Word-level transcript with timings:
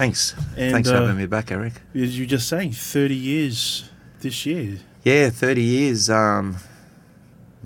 Thanks. 0.00 0.34
And, 0.56 0.72
Thanks 0.72 0.88
for 0.88 0.96
uh, 0.96 1.00
having 1.02 1.18
me 1.18 1.26
back, 1.26 1.52
Eric. 1.52 1.74
As 1.94 2.18
you 2.18 2.24
were 2.24 2.30
just 2.30 2.48
saying, 2.48 2.72
30 2.72 3.14
years 3.14 3.90
this 4.20 4.46
year. 4.46 4.78
Yeah, 5.04 5.28
30 5.28 5.60
years. 5.60 6.08
Um, 6.08 6.56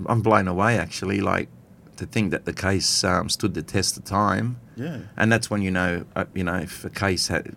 I'm 0.05 0.21
blown 0.21 0.49
away, 0.49 0.77
actually. 0.77 1.21
Like, 1.21 1.47
to 1.95 2.05
think 2.05 2.31
that 2.31 2.43
the 2.43 2.51
case 2.51 3.05
um, 3.05 3.29
stood 3.29 3.53
the 3.53 3.61
test 3.61 3.95
of 3.95 4.03
time. 4.03 4.59
Yeah. 4.75 5.03
And 5.15 5.31
that's 5.31 5.49
when 5.49 5.61
you 5.61 5.71
know, 5.71 6.03
uh, 6.13 6.25
you 6.33 6.43
know, 6.43 6.55
if 6.55 6.83
a 6.83 6.89
case 6.89 7.29
had, 7.29 7.55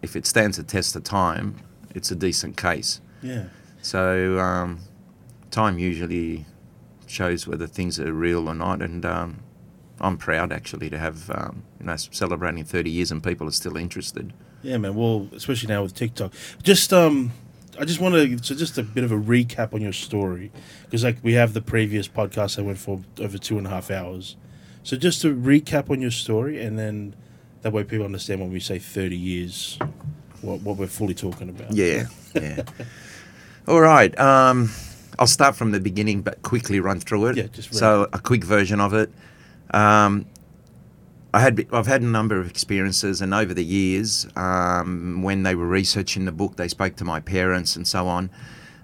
if 0.00 0.16
it 0.16 0.24
stands 0.24 0.56
the 0.56 0.62
test 0.62 0.96
of 0.96 1.04
time, 1.04 1.56
it's 1.94 2.10
a 2.10 2.16
decent 2.16 2.56
case. 2.56 3.02
Yeah. 3.22 3.48
So, 3.82 4.38
um, 4.38 4.80
time 5.50 5.78
usually 5.78 6.46
shows 7.06 7.46
whether 7.46 7.66
things 7.66 8.00
are 8.00 8.10
real 8.10 8.48
or 8.48 8.54
not. 8.54 8.80
And 8.80 9.04
um, 9.04 9.43
I'm 10.00 10.16
proud, 10.16 10.52
actually, 10.52 10.90
to 10.90 10.98
have, 10.98 11.30
um, 11.30 11.62
you 11.80 11.86
know, 11.86 11.96
celebrating 11.96 12.64
30 12.64 12.90
years 12.90 13.10
and 13.12 13.22
people 13.22 13.46
are 13.46 13.52
still 13.52 13.76
interested. 13.76 14.32
Yeah, 14.62 14.78
man. 14.78 14.94
Well, 14.94 15.28
especially 15.34 15.68
now 15.68 15.82
with 15.82 15.94
TikTok. 15.94 16.32
Just 16.62 16.92
um, 16.92 17.32
I 17.78 17.84
just 17.84 18.00
want 18.00 18.14
to 18.14 18.42
so 18.42 18.54
just 18.54 18.78
a 18.78 18.82
bit 18.82 19.04
of 19.04 19.12
a 19.12 19.16
recap 19.16 19.74
on 19.74 19.82
your 19.82 19.92
story 19.92 20.52
because 20.84 21.04
like 21.04 21.18
we 21.22 21.34
have 21.34 21.54
the 21.54 21.60
previous 21.60 22.08
podcast 22.08 22.56
that 22.56 22.64
went 22.64 22.78
for 22.78 23.00
over 23.20 23.38
two 23.38 23.58
and 23.58 23.66
a 23.66 23.70
half 23.70 23.90
hours. 23.90 24.36
So 24.82 24.96
just 24.96 25.22
to 25.22 25.34
recap 25.34 25.90
on 25.90 26.00
your 26.00 26.10
story, 26.10 26.62
and 26.62 26.78
then 26.78 27.14
that 27.62 27.72
way 27.72 27.84
people 27.84 28.04
understand 28.04 28.40
when 28.40 28.52
we 28.52 28.60
say 28.60 28.78
thirty 28.78 29.16
years, 29.16 29.78
what 30.42 30.60
what 30.60 30.76
we're 30.76 30.86
fully 30.86 31.14
talking 31.14 31.48
about. 31.48 31.72
Yeah, 31.72 32.06
yeah. 32.34 32.62
All 33.68 33.80
right. 33.80 34.16
Um, 34.18 34.70
I'll 35.18 35.26
start 35.26 35.56
from 35.56 35.70
the 35.70 35.80
beginning, 35.80 36.22
but 36.22 36.42
quickly 36.42 36.80
run 36.80 37.00
through 37.00 37.26
it. 37.26 37.36
Yeah, 37.36 37.46
just 37.46 37.74
so 37.74 38.08
a 38.12 38.18
quick 38.18 38.44
version 38.44 38.80
of 38.80 38.94
it. 38.94 39.10
Um, 39.70 40.26
I 41.32 41.40
had 41.40 41.66
I've 41.72 41.88
had 41.88 42.02
a 42.02 42.06
number 42.06 42.38
of 42.38 42.48
experiences, 42.48 43.20
and 43.20 43.34
over 43.34 43.52
the 43.52 43.64
years, 43.64 44.26
um, 44.36 45.22
when 45.22 45.42
they 45.42 45.54
were 45.54 45.66
researching 45.66 46.26
the 46.26 46.32
book, 46.32 46.56
they 46.56 46.68
spoke 46.68 46.94
to 46.96 47.04
my 47.04 47.18
parents 47.18 47.74
and 47.74 47.88
so 47.88 48.06
on, 48.06 48.30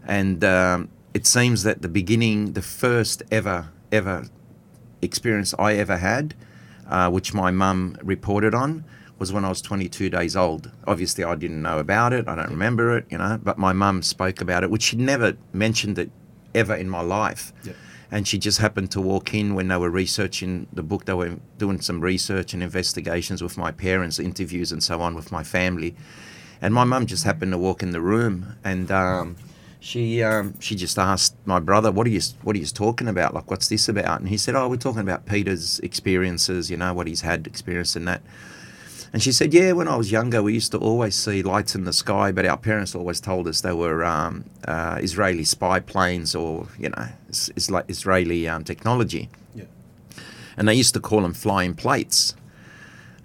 and 0.05 0.42
um, 0.42 0.89
it 1.14 1.27
seems 1.27 1.62
that 1.62 1.83
the 1.83 1.89
beginning, 1.89 2.55
the 2.55 2.62
first 2.62 3.22
ever 3.31 3.69
ever 3.92 4.27
experience 5.03 5.55
I 5.59 5.75
ever 5.75 5.97
had, 5.98 6.34
uh, 6.89 7.11
which 7.11 7.33
my 7.33 7.50
mum 7.50 7.97
reported 8.03 8.55
on, 8.55 8.84
was 9.19 9.33
when 9.33 9.44
I 9.44 9.48
was 9.48 9.61
22 9.61 10.11
days 10.11 10.34
old. 10.34 10.70
Obviously, 10.87 11.22
I 11.22 11.34
didn't 11.34 11.62
know 11.62 11.78
about 11.78 12.12
it. 12.12 12.27
I 12.27 12.34
don't 12.34 12.50
remember 12.50 12.97
it, 12.97 13.06
you 13.11 13.19
know. 13.19 13.39
But 13.41 13.59
my 13.59 13.72
mum 13.72 14.03
spoke 14.03 14.41
about 14.41 14.65
it, 14.65 14.70
which 14.70 14.83
she 14.83 14.97
never 14.97 15.37
mentioned 15.53 15.98
it 15.98 16.11
ever 16.55 16.75
in 16.75 16.89
my 16.89 17.00
life. 17.03 17.53
And 18.12 18.27
she 18.27 18.39
just 18.39 18.58
happened 18.58 18.91
to 18.92 19.00
walk 19.00 19.34
in 19.34 19.55
when 19.55 19.69
they 19.69 19.77
were 19.77 19.91
researching 19.91 20.66
the 20.72 20.83
book. 20.83 21.05
They 21.05 21.14
were 21.14 21.36
doing 21.58 21.80
some 21.80 22.00
research 22.00 22.53
and 22.55 22.62
investigations 22.62 23.42
with 23.42 23.56
my 23.56 23.70
parents, 23.70 24.19
interviews 24.19 24.72
and 24.72 24.83
so 24.83 25.00
on 25.00 25.14
with 25.14 25.30
my 25.30 25.44
family. 25.44 25.94
And 26.61 26.75
my 26.75 26.84
mum 26.84 27.06
just 27.06 27.25
happened 27.25 27.53
to 27.53 27.58
walk 27.58 27.83
in 27.83 27.92
the 27.92 28.00
room, 28.00 28.56
and 28.64 28.91
um, 28.91 29.36
she 29.78 30.22
um, 30.22 30.61
she 30.61 30.75
just 30.75 30.98
asked 30.98 31.34
my 31.47 31.58
brother, 31.58 31.91
"What 31.91 32.06
are 32.06 32.11
you 32.11 32.20
What 32.42 32.55
are 32.55 32.58
you 32.58 32.66
talking 32.66 33.08
about? 33.08 33.33
Like, 33.33 33.50
what's 33.50 33.69
this 33.69 33.88
about?" 33.88 34.20
And 34.20 34.28
he 34.28 34.37
said, 34.37 34.54
"Oh, 34.54 34.69
we're 34.69 34.76
talking 34.76 35.00
about 35.00 35.25
Peter's 35.25 35.78
experiences. 35.81 36.70
You 36.70 36.76
know, 36.76 36.93
what 36.93 37.06
he's 37.06 37.22
had 37.22 37.47
experience 37.47 37.97
in 37.97 38.04
that." 38.04 38.20
And 39.12 39.22
she 39.22 39.32
said, 39.32 39.53
"Yeah, 39.53 39.72
when 39.72 39.88
I 39.88 39.97
was 39.97 40.12
younger, 40.12 40.43
we 40.43 40.53
used 40.54 40.72
to 40.72 40.78
always 40.78 41.16
see 41.16 41.43
lights 41.43 41.75
in 41.75 41.84
the 41.84 41.93
sky, 41.93 42.31
but 42.32 42.47
our 42.47 42.56
parents 42.56 42.94
always 42.94 43.21
told 43.21 43.48
us 43.48 43.60
they 43.60 43.72
were 43.72 44.04
um, 44.04 44.44
uh, 44.69 44.98
Israeli 45.03 45.44
spy 45.44 45.81
planes 45.81 46.34
or 46.34 46.69
you 46.78 46.91
know, 46.91 47.09
it's, 47.28 47.49
it's 47.56 47.70
like 47.70 47.87
Israeli 47.88 48.49
um, 48.49 48.65
technology." 48.65 49.28
Yeah. 49.54 49.65
and 50.56 50.69
they 50.69 50.75
used 50.75 50.94
to 50.94 51.00
call 51.00 51.22
them 51.22 51.34
flying 51.34 51.75
plates. 51.75 52.34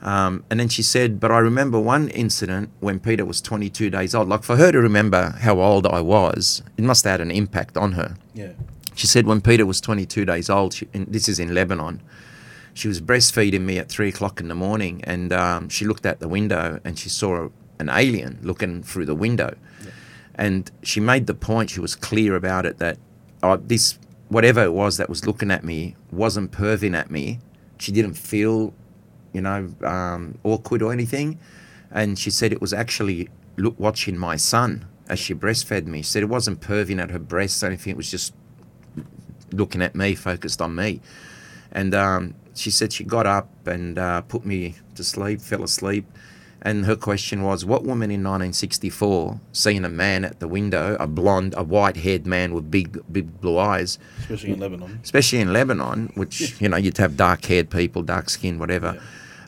Um, 0.01 0.43
and 0.49 0.59
then 0.59 0.69
she 0.69 0.83
said, 0.83 1.19
but 1.19 1.31
I 1.31 1.39
remember 1.39 1.79
one 1.79 2.09
incident 2.09 2.69
when 2.79 2.99
Peter 2.99 3.25
was 3.25 3.41
22 3.41 3.89
days 3.89 4.13
old. 4.13 4.29
Like 4.29 4.43
for 4.43 4.55
her 4.55 4.71
to 4.71 4.79
remember 4.79 5.31
how 5.39 5.59
old 5.59 5.87
I 5.87 5.99
was, 6.01 6.61
it 6.77 6.83
must 6.83 7.05
have 7.05 7.13
had 7.13 7.21
an 7.21 7.31
impact 7.31 7.75
on 7.75 7.93
her. 7.93 8.15
Yeah. 8.35 8.51
She 8.93 9.07
said 9.07 9.25
when 9.25 9.41
Peter 9.41 9.65
was 9.65 9.81
22 9.81 10.23
days 10.25 10.47
old, 10.49 10.75
she, 10.75 10.87
and 10.93 11.07
this 11.07 11.27
is 11.27 11.39
in 11.39 11.55
Lebanon, 11.55 12.01
she 12.75 12.89
was 12.89 13.01
breastfeeding 13.01 13.61
me 13.61 13.79
at 13.79 13.89
three 13.89 14.09
o'clock 14.09 14.41
in 14.41 14.49
the 14.49 14.55
morning, 14.55 15.01
and 15.05 15.31
um, 15.31 15.69
she 15.69 15.85
looked 15.85 16.05
out 16.05 16.19
the 16.19 16.27
window 16.27 16.79
and 16.83 16.99
she 16.99 17.07
saw 17.07 17.49
an 17.79 17.89
alien 17.89 18.37
looking 18.43 18.83
through 18.83 19.05
the 19.05 19.15
window, 19.15 19.55
and 20.35 20.69
she 20.83 20.99
made 20.99 21.25
the 21.25 21.33
point. 21.33 21.69
She 21.69 21.79
was 21.79 21.95
clear 21.95 22.35
about 22.35 22.65
it 22.65 22.77
that 22.79 22.97
oh, 23.41 23.55
this 23.55 23.97
whatever 24.27 24.61
it 24.61 24.73
was 24.73 24.97
that 24.97 25.07
was 25.07 25.25
looking 25.25 25.51
at 25.51 25.63
me 25.63 25.95
wasn't 26.11 26.51
perving 26.51 26.93
at 26.93 27.09
me. 27.09 27.39
She 27.79 27.93
didn't 27.93 28.15
feel, 28.15 28.73
you 29.31 29.41
know, 29.41 29.73
um, 29.81 30.37
awkward 30.43 30.81
or 30.81 30.91
anything, 30.91 31.39
and 31.91 32.19
she 32.19 32.29
said 32.29 32.51
it 32.51 32.59
was 32.59 32.73
actually 32.73 33.29
look 33.55 33.79
watching 33.79 34.17
my 34.17 34.35
son 34.35 34.85
as 35.07 35.17
she 35.17 35.33
breastfed 35.33 35.85
me. 35.85 36.01
She 36.01 36.09
said 36.09 36.23
it 36.23 36.29
wasn't 36.29 36.59
perving 36.59 37.01
at 37.01 37.09
her 37.11 37.19
breasts 37.19 37.63
or 37.63 37.67
anything. 37.67 37.91
It 37.91 37.97
was 37.97 38.11
just 38.11 38.33
looking 39.53 39.81
at 39.81 39.95
me, 39.95 40.13
focused 40.13 40.61
on 40.61 40.75
me. 40.75 40.99
And 41.71 41.93
um, 41.95 42.35
she 42.55 42.71
said 42.71 42.91
she 42.93 43.03
got 43.03 43.25
up 43.27 43.49
and 43.67 43.99
uh, 43.99 44.21
put 44.21 44.45
me 44.45 44.75
to 44.95 45.03
sleep, 45.03 45.41
fell 45.41 45.63
asleep. 45.63 46.05
And 46.61 46.85
her 46.87 46.95
question 46.95 47.43
was, 47.43 47.63
what 47.63 47.83
woman 47.83 48.09
in 48.09 48.23
1964 48.23 49.39
seen 49.51 49.85
a 49.85 49.89
man 49.89 50.25
at 50.25 50.39
the 50.39 50.47
window, 50.47 50.97
a 50.99 51.05
blonde, 51.05 51.53
a 51.55 51.63
white-haired 51.63 52.25
man 52.25 52.55
with 52.55 52.71
big, 52.71 52.99
big 53.11 53.39
blue 53.39 53.59
eyes, 53.59 53.99
Especially 54.21 54.51
in 54.53 54.59
Lebanon. 54.59 54.99
especially 55.03 55.41
in 55.41 55.53
Lebanon, 55.53 56.11
which 56.15 56.59
you 56.59 56.67
know 56.67 56.77
you'd 56.77 56.97
have 56.97 57.15
dark-haired 57.17 57.69
people, 57.69 58.01
dark 58.01 58.31
skin, 58.31 58.57
whatever. 58.57 58.99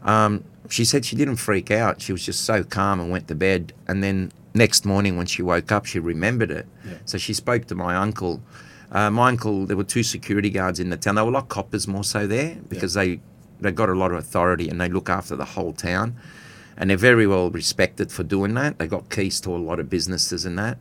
Um, 0.04 0.44
she 0.70 0.86
said 0.86 1.06
she 1.06 1.16
didn't 1.16 1.38
freak 1.38 1.72
out. 1.72 2.02
She 2.02 2.12
was 2.12 2.24
just 2.24 2.42
so 2.46 2.64
calm 2.64 3.00
and 3.00 3.10
went 3.10 3.28
to 3.30 3.36
bed. 3.36 3.74
And 3.88 4.04
then 4.04 4.32
next 4.54 4.86
morning 4.86 5.18
when 5.18 5.26
she 5.26 5.42
woke 5.42 5.72
up, 5.72 5.86
she 5.88 5.98
remembered 5.98 6.52
it. 6.52 6.68
Yeah. 6.86 6.98
So 7.06 7.18
she 7.18 7.34
spoke 7.34 7.66
to 7.66 7.76
my 7.76 7.96
uncle. 7.96 8.44
Uh, 8.92 9.10
my 9.10 9.30
uncle, 9.30 9.66
there 9.66 9.78
were 9.78 9.84
two 9.84 10.04
security 10.04 10.50
guards 10.50 10.80
in 10.80 10.90
the 10.90 10.98
town. 10.98 11.16
They 11.16 11.22
were 11.22 11.32
like 11.32 11.50
coppers 11.50 11.88
more 11.88 12.04
so 12.04 12.26
there 12.28 12.58
because 12.70 12.94
they 12.94 13.20
they 13.60 13.72
got 13.72 13.90
a 13.90 13.94
lot 13.94 14.12
of 14.12 14.18
authority 14.18 14.70
and 14.70 14.80
they 14.80 14.88
look 14.88 15.10
after 15.10 15.36
the 15.36 15.46
whole 15.46 15.74
town. 15.74 16.16
And 16.78 16.90
they're 16.90 16.98
very 16.98 17.26
well 17.26 17.50
respected 17.50 18.12
for 18.12 18.24
doing 18.24 18.54
that. 18.54 18.78
They 18.78 18.88
got 18.88 19.10
keys 19.10 19.42
to 19.42 19.56
a 19.56 19.58
lot 19.58 19.80
of 19.80 19.90
businesses 19.90 20.46
and 20.46 20.60
that. 20.60 20.78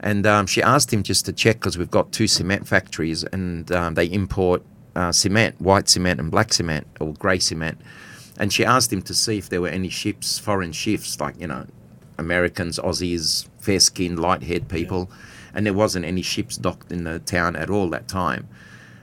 And 0.00 0.26
um, 0.26 0.46
she 0.46 0.62
asked 0.62 0.92
him 0.92 1.02
just 1.02 1.24
to 1.26 1.32
check 1.32 1.56
because 1.56 1.78
we've 1.78 1.90
got 1.90 2.10
two 2.10 2.26
cement 2.26 2.66
factories 2.66 3.22
and 3.22 3.70
um, 3.70 3.94
they 3.94 4.06
import 4.06 4.62
uh, 4.96 5.12
cement, 5.12 5.60
white 5.60 5.88
cement 5.88 6.18
and 6.18 6.30
black 6.30 6.52
cement 6.52 6.86
or 6.98 7.12
grey 7.14 7.38
cement. 7.38 7.80
And 8.38 8.52
she 8.52 8.64
asked 8.64 8.92
him 8.92 9.02
to 9.02 9.14
see 9.14 9.38
if 9.38 9.50
there 9.50 9.60
were 9.60 9.68
any 9.68 9.90
ships, 9.90 10.38
foreign 10.38 10.72
ships, 10.72 11.20
like, 11.20 11.38
you 11.38 11.46
know, 11.46 11.66
Americans, 12.18 12.78
Aussies, 12.78 13.46
fair 13.58 13.78
skinned, 13.78 14.18
light 14.18 14.42
haired 14.42 14.68
people. 14.68 15.10
And 15.54 15.66
there 15.66 15.72
wasn't 15.74 16.04
any 16.04 16.22
ships 16.22 16.56
docked 16.56 16.92
in 16.92 17.04
the 17.04 17.18
town 17.20 17.56
at 17.56 17.70
all 17.70 17.88
that 17.90 18.06
time. 18.08 18.48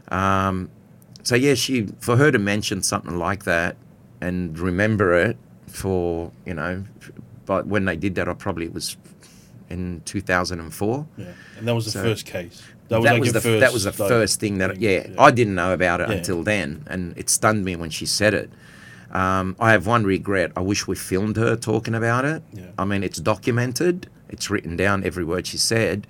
Um, 0.09 0.69
so, 1.23 1.35
yeah, 1.35 1.55
she 1.55 1.87
for 1.99 2.15
her 2.17 2.31
to 2.31 2.39
mention 2.39 2.81
something 2.81 3.17
like 3.17 3.43
that 3.43 3.75
and 4.21 4.57
remember 4.57 5.13
it 5.13 5.37
for, 5.67 6.31
you 6.45 6.53
know, 6.53 6.85
but 7.45 7.67
when 7.67 7.85
they 7.85 7.95
did 7.97 8.15
that, 8.15 8.27
I 8.29 8.33
probably 8.33 8.65
it 8.65 8.73
was 8.73 8.95
in 9.69 10.01
2004 10.05 11.05
Yeah. 11.17 11.25
And 11.57 11.67
that 11.67 11.75
was 11.75 11.85
the 11.85 11.91
So- 11.91 12.01
first 12.03 12.25
case. 12.25 12.61
that, 12.87 13.01
like 13.01 13.19
was 13.19 13.33
the 13.33 13.41
first, 13.41 13.59
that 13.59 13.73
was 13.73 13.83
the 13.83 13.89
like, 13.89 14.09
first 14.09 14.39
thing 14.39 14.59
that 14.59 14.79
yeah, 14.79 15.07
yeah. 15.09 15.15
I 15.21 15.29
didn't 15.31 15.55
know 15.55 15.73
about 15.73 15.99
it 15.99 16.07
Yeah. 16.09 16.15
until 16.15 16.41
then, 16.43 16.83
and 16.87 17.13
it 17.17 17.29
stunned 17.29 17.65
me 17.65 17.75
when 17.75 17.89
she 17.89 18.05
said 18.05 18.33
it. 18.33 18.49
Um, 19.11 19.55
I 19.59 19.71
have 19.73 19.85
one 19.85 20.05
regret. 20.05 20.51
I 20.55 20.61
wish 20.61 20.87
we 20.87 20.95
filmed 20.95 21.35
her 21.35 21.57
talking 21.57 21.93
about 21.95 22.23
it. 22.23 22.43
Yeah. 22.53 22.63
I 22.77 22.85
mean, 22.85 23.03
it's 23.03 23.19
documented. 23.19 24.07
It's 24.29 24.49
written 24.49 24.77
down 24.77 25.03
every 25.03 25.23
word 25.25 25.47
she 25.47 25.57
said, 25.57 26.07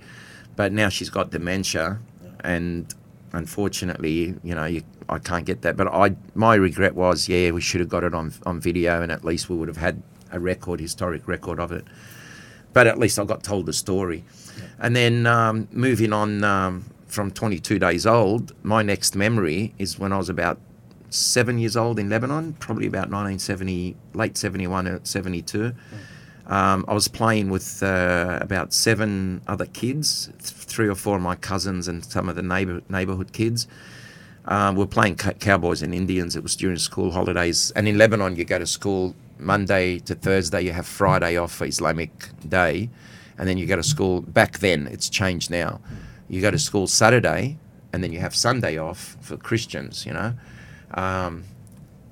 but 0.58 0.72
now 0.72 0.88
she's 0.88 1.08
got 1.08 1.30
dementia, 1.30 2.00
and 2.40 2.92
unfortunately, 3.32 4.34
you 4.42 4.56
know, 4.56 4.64
you, 4.64 4.82
I 5.08 5.20
can't 5.20 5.46
get 5.46 5.62
that. 5.62 5.76
But 5.76 5.86
I, 5.86 6.16
my 6.34 6.56
regret 6.56 6.96
was, 6.96 7.28
yeah, 7.28 7.52
we 7.52 7.60
should 7.60 7.78
have 7.78 7.88
got 7.88 8.02
it 8.02 8.12
on 8.12 8.32
on 8.44 8.58
video, 8.58 9.00
and 9.00 9.12
at 9.12 9.24
least 9.24 9.48
we 9.48 9.54
would 9.54 9.68
have 9.68 9.76
had 9.76 10.02
a 10.32 10.40
record, 10.40 10.80
historic 10.80 11.28
record 11.28 11.60
of 11.60 11.70
it. 11.70 11.84
But 12.72 12.88
at 12.88 12.98
least 12.98 13.20
I 13.20 13.24
got 13.24 13.44
told 13.44 13.66
the 13.66 13.72
story. 13.72 14.24
And 14.80 14.96
then 14.96 15.28
um, 15.28 15.68
moving 15.70 16.12
on 16.12 16.42
um, 16.42 16.90
from 17.06 17.30
22 17.30 17.78
days 17.78 18.04
old, 18.04 18.52
my 18.64 18.82
next 18.82 19.14
memory 19.14 19.74
is 19.78 19.96
when 19.96 20.12
I 20.12 20.16
was 20.16 20.28
about 20.28 20.58
seven 21.08 21.58
years 21.58 21.76
old 21.76 22.00
in 22.00 22.10
Lebanon, 22.10 22.54
probably 22.54 22.88
about 22.88 23.10
1970, 23.10 23.94
late 24.12 24.36
71 24.36 24.88
or 24.88 25.00
72. 25.04 25.72
Um, 26.48 26.86
I 26.88 26.94
was 26.94 27.08
playing 27.08 27.50
with 27.50 27.82
uh, 27.82 28.38
about 28.40 28.72
seven 28.72 29.42
other 29.46 29.66
kids, 29.66 30.30
th- 30.38 30.40
three 30.40 30.88
or 30.88 30.94
four 30.94 31.16
of 31.16 31.22
my 31.22 31.34
cousins 31.34 31.88
and 31.88 32.02
some 32.02 32.28
of 32.28 32.36
the 32.36 32.42
neighbor 32.42 32.80
neighborhood 32.88 33.32
kids. 33.32 33.66
Um, 34.46 34.76
we 34.76 34.80
were 34.80 34.86
playing 34.86 35.16
co- 35.16 35.34
cowboys 35.34 35.82
and 35.82 35.94
Indians. 35.94 36.34
It 36.36 36.42
was 36.42 36.56
during 36.56 36.78
school 36.78 37.12
holidays, 37.12 37.70
and 37.76 37.86
in 37.86 37.98
Lebanon, 37.98 38.36
you 38.36 38.46
go 38.46 38.58
to 38.58 38.66
school 38.66 39.14
Monday 39.38 39.98
to 40.00 40.14
Thursday. 40.14 40.62
You 40.62 40.72
have 40.72 40.86
Friday 40.86 41.36
off 41.36 41.52
for 41.52 41.66
Islamic 41.66 42.10
Day, 42.48 42.88
and 43.36 43.46
then 43.46 43.58
you 43.58 43.66
go 43.66 43.76
to 43.76 43.82
school. 43.82 44.22
Back 44.22 44.60
then, 44.60 44.86
it's 44.86 45.10
changed 45.10 45.50
now. 45.50 45.80
You 46.30 46.40
go 46.40 46.50
to 46.50 46.58
school 46.58 46.86
Saturday, 46.86 47.58
and 47.92 48.02
then 48.02 48.10
you 48.10 48.20
have 48.20 48.34
Sunday 48.34 48.78
off 48.78 49.18
for 49.20 49.36
Christians. 49.36 50.06
You 50.06 50.14
know, 50.14 50.32
um, 50.94 51.44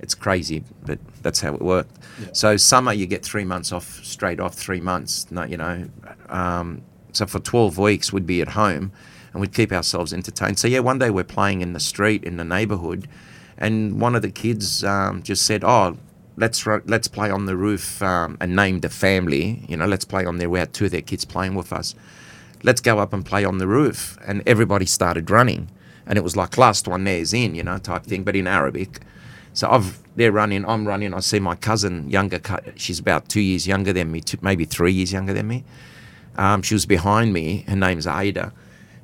It's 0.06 0.14
crazy, 0.14 0.62
but 0.88 0.98
that's 1.24 1.40
how 1.40 1.52
it 1.58 1.60
worked. 1.60 1.98
Yeah. 2.20 2.28
So 2.32 2.56
summer 2.56 2.92
you 2.92 3.06
get 3.06 3.24
three 3.24 3.44
months 3.44 3.72
off 3.72 3.88
straight 4.04 4.38
off, 4.38 4.54
three 4.54 4.80
months. 4.80 5.28
No, 5.32 5.42
you 5.42 5.56
know, 5.56 5.88
um, 6.28 6.82
so 7.12 7.26
for 7.26 7.40
twelve 7.40 7.76
weeks 7.76 8.12
we'd 8.12 8.30
be 8.36 8.40
at 8.40 8.50
home, 8.50 8.92
and 9.32 9.40
we'd 9.40 9.52
keep 9.52 9.72
ourselves 9.72 10.12
entertained. 10.12 10.60
So 10.60 10.68
yeah, 10.68 10.78
one 10.90 10.98
day 11.00 11.10
we're 11.10 11.32
playing 11.38 11.60
in 11.60 11.72
the 11.72 11.80
street 11.80 12.22
in 12.22 12.36
the 12.36 12.44
neighbourhood, 12.44 13.08
and 13.58 14.00
one 14.00 14.14
of 14.14 14.22
the 14.22 14.30
kids 14.30 14.84
um, 14.84 15.22
just 15.22 15.42
said, 15.44 15.64
"Oh." 15.64 15.96
Let's 16.38 16.66
let's 16.94 17.08
play 17.08 17.30
on 17.30 17.46
the 17.46 17.56
roof 17.56 18.02
um, 18.02 18.36
and 18.42 18.54
named 18.54 18.84
a 18.84 18.90
family. 18.90 19.64
You 19.70 19.78
know, 19.78 19.86
let's 19.86 20.04
play 20.04 20.26
on 20.26 20.36
there. 20.36 20.50
We 20.50 20.58
had 20.58 20.74
two 20.74 20.84
of 20.84 20.90
their 20.90 21.06
kids 21.10 21.24
playing 21.24 21.54
with 21.54 21.72
us. 21.72 21.94
Let's 22.62 22.82
go 22.82 22.98
up 22.98 23.14
and 23.14 23.24
play 23.24 23.42
on 23.46 23.56
the 23.56 23.66
roof, 23.66 24.18
and 24.28 24.42
everybody 24.44 24.84
started 24.84 25.30
running, 25.30 25.70
and 26.06 26.18
it 26.18 26.22
was 26.22 26.36
like 26.36 26.58
last 26.58 26.86
one 26.86 27.04
there's 27.04 27.32
in, 27.32 27.54
you 27.54 27.62
know, 27.62 27.78
type 27.78 28.04
thing, 28.04 28.22
but 28.22 28.36
in 28.36 28.46
Arabic. 28.46 29.00
So 29.56 29.70
I've 29.70 29.98
they're 30.16 30.32
running, 30.32 30.66
I'm 30.66 30.86
running. 30.86 31.14
I 31.14 31.20
see 31.20 31.40
my 31.40 31.54
cousin, 31.54 32.10
younger, 32.10 32.40
she's 32.76 32.98
about 32.98 33.30
two 33.30 33.40
years 33.40 33.66
younger 33.66 33.90
than 33.90 34.12
me, 34.12 34.20
two, 34.20 34.36
maybe 34.42 34.66
three 34.66 34.92
years 34.92 35.12
younger 35.12 35.32
than 35.32 35.48
me. 35.48 35.64
Um, 36.36 36.60
she 36.60 36.74
was 36.74 36.84
behind 36.84 37.32
me. 37.32 37.64
Her 37.66 37.76
name's 37.76 38.06
Ada, 38.06 38.52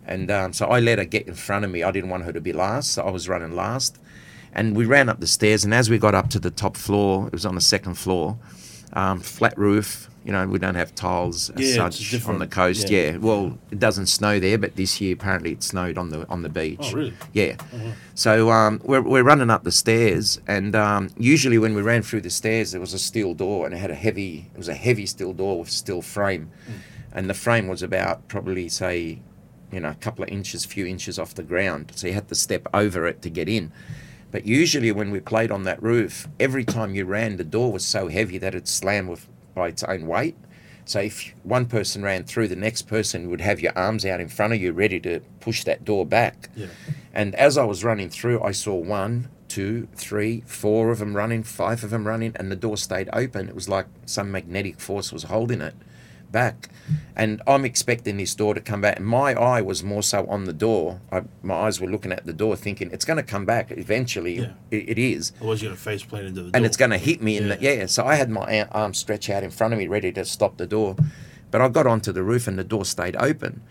and 0.07 0.31
um, 0.31 0.53
so 0.53 0.67
I 0.67 0.81
let 0.81 0.99
her 0.99 1.07
get 1.07 1.27
in 1.27 1.35
front 1.35 1.65
of 1.65 1.71
me. 1.71 1.83
I 1.83 1.91
didn't 1.91 2.11
want 2.11 2.25
her 2.25 2.35
to 2.35 2.41
be 2.41 2.53
last, 2.53 2.93
so 2.93 3.03
I 3.03 3.11
was 3.11 3.31
running 3.31 3.57
last. 3.57 3.99
And 4.53 4.77
we 4.77 4.85
ran 4.85 5.09
up 5.09 5.21
the 5.21 5.27
stairs, 5.27 5.65
and 5.65 5.73
as 5.73 5.89
we 5.89 5.97
got 5.97 6.15
up 6.15 6.29
to 6.31 6.39
the 6.39 6.51
top 6.51 6.77
floor, 6.77 7.29
it 7.29 7.33
was 7.33 7.47
on 7.47 7.55
the 7.55 7.63
second 7.63 7.95
floor, 7.95 8.39
um, 8.93 9.21
flat 9.21 9.57
roof. 9.57 10.09
You 10.25 10.31
know, 10.31 10.47
we 10.47 10.61
don't 10.61 10.77
have 10.77 10.95
tiles 10.95 11.51
as 11.51 11.61
Yeah, 11.77 11.89
such 11.89 12.27
on 12.29 12.39
the 12.39 12.47
coast. 12.47 12.89
Yeah. 12.89 13.13
Yeah. 13.13 13.17
Well, 13.17 13.59
it 13.73 13.81
doesn't 13.81 14.07
snow 14.07 14.39
there, 14.39 14.57
but 14.57 14.77
this 14.77 15.01
year 15.01 15.15
apparently 15.15 15.51
it 15.51 15.65
snowed 15.65 15.99
on 15.99 16.11
the 16.11 16.29
on 16.29 16.43
the 16.43 16.49
beach. 16.49 16.79
Oh, 16.81 16.93
really? 16.93 17.15
Yeah. 17.33 17.57
So 18.15 18.51
um, 18.51 18.81
we're, 18.85 19.01
we're 19.01 19.25
running 19.25 19.51
up 19.51 19.65
the 19.65 19.73
stairs, 19.73 20.41
and 20.47 20.77
um, 20.77 21.11
usually 21.19 21.59
when 21.59 21.75
we 21.75 21.83
ran 21.83 22.03
through 22.03 22.21
the 22.21 22.31
stairs, 22.31 22.71
there 22.71 22.81
was 22.81 22.95
a 22.95 23.01
steel 23.01 23.35
door, 23.35 23.67
and 23.67 23.75
it 23.75 23.79
had 23.79 23.91
a 23.91 23.97
heavy. 23.97 24.49
It 24.55 24.59
was 24.59 24.69
a 24.69 24.75
heavy 24.75 25.07
steel 25.07 25.33
door 25.33 25.59
with 25.59 25.71
steel 25.71 26.03
frame, 26.03 26.53
and 27.13 27.29
the 27.29 27.35
frame 27.35 27.67
was 27.67 27.83
about 27.83 28.29
probably 28.29 28.69
say, 28.69 29.19
you 29.73 29.81
know, 29.81 29.91
a 29.91 29.95
couple 29.95 30.23
of 30.23 30.31
inches, 30.31 30.65
few 30.65 30.87
inches 30.87 31.19
off 31.19 31.35
the 31.35 31.43
ground. 31.43 31.91
So 31.97 32.07
you 32.07 32.13
had 32.13 32.29
to 32.29 32.37
step 32.37 32.69
over 32.73 33.09
it 33.09 33.23
to 33.23 33.31
get 33.31 33.49
in. 33.49 33.73
But 34.33 34.47
usually 34.47 34.91
when 34.91 35.11
we 35.11 35.21
played 35.21 35.53
on 35.53 35.63
that 35.65 35.81
roof, 35.83 36.27
every 36.41 36.65
time 36.65 36.95
you 36.95 37.05
ran, 37.05 37.37
the 37.37 37.45
door 37.45 37.71
was 37.71 37.85
so 37.85 38.09
heavy 38.09 38.39
that 38.39 38.55
it 38.55 38.67
slammed 38.67 39.11
with 39.11 39.29
by 39.55 39.69
its 39.69 39.85
own 39.85 40.07
weight. 40.07 40.37
So 40.85 41.01
if 41.01 41.33
one 41.45 41.67
person 41.67 42.03
ran 42.03 42.25
through, 42.25 42.49
the 42.49 42.57
next 42.57 42.83
person 42.83 43.31
would 43.31 43.43
have 43.43 43.61
your 43.61 43.73
arms 43.77 44.05
out 44.05 44.21
in 44.21 44.29
front 44.29 44.55
of 44.55 44.61
you, 44.61 44.73
ready 44.73 44.99
to 45.01 45.21
push 45.39 45.63
that 45.65 45.85
door 45.85 46.05
back. 46.05 46.49
Yeah. 46.57 46.67
And 47.13 47.35
as 47.37 47.57
I 47.57 47.65
was 47.65 47.85
running 47.85 48.09
through, 48.09 48.43
I 48.43 48.51
saw 48.51 48.75
one, 48.75 49.29
two, 49.49 49.87
three, 49.95 50.43
four 50.47 50.91
of 50.91 50.99
them 50.99 51.15
running, 51.15 51.45
five 51.45 51.85
of 51.85 51.91
them 51.91 52.09
running, 52.09 52.33
and 52.37 52.51
the 52.51 52.57
door 52.57 52.77
stayed 52.79 53.11
open. 53.13 53.49
It 53.49 53.55
was 53.55 53.69
like 53.69 53.87
some 54.07 54.33
magnetic 54.33 54.81
force 54.81 55.13
was 55.13 55.25
holding 55.25 55.61
it 55.61 55.75
back. 56.33 56.69
And 57.15 57.43
I'm 57.47 57.65
expecting 57.65 58.17
this 58.17 58.35
door 58.35 58.55
to 58.55 58.61
come 58.61 58.81
back. 58.81 58.97
And 58.97 59.07
my 59.07 59.35
eye 59.35 59.61
was 59.61 59.85
more 59.85 60.03
so 60.03 60.27
on 60.27 60.45
the 60.45 60.53
door. 60.53 61.01
I, 61.13 61.23
my 61.43 61.55
eyes 61.55 61.81
were 61.81 61.89
looking 61.89 62.11
at 62.11 62.27
the 62.27 62.33
door, 62.33 62.57
thinking 62.57 62.91
it's 62.91 63.05
going 63.05 63.19
to 63.19 63.23
come 63.23 63.45
back 63.45 63.71
eventually. 63.71 64.39
Yeah. 64.39 64.53
It, 64.71 64.89
it 64.89 64.99
is. 64.99 65.33
Otherwise, 65.37 65.63
you're 65.63 65.71
gonna 65.71 65.79
face 65.79 66.03
plant 66.03 66.27
into 66.27 66.43
the 66.43 66.51
door. 66.51 66.57
And 66.57 66.67
it's 66.67 66.77
going 66.77 66.91
to 66.91 66.99
hit 66.99 67.23
me 67.23 67.37
in 67.37 67.49
the 67.49 67.59
yeah. 67.61 67.87
So 67.87 68.05
I 68.05 68.17
had 68.17 68.31
my 68.31 68.65
arm 68.73 68.95
stretched 68.95 69.31
out 69.31 69.45
in 69.45 69.51
front 69.51 69.73
of 69.73 69.79
me, 69.79 69.87
ready 69.87 70.11
to 70.13 70.25
stop 70.25 70.57
the 70.57 70.67
door. 70.67 70.97
But 71.51 71.61
I 71.61 71.69
got 71.69 71.87
onto 71.87 72.13
the 72.13 72.23
roof, 72.23 72.49
and 72.49 72.59
the 72.59 72.65
door 72.65 72.85
stayed 72.85 73.15
open. 73.17 73.63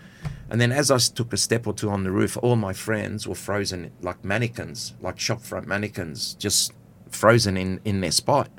And 0.52 0.60
then 0.60 0.74
as 0.74 0.92
I 0.92 0.98
took 0.98 1.32
a 1.32 1.38
step 1.38 1.66
or 1.66 1.74
two 1.74 1.90
on 1.90 2.04
the 2.04 2.12
roof, 2.12 2.38
all 2.44 2.58
my 2.58 2.74
friends 2.74 3.26
were 3.26 3.36
frozen 3.36 3.92
like 4.02 4.24
mannequins, 4.24 4.94
like 5.02 5.16
shopfront 5.16 5.66
mannequins, 5.66 6.36
just 6.36 6.74
frozen 7.10 7.56
in, 7.56 7.80
in 7.86 8.02
their 8.02 8.12
spot. 8.12 8.50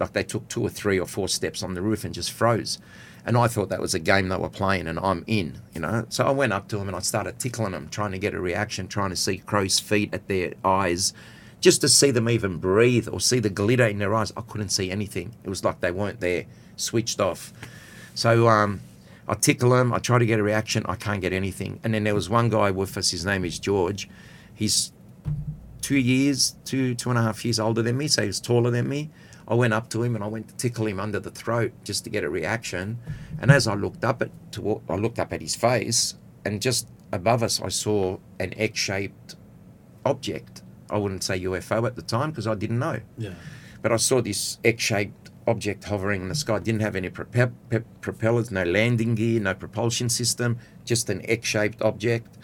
Like 0.00 0.14
they 0.14 0.24
took 0.24 0.48
two 0.48 0.62
or 0.62 0.70
three 0.70 0.98
or 0.98 1.06
four 1.06 1.28
steps 1.28 1.62
on 1.62 1.74
the 1.74 1.82
roof 1.82 2.02
and 2.02 2.14
just 2.14 2.32
froze. 2.32 2.78
And 3.26 3.38
I 3.38 3.48
thought 3.48 3.70
that 3.70 3.80
was 3.80 3.94
a 3.94 3.98
game 3.98 4.28
they 4.28 4.36
were 4.36 4.50
playing 4.50 4.86
and 4.86 4.98
I'm 4.98 5.24
in, 5.26 5.60
you 5.74 5.80
know. 5.80 6.04
So 6.10 6.26
I 6.26 6.30
went 6.30 6.52
up 6.52 6.68
to 6.68 6.76
them 6.76 6.88
and 6.88 6.96
I 6.96 7.00
started 7.00 7.38
tickling 7.38 7.72
them, 7.72 7.88
trying 7.88 8.12
to 8.12 8.18
get 8.18 8.34
a 8.34 8.40
reaction, 8.40 8.86
trying 8.86 9.10
to 9.10 9.16
see 9.16 9.38
crow's 9.38 9.80
feet 9.80 10.12
at 10.12 10.28
their 10.28 10.52
eyes, 10.62 11.14
just 11.60 11.80
to 11.80 11.88
see 11.88 12.10
them 12.10 12.28
even 12.28 12.58
breathe 12.58 13.08
or 13.08 13.20
see 13.20 13.38
the 13.38 13.48
glitter 13.48 13.86
in 13.86 13.98
their 13.98 14.14
eyes. 14.14 14.32
I 14.36 14.42
couldn't 14.42 14.68
see 14.68 14.90
anything. 14.90 15.34
It 15.42 15.48
was 15.48 15.64
like 15.64 15.80
they 15.80 15.90
weren't 15.90 16.20
there, 16.20 16.44
switched 16.76 17.18
off. 17.18 17.52
So 18.14 18.46
um, 18.48 18.80
I 19.26 19.34
tickle 19.34 19.74
him. 19.74 19.94
I 19.94 19.98
try 20.00 20.18
to 20.18 20.26
get 20.26 20.38
a 20.38 20.42
reaction. 20.42 20.84
I 20.86 20.96
can't 20.96 21.22
get 21.22 21.32
anything. 21.32 21.80
And 21.82 21.94
then 21.94 22.04
there 22.04 22.14
was 22.14 22.28
one 22.28 22.50
guy 22.50 22.70
with 22.70 22.96
us. 22.98 23.10
His 23.10 23.24
name 23.24 23.44
is 23.46 23.58
George. 23.58 24.08
He's 24.54 24.92
two 25.80 25.96
years, 25.98 26.56
two 26.64 26.94
two 26.94 27.10
and 27.10 27.18
a 27.18 27.22
half 27.22 27.44
years 27.44 27.58
older 27.58 27.82
than 27.82 27.96
me, 27.96 28.08
so 28.08 28.24
he's 28.24 28.40
taller 28.40 28.70
than 28.70 28.88
me. 28.88 29.10
I 29.46 29.54
went 29.54 29.74
up 29.74 29.90
to 29.90 30.02
him 30.02 30.14
and 30.14 30.24
I 30.24 30.26
went 30.26 30.48
to 30.48 30.54
tickle 30.56 30.86
him 30.86 30.98
under 30.98 31.20
the 31.20 31.30
throat 31.30 31.72
just 31.84 32.04
to 32.04 32.10
get 32.10 32.24
a 32.24 32.30
reaction. 32.30 32.98
And 33.40 33.50
as 33.50 33.66
I 33.68 33.74
looked 33.74 34.04
up 34.04 34.22
at 34.22 34.30
to, 34.52 34.80
I 34.88 34.94
looked 34.96 35.18
up 35.18 35.32
at 35.32 35.40
his 35.42 35.54
face, 35.54 36.14
and 36.44 36.62
just 36.62 36.88
above 37.12 37.42
us, 37.42 37.60
I 37.60 37.68
saw 37.68 38.18
an 38.40 38.54
X-shaped 38.56 39.36
object. 40.04 40.62
I 40.90 40.98
wouldn't 40.98 41.22
say 41.24 41.40
UFO 41.40 41.86
at 41.86 41.96
the 41.96 42.02
time 42.02 42.30
because 42.30 42.46
I 42.46 42.54
didn't 42.54 42.78
know 42.78 43.00
Yeah. 43.18 43.34
but 43.82 43.92
I 43.92 43.96
saw 43.96 44.20
this 44.22 44.58
X-shaped 44.64 45.30
object 45.46 45.84
hovering 45.84 46.22
in 46.22 46.28
the 46.28 46.34
sky. 46.34 46.58
Didn't 46.58 46.80
have 46.80 46.96
any 46.96 47.10
prope- 47.10 47.52
pe- 47.68 47.80
propellers, 48.00 48.50
no 48.50 48.62
landing 48.64 49.14
gear, 49.14 49.40
no 49.40 49.54
propulsion 49.54 50.08
system. 50.08 50.58
Just 50.84 51.10
an 51.10 51.20
X-shaped 51.28 51.82
object, 51.82 52.38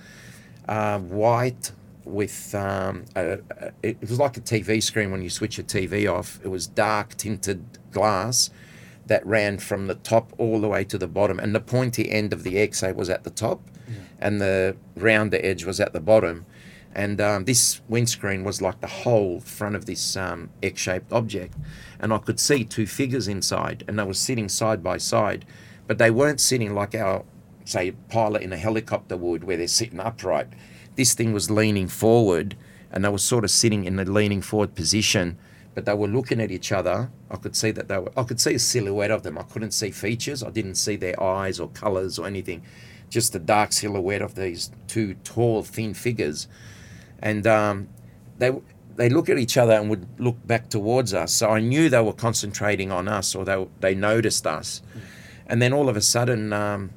uh, 0.68 0.98
white 0.98 1.72
with 2.10 2.54
um, 2.54 3.04
a, 3.16 3.38
a, 3.58 3.72
it 3.82 4.00
was 4.00 4.18
like 4.18 4.36
a 4.36 4.40
TV 4.40 4.82
screen 4.82 5.10
when 5.10 5.22
you 5.22 5.30
switch 5.30 5.58
a 5.58 5.62
TV 5.62 6.10
off. 6.12 6.40
It 6.42 6.48
was 6.48 6.66
dark 6.66 7.16
tinted 7.16 7.78
glass 7.92 8.50
that 9.06 9.26
ran 9.26 9.58
from 9.58 9.88
the 9.88 9.96
top 9.96 10.32
all 10.38 10.60
the 10.60 10.68
way 10.68 10.84
to 10.84 10.96
the 10.96 11.08
bottom, 11.08 11.38
and 11.38 11.54
the 11.54 11.60
pointy 11.60 12.10
end 12.10 12.32
of 12.32 12.44
the 12.44 12.58
X-ray 12.58 12.92
was 12.92 13.10
at 13.10 13.24
the 13.24 13.30
top, 13.30 13.60
and 14.20 14.40
the 14.40 14.76
rounder 14.94 15.38
edge 15.42 15.64
was 15.64 15.80
at 15.80 15.92
the 15.92 16.00
bottom. 16.00 16.46
And 16.92 17.20
um, 17.20 17.44
this 17.44 17.80
windscreen 17.88 18.42
was 18.42 18.60
like 18.60 18.80
the 18.80 18.88
whole 18.88 19.40
front 19.40 19.76
of 19.76 19.86
this 19.86 20.16
um, 20.16 20.50
X-shaped 20.62 21.12
object, 21.12 21.54
and 21.98 22.12
I 22.12 22.18
could 22.18 22.40
see 22.40 22.64
two 22.64 22.86
figures 22.86 23.28
inside, 23.28 23.84
and 23.86 23.98
they 23.98 24.04
were 24.04 24.14
sitting 24.14 24.48
side 24.48 24.82
by 24.82 24.98
side, 24.98 25.44
but 25.86 25.98
they 25.98 26.10
weren't 26.10 26.40
sitting 26.40 26.74
like 26.74 26.94
our, 26.94 27.24
say, 27.64 27.92
pilot 28.08 28.42
in 28.42 28.52
a 28.52 28.56
helicopter 28.56 29.16
would, 29.16 29.44
where 29.44 29.56
they're 29.56 29.68
sitting 29.68 30.00
upright. 30.00 30.48
This 31.00 31.14
thing 31.14 31.32
was 31.32 31.50
leaning 31.50 31.88
forward, 31.88 32.56
and 32.92 33.02
they 33.02 33.08
were 33.08 33.16
sort 33.32 33.44
of 33.44 33.50
sitting 33.50 33.84
in 33.86 33.96
the 33.96 34.04
leaning 34.04 34.42
forward 34.42 34.74
position, 34.74 35.38
but 35.74 35.86
they 35.86 35.94
were 35.94 36.06
looking 36.06 36.40
at 36.42 36.50
each 36.50 36.72
other. 36.72 37.10
I 37.30 37.36
could 37.36 37.56
see 37.56 37.70
that 37.70 37.88
they 37.88 37.96
were. 37.96 38.12
I 38.18 38.24
could 38.24 38.38
see 38.38 38.54
a 38.54 38.58
silhouette 38.58 39.10
of 39.10 39.22
them. 39.22 39.38
I 39.38 39.44
couldn't 39.44 39.70
see 39.70 39.92
features. 39.92 40.42
I 40.42 40.50
didn't 40.50 40.74
see 40.74 40.96
their 40.96 41.18
eyes 41.22 41.58
or 41.58 41.68
colors 41.68 42.18
or 42.18 42.26
anything. 42.26 42.62
Just 43.08 43.32
the 43.32 43.38
dark 43.38 43.72
silhouette 43.72 44.20
of 44.20 44.34
these 44.34 44.70
two 44.88 45.14
tall, 45.24 45.62
thin 45.62 45.94
figures 45.94 46.48
and 47.20 47.46
um, 47.46 47.88
they 48.38 48.52
they 48.96 49.08
look 49.08 49.30
at 49.30 49.38
each 49.38 49.56
other 49.56 49.72
and 49.72 49.88
would 49.88 50.06
look 50.20 50.36
back 50.46 50.68
towards 50.68 51.14
us. 51.14 51.32
So 51.32 51.48
I 51.48 51.60
knew 51.60 51.88
they 51.88 52.02
were 52.02 52.12
concentrating 52.12 52.92
on 52.92 53.08
us, 53.08 53.34
or 53.34 53.44
they 53.44 53.66
they 53.80 53.94
noticed 53.94 54.46
us. 54.46 54.82
And 55.46 55.62
then 55.62 55.72
all 55.72 55.88
of 55.88 55.96
a 55.96 56.00
sudden, 56.02 56.52
um, 56.52 56.90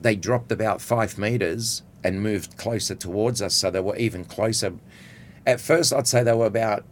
they 0.00 0.14
dropped 0.14 0.52
about 0.52 0.80
five 0.80 1.18
meters 1.18 1.82
and 2.04 2.22
moved 2.22 2.56
closer 2.56 2.94
towards 2.94 3.42
us. 3.42 3.54
So 3.54 3.70
they 3.70 3.80
were 3.80 3.96
even 3.96 4.24
closer. 4.24 4.74
At 5.46 5.60
first, 5.60 5.92
I'd 5.92 6.06
say 6.06 6.22
they 6.22 6.32
were 6.32 6.46
about 6.46 6.84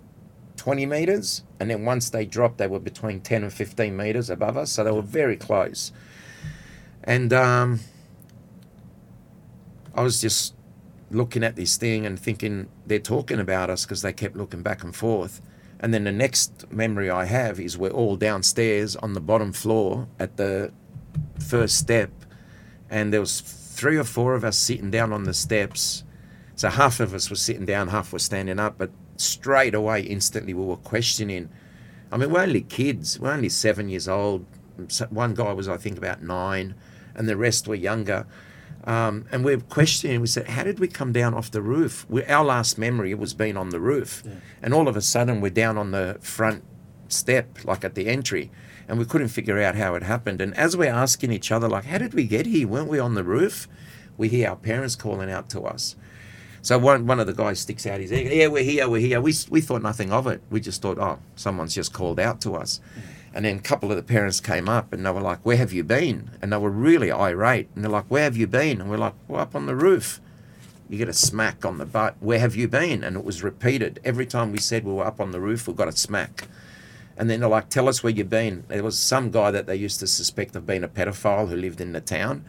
20 0.57 0.87
meters, 0.87 1.43
and 1.59 1.71
then 1.71 1.85
once 1.85 2.11
they 2.11 2.25
dropped, 2.25 2.59
they 2.59 2.67
were 2.67 2.79
between 2.79 3.21
10 3.21 3.43
and 3.43 3.53
15 3.53 3.97
meters 3.97 4.31
above 4.31 4.57
us. 4.57 4.73
So 4.73 4.85
they 4.85 4.91
were 4.91 5.03
very 5.03 5.37
close. 5.37 5.93
And 7.03 7.33
um, 7.33 7.81
I 9.95 10.03
was 10.03 10.21
just 10.21 10.55
looking 11.11 11.45
at 11.45 11.57
this 11.57 11.77
thing 11.77 12.07
and 12.07 12.19
thinking 12.19 12.69
they're 12.87 12.99
talking 12.99 13.39
about 13.39 13.71
us 13.71 13.85
because 13.85 14.03
they 14.03 14.13
kept 14.13 14.37
looking 14.37 14.63
back 14.63 14.83
and 14.83 14.95
forth. 14.95 15.41
And 15.81 15.93
then 15.93 16.05
the 16.05 16.13
next 16.13 16.71
memory 16.73 17.11
I 17.11 17.27
have 17.27 17.61
is 17.61 17.77
we're 17.77 17.91
all 17.91 18.17
downstairs 18.17 18.97
on 18.97 19.13
the 19.13 19.21
bottom 19.21 19.53
floor 19.53 20.09
at 20.19 20.37
the 20.37 20.73
first 21.39 21.77
step, 21.77 22.11
and 22.89 23.13
there 23.13 23.21
was 23.21 23.41
three 23.85 23.99
or 23.99 24.05
four 24.05 24.33
of 24.33 24.45
us 24.45 24.57
sitting 24.57 24.91
down 24.91 25.13
on 25.13 25.25
the 25.25 25.35
steps. 25.35 26.05
So 26.55 26.71
half 26.71 27.01
of 27.01 27.13
us 27.13 27.29
were 27.29 27.37
sitting 27.37 27.67
down, 27.67 27.89
half 27.89 28.15
were 28.15 28.19
standing 28.19 28.59
up, 28.59 28.79
but 28.79 28.91
straight 29.17 29.75
away, 29.75 30.01
instantly, 30.01 30.55
we 30.55 30.65
were 30.65 30.79
questioning. 30.79 31.51
I 32.11 32.17
mean, 32.17 32.31
we're 32.31 32.41
only 32.41 32.63
kids. 32.63 33.21
We're 33.21 33.33
only 33.33 33.51
seven 33.51 33.91
years 33.91 34.09
old. 34.09 34.47
One 35.11 35.35
guy 35.35 35.53
was, 35.53 35.69
I 35.69 35.77
think, 35.77 35.99
about 35.99 36.23
nine, 36.23 36.75
and 37.15 37.29
the 37.29 37.37
rest 37.37 37.69
were 37.69 37.75
younger. 37.75 38.27
Um, 38.85 39.27
and 39.31 39.45
we're 39.45 39.61
questioning. 39.61 40.23
We 40.23 40.29
said, 40.29 40.49
"How 40.49 40.65
did 40.65 40.81
we 40.81 40.89
come 40.89 41.13
down 41.13 41.35
off 41.35 41.51
the 41.51 41.61
roof? 41.61 42.07
We, 42.09 42.25
our 42.25 42.43
last 42.43 42.79
memory 42.79 43.13
was 43.13 43.35
being 43.35 43.59
on 43.59 43.69
the 43.69 43.81
roof, 43.81 44.25
and 44.63 44.73
all 44.73 44.89
of 44.89 44.97
a 44.97 45.03
sudden 45.03 45.43
we're 45.43 45.51
down 45.51 45.77
on 45.77 45.91
the 45.91 46.17
front 46.23 46.65
step, 47.09 47.59
like 47.65 47.85
at 47.85 47.97
the 47.97 48.07
entry, 48.07 48.51
and 48.89 48.99
we 48.99 49.05
couldn't 49.05 49.29
figure 49.29 49.61
out 49.61 49.75
how 49.75 49.95
it 49.95 50.03
happened. 50.03 50.41
And 50.41 50.57
as 50.57 50.77
we're 50.77 50.93
asking 50.93 51.33
each 51.33 51.51
other, 51.51 51.69
like, 51.69 51.85
how 51.85 51.99
did 51.99 52.15
we 52.15 52.25
get 52.25 52.47
here? 52.47 52.69
Weren't 52.69 52.89
we 52.89 52.99
on 52.99 53.15
the 53.15 53.25
roof? 53.25 53.69
We 54.17 54.29
hear 54.29 54.51
our 54.51 54.57
parents 54.57 54.97
calling 54.97 55.31
out 55.31 55.49
to 55.51 55.63
us. 55.63 55.97
So 56.63 56.79
one 56.79 57.07
one 57.07 57.21
of 57.21 57.27
the 57.27 57.35
guys 57.35 57.61
sticks 57.61 57.87
out 57.87 58.01
his 58.01 58.11
head. 58.11 58.27
Yeah, 58.27 58.47
we're 58.47 58.65
here, 58.65 58.89
we're 58.89 59.01
here. 59.01 59.21
We 59.21 59.35
we 59.51 59.61
thought 59.61 59.83
nothing 59.83 60.13
of 60.13 60.27
it. 60.27 60.41
We 60.49 60.61
just 60.61 60.81
thought, 60.81 60.99
oh, 60.99 61.19
someone's 61.37 61.75
just 61.75 61.93
called 61.93 62.19
out 62.19 62.41
to 62.43 62.55
us. 62.55 62.81
And 63.35 63.45
then 63.45 63.57
a 63.57 63.61
couple 63.61 63.91
of 63.91 63.97
the 63.97 64.03
parents 64.03 64.41
came 64.41 64.69
up 64.69 64.93
and 64.93 65.05
they 65.05 65.11
were 65.11 65.21
like, 65.21 65.41
"Where 65.43 65.59
have 65.59 65.73
you 65.73 65.85
been?" 65.85 66.31
And 66.41 66.53
they 66.53 66.57
were 66.57 66.71
really 66.71 67.11
irate. 67.11 67.69
And 67.75 67.85
they're 67.85 67.91
like, 67.91 68.07
"Where 68.09 68.23
have 68.23 68.37
you 68.37 68.47
been?" 68.47 68.81
And 68.81 68.89
we're 68.89 68.97
like, 68.97 69.15
"We're 69.29 69.41
up 69.41 69.55
on 69.55 69.67
the 69.67 69.75
roof." 69.75 70.21
You 70.89 70.97
get 70.97 71.09
a 71.09 71.13
smack 71.13 71.65
on 71.65 71.79
the 71.79 71.85
butt. 71.85 72.17
Where 72.21 72.39
have 72.39 72.55
you 72.57 72.69
been? 72.69 73.03
And 73.03 73.17
it 73.17 73.25
was 73.25 73.43
repeated 73.43 74.01
every 74.05 74.25
time 74.25 74.53
we 74.53 74.59
said 74.59 74.85
we 74.85 74.93
were 74.93 75.05
up 75.05 75.21
on 75.21 75.33
the 75.33 75.41
roof. 75.41 75.67
We 75.67 75.75
got 75.75 75.89
a 75.89 75.93
smack. 75.93 76.49
And 77.17 77.31
then 77.31 77.41
they're 77.41 77.49
like, 77.49 77.69
"Tell 77.69 77.89
us 77.89 78.03
where 78.03 78.13
you've 78.13 78.31
been." 78.31 78.65
There 78.69 78.83
was 78.83 78.99
some 78.99 79.31
guy 79.31 79.51
that 79.51 79.67
they 79.67 79.77
used 79.77 80.01
to 80.01 80.07
suspect 80.07 80.57
of 80.57 80.67
being 80.67 80.85
a 80.85 80.89
pedophile 80.89 81.49
who 81.49 81.57
lived 81.57 81.81
in 81.81 81.93
the 81.93 82.01
town, 82.01 82.45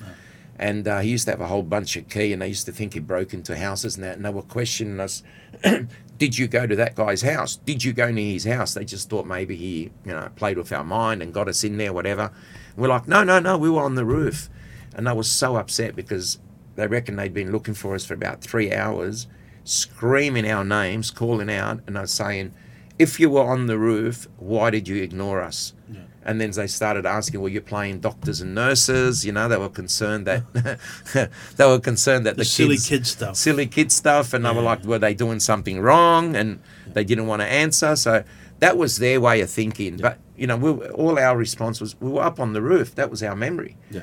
and 0.57 0.87
uh, 0.87 0.99
he 0.99 1.09
used 1.09 1.25
to 1.25 1.31
have 1.31 1.41
a 1.41 1.47
whole 1.47 1.63
bunch 1.63 1.95
of 1.95 2.09
key, 2.09 2.33
and 2.33 2.41
they 2.41 2.47
used 2.47 2.65
to 2.65 2.71
think 2.71 2.93
he 2.93 2.99
broke 2.99 3.33
into 3.33 3.57
houses 3.57 3.95
and 3.95 4.03
that. 4.03 4.15
And 4.15 4.25
they 4.25 4.31
were 4.31 4.41
questioning 4.41 4.99
us, 4.99 5.21
"Did 6.17 6.37
you 6.37 6.47
go 6.47 6.65
to 6.65 6.75
that 6.77 6.95
guy's 6.95 7.21
house? 7.21 7.57
Did 7.57 7.83
you 7.83 7.93
go 7.93 8.09
near 8.11 8.33
his 8.33 8.45
house?" 8.45 8.73
They 8.73 8.85
just 8.85 9.09
thought 9.09 9.27
maybe 9.27 9.55
he, 9.55 9.91
you 10.03 10.13
know, 10.13 10.29
played 10.35 10.57
with 10.57 10.71
our 10.71 10.83
mind 10.83 11.21
and 11.21 11.33
got 11.33 11.47
us 11.47 11.63
in 11.63 11.77
there, 11.77 11.93
whatever. 11.93 12.31
And 12.75 12.77
we're 12.77 12.87
like, 12.87 13.07
"No, 13.07 13.23
no, 13.23 13.39
no, 13.39 13.57
we 13.57 13.69
were 13.69 13.83
on 13.83 13.95
the 13.95 14.05
roof," 14.05 14.49
and 14.95 15.05
they 15.05 15.13
were 15.13 15.23
so 15.23 15.57
upset 15.57 15.95
because 15.95 16.39
they 16.75 16.87
reckoned 16.87 17.19
they'd 17.19 17.33
been 17.33 17.51
looking 17.51 17.73
for 17.73 17.95
us 17.95 18.05
for 18.05 18.13
about 18.13 18.41
three 18.41 18.73
hours, 18.73 19.27
screaming 19.63 20.49
our 20.49 20.65
names, 20.65 21.11
calling 21.11 21.49
out, 21.49 21.81
and 21.87 21.95
they 21.95 22.01
were 22.01 22.07
saying, 22.07 22.53
"If 22.99 23.19
you 23.19 23.29
were 23.29 23.43
on 23.43 23.67
the 23.67 23.77
roof, 23.77 24.27
why 24.37 24.69
did 24.69 24.87
you 24.87 25.01
ignore 25.01 25.41
us?" 25.41 25.73
Yeah. 25.91 25.99
And 26.27 26.41
then 26.41 26.51
they 26.51 26.67
started 26.67 27.05
asking, 27.05 27.39
"Well, 27.41 27.49
you're 27.51 27.61
playing 27.61 27.99
doctors 27.99 28.41
and 28.41 28.55
nurses." 28.55 29.25
You 29.25 29.31
know, 29.33 29.47
they 29.47 29.57
were 29.57 29.69
concerned 29.69 30.25
that 30.27 30.43
they 31.57 31.65
were 31.65 31.79
concerned 31.79 32.25
that 32.25 32.35
The, 32.35 32.39
the, 32.41 32.45
silly 32.45 32.75
kids, 32.75 32.89
kid 32.89 33.07
stuff. 33.07 33.35
silly 33.35 33.67
kid 33.67 33.91
stuff, 33.91 34.33
and 34.33 34.45
they 34.45 34.51
were 34.51 34.61
like, 34.61 34.83
"Were 34.85 34.99
they 34.99 35.13
doing 35.13 35.39
something 35.39 35.79
wrong?" 35.79 36.35
And 36.35 36.59
they 36.93 37.03
didn't 37.03 37.27
want 37.27 37.41
to 37.41 37.47
answer. 37.47 37.95
So 37.95 38.23
that 38.59 38.77
was 38.77 38.97
their 38.97 39.19
way 39.21 39.41
of 39.41 39.49
thinking. 39.49 39.97
But 39.97 40.17
you 40.37 40.47
know, 40.47 40.57
we, 40.57 40.71
were- 40.71 40.89
all 40.91 41.19
our 41.19 41.37
response 41.37 41.79
was, 41.79 41.99
"We 42.01 42.09
were 42.11 42.23
up 42.23 42.39
on 42.39 42.53
the 42.53 42.61
roof." 42.61 42.95
That 42.95 43.09
was 43.11 43.21
our 43.21 43.35
memory. 43.35 43.77
Yeah. 43.91 44.01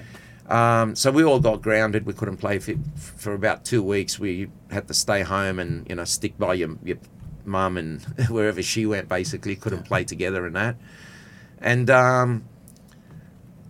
Um, 0.48 0.94
so 0.96 1.10
we 1.10 1.24
all 1.24 1.40
got 1.40 1.62
grounded. 1.62 2.04
We 2.04 2.12
couldn't 2.12 2.36
play 2.36 2.58
for, 2.58 2.74
for 3.16 3.32
about 3.32 3.64
two 3.64 3.82
weeks. 3.82 4.18
We 4.18 4.48
had 4.70 4.86
to 4.88 4.94
stay 4.94 5.22
home 5.22 5.58
and 5.58 5.88
you 5.88 5.94
know 5.96 6.04
stick 6.04 6.36
by 6.38 6.54
your 6.54 6.76
your 6.84 6.98
mum 7.44 7.76
and 7.76 8.02
wherever 8.28 8.62
she 8.62 8.86
went. 8.86 9.08
Basically, 9.08 9.56
couldn't 9.56 9.84
play 9.84 10.04
together 10.04 10.46
and 10.46 10.56
that. 10.56 10.76
And 11.60 11.88
um, 11.90 12.44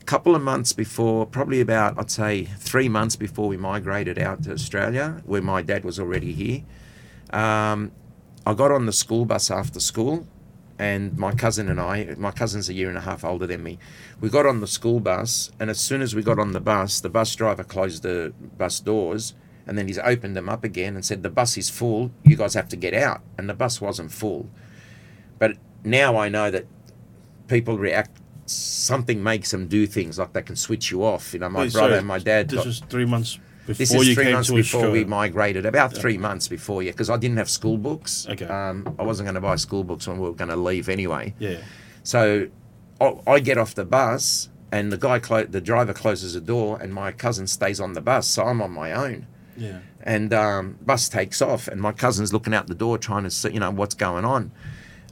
a 0.01 0.05
couple 0.05 0.35
of 0.35 0.43
months 0.43 0.73
before, 0.73 1.27
probably 1.27 1.61
about 1.61 1.99
I'd 1.99 2.11
say 2.11 2.45
three 2.45 2.89
months 2.89 3.17
before 3.17 3.49
we 3.49 3.57
migrated 3.57 4.19
out 4.19 4.43
to 4.45 4.53
Australia, 4.53 5.23
where 5.25 5.43
my 5.43 5.63
dad 5.63 5.85
was 5.85 6.01
already 6.01 6.33
here. 6.33 6.63
Um, 7.31 7.93
I 8.45 8.55
got 8.55 8.73
on 8.73 8.87
the 8.87 8.93
school 8.93 9.25
bus 9.25 9.51
after 9.51 9.79
school, 9.79 10.27
and 10.79 11.17
my 11.17 11.33
cousin 11.33 11.69
and 11.69 11.81
I, 11.81 12.15
my 12.19 12.33
cousin's 12.33 12.69
a 12.69 12.75
year 12.75 12.89
and 12.89 12.99
a 12.99 13.03
half 13.03 13.25
older 13.25 13.47
than 13.47 13.63
me, 13.63 13.79
we 14.21 14.29
got 14.29 14.47
on 14.47 14.61
the 14.61 14.67
school 14.67 14.99
bus, 14.99 15.53
and 15.61 15.71
as 15.71 15.79
soon 15.79 16.03
as 16.03 16.15
we 16.15 16.23
got 16.23 16.41
on 16.41 16.53
the 16.53 16.61
bus, 16.61 17.01
the 17.01 17.09
bus 17.09 17.35
driver 17.37 17.63
closed 17.63 18.03
the 18.03 18.33
bus 18.59 18.81
doors, 18.81 19.35
and 19.73 19.79
then 19.79 19.87
he's 19.89 19.99
opened 19.99 20.37
them 20.37 20.51
up 20.51 20.65
again 20.65 20.95
and 20.97 21.03
said, 21.03 21.23
"The 21.23 21.31
bus 21.31 21.57
is 21.57 21.71
full. 21.71 22.11
You 22.25 22.37
guys 22.37 22.53
have 22.53 22.69
to 22.69 22.77
get 22.77 22.93
out." 22.93 23.23
And 23.39 23.49
the 23.49 23.55
bus 23.55 23.81
wasn't 23.81 24.13
full, 24.13 24.51
but 25.39 25.57
now 25.83 26.17
I 26.19 26.29
know 26.29 26.51
that 26.51 26.67
people 27.49 27.79
react. 27.79 28.11
Something 28.45 29.23
makes 29.23 29.51
them 29.53 29.67
do 29.67 29.87
things 29.87 30.19
like 30.19 30.35
they 30.35 30.43
can 30.43 30.57
switch 30.57 30.91
you 30.91 31.03
off. 31.05 31.33
You 31.33 31.39
know, 31.41 31.49
my 31.49 31.61
Wait, 31.61 31.73
brother 31.73 31.89
sorry, 31.89 31.99
and 32.01 32.07
my 32.07 32.19
dad. 32.19 32.51
This 32.51 32.57
got- 32.59 32.67
was 32.67 32.81
three 32.91 33.07
months 33.07 33.39
before 33.67 33.75
this 33.79 33.95
is 33.95 34.09
you 34.09 34.15
three 34.15 34.25
came 34.25 34.33
months 34.35 34.51
before 34.51 34.91
we 34.91 35.05
migrated. 35.05 35.65
About 35.65 35.97
three 35.97 36.19
months 36.19 36.49
before, 36.49 36.83
yeah, 36.83 36.91
because 36.91 37.09
I 37.09 37.17
didn't 37.17 37.39
have 37.39 37.49
school 37.49 37.79
books. 37.79 38.27
Okay. 38.29 38.45
Um, 38.45 38.95
I 38.99 39.05
wasn't 39.05 39.27
going 39.27 39.37
to 39.37 39.41
buy 39.41 39.57
school 39.57 39.85
books 39.85 40.07
when 40.07 40.19
we 40.19 40.29
were 40.29 40.35
going 40.35 40.51
to 40.51 40.57
leave 40.57 40.89
anyway. 40.89 41.35
yeah. 41.39 41.59
So 42.03 42.49
I, 43.01 43.15
I 43.27 43.39
get 43.41 43.57
off 43.59 43.75
the 43.77 43.85
bus, 43.85 44.49
and 44.73 44.91
the 44.91 44.97
guy, 44.99 45.19
clo- 45.21 45.45
the 45.45 45.61
driver, 45.61 45.93
closes 45.95 46.35
the 46.35 46.41
door, 46.41 46.79
and 46.83 46.93
my 46.93 47.13
cousin 47.13 47.47
stays 47.47 47.79
on 47.81 47.93
the 47.93 48.01
bus. 48.01 48.27
So 48.27 48.43
I'm 48.45 48.61
on 48.61 48.73
my 48.73 48.91
own, 48.93 49.27
Yeah. 49.57 49.81
and 50.03 50.33
um, 50.33 50.79
bus 50.81 51.09
takes 51.09 51.43
off, 51.43 51.69
and 51.69 51.81
my 51.81 51.93
cousin's 51.93 52.33
looking 52.33 52.55
out 52.55 52.67
the 52.67 52.75
door 52.75 52.99
trying 52.99 53.25
to 53.25 53.31
see, 53.31 53.53
you 53.53 53.61
know, 53.61 53.71
what's 53.71 53.95
going 53.95 54.25
on. 54.25 54.51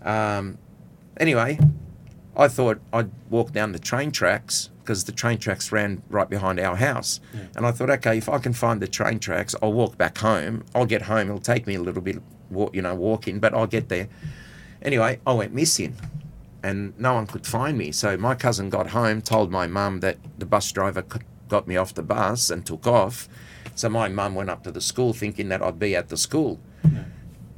Um, 0.02 0.59
anyway, 1.18 1.59
I 2.37 2.49
thought 2.49 2.80
I'd 2.92 3.11
walk 3.28 3.52
down 3.52 3.73
the 3.73 3.78
train 3.78 4.11
tracks 4.11 4.70
because 4.80 5.04
the 5.04 5.12
train 5.12 5.38
tracks 5.38 5.70
ran 5.70 6.02
right 6.09 6.28
behind 6.28 6.59
our 6.59 6.76
house. 6.76 7.20
Yeah. 7.35 7.40
And 7.56 7.66
I 7.66 7.70
thought, 7.70 7.90
okay, 7.90 8.18
if 8.18 8.28
I 8.28 8.38
can 8.38 8.52
find 8.52 8.80
the 8.80 8.88
train 8.88 9.18
tracks, 9.18 9.54
I'll 9.62 9.73
walk 9.73 9.97
back 9.99 10.18
home. 10.18 10.64
I'll 10.75 10.87
get 10.87 11.02
home. 11.02 11.28
It'll 11.28 11.38
take 11.40 11.66
me 11.66 11.75
a 11.75 11.80
little 11.80 12.02
bit, 12.02 12.20
walk, 12.50 12.75
you 12.75 12.82
know, 12.82 12.94
walking, 12.94 13.38
but 13.38 13.54
I'll 13.54 13.66
get 13.66 13.88
there. 13.88 14.09
Anyway, 14.82 15.20
I 15.26 15.32
went 15.35 15.54
missing 15.54 15.94
and 16.62 16.99
no 16.99 17.14
one 17.14 17.26
could 17.26 17.47
find 17.47 17.76
me. 17.78 17.92
So 17.92 18.16
my 18.16 18.35
cousin 18.35 18.70
got 18.70 18.88
home, 18.88 19.23
told 19.23 19.50
my 19.50 19.66
mum 19.66 20.00
that 20.00 20.18
the 20.38 20.47
bus 20.47 20.70
driver 20.73 21.04
got 21.49 21.68
me 21.68 21.76
off 21.76 21.94
the 21.94 22.02
bus 22.02 22.50
and 22.50 22.64
took 22.64 22.87
off. 22.87 23.28
So 23.75 23.89
my 23.89 24.09
mum 24.09 24.35
went 24.35 24.50
up 24.50 24.62
to 24.65 24.71
the 24.71 24.81
school 24.81 25.12
thinking 25.12 25.49
that 25.49 25.62
I'd 25.62 25.79
be 25.79 25.97
at 25.97 26.09
the 26.09 26.17
school. 26.17 26.61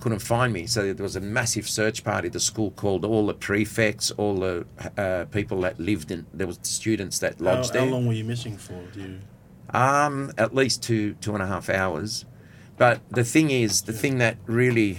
Couldn't 0.01 0.19
find 0.19 0.53
me. 0.53 0.67
So 0.67 0.93
there 0.93 1.03
was 1.05 1.15
a 1.15 1.21
massive 1.21 1.69
search 1.69 2.03
party. 2.03 2.29
The 2.29 2.41
school 2.41 2.73
called 2.73 3.05
all 3.05 3.27
the 3.27 3.35
prefects, 3.35 4.11
all 4.13 4.35
the 4.41 4.67
uh, 4.99 5.27
people 5.27 5.61
that 5.61 5.79
lived 5.79 6.11
in. 6.11 6.27
There 6.35 6.49
was 6.49 6.59
students 6.63 7.21
that 7.21 7.41
lodged 7.41 7.69
how 7.69 7.73
there. 7.73 7.83
How 7.83 7.93
long 7.93 8.07
were 8.09 8.13
you 8.13 8.25
missing 8.25 8.57
for? 8.57 8.83
Do 8.93 9.01
you? 9.01 9.19
Um, 9.71 10.33
at 10.37 10.55
least 10.55 10.83
two 10.83 11.15
two 11.15 11.35
and 11.35 11.43
a 11.43 11.47
half 11.47 11.69
hours. 11.71 12.25
But 12.77 13.01
the 13.11 13.23
thing 13.23 13.51
is, 13.51 13.83
the 13.83 13.93
thing 13.93 14.19
that 14.19 14.39
really 14.47 14.99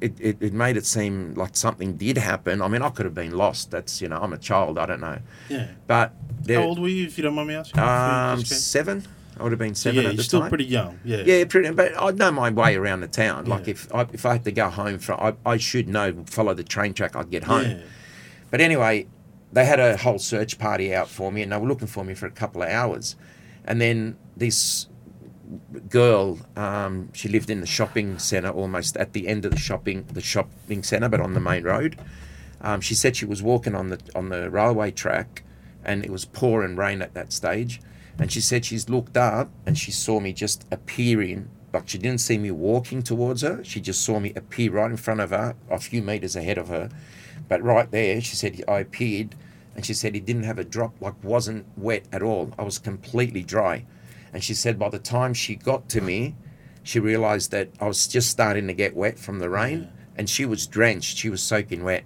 it, 0.00 0.18
it, 0.20 0.36
it 0.40 0.52
made 0.52 0.76
it 0.76 0.86
seem 0.86 1.34
like 1.34 1.56
something 1.56 1.96
did 1.96 2.18
happen. 2.18 2.62
I 2.62 2.68
mean, 2.68 2.82
I 2.82 2.90
could 2.90 3.04
have 3.04 3.14
been 3.14 3.36
lost. 3.36 3.70
That's 3.70 4.00
you 4.00 4.08
know, 4.08 4.18
I'm 4.18 4.32
a 4.32 4.38
child. 4.38 4.78
I 4.78 4.86
don't 4.86 5.00
know. 5.00 5.18
Yeah. 5.48 5.68
But 5.86 6.14
How 6.48 6.62
old 6.62 6.78
were 6.78 6.88
you, 6.88 7.06
if 7.06 7.18
you 7.18 7.22
don't 7.22 7.34
mind 7.34 7.48
me 7.48 7.54
asking? 7.54 7.80
um, 7.80 8.44
seven. 8.44 9.06
I 9.38 9.42
would 9.42 9.52
have 9.52 9.58
been 9.58 9.74
seven 9.74 9.96
yeah, 10.02 10.08
at 10.08 10.12
you're 10.14 10.16
the 10.18 10.22
still 10.22 10.40
time. 10.40 10.48
pretty 10.48 10.64
young. 10.64 10.98
Yeah. 11.04 11.22
Yeah, 11.26 11.44
pretty. 11.44 11.70
But 11.70 11.92
I 12.00 12.10
know 12.12 12.30
my 12.32 12.48
way 12.50 12.74
around 12.76 13.00
the 13.00 13.08
town. 13.08 13.44
Like 13.44 13.66
Yeah. 13.66 13.72
if 13.72 13.94
I, 13.94 14.06
if 14.12 14.24
I 14.24 14.32
had 14.32 14.44
to 14.44 14.52
go 14.52 14.70
home 14.70 14.98
from, 14.98 15.20
I, 15.20 15.34
I 15.50 15.56
should 15.58 15.88
know 15.88 16.24
follow 16.26 16.54
the 16.54 16.64
train 16.64 16.94
track. 16.94 17.14
I'd 17.16 17.30
get 17.30 17.44
home. 17.44 17.70
Yeah. 17.70 17.80
But 18.50 18.60
anyway, 18.62 19.06
they 19.52 19.66
had 19.66 19.78
a 19.78 19.96
whole 19.98 20.18
search 20.18 20.58
party 20.58 20.94
out 20.94 21.08
for 21.08 21.30
me, 21.30 21.42
and 21.42 21.52
they 21.52 21.58
were 21.58 21.68
looking 21.68 21.86
for 21.86 22.02
me 22.04 22.14
for 22.14 22.26
a 22.26 22.30
couple 22.30 22.62
of 22.62 22.68
hours. 22.70 23.14
And 23.64 23.80
then 23.80 24.16
this 24.36 24.86
girl, 25.88 26.38
um, 26.56 27.10
she 27.12 27.28
lived 27.28 27.50
in 27.50 27.60
the 27.60 27.66
shopping 27.66 28.18
centre, 28.18 28.50
almost 28.50 28.96
at 28.96 29.12
the 29.12 29.28
end 29.28 29.44
of 29.44 29.52
the 29.52 29.58
shopping 29.58 30.04
the 30.12 30.20
shopping 30.20 30.82
centre, 30.82 31.08
but 31.08 31.20
on 31.20 31.34
the 31.34 31.40
main 31.40 31.62
road. 31.64 31.98
Um, 32.60 32.80
she 32.80 32.94
said 32.94 33.16
she 33.16 33.26
was 33.26 33.42
walking 33.42 33.74
on 33.74 33.88
the 33.90 34.00
on 34.14 34.28
the 34.30 34.50
railway 34.50 34.90
track, 34.90 35.42
and 35.84 36.04
it 36.04 36.10
was 36.10 36.24
pouring 36.24 36.74
rain 36.76 37.02
at 37.02 37.14
that 37.14 37.32
stage. 37.32 37.80
And 38.18 38.32
she 38.32 38.40
said 38.40 38.64
she's 38.64 38.88
looked 38.88 39.16
up 39.16 39.50
and 39.66 39.76
she 39.76 39.90
saw 39.90 40.20
me 40.20 40.32
just 40.32 40.66
appearing. 40.70 41.48
Like 41.72 41.88
she 41.88 41.98
didn't 41.98 42.20
see 42.20 42.38
me 42.38 42.50
walking 42.50 43.02
towards 43.02 43.42
her. 43.42 43.62
She 43.62 43.80
just 43.80 44.02
saw 44.02 44.18
me 44.18 44.32
appear 44.34 44.72
right 44.72 44.90
in 44.90 44.96
front 44.96 45.20
of 45.20 45.30
her, 45.30 45.54
a 45.70 45.78
few 45.78 46.02
meters 46.02 46.36
ahead 46.36 46.58
of 46.58 46.68
her. 46.68 46.88
But 47.48 47.62
right 47.62 47.90
there, 47.90 48.20
she 48.20 48.34
said 48.34 48.62
I 48.66 48.80
appeared, 48.80 49.34
and 49.74 49.84
she 49.84 49.94
said 49.94 50.14
he 50.14 50.20
didn't 50.20 50.44
have 50.44 50.58
a 50.58 50.64
drop, 50.64 50.94
like 51.00 51.22
wasn't 51.22 51.66
wet 51.76 52.06
at 52.10 52.22
all. 52.22 52.52
I 52.58 52.62
was 52.62 52.78
completely 52.78 53.42
dry. 53.42 53.84
And 54.32 54.42
she 54.42 54.54
said 54.54 54.78
by 54.78 54.88
the 54.88 54.98
time 54.98 55.34
she 55.34 55.54
got 55.54 55.88
to 55.90 56.00
me, 56.00 56.34
she 56.82 56.98
realized 57.00 57.50
that 57.50 57.68
I 57.80 57.86
was 57.86 58.06
just 58.06 58.30
starting 58.30 58.66
to 58.68 58.72
get 58.72 58.96
wet 58.96 59.18
from 59.18 59.38
the 59.38 59.50
rain, 59.50 59.88
and 60.16 60.30
she 60.30 60.44
was 60.44 60.66
drenched. 60.66 61.18
She 61.18 61.28
was 61.28 61.42
soaking 61.42 61.84
wet. 61.84 62.04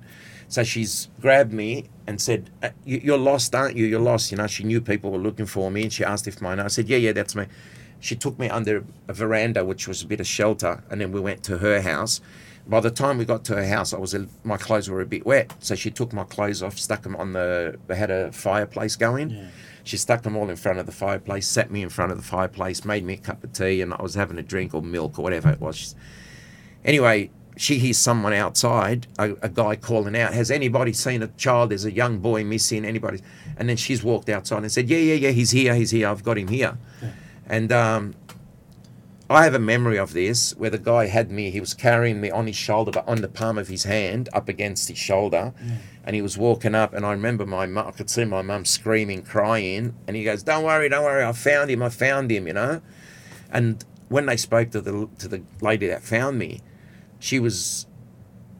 So 0.50 0.64
she's 0.64 1.08
grabbed 1.20 1.52
me 1.52 1.86
and 2.08 2.20
said, 2.20 2.50
"Uh, 2.62 2.70
you- 2.84 3.00
"You're 3.02 3.18
lost, 3.18 3.54
aren't 3.54 3.76
you? 3.76 3.86
You're 3.86 4.00
lost." 4.00 4.30
You 4.32 4.36
know, 4.38 4.48
she 4.48 4.64
knew 4.64 4.80
people 4.80 5.10
were 5.12 5.18
looking 5.18 5.46
for 5.46 5.70
me, 5.70 5.82
and 5.84 5.92
she 5.92 6.04
asked 6.04 6.26
if 6.26 6.42
mine. 6.42 6.58
I 6.60 6.66
said, 6.66 6.88
"Yeah, 6.88 6.98
yeah, 6.98 7.12
that's 7.12 7.34
me." 7.36 7.46
She 8.00 8.16
took 8.16 8.36
me 8.38 8.48
under 8.48 8.84
a 9.08 9.12
veranda, 9.14 9.64
which 9.64 9.86
was 9.86 10.02
a 10.02 10.06
bit 10.06 10.18
of 10.20 10.26
shelter, 10.26 10.82
and 10.90 11.00
then 11.00 11.12
we 11.12 11.20
went 11.20 11.44
to 11.44 11.58
her 11.58 11.80
house. 11.82 12.20
By 12.66 12.80
the 12.80 12.90
time 12.90 13.16
we 13.16 13.24
got 13.24 13.44
to 13.44 13.54
her 13.56 13.66
house, 13.66 13.94
I 13.94 13.98
was 13.98 14.14
my 14.42 14.56
clothes 14.56 14.90
were 14.90 15.00
a 15.00 15.06
bit 15.06 15.24
wet, 15.24 15.52
so 15.60 15.74
she 15.76 15.90
took 15.90 16.12
my 16.12 16.24
clothes 16.24 16.62
off, 16.64 16.78
stuck 16.78 17.02
them 17.02 17.14
on 17.14 17.32
the. 17.32 17.76
They 17.86 17.96
had 17.96 18.10
a 18.10 18.32
fireplace 18.32 18.96
going. 18.96 19.30
Yeah. 19.30 19.44
She 19.84 19.96
stuck 19.96 20.22
them 20.22 20.36
all 20.36 20.50
in 20.50 20.56
front 20.56 20.78
of 20.78 20.86
the 20.86 20.92
fireplace, 20.92 21.46
sat 21.46 21.70
me 21.70 21.80
in 21.82 21.88
front 21.90 22.10
of 22.12 22.18
the 22.18 22.24
fireplace, 22.24 22.84
made 22.84 23.04
me 23.04 23.14
a 23.14 23.18
cup 23.18 23.42
of 23.44 23.52
tea, 23.52 23.80
and 23.80 23.94
I 23.94 24.02
was 24.02 24.14
having 24.14 24.36
a 24.38 24.42
drink 24.42 24.74
or 24.74 24.82
milk 24.82 25.18
or 25.18 25.22
whatever 25.22 25.48
it 25.48 25.60
was. 25.60 25.94
Anyway, 26.84 27.30
she 27.60 27.78
hears 27.78 27.98
someone 27.98 28.32
outside, 28.32 29.06
a, 29.18 29.32
a 29.42 29.48
guy 29.50 29.76
calling 29.76 30.16
out, 30.16 30.32
Has 30.32 30.50
anybody 30.50 30.94
seen 30.94 31.22
a 31.22 31.28
child? 31.28 31.70
There's 31.70 31.84
a 31.84 31.92
young 31.92 32.18
boy 32.18 32.42
missing. 32.42 32.86
Anybody? 32.86 33.20
And 33.58 33.68
then 33.68 33.76
she's 33.76 34.02
walked 34.02 34.30
outside 34.30 34.62
and 34.62 34.72
said, 34.72 34.88
Yeah, 34.88 34.96
yeah, 34.96 35.14
yeah, 35.14 35.30
he's 35.30 35.50
here, 35.50 35.74
he's 35.74 35.90
here. 35.90 36.08
I've 36.08 36.24
got 36.24 36.38
him 36.38 36.48
here. 36.48 36.78
And 37.46 37.70
um, 37.70 38.14
I 39.28 39.44
have 39.44 39.52
a 39.52 39.58
memory 39.58 39.98
of 39.98 40.14
this 40.14 40.56
where 40.56 40.70
the 40.70 40.78
guy 40.78 41.08
had 41.08 41.30
me, 41.30 41.50
he 41.50 41.60
was 41.60 41.74
carrying 41.74 42.18
me 42.18 42.30
on 42.30 42.46
his 42.46 42.56
shoulder, 42.56 42.92
but 42.92 43.06
on 43.06 43.20
the 43.20 43.28
palm 43.28 43.58
of 43.58 43.68
his 43.68 43.84
hand, 43.84 44.30
up 44.32 44.48
against 44.48 44.88
his 44.88 44.96
shoulder. 44.96 45.52
And 46.02 46.16
he 46.16 46.22
was 46.22 46.38
walking 46.38 46.74
up, 46.74 46.94
and 46.94 47.04
I 47.04 47.12
remember 47.12 47.44
my 47.44 47.66
mum, 47.66 47.88
I 47.88 47.90
could 47.90 48.08
see 48.08 48.24
my 48.24 48.40
mum 48.40 48.64
screaming, 48.64 49.22
crying. 49.22 49.94
And 50.06 50.16
he 50.16 50.24
goes, 50.24 50.42
Don't 50.42 50.64
worry, 50.64 50.88
don't 50.88 51.04
worry, 51.04 51.22
I 51.22 51.32
found 51.32 51.70
him, 51.70 51.82
I 51.82 51.90
found 51.90 52.32
him, 52.32 52.46
you 52.46 52.54
know. 52.54 52.80
And 53.52 53.84
when 54.08 54.24
they 54.24 54.38
spoke 54.38 54.70
to 54.70 54.80
the 54.80 55.10
to 55.18 55.28
the 55.28 55.42
lady 55.60 55.86
that 55.88 56.02
found 56.02 56.38
me, 56.38 56.62
she 57.20 57.38
was, 57.38 57.86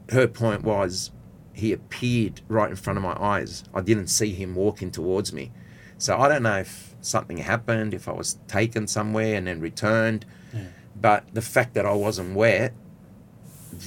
her 0.09 0.27
point 0.27 0.63
was, 0.63 1.11
he 1.53 1.73
appeared 1.73 2.39
right 2.47 2.69
in 2.69 2.77
front 2.77 2.95
of 2.97 3.03
my 3.03 3.15
eyes. 3.21 3.63
I 3.73 3.81
didn't 3.81 4.07
see 4.07 4.33
him 4.33 4.55
walking 4.55 4.89
towards 4.91 5.33
me, 5.33 5.51
so 5.97 6.17
I 6.17 6.29
don't 6.29 6.43
know 6.43 6.59
if 6.59 6.95
something 7.01 7.37
happened, 7.39 7.93
if 7.93 8.07
I 8.07 8.13
was 8.13 8.37
taken 8.47 8.87
somewhere 8.87 9.35
and 9.35 9.47
then 9.47 9.59
returned, 9.59 10.25
Yeah. 10.53 10.61
but 10.95 11.25
the 11.33 11.41
fact 11.41 11.73
that 11.73 11.85
I 11.85 11.91
wasn't 11.93 12.35
wet, 12.35 12.73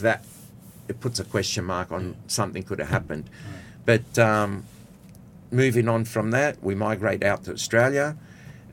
that 0.01 0.25
it 0.89 1.01
puts 1.01 1.19
a 1.21 1.25
question 1.25 1.65
mark 1.65 1.91
on 1.91 2.17
something 2.27 2.63
could 2.63 2.79
have 2.81 2.89
happened. 2.91 3.31
But 3.87 4.19
um, 4.19 4.65
moving 5.51 5.89
on 5.89 6.05
from 6.05 6.31
that, 6.33 6.63
we 6.63 6.75
migrate 6.75 7.23
out 7.25 7.45
to 7.45 7.53
Australia, 7.53 8.17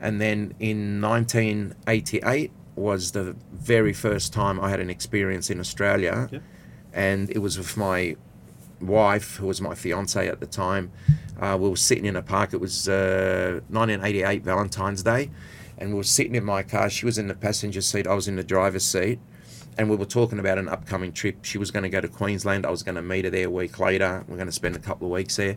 and 0.00 0.20
then 0.20 0.54
in 0.58 1.00
1988 1.00 2.50
was 2.76 3.12
the 3.12 3.36
very 3.52 3.92
first 3.92 4.32
time 4.32 4.60
I 4.60 4.70
had 4.70 4.80
an 4.80 4.90
experience 4.90 5.50
in 5.50 5.60
Australia, 5.60 6.28
and 6.92 7.30
it 7.30 7.38
was 7.38 7.58
with 7.58 7.76
my 7.76 8.16
wife, 8.80 9.36
who 9.36 9.46
was 9.46 9.60
my 9.60 9.74
fiance 9.74 10.26
at 10.26 10.40
the 10.40 10.46
time. 10.46 10.90
Uh, 11.40 11.56
we 11.60 11.68
were 11.68 11.76
sitting 11.76 12.04
in 12.04 12.16
a 12.16 12.22
park. 12.22 12.52
It 12.52 12.60
was 12.60 12.88
uh, 12.88 13.60
1988 13.68 14.42
Valentine's 14.42 15.02
Day, 15.02 15.30
and 15.78 15.90
we 15.90 15.96
were 15.96 16.02
sitting 16.02 16.34
in 16.34 16.44
my 16.44 16.62
car. 16.62 16.88
She 16.90 17.06
was 17.06 17.18
in 17.18 17.28
the 17.28 17.34
passenger 17.34 17.80
seat. 17.80 18.06
I 18.06 18.14
was 18.14 18.28
in 18.28 18.36
the 18.36 18.44
driver's 18.44 18.84
seat, 18.84 19.18
and 19.78 19.90
we 19.90 19.96
were 19.96 20.04
talking 20.06 20.38
about 20.38 20.58
an 20.58 20.68
upcoming 20.68 21.12
trip. 21.12 21.44
She 21.44 21.58
was 21.58 21.70
going 21.70 21.84
to 21.84 21.88
go 21.88 22.00
to 22.00 22.08
Queensland. 22.08 22.66
I 22.66 22.70
was 22.70 22.82
going 22.82 22.94
to 22.96 23.02
meet 23.02 23.24
her 23.24 23.30
there 23.30 23.46
a 23.46 23.50
week 23.50 23.78
later. 23.78 24.24
We're 24.28 24.36
going 24.36 24.46
to 24.46 24.52
spend 24.52 24.76
a 24.76 24.80
couple 24.80 25.06
of 25.06 25.12
weeks 25.12 25.36
there. 25.36 25.56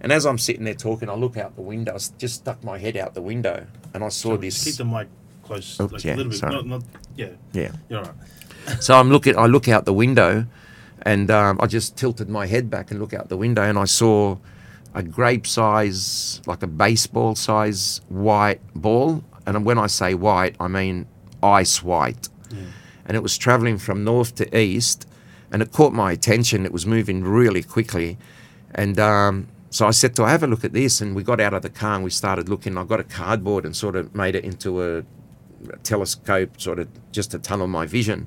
And 0.00 0.12
as 0.12 0.24
I'm 0.24 0.38
sitting 0.38 0.64
there 0.64 0.74
talking, 0.74 1.10
I 1.10 1.14
look 1.14 1.36
out 1.36 1.56
the 1.56 1.62
window. 1.62 1.92
I 1.92 1.98
just 2.18 2.36
stuck 2.36 2.64
my 2.64 2.78
head 2.78 2.96
out 2.96 3.14
the 3.14 3.22
window, 3.22 3.66
and 3.92 4.02
I 4.02 4.08
saw 4.08 4.30
So 4.30 4.36
this. 4.38 4.64
Keep 4.64 4.76
the 4.76 4.84
mic 4.84 5.08
close, 5.50 5.80
Oops, 5.80 5.92
like 5.92 6.04
yeah, 6.04 6.14
a 6.14 6.16
little 6.16 6.30
bit. 6.30 6.38
sorry. 6.38 6.54
Not, 6.54 6.66
not, 6.66 6.82
yeah, 7.16 7.28
yeah. 7.52 7.72
you're 7.88 8.00
all 8.00 8.04
right. 8.04 8.14
So 8.80 8.94
I'm 8.94 9.10
looking. 9.10 9.36
I 9.36 9.46
look 9.46 9.68
out 9.68 9.84
the 9.84 9.92
window, 9.92 10.46
and 11.02 11.30
um, 11.30 11.58
I 11.60 11.66
just 11.66 11.96
tilted 11.96 12.28
my 12.28 12.46
head 12.46 12.70
back 12.70 12.90
and 12.90 13.00
look 13.00 13.14
out 13.14 13.28
the 13.28 13.36
window, 13.36 13.62
and 13.62 13.78
I 13.78 13.86
saw 13.86 14.36
a 14.94 15.02
grape 15.02 15.46
size, 15.46 16.40
like 16.46 16.62
a 16.62 16.66
baseball 16.66 17.34
size 17.34 18.00
white 18.08 18.60
ball. 18.74 19.24
And 19.46 19.64
when 19.64 19.78
I 19.78 19.86
say 19.86 20.14
white, 20.14 20.54
I 20.60 20.68
mean 20.68 21.06
ice 21.42 21.82
white. 21.82 22.28
And 23.06 23.16
it 23.16 23.22
was 23.22 23.36
traveling 23.36 23.78
from 23.78 24.04
north 24.04 24.36
to 24.36 24.56
east, 24.56 25.08
and 25.50 25.62
it 25.62 25.72
caught 25.72 25.92
my 25.92 26.12
attention. 26.12 26.64
It 26.64 26.72
was 26.72 26.86
moving 26.86 27.24
really 27.24 27.62
quickly, 27.62 28.18
and 28.72 29.00
um, 29.00 29.48
so 29.70 29.86
I 29.86 29.92
said 29.92 30.14
to 30.16 30.22
her, 30.22 30.28
have 30.28 30.42
a 30.42 30.46
look 30.46 30.64
at 30.64 30.72
this. 30.72 31.00
And 31.00 31.16
we 31.16 31.22
got 31.22 31.40
out 31.40 31.54
of 31.54 31.62
the 31.62 31.70
car 31.70 31.94
and 31.94 32.04
we 32.04 32.10
started 32.10 32.48
looking. 32.48 32.76
I 32.76 32.84
got 32.84 33.00
a 33.00 33.04
cardboard 33.04 33.64
and 33.64 33.74
sort 33.74 33.96
of 33.96 34.14
made 34.14 34.34
it 34.34 34.44
into 34.44 34.82
a 34.82 35.04
telescope, 35.82 36.60
sort 36.60 36.78
of 36.78 36.88
just 37.12 37.30
to 37.32 37.38
tunnel 37.38 37.66
my 37.66 37.86
vision. 37.86 38.26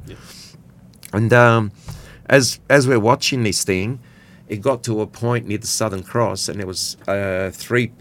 And 1.11 1.31
um, 1.33 1.71
as 2.27 2.59
as 2.69 2.87
we're 2.87 2.99
watching 2.99 3.43
this 3.43 3.63
thing, 3.63 3.99
it 4.47 4.61
got 4.61 4.83
to 4.83 5.01
a 5.01 5.07
point 5.07 5.47
near 5.47 5.57
the 5.57 5.67
Southern 5.67 6.03
Cross, 6.03 6.49
and 6.49 6.59
there 6.59 6.67
was 6.67 6.97
uh, 7.07 7.51
three 7.53 7.91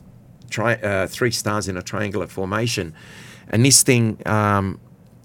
tri- 0.51 0.75
uh, 0.75 1.07
three 1.07 1.31
stars 1.31 1.69
in 1.69 1.77
a 1.77 1.83
triangular 1.83 2.27
formation, 2.27 2.95
and 3.49 3.65
this 3.65 3.83
thing 3.83 4.18
um, 4.27 4.81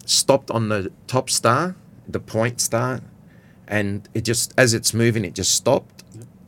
stopped 0.06 0.52
on 0.52 0.70
the 0.70 0.92
top 1.08 1.30
star, 1.30 1.76
the 2.08 2.20
point 2.20 2.60
star, 2.62 3.02
and 3.68 4.08
it 4.14 4.22
just 4.22 4.54
as 4.58 4.74
it's 4.74 4.94
moving, 4.94 5.26
it 5.26 5.34
just 5.34 5.54
stopped, 5.56 6.04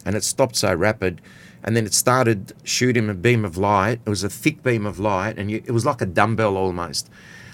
and 0.05 0.15
it 0.15 0.23
stopped 0.23 0.55
so 0.55 0.73
rapid. 0.73 1.21
And 1.61 1.75
then 1.75 1.85
it 1.85 1.93
started 1.93 2.53
shooting 2.63 3.09
a 3.09 3.13
beam 3.13 3.43
of 3.43 3.57
light. 3.57 3.99
It 4.05 4.09
was 4.09 4.23
a 4.23 4.29
thick 4.29 4.63
beam 4.63 4.85
of 4.85 4.97
light, 4.97 5.37
and 5.37 5.51
you, 5.51 5.61
it 5.65 5.71
was 5.71 5.85
like 5.85 6.01
a 6.01 6.05
dumbbell 6.05 6.55
almost, 6.55 7.09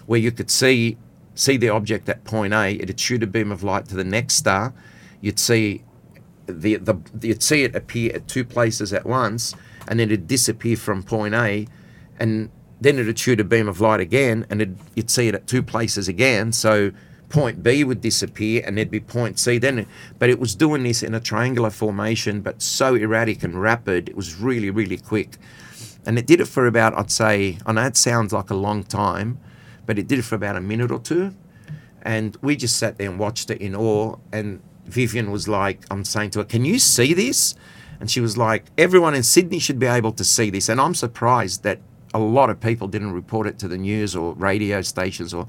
where 0.06 0.20
you 0.20 0.32
could 0.32 0.50
see 0.50 0.98
see 1.36 1.58
the 1.58 1.70
object 1.70 2.08
at 2.10 2.24
point 2.24 2.54
A. 2.54 2.72
It'd 2.80 3.00
shoot 3.00 3.22
a 3.24 3.28
beam 3.28 3.52
of 3.52 3.64
light 3.64 3.88
to 3.90 3.96
the 3.96 4.04
next 4.04 4.36
star. 4.36 4.74
You'd 5.22 5.40
see 5.40 5.84
the, 6.48 6.76
the 6.76 6.96
you'd 7.22 7.44
see 7.44 7.64
it 7.64 7.76
appear 7.76 8.14
at 8.16 8.28
two 8.28 8.46
places 8.46 8.94
at 8.94 9.06
once, 9.06 9.54
and 9.88 10.00
then 10.00 10.10
it'd 10.10 10.28
disappear 10.28 10.78
from 10.78 11.04
point 11.04 11.34
A, 11.34 11.68
and 12.20 12.50
then 12.80 13.00
it'd 13.00 13.20
shoot 13.20 13.40
a 13.40 13.44
beam 13.44 13.68
of 13.68 13.82
light 13.82 14.00
again, 14.00 14.46
and 14.50 14.62
it'd, 14.62 14.78
you'd 14.96 15.10
see 15.10 15.28
it 15.28 15.36
at 15.36 15.48
two 15.48 15.64
places 15.64 16.08
again. 16.08 16.52
So 16.52 16.92
point 17.30 17.64
B 17.64 17.84
would 17.84 18.02
disappear, 18.02 18.64
and 18.66 18.78
there'd 18.78 18.92
be 18.92 19.00
point 19.00 19.40
C. 19.40 19.58
Then, 19.58 19.88
but 20.20 20.30
it 20.30 20.40
was 20.40 20.56
doing 20.56 20.84
this 20.84 21.04
in 21.04 21.14
a 21.14 21.20
triangular 21.20 21.70
formation, 21.70 22.42
but 22.42 22.62
so 22.62 22.96
erratic 22.96 23.44
and 23.44 23.62
rapid. 23.62 24.10
It 24.10 24.16
was 24.16 24.36
really, 24.40 24.70
really 24.70 24.98
quick, 24.98 25.38
and 26.06 26.18
it 26.20 26.28
did 26.28 26.40
it 26.40 26.48
for 26.48 26.68
about 26.68 26.98
I'd 26.98 27.12
say 27.12 27.58
I 27.66 27.74
know 27.74 27.86
it 27.86 27.98
sounds 27.98 28.32
like 28.32 28.50
a 28.50 28.56
long 28.56 28.84
time, 28.84 29.40
but 29.86 30.00
it 30.00 30.08
did 30.08 30.20
it 30.20 30.24
for 30.24 30.36
about 30.36 30.56
a 30.56 30.62
minute 30.62 30.92
or 30.92 31.00
two, 31.00 31.34
and 32.02 32.38
we 32.42 32.56
just 32.56 32.78
sat 32.78 32.98
there 32.98 33.10
and 33.10 33.20
watched 33.20 33.50
it 33.50 33.60
in 33.62 33.76
awe. 33.76 34.16
And 34.32 34.62
Vivian 34.86 35.32
was 35.32 35.48
like, 35.48 35.82
I'm 35.90 36.06
saying 36.06 36.32
to 36.32 36.40
her, 36.40 36.46
Can 36.46 36.64
you 36.64 36.80
see 36.80 37.14
this? 37.14 37.56
And 38.00 38.10
she 38.12 38.22
was 38.22 38.38
like, 38.38 38.66
Everyone 38.78 39.16
in 39.16 39.24
Sydney 39.24 39.60
should 39.60 39.80
be 39.80 39.88
able 39.88 40.12
to 40.14 40.24
see 40.24 40.50
this. 40.50 40.70
And 40.70 40.80
I'm 40.80 40.94
surprised 40.94 41.64
that 41.64 41.80
a 42.14 42.20
lot 42.20 42.50
of 42.50 42.62
people 42.62 42.88
didn't 42.88 43.12
report 43.12 43.48
it 43.48 43.60
to 43.60 43.68
the 43.68 43.78
news 43.78 44.16
or 44.16 44.34
radio 44.36 44.82
stations 44.82 45.34
or. 45.34 45.48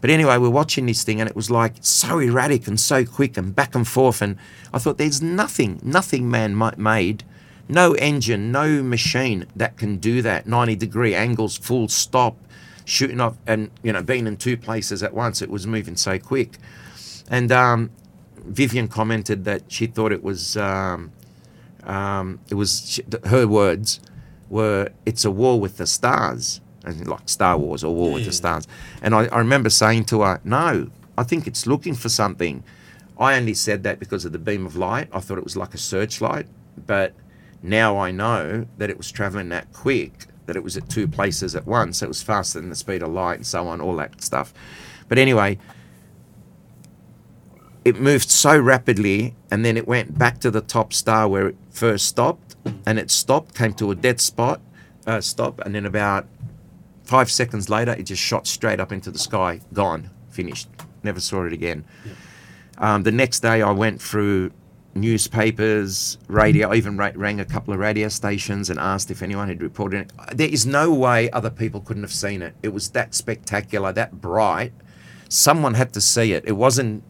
But 0.00 0.10
anyway, 0.10 0.36
we're 0.36 0.50
watching 0.50 0.84
this 0.84 1.02
thing 1.02 1.20
and 1.20 1.30
it 1.30 1.36
was 1.36 1.50
like 1.50 1.76
so 1.80 2.18
erratic 2.18 2.66
and 2.66 2.78
so 2.78 3.06
quick 3.06 3.38
and 3.38 3.54
back 3.54 3.74
and 3.74 3.88
forth. 3.88 4.20
And 4.20 4.36
I 4.70 4.78
thought, 4.78 4.98
there's 4.98 5.22
nothing, 5.22 5.80
nothing 5.82 6.30
man 6.30 6.58
made, 6.76 7.24
no 7.70 7.94
engine, 7.94 8.52
no 8.52 8.82
machine 8.82 9.46
that 9.56 9.78
can 9.78 9.96
do 9.96 10.20
that. 10.20 10.46
90 10.46 10.76
degree 10.76 11.14
angles, 11.14 11.56
full 11.56 11.88
stop, 11.88 12.36
shooting 12.84 13.20
off 13.20 13.36
and, 13.46 13.70
you 13.82 13.92
know, 13.92 14.02
being 14.02 14.26
in 14.26 14.36
two 14.36 14.56
places 14.56 15.02
at 15.02 15.14
once. 15.14 15.42
It 15.42 15.50
was 15.50 15.66
moving 15.66 15.96
so 15.96 16.18
quick. 16.18 16.58
And 17.30 17.50
um, 17.50 17.90
Vivian 18.44 18.88
commented 18.88 19.44
that 19.44 19.62
she 19.68 19.86
thought 19.86 20.12
it 20.12 20.22
was, 20.22 20.56
um, 20.56 21.12
um, 21.84 22.40
it 22.50 22.54
was 22.54 22.88
she, 22.88 23.02
her 23.26 23.46
words 23.46 24.00
were, 24.50 24.90
"It's 25.06 25.24
a 25.24 25.30
war 25.30 25.58
with 25.58 25.78
the 25.78 25.86
stars," 25.86 26.60
and 26.84 27.06
like 27.06 27.28
Star 27.28 27.56
Wars 27.56 27.82
or 27.82 27.94
War 27.94 28.12
with 28.12 28.26
the 28.26 28.32
Stars. 28.32 28.66
And 29.02 29.14
I, 29.14 29.26
I 29.26 29.38
remember 29.38 29.70
saying 29.70 30.04
to 30.06 30.22
her, 30.22 30.40
"No, 30.44 30.90
I 31.16 31.22
think 31.22 31.46
it's 31.46 31.66
looking 31.66 31.94
for 31.94 32.08
something." 32.08 32.62
I 33.18 33.36
only 33.36 33.54
said 33.54 33.84
that 33.84 34.00
because 34.00 34.24
of 34.24 34.32
the 34.32 34.38
beam 34.38 34.66
of 34.66 34.76
light. 34.76 35.08
I 35.12 35.20
thought 35.20 35.38
it 35.38 35.44
was 35.44 35.56
like 35.56 35.72
a 35.72 35.78
searchlight, 35.78 36.46
but 36.86 37.14
now 37.62 37.96
I 37.96 38.10
know 38.10 38.66
that 38.78 38.90
it 38.90 38.98
was 38.98 39.10
traveling 39.10 39.48
that 39.50 39.72
quick, 39.72 40.26
that 40.46 40.56
it 40.56 40.62
was 40.62 40.76
at 40.76 40.88
two 40.88 41.08
places 41.08 41.54
at 41.54 41.66
once. 41.66 42.02
It 42.02 42.08
was 42.08 42.22
faster 42.22 42.60
than 42.60 42.68
the 42.68 42.76
speed 42.76 43.02
of 43.02 43.10
light 43.10 43.36
and 43.36 43.46
so 43.46 43.66
on, 43.68 43.80
all 43.80 43.96
that 43.96 44.22
stuff. 44.22 44.52
But 45.08 45.18
anyway, 45.18 45.58
it 47.84 48.00
moved 48.00 48.30
so 48.30 48.58
rapidly 48.58 49.34
and 49.50 49.64
then 49.64 49.76
it 49.76 49.86
went 49.86 50.18
back 50.18 50.40
to 50.40 50.50
the 50.50 50.60
top 50.60 50.92
star 50.92 51.28
where 51.28 51.48
it 51.48 51.56
first 51.70 52.06
stopped 52.06 52.56
and 52.86 52.98
it 52.98 53.10
stopped 53.10 53.54
came 53.54 53.74
to 53.74 53.90
a 53.90 53.94
dead 53.94 54.20
spot 54.20 54.60
uh, 55.06 55.20
stop 55.20 55.60
and 55.60 55.74
then 55.74 55.84
about 55.84 56.26
five 57.02 57.30
seconds 57.30 57.68
later 57.68 57.92
it 57.92 58.04
just 58.04 58.22
shot 58.22 58.46
straight 58.46 58.80
up 58.80 58.90
into 58.90 59.10
the 59.10 59.18
sky 59.18 59.60
gone 59.74 60.08
finished 60.30 60.68
never 61.02 61.20
saw 61.20 61.44
it 61.44 61.52
again 61.52 61.84
um, 62.78 63.02
the 63.02 63.12
next 63.12 63.40
day 63.40 63.60
i 63.60 63.70
went 63.70 64.00
through 64.00 64.50
newspapers 64.94 66.18
radio 66.28 66.70
I 66.70 66.76
even 66.76 66.96
ra- 66.96 67.12
rang 67.14 67.40
a 67.40 67.44
couple 67.44 67.74
of 67.74 67.80
radio 67.80 68.08
stations 68.08 68.70
and 68.70 68.78
asked 68.78 69.10
if 69.10 69.22
anyone 69.22 69.48
had 69.48 69.60
reported 69.60 70.02
it 70.02 70.36
there 70.36 70.48
is 70.48 70.64
no 70.64 70.92
way 70.92 71.30
other 71.30 71.50
people 71.50 71.80
couldn't 71.80 72.04
have 72.04 72.12
seen 72.12 72.42
it 72.42 72.54
it 72.62 72.68
was 72.68 72.90
that 72.90 73.14
spectacular 73.14 73.92
that 73.92 74.20
bright 74.20 74.72
someone 75.28 75.74
had 75.74 75.92
to 75.92 76.00
see 76.00 76.32
it 76.32 76.44
it 76.46 76.52
wasn't 76.52 77.02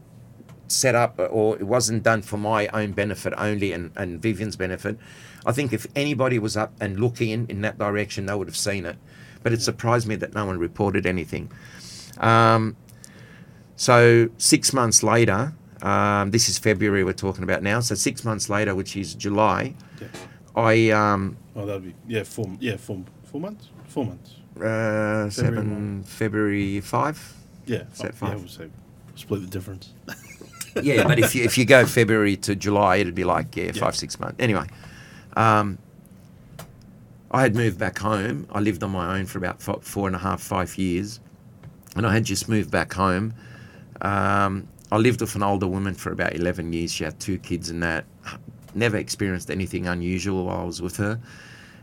set 0.69 0.95
up 0.95 1.19
or 1.31 1.57
it 1.57 1.65
wasn't 1.65 2.03
done 2.03 2.23
for 2.23 2.37
my 2.37 2.67
own 2.69 2.93
benefit 2.93 3.33
only 3.37 3.73
and, 3.73 3.93
and 3.97 4.21
Vivian's 4.21 4.57
benefit. 4.57 4.99
I 5.47 5.53
think 5.53 5.73
if 5.73 5.87
anybody 5.95 6.39
was 6.39 6.57
up 6.57 6.73
and 6.81 6.99
looking 6.99 7.31
in, 7.31 7.47
in 7.49 7.61
that 7.63 7.79
direction, 7.79 8.27
they 8.27 8.35
would 8.35 8.49
have 8.49 8.57
seen 8.57 8.87
it. 8.87 8.97
But 9.43 9.53
it 9.53 9.63
surprised 9.63 10.07
me 10.07 10.17
that 10.17 10.35
no 10.35 10.47
one 10.47 10.59
reported 10.59 11.07
anything. 11.07 11.51
Um, 12.19 12.77
so 13.77 14.31
six 14.39 14.73
months 14.73 15.03
later, 15.03 15.53
um, 15.85 16.31
this 16.31 16.49
is 16.49 16.59
February 16.59 17.05
we're 17.05 17.13
talking 17.13 17.45
about 17.45 17.63
now. 17.63 17.81
So 17.81 17.95
six 17.95 18.25
months 18.25 18.49
later, 18.49 18.75
which 18.75 18.97
is 18.97 19.15
July, 19.15 19.75
Yeah. 20.01 20.09
I 20.57 20.91
um, 20.91 21.37
Oh, 21.57 21.67
that'd 21.67 21.85
be 21.85 21.95
yeah, 22.09 22.23
four 22.25 22.47
yeah, 22.61 22.77
four 22.77 23.05
four 23.25 23.41
months, 23.41 23.69
four 23.89 24.05
months. 24.07 24.35
uh, 24.61 25.29
seven 25.31 26.03
February 26.05 26.81
five. 26.81 27.19
Yeah, 27.67 27.85
Is 27.93 27.99
that 27.99 28.15
yeah, 28.21 28.35
we'll 28.35 28.49
say 28.49 28.69
split 29.15 29.41
the 29.43 29.47
difference. 29.49 29.93
yeah, 30.83 31.07
but 31.07 31.19
if 31.19 31.35
you, 31.35 31.45
if 31.45 31.57
you 31.59 31.65
go 31.65 31.87
February 31.87 32.37
to 32.39 32.55
July, 32.57 32.97
it'd 32.97 33.15
be 33.15 33.25
like 33.25 33.55
yeah, 33.57 33.65
Yeah. 33.67 33.73
five 33.73 33.95
six 33.97 34.19
months. 34.21 34.37
Anyway, 34.39 34.67
um, 35.37 35.79
I 37.31 37.43
had 37.43 37.55
moved 37.55 37.79
back 37.79 37.99
home. 37.99 38.47
I 38.53 38.61
lived 38.61 38.83
on 38.83 38.91
my 38.91 39.19
own 39.19 39.27
for 39.27 39.39
about 39.39 39.61
fo- 39.63 39.81
four 39.81 40.07
and 40.07 40.15
a 40.17 40.19
half, 40.21 40.41
five 40.41 40.77
years, 40.79 41.21
and 41.97 42.07
I 42.07 42.13
had 42.13 42.25
just 42.25 42.49
moved 42.49 42.71
back 42.71 42.93
home. 42.93 43.35
Um, 44.03 44.69
I 44.95 44.97
lived 44.97 45.21
with 45.21 45.35
an 45.35 45.43
older 45.43 45.67
woman 45.67 45.95
for 45.95 46.13
about 46.13 46.35
eleven 46.35 46.73
years. 46.73 46.93
She 46.93 47.03
had 47.03 47.19
two 47.19 47.37
kids 47.39 47.69
and 47.69 47.83
that. 47.83 48.05
Never 48.77 48.97
experienced 48.97 49.51
anything 49.51 49.89
unusual 49.89 50.47
while 50.47 50.61
I 50.61 50.65
was 50.65 50.81
with 50.81 50.97
her. 50.99 51.19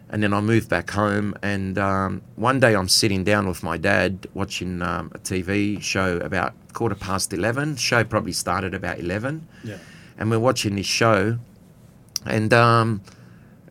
And 0.09 0.23
then 0.23 0.33
I 0.33 0.39
moved 0.39 0.69
back 0.69 0.89
home. 0.89 1.35
And 1.41 1.77
um, 1.77 2.21
one 2.37 2.61
day 2.61 2.73
I'm 2.73 2.87
sitting 2.87 3.25
down 3.25 3.49
with 3.49 3.63
my 3.63 3.75
dad 3.75 4.27
watching 4.33 4.81
um, 4.81 5.11
a 5.13 5.19
TV 5.19 5.81
show 5.81 6.19
about 6.19 6.53
quarter 6.71 6.95
past 6.95 7.33
11. 7.33 7.75
Show 7.75 8.05
probably 8.05 8.31
started 8.31 8.73
about 8.73 8.99
11. 8.99 9.45
Yeah. 9.65 9.77
And 10.17 10.31
we're 10.31 10.39
watching 10.39 10.77
this 10.77 10.85
show. 10.85 11.37
And 12.25 12.53
um, 12.53 13.01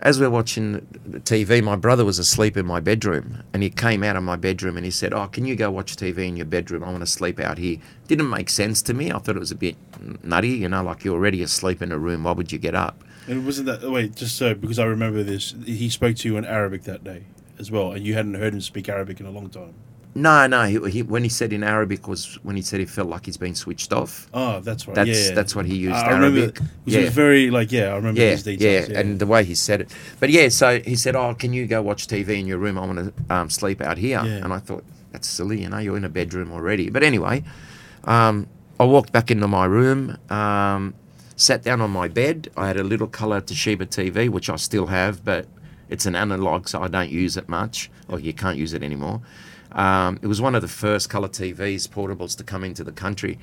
as 0.00 0.18
we're 0.18 0.30
watching 0.30 0.80
TV, 1.24 1.62
my 1.62 1.76
brother 1.76 2.04
was 2.04 2.18
asleep 2.18 2.56
in 2.56 2.64
my 2.64 2.80
bedroom. 2.80 3.42
And 3.52 3.62
he 3.62 3.68
came 3.68 4.02
out 4.02 4.16
of 4.16 4.22
my 4.22 4.36
bedroom 4.36 4.76
and 4.76 4.84
he 4.84 4.90
said, 4.90 5.12
Oh, 5.12 5.26
can 5.28 5.44
you 5.44 5.54
go 5.56 5.70
watch 5.70 5.96
TV 5.96 6.26
in 6.26 6.36
your 6.36 6.46
bedroom? 6.46 6.82
I 6.82 6.88
want 6.88 7.00
to 7.00 7.06
sleep 7.06 7.38
out 7.38 7.58
here. 7.58 7.78
Didn't 8.08 8.30
make 8.30 8.48
sense 8.48 8.80
to 8.82 8.94
me. 8.94 9.12
I 9.12 9.18
thought 9.18 9.36
it 9.36 9.40
was 9.40 9.50
a 9.50 9.56
bit 9.56 9.76
nutty, 10.24 10.48
you 10.48 10.68
know, 10.68 10.82
like 10.82 11.04
you're 11.04 11.14
already 11.14 11.42
asleep 11.42 11.82
in 11.82 11.92
a 11.92 11.98
room. 11.98 12.24
Why 12.24 12.32
would 12.32 12.50
you 12.50 12.58
get 12.58 12.74
up? 12.74 13.04
And 13.28 13.44
wasn't 13.44 13.66
that 13.66 13.82
wait? 13.82 14.16
Just 14.16 14.36
so 14.36 14.54
because 14.54 14.78
I 14.78 14.84
remember 14.84 15.22
this, 15.22 15.54
he 15.64 15.90
spoke 15.90 16.16
to 16.16 16.28
you 16.28 16.36
in 16.38 16.44
Arabic 16.44 16.84
that 16.84 17.04
day 17.04 17.24
as 17.58 17.70
well, 17.70 17.92
and 17.92 18.06
you 18.06 18.14
hadn't 18.14 18.34
heard 18.34 18.54
him 18.54 18.62
speak 18.62 18.88
Arabic 18.88 19.20
in 19.20 19.26
a 19.26 19.30
long 19.30 19.50
time. 19.50 19.74
No, 20.14 20.46
no. 20.46 20.64
He, 20.64 20.90
he, 20.90 21.02
when 21.02 21.22
he 21.22 21.28
said 21.28 21.52
in 21.52 21.62
Arabic 21.62 22.08
was 22.08 22.38
when 22.42 22.56
he 22.56 22.62
said 22.62 22.80
he 22.80 22.86
felt 22.86 23.08
like 23.08 23.26
he's 23.26 23.36
been 23.36 23.54
switched 23.54 23.92
off. 23.92 24.28
Oh, 24.34 24.60
that's 24.60 24.88
right. 24.88 24.94
That's 24.94 25.08
yeah, 25.08 25.28
yeah. 25.28 25.34
that's 25.34 25.54
what 25.54 25.66
he 25.66 25.76
used. 25.76 25.94
I 25.94 26.08
I 26.08 26.12
remember. 26.12 26.40
Arabic. 26.40 26.54
Because 26.84 26.94
It 26.94 27.04
was 27.04 27.14
very 27.14 27.50
like 27.50 27.70
yeah, 27.70 27.92
I 27.92 27.96
remember 27.96 28.20
yeah, 28.20 28.34
details. 28.36 28.88
yeah, 28.88 28.98
and 28.98 29.18
the 29.20 29.26
way 29.26 29.44
he 29.44 29.54
said 29.54 29.82
it. 29.82 29.94
But 30.18 30.30
yeah, 30.30 30.48
so 30.48 30.80
he 30.80 30.96
said, 30.96 31.14
"Oh, 31.14 31.34
can 31.34 31.52
you 31.52 31.66
go 31.66 31.80
watch 31.80 32.08
TV 32.08 32.40
in 32.40 32.46
your 32.46 32.58
room? 32.58 32.76
I 32.76 32.86
want 32.86 32.98
to 32.98 33.34
um, 33.34 33.50
sleep 33.50 33.80
out 33.80 33.98
here." 33.98 34.20
Yeah. 34.24 34.44
And 34.44 34.52
I 34.52 34.58
thought 34.58 34.84
that's 35.12 35.28
silly, 35.28 35.62
you 35.62 35.68
know, 35.68 35.78
you're 35.78 35.96
in 35.96 36.04
a 36.04 36.08
bedroom 36.08 36.52
already. 36.52 36.90
But 36.90 37.02
anyway, 37.02 37.44
um, 38.04 38.46
I 38.78 38.84
walked 38.84 39.12
back 39.12 39.30
into 39.30 39.48
my 39.48 39.64
room, 39.64 40.16
um, 40.30 40.94
sat 41.36 41.62
down 41.62 41.80
on 41.80 41.90
my 41.90 42.08
bed. 42.08 42.48
I 42.56 42.66
had 42.66 42.76
a 42.76 42.84
little 42.84 43.06
color 43.08 43.40
Toshiba 43.40 43.86
TV, 43.86 44.28
which 44.28 44.48
I 44.48 44.56
still 44.56 44.86
have, 44.86 45.24
but 45.24 45.46
it's 45.88 46.06
an 46.06 46.14
analog, 46.14 46.68
so 46.68 46.82
I 46.82 46.88
don't 46.88 47.10
use 47.10 47.36
it 47.36 47.48
much, 47.48 47.90
or 48.08 48.20
you 48.20 48.32
can't 48.32 48.56
use 48.56 48.72
it 48.72 48.82
anymore. 48.82 49.20
Um, 49.72 50.18
it 50.22 50.26
was 50.26 50.40
one 50.40 50.54
of 50.54 50.62
the 50.62 50.68
first 50.68 51.08
color 51.08 51.28
TVs, 51.28 51.88
portables, 51.88 52.36
to 52.38 52.44
come 52.44 52.64
into 52.64 52.82
the 52.84 52.92
country. 52.92 53.38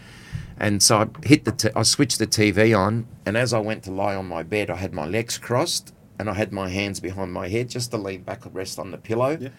And 0.60 0.82
so 0.82 0.98
I 0.98 1.28
hit 1.28 1.46
the, 1.46 1.52
t- 1.52 1.70
I 1.76 1.84
switched 1.84 2.20
the 2.20 2.28
TV 2.28 2.78
on, 2.78 3.08
and 3.26 3.38
as 3.38 3.54
I 3.54 3.60
went 3.60 3.84
to 3.84 3.92
lie 3.92 4.16
on 4.16 4.28
my 4.28 4.44
bed, 4.44 4.70
I 4.70 4.76
had 4.76 4.94
my 4.94 5.06
legs 5.06 5.38
crossed 5.38 5.94
and 6.20 6.30
I 6.30 6.34
had 6.34 6.52
my 6.52 6.70
hands 6.70 7.00
behind 7.00 7.32
my 7.32 7.48
head 7.48 7.70
just 7.70 7.92
to 7.92 7.98
lean 7.98 8.24
back 8.24 8.46
and 8.46 8.54
rest 8.56 8.80
on 8.80 8.92
the 8.92 8.98
pillow. 8.98 9.38
Yeah. 9.40 9.50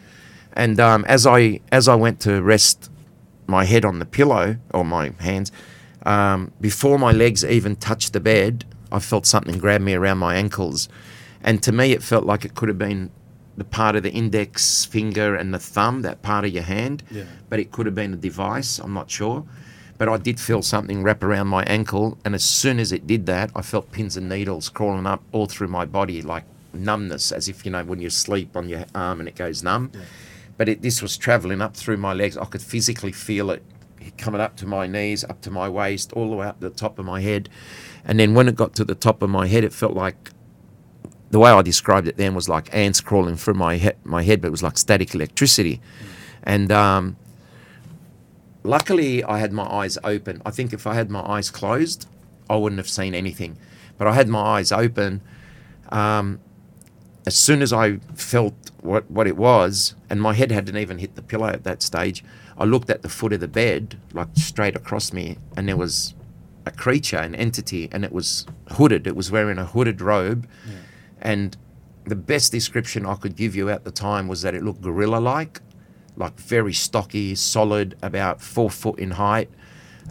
And 0.55 0.81
um, 0.81 1.05
as 1.07 1.27
I 1.27 1.61
as 1.71 1.89
I 1.89 1.95
went 1.95 2.21
to 2.21 2.43
rest 2.43 2.91
my 3.47 3.65
head 3.65 3.85
on 3.85 3.99
the 3.99 4.07
pillow 4.07 4.57
or 4.75 4.85
my 4.85 5.13
hands, 5.21 5.53
um, 6.05 6.53
before 6.61 6.99
my 6.99 7.13
legs 7.13 7.45
even 7.45 7.77
touched 7.77 8.13
the 8.13 8.21
bed, 8.21 8.65
I 8.91 8.99
felt 8.99 9.27
something 9.27 9.59
grab 9.59 9.81
me 9.81 9.95
around 9.95 10.19
my 10.19 10.35
ankles, 10.35 10.89
and 11.43 11.63
to 11.63 11.73
me 11.73 11.93
it 11.93 12.03
felt 12.03 12.25
like 12.25 12.45
it 12.45 12.55
could 12.55 12.69
have 12.69 12.79
been 12.79 13.11
the 13.59 13.65
part 13.65 13.97
of 13.97 14.03
the 14.03 14.13
index 14.13 14.85
finger 14.85 15.35
and 15.35 15.53
the 15.53 15.59
thumb, 15.59 16.03
that 16.03 16.23
part 16.23 16.45
of 16.45 16.53
your 16.53 16.63
hand, 16.63 17.03
Yeah. 17.11 17.25
but 17.51 17.59
it 17.59 17.73
could 17.73 17.87
have 17.87 17.95
been 17.95 18.15
a 18.15 18.17
device. 18.17 18.79
I'm 18.79 18.95
not 18.95 19.11
sure. 19.11 19.45
But 19.99 20.09
I 20.09 20.17
did 20.17 20.39
feel 20.39 20.63
something 20.63 21.03
wrap 21.03 21.25
around 21.25 21.49
my 21.49 21.65
ankle, 21.65 22.19
and 22.25 22.35
as 22.35 22.45
soon 22.45 22.79
as 22.79 22.93
it 22.93 23.07
did 23.07 23.27
that, 23.27 23.51
I 23.57 23.63
felt 23.63 23.91
pins 23.91 24.17
and 24.17 24.29
needles 24.29 24.69
crawling 24.69 25.07
up 25.07 25.23
all 25.33 25.47
through 25.47 25.69
my 25.69 25.85
body, 25.85 26.23
like 26.23 26.45
numbness, 26.73 27.33
as 27.33 27.49
if 27.49 27.65
you 27.65 27.73
know 27.73 27.83
when 27.85 28.01
you 28.01 28.11
sleep 28.11 28.57
on 28.57 28.69
your 28.69 28.85
arm 28.95 29.19
and 29.19 29.29
it 29.29 29.35
goes 29.35 29.63
numb. 29.65 29.91
But 30.57 30.69
it, 30.69 30.83
this 30.83 31.03
was 31.03 31.17
traveling 31.17 31.61
up 31.61 31.77
through 31.77 31.97
my 31.97 32.13
legs. 32.13 32.37
I 32.37 32.45
could 32.45 32.63
physically 32.63 33.11
feel 33.13 33.51
it 33.51 33.63
coming 34.17 34.41
up 34.41 34.55
to 34.57 34.67
my 34.67 34.87
knees, 34.87 35.25
up 35.25 35.41
to 35.43 35.51
my 35.51 35.69
waist, 35.69 36.13
all 36.13 36.31
the 36.31 36.37
way 36.37 36.47
up 36.47 36.61
to 36.61 36.69
the 36.69 36.75
top 36.75 36.99
of 37.01 37.05
my 37.05 37.21
head. 37.21 37.49
And 38.05 38.21
then 38.21 38.35
when 38.35 38.47
it 38.49 38.55
got 38.55 38.75
to 38.77 38.85
the 38.85 38.95
top 38.95 39.21
of 39.23 39.31
my 39.31 39.49
head, 39.49 39.65
it 39.65 39.73
felt 39.73 39.95
like 39.95 40.31
the 41.31 41.39
way 41.39 41.51
I 41.51 41.63
described 41.63 42.09
it 42.09 42.17
then 42.17 42.35
was 42.35 42.49
like 42.49 42.75
ants 42.75 43.01
crawling 43.01 43.37
through 43.37 43.55
my 43.55 43.77
he- 43.77 43.91
my 44.05 44.23
head, 44.23 44.41
but 44.41 44.49
it 44.49 44.51
was 44.51 44.63
like 44.63 44.79
static 44.79 45.15
electricity. 45.15 45.81
And 46.43 46.73
um, 46.73 47.17
luckily, 48.63 49.23
I 49.25 49.39
had 49.39 49.53
my 49.53 49.65
eyes 49.65 49.99
open. 50.05 50.41
I 50.47 50.51
think 50.51 50.73
if 50.73 50.87
I 50.87 50.95
had 50.95 51.11
my 51.11 51.21
eyes 51.21 51.51
closed, 51.51 52.07
I 52.49 52.57
wouldn't 52.57 52.79
have 52.79 52.89
seen 52.89 53.15
anything. 53.15 53.59
But 53.99 54.07
I 54.07 54.15
had 54.15 54.29
my 54.29 54.41
eyes 54.41 54.73
open. 54.73 55.21
Um, 55.91 56.41
as 57.27 57.37
soon 57.37 57.61
as 57.61 57.73
I 57.73 57.97
felt 58.15 58.55
what, 58.81 59.11
what 59.11 59.27
it 59.27 59.37
was, 59.37 59.95
and 60.09 60.23
my 60.23 60.33
head 60.33 60.51
hadn't 60.51 60.77
even 60.77 60.99
hit 60.99 61.15
the 61.15 61.23
pillow 61.23 61.49
at 61.49 61.65
that 61.65 61.83
stage, 61.83 62.25
I 62.57 62.65
looked 62.65 62.89
at 62.89 63.03
the 63.03 63.09
foot 63.09 63.33
of 63.35 63.41
the 63.41 63.49
bed, 63.49 63.99
like 64.15 64.29
straight 64.35 64.75
across 64.75 65.13
me, 65.13 65.37
and 65.57 65.69
there 65.69 65.77
was 65.77 66.15
a 66.65 66.71
creature, 66.71 67.19
an 67.19 67.35
entity, 67.35 67.89
and 67.93 68.05
it 68.05 68.13
was 68.13 68.47
hooded. 68.73 69.07
It 69.07 69.15
was 69.17 69.31
wearing 69.31 69.59
a 69.59 69.67
hooded 69.67 70.01
robe. 70.01 70.49
And 71.21 71.57
the 72.05 72.17
best 72.17 72.53
description 72.53 73.05
I 73.07 73.15
could 73.17 73.37
give 73.37 73.55
you 73.57 73.69
at 73.71 73.85
the 73.85 73.91
time 73.91 74.29
was 74.29 74.43
that 74.43 74.55
it 74.55 74.63
looked 74.63 74.81
gorilla 74.83 75.19
like, 75.19 75.61
like 76.17 76.39
very 76.39 76.73
stocky, 76.73 77.35
solid, 77.35 77.97
about 78.03 78.41
four 78.41 78.71
foot 78.71 78.99
in 78.99 79.13
height, 79.13 79.51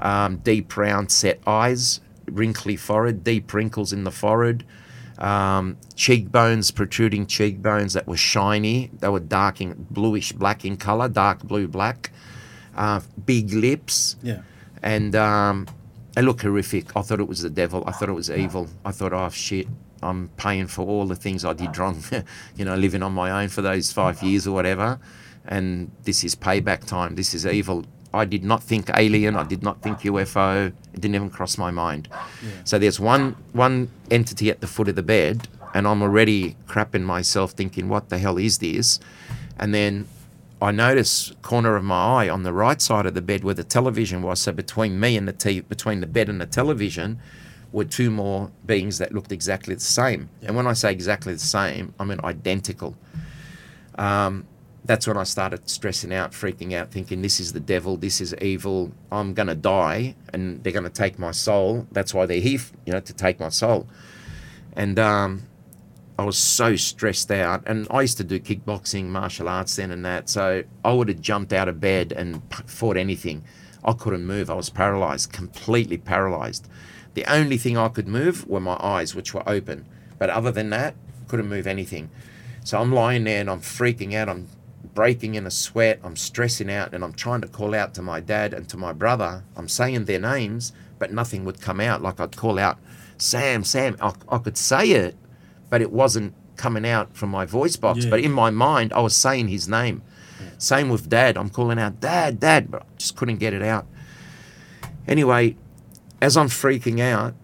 um, 0.01 0.37
deep 0.37 0.75
round 0.77 1.11
set 1.11 1.39
eyes, 1.47 2.01
wrinkly 2.29 2.75
forehead, 2.75 3.23
deep 3.23 3.53
wrinkles 3.53 3.91
in 3.93 4.03
the 4.03 4.11
forehead, 4.11 4.65
um, 5.17 5.77
cheekbones, 5.95 6.69
protruding 6.71 7.25
cheekbones 7.25 7.93
that 7.93 8.07
were 8.07 8.17
shiny. 8.17 8.91
They 8.99 9.09
were 9.09 9.19
dark 9.19 9.59
in 9.61 9.87
bluish 9.89 10.31
black 10.33 10.63
in 10.65 10.77
color, 10.77 11.07
dark 11.09 11.43
blue 11.43 11.67
black, 11.67 12.11
uh, 12.75 13.01
big 13.25 13.51
lips 13.53 14.17
Yeah. 14.21 14.41
and 14.83 15.15
um, 15.15 15.67
it 16.15 16.21
looked 16.21 16.41
horrific. 16.43 16.95
I 16.95 17.01
thought 17.01 17.19
it 17.19 17.27
was 17.27 17.41
the 17.41 17.49
devil. 17.49 17.83
I 17.87 17.91
thought 17.91 18.09
it 18.09 18.13
was 18.13 18.29
evil. 18.29 18.69
I 18.85 18.91
thought, 18.91 19.13
oh 19.13 19.29
shit, 19.29 19.67
I'm 20.01 20.29
paying 20.37 20.67
for 20.67 20.85
all 20.85 21.05
the 21.05 21.15
things 21.15 21.43
I 21.45 21.53
did 21.53 21.77
wrong. 21.77 22.03
you 22.55 22.65
know, 22.65 22.75
living 22.75 23.03
on 23.03 23.13
my 23.13 23.41
own 23.41 23.49
for 23.49 23.61
those 23.61 23.91
five 23.91 24.21
years 24.21 24.47
or 24.47 24.51
whatever, 24.51 24.99
and 25.45 25.91
this 26.03 26.23
is 26.23 26.35
payback 26.35 26.85
time. 26.85 27.15
This 27.15 27.33
is 27.33 27.45
evil. 27.45 27.85
I 28.13 28.25
did 28.25 28.43
not 28.43 28.63
think 28.63 28.89
alien. 28.95 29.35
I 29.35 29.43
did 29.43 29.63
not 29.63 29.81
think 29.81 29.99
UFO. 29.99 30.67
It 30.67 31.01
didn't 31.01 31.15
even 31.15 31.29
cross 31.29 31.57
my 31.57 31.71
mind. 31.71 32.07
So 32.63 32.79
there's 32.79 32.99
one 32.99 33.35
one 33.53 33.89
entity 34.09 34.49
at 34.49 34.61
the 34.61 34.67
foot 34.67 34.87
of 34.87 34.95
the 34.95 35.03
bed, 35.03 35.47
and 35.73 35.87
I'm 35.87 36.01
already 36.01 36.55
crapping 36.67 37.03
myself, 37.03 37.51
thinking, 37.51 37.89
what 37.89 38.09
the 38.09 38.17
hell 38.17 38.37
is 38.37 38.59
this? 38.59 38.99
And 39.59 39.73
then 39.73 40.07
I 40.61 40.71
notice 40.71 41.33
corner 41.41 41.75
of 41.75 41.83
my 41.83 42.23
eye 42.23 42.29
on 42.29 42.43
the 42.43 42.53
right 42.53 42.81
side 42.81 43.05
of 43.05 43.13
the 43.13 43.21
bed 43.21 43.43
where 43.43 43.53
the 43.53 43.63
television 43.63 44.21
was. 44.23 44.41
So 44.41 44.51
between 44.51 44.99
me 44.99 45.15
and 45.15 45.27
the 45.27 45.33
t- 45.33 45.61
between 45.61 45.99
the 46.01 46.07
bed 46.07 46.29
and 46.29 46.41
the 46.41 46.47
television 46.47 47.19
were 47.71 47.85
two 47.85 48.09
more 48.09 48.51
beings 48.65 48.97
that 48.97 49.13
looked 49.13 49.31
exactly 49.31 49.75
the 49.75 49.81
same. 49.81 50.29
And 50.43 50.55
when 50.55 50.67
I 50.67 50.73
say 50.73 50.91
exactly 50.91 51.33
the 51.33 51.39
same, 51.39 51.93
I 51.99 52.05
mean 52.05 52.19
identical. 52.23 52.95
Um, 53.97 54.45
that's 54.85 55.05
when 55.05 55.17
I 55.17 55.23
started 55.23 55.69
stressing 55.69 56.13
out, 56.13 56.31
freaking 56.31 56.73
out, 56.73 56.91
thinking 56.91 57.21
this 57.21 57.39
is 57.41 57.51
the 57.51 57.59
devil, 57.59 57.97
this 57.97 58.21
is 58.21 58.33
evil. 58.35 58.91
I'm 59.11 59.33
gonna 59.33 59.55
die, 59.55 60.15
and 60.33 60.63
they're 60.63 60.71
gonna 60.71 60.89
take 60.89 61.19
my 61.19 61.31
soul. 61.31 61.85
That's 61.91 62.13
why 62.13 62.25
they're 62.25 62.39
here, 62.39 62.61
you 62.85 62.93
know, 62.93 63.01
to 63.01 63.13
take 63.13 63.39
my 63.39 63.49
soul. 63.49 63.87
And 64.77 64.97
um, 64.97 65.43
I 66.17 66.23
was 66.23 66.37
so 66.37 66.77
stressed 66.77 67.31
out, 67.31 67.63
and 67.67 67.85
I 67.91 68.01
used 68.01 68.17
to 68.17 68.23
do 68.23 68.39
kickboxing, 68.39 69.05
martial 69.05 69.49
arts 69.49 69.75
then 69.75 69.91
and 69.91 70.05
that. 70.05 70.29
So 70.29 70.63
I 70.85 70.93
would 70.93 71.09
have 71.09 71.21
jumped 71.21 71.51
out 71.51 71.67
of 71.67 71.81
bed 71.81 72.13
and 72.13 72.41
fought 72.65 72.95
anything. 72.95 73.43
I 73.83 73.93
couldn't 73.93 74.25
move. 74.25 74.49
I 74.49 74.53
was 74.53 74.69
paralyzed, 74.69 75.33
completely 75.33 75.97
paralyzed. 75.97 76.69
The 77.17 77.25
only 77.25 77.57
thing 77.57 77.79
I 77.79 77.87
could 77.87 78.07
move 78.07 78.47
were 78.47 78.59
my 78.59 78.77
eyes, 78.79 79.15
which 79.15 79.33
were 79.33 79.41
open. 79.49 79.87
But 80.19 80.29
other 80.29 80.51
than 80.51 80.69
that, 80.69 80.93
couldn't 81.27 81.49
move 81.49 81.65
anything. 81.65 82.11
So 82.63 82.79
I'm 82.79 82.93
lying 82.93 83.23
there 83.23 83.41
and 83.41 83.49
I'm 83.49 83.59
freaking 83.59 84.13
out. 84.13 84.29
I'm 84.29 84.47
breaking 84.93 85.33
in 85.33 85.47
a 85.47 85.49
sweat. 85.49 85.99
I'm 86.03 86.15
stressing 86.15 86.69
out, 86.69 86.93
and 86.93 87.03
I'm 87.03 87.13
trying 87.13 87.41
to 87.41 87.47
call 87.47 87.73
out 87.73 87.95
to 87.95 88.03
my 88.03 88.19
dad 88.19 88.53
and 88.53 88.69
to 88.69 88.77
my 88.77 88.93
brother. 88.93 89.43
I'm 89.55 89.67
saying 89.67 90.05
their 90.05 90.19
names, 90.19 90.73
but 90.99 91.11
nothing 91.11 91.43
would 91.45 91.59
come 91.59 91.79
out. 91.79 92.03
Like 92.03 92.19
I'd 92.19 92.37
call 92.37 92.59
out, 92.59 92.77
Sam, 93.17 93.63
Sam. 93.63 93.97
I, 93.99 94.13
I 94.29 94.37
could 94.37 94.55
say 94.55 94.91
it, 94.91 95.15
but 95.71 95.81
it 95.81 95.91
wasn't 95.91 96.35
coming 96.55 96.85
out 96.85 97.15
from 97.17 97.31
my 97.31 97.47
voice 97.47 97.77
box. 97.77 98.03
Yeah. 98.03 98.11
But 98.11 98.19
in 98.19 98.31
my 98.31 98.51
mind, 98.51 98.93
I 98.93 98.99
was 98.99 99.17
saying 99.17 99.47
his 99.47 99.67
name. 99.67 100.03
Same 100.59 100.89
with 100.89 101.09
dad. 101.09 101.35
I'm 101.35 101.49
calling 101.49 101.79
out, 101.79 101.99
Dad, 101.99 102.39
Dad, 102.39 102.69
but 102.69 102.83
I 102.83 102.85
just 102.99 103.15
couldn't 103.15 103.37
get 103.37 103.55
it 103.55 103.63
out. 103.63 103.87
Anyway, 105.07 105.55
as 106.21 106.37
I'm 106.37 106.47
freaking 106.47 106.99
out, 106.99 107.35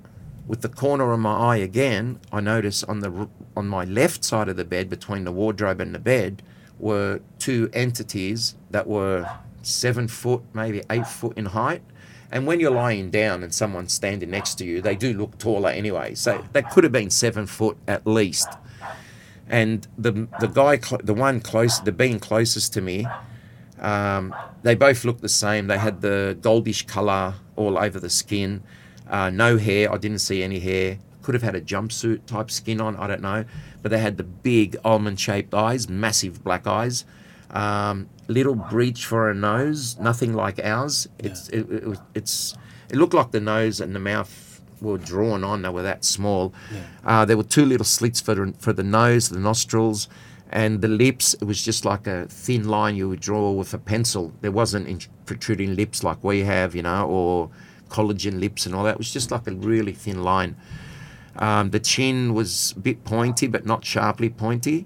with 0.48 0.62
the 0.62 0.70
corner 0.70 1.12
of 1.12 1.20
my 1.20 1.36
eye 1.36 1.58
again, 1.58 2.20
I 2.32 2.42
notice 2.42 2.84
on 2.84 3.00
the 3.00 3.30
on 3.56 3.68
my 3.68 3.86
left 3.86 4.26
side 4.26 4.50
of 4.50 4.58
the 4.58 4.66
bed, 4.66 4.90
between 4.90 5.24
the 5.24 5.32
wardrobe 5.32 5.80
and 5.80 5.94
the 5.94 6.00
bed, 6.00 6.42
were 6.80 7.22
two 7.40 7.70
entities 7.74 8.56
that 8.72 8.88
were 8.88 9.30
seven 9.62 10.08
foot, 10.08 10.42
maybe 10.54 10.82
eight 10.90 11.08
foot 11.08 11.38
in 11.38 11.46
height. 11.46 11.82
And 12.32 12.48
when 12.48 12.60
you're 12.60 12.72
lying 12.72 13.12
down 13.12 13.44
and 13.44 13.54
someone's 13.54 13.94
standing 13.94 14.32
next 14.32 14.56
to 14.56 14.66
you, 14.66 14.82
they 14.82 14.96
do 14.96 15.14
look 15.14 15.38
taller 15.38 15.70
anyway. 15.70 16.16
So 16.16 16.44
they 16.52 16.64
could 16.64 16.84
have 16.84 16.92
been 16.92 17.12
seven 17.12 17.46
foot 17.46 17.78
at 17.88 18.08
least. 18.08 18.50
And 19.48 19.88
the 19.98 20.28
the 20.40 20.48
guy, 20.48 20.78
the 21.04 21.14
one 21.14 21.42
close, 21.42 21.80
the 21.80 21.92
being 21.92 22.20
closest 22.20 22.74
to 22.74 22.82
me, 22.82 23.08
um, 23.84 24.34
they 24.64 24.76
both 24.76 25.04
looked 25.06 25.22
the 25.22 25.30
same. 25.30 25.68
They 25.68 25.78
had 25.78 26.02
the 26.02 26.38
goldish 26.42 26.88
color 26.88 27.36
all 27.56 27.78
over 27.78 28.00
the 28.00 28.10
skin, 28.10 28.64
uh, 29.10 29.30
no 29.30 29.58
hair. 29.58 29.92
I 29.94 29.98
didn't 29.98 30.20
see 30.20 30.42
any 30.42 30.60
hair. 30.60 30.98
could 31.22 31.36
have 31.36 31.44
had 31.44 31.56
a 31.56 31.62
jumpsuit 31.62 32.26
type 32.26 32.50
skin 32.50 32.82
on. 32.82 32.96
I 32.96 33.08
don't 33.08 33.22
know, 33.22 33.46
but 33.82 33.92
they 33.92 34.00
had 34.00 34.18
the 34.18 34.24
big 34.24 34.76
almond 34.84 35.20
shaped 35.20 35.54
eyes, 35.54 35.88
massive 35.90 36.44
black 36.44 36.66
eyes, 36.68 37.06
um, 37.52 38.10
little 38.28 38.56
breach 38.56 39.06
for 39.06 39.30
a 39.30 39.34
nose, 39.36 39.98
nothing 40.00 40.34
like 40.34 40.60
ours. 40.64 41.08
It's 41.20 41.50
it, 41.50 41.70
it, 41.72 41.88
was- 41.88 42.02
it's 42.16 42.56
it 42.90 42.96
looked 42.98 43.14
like 43.14 43.32
the 43.32 43.40
nose 43.40 43.80
and 43.82 43.96
the 43.96 44.00
mouth 44.00 44.62
were 44.82 44.98
drawn 44.98 45.44
on. 45.44 45.62
They 45.62 45.70
were 45.70 45.84
that 45.84 46.04
small. 46.04 46.54
Uh, 47.06 47.26
there 47.26 47.38
were 47.38 47.44
two 47.44 47.66
little 47.66 47.86
slits 47.86 48.20
for 48.22 48.36
the, 48.36 48.54
for 48.60 48.74
the 48.74 48.84
nose, 48.84 49.30
the 49.30 49.40
nostrils, 49.40 50.10
and 50.54 50.82
the 50.82 50.88
lips. 50.88 51.34
It 51.34 51.46
was 51.46 51.62
just 51.62 51.84
like 51.84 52.08
a 52.08 52.28
thin 52.28 52.68
line 52.70 52.96
you 52.96 53.10
would 53.10 53.20
draw 53.20 53.52
with 53.52 53.74
a 53.74 53.78
pencil. 53.80 54.32
There 54.42 54.52
wasn't 54.52 54.88
in- 54.88 55.02
protruding 55.26 55.76
lips 55.76 56.04
like 56.04 56.24
we 56.24 56.42
have, 56.42 56.76
you 56.76 56.84
know, 56.84 57.08
or 57.08 57.50
collagen 57.90 58.40
lips 58.40 58.66
and 58.66 58.74
all 58.74 58.84
that. 58.84 58.92
It 58.92 58.98
was 59.00 59.12
just 59.12 59.32
like 59.32 59.48
a 59.48 59.52
really 59.52 59.94
thin 59.94 60.24
line. 60.24 60.56
Um, 61.38 61.72
the 61.72 61.80
chin 61.80 62.36
was 62.36 62.74
a 62.78 62.80
bit 62.80 63.04
pointy, 63.04 63.48
but 63.48 63.66
not 63.66 63.84
sharply 63.84 64.30
pointy. 64.30 64.86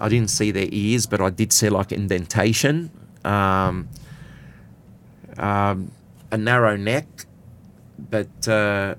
I 0.00 0.08
didn't 0.08 0.30
see 0.30 0.50
their 0.50 0.68
ears, 0.70 1.06
but 1.06 1.20
I 1.20 1.30
did 1.30 1.52
see 1.52 1.68
like 1.68 1.92
indentation. 1.92 2.90
Um, 3.24 3.88
um, 5.36 5.92
a 6.32 6.36
narrow 6.36 6.76
neck, 6.76 7.06
but 7.98 8.48
uh, 8.48 8.96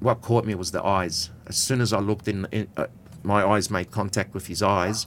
what 0.00 0.20
caught 0.20 0.44
me 0.44 0.56
was 0.56 0.72
the 0.72 0.84
eyes. 0.84 1.30
As 1.46 1.56
soon 1.56 1.80
as 1.80 1.92
I 1.92 2.00
looked 2.00 2.26
in, 2.26 2.48
in 2.50 2.66
uh, 2.76 2.86
my 3.26 3.44
eyes 3.44 3.70
made 3.70 3.90
contact 3.90 4.32
with 4.32 4.46
his 4.46 4.62
eyes, 4.62 5.06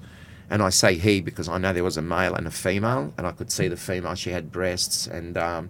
and 0.50 0.62
I 0.62 0.70
say 0.70 0.96
he 0.96 1.22
because 1.22 1.48
I 1.48 1.58
know 1.58 1.74
there 1.74 1.84
was 1.84 1.98
a 1.98 2.02
male 2.02 2.36
and 2.36 2.46
a 2.46 2.52
female, 2.52 3.14
and 3.18 3.26
I 3.26 3.32
could 3.32 3.52
see 3.52 3.68
the 3.68 3.78
female. 3.78 4.16
She 4.16 4.32
had 4.32 4.52
breasts, 4.52 5.08
and 5.08 5.38
um, 5.38 5.70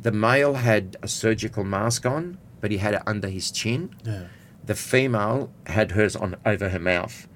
the 0.00 0.12
male 0.12 0.54
had 0.54 0.96
a 1.02 1.08
surgical 1.08 1.64
mask 1.64 2.04
on, 2.04 2.38
but 2.60 2.70
he 2.70 2.78
had 2.78 2.94
it 2.94 3.02
under 3.06 3.28
his 3.28 3.50
chin. 3.50 3.94
Yeah. 4.04 4.24
The 4.64 4.74
female 4.74 5.52
had 5.66 5.92
hers 5.92 6.16
on 6.16 6.36
over 6.44 6.70
her 6.70 6.78
mouth, 6.78 7.28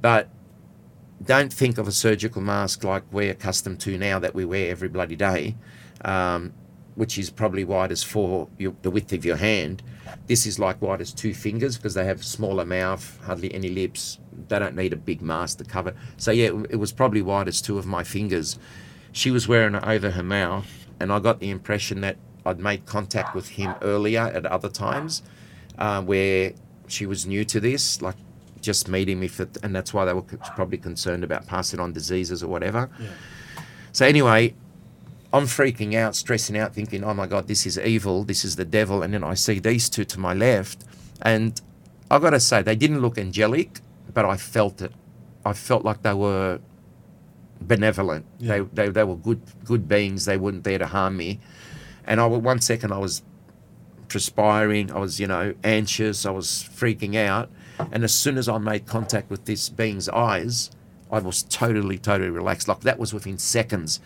but 0.00 0.28
don't 1.22 1.52
think 1.52 1.78
of 1.78 1.86
a 1.88 1.92
surgical 1.92 2.40
mask 2.40 2.84
like 2.84 3.02
we're 3.10 3.32
accustomed 3.32 3.80
to 3.80 3.98
now 3.98 4.18
that 4.18 4.34
we 4.34 4.44
wear 4.44 4.70
every 4.70 4.88
bloody 4.88 5.16
day, 5.16 5.56
um, 6.04 6.52
which 6.94 7.18
is 7.18 7.28
probably 7.30 7.64
wide 7.64 7.92
as 7.92 8.02
four 8.02 8.48
your, 8.58 8.74
the 8.82 8.90
width 8.90 9.12
of 9.12 9.24
your 9.24 9.36
hand. 9.36 9.82
This 10.26 10.46
is 10.46 10.58
like 10.58 10.80
wide 10.80 11.00
as 11.00 11.12
two 11.12 11.34
fingers 11.34 11.76
because 11.76 11.94
they 11.94 12.04
have 12.04 12.24
smaller 12.24 12.64
mouth, 12.64 13.18
hardly 13.24 13.52
any 13.54 13.68
lips. 13.68 14.18
They 14.48 14.58
don't 14.58 14.76
need 14.76 14.92
a 14.92 14.96
big 14.96 15.22
mask 15.22 15.58
to 15.58 15.64
cover. 15.64 15.94
So 16.16 16.30
yeah, 16.30 16.50
it, 16.70 16.76
was 16.76 16.92
probably 16.92 17.22
wide 17.22 17.48
as 17.48 17.60
two 17.60 17.78
of 17.78 17.86
my 17.86 18.04
fingers. 18.04 18.58
She 19.12 19.30
was 19.30 19.48
wearing 19.48 19.74
it 19.74 19.84
over 19.84 20.10
her 20.10 20.22
mouth, 20.22 20.68
and 20.98 21.12
I 21.12 21.18
got 21.18 21.40
the 21.40 21.50
impression 21.50 22.00
that 22.02 22.16
I'd 22.46 22.58
made 22.58 22.86
contact 22.86 23.34
with 23.34 23.48
him 23.48 23.74
earlier 23.82 24.22
at 24.22 24.46
other 24.46 24.68
times, 24.68 25.22
uh, 25.78 26.02
where 26.02 26.52
she 26.86 27.06
was 27.06 27.26
new 27.26 27.44
to 27.46 27.60
this, 27.60 28.00
like 28.00 28.16
just 28.60 28.88
meeting 28.88 29.20
me 29.20 29.28
for, 29.28 29.48
and 29.62 29.74
that's 29.74 29.92
why 29.92 30.04
they 30.04 30.12
were 30.12 30.22
probably 30.22 30.78
concerned 30.78 31.24
about 31.24 31.46
passing 31.46 31.80
on 31.80 31.92
diseases 31.92 32.42
or 32.42 32.48
whatever. 32.48 32.88
Yeah. 32.98 33.08
So 33.92 34.06
anyway, 34.06 34.54
I'm 35.32 35.44
freaking 35.44 35.94
out, 35.94 36.16
stressing 36.16 36.58
out, 36.58 36.74
thinking, 36.74 37.04
"Oh 37.04 37.14
my 37.14 37.26
God, 37.26 37.46
this 37.46 37.66
is 37.66 37.78
evil. 37.78 38.24
This 38.24 38.44
is 38.44 38.56
the 38.56 38.64
devil." 38.64 39.02
And 39.02 39.14
then 39.14 39.24
I 39.24 39.34
see 39.34 39.58
these 39.58 39.88
two 39.88 40.04
to 40.06 40.18
my 40.18 40.34
left, 40.34 40.84
and 41.22 41.60
I've 42.10 42.22
got 42.22 42.30
to 42.30 42.40
say, 42.40 42.62
they 42.62 42.74
didn't 42.74 43.00
look 43.00 43.16
angelic, 43.16 43.80
but 44.12 44.24
I 44.24 44.36
felt 44.36 44.82
it. 44.82 44.92
I 45.46 45.52
felt 45.52 45.84
like 45.84 46.02
they 46.02 46.12
were 46.12 46.58
benevolent. 47.60 48.26
Yeah. 48.38 48.58
They, 48.58 48.86
they 48.86 48.88
they 48.88 49.04
were 49.04 49.16
good 49.16 49.40
good 49.64 49.86
beings. 49.88 50.24
They 50.24 50.36
weren't 50.36 50.64
there 50.64 50.78
to 50.78 50.86
harm 50.86 51.16
me. 51.16 51.40
And 52.04 52.20
I 52.20 52.26
one 52.26 52.60
second 52.60 52.92
I 52.92 52.98
was 52.98 53.22
perspiring. 54.08 54.90
I 54.90 54.98
was 54.98 55.20
you 55.20 55.28
know 55.28 55.54
anxious. 55.62 56.26
I 56.26 56.30
was 56.30 56.68
freaking 56.74 57.14
out. 57.16 57.48
And 57.92 58.04
as 58.04 58.12
soon 58.12 58.36
as 58.36 58.46
I 58.48 58.58
made 58.58 58.86
contact 58.86 59.30
with 59.30 59.46
this 59.46 59.70
being's 59.70 60.08
eyes, 60.10 60.70
I 61.10 61.20
was 61.20 61.44
totally 61.44 61.96
totally 61.96 62.30
relaxed. 62.30 62.68
Like 62.68 62.80
that 62.80 62.98
was 62.98 63.14
within 63.14 63.38
seconds. 63.38 64.00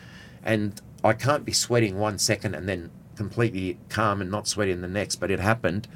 And 0.44 0.80
I 1.04 1.12
can't 1.12 1.44
be 1.44 1.52
sweating 1.52 1.98
one 1.98 2.18
second 2.18 2.54
and 2.54 2.68
then 2.68 2.90
completely 3.14 3.78
calm 3.88 4.20
and 4.20 4.30
not 4.30 4.48
sweating 4.48 4.80
the 4.80 4.88
next. 4.88 5.16
But 5.16 5.30
it 5.30 5.38
happened. 5.38 5.86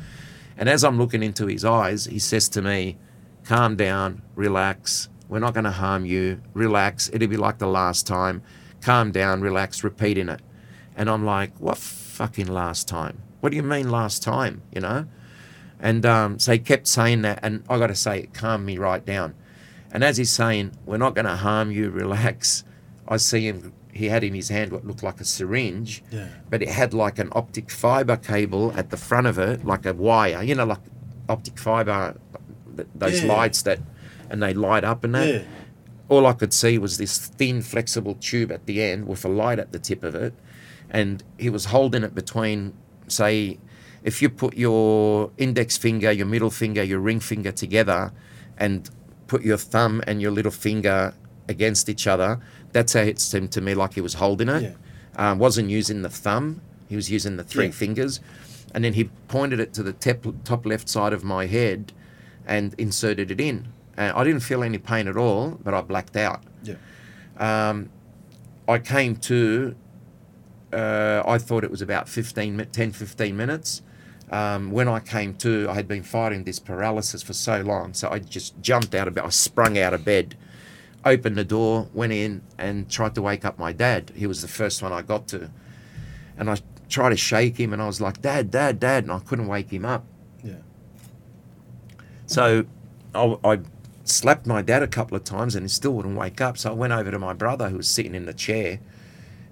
And 0.56 0.68
as 0.68 0.84
I'm 0.84 0.98
looking 0.98 1.22
into 1.22 1.46
his 1.46 1.64
eyes, 1.64 2.04
he 2.04 2.18
says 2.18 2.48
to 2.50 2.62
me, 2.62 2.98
calm 3.44 3.76
down, 3.76 4.22
relax. 4.34 5.08
We're 5.28 5.38
not 5.38 5.54
going 5.54 5.64
to 5.64 5.70
harm 5.70 6.04
you. 6.04 6.40
Relax. 6.52 7.10
It'll 7.12 7.28
be 7.28 7.36
like 7.36 7.58
the 7.58 7.66
last 7.66 8.06
time. 8.06 8.42
Calm 8.80 9.10
down, 9.10 9.40
relax, 9.40 9.82
repeating 9.82 10.28
it. 10.28 10.40
And 10.96 11.08
I'm 11.08 11.24
like, 11.24 11.58
what 11.58 11.78
fucking 11.78 12.46
last 12.46 12.88
time? 12.88 13.22
What 13.40 13.50
do 13.50 13.56
you 13.56 13.62
mean 13.62 13.90
last 13.90 14.22
time? 14.22 14.62
You 14.72 14.80
know? 14.80 15.06
And 15.80 16.04
um, 16.04 16.38
so 16.38 16.52
he 16.52 16.58
kept 16.58 16.88
saying 16.88 17.22
that. 17.22 17.38
And 17.42 17.62
I 17.68 17.78
got 17.78 17.86
to 17.86 17.94
say, 17.94 18.20
it 18.20 18.34
calmed 18.34 18.66
me 18.66 18.78
right 18.78 19.04
down. 19.04 19.34
And 19.92 20.02
as 20.02 20.16
he's 20.16 20.32
saying, 20.32 20.72
we're 20.84 20.98
not 20.98 21.14
going 21.14 21.24
to 21.24 21.36
harm 21.36 21.70
you, 21.70 21.90
relax, 21.90 22.64
I 23.06 23.16
see 23.16 23.46
him, 23.48 23.72
he 23.98 24.06
had 24.14 24.22
in 24.24 24.34
his 24.34 24.48
hand 24.48 24.72
what 24.72 24.82
looked 24.88 25.02
like 25.02 25.20
a 25.20 25.24
syringe 25.24 26.02
Yeah. 26.10 26.28
but 26.50 26.58
it 26.62 26.70
had 26.80 26.90
like 27.04 27.18
an 27.18 27.28
optic 27.40 27.66
fiber 27.70 28.16
cable 28.16 28.72
at 28.80 28.86
the 28.90 28.96
front 28.96 29.26
of 29.26 29.36
it, 29.38 29.64
like 29.72 29.84
a 29.86 29.92
wire, 29.92 30.42
you 30.48 30.54
know, 30.54 30.64
like 30.74 30.84
optic 31.28 31.58
fiber, 31.58 32.16
those 32.94 33.22
Yeah. 33.22 33.34
lights 33.34 33.60
that, 33.62 33.80
and 34.30 34.42
they 34.42 34.54
light 34.54 34.84
up 34.84 35.04
and 35.04 35.14
that. 35.14 35.28
Yeah. 35.28 35.42
All 36.08 36.24
I 36.26 36.32
could 36.32 36.52
see 36.52 36.78
was 36.78 36.96
this 36.96 37.18
thin, 37.18 37.60
flexible 37.60 38.14
tube 38.28 38.50
at 38.52 38.64
the 38.66 38.82
end 38.82 39.06
with 39.06 39.24
a 39.24 39.28
light 39.28 39.58
at 39.58 39.72
the 39.72 39.78
tip 39.78 40.02
of 40.04 40.14
it, 40.14 40.32
and 40.90 41.22
he 41.36 41.50
was 41.50 41.66
holding 41.66 42.02
it 42.02 42.14
between, 42.14 42.72
say, 43.08 43.58
if 44.04 44.22
you 44.22 44.28
put 44.30 44.56
your 44.56 45.30
index 45.36 45.76
finger, 45.76 46.10
your 46.12 46.26
middle 46.26 46.50
finger, 46.50 46.82
your 46.82 47.00
ring 47.00 47.20
finger 47.20 47.52
together, 47.52 48.12
and 48.56 48.88
put 49.26 49.42
your 49.42 49.58
thumb 49.58 50.02
and 50.06 50.22
your 50.22 50.30
little 50.30 50.52
finger 50.52 51.12
against 51.48 51.88
each 51.88 52.06
other, 52.06 52.38
that's 52.72 52.92
how 52.92 53.00
it 53.00 53.18
seemed 53.18 53.52
to 53.52 53.60
me 53.60 53.74
like 53.74 53.94
he 53.94 54.00
was 54.00 54.14
holding 54.14 54.48
it. 54.48 54.62
Yeah. 54.62 55.30
Um, 55.32 55.38
wasn't 55.38 55.70
using 55.70 56.02
the 56.02 56.08
thumb; 56.10 56.60
he 56.88 56.96
was 56.96 57.10
using 57.10 57.36
the 57.36 57.44
three 57.44 57.66
Yeah. 57.66 57.70
fingers, 57.72 58.20
and 58.74 58.84
then 58.84 58.92
he 58.94 59.04
pointed 59.28 59.58
it 59.60 59.72
to 59.74 59.82
the 59.82 59.92
tep- 59.92 60.26
top 60.44 60.64
left 60.66 60.88
side 60.88 61.12
of 61.12 61.24
my 61.24 61.46
head, 61.46 61.92
and 62.46 62.74
inserted 62.78 63.30
it 63.30 63.40
in. 63.40 63.68
And 63.96 64.12
I 64.16 64.22
didn't 64.24 64.40
feel 64.40 64.62
any 64.62 64.78
pain 64.78 65.08
at 65.08 65.16
all, 65.16 65.58
but 65.62 65.74
I 65.74 65.80
blacked 65.82 66.16
out. 66.16 66.42
Yeah. 66.62 66.74
Um, 67.38 67.90
I 68.68 68.78
came 68.78 69.16
to, 69.16 69.74
uh, 70.72 71.22
I 71.26 71.38
thought 71.38 71.64
it 71.64 71.70
was 71.70 71.82
about 71.82 72.08
15, 72.08 72.66
10, 72.72 72.92
15 72.92 73.36
minutes. 73.36 73.82
Um, 74.30 74.70
when 74.70 74.88
I 74.88 75.00
came 75.00 75.34
to, 75.36 75.66
I 75.70 75.74
had 75.74 75.88
been 75.88 76.02
fighting 76.02 76.44
this 76.44 76.58
paralysis 76.58 77.22
for 77.22 77.32
so 77.32 77.62
long. 77.62 77.94
So 77.94 78.10
I 78.10 78.18
just 78.18 78.60
jumped 78.60 78.94
out 78.94 79.08
of 79.08 79.14
bed. 79.14 79.24
I 79.24 79.30
sprung 79.30 79.78
out 79.78 79.94
of 79.94 80.04
bed, 80.04 80.36
opened 81.12 81.36
the 81.36 81.44
door, 81.44 81.88
went 81.92 82.12
in, 82.12 82.42
and 82.56 82.90
tried 82.90 83.14
to 83.16 83.22
wake 83.22 83.44
up 83.44 83.58
my 83.58 83.72
dad. 83.72 84.12
He 84.14 84.26
was 84.26 84.42
the 84.42 84.48
first 84.48 84.82
one 84.82 84.92
I 84.92 85.02
got 85.02 85.28
to. 85.28 85.50
And 86.36 86.50
I 86.50 86.58
tried 86.88 87.10
to 87.10 87.16
shake 87.16 87.58
him, 87.58 87.72
and 87.72 87.82
I 87.82 87.86
was 87.86 88.00
like, 88.00 88.22
Dad, 88.22 88.50
Dad, 88.50 88.78
Dad. 88.80 89.04
And 89.04 89.12
I 89.12 89.18
couldn't 89.18 89.48
wake 89.48 89.72
him 89.72 89.84
up. 89.84 90.04
Yeah. 90.42 90.54
So 92.26 92.66
I, 93.14 93.36
I 93.44 93.58
slapped 94.04 94.46
my 94.46 94.62
dad 94.62 94.82
a 94.82 94.86
couple 94.86 95.16
of 95.16 95.24
times 95.24 95.54
and 95.54 95.64
he 95.64 95.68
still 95.68 95.92
wouldn't 95.92 96.16
wake 96.16 96.40
up. 96.40 96.58
So 96.58 96.70
I 96.70 96.72
went 96.74 96.92
over 96.92 97.10
to 97.10 97.18
my 97.18 97.32
brother 97.32 97.68
who 97.68 97.76
was 97.76 97.88
sitting 97.88 98.14
in 98.14 98.26
the 98.26 98.34
chair 98.34 98.80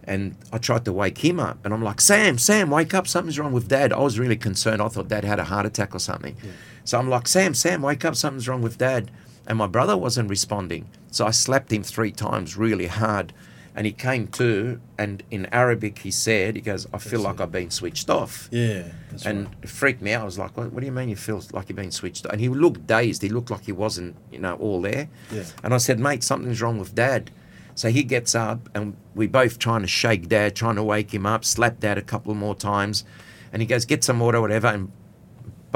and 0.04 0.36
I 0.52 0.58
tried 0.58 0.84
to 0.84 0.92
wake 0.92 1.18
him 1.24 1.40
up. 1.40 1.64
And 1.64 1.74
I'm 1.74 1.82
like, 1.82 2.00
Sam, 2.00 2.38
Sam, 2.38 2.70
wake 2.70 2.94
up. 2.94 3.08
Something's 3.08 3.38
wrong 3.38 3.52
with 3.52 3.68
dad. 3.68 3.92
I 3.92 3.98
was 3.98 4.18
really 4.18 4.36
concerned. 4.36 4.80
I 4.80 4.88
thought 4.88 5.08
dad 5.08 5.24
had 5.24 5.38
a 5.38 5.44
heart 5.44 5.66
attack 5.66 5.94
or 5.94 5.98
something. 5.98 6.36
Yeah. 6.42 6.52
So 6.84 6.98
I'm 6.98 7.10
like, 7.10 7.26
Sam, 7.26 7.54
Sam, 7.54 7.82
wake 7.82 8.04
up. 8.04 8.14
Something's 8.14 8.48
wrong 8.48 8.62
with 8.62 8.78
dad. 8.78 9.10
And 9.46 9.56
my 9.58 9.66
brother 9.66 9.96
wasn't 9.96 10.28
responding. 10.28 10.88
So 11.10 11.26
I 11.26 11.30
slapped 11.30 11.72
him 11.72 11.82
three 11.82 12.12
times 12.12 12.56
really 12.56 12.86
hard. 12.86 13.32
And 13.74 13.84
he 13.84 13.92
came 13.92 14.28
to, 14.28 14.80
and 14.96 15.22
in 15.30 15.44
Arabic, 15.52 15.98
he 15.98 16.10
said, 16.10 16.56
he 16.56 16.62
goes, 16.62 16.86
I 16.94 16.98
feel 16.98 17.20
That's 17.20 17.24
like 17.24 17.34
it. 17.34 17.42
I've 17.42 17.52
been 17.52 17.70
switched 17.70 18.08
off 18.08 18.48
Yeah. 18.50 18.84
That's 19.10 19.26
and 19.26 19.48
right. 19.48 19.54
it 19.64 19.68
freaked 19.68 20.00
me 20.00 20.14
out. 20.14 20.22
I 20.22 20.24
was 20.24 20.38
like, 20.38 20.56
what, 20.56 20.72
what 20.72 20.80
do 20.80 20.86
you 20.86 20.92
mean 20.92 21.10
you 21.10 21.16
feel 21.16 21.42
like 21.52 21.68
you've 21.68 21.76
been 21.76 21.90
switched? 21.90 22.24
on?" 22.24 22.32
And 22.32 22.40
he 22.40 22.48
looked 22.48 22.86
dazed. 22.86 23.20
He 23.20 23.28
looked 23.28 23.50
like 23.50 23.66
he 23.66 23.72
wasn't, 23.72 24.16
you 24.32 24.38
know, 24.38 24.54
all 24.54 24.80
there. 24.80 25.10
Yeah. 25.30 25.44
And 25.62 25.74
I 25.74 25.76
said, 25.76 26.00
mate, 26.00 26.22
something's 26.22 26.62
wrong 26.62 26.78
with 26.78 26.94
dad. 26.94 27.30
So 27.74 27.90
he 27.90 28.02
gets 28.02 28.34
up 28.34 28.70
and 28.74 28.96
we 29.14 29.26
both 29.26 29.58
trying 29.58 29.82
to 29.82 29.86
shake 29.88 30.30
dad, 30.30 30.56
trying 30.56 30.76
to 30.76 30.82
wake 30.82 31.12
him 31.12 31.26
up, 31.26 31.44
slap 31.44 31.78
dad 31.78 31.98
a 31.98 32.02
couple 32.02 32.34
more 32.34 32.54
times. 32.54 33.04
And 33.52 33.60
he 33.60 33.66
goes, 33.66 33.84
get 33.84 34.02
some 34.02 34.20
water, 34.20 34.40
whatever. 34.40 34.68
And 34.68 34.90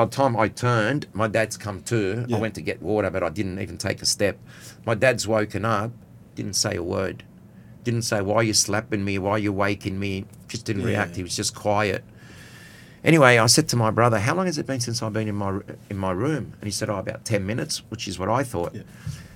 by 0.00 0.06
the 0.06 0.12
time 0.12 0.34
I 0.34 0.48
turned, 0.48 1.08
my 1.12 1.28
dad's 1.28 1.58
come 1.58 1.82
to. 1.82 2.24
Yeah. 2.26 2.38
I 2.38 2.40
went 2.40 2.54
to 2.54 2.62
get 2.62 2.80
water, 2.80 3.10
but 3.10 3.22
I 3.22 3.28
didn't 3.28 3.58
even 3.58 3.76
take 3.76 4.00
a 4.00 4.06
step. 4.06 4.38
My 4.86 4.94
dad's 4.94 5.28
woken 5.28 5.66
up, 5.66 5.90
didn't 6.34 6.54
say 6.54 6.76
a 6.76 6.82
word. 6.82 7.22
Didn't 7.84 8.02
say, 8.02 8.22
why 8.22 8.36
are 8.36 8.42
you 8.42 8.54
slapping 8.54 9.04
me? 9.04 9.18
Why 9.18 9.32
are 9.32 9.38
you 9.38 9.52
waking 9.52 10.00
me? 10.00 10.24
Just 10.48 10.64
didn't 10.64 10.82
Yeah. 10.82 10.88
react. 10.88 11.16
He 11.16 11.22
was 11.22 11.36
just 11.36 11.54
quiet. 11.54 12.02
Anyway, 13.04 13.36
I 13.36 13.44
said 13.44 13.68
to 13.68 13.76
my 13.76 13.90
brother, 13.90 14.20
"How 14.20 14.34
long 14.34 14.46
has 14.46 14.56
it 14.56 14.66
been 14.66 14.80
since 14.80 15.02
I've 15.02 15.12
been 15.12 15.28
in 15.28 15.34
my 15.34 15.60
in 15.90 15.98
my 15.98 16.12
room?" 16.12 16.52
And 16.60 16.64
he 16.64 16.70
said, 16.70 16.88
"Oh, 16.88 16.96
about 16.96 17.24
ten 17.26 17.46
minutes," 17.46 17.82
which 17.90 18.08
is 18.08 18.18
what 18.18 18.28
I 18.30 18.42
thought. 18.42 18.74
Yeah. 18.74 18.82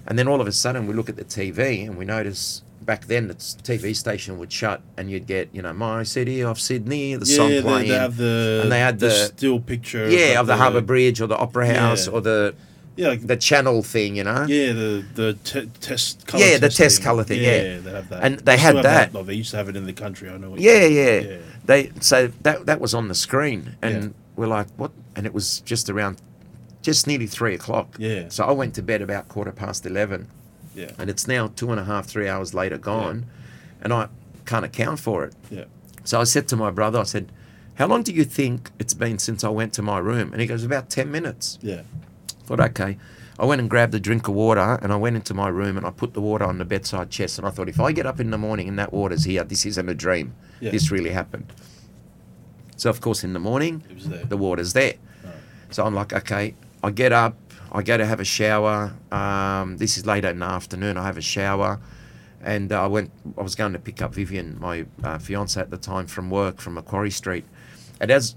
And 0.06 0.18
then 0.18 0.28
all 0.28 0.40
of 0.40 0.46
a 0.46 0.52
sudden, 0.52 0.86
we 0.86 0.92
look 0.94 1.08
at 1.10 1.16
the 1.16 1.24
TV 1.24 1.84
and 1.86 1.96
we 1.96 2.04
notice 2.06 2.62
back 2.84 3.06
then 3.06 3.28
the 3.28 3.34
TV 3.34 3.94
station 3.96 4.38
would 4.38 4.52
shut 4.52 4.82
and 4.96 5.10
you'd 5.10 5.26
get 5.26 5.48
you 5.52 5.62
know 5.62 5.72
my 5.72 6.02
city 6.02 6.42
of 6.42 6.60
Sydney 6.60 7.14
the 7.16 7.26
yeah, 7.26 7.36
song 7.36 7.62
playing 7.62 7.88
they 7.88 7.94
have 7.94 8.16
the 8.16 8.60
and 8.62 8.70
they 8.72 8.80
had 8.80 8.98
the, 8.98 9.06
the- 9.08 9.12
still 9.36 9.60
picture. 9.60 10.08
yeah 10.08 10.40
of 10.40 10.46
the 10.46 10.56
Harbour 10.56 10.80
Bridge 10.80 11.20
or 11.20 11.26
the 11.26 11.36
Opera 11.36 11.66
House 11.74 12.06
Yeah. 12.06 12.12
or 12.14 12.20
the 12.20 12.54
Yeah, 12.96 13.08
like, 13.08 13.26
the 13.26 13.36
channel 13.36 13.82
thing 13.82 14.16
you 14.16 14.24
know 14.24 14.44
yeah, 14.46 14.72
the 14.72 15.04
the 15.14 15.32
te- 15.44 15.70
test. 15.80 16.26
Color 16.26 16.44
Yeah, 16.44 16.58
the 16.58 16.68
test 16.68 17.02
colour 17.02 17.24
thing, 17.24 17.42
yeah. 17.42 17.78
they 17.78 17.90
have 17.92 18.08
that. 18.10 18.22
And 18.24 18.38
they 18.40 18.56
still 18.56 18.76
had 18.76 18.84
that. 18.84 19.10
Oh, 19.14 19.22
they 19.24 19.34
used 19.34 19.50
to 19.50 19.56
have 19.56 19.68
it 19.68 19.76
in 19.76 19.86
the 19.86 19.92
country. 20.04 20.28
I 20.30 20.36
know. 20.36 20.54
Yeah, 20.56 20.84
yeah. 20.86 21.18
Yeah. 21.20 21.36
They 21.64 21.90
so 22.00 22.28
that 22.46 22.66
that 22.66 22.80
was 22.80 22.92
on 22.94 23.08
the 23.08 23.14
screen, 23.26 23.60
and 23.82 23.96
Yeah. 24.02 24.08
we're 24.36 24.46
like, 24.58 24.68
what? 24.76 24.92
And 25.16 25.26
it 25.26 25.34
was 25.34 25.60
just 25.72 25.88
around, 25.90 26.20
just 26.82 27.06
nearly 27.06 27.26
three 27.26 27.54
o'clock. 27.54 27.96
Yeah. 27.98 28.28
So 28.28 28.44
I 28.44 28.52
went 28.52 28.74
to 28.74 28.82
bed 28.82 29.00
about 29.02 29.28
quarter 29.28 29.52
past 29.52 29.84
eleven, 29.86 30.28
Yeah, 30.74 30.90
and 30.98 31.08
it's 31.10 31.26
now 31.28 31.48
two 31.48 31.70
and 31.70 31.80
a 31.80 31.84
half, 31.84 32.06
three 32.06 32.28
hours 32.28 32.54
later 32.54 32.78
gone, 32.78 33.26
and 33.82 33.92
I 33.92 34.08
can't 34.46 34.64
account 34.64 34.98
for 35.00 35.24
it. 35.24 35.34
yeah, 35.50 35.64
So 36.04 36.20
I 36.20 36.24
said 36.24 36.48
to 36.48 36.56
my 36.56 36.70
brother, 36.70 36.98
I 37.00 37.04
said, 37.04 37.30
"How 37.74 37.86
long 37.86 38.02
do 38.02 38.12
you 38.12 38.24
think 38.24 38.70
it's 38.78 38.94
been 38.94 39.18
since 39.18 39.44
I 39.44 39.48
went 39.48 39.72
to 39.74 39.82
my 39.82 39.98
room?" 39.98 40.32
And 40.32 40.40
he 40.40 40.46
goes, 40.46 40.64
"About 40.64 40.90
ten 40.90 41.10
minutes." 41.10 41.58
yeah, 41.62 41.82
thought, 42.46 42.60
okay. 42.60 42.98
I 43.36 43.46
went 43.46 43.60
and 43.60 43.68
grabbed 43.68 43.92
a 43.96 43.98
drink 43.98 44.28
of 44.28 44.34
water 44.34 44.78
and 44.80 44.92
I 44.92 44.96
went 44.96 45.16
into 45.16 45.34
my 45.34 45.48
room 45.48 45.76
and 45.76 45.84
I 45.84 45.90
put 45.90 46.14
the 46.14 46.20
water 46.20 46.44
on 46.44 46.58
the 46.58 46.64
bedside 46.64 47.10
chest 47.10 47.36
and 47.36 47.44
I 47.48 47.50
thought, 47.50 47.68
if 47.68 47.80
I 47.80 47.90
get 47.90 48.06
up 48.06 48.20
in 48.20 48.30
the 48.30 48.38
morning 48.38 48.68
and 48.68 48.78
that 48.78 48.92
water's 48.92 49.24
here, 49.24 49.42
this 49.42 49.66
isn't 49.66 49.88
a 49.88 49.94
dream. 49.94 50.34
Yeah. 50.60 50.70
This 50.70 50.92
really 50.92 51.10
happened. 51.10 51.52
So, 52.76 52.90
of 52.90 53.00
course, 53.00 53.24
in 53.24 53.32
the 53.32 53.40
morning, 53.40 53.82
it 53.90 53.94
was 53.96 54.08
there. 54.08 54.24
the 54.24 54.36
water's 54.36 54.72
there. 54.72 54.94
Right. 55.24 55.34
So 55.70 55.84
I'm 55.84 55.96
like, 55.96 56.12
okay, 56.12 56.54
I 56.84 56.92
get 56.92 57.12
up, 57.12 57.34
I 57.74 57.82
go 57.82 57.96
to 57.98 58.06
have 58.06 58.20
a 58.20 58.24
shower. 58.24 58.94
Um, 59.10 59.76
this 59.78 59.98
is 59.98 60.06
later 60.06 60.28
in 60.28 60.38
the 60.38 60.46
afternoon. 60.46 60.96
I 60.96 61.04
have 61.06 61.18
a 61.18 61.20
shower, 61.22 61.80
and 62.40 62.72
uh, 62.72 62.84
I 62.84 62.86
went. 62.86 63.10
I 63.36 63.42
was 63.42 63.56
going 63.56 63.72
to 63.72 63.80
pick 63.80 64.00
up 64.00 64.14
Vivian, 64.14 64.58
my 64.60 64.86
uh, 65.02 65.18
fiance 65.18 65.60
at 65.60 65.70
the 65.70 65.76
time, 65.76 66.06
from 66.06 66.30
work 66.30 66.60
from 66.60 66.74
Macquarie 66.74 67.10
Street, 67.10 67.44
and 68.00 68.12
as 68.12 68.36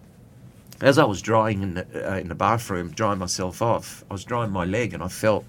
as 0.81 0.97
I 0.97 1.05
was 1.05 1.21
drying 1.21 1.61
in 1.61 1.75
the 1.75 2.11
uh, 2.11 2.17
in 2.17 2.29
the 2.29 2.35
bathroom, 2.35 2.89
drying 2.91 3.19
myself 3.19 3.61
off, 3.61 4.03
I 4.09 4.13
was 4.15 4.23
drying 4.25 4.51
my 4.51 4.65
leg, 4.65 4.93
and 4.95 5.03
I 5.03 5.07
felt 5.07 5.45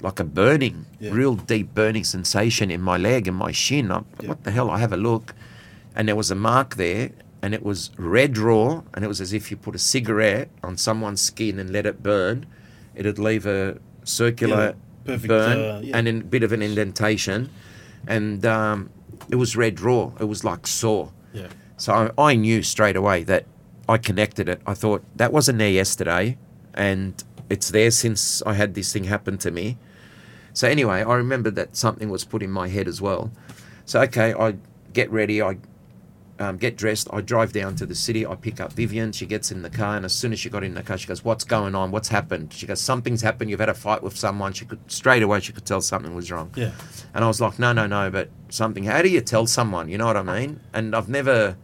like 0.00 0.18
a 0.18 0.24
burning, 0.24 0.86
Yeah. 0.98 1.12
real 1.12 1.34
deep 1.36 1.74
burning 1.74 2.02
sensation 2.04 2.70
in 2.70 2.80
my 2.80 2.96
leg 2.96 3.28
and 3.28 3.36
my 3.36 3.52
shin. 3.52 3.92
I, 3.92 4.02
Yeah. 4.20 4.30
What 4.30 4.42
the 4.44 4.50
hell? 4.50 4.70
I 4.70 4.78
have 4.78 4.92
a 4.92 4.96
look, 4.96 5.34
and 5.94 6.08
there 6.08 6.16
was 6.16 6.30
a 6.30 6.34
mark 6.34 6.76
there, 6.76 7.10
and 7.42 7.52
it 7.54 7.62
was 7.62 7.90
red 7.98 8.38
raw, 8.38 8.82
and 8.94 9.04
it 9.04 9.08
was 9.08 9.20
as 9.20 9.32
if 9.34 9.50
you 9.50 9.56
put 9.58 9.74
a 9.74 9.78
cigarette 9.78 10.48
on 10.64 10.78
someone's 10.78 11.20
skin 11.20 11.58
and 11.58 11.70
let 11.70 11.84
it 11.84 12.02
burn. 12.02 12.46
It'd 12.94 13.18
leave 13.18 13.46
a 13.46 13.78
circular 14.04 14.66
Yeah, 14.66 14.72
perfect, 15.04 15.28
burn 15.28 15.58
uh, 15.58 15.80
yeah. 15.82 15.96
and 15.96 16.08
a 16.08 16.12
bit 16.24 16.42
of 16.42 16.52
an 16.52 16.62
indentation, 16.62 17.50
and 18.06 18.44
um, 18.46 18.90
it 19.30 19.36
was 19.36 19.56
red 19.56 19.80
raw. 19.80 20.10
It 20.20 20.24
was 20.24 20.44
like 20.44 20.66
sore. 20.66 21.12
Yeah, 21.32 21.48
So 21.76 21.92
I, 22.16 22.30
I 22.30 22.34
knew 22.34 22.62
straight 22.62 22.96
away 22.96 23.24
that 23.24 23.46
I 23.88 23.96
connected 23.98 24.48
it. 24.48 24.60
I 24.66 24.74
thought 24.74 25.02
that 25.16 25.32
wasn't 25.32 25.58
there 25.58 25.70
yesterday, 25.70 26.36
and 26.74 27.22
it's 27.48 27.70
there 27.70 27.90
since 27.90 28.42
I 28.42 28.54
had 28.54 28.74
this 28.74 28.92
thing 28.92 29.04
happen 29.04 29.38
to 29.38 29.50
me. 29.50 29.78
So 30.54 30.68
anyway, 30.68 31.02
I 31.02 31.14
remember 31.14 31.50
that 31.52 31.76
something 31.76 32.10
was 32.10 32.24
put 32.24 32.42
in 32.42 32.50
my 32.50 32.68
head 32.68 32.86
as 32.86 33.00
well. 33.00 33.30
So 33.86 34.00
okay, 34.02 34.34
I 34.34 34.56
get 34.92 35.10
ready. 35.10 35.40
I 35.42 35.56
um, 36.42 36.56
get 36.58 36.76
dressed. 36.76 37.08
I 37.12 37.20
drive 37.20 37.52
down 37.52 37.76
to 37.76 37.86
the 37.86 37.94
city. 37.94 38.26
I 38.26 38.34
pick 38.34 38.60
up 38.60 38.72
Vivian. 38.72 39.12
She 39.12 39.26
gets 39.26 39.50
in 39.52 39.62
the 39.62 39.70
car, 39.70 39.96
and 39.96 40.04
as 40.04 40.12
soon 40.12 40.32
as 40.32 40.40
she 40.40 40.50
got 40.50 40.64
in 40.64 40.74
the 40.74 40.82
car, 40.82 40.98
she 40.98 41.06
goes, 41.06 41.24
"What's 41.24 41.44
going 41.44 41.74
on? 41.74 41.90
What's 41.90 42.08
happened?" 42.08 42.52
She 42.52 42.66
goes, 42.66 42.80
"Something's 42.80 43.22
happened. 43.22 43.50
You've 43.50 43.60
had 43.60 43.68
a 43.68 43.74
fight 43.74 44.02
with 44.02 44.16
someone." 44.16 44.52
She 44.52 44.64
could 44.64 44.80
straight 44.90 45.22
away. 45.22 45.40
She 45.40 45.52
could 45.52 45.64
tell 45.64 45.80
something 45.80 46.14
was 46.14 46.30
wrong. 46.30 46.50
yeah, 46.56 46.72
And 47.14 47.24
I 47.24 47.28
was 47.28 47.40
like, 47.40 47.58
no, 47.58 47.72
no, 47.72 47.86
no, 47.86 48.10
but 48.10 48.28
something. 48.48 48.84
How 48.84 49.00
do 49.02 49.08
you 49.08 49.20
tell 49.20 49.46
someone? 49.46 49.88
You 49.88 49.98
know 49.98 50.06
what 50.06 50.16
I 50.16 50.22
mean? 50.22 50.60
And 50.74 50.94
I've 50.96 51.08
never. 51.08 51.56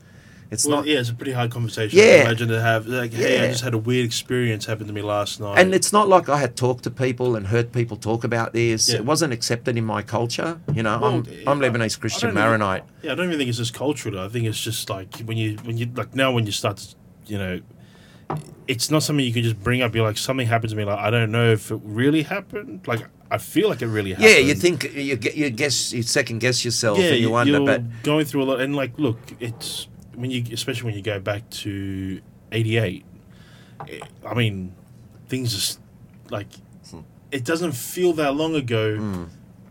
It's 0.50 0.66
well, 0.66 0.78
not. 0.78 0.86
yeah, 0.86 0.98
it's 1.00 1.10
a 1.10 1.14
pretty 1.14 1.32
hard 1.32 1.50
conversation. 1.50 1.98
Yeah. 1.98 2.22
Imagine 2.22 2.48
to 2.48 2.60
have 2.60 2.86
like, 2.86 3.12
hey, 3.12 3.44
I 3.44 3.48
just 3.48 3.62
had 3.62 3.74
a 3.74 3.78
weird 3.78 4.06
experience 4.06 4.64
happen 4.64 4.86
to 4.86 4.92
me 4.92 5.02
last 5.02 5.40
night. 5.40 5.58
And 5.58 5.74
it's 5.74 5.92
not 5.92 6.08
like 6.08 6.28
I 6.30 6.38
had 6.38 6.56
talked 6.56 6.84
to 6.84 6.90
people 6.90 7.36
and 7.36 7.48
heard 7.48 7.70
people 7.70 7.98
talk 7.98 8.24
about 8.24 8.54
this. 8.54 8.88
Yeah. 8.88 8.96
It 8.96 9.04
wasn't 9.04 9.34
accepted 9.34 9.76
in 9.76 9.84
my 9.84 10.00
culture. 10.02 10.58
You 10.72 10.82
know, 10.82 10.98
Well, 10.98 11.14
I'm, 11.16 11.26
I'm 11.46 11.60
Lebanese 11.60 12.00
Christian 12.00 12.28
don't 12.28 12.38
even- 12.38 12.58
Maronite. 12.60 12.84
Yeah, 13.02 13.12
I 13.12 13.14
don't 13.14 13.26
even 13.26 13.38
think 13.38 13.48
it's 13.50 13.58
just 13.58 13.74
cultural. 13.74 14.18
I 14.18 14.28
think 14.28 14.46
it's 14.46 14.60
just 14.60 14.88
like 14.88 15.18
when 15.20 15.36
you 15.36 15.56
when 15.64 15.76
you 15.76 15.86
like 15.94 16.14
now 16.14 16.32
when 16.32 16.46
you 16.46 16.52
start 16.52 16.78
to 16.78 16.94
you 17.26 17.36
know, 17.36 17.60
it's 18.66 18.90
not 18.90 19.02
something 19.02 19.24
you 19.24 19.32
can 19.32 19.42
just 19.42 19.62
bring 19.62 19.82
up. 19.82 19.94
You're 19.94 20.06
like 20.06 20.18
something 20.18 20.46
happened 20.46 20.70
to 20.70 20.76
me. 20.76 20.84
Like 20.84 20.98
I 20.98 21.10
don't 21.10 21.30
know 21.30 21.52
if 21.52 21.70
it 21.70 21.80
really 21.84 22.22
happened. 22.22 22.86
Like 22.86 23.06
I 23.30 23.38
feel 23.38 23.68
like 23.68 23.82
it 23.82 23.86
really 23.86 24.10
happened. 24.12 24.30
Yeah, 24.30 24.38
you 24.38 24.54
think 24.54 24.84
you 24.94 25.18
you 25.34 25.50
guess 25.50 25.92
you 25.92 26.02
second 26.02 26.38
guess 26.38 26.64
yourself 26.64 26.98
yeah, 26.98 27.10
and 27.10 27.18
you 27.20 27.30
wonder, 27.30 27.52
you're 27.52 27.66
but 27.66 27.82
going 28.02 28.24
through 28.24 28.42
a 28.42 28.44
lot. 28.44 28.60
And 28.60 28.74
like, 28.74 28.98
look, 28.98 29.18
it's 29.40 29.88
when 30.20 30.30
you 30.30 30.44
especially 30.52 30.86
when 30.86 30.94
you 30.94 31.02
go 31.02 31.18
back 31.20 31.48
to 31.64 32.20
'88. 32.52 33.04
I 34.26 34.34
mean, 34.34 34.74
things 35.28 35.52
just 35.54 35.80
like 36.30 36.48
Hmm. 36.90 37.00
it 37.30 37.44
doesn't 37.44 37.72
feel 37.72 38.12
that 38.14 38.34
long 38.34 38.54
ago, 38.54 39.26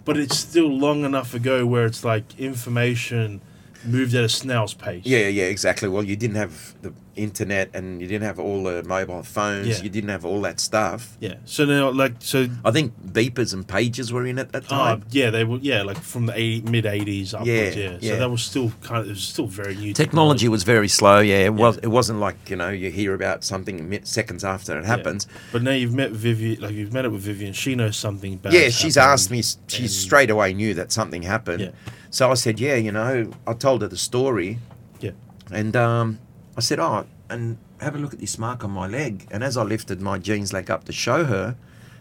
but 0.06 0.18
it's 0.18 0.38
still 0.38 0.70
long 0.70 1.04
enough 1.04 1.34
ago 1.34 1.66
where 1.66 1.86
it's 1.86 2.04
like 2.04 2.40
information 2.40 3.42
moved 3.86 4.14
at 4.16 4.24
a 4.24 4.30
snail's 4.30 4.74
pace. 4.74 5.04
yeah, 5.06 5.28
yeah, 5.28 5.46
exactly. 5.46 5.88
Well, 5.90 6.04
you 6.04 6.16
didn't 6.16 6.36
have 6.38 6.76
the 6.82 6.94
internet 7.18 7.70
and 7.74 8.02
you 8.02 8.08
didn't 8.08 8.24
have 8.26 8.40
all 8.40 8.64
the 8.64 8.84
mobile 8.84 9.24
phones. 9.24 9.68
Yeah. 9.68 9.84
You 9.84 9.90
didn't 9.90 10.10
have 10.10 10.24
all 10.26 10.42
that 10.42 10.60
stuff. 10.60 11.18
Yeah. 11.20 11.36
So 11.46 11.66
now, 11.66 11.90
like, 11.92 12.14
so 12.20 12.48
I 12.64 12.72
think 12.72 12.94
beepers 13.06 13.54
and 13.54 13.68
pages 13.68 14.14
were 14.14 14.26
in 14.26 14.40
at 14.40 14.52
that 14.54 14.66
uh, 14.72 14.78
time. 14.78 15.06
yeah, 15.10 15.30
they 15.30 15.44
were 15.44 15.58
yeah, 15.58 15.82
like 15.84 15.98
from 15.98 16.26
the 16.28 16.34
80, 16.40 16.70
mid 16.70 16.86
'80s 16.86 17.34
upwards. 17.34 17.48
Yeah, 17.50 17.70
Yeah, 17.72 17.98
yeah. 18.00 18.14
So 18.14 18.20
that 18.20 18.30
was 18.30 18.44
still 18.44 18.72
kind 18.84 19.02
of 19.02 19.08
it 19.08 19.10
was 19.12 19.24
still 19.24 19.48
very 19.48 19.76
new. 19.76 19.94
Technology 19.94 20.48
was 20.48 20.64
very 20.64 20.88
slow. 20.88 21.20
Yeah, 21.20 21.46
it 21.46 21.54
was. 21.54 21.78
It 21.78 21.88
wasn't 21.88 22.20
like 22.20 22.50
you 22.50 22.56
know 22.56 22.70
you 22.70 22.92
hear 22.92 23.14
about 23.14 23.44
something 23.44 24.00
seconds 24.06 24.44
after 24.44 24.78
it 24.78 24.86
happens. 24.86 25.28
But 25.52 25.64
now 25.64 25.72
you've 25.72 25.94
met 25.94 26.12
Vivian, 26.12 26.62
like 26.62 26.74
you've 26.74 26.94
met 26.94 27.06
it 27.06 27.12
with 27.12 27.22
Vivian. 27.22 27.54
She 27.54 27.76
knows 27.76 27.98
something 27.98 28.38
bad. 28.38 28.54
Yeah, 28.54 28.70
she's 28.70 28.98
asked 28.98 29.32
me. 29.32 29.42
She 29.68 29.84
and- 29.84 29.92
straight 29.92 30.30
away 30.30 30.54
knew 30.54 30.74
that 30.76 30.92
something 30.92 31.24
happened. 31.24 31.62
Yeah. 31.62 31.72
So 32.10 32.32
I 32.32 32.36
said, 32.36 32.60
yeah, 32.60 32.76
you 32.76 32.92
know, 32.92 33.32
I 33.46 33.54
told 33.54 33.82
her 33.82 33.88
the 33.88 33.98
story, 33.98 34.60
Yeah. 35.02 35.12
and 35.52 35.76
um, 35.76 36.20
I 36.58 36.62
said, 36.62 36.80
oh, 36.80 37.06
and 37.30 37.58
have 37.80 37.96
a 37.96 38.00
look 38.00 38.14
at 38.14 38.20
this 38.20 38.38
mark 38.40 38.64
on 38.64 38.72
my 38.72 38.88
leg. 38.88 39.28
And 39.32 39.44
as 39.44 39.56
I 39.58 39.64
lifted 39.64 40.02
my 40.02 40.18
jeans 40.18 40.52
leg 40.54 40.72
up 40.72 40.86
to 40.86 40.92
show 40.92 41.26
her, 41.26 41.56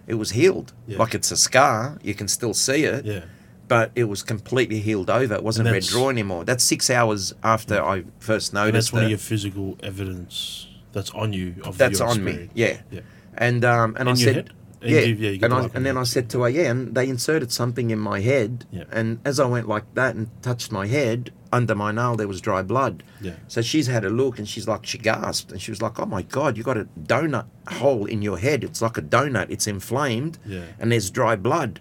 it 0.07 0.15
was 0.15 0.31
healed. 0.31 0.73
Yeah. 0.87 0.99
Like 0.99 1.15
it's 1.15 1.31
a 1.31 1.37
scar. 1.37 1.99
You 2.03 2.15
can 2.15 2.29
still 2.29 2.55
see 2.55 2.85
it, 2.85 3.05
Yeah. 3.05 3.21
but 3.69 3.91
it 3.95 4.05
was 4.05 4.23
completely 4.23 4.81
healed 4.81 5.11
over. 5.11 5.35
It 5.35 5.43
wasn't 5.43 5.69
And 5.69 5.75
red 5.75 5.83
draw 5.85 6.09
anymore. 6.09 6.45
That's 6.45 6.65
six 6.65 6.89
hours 6.89 7.35
after 7.43 7.83
I 7.83 8.05
first 8.19 8.53
And 8.55 8.65
noticed 8.65 8.87
that's 8.89 8.93
one 8.95 9.03
it. 9.03 9.05
of 9.07 9.11
your 9.11 9.19
physical 9.19 9.77
evidence 9.83 10.69
that's 10.93 11.11
on 11.11 11.33
you 11.35 11.57
of 11.65 11.77
That's 11.77 12.01
on 12.01 12.25
me. 12.25 12.49
Yeah. 12.55 12.79
Yeah. 12.91 13.01
And 13.37 13.63
um, 13.65 13.97
and 13.99 14.09
In 14.09 14.15
I 14.15 14.19
said, 14.19 14.35
head? 14.37 14.51
Yeah, 14.83 15.01
you- 15.01 15.15
yeah, 15.17 15.45
and 15.45 15.53
I 15.53 15.69
and 15.75 15.85
then 15.85 15.97
I 15.99 16.05
said 16.05 16.31
to 16.31 16.43
her, 16.43 16.49
yeah, 16.49 16.71
and 16.71 16.95
they 16.95 17.09
inserted 17.09 17.51
something 17.53 17.91
in 17.91 17.99
my 17.99 18.21
head, 18.21 18.65
Yeah. 18.71 18.85
and 18.93 19.19
as 19.25 19.41
I 19.41 19.47
went 19.47 19.67
like 19.69 19.85
that 19.95 20.15
and 20.15 20.29
touched 20.43 20.71
my 20.71 20.87
head 20.87 21.33
under 21.57 21.75
my 21.75 21.91
nail, 21.93 22.15
there 22.17 22.29
was 22.29 22.41
dry 22.41 22.63
blood. 22.63 23.03
Yeah. 23.21 23.35
So 23.49 23.63
she's 23.63 23.87
had 23.87 24.05
a 24.05 24.11
look, 24.11 24.39
and 24.39 24.47
she's 24.49 24.69
like, 24.69 24.85
she 24.87 24.99
gasped, 24.99 25.51
and 25.53 25.61
she 25.61 25.71
was 25.71 25.81
like, 25.83 25.99
oh 25.99 26.07
my 26.07 26.23
god, 26.23 26.57
you 26.57 26.63
got 26.63 26.77
a 26.77 26.85
donut 27.13 27.47
hole 27.69 28.05
in 28.07 28.23
your 28.23 28.39
head. 28.39 28.63
It's 28.65 28.81
like 28.83 28.97
a 28.99 29.03
donut. 29.03 29.51
It's 29.51 29.67
inflamed, 29.67 30.39
Yeah. 30.47 30.65
and 30.79 30.93
there's 30.93 31.11
dry 31.11 31.35
blood. 31.37 31.81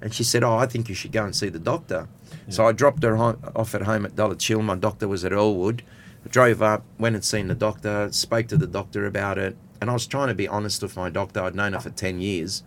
And 0.00 0.12
she 0.12 0.24
said, 0.24 0.42
oh, 0.42 0.56
I 0.56 0.66
think 0.66 0.88
you 0.88 0.94
should 0.96 1.12
go 1.12 1.24
and 1.24 1.34
see 1.34 1.48
the 1.48 1.60
doctor. 1.60 2.08
So 2.48 2.66
I 2.66 2.72
dropped 2.72 3.02
her 3.04 3.16
ho- 3.16 3.38
off 3.54 3.74
at 3.74 3.82
home 3.82 4.04
at 4.04 4.16
Dulwich 4.16 4.48
Hill. 4.48 4.60
My 4.62 4.74
doctor 4.74 5.06
was 5.06 5.24
at 5.24 5.30
Earlwood. 5.32 5.80
Drove 6.28 6.60
up, 6.60 6.84
went 6.98 7.14
and 7.14 7.24
seen 7.24 7.46
the 7.48 7.54
doctor, 7.54 8.08
spoke 8.12 8.46
to 8.48 8.56
the 8.56 8.66
doctor 8.66 9.06
about 9.06 9.38
it, 9.38 9.56
and 9.80 9.88
I 9.90 9.92
was 9.92 10.06
trying 10.06 10.28
to 10.28 10.34
be 10.34 10.46
honest 10.48 10.82
with 10.82 10.96
my 10.96 11.08
doctor. 11.10 11.40
I'd 11.42 11.54
known 11.54 11.72
her 11.72 11.80
for 11.80 11.90
10 11.90 12.20
years. 12.20 12.62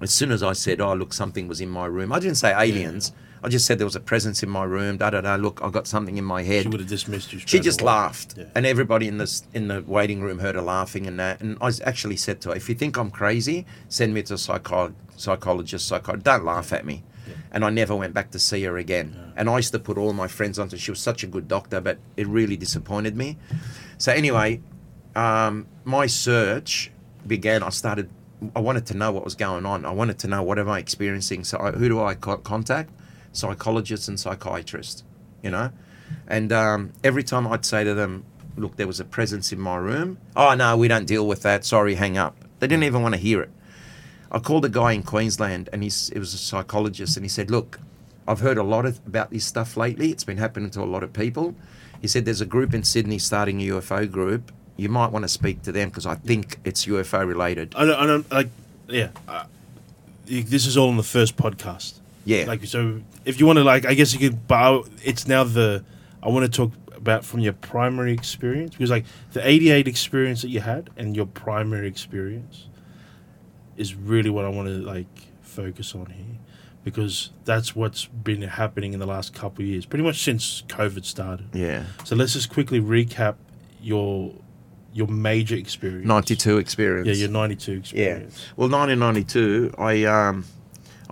As 0.00 0.10
soon 0.12 0.30
as 0.32 0.42
I 0.42 0.52
said, 0.52 0.80
oh, 0.80 0.94
look, 0.94 1.12
something 1.12 1.46
was 1.48 1.60
in 1.60 1.68
my 1.70 1.86
room, 1.86 2.12
I 2.12 2.18
didn't 2.18 2.36
say 2.36 2.50
aliens. 2.52 3.12
I 3.44 3.48
just 3.48 3.66
said 3.66 3.78
there 3.78 3.86
was 3.86 3.96
a 3.96 4.00
presence 4.00 4.42
in 4.42 4.48
my 4.48 4.62
room, 4.64 4.98
da 4.98 5.10
da 5.10 5.20
da. 5.20 5.34
Look, 5.34 5.60
I 5.62 5.70
got 5.70 5.86
something 5.86 6.16
in 6.16 6.24
my 6.24 6.42
head. 6.42 6.62
She 6.62 6.68
would 6.68 6.80
have 6.80 6.88
dismissed 6.88 7.32
you. 7.32 7.40
She 7.40 7.58
just 7.60 7.80
away. 7.80 7.86
laughed, 7.92 8.34
Yeah. 8.36 8.44
and 8.54 8.64
everybody 8.64 9.08
in 9.08 9.18
this 9.18 9.42
in 9.52 9.68
the 9.68 9.82
waiting 9.86 10.20
room 10.22 10.38
heard 10.38 10.54
her 10.54 10.62
laughing 10.62 11.06
and 11.06 11.18
that. 11.18 11.40
And 11.40 11.58
I 11.60 11.70
actually 11.84 12.16
said 12.16 12.40
to 12.42 12.50
her, 12.50 12.54
"If 12.56 12.68
you 12.68 12.74
think 12.76 12.96
I'm 12.96 13.10
crazy, 13.10 13.66
send 13.88 14.14
me 14.14 14.22
to 14.24 14.34
a 14.34 14.38
psycho- 14.38 14.94
psychologist. 15.16 15.86
Psychologist, 15.88 16.24
don't 16.24 16.44
laugh 16.44 16.72
at 16.72 16.84
me." 16.86 17.02
And 17.54 17.64
I 17.64 17.70
never 17.70 17.94
went 17.94 18.14
back 18.14 18.30
to 18.30 18.38
see 18.38 18.62
her 18.64 18.76
again. 18.78 19.16
And 19.36 19.50
I 19.50 19.56
used 19.56 19.72
to 19.72 19.78
put 19.78 19.98
all 19.98 20.12
my 20.12 20.26
friends 20.28 20.58
onto. 20.58 20.76
She 20.76 20.90
was 20.90 21.00
such 21.00 21.22
a 21.22 21.26
good 21.26 21.48
doctor, 21.48 21.80
but 21.80 21.98
it 22.16 22.26
really 22.26 22.56
disappointed 22.56 23.14
me. 23.16 23.36
So 23.98 24.10
anyway, 24.12 24.60
um, 25.14 25.66
my 25.84 26.06
search 26.06 26.90
began. 27.26 27.62
I 27.62 27.68
started. 27.70 28.08
I 28.56 28.60
wanted 28.60 28.86
to 28.86 28.96
know 28.96 29.12
what 29.12 29.24
was 29.24 29.34
going 29.34 29.66
on. 29.66 29.84
I 29.84 29.90
wanted 29.90 30.18
to 30.20 30.28
know 30.28 30.42
what 30.42 30.58
am 30.58 30.68
I 30.68 30.78
experiencing. 30.78 31.44
So 31.44 31.58
I, 31.58 31.70
who 31.72 31.88
do 31.88 32.02
I 32.02 32.14
co- 32.14 32.38
contact? 32.38 32.90
Psychologists 33.32 34.08
and 34.08 34.18
psychiatrists. 34.18 35.04
You 35.42 35.50
know, 35.50 35.70
and 36.28 36.52
um, 36.52 36.92
every 37.02 37.22
time 37.22 37.46
I'd 37.46 37.64
say 37.64 37.84
to 37.84 37.94
them, 37.94 38.24
"Look, 38.56 38.76
there 38.76 38.86
was 38.86 39.00
a 39.00 39.04
presence 39.04 39.52
in 39.52 39.58
my 39.58 39.76
room." 39.76 40.18
Oh 40.36 40.54
no, 40.54 40.76
we 40.76 40.88
don't 40.88 41.06
deal 41.06 41.26
with 41.26 41.42
that. 41.42 41.64
Sorry, 41.64 41.94
hang 41.94 42.16
up. 42.16 42.36
They 42.60 42.66
didn't 42.66 42.84
even 42.84 43.02
want 43.02 43.14
to 43.14 43.20
hear 43.20 43.40
it. 43.42 43.50
I 44.30 44.38
called 44.38 44.64
a 44.64 44.68
guy 44.68 44.92
in 44.92 45.02
Queensland, 45.02 45.68
and 45.72 45.82
he's 45.82 46.10
it 46.10 46.18
was 46.18 46.32
a 46.34 46.38
psychologist, 46.38 47.16
and 47.16 47.24
he 47.24 47.28
said, 47.28 47.50
"Look, 47.50 47.80
I've 48.26 48.40
heard 48.40 48.58
a 48.58 48.62
lot 48.62 48.86
of, 48.86 49.00
about 49.06 49.30
this 49.30 49.44
stuff 49.44 49.76
lately. 49.76 50.10
It's 50.10 50.24
been 50.24 50.38
happening 50.38 50.70
to 50.70 50.82
a 50.82 50.84
lot 50.84 51.02
of 51.02 51.12
people. 51.12 51.54
He 52.00 52.08
said 52.08 52.24
there's 52.24 52.40
a 52.40 52.46
group 52.46 52.74
in 52.74 52.82
Sydney 52.82 53.18
starting 53.18 53.60
a 53.60 53.66
UFO 53.66 54.10
group. 54.10 54.52
You 54.76 54.88
might 54.88 55.12
want 55.12 55.24
to 55.24 55.28
speak 55.28 55.62
to 55.62 55.72
them 55.72 55.88
because 55.88 56.06
I 56.06 56.14
think 56.14 56.58
it's 56.64 56.86
UFO 56.86 57.26
related. 57.26 57.74
I 57.76 57.84
don't, 57.84 57.96
I 57.96 58.06
don't 58.06 58.32
like. 58.32 58.48
Yeah, 58.88 59.08
uh, 59.28 59.44
this 60.26 60.66
is 60.66 60.76
all 60.76 60.90
in 60.90 60.96
the 60.96 61.02
first 61.02 61.36
podcast. 61.36 62.00
Yeah. 62.24 62.44
Like 62.46 62.64
so, 62.64 63.00
if 63.24 63.40
you 63.40 63.46
want 63.46 63.58
to, 63.58 63.64
like, 63.64 63.84
I 63.84 63.94
guess 63.94 64.12
you 64.12 64.18
could. 64.18 64.46
But 64.46 64.82
it's 65.02 65.26
now 65.26 65.44
the. 65.44 65.84
I 66.22 66.28
want 66.28 66.50
to 66.50 66.56
talk 66.56 66.72
about 66.96 67.24
from 67.24 67.40
your 67.40 67.52
primary 67.52 68.12
experience 68.12 68.70
because, 68.72 68.90
like, 68.90 69.04
the 69.32 69.46
'88 69.46 69.88
experience 69.88 70.42
that 70.42 70.48
you 70.50 70.60
had 70.60 70.90
and 70.96 71.16
your 71.16 71.26
primary 71.26 71.88
experience 71.88 72.68
is 73.76 73.94
really 73.94 74.30
what 74.30 74.44
I 74.44 74.48
want 74.48 74.68
to 74.68 74.74
like 74.74 75.08
focus 75.40 75.94
on 75.94 76.06
here 76.06 76.38
because 76.84 77.30
that's 77.44 77.76
what's 77.76 78.06
been 78.06 78.42
happening 78.42 78.92
in 78.92 79.00
the 79.00 79.06
last 79.06 79.34
couple 79.34 79.62
of 79.62 79.68
years, 79.68 79.86
pretty 79.86 80.04
much 80.04 80.22
since 80.22 80.62
COVID 80.68 81.04
started. 81.04 81.46
yeah. 81.52 81.84
So 82.04 82.16
let's 82.16 82.32
just 82.32 82.50
quickly 82.50 82.80
recap 82.80 83.36
your 83.80 84.32
your 84.94 85.06
major 85.06 85.56
experience. 85.56 86.06
92 86.06 86.58
experience. 86.58 87.08
Yeah, 87.08 87.14
your 87.14 87.30
92 87.30 87.72
experience. 87.72 88.38
Yeah. 88.38 88.52
Well, 88.56 88.68
1992, 88.68 89.74
I 89.78 90.04
um, 90.04 90.44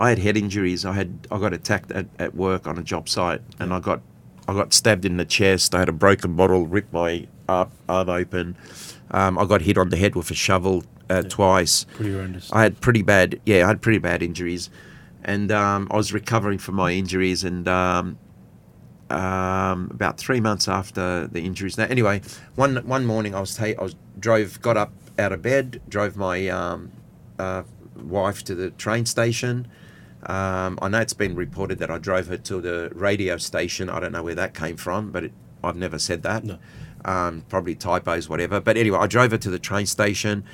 I 0.01 0.09
had 0.09 0.19
head 0.19 0.37
injuries. 0.37 0.85
I 0.87 0.95
had 0.95 1.29
I 1.31 1.39
got 1.39 1.53
attacked 1.53 1.93
at, 1.93 2.07
at 2.19 2.35
work 2.35 2.67
on 2.67 2.79
a 2.79 2.83
job 2.83 3.09
site, 3.09 3.43
and 3.59 3.73
I 3.73 3.81
got 3.81 4.01
I 4.49 4.55
got 4.55 4.73
stabbed 4.73 5.05
in 5.05 5.19
the 5.19 5.27
chest. 5.27 5.75
I 5.75 5.81
had 5.81 5.91
a 5.91 5.93
broken 5.93 6.35
bottle, 6.35 6.67
ripped 6.67 6.93
my 6.93 7.29
arm, 7.49 7.71
arm 7.89 8.09
open. 8.09 8.57
Um, 9.11 9.39
I 9.39 9.45
got 9.45 9.63
hit 9.63 9.77
on 9.77 9.91
the 9.91 9.97
head 9.97 10.17
with 10.17 10.31
a 10.31 10.35
shovel 10.35 10.85
uh, 11.11 11.23
twice. 11.23 11.85
Pretty 11.95 12.13
horrendous. 12.13 12.51
I 12.53 12.63
had 12.63 12.81
pretty 12.81 13.03
bad, 13.03 13.41
yeah, 13.45 13.65
I 13.65 13.69
had 13.69 13.83
pretty 13.83 13.99
bad 13.99 14.23
injuries, 14.23 14.71
and 15.23 15.53
um, 15.53 15.89
I 15.91 15.97
was 15.97 16.13
recovering 16.13 16.59
from 16.59 16.77
my 16.77 16.93
injuries, 16.93 17.45
and 17.45 17.69
um, 17.69 18.19
um, 19.11 19.91
about 19.93 20.17
three 20.19 20.41
months 20.41 20.67
after 20.67 21.27
the 21.27 21.41
injuries. 21.43 21.77
Now, 21.77 21.85
anyway, 21.85 22.23
one 22.55 22.77
one 22.87 23.05
morning 23.05 23.35
I 23.35 23.41
was 23.41 23.55
ta- 23.55 23.77
I 23.79 23.83
was 23.83 23.97
drove, 24.19 24.63
got 24.63 24.77
up 24.77 24.93
out 25.19 25.33
of 25.33 25.43
bed, 25.43 25.83
drove 25.89 26.17
my 26.17 26.49
um, 26.49 26.93
uh, 27.39 27.65
wife 27.97 28.43
to 28.45 28.55
the 28.55 28.71
train 28.71 29.05
station. 29.05 29.67
Um, 30.27 30.79
I 30.83 30.89
know 30.89 31.01
it's 31.01 31.13
been 31.15 31.35
reported 31.35 31.79
that 31.79 31.91
I 31.91 31.99
drove 31.99 32.27
her 32.29 32.37
to 32.37 32.61
the 32.61 32.91
radio 32.95 33.37
station. 33.39 33.89
I 33.89 34.01
don't 34.01 34.13
know 34.13 34.23
where 34.23 34.35
that 34.35 34.55
came 34.55 34.77
from, 34.77 35.11
but 35.11 35.25
it, 35.25 35.33
I've 35.65 35.77
never 35.77 35.99
said 35.99 36.23
that. 36.25 36.45
No. 36.45 36.59
Um, 37.05 37.45
probably 37.49 37.75
typos, 37.75 38.29
whatever. 38.29 38.61
But 38.61 38.77
anyway, 38.77 38.99
I 38.99 39.07
drove 39.07 39.31
her 39.31 39.39
to 39.39 39.51
the 39.51 39.59
train 39.59 39.87
station. 39.87 40.45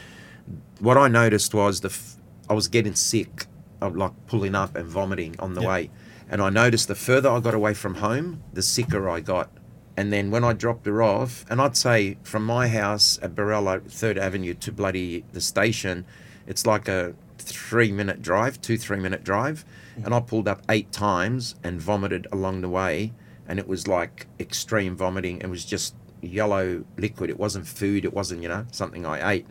What 0.78 0.96
I 0.96 1.08
noticed 1.08 1.52
was 1.54 1.80
the 1.80 1.88
f- 1.88 2.16
I 2.48 2.54
was 2.54 2.68
getting 2.68 2.94
sick, 2.94 3.46
of 3.80 3.96
like 3.96 4.12
pulling 4.26 4.54
up 4.54 4.76
and 4.76 4.86
vomiting 4.86 5.34
on 5.40 5.54
the 5.54 5.62
Yeah. 5.62 5.68
way, 5.68 5.90
and 6.30 6.40
I 6.40 6.48
noticed 6.50 6.86
the 6.88 6.94
further 6.94 7.28
I 7.28 7.40
got 7.40 7.54
away 7.54 7.74
from 7.74 7.96
home, 7.96 8.42
the 8.52 8.62
sicker 8.62 9.08
I 9.10 9.20
got. 9.20 9.50
And 9.96 10.12
then 10.12 10.30
when 10.30 10.44
I 10.44 10.52
dropped 10.52 10.86
her 10.86 11.02
off, 11.02 11.44
and 11.50 11.60
I'd 11.60 11.76
say 11.76 12.18
from 12.22 12.44
my 12.44 12.68
house 12.68 13.18
at 13.22 13.34
Berala 13.34 13.82
Third 13.90 14.16
Avenue 14.18 14.54
to 14.54 14.70
bloody 14.70 15.24
the 15.32 15.40
station, 15.40 16.04
it's 16.46 16.64
like 16.66 16.86
a 16.86 17.14
three 17.38 17.92
minute 17.92 18.22
drive, 18.22 18.60
two 18.60 18.76
three 18.76 18.98
minute 18.98 19.24
drive, 19.24 19.64
and 20.04 20.14
I 20.14 20.20
pulled 20.20 20.48
up 20.48 20.62
eight 20.68 20.92
times 20.92 21.54
and 21.62 21.80
vomited 21.80 22.26
along 22.32 22.60
the 22.60 22.68
way, 22.68 23.12
and 23.46 23.58
it 23.58 23.68
was 23.68 23.86
like 23.86 24.26
extreme 24.38 24.96
vomiting. 24.96 25.40
It 25.40 25.50
was 25.50 25.64
just 25.64 25.94
yellow 26.20 26.84
liquid. 26.96 27.30
It 27.30 27.38
wasn't 27.38 27.66
food. 27.66 28.04
It 28.04 28.12
wasn't 28.12 28.42
you 28.42 28.48
know 28.48 28.66
something 28.72 29.06
I 29.06 29.32
ate. 29.32 29.46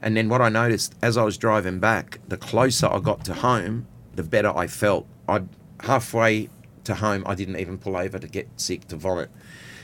And 0.00 0.16
then 0.16 0.28
what 0.28 0.40
I 0.40 0.48
noticed 0.48 0.94
as 1.02 1.16
I 1.16 1.24
was 1.24 1.36
driving 1.36 1.80
back, 1.80 2.20
the 2.28 2.36
closer 2.36 2.86
I 2.86 3.00
got 3.00 3.24
to 3.24 3.34
home, 3.34 3.86
the 4.14 4.22
better 4.22 4.56
I 4.56 4.66
felt. 4.66 5.06
I 5.28 5.42
halfway 5.80 6.50
to 6.84 6.94
home, 6.96 7.22
I 7.26 7.34
didn't 7.34 7.58
even 7.58 7.78
pull 7.78 7.96
over 7.96 8.18
to 8.18 8.28
get 8.28 8.48
sick 8.56 8.86
to 8.88 8.96
vomit. 8.96 9.30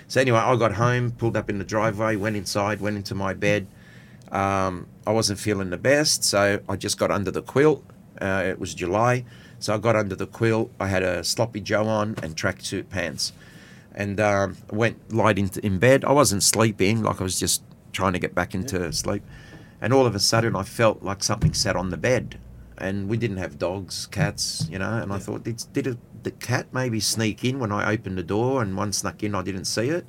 So 0.07 0.21
anyway, 0.21 0.39
I 0.39 0.55
got 0.57 0.73
home, 0.75 1.13
pulled 1.13 1.37
up 1.37 1.49
in 1.49 1.59
the 1.59 1.65
driveway, 1.65 2.17
went 2.17 2.37
inside, 2.37 2.81
went 2.81 2.97
into 2.97 3.15
my 3.15 3.35
bed. 3.35 3.67
Um, 4.35 4.89
I 5.07 5.13
wasn't 5.13 5.39
feeling 5.39 5.71
the 5.71 5.79
best, 5.79 6.25
so 6.25 6.61
I 6.69 6.77
just 6.77 6.99
got 6.99 7.13
under 7.13 7.31
the 7.31 7.41
quilt. 7.41 7.85
Uh, 8.21 8.43
it 8.45 8.59
was 8.59 8.75
July, 8.75 9.25
so 9.61 9.75
I 9.75 9.79
got 9.79 9.95
under 9.95 10.17
the 10.17 10.27
quilt. 10.27 10.73
I 10.81 10.89
had 10.89 11.05
a 11.05 11.23
sloppy 11.23 11.61
Joe 11.61 11.87
on 11.87 12.17
and 12.21 12.37
tracksuit 12.37 12.91
pants, 12.91 13.33
and 13.95 14.19
um, 14.19 14.57
went 14.73 15.15
light 15.15 15.39
into 15.39 15.65
in 15.65 15.79
bed. 15.79 16.05
I 16.05 16.13
wasn't 16.13 16.43
sleeping, 16.43 17.03
like 17.03 17.21
I 17.21 17.23
was 17.23 17.39
just 17.39 17.63
trying 17.93 18.13
to 18.13 18.19
get 18.19 18.35
back 18.35 18.57
into 18.57 18.93
sleep. 18.93 19.23
And 19.81 19.93
all 19.93 20.05
of 20.05 20.17
a 20.17 20.21
sudden, 20.21 20.57
I 20.57 20.65
felt 20.65 21.03
like 21.05 21.23
something 21.23 21.55
sat 21.55 21.77
on 21.77 21.91
the 21.91 21.97
bed, 21.97 22.41
and 22.77 23.09
we 23.09 23.17
didn't 23.17 23.37
have 23.37 23.57
dogs, 23.57 24.07
cats, 24.07 24.67
you 24.69 24.81
know. 24.81 24.95
And 24.95 25.13
I 25.13 25.19
thought, 25.19 25.45
did, 25.45 25.63
did 25.73 25.87
it, 25.87 25.99
the 26.25 26.33
cat 26.33 26.67
maybe 26.73 26.99
sneak 26.99 27.45
in 27.45 27.61
when 27.61 27.71
I 27.71 27.93
opened 27.93 28.19
the 28.19 28.25
door, 28.25 28.63
and 28.63 28.77
one 28.77 28.93
snuck 28.93 29.23
in, 29.23 29.37
I 29.37 29.43
didn't 29.43 29.67
see 29.67 29.91
it. 29.91 30.07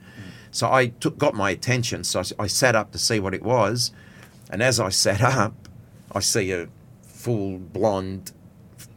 So 0.49 0.71
I 0.71 0.87
took, 0.87 1.19
got 1.19 1.35
my 1.35 1.51
attention. 1.51 2.03
So 2.03 2.23
I 2.39 2.47
sat 2.47 2.75
up 2.75 2.91
to 2.93 2.97
see 2.97 3.19
what 3.19 3.35
it 3.35 3.43
was, 3.43 3.91
and 4.49 4.61
as 4.63 4.79
I 4.79 4.89
sat 4.89 5.21
up, 5.21 5.67
I 6.11 6.19
see 6.19 6.51
a 6.51 6.67
full 7.03 7.57
blonde, 7.57 8.31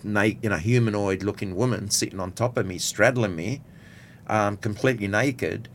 na- 0.04 0.22
you 0.42 0.50
know, 0.50 0.56
humanoid-looking 0.56 1.54
woman 1.56 1.90
sitting 1.90 2.20
on 2.20 2.32
top 2.32 2.56
of 2.56 2.66
me, 2.66 2.78
straddling 2.78 3.34
me, 3.36 3.62
um, 4.28 4.56
completely 4.56 5.08
naked. 5.08 5.68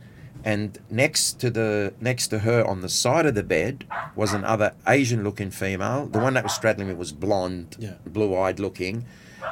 And 0.44 0.78
next 0.90 1.40
to 1.40 1.50
the 1.50 1.94
next 2.00 2.28
to 2.28 2.40
her 2.40 2.64
on 2.66 2.82
the 2.82 2.88
side 2.90 3.24
of 3.24 3.34
the 3.34 3.42
bed 3.42 3.86
was 4.14 4.34
another 4.34 4.74
Asian-looking 4.86 5.50
female. 5.50 6.06
The 6.06 6.18
one 6.18 6.34
that 6.34 6.44
was 6.44 6.52
straddling 6.54 6.88
me 6.88 6.94
was 6.94 7.12
blonde, 7.12 7.76
Yeah. 7.78 7.94
blue-eyed 8.06 8.60
looking, 8.60 9.06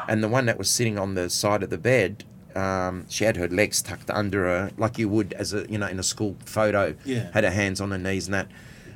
and 0.06 0.22
the 0.22 0.28
one 0.28 0.44
that 0.46 0.58
was 0.58 0.68
sitting 0.68 0.98
on 0.98 1.14
the 1.14 1.30
side 1.30 1.62
of 1.62 1.70
the 1.70 1.78
bed, 1.78 2.24
um, 2.54 3.06
she 3.08 3.24
had 3.24 3.36
her 3.38 3.48
legs 3.48 3.80
tucked 3.80 4.10
under 4.10 4.44
her, 4.44 4.70
like 4.76 4.98
you 4.98 5.08
would 5.08 5.32
as 5.32 5.54
a 5.54 5.66
you 5.70 5.78
know 5.78 5.86
in 5.86 5.98
a 5.98 6.02
school 6.02 6.36
photo. 6.44 6.94
Yeah. 7.06 7.30
Had 7.32 7.44
her 7.44 7.50
hands 7.50 7.80
on 7.80 7.90
her 7.90 7.98
knees 7.98 8.26
and 8.26 8.34
that. 8.34 8.48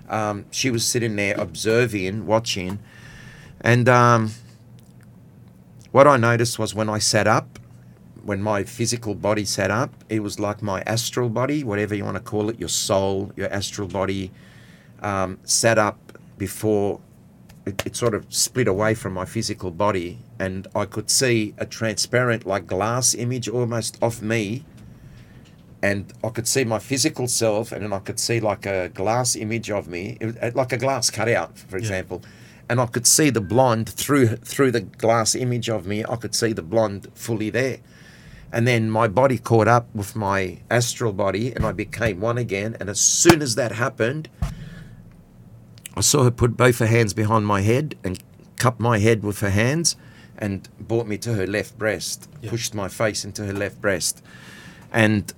Um, 0.09 0.47
she 0.51 0.71
was 0.71 0.87
sitting 0.87 1.17
there 1.17 1.35
observing, 1.39 2.27
watching, 2.27 2.79
and 3.61 3.89
um, 3.89 4.33
what 5.93 6.07
I 6.07 6.17
noticed 6.17 6.59
was 6.59 6.75
when 6.75 6.89
I 6.89 6.99
sat 6.99 7.27
up, 7.27 7.59
when 8.23 8.43
my 8.43 8.65
physical 8.65 9.15
body 9.15 9.45
sat 9.45 9.71
up, 9.71 9.93
it 10.09 10.21
was 10.21 10.39
like 10.39 10.61
my 10.63 10.83
astral 10.83 11.29
body, 11.29 11.65
whatever 11.65 11.95
you 11.95 12.05
want 12.05 12.17
to 12.17 12.23
call 12.23 12.51
it, 12.51 12.59
your 12.59 12.69
soul, 12.69 13.33
your 13.37 13.53
astral 13.53 13.89
body, 13.89 14.31
um, 15.01 15.39
sat 15.45 15.79
up 15.79 16.19
before 16.37 17.01
it, 17.67 17.85
it 17.87 17.97
sort 17.97 18.15
of 18.15 18.27
split 18.33 18.69
away 18.69 18.95
from 18.95 19.13
my 19.13 19.25
physical 19.25 19.71
body, 19.71 20.19
and 20.39 20.69
I 20.75 20.85
could 20.87 21.11
see 21.11 21.55
a 21.59 21.67
transparent, 21.67 22.47
like 22.47 22.67
glass 22.67 23.15
image 23.15 23.49
almost 23.49 23.99
of 24.01 24.23
me. 24.23 24.65
And 25.83 26.13
I 26.25 26.31
could 26.31 26.49
see 26.49 26.65
my 26.65 26.79
physical 26.79 27.29
self, 27.29 27.71
and 27.71 27.83
then 27.83 27.93
I 27.93 27.99
could 27.99 28.19
see 28.19 28.41
like 28.41 28.67
a 28.67 28.89
glass 28.89 29.37
image 29.37 29.71
of 29.71 29.89
me, 29.89 30.17
uh, 30.21 30.51
like 30.55 30.73
a 30.73 30.79
glass 30.79 31.11
cutout, 31.11 31.59
for 31.59 31.77
example. 31.77 32.23
And 32.69 32.81
I 32.81 32.87
could 32.87 33.07
see 33.07 33.31
the 33.31 33.41
blonde 33.41 33.89
through 33.89 34.29
through 34.37 34.73
the 34.73 34.81
glass 34.81 35.35
image 35.35 35.69
of 35.69 35.87
me. 35.87 36.05
I 36.05 36.17
could 36.17 36.35
see 36.35 36.53
the 36.53 36.63
blonde 36.63 37.09
fully 37.15 37.51
there. 37.51 37.79
And 38.53 38.67
then 38.67 38.91
my 38.91 39.07
body 39.07 39.39
caught 39.39 39.69
up 39.69 39.87
with 39.95 40.17
my 40.17 40.59
astral 40.71 41.13
body 41.13 41.53
and 41.53 41.67
I 41.67 41.73
became 41.73 42.21
one 42.21 42.39
again. 42.39 42.77
And 42.81 42.89
as 42.89 42.99
soon 43.01 43.43
as 43.43 43.55
that 43.57 43.73
happened, 43.73 44.29
I 45.95 46.01
saw 46.01 46.25
her 46.25 46.31
put 46.31 46.57
both 46.57 46.79
her 46.79 46.87
hands 46.87 47.13
behind 47.13 47.47
my 47.47 47.61
head 47.63 47.97
and 48.05 48.19
cup 48.57 48.81
my 48.81 48.99
head 48.99 49.23
with 49.23 49.41
her 49.41 49.51
hands 49.51 49.97
and 50.39 50.69
brought 50.81 51.07
me 51.07 51.19
to 51.19 51.35
her 51.35 51.47
left 51.47 51.79
breast, 51.79 52.29
Yeah. 52.41 52.51
pushed 52.51 52.75
my 52.75 52.89
face 52.89 53.25
into 53.25 53.45
her 53.47 53.53
left 53.53 53.81
breast. 53.81 54.23
And 54.93 55.33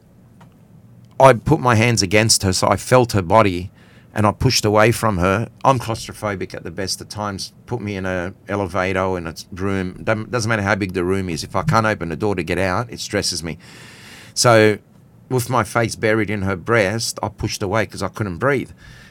I 1.21 1.33
put 1.35 1.61
my 1.61 1.75
hands 1.75 2.03
against 2.03 2.43
her, 2.43 2.53
so 2.53 2.69
I 2.69 2.77
felt 2.77 3.12
her 3.12 3.23
body 3.23 3.71
and 4.14 4.27
I 4.27 4.33
pushed 4.33 4.64
away 4.64 4.93
from 4.93 5.19
her. 5.19 5.49
I'm 5.64 5.79
claustrophobic 5.79 6.55
at 6.55 6.64
the 6.64 6.71
best 6.71 7.01
of 7.01 7.09
times. 7.09 7.53
Put 7.66 7.81
me 7.81 7.97
in 7.97 8.07
a 8.07 8.35
elevator 8.49 9.01
or 9.01 9.19
in 9.19 9.27
a 9.27 9.35
room. 9.53 10.03
Doesn't 10.03 10.31
doesn't 10.31 10.49
matter 10.49 10.62
how 10.62 10.75
big 10.75 10.93
the 10.93 11.05
room 11.05 11.29
is. 11.29 11.45
If 11.45 11.55
I 11.55 11.62
can't 11.62 11.87
open 11.87 12.09
the 12.09 12.16
door 12.16 12.35
to 12.35 12.43
get 12.43 12.59
out, 12.59 12.91
it 12.91 13.01
stresses 13.01 13.43
me. 13.43 13.59
So, 14.35 14.79
with 15.29 15.51
my 15.51 15.64
face 15.64 15.95
buried 15.95 16.31
in 16.31 16.43
her 16.43 16.57
breast, 16.57 17.19
I 17.23 17.29
pushed 17.29 17.62
away 17.62 17.85
because 17.85 18.03
I 18.03 18.09
couldn't 18.09 18.39
breathe. 18.39 18.71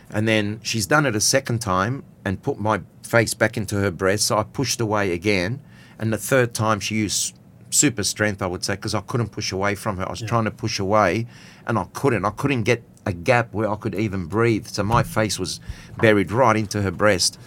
And 0.09 0.27
then 0.27 0.59
she's 0.63 0.87
done 0.87 1.05
it 1.05 1.15
a 1.15 1.21
second 1.21 1.59
time 1.59 2.03
and 2.23 2.41
put 2.41 2.59
my 2.59 2.81
face 3.03 3.33
back 3.33 3.57
into 3.57 3.75
her 3.79 3.91
breast. 3.91 4.27
So 4.27 4.37
I 4.37 4.43
pushed 4.43 4.81
away 4.81 5.11
again. 5.11 5.61
And 5.99 6.13
the 6.13 6.17
third 6.17 6.53
time 6.53 6.79
she 6.79 6.95
used 6.95 7.35
super 7.69 8.03
strength, 8.03 8.41
I 8.41 8.47
would 8.47 8.63
say, 8.63 8.75
because 8.75 8.95
I 8.95 9.01
couldn't 9.01 9.29
push 9.29 9.51
away 9.51 9.75
from 9.75 9.97
her. 9.97 10.07
I 10.07 10.09
was 10.09 10.21
trying 10.21 10.45
to 10.45 10.51
push 10.51 10.79
away 10.79 11.27
and 11.67 11.77
I 11.77 11.85
couldn't. 11.93 12.25
I 12.25 12.31
couldn't 12.31 12.63
get 12.63 12.83
a 13.05 13.13
gap 13.13 13.53
where 13.53 13.69
I 13.69 13.75
could 13.75 13.95
even 13.95 14.25
breathe. 14.25 14.67
So 14.67 14.83
my 14.83 15.03
face 15.03 15.37
was 15.39 15.59
buried 16.01 16.31
right 16.31 16.55
into 16.55 16.81
her 16.81 16.91
breast. 16.91 17.39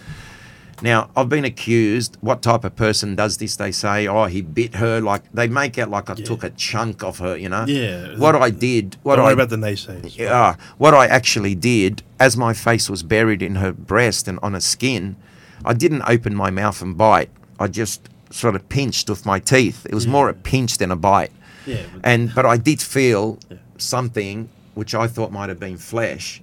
Now, 0.83 1.11
I've 1.15 1.29
been 1.29 1.45
accused. 1.45 2.17
What 2.21 2.41
type 2.41 2.63
of 2.63 2.75
person 2.75 3.15
does 3.15 3.37
this? 3.37 3.55
They 3.55 3.71
say, 3.71 4.07
oh, 4.07 4.25
he 4.25 4.41
bit 4.41 4.75
her. 4.75 4.99
Like, 4.99 5.31
they 5.31 5.47
make 5.47 5.77
out 5.77 5.91
like 5.91 6.09
I 6.09 6.15
took 6.15 6.43
a 6.43 6.49
chunk 6.49 7.03
of 7.03 7.19
her, 7.19 7.37
you 7.37 7.49
know? 7.49 7.65
Yeah. 7.67 8.17
What 8.17 8.35
I 8.35 8.49
did, 8.49 8.97
what 9.03 9.17
Don't 9.17 9.25
I 9.25 9.27
worry 9.27 9.33
about 9.33 9.49
the 9.49 9.57
naysayers. 9.57 10.17
yeah, 10.17 10.55
what 10.79 10.95
I 10.95 11.05
actually 11.05 11.53
did, 11.53 12.01
as 12.19 12.35
my 12.35 12.53
face 12.53 12.89
was 12.89 13.03
buried 13.03 13.43
in 13.43 13.55
her 13.57 13.71
breast 13.71 14.27
and 14.27 14.39
on 14.41 14.53
her 14.53 14.59
skin, 14.61 15.17
I 15.63 15.73
didn't 15.75 16.01
open 16.07 16.33
my 16.35 16.49
mouth 16.49 16.81
and 16.81 16.97
bite. 16.97 17.29
I 17.59 17.67
just 17.67 18.09
sort 18.31 18.55
of 18.55 18.67
pinched 18.69 19.07
with 19.07 19.23
my 19.23 19.37
teeth. 19.37 19.85
It 19.85 19.93
was 19.93 20.07
more 20.07 20.29
a 20.29 20.33
pinch 20.33 20.79
than 20.79 20.89
a 20.89 20.95
bite. 20.95 21.31
Yeah. 21.67 21.83
but- 21.93 22.01
And 22.03 22.33
but 22.33 22.47
I 22.47 22.57
did 22.57 22.81
feel 22.81 23.37
Yeah. 23.51 23.57
Something 23.81 24.49
which 24.73 24.95
I 24.95 25.07
thought 25.07 25.31
might 25.31 25.49
have 25.49 25.59
been 25.59 25.77
flesh 25.77 26.41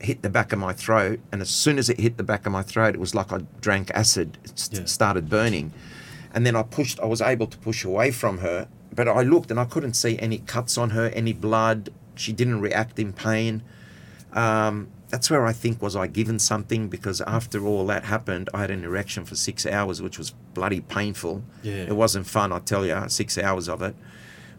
hit 0.00 0.20
the 0.22 0.28
back 0.28 0.52
of 0.52 0.58
my 0.58 0.72
throat, 0.72 1.18
and 1.32 1.40
as 1.40 1.48
soon 1.48 1.78
as 1.78 1.88
it 1.88 1.98
hit 1.98 2.18
the 2.18 2.22
back 2.22 2.44
of 2.44 2.52
my 2.52 2.62
throat, 2.62 2.94
it 2.94 3.00
was 3.00 3.14
like 3.14 3.32
I 3.32 3.38
drank 3.62 3.90
acid. 3.94 4.36
It 4.44 4.58
st- 4.58 4.80
Yeah. 4.82 4.86
started 4.86 5.30
burning, 5.30 5.72
and 6.34 6.44
then 6.44 6.54
I 6.56 6.62
pushed. 6.62 7.00
I 7.00 7.06
was 7.06 7.22
able 7.22 7.46
to 7.46 7.56
push 7.58 7.84
away 7.84 8.10
from 8.10 8.38
her, 8.38 8.68
but 8.94 9.08
I 9.08 9.22
looked 9.22 9.50
and 9.50 9.58
I 9.58 9.64
couldn't 9.64 9.94
see 9.94 10.18
any 10.18 10.38
cuts 10.38 10.76
on 10.76 10.90
her, 10.90 11.06
any 11.14 11.32
blood. 11.32 11.88
She 12.16 12.32
didn't 12.34 12.60
react 12.60 12.98
in 12.98 13.12
pain. 13.14 13.62
Um, 14.34 14.88
that's 15.08 15.30
where 15.30 15.46
I 15.46 15.52
think 15.52 15.80
was 15.80 15.94
I 15.96 16.06
given 16.06 16.38
something 16.38 16.88
because 16.88 17.20
after 17.22 17.64
all 17.66 17.86
that 17.86 18.04
happened, 18.04 18.50
I 18.52 18.62
had 18.62 18.70
an 18.70 18.84
erection 18.84 19.24
for 19.24 19.36
six 19.36 19.64
hours, 19.64 20.02
which 20.02 20.18
was 20.18 20.30
bloody 20.54 20.80
painful. 20.80 21.44
Yeah. 21.62 21.74
It 21.84 21.96
wasn't 21.96 22.26
fun, 22.26 22.52
I 22.52 22.58
tell 22.58 22.84
you, 22.84 23.00
six 23.08 23.38
hours 23.38 23.68
of 23.68 23.80
it. 23.80 23.94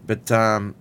But 0.07 0.31
um, 0.31 0.75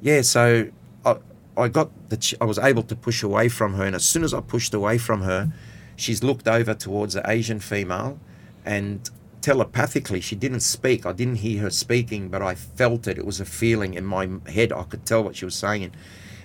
yeah, 0.00 0.22
so 0.22 0.68
I, 1.04 1.16
I 1.56 1.68
got 1.68 1.90
the 2.08 2.16
ch- 2.16 2.34
I 2.40 2.44
was 2.44 2.58
able 2.58 2.82
to 2.84 2.96
push 2.96 3.22
away 3.22 3.48
from 3.48 3.74
her, 3.74 3.84
and 3.84 3.94
as 3.94 4.04
soon 4.04 4.24
as 4.24 4.32
I 4.32 4.40
pushed 4.40 4.74
away 4.74 4.98
from 4.98 5.22
her, 5.22 5.52
she's 5.96 6.22
looked 6.22 6.46
over 6.46 6.74
towards 6.74 7.14
the 7.14 7.28
Asian 7.28 7.60
female, 7.60 8.18
and 8.64 9.08
telepathically 9.40 10.20
she 10.20 10.36
didn't 10.36 10.60
speak. 10.60 11.06
I 11.06 11.12
didn't 11.12 11.36
hear 11.36 11.62
her 11.62 11.70
speaking, 11.70 12.28
but 12.28 12.42
I 12.42 12.54
felt 12.54 13.06
it. 13.06 13.18
It 13.18 13.26
was 13.26 13.40
a 13.40 13.44
feeling 13.44 13.94
in 13.94 14.04
my 14.04 14.28
head. 14.46 14.72
I 14.72 14.84
could 14.84 15.04
tell 15.04 15.22
what 15.24 15.36
she 15.36 15.44
was 15.44 15.54
saying, 15.54 15.92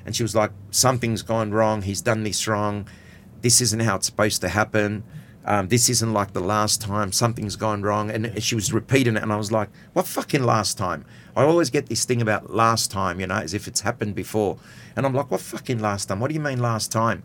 and 0.05 0.15
she 0.15 0.23
was 0.23 0.35
like, 0.35 0.51
"Something's 0.71 1.21
gone 1.21 1.51
wrong. 1.51 1.83
He's 1.83 2.01
done 2.01 2.23
this 2.23 2.47
wrong. 2.47 2.87
This 3.41 3.61
isn't 3.61 3.81
how 3.81 3.97
it's 3.97 4.07
supposed 4.07 4.41
to 4.41 4.49
happen." 4.49 5.03
Um, 5.45 5.67
this 5.67 5.89
isn't 5.89 6.13
like 6.13 6.31
the 6.31 6.39
last 6.39 6.79
time 6.79 7.11
something's 7.11 7.57
gone 7.57 7.81
wrong 7.81 8.09
and 8.09 8.41
she 8.41 8.55
was 8.55 8.71
repeating 8.71 9.17
it 9.17 9.23
and 9.23 9.33
i 9.33 9.35
was 9.35 9.51
like 9.51 9.67
what 9.91 10.07
fucking 10.07 10.41
last 10.41 10.77
time 10.77 11.03
i 11.35 11.43
always 11.43 11.69
get 11.69 11.87
this 11.87 12.05
thing 12.05 12.21
about 12.21 12.53
last 12.53 12.91
time 12.91 13.19
you 13.19 13.27
know 13.27 13.35
as 13.35 13.53
if 13.53 13.67
it's 13.67 13.81
happened 13.81 14.15
before. 14.15 14.57
And 14.95 15.05
i'm 15.05 15.13
like 15.13 15.29
what 15.31 15.41
fucking 15.41 15.79
last 15.79 16.05
time? 16.05 16.19
What 16.19 16.27
do 16.29 16.33
you 16.33 16.39
mean 16.39 16.59
last 16.59 16.91
time? 16.91 17.23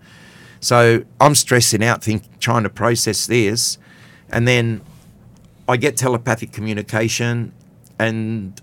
So 0.61 1.05
i'm 1.21 1.35
stressing 1.35 1.83
out 1.85 2.03
think 2.03 2.39
trying 2.41 2.63
to 2.65 2.71
process 2.71 3.27
this. 3.27 3.79
And 4.31 4.47
then 4.47 4.81
i 5.69 5.77
get 5.77 5.97
telepathic 5.97 6.53
communication 6.53 7.53
and 7.99 8.61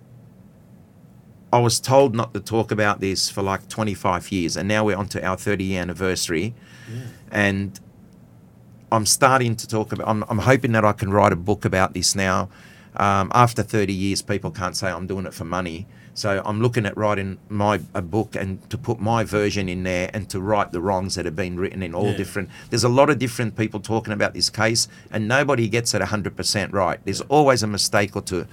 i 1.54 1.60
was 1.60 1.80
told 1.80 2.16
not 2.16 2.34
to 2.34 2.40
talk 2.40 2.72
about 2.72 3.00
this 3.00 3.30
for 3.30 3.42
like 3.42 3.68
25 3.70 4.32
years. 4.32 4.58
And 4.58 4.68
now 4.68 4.84
we're 4.86 4.98
on 4.98 5.08
to 5.10 5.24
our 5.26 5.38
30 5.38 5.64
year 5.64 5.82
anniversary. 5.82 6.54
And 7.32 7.80
I'm 8.92 9.06
starting 9.06 9.56
to 9.58 9.68
talk 9.68 9.92
about. 9.92 10.08
I'm, 10.08 10.24
I'm 10.30 10.40
hoping 10.40 10.72
that 10.74 10.86
I 10.86 10.94
can 10.94 11.12
write 11.12 11.34
a 11.34 11.36
book 11.36 11.66
about 11.66 11.94
this 11.94 12.16
now. 12.16 12.50
Um, 12.98 13.32
after 13.34 13.62
30 13.64 13.94
years, 13.94 14.22
people 14.22 14.52
can't 14.52 14.76
say 14.76 14.90
I'm 14.90 15.08
doing 15.08 15.26
it 15.26 15.34
for 15.34 15.46
money. 15.46 15.88
So 16.14 16.42
I'm 16.46 16.62
looking 16.62 16.86
at 16.86 16.96
writing 16.96 17.40
my 17.50 17.82
a 17.94 18.02
book 18.02 18.36
and 18.36 18.68
to 18.70 18.78
put 18.78 19.00
my 19.02 19.26
version 19.26 19.68
in 19.68 19.84
there 19.84 20.10
and 20.14 20.30
to 20.30 20.40
right 20.40 20.72
the 20.72 20.80
wrongs 20.80 21.16
that 21.16 21.26
have 21.26 21.36
been 21.36 21.58
written 21.60 21.84
in 21.84 21.94
all 21.94 22.12
Yeah. 22.12 22.18
different. 22.18 22.50
There's 22.70 22.86
a 22.86 22.90
lot 22.90 23.10
of 23.10 23.20
different 23.20 23.58
people 23.58 23.82
talking 23.82 24.14
about 24.14 24.34
this 24.34 24.50
case, 24.50 24.88
and 25.12 25.28
nobody 25.28 25.68
gets 25.68 25.94
it 25.94 26.02
100% 26.02 26.72
right. 26.72 27.00
There's 27.04 27.22
always 27.22 27.64
a 27.64 27.68
mistake 27.68 28.16
or 28.16 28.22
two. 28.22 28.46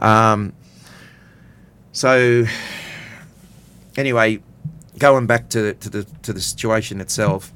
Um, 0.00 0.54
so 1.92 2.44
anyway, 3.96 4.40
going 4.98 5.26
back 5.26 5.48
to 5.50 5.74
to 5.74 5.88
the 5.90 6.04
to 6.22 6.32
the 6.32 6.40
situation 6.40 7.00
itself 7.00 7.52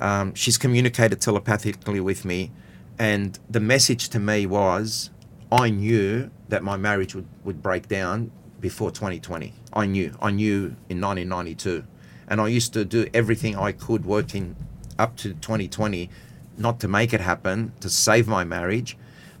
um, 0.00 0.34
she's 0.34 0.56
communicated 0.56 1.20
telepathically 1.20 2.00
with 2.00 2.24
me, 2.24 2.50
and 2.98 3.38
the 3.48 3.60
message 3.60 4.08
to 4.10 4.18
me 4.18 4.46
was, 4.46 5.10
I 5.52 5.70
knew 5.70 6.30
that 6.48 6.62
my 6.62 6.76
marriage 6.76 7.14
would, 7.14 7.26
would 7.44 7.62
break 7.62 7.88
down 7.88 8.30
before 8.60 8.90
2020. 8.90 9.52
I 9.72 9.86
knew. 9.86 10.16
I 10.20 10.30
knew 10.30 10.76
in 10.88 11.00
1992. 11.00 11.84
And 12.28 12.40
I 12.40 12.48
used 12.48 12.72
to 12.74 12.84
do 12.84 13.06
everything 13.12 13.56
I 13.56 13.72
could 13.72 14.04
working 14.04 14.54
up 14.98 15.16
to 15.16 15.34
2020 15.34 16.10
not 16.56 16.78
to 16.80 16.88
make 16.88 17.12
it 17.12 17.20
happen, 17.20 17.72
to 17.80 17.88
save 17.88 18.28
my 18.28 18.44
marriage. 18.44 18.96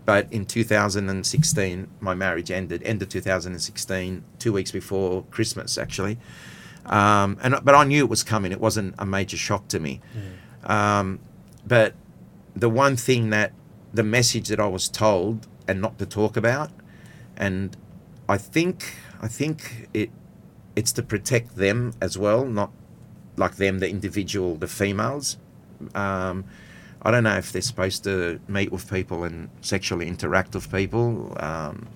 But 0.06 0.32
in 0.32 0.46
2016, 0.46 1.88
my 2.00 2.14
marriage 2.14 2.50
ended, 2.50 2.82
end 2.82 3.02
of 3.02 3.10
2016, 3.10 4.24
two 4.38 4.52
weeks 4.52 4.72
before 4.72 5.24
Christmas, 5.30 5.76
actually. 5.76 6.18
Um, 6.86 7.36
and 7.42 7.56
but 7.62 7.74
I 7.74 7.84
knew 7.84 8.02
it 8.02 8.08
was 8.08 8.24
coming. 8.24 8.50
It 8.50 8.60
wasn't 8.60 8.94
a 8.98 9.04
major 9.06 9.36
shock 9.36 9.68
to 9.68 9.78
me. 9.78 10.00
Um, 10.64 11.20
but 11.66 11.94
the 12.56 12.70
one 12.70 12.96
thing 12.96 13.30
that 13.30 13.52
the 13.92 14.02
message 14.02 14.48
that 14.48 14.58
I 14.58 14.66
was 14.66 14.88
told 14.88 15.46
and 15.68 15.80
not 15.80 15.98
to 15.98 16.06
talk 16.06 16.36
about, 16.36 16.70
and 17.36 17.76
I 18.28 18.36
think 18.38 18.94
I 19.20 19.28
think 19.28 19.88
it 19.94 20.10
it's 20.76 20.92
to 20.92 21.02
protect 21.02 21.56
them 21.56 21.92
as 22.00 22.16
well, 22.18 22.44
not 22.46 22.70
like 23.36 23.56
them, 23.56 23.78
the 23.80 23.88
individual, 23.90 24.56
the 24.56 24.68
females. 24.68 25.36
Um, 25.94 26.44
I 27.02 27.10
don't 27.10 27.24
know 27.24 27.36
if 27.36 27.52
they're 27.52 27.62
supposed 27.62 28.04
to 28.04 28.40
meet 28.48 28.70
with 28.70 28.88
people 28.90 29.24
and 29.24 29.48
sexually 29.62 30.06
interact 30.06 30.54
with 30.54 30.70
people, 30.70 31.34
um, 31.40 31.86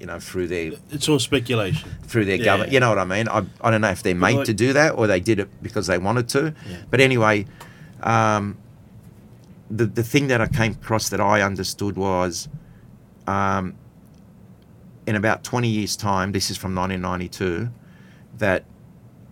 you 0.00 0.06
know, 0.06 0.20
through 0.20 0.46
their 0.46 0.72
It's 0.90 1.08
all 1.08 1.18
speculation. 1.18 1.90
through 2.04 2.24
their 2.26 2.36
Yeah. 2.36 2.44
government. 2.44 2.72
You 2.72 2.80
know 2.80 2.88
what 2.90 2.98
I 2.98 3.04
mean? 3.04 3.28
I, 3.28 3.44
I 3.60 3.70
don't 3.72 3.80
know 3.80 3.90
if 3.90 4.02
they're 4.04 4.14
made 4.14 4.36
like- 4.36 4.46
to 4.46 4.54
do 4.54 4.72
that 4.72 4.90
or 4.96 5.06
they 5.08 5.18
did 5.20 5.40
it 5.40 5.48
because 5.62 5.88
they 5.88 5.98
wanted 5.98 6.28
to. 6.30 6.54
Yeah. 6.68 6.76
But 6.90 7.00
anyway, 7.00 7.46
um, 8.04 8.56
the 9.70 9.86
the 9.86 10.02
thing 10.04 10.28
that 10.28 10.40
I 10.40 10.46
came 10.46 10.72
across 10.72 11.08
that 11.10 11.20
I 11.20 11.42
understood 11.42 11.96
was, 11.96 12.48
um, 13.28 13.74
in 15.06 15.14
about 15.16 15.42
twenty 15.44 15.68
years' 15.68 15.96
time, 15.96 16.32
this 16.32 16.50
is 16.50 16.56
from 16.56 16.74
1992, 16.74 17.70
that 18.38 18.64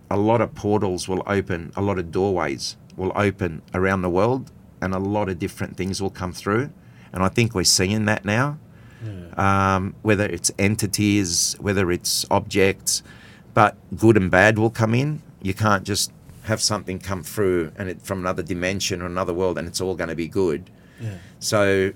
a 0.09 0.17
lot 0.17 0.39
of 0.41 0.53
portals 0.55 1.07
will 1.07 1.23
open, 1.27 1.71
a 1.75 1.81
lot 1.81 1.99
of 1.99 2.11
doorways 2.11 2.77
will 2.95 3.11
open 3.15 3.61
around 3.73 4.01
the 4.01 4.09
world, 4.09 4.51
and 4.81 4.93
a 4.93 4.99
lot 4.99 5.29
of 5.29 5.37
different 5.37 5.77
things 5.77 6.01
will 6.01 6.09
come 6.09 6.31
through. 6.33 6.69
And 7.13 7.23
I 7.23 7.29
think 7.29 7.53
we're 7.53 7.63
seeing 7.63 8.05
that 8.05 8.25
now 8.25 8.57
Yeah. 9.05 9.75
um, 9.75 9.93
whether 10.01 10.25
it's 10.25 10.51
entities, 10.57 11.55
whether 11.59 11.91
it's 11.91 12.25
objects, 12.31 13.03
but 13.53 13.75
good 13.95 14.17
and 14.17 14.31
bad 14.31 14.57
will 14.57 14.69
come 14.71 14.93
in. 14.95 15.21
You 15.41 15.53
can't 15.53 15.83
just 15.83 16.11
have 16.43 16.61
something 16.61 16.97
come 16.99 17.21
through 17.23 17.71
and 17.77 17.89
it 17.89 18.01
from 18.01 18.19
another 18.19 18.41
dimension 18.41 19.01
or 19.01 19.05
another 19.05 19.33
world 19.33 19.57
and 19.59 19.67
it's 19.67 19.81
all 19.81 19.95
going 19.95 20.09
to 20.09 20.15
be 20.15 20.27
good. 20.27 20.69
Yeah. 20.99 21.17
So 21.39 21.91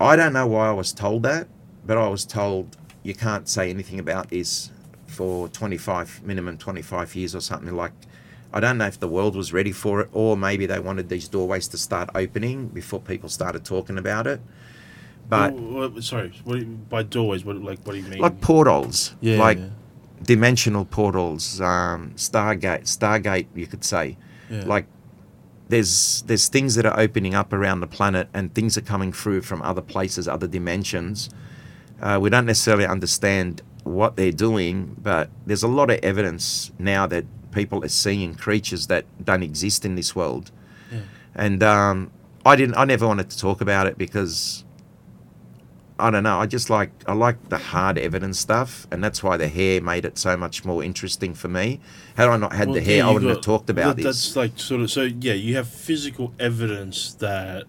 I 0.00 0.16
don't 0.16 0.32
know 0.32 0.46
why 0.46 0.68
I 0.68 0.72
was 0.72 0.92
told 0.92 1.22
that, 1.24 1.46
but 1.86 1.98
I 1.98 2.08
was 2.08 2.24
told 2.24 2.76
you 3.02 3.14
can't 3.14 3.48
say 3.48 3.70
anything 3.70 3.98
about 3.98 4.30
this 4.30 4.70
for 5.06 5.48
25 5.48 6.22
minimum 6.24 6.56
25 6.56 7.14
years 7.16 7.34
or 7.34 7.40
something 7.40 7.74
like 7.74 7.92
I 8.52 8.60
don't 8.60 8.78
know 8.78 8.86
if 8.86 8.98
the 8.98 9.08
world 9.08 9.36
was 9.36 9.52
ready 9.52 9.72
for 9.72 10.00
it 10.00 10.08
or 10.12 10.36
maybe 10.36 10.66
they 10.66 10.78
wanted 10.80 11.08
these 11.08 11.28
doorways 11.28 11.68
to 11.68 11.78
start 11.78 12.10
opening 12.14 12.68
before 12.68 13.00
people 13.00 13.28
started 13.28 13.64
talking 13.64 13.98
about 13.98 14.26
it. 14.26 14.40
But 15.28 15.52
Well, 15.54 15.90
well, 15.90 16.02
sorry, 16.02 16.32
what 16.44 16.58
you, 16.58 16.64
by 16.64 17.02
doorways, 17.04 17.44
what 17.44 17.56
like 17.56 17.78
what 17.84 17.92
do 17.92 17.98
you 17.98 18.08
mean? 18.08 18.20
like 18.20 18.40
portals, 18.40 19.14
yeah, 19.20 19.38
like 19.38 19.58
yeah, 19.58 19.68
dimensional 20.24 20.84
portals, 20.84 21.60
um, 21.60 22.12
Stargate, 22.16 22.82
Stargate, 22.82 23.46
you 23.54 23.66
could 23.68 23.84
say. 23.84 24.16
yeah. 24.50 24.64
Like 24.64 24.86
there's 25.70 26.22
there's 26.22 26.48
things 26.48 26.74
that 26.74 26.84
are 26.84 26.98
opening 26.98 27.34
up 27.34 27.52
around 27.52 27.80
the 27.80 27.86
planet, 27.86 28.28
and 28.34 28.54
things 28.54 28.76
are 28.76 28.82
coming 28.82 29.12
through 29.12 29.42
from 29.42 29.62
other 29.62 29.80
places, 29.80 30.28
other 30.28 30.46
dimensions. 30.46 31.30
Uh, 32.00 32.18
we 32.20 32.30
don't 32.30 32.46
necessarily 32.46 32.86
understand 32.86 33.62
what 33.84 34.16
they're 34.16 34.32
doing, 34.32 34.96
but 35.00 35.30
there's 35.46 35.62
a 35.62 35.68
lot 35.68 35.90
of 35.90 35.98
evidence 36.02 36.72
now 36.78 37.06
that 37.06 37.24
people 37.52 37.84
are 37.84 37.88
seeing 37.88 38.34
creatures 38.34 38.86
that 38.88 39.04
don't 39.24 39.42
exist 39.42 39.84
in 39.84 39.94
this 39.94 40.14
world. 40.14 40.50
Yeah. 40.92 41.00
And 41.34 41.62
um, 41.62 42.10
I 42.44 42.56
didn't. 42.56 42.76
I 42.76 42.84
never 42.84 43.06
wanted 43.06 43.30
to 43.30 43.38
talk 43.38 43.60
about 43.60 43.86
it 43.86 43.96
because 43.96 44.64
I 46.00 46.10
don't 46.10 46.22
know. 46.22 46.38
I 46.38 46.46
just 46.46 46.70
like 46.70 46.90
I 47.06 47.12
like 47.12 47.48
the 47.48 47.58
hard 47.58 47.98
evidence 47.98 48.38
stuff, 48.38 48.86
and 48.90 49.02
that's 49.04 49.22
why 49.22 49.36
the 49.36 49.48
hair 49.48 49.80
made 49.80 50.04
it 50.04 50.18
so 50.18 50.36
much 50.36 50.64
more 50.64 50.82
interesting 50.82 51.34
for 51.34 51.48
me. 51.48 51.80
Had 52.16 52.28
I 52.28 52.36
not 52.36 52.52
had 52.52 52.68
Well, 52.68 52.74
the 52.76 52.80
hair, 52.80 53.04
I 53.04 53.10
wouldn't 53.10 53.30
have 53.30 53.40
talked 53.42 53.70
about 53.70 53.96
that- 53.96 54.02
this. 54.02 54.04
That's 54.04 54.36
like 54.36 54.52
sort 54.58 54.80
of 54.80 54.90
so. 54.90 55.02
Yeah, 55.02 55.34
you 55.34 55.56
have 55.56 55.68
physical 55.68 56.32
evidence 56.38 57.12
that 57.14 57.64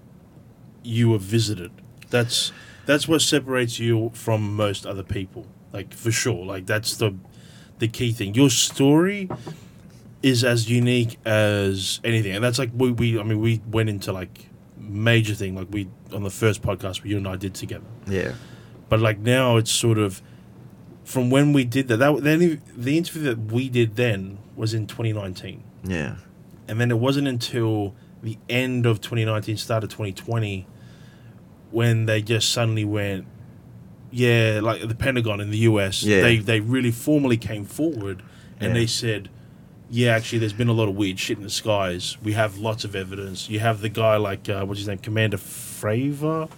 you 0.83 1.09
were 1.09 1.17
visited. 1.19 1.71
That's 2.09 2.51
that's 2.85 3.07
what 3.07 3.21
separates 3.21 3.79
you 3.79 4.11
from 4.13 4.55
most 4.55 4.85
other 4.85 5.03
people. 5.03 5.45
Like 5.73 5.93
for 5.93 6.11
sure. 6.11 6.45
Like 6.45 6.65
that's 6.65 6.95
the 6.97 7.15
the 7.79 7.87
key 7.87 8.11
thing. 8.11 8.33
Your 8.35 8.49
story 8.49 9.29
is 10.21 10.43
as 10.43 10.69
unique 10.69 11.17
as 11.25 11.99
anything, 12.03 12.35
and 12.35 12.43
that's 12.43 12.59
like 12.59 12.69
we, 12.75 12.91
we 12.91 13.19
I 13.19 13.23
mean 13.23 13.39
we 13.39 13.61
went 13.69 13.89
into 13.89 14.11
like 14.11 14.47
major 14.81 15.33
thing 15.35 15.55
like 15.55 15.67
we 15.71 15.87
on 16.13 16.23
the 16.23 16.29
first 16.29 16.61
podcast 16.61 17.05
you 17.05 17.17
and 17.17 17.27
I 17.27 17.35
did 17.35 17.53
together. 17.53 17.85
Yeah, 18.07 18.33
But 18.89 18.99
like 18.99 19.19
now, 19.19 19.57
it's 19.57 19.71
sort 19.71 19.97
of 19.97 20.21
from 21.03 21.29
when 21.29 21.53
we 21.53 21.63
did 21.63 21.87
that. 21.89 21.97
That 21.97 22.23
the, 22.23 22.59
the 22.75 22.97
interview 22.97 23.23
that 23.23 23.51
we 23.51 23.69
did 23.69 23.95
then 23.95 24.37
was 24.55 24.73
in 24.73 24.87
2019, 24.87 25.63
yeah, 25.83 26.15
and 26.67 26.79
then 26.79 26.91
it 26.91 26.99
wasn't 26.99 27.27
until 27.27 27.95
the 28.23 28.37
end 28.49 28.85
of 28.85 29.01
2019, 29.01 29.57
start 29.57 29.83
of 29.83 29.89
2020, 29.89 30.67
when 31.71 32.05
they 32.05 32.21
just 32.21 32.49
suddenly 32.51 32.85
went, 32.85 33.25
yeah, 34.11 34.59
like 34.61 34.87
the 34.87 34.95
Pentagon 34.95 35.39
in 35.39 35.49
the 35.51 35.59
US, 35.59 36.03
Yeah. 36.03 36.21
they 36.21 36.37
they 36.37 36.59
really 36.59 36.91
formally 36.91 37.37
came 37.37 37.65
forward 37.65 38.21
and 38.59 38.69
Yeah. 38.69 38.79
they 38.81 38.87
said, 38.87 39.29
yeah, 39.93 40.15
actually, 40.15 40.39
there's 40.39 40.53
been 40.53 40.69
a 40.69 40.73
lot 40.73 40.87
of 40.87 40.95
weird 40.95 41.19
shit 41.19 41.37
in 41.37 41.43
the 41.43 41.49
skies. 41.49 42.17
We 42.23 42.31
have 42.31 42.57
lots 42.57 42.85
of 42.85 42.95
evidence. 42.95 43.49
You 43.49 43.59
have 43.59 43.81
the 43.81 43.89
guy 43.89 44.15
like 44.15 44.47
uh, 44.47 44.63
what's 44.63 44.79
his 44.79 44.87
name, 44.87 44.99
Commander 44.99 45.35
Fravor. 45.35 46.49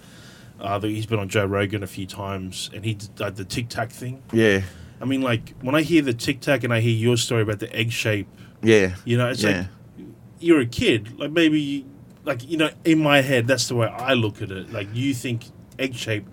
Uh, 0.60 0.80
he's 0.80 1.04
been 1.04 1.18
on 1.18 1.28
Joe 1.28 1.44
Rogan 1.44 1.82
a 1.82 1.88
few 1.88 2.06
times, 2.06 2.70
and 2.72 2.84
he 2.84 2.94
did 2.94 3.20
uh, 3.20 3.30
the 3.30 3.44
Tic 3.44 3.68
Tac 3.68 3.90
thing. 3.90 4.22
Yeah, 4.32 4.62
I 5.00 5.04
mean, 5.04 5.20
like 5.20 5.52
when 5.62 5.74
I 5.74 5.82
hear 5.82 6.00
the 6.00 6.14
Tic 6.14 6.40
Tac 6.40 6.62
and 6.62 6.72
I 6.72 6.78
hear 6.78 6.94
your 6.94 7.16
story 7.16 7.42
about 7.42 7.58
the 7.58 7.74
egg 7.74 7.90
shape, 7.90 8.28
yeah, 8.62 8.94
you 9.04 9.18
know, 9.18 9.28
it's 9.28 9.42
yeah. 9.42 9.66
like 9.98 10.06
you're 10.38 10.60
a 10.60 10.66
kid. 10.66 11.18
Like 11.18 11.32
maybe, 11.32 11.60
you, 11.60 11.84
like 12.22 12.48
you 12.48 12.56
know, 12.56 12.70
in 12.84 13.00
my 13.00 13.20
head, 13.20 13.48
that's 13.48 13.66
the 13.66 13.74
way 13.74 13.88
I 13.88 14.14
look 14.14 14.42
at 14.42 14.52
it. 14.52 14.72
Like 14.72 14.86
you 14.94 15.12
think 15.12 15.46
egg 15.76 15.96
shape, 15.96 16.24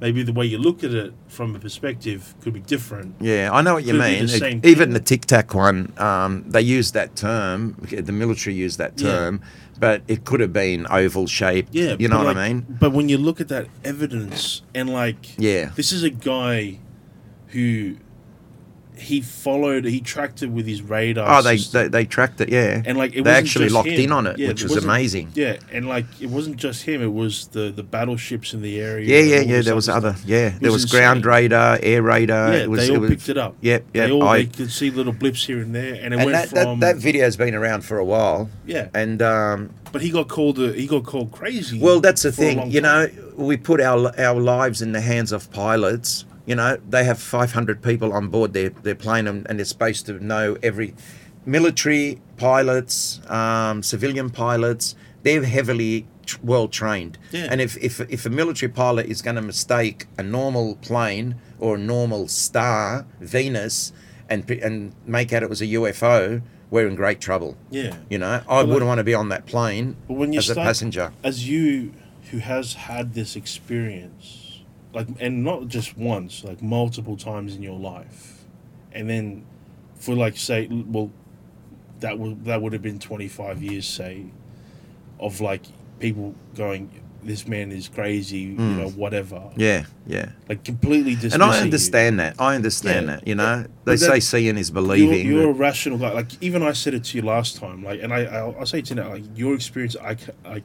maybe 0.00 0.22
the 0.22 0.32
way 0.32 0.46
you 0.46 0.58
look 0.58 0.84
at 0.84 0.92
it 0.92 1.12
from 1.28 1.54
a 1.54 1.58
perspective 1.58 2.34
could 2.40 2.52
be 2.52 2.60
different. 2.60 3.14
Yeah, 3.20 3.50
I 3.52 3.62
know 3.62 3.74
what 3.74 3.84
you 3.84 3.92
Could 3.92 4.00
mean. 4.02 4.26
the 4.26 4.60
even 4.68 4.90
the 4.90 5.00
Tic 5.00 5.26
Tac 5.26 5.54
one, 5.54 5.92
um, 5.98 6.44
they 6.48 6.60
used 6.60 6.94
that 6.94 7.16
term. 7.16 7.76
The 7.90 8.12
military 8.12 8.54
used 8.54 8.78
that 8.78 8.92
Yeah. 9.00 9.10
term, 9.10 9.40
but 9.80 10.02
it 10.08 10.24
could 10.24 10.40
have 10.40 10.52
been 10.52 10.86
oval 10.90 11.26
shaped. 11.26 11.74
Yeah, 11.74 11.96
you 11.98 12.08
know 12.08 12.18
what 12.18 12.26
like- 12.26 12.36
I 12.36 12.48
mean. 12.48 12.66
But 12.68 12.92
when 12.92 13.08
you 13.08 13.18
look 13.18 13.40
at 13.40 13.48
that 13.48 13.66
evidence 13.84 14.62
and 14.74 14.90
like, 14.90 15.38
Yeah, 15.38 15.70
this 15.76 15.92
is 15.92 16.02
a 16.02 16.10
guy 16.10 16.78
who 17.48 17.96
he 18.98 19.20
followed, 19.20 19.84
he 19.84 20.00
tracked 20.00 20.42
it 20.42 20.48
with 20.48 20.66
his 20.66 20.82
radar. 20.82 21.38
Oh, 21.38 21.42
they, 21.42 21.56
system. 21.56 21.82
they 21.82 21.88
they 21.88 22.04
tracked 22.04 22.40
it. 22.40 22.48
Yeah, 22.48 22.82
and 22.84 22.96
like 22.96 23.14
it 23.14 23.24
they 23.24 23.30
actually 23.30 23.68
locked 23.68 23.88
him. 23.88 24.00
in 24.00 24.12
on 24.12 24.26
it, 24.26 24.38
Yeah, 24.38 24.48
which 24.48 24.62
was 24.62 24.82
amazing. 24.84 25.32
Yeah, 25.34 25.56
and 25.72 25.88
like 25.88 26.06
it 26.20 26.30
wasn't 26.30 26.56
just 26.56 26.82
him; 26.84 27.02
it 27.02 27.12
was 27.12 27.48
the 27.48 27.70
the 27.70 27.82
battleships 27.82 28.54
in 28.54 28.62
the 28.62 28.80
area. 28.80 29.06
Yeah, 29.06 29.36
yeah, 29.36 29.40
yeah. 29.42 29.62
There 29.62 29.74
was 29.74 29.88
other 29.88 30.08
other. 30.08 30.16
stuff. 30.18 30.28
Yeah, 30.28 30.50
there 30.60 30.72
was 30.72 30.82
was 30.84 30.90
ground 30.92 31.24
radar, 31.26 31.78
air 31.82 32.02
radar. 32.02 32.52
Yeah, 32.52 32.62
it 32.62 32.70
was, 32.70 32.80
they 32.80 32.90
all 32.90 32.96
it 32.96 33.00
was, 33.00 33.10
picked 33.10 33.28
it 33.28 33.38
up. 33.38 33.56
Yep, 33.60 33.84
yep. 33.94 34.06
They 34.06 34.12
all 34.12 34.22
I- 34.24 34.38
they 34.38 34.46
could 34.46 34.70
see 34.70 34.90
little 34.90 35.12
blips 35.12 35.44
here 35.46 35.60
and 35.60 35.74
there, 35.74 35.94
and 35.94 36.14
it 36.14 36.18
and 36.20 36.24
went 36.24 36.32
that, 36.32 36.48
from 36.48 36.80
that 36.80 36.96
that 36.96 37.02
video's 37.02 37.36
been 37.36 37.54
around 37.54 37.82
for 37.82 37.98
a 37.98 38.04
while. 38.04 38.48
yeah. 38.66 38.88
And 38.94 39.22
um, 39.22 39.70
But 39.92 40.02
he 40.02 40.10
got 40.10 40.28
called 40.28 40.58
a, 40.58 40.72
he 40.72 40.86
got 40.86 41.04
called 41.04 41.32
crazy. 41.32 41.78
Well, 41.80 42.00
that's 42.00 42.22
the 42.22 42.32
thing. 42.32 42.70
You 42.70 42.80
know, 42.80 43.08
we 43.36 43.56
put 43.56 43.80
our 43.80 44.12
our 44.18 44.40
lives 44.40 44.82
in 44.82 44.92
the 44.92 45.00
hands 45.00 45.32
of 45.32 45.50
pilots. 45.52 46.24
You 46.46 46.54
know, 46.54 46.78
they 46.88 47.04
have 47.04 47.18
500 47.20 47.82
people 47.82 48.12
on 48.12 48.28
board 48.28 48.52
their, 48.52 48.70
their 48.70 48.94
plane 48.94 49.26
and, 49.26 49.46
and 49.48 49.58
they're 49.58 49.64
supposed 49.66 50.06
to 50.06 50.24
know 50.24 50.56
every 50.62 50.94
military 51.44 52.20
pilots, 52.36 53.20
um, 53.28 53.82
civilian 53.82 54.30
pilots. 54.30 54.94
They're 55.22 55.42
heavily 55.44 56.06
tr- 56.24 56.38
well 56.42 56.68
trained. 56.68 57.18
Yeah. 57.32 57.48
And 57.50 57.60
if, 57.60 57.76
if, 57.78 58.00
if 58.00 58.26
a 58.26 58.30
military 58.30 58.70
pilot 58.70 59.06
is 59.06 59.22
going 59.22 59.36
to 59.36 59.42
mistake 59.42 60.06
a 60.18 60.22
normal 60.22 60.76
plane 60.76 61.36
or 61.58 61.74
a 61.76 61.78
normal 61.78 62.28
star, 62.28 63.06
Venus, 63.20 63.92
and, 64.28 64.48
and 64.50 64.94
make 65.06 65.32
out 65.32 65.42
it 65.42 65.50
was 65.50 65.60
a 65.60 65.66
UFO, 65.66 66.42
we're 66.70 66.88
in 66.88 66.94
great 66.96 67.20
trouble. 67.20 67.56
yeah. 67.70 67.96
You 68.10 68.18
know, 68.18 68.42
I 68.48 68.58
like- 68.60 68.66
wouldn't 68.68 68.86
want 68.86 68.98
to 68.98 69.04
be 69.04 69.14
on 69.14 69.28
that 69.30 69.46
plane 69.46 69.96
But 70.08 70.14
when 70.14 70.32
you 70.32 70.38
as 70.38 70.50
a 70.50 70.54
passenger. 70.54 71.12
as 71.22 71.48
you 71.48 71.92
who 72.30 72.38
has 72.38 72.74
had 72.74 73.14
this 73.14 73.36
experience, 73.36 74.45
like, 74.96 75.06
and 75.20 75.44
not 75.44 75.68
just 75.68 75.96
once, 75.96 76.42
like 76.42 76.60
multiple 76.62 77.16
times 77.16 77.54
in 77.54 77.62
your 77.62 77.78
life, 77.78 78.44
and 78.92 79.08
then 79.10 79.44
for 79.94 80.14
like 80.14 80.36
say, 80.36 80.66
well, 80.70 81.10
that 82.00 82.18
would 82.18 82.44
that 82.46 82.60
would 82.62 82.72
have 82.72 82.82
been 82.82 82.98
twenty 82.98 83.28
five 83.28 83.62
years, 83.62 83.86
say, 83.86 84.24
of 85.20 85.40
like 85.40 85.62
people 86.00 86.34
going, 86.54 86.90
this 87.22 87.46
man 87.46 87.72
is 87.72 87.88
crazy, 87.88 88.38
you 88.38 88.56
Mm. 88.56 88.76
know, 88.78 88.88
whatever, 88.90 89.42
Yeah, 89.56 89.84
yeah. 90.06 90.30
like 90.48 90.62
completely 90.64 91.16
And 91.32 91.42
I 91.42 91.56
you. 91.58 91.62
understand 91.64 92.20
that. 92.20 92.36
I 92.38 92.54
understand 92.54 93.06
Yeah. 93.06 93.16
that. 93.16 93.28
You 93.28 93.34
know, 93.34 93.66
they 93.84 93.96
say 93.96 94.20
seeing 94.20 94.56
is 94.58 94.68
You're, 94.70 94.74
believing. 94.82 95.26
you're 95.26 95.50
a 95.50 95.52
rational 95.52 95.98
guy. 95.98 96.12
Like 96.12 96.30
even 96.42 96.62
I 96.62 96.72
said 96.72 96.94
it 96.94 97.04
to 97.04 97.18
you 97.18 97.22
last 97.22 97.56
time. 97.56 97.82
Like, 97.82 98.02
and 98.02 98.12
I 98.14 98.24
I'll, 98.24 98.54
I'll 98.60 98.66
say 98.66 98.78
it 98.78 98.86
to 98.86 98.94
you 98.94 99.00
now. 99.02 99.10
Like 99.10 99.24
your 99.34 99.54
experience, 99.54 99.94
I 100.02 100.16
I 100.44 100.62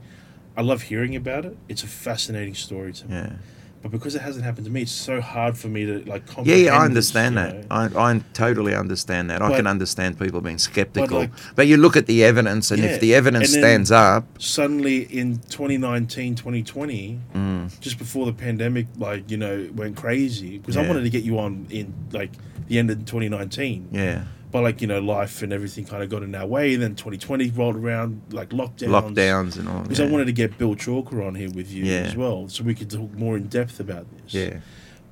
I 0.55 0.61
love 0.61 0.82
hearing 0.84 1.15
about 1.15 1.45
it. 1.45 1.55
It's 1.69 1.84
a 1.84 1.88
fascinating 1.88 2.55
story 2.55 2.91
to 2.93 3.07
me. 3.07 3.15
yeah, 3.15 3.34
But 3.82 3.89
because 3.91 4.13
it 4.13 4.21
hasn't 4.21 4.45
happened 4.45 4.65
to 4.65 4.71
me, 4.71 4.84
it's 4.84 4.91
so 4.91 5.21
hard 5.21 5.57
for 5.57 5.67
me 5.67 5.86
to 5.86 6.03
like. 6.05 6.23
yeah, 6.43 6.55
yeah. 6.55 6.77
I 6.77 6.86
understand 6.86 7.36
you 7.36 7.41
that. 7.41 7.69
know? 7.69 7.97
I, 7.99 8.11
I 8.11 8.21
totally 8.34 8.75
understand 8.75 9.29
that. 9.32 9.41
I 9.41 9.55
can 9.55 9.65
understand 9.65 10.19
people 10.19 10.39
being 10.41 10.59
skeptical. 10.59 11.19
like- 11.21 11.32
but 11.55 11.65
you 11.67 11.77
look 11.77 11.95
at 11.97 12.05
the 12.05 12.23
evidence, 12.23 12.69
and 12.71 12.82
Yeah, 12.84 12.89
if 12.89 12.99
the 13.01 13.15
evidence 13.15 13.49
stands 13.51 13.91
up, 13.91 14.25
Suddenly 14.39 15.03
in 15.03 15.39
2019, 15.49 16.36
2020, 16.36 17.19
mm, 17.34 17.79
just 17.79 17.97
before 17.97 18.25
the 18.27 18.34
pandemic, 18.34 18.86
like 18.97 19.29
you 19.32 19.38
know, 19.38 19.67
went 19.75 19.95
crazy. 19.97 20.57
Because 20.59 20.77
I 20.77 20.88
wanted 20.88 21.03
to 21.03 21.09
get 21.09 21.23
you 21.23 21.39
on 21.39 21.65
in 21.71 21.93
like 22.11 22.32
the 22.67 22.77
end 22.77 22.91
of 22.91 22.99
2019. 23.05 23.88
yeah, 23.91 24.25
But 24.51 24.63
like 24.63 24.81
you 24.81 24.87
know, 24.87 24.99
life 24.99 25.41
and 25.41 25.53
everything 25.53 25.85
kind 25.85 26.03
of 26.03 26.09
got 26.09 26.23
in 26.23 26.35
our 26.35 26.45
way. 26.45 26.75
Then 26.75 26.95
2020 26.95 27.49
rolled 27.51 27.77
around, 27.77 28.21
like 28.31 28.49
lockdowns. 28.49 28.89
lockdowns 28.89 29.57
and 29.57 29.69
all. 29.69 29.81
Because 29.83 29.99
yeah. 29.99 30.05
I 30.05 30.09
wanted 30.09 30.25
to 30.25 30.33
get 30.33 30.57
Bill 30.57 30.75
Chalker 30.75 31.25
on 31.25 31.35
here 31.35 31.49
with 31.51 31.71
you 31.71 31.85
Yeah. 31.85 32.01
as 32.01 32.15
well, 32.17 32.49
so 32.49 32.63
we 32.63 32.75
could 32.75 32.89
talk 32.89 33.11
more 33.13 33.37
in 33.37 33.47
depth 33.47 33.79
about 33.79 34.05
this. 34.11 34.33
Yeah, 34.33 34.59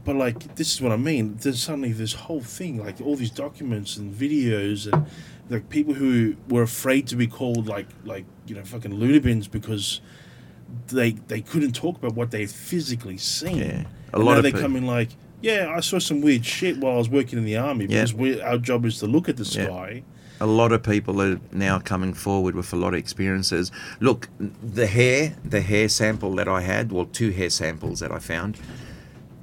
But 0.03 0.17
like, 0.17 0.55
this 0.55 0.73
is 0.73 0.81
what 0.81 0.91
I 0.91 0.97
mean. 0.97 1.37
There's 1.41 1.61
suddenly 1.61 1.93
this 1.93 2.13
whole 2.13 2.41
thing, 2.41 2.83
like 2.83 2.99
all 2.99 3.15
these 3.15 3.31
documents 3.31 3.95
and 3.97 4.13
videos, 4.13 4.91
and 4.91 5.05
like 5.49 5.69
people 5.69 5.93
who 5.93 6.35
were 6.49 6.61
afraid 6.63 7.07
to 7.07 7.15
be 7.15 7.25
called 7.27 7.65
like 7.67 7.87
like 8.03 8.25
you 8.45 8.55
know 8.55 8.63
fucking 8.65 8.91
loonibins 8.91 9.49
because 9.49 10.01
they 10.87 11.11
they 11.11 11.41
couldn't 11.41 11.71
talk 11.73 11.97
about 11.97 12.13
what 12.13 12.31
they 12.31 12.41
had 12.41 12.51
physically 12.51 13.17
seen. 13.17 13.57
yeah. 13.57 13.83
A 14.11 14.17
And 14.17 14.25
lot 14.25 14.33
now 14.33 14.37
of 14.39 14.43
they 14.43 14.49
people. 14.51 14.61
come 14.63 14.75
in 14.75 14.85
like, 14.85 15.09
yeah, 15.41 15.71
I 15.75 15.79
saw 15.79 15.99
some 15.99 16.21
weird 16.21 16.45
shit 16.45 16.77
while 16.77 16.93
I 16.95 16.97
was 16.97 17.09
working 17.09 17.37
in 17.39 17.45
the 17.45 17.57
army 17.57 17.85
Yeah. 17.85 18.01
because 18.01 18.13
we, 18.13 18.41
our 18.41 18.57
job 18.57 18.85
is 18.85 18.99
to 18.99 19.07
look 19.07 19.29
at 19.29 19.37
the 19.37 19.43
Yeah. 19.43 19.65
sky. 19.65 20.03
a 20.41 20.45
lot 20.45 20.71
of 20.71 20.81
people 20.81 21.21
are 21.21 21.37
now 21.51 21.79
coming 21.79 22.13
forward 22.13 22.55
with 22.55 22.71
a 22.71 22.75
lot 22.77 22.93
of 22.93 22.97
experiences. 22.99 23.73
Look, 23.99 24.29
the 24.39 24.87
hair, 24.87 25.35
the 25.43 25.59
hair 25.59 25.89
sample 25.89 26.33
that 26.35 26.47
I 26.47 26.61
had, 26.61 26.93
well, 26.93 27.03
two 27.03 27.31
hair 27.31 27.49
samples 27.49 27.99
that 27.99 28.09
I 28.09 28.19
found, 28.19 28.57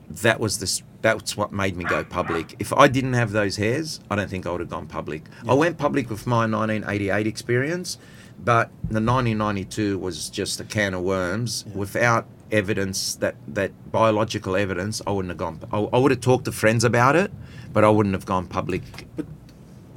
that 0.08 0.40
was 0.40 0.58
this. 0.58 0.82
That's 1.02 1.36
what 1.36 1.52
made 1.52 1.76
me 1.76 1.84
go 1.84 2.02
public. 2.02 2.56
If 2.58 2.72
I 2.72 2.88
didn't 2.88 3.12
have 3.12 3.32
those 3.32 3.56
hairs, 3.56 4.00
I 4.10 4.16
don't 4.16 4.30
think 4.30 4.46
I 4.46 4.50
would 4.52 4.60
have 4.60 4.70
gone 4.70 4.86
public. 4.86 5.24
I 5.46 5.52
went 5.52 5.76
public 5.76 6.08
with 6.08 6.26
my 6.26 6.46
1988 6.46 7.26
experience, 7.26 7.98
but 8.42 8.70
the 8.88 9.00
1992 9.00 9.98
was 9.98 10.30
just 10.30 10.58
a 10.60 10.64
can 10.64 10.94
of 10.94 11.02
worms. 11.02 11.64
Yeah. 11.68 11.74
Without 11.76 12.26
evidence 12.50 13.16
that 13.16 13.36
that 13.48 13.72
biological 13.90 14.56
evidence, 14.56 15.02
I 15.06 15.10
wouldn't 15.10 15.30
have 15.30 15.38
gone. 15.38 15.60
I, 15.72 15.78
I 15.78 15.98
would 15.98 16.10
have 16.10 16.20
talked 16.20 16.44
to 16.46 16.52
friends 16.52 16.84
about 16.84 17.16
it, 17.16 17.30
but 17.72 17.84
I 17.84 17.88
wouldn't 17.90 18.14
have 18.14 18.26
gone 18.26 18.46
public. 18.46 18.82
But 19.16 19.26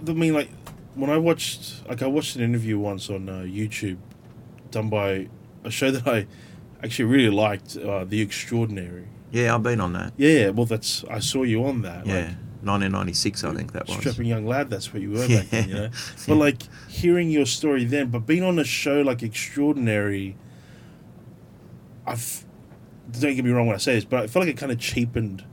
i 0.08 0.14
mean, 0.14 0.34
like 0.34 0.50
when 0.96 1.10
I 1.10 1.18
watched, 1.18 1.88
like 1.88 2.02
I 2.02 2.08
watched 2.08 2.36
an 2.36 2.42
interview 2.42 2.80
once 2.80 3.10
on 3.10 3.30
uh, 3.30 3.34
YouTube, 3.46 3.98
done 4.72 4.90
by 4.90 5.30
a 5.64 5.72
show 5.72 5.92
that 5.92 6.08
I 6.08 6.28
actually 6.84 7.06
really 7.06 7.36
liked, 7.36 7.78
uh, 7.78 8.06
The 8.06 8.22
Extraordinary. 8.22 9.08
Yeah, 9.32 9.54
I've 9.54 9.64
been 9.64 9.80
on 9.80 9.94
that. 9.94 10.14
Yeah, 10.18 10.50
well, 10.50 10.66
that's 10.66 11.04
I 11.06 11.20
saw 11.20 11.44
you 11.44 11.64
on 11.66 11.84
that. 11.84 12.06
Yeah, 12.06 12.34
1996, 12.64 13.44
I 13.44 13.54
think 13.54 13.74
that 13.74 13.88
was. 13.88 13.98
strapping 13.98 14.26
young 14.26 14.46
lad. 14.46 14.70
That's 14.70 14.92
what 14.92 15.02
you 15.02 15.12
were 15.12 15.28
back 15.28 15.50
then, 15.50 15.70
you 15.70 15.76
know. 15.76 15.90
But 16.28 16.36
like 16.36 16.64
hearing 16.88 17.30
your 17.30 17.46
story 17.46 17.86
then, 17.86 18.10
but 18.10 18.26
being 18.26 18.44
on 18.44 18.58
a 18.58 18.64
show 18.64 19.02
like 19.02 19.22
Extraordinary, 19.22 20.36
I've 22.12 22.46
don't 23.20 23.36
get 23.36 23.44
me 23.44 23.52
wrong 23.52 23.66
when 23.68 23.76
I 23.76 23.80
say 23.80 23.96
this, 23.96 24.06
but 24.06 24.24
I 24.24 24.28
feel 24.28 24.42
like 24.44 24.50
it 24.50 24.58
kind 24.58 24.72
of 24.72 24.78
cheapened 24.80 25.44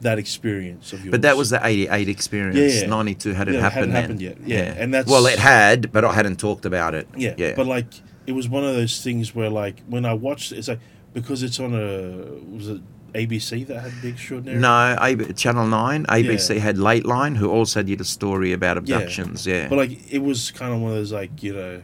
that 0.00 0.18
experience 0.18 0.92
of 0.92 1.00
yours. 1.04 1.10
But 1.10 1.22
that 1.22 1.36
was 1.36 1.50
the 1.50 1.60
88 1.64 2.08
experience. 2.08 2.56
Yeah, 2.76 2.82
yeah. 2.82 2.86
92 2.88 3.32
hadn't 3.34 3.54
Yeah, 3.54 3.58
it 3.58 3.62
happened 3.62 3.92
hadn't 3.92 4.18
then. 4.18 4.28
happened 4.36 4.46
yet. 4.46 4.66
Yeah, 4.66 4.74
and 4.82 4.94
that's- 4.94 5.10
Well, 5.12 5.26
it 5.26 5.38
had, 5.38 5.92
but 5.92 6.04
I 6.04 6.12
hadn't 6.12 6.38
talked 6.38 6.64
about 6.64 6.94
it. 6.94 7.08
Yeah, 7.16 7.34
Yeah. 7.36 7.54
but 7.56 7.66
like 7.66 7.86
it 8.26 8.32
was 8.32 8.48
one 8.48 8.64
of 8.64 8.74
those 8.74 9.02
things 9.02 9.34
where 9.34 9.50
like 9.50 9.82
when 9.88 10.04
I 10.04 10.14
watched 10.14 10.52
it, 10.52 10.58
it's 10.58 10.68
like 10.68 10.78
because 11.12 11.42
it's 11.42 11.58
on 11.58 11.74
a 11.74 12.54
was 12.56 12.68
it 12.68 12.80
ABC 13.12 13.66
that 13.66 13.80
had 13.80 13.92
the 14.02 14.08
extraordinary. 14.08 14.60
no, 14.60 14.96
A- 15.00 15.32
Channel 15.32 15.66
9, 15.66 16.06
ABC 16.08 16.58
had 16.60 16.76
Lateline, 16.76 17.36
who 17.36 17.50
also 17.50 17.82
did 17.82 18.00
a 18.00 18.04
story 18.04 18.52
about 18.52 18.76
Yeah. 18.86 18.96
abductions. 18.98 19.46
Yeah. 19.46 19.68
but 19.68 19.76
like 19.76 19.98
it 20.12 20.22
was 20.22 20.52
kind 20.52 20.72
of 20.72 20.80
one 20.80 20.92
of 20.92 20.96
those 20.96 21.10
like 21.12 21.42
you 21.42 21.52
know, 21.54 21.82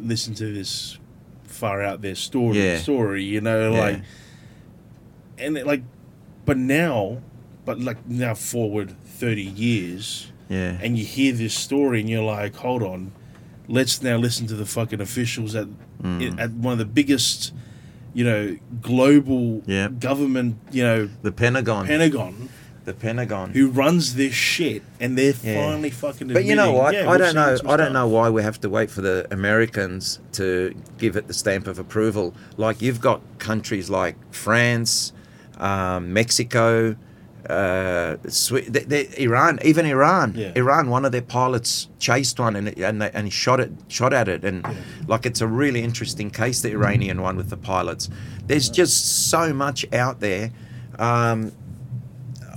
listen 0.00 0.34
to 0.34 0.52
this 0.52 0.98
far 1.54 1.82
out 1.82 2.02
there 2.02 2.14
story 2.14 2.58
Yeah. 2.62 2.78
story, 2.78 3.24
you 3.24 3.40
know, 3.40 3.72
Yeah. 3.72 3.80
like 3.80 4.00
and 5.38 5.56
it, 5.58 5.66
like, 5.66 5.82
but 6.44 6.56
now, 6.56 7.18
but 7.64 7.80
like 7.80 8.06
now 8.08 8.34
forward 8.34 8.94
thirty 9.18 9.42
years, 9.42 10.30
yeah. 10.48 10.78
and 10.82 10.98
you 10.98 11.04
hear 11.04 11.32
this 11.32 11.54
story 11.54 12.00
and 12.00 12.08
you're 12.10 12.22
like, 12.22 12.56
hold 12.56 12.82
on, 12.82 13.12
let's 13.68 14.02
now 14.02 14.16
listen 14.16 14.46
to 14.48 14.54
the 14.54 14.66
fucking 14.66 15.00
officials 15.00 15.54
at 15.54 15.68
Mm. 16.02 16.38
at 16.38 16.50
one 16.52 16.72
of 16.72 16.78
the 16.78 16.84
biggest, 16.84 17.52
you 18.12 18.24
know, 18.24 18.56
global 18.82 19.62
Yeah. 19.66 19.88
government, 19.88 20.56
you 20.70 20.82
know, 20.82 21.08
the 21.22 21.32
Pentagon. 21.32 21.86
Pentagon, 21.86 22.48
The 22.84 22.92
Pentagon. 22.94 23.50
who 23.52 23.68
runs 23.68 24.14
this 24.14 24.34
shit, 24.34 24.82
and 25.00 25.16
they're 25.16 25.34
Yeah. 25.42 25.54
finally 25.70 25.90
fucking. 25.90 26.28
But 26.28 26.44
you 26.44 26.54
know 26.54 26.72
what? 26.72 26.94
yeah, 26.94 27.08
I 27.08 27.16
don't 27.16 27.34
know. 27.34 27.56
I 27.66 27.76
don't 27.76 27.86
stuff. 27.86 27.92
know 27.92 28.06
why 28.08 28.28
we 28.30 28.42
have 28.42 28.60
to 28.60 28.68
wait 28.68 28.90
for 28.90 29.00
the 29.00 29.26
Americans 29.30 30.18
to 30.32 30.74
give 30.98 31.16
it 31.16 31.26
the 31.26 31.34
stamp 31.34 31.66
of 31.66 31.78
approval. 31.78 32.34
Like 32.56 32.82
you've 32.82 33.00
got 33.00 33.20
countries 33.38 33.88
like 33.90 34.16
France, 34.32 35.12
um, 35.58 36.12
Mexico, 36.12 36.96
uh, 37.48 38.16
the, 38.22 39.08
Iran, 39.18 39.58
even 39.62 39.84
Iran. 39.86 40.32
Yeah. 40.36 40.52
Iran, 40.56 40.88
one 40.88 41.04
of 41.04 41.12
their 41.12 41.22
pilots 41.22 41.88
chased 41.98 42.38
one 42.40 42.56
and 42.56 42.68
and, 42.78 43.02
they, 43.02 43.10
and 43.12 43.32
shot 43.32 43.60
it, 43.60 43.72
shot 43.88 44.12
at 44.12 44.28
it, 44.28 44.44
and 44.44 44.66
like 45.06 45.26
it's 45.26 45.40
a 45.40 45.46
really 45.46 45.82
interesting 45.82 46.30
case, 46.30 46.60
the 46.62 46.70
Iranian 46.72 47.20
one 47.22 47.36
with 47.36 47.50
the 47.50 47.56
pilots. 47.56 48.08
There's 48.46 48.68
just 48.68 49.28
so 49.30 49.52
much 49.52 49.84
out 49.92 50.20
there. 50.20 50.50
Um, 50.98 51.52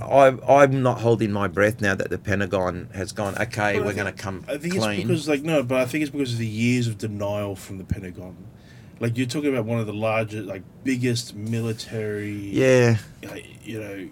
I, 0.08 0.62
I'm 0.62 0.82
not 0.82 1.00
holding 1.00 1.30
my 1.32 1.48
breath 1.48 1.80
now 1.80 1.94
that 1.94 2.10
the 2.10 2.18
Pentagon 2.18 2.88
has 2.94 3.12
gone. 3.12 3.34
Okay, 3.38 3.76
But 3.78 3.84
we're 3.86 3.94
going 3.94 4.06
to 4.12 4.22
come 4.22 4.44
I 4.48 4.56
think 4.58 4.74
clean. 4.74 5.00
it's 5.00 5.02
because 5.06 5.28
like 5.28 5.42
no, 5.42 5.62
but 5.62 5.78
I 5.80 5.84
think 5.86 6.02
it's 6.02 6.10
because 6.10 6.32
of 6.32 6.38
the 6.38 6.46
years 6.46 6.86
of 6.86 6.98
denial 6.98 7.54
from 7.56 7.78
the 7.78 7.84
Pentagon. 7.84 8.36
Like 9.00 9.16
you're 9.16 9.26
talking 9.28 9.50
about 9.52 9.64
one 9.64 9.78
of 9.78 9.86
the 9.86 9.92
largest, 9.94 10.46
like 10.46 10.62
biggest 10.82 11.34
military. 11.34 12.32
yeah, 12.32 12.96
like, 13.22 13.46
you 13.64 13.80
know. 13.80 14.08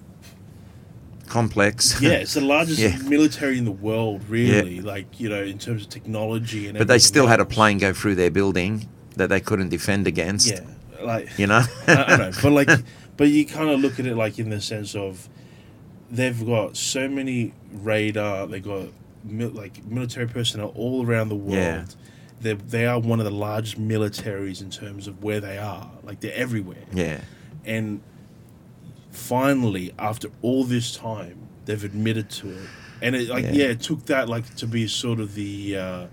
complex. 1.26 2.00
Yeah, 2.02 2.10
it's 2.12 2.34
the 2.34 2.40
largest 2.40 2.78
Yeah. 2.78 2.96
military 3.08 3.58
in 3.58 3.64
the 3.64 3.72
world, 3.72 4.22
really. 4.28 4.80
Like 4.80 5.18
you 5.18 5.28
know, 5.28 5.42
in 5.42 5.58
terms 5.58 5.82
of 5.82 5.88
technology 5.88 6.68
and. 6.68 6.78
but 6.78 6.88
they 6.88 6.98
still 6.98 7.26
had 7.26 7.40
a 7.40 7.44
plane 7.44 7.78
go 7.78 7.92
through 7.92 8.14
their 8.16 8.30
building 8.30 8.88
that 9.16 9.28
they 9.28 9.40
couldn't 9.40 9.70
defend 9.70 10.06
against. 10.06 10.48
Yeah, 10.50 10.60
like 11.02 11.36
You 11.38 11.46
know. 11.48 11.62
I, 11.88 11.92
I 12.04 12.16
know, 12.16 12.30
but 12.42 12.52
like, 12.52 12.68
but 13.16 13.28
you 13.28 13.44
kind 13.46 13.70
of 13.70 13.80
look 13.80 13.98
at 13.98 14.06
it 14.06 14.14
like 14.14 14.38
in 14.38 14.50
the 14.50 14.60
sense 14.60 14.94
of 14.94 15.28
they've 16.10 16.44
got 16.46 16.76
so 16.76 17.08
many 17.08 17.52
radar. 17.72 18.46
They 18.46 18.60
got 18.60 18.88
mil- 19.24 19.50
like 19.50 19.84
military 19.86 20.26
personnel 20.28 20.72
all 20.76 21.06
around 21.06 21.28
the 21.28 21.34
world. 21.36 21.54
Yeah. 21.54 21.84
They 22.40 22.52
they 22.54 22.86
are 22.86 22.98
one 22.98 23.18
of 23.18 23.24
the 23.24 23.30
largest 23.32 23.80
militaries 23.80 24.60
in 24.60 24.70
terms 24.70 25.06
of 25.08 25.22
where 25.22 25.40
they 25.40 25.58
are. 25.58 25.90
Like 26.02 26.20
they're 26.20 26.34
everywhere. 26.34 26.84
yeah. 26.92 27.20
And 27.64 28.00
finally, 29.10 29.92
after 29.98 30.28
all 30.42 30.64
this 30.64 30.96
time, 30.96 31.48
they've 31.64 31.82
admitted 31.82 32.30
to 32.30 32.50
it. 32.50 32.68
And 33.02 33.14
it 33.16 33.28
like 33.28 33.44
Yeah. 33.46 33.52
yeah, 33.52 33.64
it 33.66 33.80
took 33.80 34.06
that 34.06 34.28
like 34.28 34.54
to 34.56 34.66
be 34.66 34.86
sort 34.86 35.20
of 35.20 35.34
the 35.34 35.76
uh, 35.76 36.06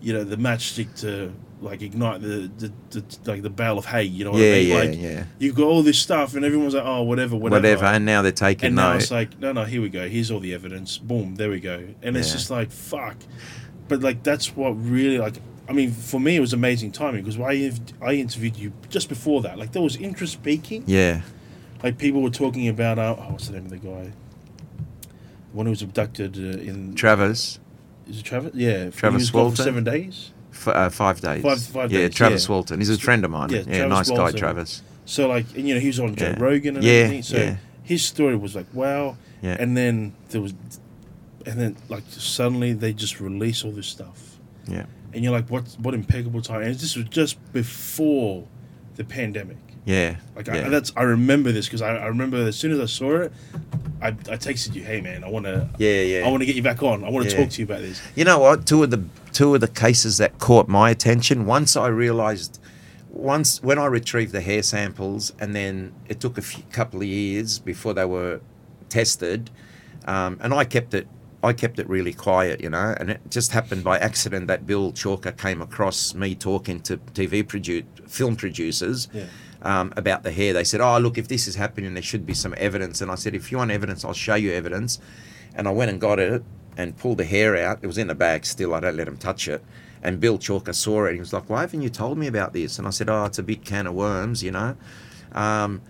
you 0.00 0.12
know 0.12 0.24
the 0.24 0.36
matchstick 0.36 0.94
to 1.00 1.32
like 1.60 1.82
ignite 1.82 2.20
the, 2.22 2.50
the, 2.58 2.72
the 2.90 3.04
like 3.30 3.42
the 3.42 3.50
bale 3.50 3.78
of 3.78 3.86
hay. 3.86 4.04
You 4.04 4.24
know 4.24 4.30
what 4.32 4.40
Yeah, 4.40 4.52
I 4.52 4.58
mean? 4.58 4.68
yeah, 4.68 4.76
like 4.78 4.98
yeah. 4.98 5.24
you've 5.38 5.54
got 5.54 5.64
all 5.66 5.82
this 5.82 5.98
stuff, 5.98 6.34
and 6.34 6.44
everyone's 6.44 6.74
like, 6.74 6.84
oh, 6.86 7.02
whatever, 7.02 7.36
whatever. 7.36 7.60
Whatever. 7.60 7.84
And 7.86 8.04
now 8.04 8.22
they're 8.22 8.32
taking 8.32 8.68
And 8.68 8.76
now 8.76 8.92
note. 8.92 9.02
it's 9.02 9.10
like, 9.10 9.38
no, 9.40 9.52
no, 9.52 9.64
here 9.64 9.82
we 9.82 9.88
go. 9.88 10.08
Here's 10.08 10.30
all 10.30 10.40
the 10.40 10.54
evidence. 10.54 10.98
Boom, 10.98 11.34
there 11.36 11.50
we 11.50 11.60
go. 11.60 11.88
And 12.02 12.16
it's 12.16 12.32
just 12.32 12.50
like, 12.50 12.70
fuck. 12.70 13.16
But 13.88 14.00
like, 14.00 14.22
that's 14.22 14.54
what 14.56 14.70
really 14.72 15.18
like. 15.18 15.36
I 15.68 15.72
mean, 15.72 15.90
for 15.92 16.18
me, 16.18 16.36
it 16.36 16.40
was 16.40 16.52
amazing 16.54 16.92
timing 16.92 17.24
because 17.24 17.38
I 17.38 17.72
I 18.00 18.14
interviewed 18.14 18.56
you 18.56 18.72
just 18.88 19.08
before 19.08 19.42
that. 19.42 19.58
Like, 19.58 19.72
there 19.72 19.82
was 19.82 19.96
interest 19.96 20.32
speaking. 20.34 20.84
yeah. 20.86 21.22
Like, 21.82 21.96
people 21.98 22.22
were 22.22 22.30
talking 22.30 22.66
about, 22.68 22.98
uh, 22.98 23.14
oh, 23.18 23.32
what's 23.32 23.46
the 23.46 23.52
name 23.52 23.66
of 23.66 23.70
the 23.70 23.76
guy? 23.78 24.12
The 24.12 25.56
one 25.56 25.66
who 25.66 25.70
was 25.70 25.80
abducted 25.82 26.36
uh, 26.36 26.58
in. 26.58 26.94
Travis, 26.94 27.60
is 28.08 28.18
it 28.18 28.24
Travis? 28.24 28.52
Yeah. 28.54 28.90
Travis 28.90 29.32
Walton? 29.32 29.56
seven 29.64 29.84
days. 29.84 30.32
F- 30.66 30.68
uh, 30.68 30.88
five 30.90 31.20
days. 31.20 31.42
Five- 31.42 31.62
five 31.62 31.92
yeah, 31.92 32.00
days, 32.00 32.14
Travis 32.14 32.46
yeah. 32.46 32.52
Walton. 32.52 32.80
He's 32.80 32.90
a 32.90 32.98
friend 32.98 33.24
of 33.24 33.30
mine. 33.30 33.50
Yeah, 33.50 33.62
Yeah, 33.66 33.86
nice 33.86 34.10
guy, 34.10 34.32
Travis. 34.32 34.82
So, 35.04 35.28
like, 35.28 35.46
and, 35.56 35.66
you 35.66 35.74
know, 35.74 35.80
he 35.80 35.86
was 35.86 36.00
on 36.00 36.14
Joe 36.16 36.34
Yeah. 36.36 36.42
Rogan 36.42 36.76
and 36.76 36.84
Yeah, 36.84 36.92
everything. 36.92 37.22
So, 37.22 37.36
yeah. 37.38 37.56
his 37.82 38.02
story 38.04 38.36
was 38.36 38.54
like, 38.54 38.66
wow. 38.74 39.16
Yeah. 39.42 39.56
And 39.58 39.76
then 39.76 40.14
there 40.30 40.40
was. 40.40 40.52
And 41.46 41.58
then, 41.58 41.76
like, 41.88 42.02
suddenly 42.08 42.72
they 42.74 42.92
just 42.92 43.20
release 43.20 43.64
all 43.64 43.70
this 43.72 43.86
stuff. 43.86 44.36
Yeah. 44.66 44.84
and 45.14 45.24
you're 45.24 45.32
like, 45.32 45.48
what 45.48 45.64
what 45.80 45.94
impeccable 45.94 46.42
time! 46.42 46.60
And 46.60 46.74
this 46.74 46.94
was 46.94 47.06
just 47.06 47.38
before 47.54 48.46
the 48.96 49.04
pandemic. 49.04 49.56
Yeah. 49.86 50.16
Like. 50.36 50.50
I, 50.50 50.68
that's 50.68 50.92
I 50.94 51.04
remember 51.04 51.50
this 51.52 51.66
because 51.66 51.80
I, 51.80 51.96
I 51.96 52.06
remember 52.08 52.36
as 52.46 52.56
soon 52.56 52.72
as 52.72 52.80
I 52.80 52.84
saw 52.84 53.22
it, 53.22 53.32
I, 54.02 54.08
I 54.08 54.36
texted 54.36 54.74
you, 54.74 54.82
hey 54.82 55.00
man, 55.00 55.24
I 55.24 55.30
want 55.30 55.46
to 55.46 55.66
yeah, 55.78 56.02
yeah. 56.02 56.26
I 56.26 56.28
want 56.30 56.42
to 56.42 56.46
get 56.46 56.56
you 56.56 56.62
back 56.62 56.82
on. 56.82 57.02
I 57.04 57.08
want 57.08 57.30
to 57.30 57.34
talk 57.34 57.48
to 57.48 57.58
you 57.62 57.64
about 57.64 57.80
this. 57.80 57.98
You 58.14 58.24
know 58.26 58.38
what? 58.38 58.66
Two 58.66 58.82
of 58.82 58.90
the 58.90 59.02
two 59.38 59.54
of 59.54 59.60
the 59.60 59.68
cases 59.68 60.18
that 60.18 60.36
caught 60.40 60.66
my 60.66 60.90
attention. 60.90 61.46
Once 61.46 61.76
I 61.76 61.86
realised, 61.86 62.58
once 63.08 63.62
when 63.62 63.78
I 63.78 63.86
retrieved 63.86 64.32
the 64.32 64.40
hair 64.40 64.64
samples, 64.64 65.32
and 65.38 65.54
then 65.54 65.94
it 66.08 66.18
took 66.18 66.38
a 66.38 66.42
few, 66.42 66.64
couple 66.72 67.02
of 67.02 67.06
years 67.06 67.60
before 67.60 67.94
they 67.94 68.04
were 68.04 68.40
tested, 68.88 69.48
um, 70.06 70.38
and 70.42 70.52
I 70.52 70.64
kept 70.64 70.92
it. 70.92 71.06
I 71.40 71.52
kept 71.52 71.78
it 71.78 71.88
really 71.88 72.12
quiet, 72.12 72.60
you 72.60 72.68
know, 72.68 72.96
and 72.98 73.10
it 73.10 73.20
just 73.30 73.52
happened 73.52 73.84
by 73.84 73.96
accident 74.00 74.48
that 74.48 74.66
Bill 74.66 74.90
Chalker 74.92 75.30
came 75.30 75.62
across 75.62 76.14
me 76.14 76.34
talking 76.34 76.80
to 76.80 76.96
TV 76.96 77.44
produ- 77.44 77.84
film 78.10 78.34
producers 78.34 79.06
Yeah. 79.14 79.26
um, 79.62 79.92
about 79.96 80.24
the 80.24 80.32
hair. 80.32 80.52
They 80.52 80.64
said, 80.64 80.80
"Oh, 80.80 80.98
look, 80.98 81.16
if 81.16 81.28
this 81.28 81.46
is 81.46 81.54
happening, 81.54 81.94
there 81.94 82.02
should 82.02 82.26
be 82.26 82.34
some 82.34 82.54
evidence." 82.56 83.00
And 83.00 83.08
I 83.08 83.14
said, 83.14 83.36
"If 83.36 83.52
you 83.52 83.58
want 83.58 83.70
evidence, 83.70 84.04
I'll 84.04 84.14
show 84.14 84.34
you 84.34 84.50
evidence." 84.50 84.98
And 85.54 85.68
I 85.68 85.70
went 85.70 85.92
and 85.92 86.00
got 86.00 86.18
it 86.18 86.42
and 86.78 86.96
pulled 86.96 87.18
the 87.18 87.24
hair 87.24 87.54
out. 87.56 87.80
It 87.82 87.86
was 87.86 87.98
in 87.98 88.06
the 88.06 88.14
bag 88.14 88.46
still. 88.46 88.72
I 88.72 88.80
don't 88.80 88.96
let 88.96 89.06
him 89.08 89.18
touch 89.18 89.48
it. 89.48 89.62
And 90.02 90.20
Bill 90.20 90.38
Chalker 90.38 90.72
saw 90.74 91.04
it. 91.06 91.14
He 91.14 91.18
was 91.20 91.32
like, 91.32 91.50
"Why 91.50 91.60
haven't 91.62 91.82
you 91.82 91.90
told 91.90 92.16
me 92.16 92.26
about 92.28 92.52
this?" 92.54 92.78
And 92.78 92.86
I 92.86 92.90
said, 92.90 93.10
"Oh, 93.10 93.24
it's 93.26 93.38
a 93.38 93.42
big 93.42 93.64
can 93.64 93.86
of 93.88 93.94
worms, 93.94 94.42
you 94.42 94.52
know." 94.52 94.76
Um, 95.32 95.82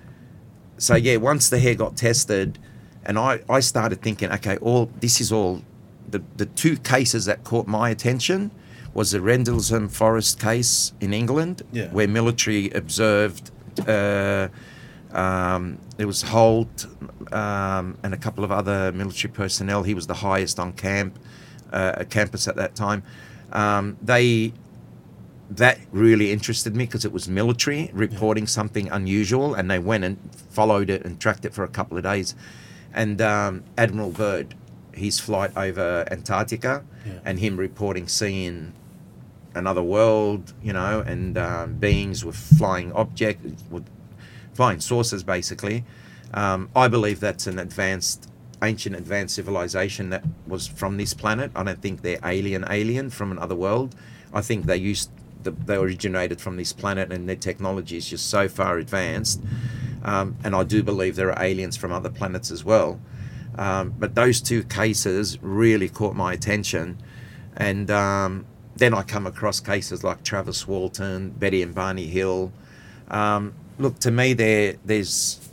so 0.78 0.96
yeah, 0.96 1.16
once 1.16 1.50
the 1.50 1.58
hair 1.60 1.74
got 1.74 1.96
tested, 1.96 2.58
and 3.04 3.18
I, 3.18 3.40
I 3.48 3.60
started 3.60 4.00
thinking, 4.02 4.32
okay, 4.32 4.56
all 4.58 4.90
this 5.00 5.20
is 5.20 5.30
all 5.30 5.62
the 6.10 6.22
the 6.38 6.46
two 6.46 6.76
cases 6.78 7.26
that 7.26 7.44
caught 7.44 7.66
my 7.66 7.90
attention 7.90 8.50
was 8.94 9.10
the 9.10 9.20
Rendlesham 9.20 9.88
Forest 9.88 10.40
case 10.40 10.92
in 11.00 11.12
England, 11.12 11.62
Yeah. 11.72 11.88
where 11.92 12.08
military 12.08 12.70
observed. 12.70 13.50
Uh, 13.86 14.48
um, 15.12 15.78
there 15.96 16.06
was 16.06 16.22
Halt 16.22 16.86
um, 17.32 17.96
and 18.02 18.12
a 18.14 18.16
couple 18.16 18.44
of 18.44 18.52
other 18.52 18.92
military 18.92 19.32
personnel. 19.32 19.82
He 19.82 19.94
was 19.94 20.06
the 20.06 20.14
highest 20.14 20.58
on 20.60 20.72
camp, 20.72 21.18
uh, 21.72 22.04
campus 22.10 22.46
at 22.48 22.56
that 22.56 22.74
time. 22.74 23.02
Um, 23.52 23.96
they 24.02 24.52
that 25.50 25.78
really 25.92 26.30
interested 26.30 26.76
me 26.76 26.84
because 26.84 27.06
it 27.06 27.12
was 27.12 27.26
military 27.26 27.90
reporting 27.94 28.46
something 28.46 28.88
unusual, 28.90 29.54
and 29.54 29.70
they 29.70 29.78
went 29.78 30.04
and 30.04 30.18
followed 30.50 30.90
it 30.90 31.04
and 31.06 31.18
tracked 31.18 31.44
it 31.46 31.54
for 31.54 31.64
a 31.64 31.68
couple 31.68 31.96
of 31.96 32.04
days. 32.04 32.34
And 32.92 33.20
um, 33.22 33.64
Admiral 33.78 34.10
Byrd, 34.10 34.54
his 34.92 35.18
flight 35.18 35.50
over 35.56 36.04
Antarctica, 36.10 36.84
Yeah. 37.06 37.12
and 37.24 37.38
him 37.38 37.56
reporting 37.56 38.08
seeing 38.08 38.74
another 39.54 39.82
world, 39.82 40.52
you 40.62 40.74
know, 40.74 41.00
and 41.00 41.38
um, 41.38 41.74
beings 41.74 42.24
with 42.26 42.36
flying 42.36 42.92
objects, 42.92 43.64
with 43.70 43.86
flying 44.58 44.80
saucers, 44.80 45.22
basically. 45.22 45.84
Um, 46.34 46.68
I 46.74 46.88
believe 46.88 47.20
that's 47.20 47.46
an 47.46 47.60
advanced, 47.60 48.28
ancient, 48.60 48.96
advanced 48.96 49.36
civilization 49.36 50.10
that 50.10 50.24
was 50.48 50.66
from 50.66 50.96
this 50.96 51.14
planet. 51.14 51.52
I 51.54 51.62
don't 51.62 51.80
think 51.80 52.02
they're 52.02 52.18
alien, 52.24 52.64
alien 52.68 53.08
from 53.10 53.30
another 53.30 53.54
world. 53.54 53.94
I 54.34 54.40
think 54.40 54.66
they 54.66 54.76
used, 54.76 55.12
the, 55.44 55.52
they 55.52 55.76
originated 55.76 56.40
from 56.40 56.56
this 56.56 56.72
planet, 56.72 57.12
and 57.12 57.28
their 57.28 57.36
technology 57.36 57.98
is 57.98 58.10
just 58.10 58.28
so 58.30 58.48
far 58.48 58.78
advanced. 58.78 59.40
Um, 60.02 60.36
and 60.42 60.56
I 60.56 60.64
do 60.64 60.82
believe 60.82 61.14
there 61.14 61.30
are 61.30 61.40
aliens 61.40 61.76
from 61.76 61.92
other 61.92 62.10
planets 62.10 62.50
as 62.50 62.64
well. 62.64 63.00
Um, 63.56 63.94
but 63.96 64.16
those 64.16 64.40
two 64.40 64.64
cases 64.64 65.38
really 65.40 65.88
caught 65.88 66.16
my 66.16 66.32
attention, 66.32 66.98
and 67.56 67.88
um, 67.92 68.44
then 68.74 68.92
I 68.92 69.04
come 69.04 69.24
across 69.24 69.60
cases 69.60 70.02
like 70.02 70.24
Travis 70.24 70.66
Walton, 70.66 71.30
Betty 71.30 71.62
and 71.62 71.72
Barney 71.72 72.08
Hill. 72.08 72.52
Um, 73.06 73.54
look, 73.78 73.98
to 74.00 74.10
me, 74.10 74.32
there 74.32 74.74
there's, 74.84 75.48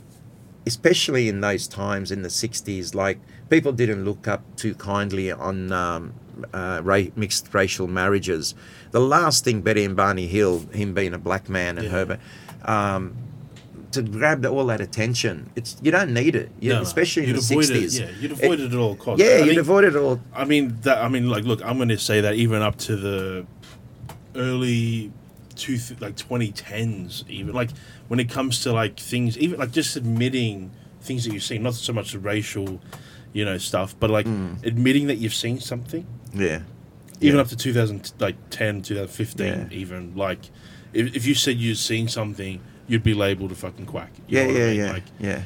especially 0.66 1.28
in 1.28 1.40
those 1.40 1.66
times 1.68 2.10
in 2.10 2.22
the 2.22 2.28
'60s, 2.28 2.94
like 2.94 3.18
people 3.50 3.72
didn't 3.72 4.04
look 4.04 4.26
up 4.28 4.42
too 4.56 4.74
kindly 4.74 5.30
on 5.32 5.72
um, 5.72 6.12
uh, 6.52 6.80
ra- 6.82 7.02
mixed 7.16 7.52
racial 7.54 7.86
marriages. 7.86 8.54
The 8.90 9.00
last 9.00 9.44
thing 9.44 9.60
Betty 9.62 9.84
and 9.84 9.96
Barney 9.96 10.26
Hill, 10.26 10.60
him 10.72 10.94
being 10.94 11.14
a 11.14 11.18
black 11.18 11.48
man 11.48 11.76
and 11.78 11.86
Yeah. 11.86 11.92
Herbert, 11.92 12.20
um, 12.64 13.14
to 13.92 14.02
grab 14.02 14.42
the, 14.42 14.48
all 14.50 14.66
that 14.66 14.80
attention, 14.80 15.50
it's 15.56 15.76
you 15.82 15.90
don't 15.90 16.12
need 16.12 16.34
it, 16.36 16.50
you, 16.60 16.70
No, 16.72 16.82
especially 16.82 17.24
in 17.24 17.32
the 17.32 17.38
avoid 17.38 17.64
'60s. 17.66 18.00
It, 18.00 18.02
yeah, 18.02 18.10
you'd 18.20 18.32
avoid 18.32 18.60
it, 18.60 18.72
at 18.72 18.78
all 18.78 18.96
costs. 18.96 19.22
Yeah, 19.24 19.36
I 19.36 19.38
you'd 19.38 19.46
think- 19.48 19.60
avoid 19.60 19.84
it 19.84 19.96
all. 19.96 20.20
I 20.34 20.44
mean 20.44 20.76
that. 20.82 20.98
I 20.98 21.08
mean, 21.08 21.28
like, 21.30 21.44
look, 21.44 21.64
I'm 21.64 21.76
going 21.76 21.88
to 21.90 21.98
say 21.98 22.20
that 22.20 22.34
even 22.34 22.60
up 22.62 22.76
to 22.78 22.96
the 22.96 23.46
early 24.34 25.12
two 25.54 25.78
th- 25.78 26.00
like 26.00 26.16
2010s, 26.16 27.28
even 27.30 27.54
like 27.54 27.70
when 28.08 28.20
it 28.20 28.30
comes 28.30 28.62
to 28.62 28.72
like 28.72 28.98
things, 28.98 29.36
even 29.38 29.58
like 29.58 29.70
just 29.72 29.96
admitting 29.96 30.70
things 31.00 31.24
that 31.24 31.32
you've 31.32 31.42
seen, 31.42 31.62
not 31.62 31.74
so 31.74 31.92
much 31.92 32.12
the 32.12 32.18
racial, 32.18 32.80
you 33.32 33.44
know, 33.44 33.58
stuff, 33.58 33.94
but 33.98 34.10
like 34.10 34.26
mm. 34.26 34.62
admitting 34.64 35.06
that 35.08 35.16
you've 35.16 35.34
seen 35.34 35.60
something, 35.60 36.06
Yeah, 36.34 36.60
even 37.20 37.36
Yeah. 37.36 37.42
up 37.42 37.48
to 37.48 37.56
2000 37.56 38.12
like 38.18 38.36
10, 38.50 38.82
2015, 38.82 39.46
Yeah. 39.46 39.66
even 39.70 40.12
like 40.16 40.50
if, 40.92 41.14
if 41.14 41.26
you 41.26 41.34
said 41.34 41.56
you'd 41.58 41.76
seen 41.78 42.08
something, 42.08 42.60
you'd 42.88 43.02
be 43.02 43.14
labeled 43.14 43.52
a 43.52 43.54
fucking 43.54 43.86
quack. 43.86 44.10
You 44.28 44.38
yeah, 44.38 44.46
what 44.46 44.56
I 44.56 44.58
yeah, 44.58 44.66
mean? 44.68 44.76
yeah, 44.76 44.92
Like, 44.92 45.02
yeah. 45.20 45.42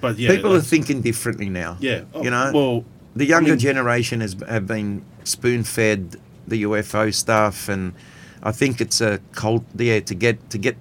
But 0.00 0.18
yeah, 0.18 0.30
People 0.34 0.54
are 0.54 0.60
thinking 0.60 1.00
differently 1.00 1.48
now. 1.48 1.76
yeah. 1.80 2.02
Oh, 2.12 2.22
you 2.22 2.30
know, 2.30 2.50
well, 2.52 2.84
the 3.16 3.24
younger 3.26 3.50
mean- 3.50 3.58
generation 3.58 4.20
has 4.20 4.36
have 4.48 4.66
been 4.66 5.02
spoon 5.24 5.64
fed 5.64 6.16
the 6.46 6.62
UFO 6.64 7.10
stuff, 7.14 7.68
and 7.70 7.94
I 8.42 8.52
think 8.52 8.80
it's 8.80 9.00
a 9.00 9.20
cult. 9.32 9.64
Yeah, 9.76 10.00
to 10.00 10.14
get 10.14 10.50
to 10.50 10.58
get 10.58 10.76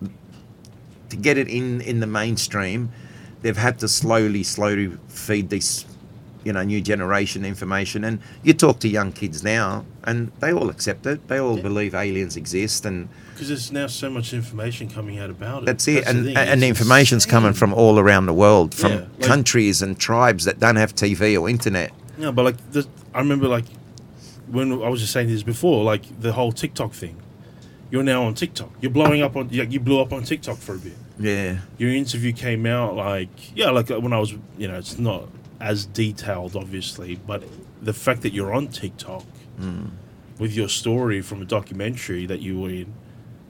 to 1.14 1.18
get 1.22 1.38
it 1.38 1.48
in 1.48 1.80
in 1.82 2.00
the 2.00 2.08
mainstream, 2.08 2.90
they've 3.44 3.58
had 3.58 3.80
to 3.80 3.88
slowly, 3.88 4.42
slowly 4.44 4.92
feed 5.08 5.50
this, 5.50 5.86
you 6.44 6.52
know, 6.52 6.64
new 6.64 6.82
generation 6.82 7.46
information. 7.46 8.04
And 8.04 8.20
you 8.42 8.54
talk 8.54 8.80
to 8.80 8.88
young 8.88 9.12
kids 9.12 9.44
now, 9.44 9.86
and 10.04 10.32
they 10.40 10.52
all 10.52 10.70
accept 10.70 11.06
it. 11.06 11.28
They 11.28 11.40
all 11.40 11.58
Yeah. 11.58 11.62
believe 11.70 11.94
aliens 11.94 12.36
exist, 12.36 12.86
and 12.86 13.08
because 13.34 13.48
there's 13.50 13.72
now 13.72 13.88
so 13.88 14.10
much 14.10 14.34
information 14.34 14.90
coming 14.90 15.20
out 15.20 15.30
about 15.30 15.64
it. 15.64 15.66
that's 15.68 15.88
it. 15.88 16.04
the 16.04 16.10
and 16.10 16.26
thing, 16.26 16.38
and 16.38 16.62
the 16.64 16.68
information's 16.68 17.26
coming 17.26 17.54
from 17.54 17.74
all 17.74 18.00
around 18.00 18.26
the 18.26 18.34
world, 18.34 18.74
from 18.74 18.92
Yeah, 18.92 18.98
like- 19.00 19.22
countries 19.22 19.82
and 19.84 19.98
tribes 20.00 20.46
that 20.46 20.60
don't 20.60 20.76
have 20.78 20.94
TV 20.96 21.38
or 21.40 21.48
internet. 21.50 21.92
Yeah, 22.18 22.32
but 22.32 22.44
like 22.46 22.72
the, 22.72 22.88
I 23.14 23.20
remember 23.20 23.48
like 23.48 23.66
when 24.48 24.72
I 24.72 24.90
was 24.90 25.00
just 25.02 25.14
saying 25.14 25.28
this 25.30 25.44
before, 25.44 25.84
like 25.84 26.04
the 26.20 26.32
whole 26.34 26.52
TikTok 26.52 26.94
thing. 26.94 27.18
You're 27.92 28.02
now 28.04 28.24
on 28.24 28.34
TikTok. 28.34 28.72
You're 28.82 28.90
blowing 28.92 29.22
up 29.22 29.36
on. 29.36 29.50
You 29.52 29.80
blew 29.80 30.00
up 30.02 30.12
on 30.12 30.24
TikTok 30.24 30.58
for 30.58 30.74
a 30.74 30.80
bit. 30.80 30.98
Yeah. 31.20 31.60
Your 31.78 31.92
interview 31.92 32.34
came 32.34 32.66
out 32.66 32.96
like 32.96 33.56
yeah, 33.56 33.70
like 33.70 33.92
uh, 33.92 34.00
when 34.00 34.14
I 34.14 34.20
was 34.20 34.32
you 34.58 34.68
know 34.68 34.76
it's 34.78 34.98
not 34.98 35.28
as 35.60 35.86
detailed 35.86 36.56
obviously, 36.56 37.16
but 37.16 37.44
the 37.82 37.94
fact 37.94 38.22
that 38.22 38.34
you're 38.34 38.54
on 38.54 38.68
TikTok 38.68 39.24
Hmm. 39.58 39.86
with 40.40 40.54
your 40.56 40.68
story 40.70 41.22
from 41.22 41.42
a 41.42 41.46
documentary 41.46 42.26
that 42.26 42.40
you 42.42 42.60
were 42.60 42.70
in, 42.70 42.94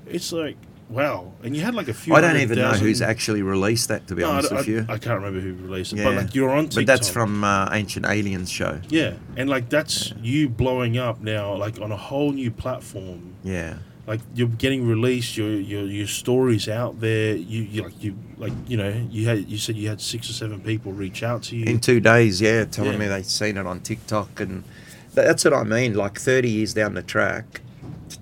it's 0.05 0.31
like 0.33 0.57
wow, 0.89 1.31
and 1.41 1.55
you 1.55 1.61
had 1.63 1.73
like 1.73 1.87
a 1.87 1.93
few. 1.93 2.13
I 2.13 2.19
don't 2.21 2.37
even 2.37 2.57
know 2.59 2.71
who's 2.71 3.01
actually 3.01 3.41
released 3.41 3.87
that, 3.87 4.05
to 4.07 4.15
be 4.15 4.21
No, 4.21 4.29
I, 4.29 4.33
honest 4.33 4.51
with 4.51 4.67
I- 4.67 4.71
you. 4.71 4.85
I 4.89 4.97
can't 4.99 5.15
remember 5.21 5.39
who 5.39 5.53
released 5.53 5.93
it, 5.93 5.99
yeah. 5.99 6.03
but 6.03 6.15
like 6.15 6.35
you're 6.35 6.49
on 6.51 6.65
TikTok. 6.65 6.75
But 6.81 6.87
that's 6.87 7.09
from 7.09 7.43
uh, 7.43 7.69
Ancient 7.71 8.05
Aliens 8.05 8.49
show. 8.51 8.79
Yeah, 8.89 9.13
and 9.37 9.49
like 9.49 9.69
that's 9.69 10.13
you 10.21 10.49
blowing 10.49 10.97
up 10.97 11.21
now, 11.21 11.55
like 11.55 11.79
on 11.79 11.91
a 11.93 11.97
whole 11.97 12.31
new 12.33 12.51
platform. 12.51 13.33
Yeah. 13.43 13.77
Like 14.05 14.19
you're 14.35 14.49
getting 14.49 14.85
released, 14.87 15.37
your 15.37 15.51
your 15.51 15.85
your 15.85 16.07
stories 16.07 16.67
out 16.67 16.99
there. 16.99 17.35
You, 17.35 17.63
you 17.63 17.83
like 17.83 18.03
you 18.03 18.15
like 18.37 18.51
you 18.67 18.75
know 18.75 18.89
you 19.09 19.27
had 19.27 19.47
you 19.49 19.57
said 19.57 19.77
you 19.77 19.87
had 19.87 20.01
six 20.01 20.29
or 20.29 20.33
seven 20.33 20.59
people 20.59 20.91
reach 20.91 21.23
out 21.23 21.43
to 21.43 21.55
you. 21.55 21.65
In 21.65 21.79
two 21.79 22.01
days, 22.01 22.41
yeah, 22.41 22.65
telling 22.65 22.93
Yeah. 22.93 22.97
me 22.99 23.07
they'd 23.07 23.25
seen 23.25 23.55
it 23.57 23.65
on 23.65 23.79
TikTok. 23.79 24.41
And 24.41 24.65
that's 25.13 25.45
what 25.45 25.53
I 25.53 25.63
mean. 25.63 25.93
Like 25.93 26.19
30 26.19 26.49
years 26.49 26.73
down 26.73 26.95
the 26.95 27.01
track, 27.01 27.61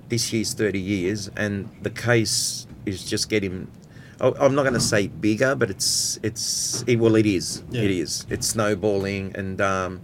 this 0.09 0.31
year's 0.31 0.53
30 0.53 0.79
years, 0.79 1.29
and 1.35 1.67
the 1.81 1.89
case 1.89 2.67
is 2.85 3.03
just 3.03 3.29
getting. 3.29 3.67
I'm 4.19 4.53
not 4.53 4.61
going 4.61 4.75
to 4.75 4.79
say 4.79 5.07
bigger, 5.07 5.55
but 5.55 5.71
it's 5.71 6.19
it's 6.21 6.83
it, 6.85 6.97
well, 6.99 7.15
it 7.15 7.25
is. 7.25 7.63
Yeah. 7.71 7.81
It 7.81 7.89
is. 7.91 8.27
It's 8.29 8.45
snowballing, 8.45 9.31
and 9.35 9.59
um, 9.59 10.01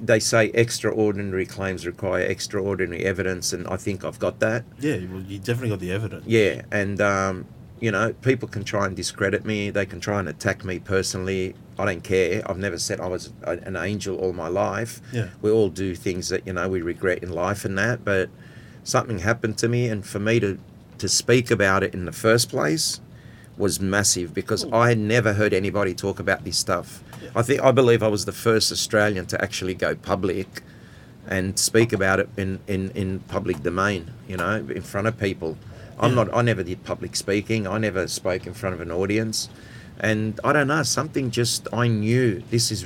they 0.00 0.20
say 0.20 0.46
extraordinary 0.54 1.46
claims 1.46 1.86
require 1.86 2.22
extraordinary 2.22 3.04
evidence, 3.04 3.52
and 3.52 3.66
I 3.68 3.76
think 3.76 4.04
I've 4.04 4.18
got 4.18 4.40
that. 4.40 4.64
yeah, 4.78 4.98
well, 5.10 5.22
you 5.22 5.38
definitely 5.38 5.70
got 5.70 5.80
the 5.80 5.92
evidence. 5.92 6.24
Yeah, 6.26 6.62
and 6.70 7.00
um, 7.00 7.46
you 7.80 7.90
know, 7.90 8.12
people 8.14 8.48
can 8.48 8.64
try 8.64 8.86
and 8.86 8.96
discredit 8.96 9.44
me. 9.44 9.70
They 9.70 9.86
can 9.86 10.00
try 10.00 10.18
and 10.18 10.28
attack 10.28 10.64
me 10.64 10.78
personally. 10.78 11.54
I 11.78 11.84
don't 11.84 12.02
care. 12.02 12.42
I've 12.48 12.58
never 12.58 12.78
said 12.78 13.00
I 13.00 13.06
was 13.06 13.32
a, 13.42 13.52
an 13.52 13.76
angel 13.76 14.16
all 14.16 14.32
my 14.32 14.48
life. 14.48 15.00
Yeah. 15.12 15.28
We 15.42 15.50
all 15.50 15.68
do 15.68 15.94
things 15.94 16.28
that 16.30 16.46
you 16.46 16.52
know 16.52 16.68
we 16.68 16.80
regret 16.80 17.22
in 17.22 17.30
life 17.32 17.64
and 17.64 17.76
that, 17.78 18.04
but 18.04 18.30
something 18.84 19.18
happened 19.18 19.58
to 19.58 19.68
me, 19.68 19.88
and 19.88 20.06
for 20.06 20.18
me 20.18 20.40
to 20.40 20.58
to 20.98 21.08
speak 21.08 21.50
about 21.50 21.82
it 21.82 21.92
in 21.92 22.06
the 22.06 22.12
first 22.12 22.48
place 22.48 23.00
was 23.58 23.80
massive 23.80 24.34
because 24.34 24.64
I 24.72 24.88
had 24.90 24.98
never 24.98 25.32
heard 25.32 25.52
anybody 25.54 25.94
talk 25.94 26.18
about 26.18 26.44
this 26.44 26.58
stuff. 26.58 27.02
I 27.36 27.42
think 27.42 27.62
I 27.62 27.70
believe 27.70 28.02
I 28.02 28.08
was 28.08 28.24
the 28.24 28.32
first 28.32 28.72
Australian 28.72 29.26
to 29.26 29.40
actually 29.42 29.74
go 29.74 29.94
public 29.94 30.62
and 31.28 31.58
speak 31.58 31.92
about 31.92 32.18
it 32.20 32.28
in, 32.36 32.60
in, 32.66 32.90
in 32.92 33.20
public 33.20 33.62
domain, 33.62 34.10
you 34.26 34.36
know, 34.36 34.54
in 34.56 34.82
front 34.82 35.06
of 35.06 35.18
people. 35.18 35.58
I'm 35.98 36.10
Yeah. 36.10 36.24
not 36.24 36.34
I 36.34 36.42
never 36.42 36.62
did 36.62 36.82
public 36.84 37.14
speaking. 37.16 37.66
I 37.66 37.78
never 37.78 38.06
spoke 38.08 38.46
in 38.46 38.54
front 38.54 38.74
of 38.74 38.80
an 38.80 38.90
audience. 38.90 39.48
And 40.00 40.40
I 40.44 40.52
don't 40.52 40.68
know, 40.68 40.82
something 40.82 41.30
just 41.30 41.68
I 41.72 41.88
knew 41.88 42.42
this 42.50 42.70
is 42.70 42.84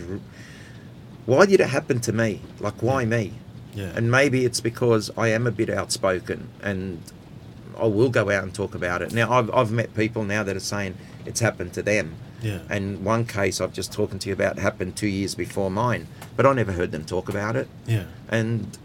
why 1.26 1.46
did 1.46 1.60
it 1.60 1.68
happen 1.68 2.00
to 2.00 2.12
me? 2.12 2.40
Like 2.60 2.82
why 2.82 3.04
me? 3.04 3.34
Yeah, 3.74 3.92
And 3.94 4.10
maybe 4.10 4.44
it's 4.44 4.60
because 4.60 5.12
I 5.16 5.28
am 5.28 5.46
a 5.46 5.52
bit 5.52 5.70
outspoken 5.70 6.48
and 6.60 7.00
I 7.78 7.86
will 7.86 8.10
go 8.10 8.28
out 8.30 8.42
and 8.42 8.52
talk 8.52 8.74
about 8.74 9.00
it. 9.00 9.12
Now, 9.12 9.30
I've, 9.32 9.48
I've 9.54 9.70
met 9.70 9.94
people 9.94 10.24
now 10.24 10.42
that 10.42 10.56
are 10.56 10.60
saying 10.74 10.96
it's 11.24 11.38
happened 11.38 11.72
to 11.74 11.82
them. 11.82 12.14
Yeah, 12.42 12.60
And 12.68 13.04
one 13.04 13.24
case 13.26 13.60
I've 13.60 13.72
just 13.72 13.92
talking 13.92 14.18
to 14.20 14.28
you 14.28 14.32
about 14.32 14.58
happened 14.58 14.96
two 14.96 15.06
years 15.08 15.34
before 15.34 15.70
mine, 15.70 16.06
but 16.36 16.46
I 16.46 16.52
never 16.52 16.72
heard 16.72 16.92
them 16.92 17.04
talk 17.04 17.28
about 17.28 17.56
it. 17.56 17.68
yeah, 17.86 18.04
And 18.28 18.76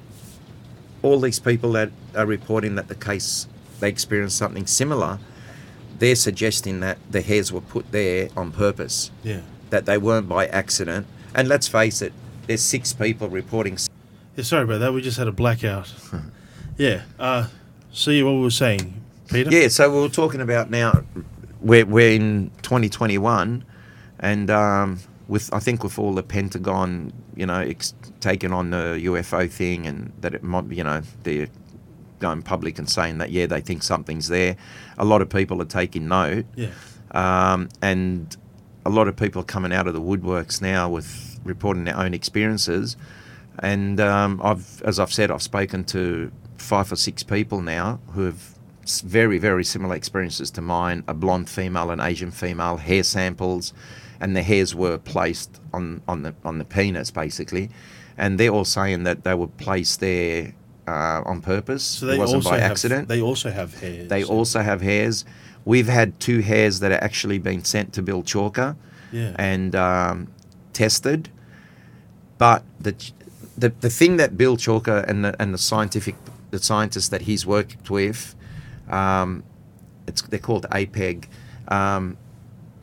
all 1.01 1.19
these 1.19 1.39
people 1.39 1.71
that 1.73 1.91
are 2.15 2.25
reporting 2.25 2.75
that 2.75 2.87
the 2.87 2.95
case 2.95 3.47
they 3.79 3.89
experienced 3.89 4.37
something 4.37 4.65
similar, 4.65 5.19
they're 5.99 6.15
suggesting 6.15 6.79
that 6.81 6.97
the 7.09 7.21
hairs 7.21 7.51
were 7.51 7.61
put 7.61 7.91
there 7.91 8.29
on 8.35 8.51
purpose, 8.51 9.11
yeah. 9.23 9.41
that 9.69 9.85
they 9.85 9.97
weren't 9.97 10.27
by 10.27 10.47
accident. 10.47 11.07
And 11.33 11.47
let's 11.47 11.67
face 11.67 12.01
it, 12.01 12.13
there's 12.47 12.61
six 12.61 12.93
people 12.93 13.29
reporting 13.29 13.77
Yeah, 14.35 14.43
sorry 14.43 14.63
about 14.63 14.79
that. 14.79 14.93
We 14.93 15.01
just 15.01 15.17
had 15.17 15.27
a 15.27 15.31
blackout. 15.31 15.93
yeah. 16.77 17.03
Uh, 17.19 17.47
see 17.91 18.21
what 18.23 18.33
we 18.33 18.41
were 18.41 18.49
saying, 18.49 19.01
Peter. 19.29 19.49
Yeah, 19.51 19.67
so 19.67 19.91
we 19.93 20.01
were 20.01 20.09
talking 20.09 20.41
about 20.41 20.69
now. 20.69 21.03
We're 21.65 21.85
we're 21.85 22.11
in 22.11 22.51
2021, 22.61 23.65
and 24.19 24.49
um, 24.51 24.99
with 25.27 25.51
I 25.51 25.59
think 25.59 25.83
with 25.83 25.97
all 25.97 26.13
the 26.13 26.21
Pentagon, 26.21 27.11
you 27.35 27.45
know, 27.47 27.59
ex- 27.59 27.95
taking 28.19 28.53
on 28.53 28.69
the 28.69 29.01
UFO 29.05 29.49
thing, 29.49 29.87
and 29.87 30.13
that 30.21 30.35
it 30.35 30.43
might 30.43 30.69
you 30.71 30.83
know, 30.83 31.01
they're 31.23 31.47
going 32.19 32.43
public 32.43 32.77
and 32.77 32.87
saying 32.89 33.17
that 33.17 33.31
yeah, 33.31 33.47
they 33.47 33.61
think 33.61 33.81
something's 33.81 34.27
there. 34.27 34.55
A 34.99 35.05
lot 35.05 35.21
of 35.23 35.29
people 35.29 35.59
are 35.61 35.65
taking 35.65 36.07
note, 36.07 36.45
Yeah. 36.55 36.69
um, 37.11 37.69
and 37.81 38.37
a 38.85 38.89
lot 38.91 39.07
of 39.07 39.15
people 39.15 39.41
are 39.41 39.45
coming 39.45 39.73
out 39.73 39.87
of 39.87 39.93
the 39.95 40.01
woodworks 40.01 40.61
now 40.61 40.87
with 40.87 41.39
reporting 41.43 41.85
their 41.85 41.97
own 41.97 42.13
experiences. 42.13 42.95
And 43.59 43.99
um, 43.99 44.39
I've, 44.43 44.81
as 44.83 44.99
I've 44.99 45.11
said, 45.11 45.31
I've 45.31 45.41
spoken 45.41 45.83
to 45.85 46.31
five 46.57 46.91
or 46.91 46.95
six 46.95 47.23
people 47.23 47.61
now 47.61 47.99
who 48.13 48.25
have 48.25 48.54
very, 49.01 49.37
very 49.37 49.63
similar 49.63 49.95
experiences 49.95 50.51
to 50.51 50.61
mine: 50.61 51.03
a 51.07 51.13
blonde 51.13 51.49
female, 51.49 51.91
an 51.91 51.99
Asian 51.99 52.31
female, 52.31 52.77
hair 52.77 53.03
samples, 53.03 53.73
and 54.19 54.35
the 54.35 54.43
hairs 54.43 54.73
were 54.75 54.97
placed 54.97 55.59
on 55.73 56.01
on 56.07 56.23
the 56.23 56.33
on 56.43 56.57
the 56.57 56.65
penis 56.65 57.11
basically, 57.11 57.69
and 58.17 58.39
they're 58.39 58.51
all 58.51 58.65
saying 58.65 59.03
that 59.03 59.23
they 59.23 59.33
were 59.33 59.47
placed 59.47 59.99
there 59.99 60.53
uh, 60.87 61.21
on 61.25 61.41
purpose. 61.41 61.83
So 61.83 62.05
they 62.05 62.15
it 62.15 62.19
wasn't 62.19 62.45
also 62.45 62.49
by 62.51 62.59
have, 62.59 62.71
accident. 62.71 63.07
They 63.07 63.21
also 63.21 63.49
have 63.51 63.79
hair. 63.79 64.05
They 64.05 64.23
also 64.23 64.61
have 64.61 64.81
hairs. 64.81 65.25
We've 65.65 65.87
had 65.87 66.19
two 66.19 66.41
hairs 66.41 66.79
that 66.81 66.91
are 66.91 67.03
actually 67.03 67.39
been 67.39 67.63
sent 67.63 67.91
to 67.93 68.03
Bill 68.03 68.21
Chalker 68.21 68.75
Yeah. 69.11 69.35
and 69.39 69.75
um, 69.75 70.27
tested. 70.73 71.29
But 72.37 72.63
the, 72.79 72.93
the 73.57 73.69
the 73.79 73.89
thing 73.89 74.17
that 74.17 74.37
Bill 74.37 74.57
Chalker 74.57 75.03
and 75.07 75.25
the 75.25 75.35
and 75.41 75.53
the 75.53 75.57
scientific 75.57 76.15
the 76.51 76.59
scientists 76.59 77.09
that 77.09 77.21
he's 77.23 77.45
worked 77.45 77.89
with, 77.89 78.34
um, 78.89 79.43
it's 80.07 80.21
they're 80.21 80.39
called 80.39 80.65
APEG. 80.71 81.27
Um, 81.67 82.17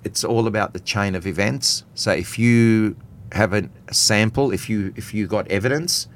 it's 0.04 0.24
all 0.24 0.46
about 0.46 0.72
the 0.72 0.80
chain 0.80 1.14
of 1.14 1.26
events. 1.26 1.84
So 1.94 2.12
if 2.12 2.38
you 2.38 2.96
have 3.32 3.52
a, 3.52 3.68
sample, 3.90 4.52
if 4.52 4.68
you 4.68 4.92
if 4.96 5.14
you 5.14 5.26
got 5.26 5.48
evidence, 5.48 6.08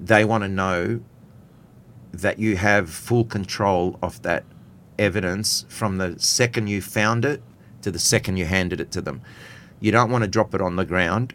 they 0.00 0.24
want 0.24 0.44
to 0.44 0.48
know 0.48 1.00
that 2.12 2.38
you 2.38 2.56
have 2.56 2.90
full 2.90 3.24
control 3.24 3.98
of 4.02 4.22
that 4.22 4.44
evidence 4.98 5.64
from 5.68 5.98
the 5.98 6.18
second 6.18 6.68
you 6.68 6.82
found 6.82 7.24
it 7.24 7.42
to 7.82 7.90
the 7.90 7.98
second 7.98 8.36
you 8.36 8.44
handed 8.44 8.80
it 8.80 8.90
to 8.92 9.00
them. 9.00 9.20
You 9.80 9.92
don't 9.92 10.10
want 10.10 10.24
to 10.24 10.28
drop 10.28 10.54
it 10.54 10.60
on 10.60 10.76
the 10.76 10.84
ground. 10.84 11.34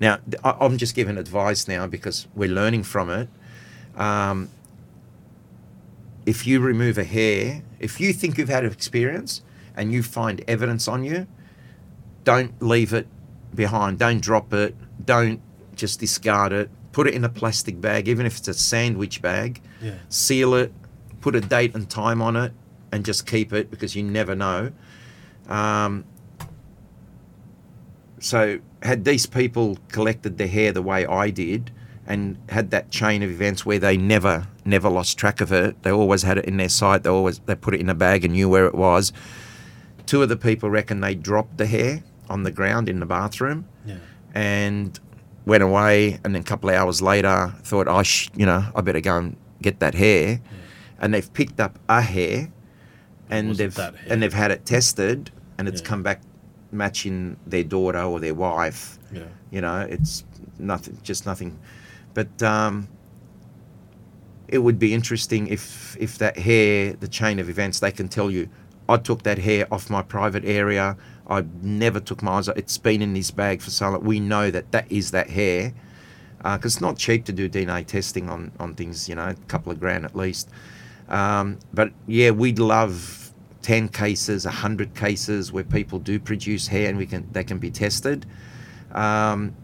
Now, 0.00 0.20
I'm 0.44 0.78
just 0.78 0.94
giving 0.94 1.18
advice 1.18 1.66
now 1.66 1.86
because 1.86 2.28
we're 2.34 2.48
learning 2.48 2.84
from 2.84 3.10
it. 3.10 3.28
Um, 3.96 4.48
if 6.28 6.46
you 6.46 6.60
remove 6.60 6.98
a 6.98 7.04
hair, 7.04 7.62
if 7.80 7.98
you 8.00 8.12
think 8.12 8.36
you've 8.36 8.50
had 8.50 8.62
an 8.64 8.70
experience 8.70 9.40
and 9.74 9.90
you 9.94 10.02
find 10.02 10.44
evidence 10.46 10.86
on 10.86 11.02
you, 11.02 11.26
don't 12.24 12.52
leave 12.60 12.92
it 12.92 13.06
behind. 13.54 13.98
Don't 13.98 14.20
drop 14.20 14.52
it. 14.52 14.76
Don't 15.06 15.40
just 15.74 16.00
discard 16.00 16.52
it. 16.52 16.68
Put 16.92 17.06
it 17.08 17.14
in 17.14 17.24
a 17.24 17.30
plastic 17.30 17.80
bag, 17.80 18.08
even 18.08 18.26
if 18.26 18.36
it's 18.38 18.48
a 18.48 18.52
sandwich 18.54 19.22
bag 19.22 19.62
Yeah. 19.80 19.94
seal 20.10 20.52
it, 20.54 20.70
put 21.22 21.34
a 21.34 21.40
date 21.40 21.74
and 21.74 21.88
time 21.88 22.20
on 22.20 22.36
it, 22.36 22.52
and 22.92 23.06
just 23.06 23.26
keep 23.26 23.52
it 23.54 23.70
because 23.70 23.96
you 23.96 24.02
never 24.02 24.34
know. 24.34 24.72
Um, 25.48 26.04
so, 28.20 28.58
had 28.82 29.04
these 29.04 29.24
people 29.26 29.78
collected 29.88 30.36
their 30.36 30.48
hair 30.48 30.72
the 30.72 30.82
way 30.82 31.06
I 31.06 31.30
did 31.30 31.70
and 32.06 32.36
had 32.50 32.70
that 32.72 32.90
chain 32.90 33.22
of 33.22 33.30
events 33.30 33.64
where 33.64 33.78
they 33.78 33.96
never, 33.96 34.46
never 34.68 34.88
lost 34.88 35.18
track 35.18 35.40
of 35.40 35.50
it, 35.52 35.82
they 35.82 35.90
always 35.90 36.22
had 36.22 36.38
it 36.38 36.44
in 36.44 36.56
their 36.58 36.68
sight, 36.68 37.02
they 37.02 37.10
always 37.10 37.38
they 37.40 37.54
put 37.54 37.74
it 37.74 37.80
in 37.80 37.88
a 37.88 37.94
bag 37.94 38.24
and 38.24 38.34
knew 38.34 38.48
where 38.48 38.66
it 38.66 38.74
was. 38.74 39.12
Two 40.06 40.22
of 40.22 40.28
the 40.28 40.36
people 40.36 40.70
reckon 40.70 41.00
they 41.00 41.14
dropped 41.14 41.58
the 41.58 41.66
hair 41.66 42.02
on 42.28 42.42
the 42.42 42.50
ground 42.50 42.88
in 42.88 43.00
the 43.00 43.06
bathroom 43.06 43.66
Yeah. 43.84 43.96
and 44.34 44.98
went 45.46 45.62
away. 45.62 46.18
And 46.24 46.34
then 46.34 46.42
a 46.42 46.44
couple 46.44 46.68
of 46.70 46.76
hours 46.76 47.00
later, 47.02 47.52
thought, 47.62 47.88
I, 47.88 48.02
sh- 48.02 48.30
you 48.36 48.46
know, 48.46 48.64
I 48.74 48.80
better 48.82 49.00
go 49.00 49.16
and 49.18 49.36
get 49.62 49.80
that 49.80 49.94
hair. 49.94 50.40
And 51.00 51.12
they've 51.14 51.32
picked 51.32 51.60
up 51.60 51.78
a 51.88 52.00
hair, 52.02 52.50
and 53.30 53.54
they've 53.54 53.74
hair. 53.76 53.92
and 54.08 54.20
they've 54.22 54.32
had 54.32 54.50
it 54.50 54.64
tested, 54.66 55.30
and 55.58 55.68
it's 55.68 55.80
Yeah. 55.80 55.86
come 55.88 56.02
back 56.02 56.22
matching 56.72 57.36
their 57.46 57.64
daughter 57.64 58.00
or 58.02 58.18
their 58.20 58.34
wife. 58.34 58.98
Yeah. 59.12 59.22
You 59.50 59.60
know, 59.60 59.80
it's 59.88 60.24
nothing, 60.58 60.98
just 61.02 61.24
nothing. 61.24 61.58
But 62.14 62.42
um, 62.42 62.88
it 64.48 64.58
would 64.58 64.78
be 64.78 64.94
interesting 64.94 65.46
if 65.48 65.96
if 66.00 66.18
that 66.18 66.38
hair, 66.38 66.94
the 66.94 67.08
chain 67.08 67.38
of 67.38 67.48
events, 67.48 67.80
they 67.80 67.92
can 67.92 68.08
tell 68.08 68.30
you, 68.30 68.48
I 68.88 68.96
took 68.96 69.22
that 69.22 69.38
hair 69.38 69.66
off 69.70 69.90
my 69.90 70.02
private 70.02 70.44
area. 70.44 70.96
I 71.28 71.44
never 71.60 72.00
took 72.00 72.22
my 72.22 72.32
eyes. 72.32 72.48
It's 72.48 72.78
been 72.78 73.02
in 73.02 73.12
this 73.12 73.30
bag 73.30 73.60
for 73.60 73.70
so 73.70 73.90
long. 73.90 74.04
We 74.04 74.18
know 74.18 74.50
that 74.50 74.72
that 74.72 74.90
is 74.90 75.10
that 75.10 75.28
hair, 75.28 75.74
because 76.38 76.76
it's 76.76 76.80
not 76.80 76.96
cheap 76.96 77.26
to 77.26 77.32
do 77.32 77.50
DNA 77.50 77.86
testing 77.86 78.30
on 78.30 78.50
on 78.58 78.74
things. 78.74 79.08
You 79.08 79.16
know, 79.16 79.28
a 79.28 79.34
couple 79.48 79.70
of 79.70 79.78
grand 79.78 80.06
at 80.06 80.16
least. 80.16 80.48
Um, 81.10 81.58
but 81.74 81.92
yeah, 82.06 82.30
we'd 82.30 82.58
love 82.58 83.32
ten 83.60 83.88
cases, 83.88 84.44
hundred 84.44 84.94
cases 84.94 85.52
where 85.52 85.64
people 85.64 85.98
do 85.98 86.18
produce 86.18 86.66
hair 86.66 86.88
and 86.88 86.96
we 86.96 87.04
can 87.04 87.28
they 87.32 87.44
can 87.44 87.58
be 87.58 87.70
tested. 87.70 88.24
Um, 88.92 89.54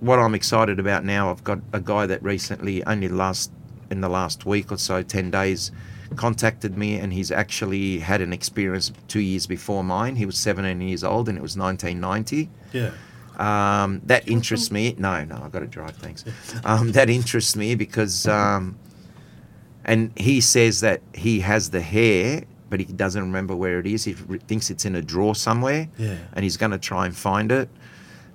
what 0.00 0.18
I'm 0.18 0.34
excited 0.34 0.78
about 0.78 1.04
now, 1.04 1.30
I've 1.30 1.44
got 1.44 1.60
a 1.72 1.80
guy 1.80 2.06
that 2.06 2.22
recently, 2.22 2.84
only 2.84 3.08
last 3.08 3.50
in 3.90 4.00
the 4.00 4.08
last 4.08 4.46
week 4.46 4.70
or 4.72 4.78
so, 4.78 5.02
ten 5.02 5.30
days, 5.30 5.72
contacted 6.16 6.76
me, 6.78 6.96
and 6.98 7.12
he's 7.12 7.30
actually 7.30 7.98
had 7.98 8.20
an 8.20 8.32
experience 8.32 8.92
two 9.08 9.20
years 9.20 9.46
before 9.46 9.82
mine. 9.84 10.16
He 10.16 10.26
was 10.26 10.38
17 10.38 10.80
years 10.80 11.02
old, 11.04 11.28
and 11.28 11.36
it 11.36 11.42
was 11.42 11.56
1990. 11.56 12.48
Yeah. 12.72 12.90
Um, 13.38 14.00
that 14.06 14.26
interests 14.28 14.70
me. 14.70 14.94
No, 14.98 15.24
no, 15.24 15.40
I've 15.42 15.52
got 15.52 15.60
to 15.60 15.66
drive. 15.66 15.96
Thanks. 15.96 16.24
Um, 16.64 16.92
that 16.92 17.10
interests 17.10 17.54
me 17.56 17.74
because, 17.74 18.26
um, 18.26 18.78
and 19.84 20.10
he 20.16 20.40
says 20.40 20.80
that 20.80 21.02
he 21.14 21.40
has 21.40 21.70
the 21.70 21.80
hair, 21.82 22.44
but 22.70 22.80
he 22.80 22.86
doesn't 22.86 23.20
remember 23.22 23.54
where 23.54 23.78
it 23.78 23.86
is. 23.86 24.04
He 24.04 24.14
re- 24.26 24.38
thinks 24.38 24.70
it's 24.70 24.84
in 24.84 24.94
a 24.96 25.02
drawer 25.02 25.34
somewhere, 25.34 25.88
Yeah. 25.98 26.16
and 26.32 26.44
he's 26.44 26.56
going 26.56 26.72
to 26.72 26.78
try 26.78 27.04
and 27.06 27.14
find 27.16 27.52
it. 27.52 27.68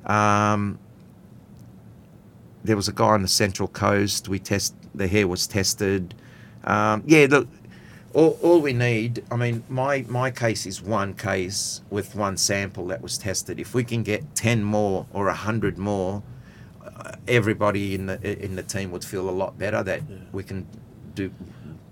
Um, 0.05 0.77
there 2.63 2.75
was 2.75 2.87
a 2.87 2.93
guy 2.93 3.07
on 3.09 3.21
the 3.23 3.27
Central 3.27 3.67
Coast. 3.67 4.29
We 4.29 4.37
test 4.39 4.75
the 4.93 5.07
hair 5.07 5.27
was 5.27 5.47
tested. 5.47 6.13
Um, 6.63 7.03
yeah, 7.05 7.27
look, 7.29 7.47
all, 8.13 8.37
all 8.41 8.61
we 8.61 8.73
need. 8.73 9.23
I 9.31 9.35
mean, 9.35 9.63
my 9.69 10.05
my 10.07 10.31
case 10.31 10.65
is 10.65 10.81
one 10.81 11.13
case 11.13 11.81
with 11.89 12.15
one 12.15 12.37
sample 12.37 12.87
that 12.87 13.01
was 13.01 13.17
tested. 13.17 13.59
If 13.59 13.73
we 13.73 13.83
can 13.83 14.03
get 14.03 14.35
ten 14.35 14.63
more 14.63 15.05
or 15.13 15.27
a 15.27 15.33
hundred 15.33 15.77
more, 15.77 16.21
uh, 16.85 17.13
everybody 17.27 17.95
in 17.95 18.05
the 18.07 18.43
in 18.43 18.55
the 18.55 18.63
team 18.63 18.91
would 18.91 19.03
feel 19.05 19.29
a 19.29 19.31
lot 19.31 19.57
better 19.57 19.81
that 19.83 20.01
Yeah. 20.09 20.15
we 20.31 20.43
can 20.43 20.67
do 21.15 21.31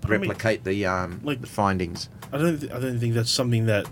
But 0.00 0.10
I 0.12 0.18
mean, 0.18 0.28
replicate 0.28 0.64
the 0.64 0.86
um 0.86 1.20
like- 1.24 1.40
the 1.40 1.46
findings. 1.46 2.08
I 2.32 2.38
don't. 2.38 2.60
Th- 2.60 2.72
I 2.72 2.78
don't 2.78 2.98
think 3.00 3.14
that's 3.14 3.30
something 3.30 3.66
that. 3.66 3.86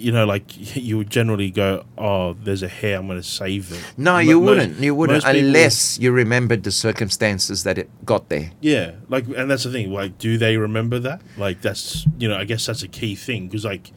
You 0.00 0.12
know, 0.12 0.24
like 0.24 0.76
you 0.76 0.96
would 0.98 1.10
generally 1.10 1.50
go, 1.50 1.84
"Oh, 1.98 2.32
there's 2.34 2.62
a 2.62 2.68
hair. 2.68 2.98
I'm 2.98 3.06
going 3.06 3.20
to 3.20 3.26
save 3.26 3.70
it." 3.72 3.80
No, 3.96 4.18
you 4.18 4.40
most- 4.40 4.48
wouldn't. 4.48 4.78
You 4.78 4.94
wouldn't 4.94 5.16
most 5.24 5.32
people- 5.32 5.46
unless 5.48 5.98
you 5.98 6.10
remembered 6.12 6.62
the 6.64 6.70
circumstances 6.70 7.64
that 7.64 7.78
it 7.78 7.88
got 8.04 8.28
there. 8.28 8.50
Yeah, 8.60 8.92
like, 9.08 9.26
and 9.36 9.50
that's 9.50 9.64
the 9.64 9.70
thing. 9.72 9.92
Like, 9.92 10.18
do 10.18 10.38
they 10.38 10.56
remember 10.56 10.98
that? 11.00 11.20
Like, 11.36 11.60
that's 11.60 12.06
you 12.18 12.28
know, 12.28 12.36
I 12.36 12.44
guess 12.44 12.66
that's 12.66 12.82
a 12.82 12.88
key 12.88 13.14
thing 13.14 13.46
because, 13.48 13.64
like, 13.64 13.92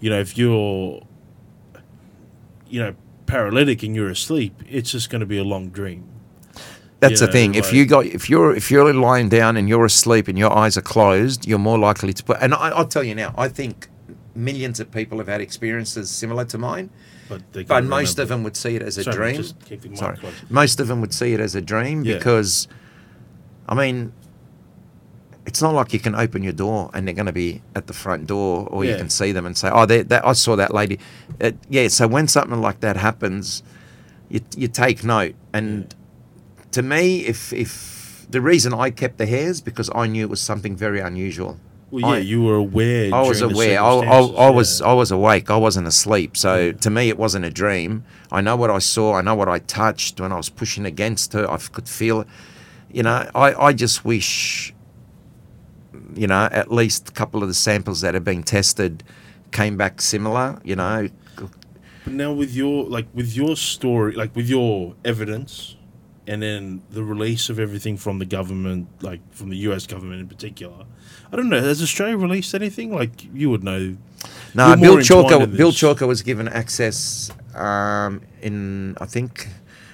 you 0.00 0.10
know, 0.10 0.20
if 0.20 0.36
you're, 0.38 1.02
you 2.68 2.80
know, 2.80 2.94
paralytic 3.26 3.82
and 3.82 3.94
you're 3.94 4.10
asleep, 4.10 4.54
it's 4.68 4.90
just 4.92 5.10
going 5.10 5.20
to 5.20 5.26
be 5.26 5.38
a 5.38 5.44
long 5.44 5.68
dream. 5.70 6.04
That's 7.00 7.20
You 7.20 7.26
the 7.26 7.32
thing. 7.32 7.52
know, 7.52 7.58
if 7.58 7.72
you 7.72 7.84
got 7.86 8.06
if 8.06 8.30
you're 8.30 8.54
if 8.54 8.70
you're 8.70 8.92
lying 8.94 9.28
down 9.28 9.56
and 9.56 9.68
you're 9.68 9.84
asleep 9.84 10.28
and 10.28 10.38
your 10.38 10.50
eyes 10.56 10.76
are 10.78 10.82
closed, 10.82 11.46
you're 11.46 11.58
more 11.58 11.78
likely 11.78 12.12
to 12.14 12.24
put. 12.24 12.38
And 12.40 12.54
I, 12.54 12.70
I'll 12.70 12.86
tell 12.88 13.04
you 13.04 13.14
now, 13.14 13.34
I 13.36 13.48
think 13.48 13.88
millions 14.36 14.80
of 14.80 14.90
people 14.90 15.18
have 15.18 15.28
had 15.28 15.40
experiences 15.40 16.10
similar 16.10 16.44
to 16.46 16.58
mine, 16.58 16.90
But 17.28 17.42
they 17.52 17.64
but 17.64 17.84
most 17.84 18.18
of 18.18 18.28
them 18.28 18.42
would 18.44 18.56
see 18.56 18.76
it 18.76 18.82
as 18.82 18.98
a 18.98 19.04
Sorry, 19.04 19.16
dream. 19.16 19.36
just 19.36 19.64
keep 19.64 19.80
the 19.82 19.88
mic 19.88 19.98
Sorry, 19.98 20.16
close. 20.16 20.34
most 20.50 20.80
of 20.80 20.86
them 20.88 21.00
would 21.00 21.12
see 21.14 21.32
it 21.34 21.40
as 21.40 21.54
a 21.54 21.60
dream 21.60 22.04
Yeah. 22.04 22.14
because, 22.18 22.68
I 23.68 23.74
mean. 23.74 24.12
It's 25.48 25.62
not 25.62 25.74
like 25.74 25.92
you 25.92 26.00
can 26.00 26.16
open 26.16 26.42
your 26.42 26.52
door 26.52 26.90
and 26.92 27.06
they're 27.06 27.14
going 27.14 27.26
to 27.26 27.32
be 27.32 27.62
at 27.76 27.86
the 27.86 27.92
front 27.92 28.26
door, 28.26 28.66
or 28.68 28.84
you 28.84 28.96
can 28.96 29.08
see 29.08 29.30
them 29.30 29.46
and 29.46 29.56
say, 29.56 29.70
"Oh, 29.72 29.86
that 29.86 30.26
I 30.26 30.32
saw 30.32 30.56
that 30.56 30.74
lady." 30.74 30.98
Uh, 31.40 31.52
yeah, 31.68 31.86
so 31.86 32.08
when 32.08 32.26
something 32.26 32.60
like 32.60 32.80
that 32.80 32.96
happens, 32.96 33.62
you, 34.28 34.40
you 34.56 34.66
take 34.66 35.04
note. 35.04 35.36
And 35.52 35.94
to 36.72 36.82
me, 36.82 37.20
if 37.26 37.52
if 37.52 38.26
the 38.28 38.40
reason 38.40 38.74
I 38.74 38.90
kept 38.90 39.18
the 39.18 39.26
hairs 39.26 39.60
because 39.60 39.88
I 39.94 40.08
knew 40.08 40.22
it 40.24 40.30
was 40.30 40.40
something 40.40 40.74
very 40.74 40.98
unusual. 40.98 41.60
Well, 42.02 42.12
yeah, 42.12 42.18
I- 42.18 42.20
you 42.20 42.42
were 42.42 42.56
aware. 42.56 43.14
I 43.14 43.22
was 43.22 43.40
aware. 43.40 43.80
I, 43.80 43.88
I, 43.88 44.18
I 44.20 44.50
was 44.50 44.80
yeah. 44.80 44.86
I 44.88 44.92
was 44.92 45.10
awake. 45.10 45.50
I 45.50 45.56
wasn't 45.56 45.86
asleep. 45.86 46.36
So 46.36 46.56
Yeah. 46.56 46.72
to 46.72 46.90
me, 46.90 47.08
it 47.08 47.16
wasn't 47.18 47.44
a 47.44 47.50
dream. 47.50 48.04
I 48.30 48.40
know 48.40 48.56
what 48.56 48.70
I 48.70 48.78
saw. 48.80 49.14
I 49.14 49.22
know 49.22 49.34
what 49.34 49.48
I 49.48 49.58
touched 49.60 50.20
when 50.20 50.30
I 50.32 50.36
was 50.36 50.48
pushing 50.50 50.84
against 50.84 51.32
her. 51.32 51.50
I 51.50 51.56
could 51.56 51.88
feel 51.88 52.20
it. 52.22 52.26
You 52.92 53.02
know, 53.02 53.28
I, 53.34 53.54
I 53.54 53.72
just 53.72 54.04
wish, 54.04 54.74
you 56.14 56.26
know, 56.26 56.48
at 56.52 56.70
least 56.70 57.08
a 57.08 57.12
couple 57.12 57.42
of 57.42 57.48
the 57.48 57.54
samples 57.54 58.00
that 58.02 58.14
have 58.14 58.24
been 58.24 58.42
tested 58.42 59.02
came 59.52 59.76
back 59.76 60.00
similar. 60.00 60.60
You 60.64 60.76
know, 60.76 61.08
But 62.04 62.12
now 62.12 62.32
with 62.32 62.54
your 62.54 62.84
like 62.84 63.06
with 63.14 63.34
your 63.36 63.56
story, 63.56 64.12
like 64.14 64.34
with 64.36 64.48
your 64.48 64.94
evidence, 65.04 65.76
and 66.26 66.42
then 66.42 66.82
the 66.90 67.02
release 67.04 67.48
of 67.48 67.58
everything 67.58 67.96
from 67.96 68.18
the 68.18 68.26
government, 68.26 68.88
like 69.02 69.20
from 69.32 69.48
the 69.50 69.56
U.S. 69.68 69.86
government 69.86 70.20
in 70.20 70.28
particular, 70.28 70.84
I 71.32 71.36
don't 71.36 71.48
know. 71.48 71.60
Has 71.60 71.82
Australia 71.82 72.16
released 72.16 72.54
anything? 72.54 72.94
Like 72.94 73.24
you 73.34 73.50
would 73.50 73.64
know. 73.64 73.96
No, 74.54 74.68
You're 74.68 74.76
Bill 74.76 74.96
Chalker. 74.98 75.56
Bill. 75.56 75.72
Chalker 75.72 76.06
was 76.06 76.22
given 76.22 76.48
access 76.48 77.30
um, 77.54 78.22
in 78.42 78.96
I 79.00 79.06
think 79.06 79.48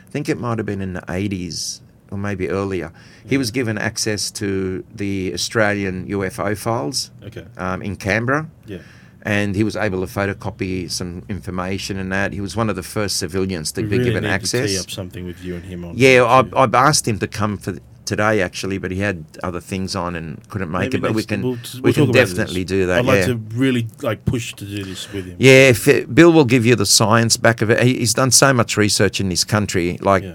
I 0.07 0.11
think 0.11 0.29
it 0.29 0.39
might 0.39 0.59
have 0.59 0.67
been 0.67 0.81
in 0.81 0.93
the 0.95 1.05
eighties 1.09 1.81
or 2.11 2.19
maybe 2.19 2.49
earlier. 2.51 2.93
He 3.27 3.39
was 3.39 3.51
given 3.51 3.79
access 3.79 4.31
to 4.33 4.85
the 4.95 5.33
Australian 5.33 6.07
UFO 6.09 6.57
files 6.57 7.11
Okay. 7.25 7.47
um, 7.57 7.81
in 7.83 7.97
Canberra, 7.97 8.49
Yeah. 8.67 8.79
and 9.23 9.57
he 9.57 9.65
was 9.65 9.77
able 9.77 10.07
to 10.07 10.13
photocopy 10.13 10.91
some 10.91 11.23
information 11.31 11.99
and 11.99 12.13
that. 12.13 12.33
He 12.35 12.41
was 12.43 12.55
one 12.55 12.69
of 12.69 12.77
the 12.77 12.83
first 12.83 13.17
civilians 13.17 13.73
to 13.73 13.81
We 13.83 13.89
be 13.89 13.99
really 13.99 14.11
given 14.11 14.23
need 14.25 14.29
To 14.29 14.35
access. 14.35 14.71
tee 14.71 14.79
up 14.79 14.91
something 14.91 15.25
with 15.25 15.43
you 15.43 15.55
and 15.55 15.65
him 15.65 15.85
on. 15.87 15.95
Yeah, 15.97 16.25
I. 16.25 16.45
I've 16.63 16.75
asked 16.75 17.09
him 17.09 17.19
to 17.21 17.27
come 17.27 17.57
for 17.57 17.79
today 18.13 18.35
actually, 18.49 18.79
but 18.79 18.91
he 18.91 19.01
had 19.09 19.17
other 19.43 19.61
things 19.61 19.97
on 19.97 20.11
and 20.19 20.27
couldn't 20.51 20.71
make 20.71 20.81
Maybe 20.93 20.97
it. 20.99 21.01
But 21.03 21.15
we 21.15 21.25
can 21.25 21.41
we'll- 21.43 21.59
we 21.77 21.81
we'll 21.83 21.93
can 21.99 22.07
talk 22.07 22.15
this. 22.15 22.31
definitely 22.31 22.65
do 22.65 22.87
that. 22.89 22.99
I'd 23.01 23.05
yeah. 23.07 23.13
like 23.13 23.27
to 23.27 23.37
really 23.65 23.85
like 24.03 24.21
push 24.25 24.47
to 24.61 24.65
do 24.65 24.81
this 24.85 25.03
with 25.13 25.25
him. 25.27 25.37
Yeah, 25.39 25.69
if 25.75 25.89
it, 25.89 26.15
Bill 26.15 26.33
will 26.33 26.45
give 26.55 26.65
you 26.69 26.77
the 26.77 26.87
science 27.01 27.37
back 27.47 27.63
of 27.63 27.69
it. 27.71 27.83
He, 27.83 27.93
he's 28.01 28.15
done 28.15 28.31
so 28.31 28.53
much 28.53 28.77
research 28.77 29.21
in 29.23 29.29
this 29.29 29.45
country. 29.45 29.99
Like, 30.01 30.25
Yeah. 30.25 30.35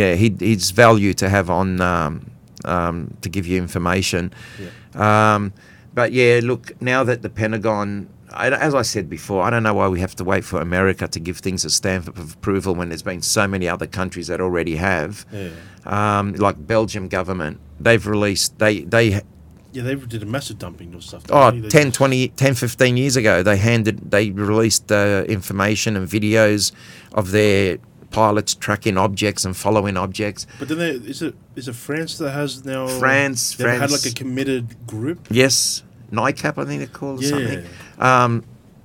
yeah, 0.00 0.12
he, 0.14 0.28
he's 0.38 0.70
value 0.70 1.12
to 1.14 1.28
have 1.28 1.48
on 1.50 1.80
um, 1.80 2.12
um, 2.64 2.96
to 3.22 3.28
give 3.28 3.46
you 3.46 3.58
information. 3.66 4.32
Um, 4.94 5.52
but 5.94 6.12
yeah, 6.12 6.40
look, 6.42 6.80
now 6.80 7.04
that 7.04 7.22
the 7.22 7.30
Pentagon, 7.30 8.08
I, 8.32 8.48
as 8.50 8.74
I 8.74 8.82
said 8.82 9.08
before, 9.08 9.42
I 9.46 9.50
don't 9.50 9.62
know 9.62 9.74
why 9.74 9.88
we 9.88 10.00
have 10.00 10.14
to 10.16 10.24
wait 10.24 10.44
for 10.44 10.60
America 10.60 11.08
to 11.08 11.20
give 11.20 11.38
things 11.38 11.64
a 11.64 11.70
stamp 11.70 12.08
of 12.08 12.34
approval 12.34 12.74
when 12.74 12.88
there's 12.90 13.02
been 13.02 13.22
so 13.22 13.46
many 13.48 13.66
other 13.68 13.86
countries 13.86 14.26
that 14.28 14.40
already 14.40 14.76
have. 14.76 15.24
Yeah. 15.32 15.48
Um, 15.86 16.32
like 16.34 16.66
Belgium 16.66 17.08
government, 17.08 17.60
they've 17.80 18.04
released 18.06 18.58
they 18.58 18.80
they 18.82 19.22
Yeah, 19.72 19.82
they 19.82 19.94
did 19.94 20.22
a 20.22 20.26
massive 20.26 20.58
dumping 20.58 20.94
of 20.94 21.04
stuff. 21.04 21.22
Oh, 21.30 21.50
didn't 21.50 21.64
they? 21.64 21.68
10, 21.68 21.92
20, 21.92 22.28
10, 22.28 22.54
15 22.54 22.96
years 22.96 23.16
ago, 23.16 23.42
they 23.42 23.56
handed, 23.58 24.10
they 24.10 24.30
released 24.30 24.90
uh, 24.90 25.24
information 25.28 25.96
and 25.96 26.08
videos 26.08 26.72
of 27.12 27.30
their 27.30 27.78
pilots 28.10 28.54
tracking 28.54 28.96
objects 28.96 29.44
and 29.44 29.54
following 29.56 29.96
objects. 29.96 30.46
But 30.58 30.68
then 30.68 30.78
there, 30.78 30.92
is 30.94 31.20
it 31.22 31.34
is 31.54 31.68
it 31.68 31.74
France 31.74 32.16
that 32.18 32.30
has 32.30 32.64
now 32.64 32.86
France, 32.86 33.54
They've 33.56 33.78
had 33.78 33.90
like 33.90 34.06
a 34.06 34.12
committed 34.14 34.86
group. 34.86 35.26
Yes, 35.30 35.82
NICAP, 36.10 36.56
I 36.56 36.64
think 36.64 36.80
they 36.80 36.86
call 36.86 37.18
it 37.18 37.22
Yeah. 37.24 37.28
something. 37.30 37.64
Um, 37.98 38.44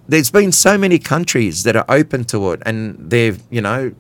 there's 0.10 0.32
been 0.32 0.52
so 0.52 0.78
many 0.78 1.00
countries 1.00 1.64
that 1.64 1.76
are 1.78 1.86
open 1.88 2.26
to 2.26 2.52
it, 2.52 2.62
and 2.66 2.98
they've, 3.10 3.42
you 3.50 3.62
know, 3.62 3.94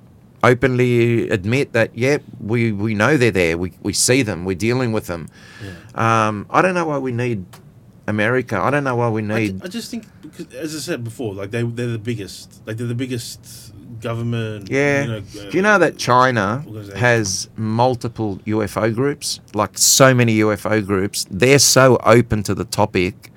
openly 0.43 1.29
admit 1.29 1.73
that, 1.73 1.97
yeah, 1.97 2.17
we, 2.39 2.71
we 2.71 2.93
know 2.93 3.17
they're 3.17 3.31
there. 3.31 3.57
We, 3.57 3.73
we 3.81 3.93
see 3.93 4.21
them. 4.23 4.45
We're 4.45 4.55
dealing 4.55 4.91
with 4.91 5.07
them. 5.07 5.27
Yeah. 5.63 6.27
Um, 6.27 6.45
I 6.49 6.61
don't 6.61 6.73
know 6.73 6.85
why 6.85 6.97
we 6.97 7.11
need 7.11 7.45
America. 8.07 8.57
I 8.59 8.69
don't 8.69 8.83
know 8.83 8.95
why 8.95 9.09
we 9.09 9.21
need. 9.21 9.63
I 9.63 9.67
just 9.67 9.91
think, 9.91 10.05
because, 10.21 10.53
as 10.53 10.75
I 10.75 10.79
said 10.79 11.03
before, 11.03 11.33
like 11.33 11.51
they 11.51 11.63
they're 11.63 11.87
the 11.87 11.99
biggest, 11.99 12.61
like 12.65 12.77
they're 12.77 12.87
the 12.87 12.95
biggest 12.95 13.73
government. 14.01 14.69
Yeah. 14.69 15.03
You 15.03 15.07
know, 15.07 15.21
Do 15.21 15.49
you 15.57 15.61
know 15.61 15.77
that 15.77 15.97
China 15.97 16.65
has 16.95 17.49
multiple 17.55 18.37
UFO 18.45 18.93
groups? 18.93 19.39
Like 19.53 19.77
so 19.77 20.13
many 20.13 20.39
UFO 20.39 20.85
groups. 20.85 21.25
They're 21.29 21.59
so 21.59 21.97
open 22.03 22.43
to 22.43 22.55
the 22.55 22.65
topic. 22.65 23.31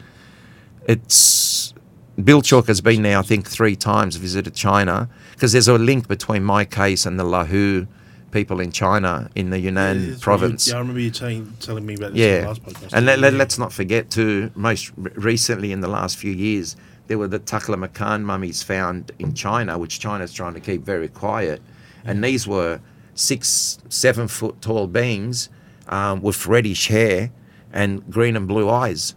It's 0.86 1.74
Bill 2.22 2.42
Chalk 2.42 2.66
has 2.68 2.80
been 2.80 3.02
there, 3.02 3.18
I 3.18 3.22
think, 3.22 3.48
three 3.48 3.76
times, 3.76 4.16
visited 4.16 4.54
China, 4.54 5.08
because 5.34 5.52
there's 5.52 5.68
a 5.68 5.74
link 5.78 6.08
between 6.08 6.42
my 6.44 6.64
case 6.64 7.06
and 7.06 7.18
the 7.18 7.24
Lahu 7.24 7.86
people 8.30 8.58
in 8.58 8.72
China 8.72 9.30
in 9.36 9.50
the 9.50 9.60
Yunnan 9.60 10.10
Yeah, 10.10 10.16
province. 10.20 10.66
You, 10.66 10.72
yeah, 10.72 10.76
I 10.76 10.80
remember 10.80 11.00
you 11.00 11.10
telling, 11.12 11.52
telling 11.60 11.86
me 11.86 11.94
about 11.94 12.14
this 12.14 12.20
in 12.20 12.28
Yeah, 12.28 12.40
the 12.40 12.46
last 12.48 12.62
podcast. 12.64 12.92
and 12.92 13.06
let, 13.06 13.32
let's 13.34 13.58
not 13.58 13.72
forget 13.72 14.10
too. 14.10 14.50
Most 14.56 14.92
recently, 14.96 15.70
in 15.70 15.80
the 15.82 15.88
last 15.88 16.16
few 16.16 16.32
years, 16.32 16.74
there 17.06 17.16
were 17.18 17.28
the 17.28 17.38
Taklamakan 17.38 18.22
mummies 18.22 18.62
found 18.62 19.12
in 19.20 19.34
China, 19.34 19.78
which 19.78 20.00
China's 20.00 20.32
trying 20.32 20.54
to 20.54 20.60
keep 20.60 20.82
very 20.84 21.06
quiet, 21.08 21.62
and 22.04 22.24
these 22.24 22.46
were 22.48 22.80
six, 23.14 23.78
seven 23.88 24.26
foot 24.26 24.60
tall 24.60 24.88
beings 24.88 25.48
um, 25.88 26.20
with 26.20 26.46
reddish 26.46 26.88
hair 26.88 27.30
and 27.72 28.10
green 28.10 28.34
and 28.36 28.48
blue 28.48 28.68
eyes, 28.68 29.14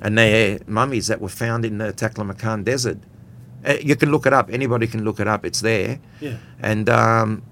and 0.00 0.16
they're 0.16 0.60
mummies 0.66 1.08
that 1.08 1.20
were 1.20 1.28
found 1.28 1.64
in 1.64 1.78
the 1.78 1.92
Taklamakan 1.92 2.62
desert. 2.64 2.98
Uh, 3.66 3.74
You 3.80 3.96
can 3.96 4.10
look 4.10 4.26
it 4.26 4.32
up. 4.32 4.50
Anybody 4.50 4.86
can 4.86 5.04
look 5.04 5.20
it 5.20 5.28
up. 5.28 5.44
It's 5.44 5.60
there. 5.60 5.98
Yeah. 6.20 6.36
And 6.60 6.88
um, 6.88 7.42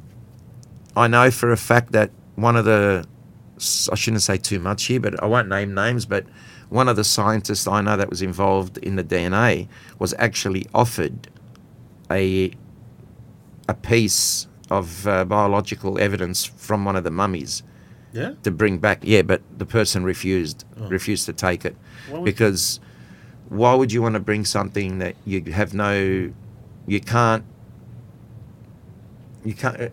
I 0.97 1.07
know 1.07 1.31
for 1.31 1.53
a 1.53 1.57
fact 1.57 1.93
that 1.93 2.11
one 2.37 2.57
of 2.57 2.65
the, 2.65 3.05
I 3.93 3.95
shouldn't 3.95 4.23
say 4.23 4.37
too 4.37 4.59
much 4.59 4.85
here, 4.85 5.01
but 5.01 5.23
I 5.23 5.27
won't 5.27 5.49
name 5.49 5.75
names, 5.75 6.07
but 6.07 6.25
one 6.69 6.89
of 6.89 6.97
the 6.97 7.05
scientists 7.05 7.67
I 7.67 7.81
know 7.81 7.97
that 7.97 8.09
was 8.11 8.23
involved 8.23 8.79
in 8.79 8.97
the 8.97 9.05
DNA 9.05 9.69
was 9.99 10.15
actually 10.19 10.67
offered 10.75 11.29
a, 12.11 12.53
a 13.69 13.75
piece 13.75 14.47
of 14.71 15.07
uh, 15.07 15.25
biological 15.25 15.99
evidence 15.99 16.45
from 16.45 16.85
one 16.85 16.95
of 16.97 17.03
the 17.05 17.11
mummies 17.11 17.63
Yeah. 18.13 18.33
to 18.45 18.51
bring 18.53 18.79
back. 18.79 19.01
Yeah, 19.03 19.23
but 19.23 19.43
the 19.59 19.67
person 19.67 20.05
refused, 20.05 20.65
Oh. 20.81 20.89
refused 20.89 21.27
to 21.27 21.33
take 21.33 21.65
it 21.65 21.77
because 22.25 22.81
why 23.51 23.74
would 23.74 23.92
you 23.92 24.01
want 24.01 24.14
to 24.14 24.20
bring 24.20 24.44
something 24.44 24.98
that 25.01 25.14
you 25.26 25.42
have 25.53 25.74
no, 25.74 26.32
you 26.86 27.01
can't, 27.01 27.44
you 29.44 29.55
can't, 29.55 29.80
uh, 29.80 29.88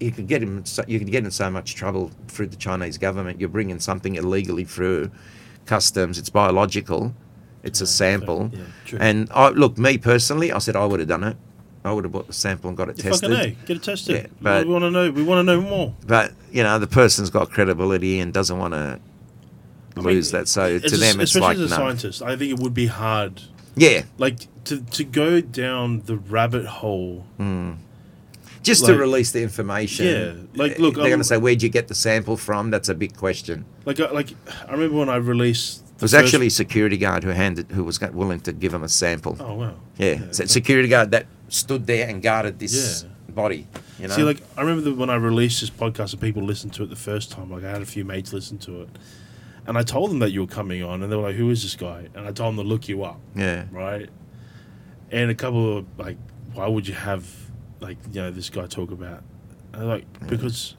you 0.00 0.10
could 0.12 0.26
get 0.26 0.42
him, 0.42 0.64
so- 0.64 0.84
you 0.86 0.98
could 0.98 1.10
get 1.10 1.24
in 1.24 1.30
so 1.30 1.50
much 1.50 1.74
trouble 1.74 2.10
through 2.28 2.46
the 2.48 2.56
Chinese 2.56 2.96
government. 2.98 3.40
You're 3.40 3.48
bringing 3.48 3.78
something 3.80 4.14
illegally 4.14 4.64
through 4.64 5.10
customs. 5.66 6.18
It's 6.18 6.30
biological. 6.30 7.14
It's 7.62 7.80
a 7.80 7.86
sample. 7.86 8.50
Yeah. 8.52 8.98
And 9.00 9.28
I, 9.34 9.48
look, 9.50 9.78
me 9.78 9.98
personally, 9.98 10.52
I 10.52 10.58
said 10.58 10.76
I 10.76 10.86
would 10.86 11.00
have 11.00 11.08
done 11.08 11.24
it. 11.24 11.36
I 11.84 11.92
would 11.92 12.04
have 12.04 12.12
bought 12.12 12.26
the 12.26 12.32
sample 12.32 12.68
and 12.68 12.76
got 12.76 12.88
it 12.88 12.96
You 12.98 13.04
tested. 13.04 13.30
fucking 13.30 13.52
A, 13.62 13.66
get 13.66 13.76
it 13.78 13.82
tested. 13.82 14.14
Yeah, 14.16 14.26
but- 14.40 14.66
we 14.66 14.72
want 14.72 14.82
to 14.84 14.90
know. 14.90 15.10
We 15.10 15.22
want 15.22 15.38
to 15.40 15.42
know 15.54 15.60
more. 15.60 15.94
But 16.06 16.32
you 16.52 16.62
know, 16.62 16.78
the 16.78 16.86
person's 16.86 17.30
got 17.30 17.50
credibility 17.50 18.20
and 18.20 18.32
doesn't 18.32 18.58
want 18.58 18.74
to 18.74 19.00
I 19.96 20.00
lose 20.00 20.32
mean, 20.32 20.40
that. 20.40 20.48
So 20.48 20.78
to 20.78 20.86
a- 20.86 20.90
them, 20.90 21.20
it's 21.20 21.34
especially 21.34 21.40
like 21.40 21.56
as 21.58 21.72
a 21.72 21.74
no. 21.74 21.76
scientist, 21.76 22.22
I 22.22 22.36
think 22.36 22.50
it 22.52 22.58
would 22.58 22.74
be 22.74 22.86
hard, 22.86 23.42
Yeah, 23.76 24.02
like 24.18 24.36
to 24.64 24.80
to 24.80 25.04
go 25.04 25.40
down 25.40 26.02
the 26.06 26.16
rabbit 26.16 26.66
hole. 26.66 27.24
Hmm. 27.36 27.72
just 28.62 28.84
to 28.86 28.94
release 28.96 29.30
the 29.32 29.42
information. 29.42 30.06
Yeah, 30.06 30.32
like, 30.62 30.78
look, 30.78 30.94
they're 30.96 31.06
going 31.06 31.20
to 31.20 31.24
say, 31.24 31.38
"Where'd 31.38 31.62
you 31.62 31.68
get 31.70 31.88
the 31.88 31.94
sample 31.94 32.36
from?" 32.36 32.70
That's 32.70 32.88
a 32.88 32.94
big 32.94 33.16
question. 33.16 33.64
Like 33.86 33.98
like 33.98 34.34
I 34.68 34.72
remember 34.72 34.96
when 34.98 35.08
I 35.08 35.16
released. 35.16 35.84
It 35.96 36.02
was 36.02 36.14
actually 36.14 36.46
a 36.46 36.50
security 36.50 36.96
guard 36.96 37.24
who 37.24 37.30
handed, 37.30 37.72
who 37.72 37.82
was 37.82 38.00
willing 38.00 38.40
to 38.40 38.52
give 38.52 38.72
him 38.72 38.84
a 38.84 38.88
sample. 38.88 39.36
Oh 39.40 39.54
wow. 39.54 39.74
yeah, 39.96 40.18
so 40.30 40.44
security 40.44 40.88
guard 40.88 41.10
that 41.10 41.26
stood 41.48 41.86
there 41.86 42.06
and 42.08 42.22
guarded 42.22 42.58
this 42.60 43.02
Yeah. 43.04 43.34
body. 43.34 43.66
You 43.98 44.06
know, 44.06 44.14
See, 44.14 44.22
like 44.22 44.40
I 44.56 44.62
remember 44.62 44.92
when 44.94 45.10
I 45.10 45.16
released 45.16 45.60
this 45.60 45.70
podcast 45.70 46.12
and 46.12 46.20
people 46.20 46.42
listened 46.44 46.72
to 46.74 46.84
it 46.84 46.90
the 46.90 46.94
first 47.10 47.32
time. 47.32 47.50
Like 47.50 47.64
I 47.64 47.70
had 47.70 47.82
a 47.82 47.86
few 47.86 48.04
mates 48.04 48.32
listen 48.32 48.58
to 48.58 48.82
it, 48.82 48.88
and 49.68 49.78
I 49.78 49.82
told 49.82 50.10
them 50.10 50.18
that 50.20 50.30
you 50.32 50.40
were 50.40 50.46
coming 50.48 50.82
on, 50.82 51.02
and 51.02 51.12
they 51.12 51.16
were 51.16 51.22
like, 51.22 51.36
"Who 51.36 51.50
is 51.50 51.62
this 51.62 51.76
guy?" 51.76 52.08
And 52.14 52.26
I 52.26 52.32
told 52.32 52.56
them 52.56 52.64
to 52.64 52.68
look 52.68 52.88
you 52.88 53.04
up, 53.04 53.20
yeah, 53.36 53.66
right? 53.70 54.08
And 55.12 55.30
a 55.30 55.34
couple 55.34 55.78
of 55.78 55.86
like, 55.98 56.16
why 56.54 56.66
would 56.66 56.88
you 56.88 56.94
have 56.94 57.24
like 57.80 57.98
you 58.12 58.20
know 58.22 58.30
this 58.30 58.50
guy 58.50 58.66
talk 58.66 58.90
about? 58.90 59.22
Like 59.76 60.04
because 60.28 60.74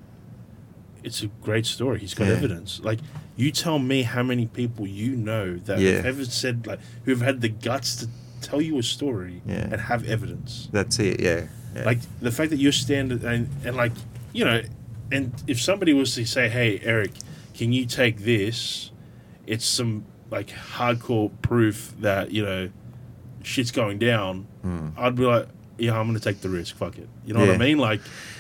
it's 1.04 1.24
a 1.24 1.28
great 1.42 1.66
story. 1.66 2.00
He's 2.00 2.14
got 2.14 2.28
Yeah. 2.28 2.34
evidence. 2.34 2.82
Like 2.84 3.00
you 3.38 3.52
tell 3.52 3.80
me 3.80 4.02
how 4.04 4.22
many 4.24 4.48
people 4.48 4.86
you 4.86 5.16
know 5.16 5.56
that 5.56 5.80
Yeah. 5.80 5.92
have 5.98 6.06
ever 6.06 6.26
said 6.26 6.68
like 6.68 6.80
who've 7.06 7.22
had 7.22 7.40
the 7.42 7.48
guts 7.50 7.96
to 7.98 8.08
tell 8.42 8.62
you 8.62 8.78
a 8.80 8.84
story 8.84 9.42
Yeah. 9.48 9.70
and 9.72 9.80
have 9.82 10.04
evidence. 10.06 10.68
that's 10.72 11.00
it. 11.00 11.22
Yeah, 11.22 11.44
yeah. 11.76 11.84
Like 11.86 12.00
the 12.20 12.32
fact 12.32 12.50
that 12.50 12.58
you're 12.58 12.72
standing 12.74 13.24
and, 13.24 13.48
and 13.64 13.78
like, 13.78 13.94
you 14.34 14.44
know, 14.44 14.62
and 15.12 15.32
if 15.48 15.62
somebody 15.62 15.94
was 15.94 16.14
to 16.16 16.26
say, 16.26 16.50
hey, 16.50 16.80
Eric, 16.84 17.12
can 17.60 17.74
you 17.74 17.86
take 17.86 18.20
this? 18.20 18.90
It's 19.46 19.66
some 19.66 20.06
like 20.32 20.48
hardcore 20.48 21.30
proof 21.42 21.94
that, 22.00 22.32
you 22.32 22.42
know, 22.42 22.70
shit's 23.44 23.72
going 23.72 24.00
down. 24.00 24.48
I'd 24.98 25.16
be 25.16 25.26
like, 25.26 25.50
yeah, 25.78 26.00
I'm 26.00 26.14
to 26.14 26.22
take 26.22 26.40
the 26.40 26.48
risk. 26.48 26.78
Fuck 26.78 26.98
it. 26.98 27.10
You 27.26 27.34
know 27.34 27.42
what 27.42 27.50
I. 27.50 27.58
Mean? 27.58 27.78
Like, 27.78 28.00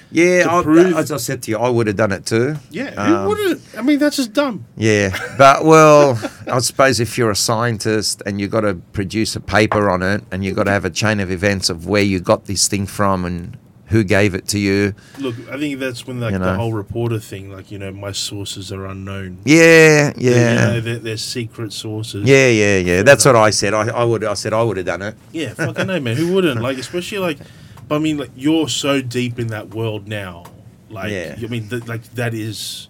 yeah. 0.09 0.45
I, 0.49 0.63
prove- 0.63 0.95
as 0.95 1.11
I 1.11 1.17
said 1.17 1.43
to 1.43 1.51
you, 1.51 1.57
I 1.57 1.67
would 1.67 1.87
have 1.87 1.97
done 1.97 2.13
it 2.13 2.25
too. 2.25 2.55
yeah, 2.71 2.91
Um, 2.95 3.23
who 3.23 3.27
wouldn't? 3.27 3.61
I 3.77 3.81
mean, 3.81 3.99
that's 3.99 4.15
just 4.15 4.31
dumb. 4.31 4.63
Yeah, 4.77 5.09
but 5.37 5.65
well, 5.65 6.17
I 6.47 6.59
suppose 6.59 7.01
if 7.01 7.17
you're 7.17 7.31
a 7.31 7.35
scientist 7.35 8.23
and 8.25 8.39
you've 8.39 8.51
got 8.51 8.61
to 8.61 8.75
produce 8.93 9.35
a 9.35 9.41
paper 9.41 9.89
on 9.89 10.01
it 10.01 10.23
and 10.31 10.45
you've 10.45 10.55
got 10.55 10.63
to 10.63 10.71
have 10.71 10.85
a 10.85 10.89
chain 10.89 11.19
of 11.19 11.29
events 11.29 11.69
of 11.69 11.87
where 11.87 12.03
you 12.03 12.21
got 12.21 12.45
this 12.45 12.69
thing 12.69 12.85
from 12.85 13.25
and 13.25 13.57
who 13.89 14.03
gave 14.03 14.35
it 14.35 14.47
to 14.47 14.59
you. 14.59 14.93
Look, 15.17 15.35
I 15.49 15.57
think 15.57 15.79
that's 15.79 16.05
when 16.05 16.19
like 16.19 16.33
You 16.33 16.39
the 16.39 16.53
whole 16.53 16.73
reporter 16.73 17.19
thing, 17.19 17.51
like, 17.51 17.71
you 17.71 17.79
know, 17.79 17.91
my 17.91 18.11
sources 18.11 18.71
are 18.71 18.85
unknown. 18.85 19.39
Yeah, 19.45 20.13
yeah. 20.15 20.29
You 20.29 20.31
yeah. 20.31 20.55
know, 20.55 20.81
they're, 20.81 20.99
they're 20.99 21.17
secret 21.17 21.73
sources. 21.73 22.27
Yeah, 22.27 22.49
yeah, 22.49 22.77
yeah. 22.77 23.03
That's 23.03 23.25
what 23.25 23.35
I 23.35 23.49
said. 23.49 23.73
I, 23.73 23.87
I 23.89 24.03
would. 24.03 24.23
I 24.23 24.35
said 24.35 24.53
I 24.53 24.61
would 24.61 24.77
have 24.77 24.85
done 24.85 25.01
it. 25.01 25.15
Yeah, 25.31 25.53
fucking 25.55 25.87
no, 25.87 25.99
man. 25.99 26.15
Who 26.17 26.33
wouldn't? 26.33 26.61
Like, 26.61 26.77
especially 26.77 27.17
like, 27.17 27.39
but 27.87 27.95
I 27.95 27.99
mean, 27.99 28.17
like, 28.17 28.29
you're 28.35 28.69
so 28.69 29.01
deep 29.01 29.39
in 29.39 29.47
that 29.47 29.73
world 29.73 30.07
now. 30.07 30.45
Like, 30.91 31.11
Yeah. 31.11 31.35
I 31.41 31.47
mean, 31.47 31.67
th- 31.67 31.87
like 31.87 32.03
that 32.13 32.35
is 32.35 32.89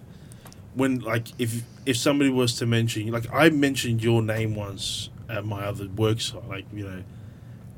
when, 0.74 1.00
like, 1.00 1.28
if 1.40 1.64
if 1.86 1.96
somebody 1.96 2.30
was 2.30 2.56
to 2.56 2.66
mention, 2.66 3.10
like, 3.12 3.34
I 3.34 3.50
mentioned 3.50 4.04
your 4.04 4.22
name 4.22 4.54
once 4.54 5.10
at 5.30 5.46
my 5.46 5.64
other 5.64 5.88
work 5.88 6.20
site, 6.20 6.48
like, 6.50 6.66
you 6.74 6.84
know, 6.84 7.04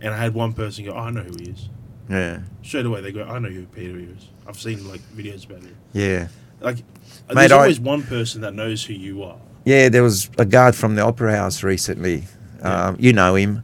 and 0.01 0.11
I 0.11 0.17
had 0.17 0.33
one 0.33 0.53
person 0.53 0.85
go, 0.85 0.93
oh, 0.93 0.97
"I 0.97 1.11
know 1.11 1.21
who 1.21 1.35
he 1.37 1.51
is." 1.51 1.69
Yeah, 2.09 2.39
Straight 2.63 2.85
away, 2.85 3.01
they 3.01 3.11
go, 3.11 3.23
"I 3.23 3.39
know 3.39 3.49
who 3.49 3.65
Peter 3.65 3.97
is. 3.97 4.27
I've 4.47 4.59
seen 4.59 4.87
like 4.87 5.01
videos 5.15 5.45
about 5.45 5.61
him." 5.61 5.75
yeah, 5.93 6.27
Like, 6.59 6.77
Mate, 7.29 7.35
there's 7.35 7.51
I- 7.51 7.57
always 7.57 7.79
one 7.79 8.03
person 8.03 8.41
that 8.41 8.53
knows 8.53 8.83
who 8.83 8.93
you 8.93 9.23
are. 9.23 9.37
yeah. 9.65 9.89
There 9.89 10.03
was 10.03 10.29
a 10.37 10.45
guard 10.45 10.75
from 10.75 10.95
the 10.95 11.01
Opera 11.03 11.35
House 11.37 11.63
recently. 11.63 12.23
Yeah. 12.59 12.87
Um, 12.87 12.97
you 12.99 13.13
know 13.13 13.35
him. 13.35 13.63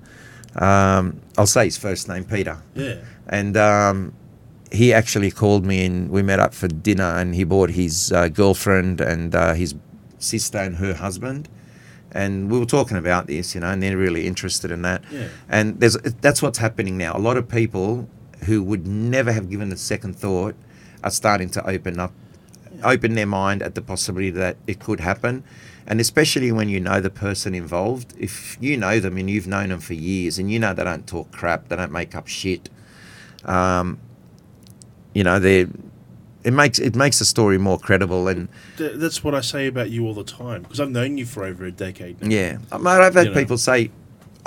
Um, 0.55 1.19
I'll 1.37 1.45
say 1.45 1.65
his 1.65 1.77
first 1.77 2.07
name, 2.09 2.23
Peter. 2.23 2.57
Yeah, 2.73 2.95
and 3.27 3.55
um, 3.57 4.13
he 4.71 4.91
actually 4.93 5.29
called 5.31 5.65
me 5.65 5.85
and 5.85 6.09
we 6.09 6.21
met 6.23 6.39
up 6.39 6.53
for 6.53 6.67
dinner 6.67 7.03
and 7.19 7.35
he 7.35 7.43
brought 7.43 7.69
his 7.71 8.11
uh, 8.11 8.27
girlfriend 8.29 8.99
and 9.01 9.35
uh, 9.35 9.53
his 9.53 9.75
sister 10.19 10.57
and 10.57 10.77
her 10.77 10.93
husband 10.95 11.47
and 12.11 12.49
we 12.49 12.57
were 12.57 12.65
talking 12.65 12.97
about 12.97 13.27
this 13.27 13.53
you 13.53 13.61
know 13.61 13.67
and 13.67 13.83
they're 13.83 13.95
really 13.97 14.25
interested 14.25 14.71
in 14.71 14.81
that 14.81 15.03
Yeah. 15.11 15.27
and 15.47 15.79
there's 15.79 15.95
that's 16.21 16.41
what's 16.41 16.57
happening 16.57 16.97
now 16.97 17.15
a 17.15 17.19
lot 17.19 17.37
of 17.37 17.47
people 17.47 18.09
who 18.45 18.63
would 18.63 18.85
never 18.87 19.31
have 19.31 19.49
given 19.49 19.71
a 19.71 19.77
second 19.77 20.15
thought 20.15 20.55
are 21.03 21.11
starting 21.11 21.49
to 21.49 21.67
open 21.67 21.99
up 21.99 22.11
open 22.83 23.15
their 23.15 23.25
mind 23.25 23.63
at 23.63 23.75
the 23.75 23.81
possibility 23.81 24.29
that 24.29 24.55
it 24.67 24.79
could 24.79 24.99
happen 24.99 25.43
and 25.87 25.99
especially 25.99 26.51
when 26.51 26.69
you 26.69 26.79
know 26.79 26.99
the 27.01 27.09
person 27.09 27.55
involved 27.55 28.13
if 28.19 28.57
you 28.59 28.77
know 28.77 28.99
them 28.99 29.17
and 29.17 29.29
you've 29.29 29.47
known 29.47 29.69
them 29.69 29.79
for 29.79 29.93
years 29.93 30.37
and 30.37 30.51
you 30.51 30.59
know 30.59 30.73
they 30.73 30.83
don't 30.83 31.07
talk 31.07 31.31
crap 31.31 31.69
they 31.69 31.75
don't 31.75 31.91
make 31.91 32.13
up 32.15 32.27
shit 32.27 32.69
um, 33.45 33.99
you 35.13 35.23
know 35.23 35.39
they 35.39 35.65
it 36.43 36.51
makes 36.53 36.77
it 36.79 36.95
makes 36.95 37.19
the 37.19 37.25
story 37.25 37.57
more 37.57 37.79
credible 37.79 38.27
and 38.27 38.47
that's 38.77 39.23
what 39.23 39.33
I 39.33 39.41
say 39.41 39.67
about 39.67 39.89
you 39.89 40.05
all 40.05 40.13
the 40.13 40.23
time 40.23 40.61
because 40.61 40.79
I've 40.79 40.91
known 40.91 41.17
you 41.17 41.25
for 41.25 41.43
over 41.43 41.65
a 41.65 41.71
decade. 41.71 42.21
Now. 42.21 42.27
yeah 42.29 42.57
I've 42.71 43.13
had 43.15 43.25
You 43.25 43.31
know. 43.31 43.39
people 43.39 43.57
say 43.57 43.91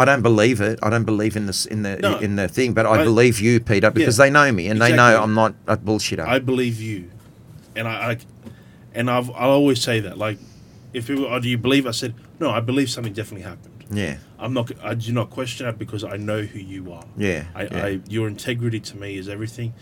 I 0.01 0.05
don't 0.05 0.23
believe 0.23 0.61
it. 0.61 0.79
I 0.83 0.91
don't 0.91 1.05
believe 1.05 1.37
in 1.37 1.47
this 1.47 1.67
in 1.67 1.83
the 1.83 1.97
No. 1.99 2.19
in 2.19 2.37
the 2.37 2.49
thing, 2.49 2.73
but 2.73 2.87
I, 2.87 3.01
I- 3.01 3.05
believe 3.05 3.41
you, 3.41 3.61
Peter, 3.61 3.91
because 3.91 4.19
Yeah. 4.19 4.25
they 4.27 4.31
know 4.31 4.51
me 4.53 4.69
and 4.69 4.81
they 4.81 4.95
know 4.95 5.23
I'm 5.23 5.35
not 5.35 5.55
a 5.67 5.77
bullshitter. 5.77 6.27
I 6.27 6.39
believe 6.39 6.81
you, 6.81 7.11
and 7.77 7.87
I, 7.87 7.93
I 8.13 8.19
and 8.95 9.11
I've 9.11 9.31
I'll 9.31 9.51
always 9.51 9.81
say 9.81 10.01
that. 10.01 10.19
Like, 10.19 10.39
if 10.93 11.07
people, 11.07 11.27
oh, 11.27 11.39
do 11.39 11.49
you 11.49 11.59
believe? 11.59 11.87
I 11.87 11.93
said, 11.93 12.15
no, 12.41 12.51
I 12.51 12.61
believe 12.61 12.91
something 12.91 13.13
definitely 13.13 13.43
happened. 13.53 13.85
yeah, 13.93 14.17
I'm 14.39 14.53
not. 14.55 14.71
I 14.83 14.95
do 14.95 15.13
not 15.13 15.31
question 15.31 15.67
it 15.69 15.79
because 15.79 16.03
I 16.05 16.17
know 16.17 16.43
who 16.43 16.59
you 16.59 16.93
are. 16.93 17.05
yeah, 17.17 17.45
I, 17.55 17.63
yeah. 17.65 17.85
I 17.87 18.01
your 18.09 18.27
integrity 18.29 18.81
to 18.81 18.97
me 18.97 19.17
is 19.17 19.29
everything. 19.29 19.75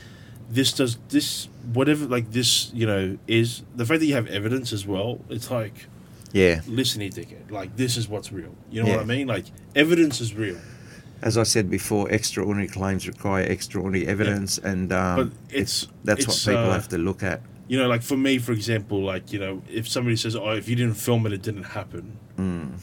This 0.50 0.72
does 0.72 0.98
this 1.10 1.48
whatever 1.74 2.06
like 2.06 2.30
this 2.32 2.70
you 2.72 2.86
know 2.86 3.18
is 3.26 3.62
the 3.76 3.84
fact 3.84 4.00
that 4.00 4.06
you 4.06 4.14
have 4.14 4.26
evidence 4.28 4.72
as 4.72 4.86
well. 4.86 5.20
It's 5.28 5.50
like 5.50 5.86
yeah. 6.32 6.60
listen 6.66 7.00
here, 7.00 7.10
dickhead. 7.10 7.50
Like 7.50 7.76
this 7.76 7.96
is 7.96 8.08
what's 8.08 8.32
real. 8.32 8.54
You 8.70 8.82
know 8.82 8.88
Yeah. 8.88 8.96
what 8.96 9.02
I 9.02 9.06
mean? 9.06 9.26
Like 9.26 9.46
evidence 9.74 10.20
is 10.20 10.34
real. 10.34 10.58
As 11.20 11.36
I 11.36 11.42
said 11.42 11.68
before, 11.68 12.08
extraordinary 12.10 12.68
claims 12.68 13.08
require 13.08 13.42
extraordinary 13.42 14.06
evidence, 14.06 14.58
and 14.58 14.92
um, 14.92 15.16
But 15.16 15.26
it's- 15.54 15.88
that's 16.04 16.24
it's, 16.24 16.46
what 16.46 16.52
people 16.52 16.70
uh, 16.70 16.74
have 16.74 16.88
to 16.88 16.98
look 16.98 17.22
at. 17.22 17.40
You 17.66 17.76
know, 17.78 17.88
like 17.88 18.02
for 18.02 18.16
me, 18.16 18.38
for 18.38 18.52
example, 18.52 19.02
like 19.02 19.32
you 19.32 19.38
know, 19.40 19.62
if 19.68 19.88
somebody 19.88 20.16
says, 20.16 20.34
"Oh, 20.36 20.50
if 20.50 20.68
you 20.68 20.76
didn't 20.76 20.94
film 20.94 21.26
it, 21.26 21.32
it 21.32 21.42
didn't 21.42 21.64
happen," 21.64 22.16
Mm. 22.38 22.78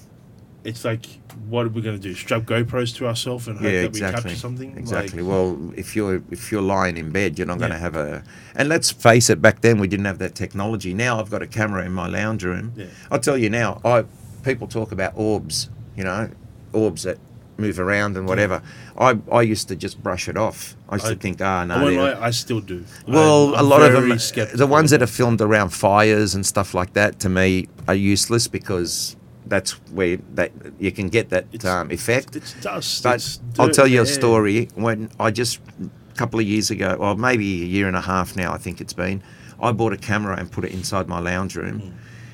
It's 0.66 0.84
like, 0.84 1.06
what 1.48 1.66
are 1.66 1.70
we 1.70 1.82
going 1.82 1.96
to 1.96 2.02
do? 2.02 2.16
Strap 2.16 2.44
GoPros 2.44 2.96
to 2.98 3.08
ourselves 3.08 3.48
and 3.48 3.58
hope 3.58 3.72
yeah, 3.72 3.84
that 3.84 3.94
we 3.94 4.00
capture 4.00 4.36
something? 4.36 4.76
Exactly. 4.78 5.22
Like, 5.22 5.32
well, 5.32 5.74
if 5.78 5.96
you're 5.96 6.24
if 6.32 6.52
you're 6.52 6.62
lying 6.62 6.98
in 6.98 7.12
bed, 7.12 7.38
you're 7.38 7.48
not 7.48 7.60
going 7.60 7.72
to 7.72 7.78
have 7.78 7.96
a. 7.96 8.24
And 8.56 8.68
let's 8.68 8.92
face 8.92 9.30
it, 9.30 9.42
back 9.42 9.62
then 9.62 9.80
we 9.80 9.88
didn't 9.88 10.06
have 10.06 10.18
that 10.20 10.36
technology. 10.36 10.94
Now 10.94 11.20
I've 11.20 11.30
got 11.30 11.42
a 11.42 11.48
camera 11.48 11.86
in 11.86 11.92
my 11.92 12.08
lounge 12.08 12.44
room. 12.44 12.74
Yeah. 12.76 12.88
I'll 13.12 13.20
tell 13.20 13.38
you 13.38 13.50
now. 13.50 13.80
I 13.86 14.06
people 14.44 14.68
talk 14.68 14.92
about 14.92 15.14
orbs. 15.16 15.70
You 15.96 16.04
know, 16.04 16.30
orbs 16.74 17.04
that 17.04 17.20
move 17.58 17.80
around 17.80 18.18
and 18.18 18.28
whatever. 18.28 18.62
I 18.98 19.18
I 19.32 19.42
used 19.42 19.68
to 19.70 19.76
just 19.76 20.02
brush 20.02 20.28
it 20.28 20.38
off. 20.38 20.76
I 20.90 20.96
used 20.96 21.06
I- 21.06 21.14
to 21.14 21.16
think, 21.16 21.42
ah, 21.42 21.64
no. 21.66 21.76
I 21.76 22.28
I 22.28 22.32
still 22.32 22.60
do. 22.60 22.86
well, 23.08 23.56
I'm- 23.56 23.66
a 23.66 23.68
lot 23.68 23.82
of 23.82 23.94
them, 23.94 24.18
skeptical 24.20 24.58
the 24.58 24.68
ones 24.68 24.92
that 24.92 25.02
are 25.02 25.08
filmed 25.08 25.42
around 25.42 25.70
fires 25.70 26.36
and 26.36 26.46
stuff 26.46 26.74
like 26.74 26.94
that, 26.94 27.20
to 27.20 27.30
me, 27.30 27.68
are 27.88 27.96
useless 27.96 28.48
because 28.48 29.15
that's 29.48 29.72
where 29.92 30.18
that 30.34 30.52
you 30.80 30.92
can 30.92 31.10
get 31.10 31.30
that 31.30 31.66
um, 31.66 31.92
effect. 31.92 32.36
It's 32.36 32.54
dust. 32.62 33.04
But 33.04 33.16
it's 33.16 33.40
I'll 33.60 33.70
tell 33.70 33.88
you 33.88 34.00
a 34.00 34.02
in 34.02 34.06
the 34.06 34.12
air. 34.12 34.16
story. 34.20 34.70
When 34.76 35.10
I 35.20 35.32
just 35.32 35.60
a 35.80 36.16
couple 36.16 36.40
of 36.40 36.46
years 36.48 36.72
ago, 36.72 36.96
or 37.00 37.16
maybe 37.16 37.62
a 37.64 37.66
year 37.66 37.88
and 37.88 37.96
a 37.96 38.02
half 38.02 38.36
now, 38.36 38.54
I 38.54 38.58
think 38.58 38.82
it's 38.82 38.94
been. 38.94 39.22
I 39.62 39.72
bought 39.72 39.94
a 39.94 39.98
camera 39.98 40.36
and 40.38 40.52
put 40.52 40.66
it 40.66 40.72
inside 40.72 41.08
my 41.08 41.20
lounge 41.20 41.56
room, 41.56 41.80
Hmm. 41.80 41.92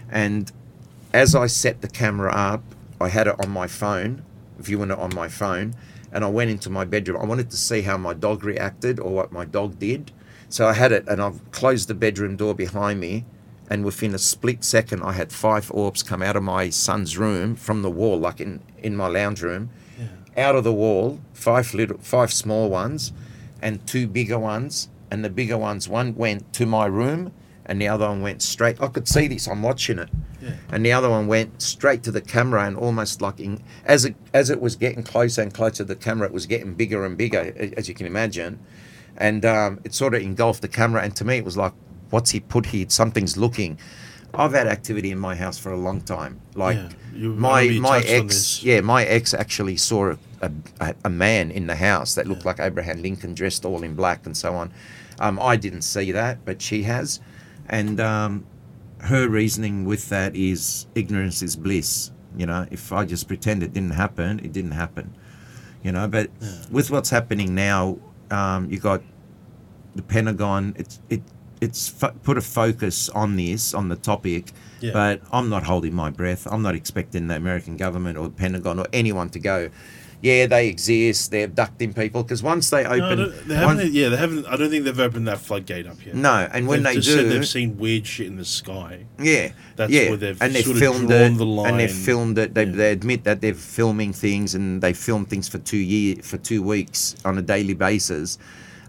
and 0.10 0.52
as 1.14 1.36
I 1.36 1.48
set 1.48 1.82
the 1.82 1.88
camera 1.88 2.32
up, 2.34 2.64
I 3.00 3.10
had 3.10 3.28
it 3.28 3.36
on 3.44 3.52
my 3.52 3.68
phone, 3.68 4.24
viewing 4.60 4.92
it 4.92 4.98
on 4.98 5.14
my 5.14 5.28
phone, 5.28 5.76
and 6.12 6.24
I 6.24 6.30
went 6.30 6.50
into 6.52 6.70
my 6.70 6.86
bedroom. 6.86 7.22
I 7.22 7.26
wanted 7.26 7.50
to 7.52 7.58
see 7.58 7.82
how 7.82 7.98
my 7.98 8.14
dog 8.14 8.44
reacted 8.44 9.00
or 9.00 9.12
what 9.12 9.32
my 9.32 9.46
dog 9.46 9.78
did. 9.78 10.12
So 10.50 10.68
I 10.68 10.74
had 10.74 10.92
it, 10.92 11.04
and 11.08 11.22
I've 11.22 11.40
closed 11.52 11.88
the 11.88 11.94
bedroom 11.94 12.36
door 12.38 12.54
behind 12.56 13.00
me, 13.00 13.26
and 13.72 13.86
within 13.86 14.14
a 14.14 14.18
split 14.20 14.64
second, 14.66 15.02
I 15.02 15.14
had 15.14 15.32
five 15.32 15.72
orbs 15.72 16.04
come 16.04 16.22
out 16.22 16.36
of 16.36 16.44
my 16.44 16.70
son's 16.70 17.18
room 17.18 17.56
from 17.56 17.82
the 17.84 17.90
wall, 17.90 18.20
like 18.20 18.42
in, 18.42 18.60
in 18.84 18.98
my 18.98 19.08
lounge 19.08 19.42
room, 19.42 19.70
out 20.36 20.56
of 20.56 20.64
the 20.66 20.74
wall, 20.74 21.20
five 21.34 21.74
little, 21.74 21.98
five 22.00 22.34
small 22.34 22.70
ones, 22.70 23.14
and 23.62 23.86
two 23.88 24.08
bigger 24.08 24.38
ones. 24.38 24.90
And 25.10 25.24
the 25.24 25.30
bigger 25.30 25.58
ones, 25.58 25.88
one 25.88 26.16
went 26.16 26.52
to 26.54 26.66
my 26.66 26.86
room, 26.86 27.32
and 27.66 27.82
the 27.82 27.88
other 27.88 28.08
one 28.08 28.22
went 28.22 28.42
straight. 28.42 28.82
I 28.82 28.88
could 28.88 29.08
see 29.08 29.28
this. 29.28 29.48
I'm 29.48 29.62
watching 29.62 30.00
it, 30.00 30.10
Yeah. 30.42 30.56
and 30.72 30.86
the 30.86 30.92
other 30.92 31.10
one 31.10 31.28
went 31.28 31.62
straight 31.62 32.04
to 32.04 32.12
the 32.12 32.22
camera, 32.22 32.66
and 32.66 32.76
almost 32.78 33.22
like 33.22 33.40
in, 33.40 33.64
as 33.86 34.04
it 34.04 34.16
as 34.34 34.50
it 34.50 34.60
was 34.62 34.76
getting 34.76 35.04
closer 35.04 35.42
and 35.42 35.54
closer 35.54 35.78
to 35.78 35.84
the 35.86 35.96
camera, 35.96 36.28
it 36.28 36.34
was 36.34 36.46
getting 36.46 36.74
bigger 36.74 37.06
and 37.06 37.18
bigger, 37.18 37.54
as 37.78 37.88
you 37.90 37.94
can 37.94 38.06
imagine, 38.06 38.60
and 39.18 39.46
um, 39.46 39.80
it 39.86 39.94
sort 39.94 40.14
of 40.14 40.22
engulfed 40.22 40.62
the 40.62 40.68
camera. 40.68 41.02
And 41.04 41.16
to 41.18 41.24
me, 41.26 41.38
it 41.38 41.46
was 41.46 41.56
like, 41.58 41.74
"What's 42.12 42.32
he 42.32 42.40
put 42.40 42.68
here? 42.68 42.86
Something's 42.90 43.38
looking." 43.38 43.78
I've 44.34 44.54
had 44.54 44.68
activity 44.68 45.12
in 45.12 45.20
my 45.20 45.36
house 45.36 45.58
for 45.58 45.72
a 45.72 45.78
long 45.78 46.02
time. 46.02 46.40
Like 46.56 46.78
Yeah, 46.78 47.28
my 47.28 47.68
my 47.82 48.00
ex, 48.00 48.64
yeah, 48.64 48.82
my 48.82 49.04
ex 49.04 49.34
actually 49.34 49.78
saw 49.78 50.16
a, 50.42 50.52
a, 50.80 50.96
a 51.06 51.10
man 51.10 51.52
in 51.52 51.68
the 51.68 51.76
house 51.76 52.16
that 52.16 52.28
looked 52.28 52.46
like 52.46 52.60
Abraham 52.60 53.02
Lincoln, 53.02 53.34
dressed 53.34 53.66
all 53.66 53.84
in 53.84 53.94
black 53.96 54.26
and 54.26 54.36
so 54.36 54.56
on. 54.56 54.72
Um, 55.20 55.38
I 55.40 55.56
didn't 55.58 55.82
see 55.82 56.12
that, 56.14 56.46
but 56.46 56.62
she 56.62 56.84
has, 56.84 57.20
and 57.68 58.00
um, 58.00 58.46
her 59.00 59.28
reasoning 59.28 59.86
with 59.86 60.10
that 60.10 60.36
is 60.36 60.88
ignorance 60.96 61.42
is 61.42 61.56
bliss. 61.56 62.12
You 62.38 62.46
know, 62.46 62.66
if 62.72 62.94
I 62.94 63.06
just 63.06 63.28
pretend 63.28 63.62
it 63.64 63.74
didn't 63.74 63.92
happen, 63.92 64.40
it 64.40 64.54
didn't 64.54 64.72
happen. 64.72 65.14
You 65.84 65.92
know, 65.92 66.08
but 66.08 66.30
with 66.72 66.90
what's 66.90 67.10
happening 67.10 67.54
now, 67.54 67.98
um, 68.30 68.70
you 68.70 68.80
got 68.80 69.02
the 69.96 70.04
Pentagon. 70.04 70.74
It's 70.78 71.02
it 71.10 71.22
it's 71.62 71.88
fo- 71.88 72.12
put 72.24 72.38
a 72.38 72.42
focus 72.42 73.08
on 73.10 73.36
this 73.36 73.74
on 73.74 73.88
the 73.90 73.96
topic, 73.96 74.52
Yeah. 74.82 74.92
but 74.94 75.22
I'm 75.32 75.48
not 75.50 75.64
holding 75.64 75.94
my 75.94 76.10
breath. 76.10 76.48
I'm 76.50 76.64
not 76.64 76.76
expecting 76.76 77.28
the 77.28 77.36
American 77.36 77.78
government 77.78 78.18
or 78.18 78.26
the 78.26 78.32
Pentagon 78.36 78.80
or 78.80 78.88
anyone 78.92 79.30
to 79.30 79.40
go. 79.40 79.70
Yeah, 80.24 80.46
they 80.46 80.68
exist. 80.68 81.32
They're 81.32 81.46
abducting 81.46 81.94
people 81.94 82.22
because 82.22 82.44
once 82.44 82.70
they 82.70 82.86
open, 82.86 83.18
they- 83.32 83.48
they 83.48 83.56
haven't. 83.56 83.92
yeah, 83.92 84.10
they 84.10 84.18
haven't. 84.18 84.46
I 84.46 84.56
don't 84.56 84.70
think 84.70 84.86
they've 84.86 85.00
opened 85.00 85.28
that 85.28 85.40
floodgate 85.42 85.88
up 85.88 85.98
yet. 86.06 86.14
no, 86.16 86.48
and 86.54 86.68
when 86.68 86.84
They've 86.84 86.96
they 86.96 87.02
do, 87.02 87.28
they've 87.30 87.48
seen 87.48 87.78
weird 87.80 88.06
shit 88.06 88.28
in 88.28 88.38
the 88.38 88.46
sky. 88.46 89.06
Yeah, 89.20 89.50
That's 89.78 89.92
yeah, 89.92 90.10
where 90.10 90.18
they've 90.18 90.40
and 90.40 90.54
they've 90.54 90.64
filmed 90.64 91.10
it, 91.12 91.38
the 91.38 91.46
and 91.64 91.80
they've 91.80 91.92
filmed 91.92 92.38
it. 92.38 92.54
They, 92.54 92.66
Yeah. 92.66 92.72
they 92.72 92.92
admit 92.92 93.24
that 93.24 93.42
they're 93.42 93.56
filming 93.56 94.14
things, 94.14 94.54
and 94.54 94.80
they 94.82 94.94
film 94.94 95.26
things 95.26 95.48
for 95.48 95.58
two 95.58 95.78
year 95.78 96.18
for 96.22 96.38
two 96.38 96.62
weeks 96.62 97.16
on 97.26 97.40
a 97.40 97.42
daily 97.42 97.74
basis. 97.74 98.38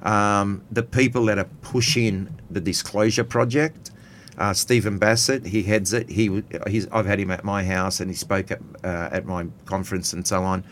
Um, 0.03 0.63
the 0.71 0.83
people 0.83 1.25
that 1.27 1.39
are 1.39 1.49
pushing 1.63 2.39
the 2.51 2.61
disclosure 2.61 3.25
project, 3.25 3.91
uh, 4.39 4.53
Stephen 4.53 4.99
Bassett, 4.99 5.47
he 5.47 5.63
heads 5.63 5.93
it. 5.93 6.09
He, 6.11 6.43
he's, 6.69 6.89
I've 6.89 7.07
had 7.07 7.21
him 7.21 7.31
at 7.31 7.45
my 7.45 7.65
house, 7.65 8.01
and 8.01 8.11
he 8.11 8.17
spoke 8.17 8.51
at, 8.51 8.61
uh, 8.83 9.09
at 9.13 9.27
my 9.27 9.47
conference 9.67 10.13
and 10.13 10.27
so 10.27 10.43
on. 10.43 10.65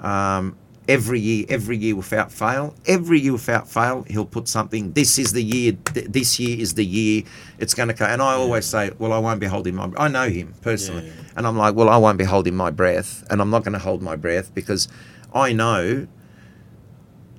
Um, 0.00 0.56
every 0.86 1.18
year, 1.18 1.44
every 1.48 1.76
year 1.76 1.96
without 1.96 2.30
fail, 2.30 2.74
every 2.86 3.18
year 3.18 3.32
without 3.32 3.68
fail, 3.68 4.04
he'll 4.08 4.24
put 4.24 4.46
something. 4.46 4.92
This 4.92 5.18
is 5.18 5.32
the 5.32 5.42
year. 5.42 5.72
Th- 5.92 6.06
this 6.06 6.38
year 6.38 6.58
is 6.60 6.74
the 6.74 6.84
year. 6.84 7.24
It's 7.58 7.74
going 7.74 7.88
to 7.88 7.94
come. 7.94 8.10
And 8.10 8.22
I 8.22 8.34
always 8.34 8.64
say, 8.66 8.92
well, 8.98 9.12
I 9.12 9.18
won't 9.18 9.40
be 9.40 9.46
holding 9.46 9.74
my. 9.74 9.90
I 9.96 10.06
know 10.08 10.28
him 10.28 10.54
personally, 10.62 11.06
Yeah, 11.06 11.12
yeah. 11.16 11.32
and 11.36 11.46
I'm 11.46 11.56
like, 11.56 11.74
well, 11.74 11.88
I 11.88 11.96
won't 11.96 12.18
be 12.18 12.24
holding 12.24 12.54
my 12.54 12.70
breath, 12.70 13.24
and 13.30 13.40
I'm 13.40 13.50
not 13.50 13.64
going 13.64 13.72
to 13.72 13.78
hold 13.80 14.02
my 14.02 14.14
breath 14.14 14.54
because 14.54 14.86
I 15.34 15.52
know 15.52 16.06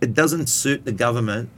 it 0.02 0.14
doesn't 0.14 0.48
suit 0.48 0.86
the 0.86 0.92
government 0.92 1.50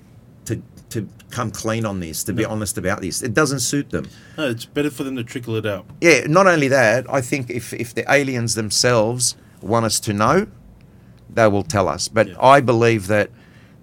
to 0.46 0.62
to 0.90 1.08
come 1.30 1.52
clean 1.52 1.86
on 1.86 2.00
this. 2.00 2.24
To 2.26 2.34
be 2.34 2.44
honest 2.46 2.78
about 2.78 3.02
this, 3.02 3.22
it 3.22 3.34
doesn't 3.34 3.62
suit 3.62 3.90
them. 3.90 4.10
No, 4.38 4.50
it's 4.50 4.66
better 4.66 4.92
for 4.92 5.04
them 5.04 5.16
to 5.16 5.24
trickle 5.24 5.56
it 5.56 5.66
out. 5.66 5.86
Yeah, 6.02 6.26
not 6.28 6.48
only 6.48 6.68
that, 6.68 7.06
I 7.10 7.22
think 7.22 7.50
if, 7.50 7.74
if 7.74 7.94
the 7.96 8.04
aliens 8.12 8.56
themselves 8.56 9.36
want 9.62 9.86
us 9.86 10.00
to 10.02 10.14
know, 10.14 10.48
they 11.34 11.48
will 11.48 11.64
tell 11.64 11.88
us. 11.88 12.10
But 12.10 12.28
Yeah. 12.28 12.36
I 12.42 12.60
believe 12.60 13.08
that 13.08 13.30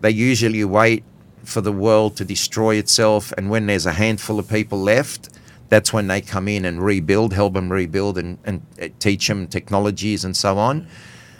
they 0.02 0.10
usually 0.10 0.64
wait 0.64 1.04
for 1.44 1.62
the 1.62 1.72
world 1.72 2.16
to 2.18 2.24
destroy 2.24 2.74
itself, 2.76 3.32
and 3.38 3.48
when 3.48 3.66
there's 3.66 3.86
a 3.86 3.92
handful 3.92 4.38
of 4.38 4.48
people 4.50 4.78
left, 4.78 5.30
that's 5.70 5.92
when 5.92 6.08
they 6.08 6.20
come 6.20 6.46
in 6.48 6.66
and 6.66 6.82
rebuild, 6.84 7.32
help 7.32 7.54
them 7.54 7.70
rebuild, 7.72 8.18
and, 8.18 8.38
and 8.44 8.60
uh, 8.82 8.88
teach 8.98 9.28
them 9.28 9.46
technologies 9.46 10.24
and 10.24 10.36
so 10.36 10.58
on. 10.58 10.86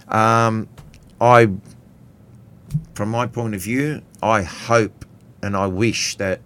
Um, 0.09 0.69
I, 1.21 1.51
from 2.95 3.11
my 3.11 3.27
point 3.27 3.55
of 3.55 3.63
view, 3.63 4.03
I 4.23 4.43
hope 4.43 5.05
and 5.43 5.57
I 5.57 5.67
wish 5.67 6.17
that 6.17 6.41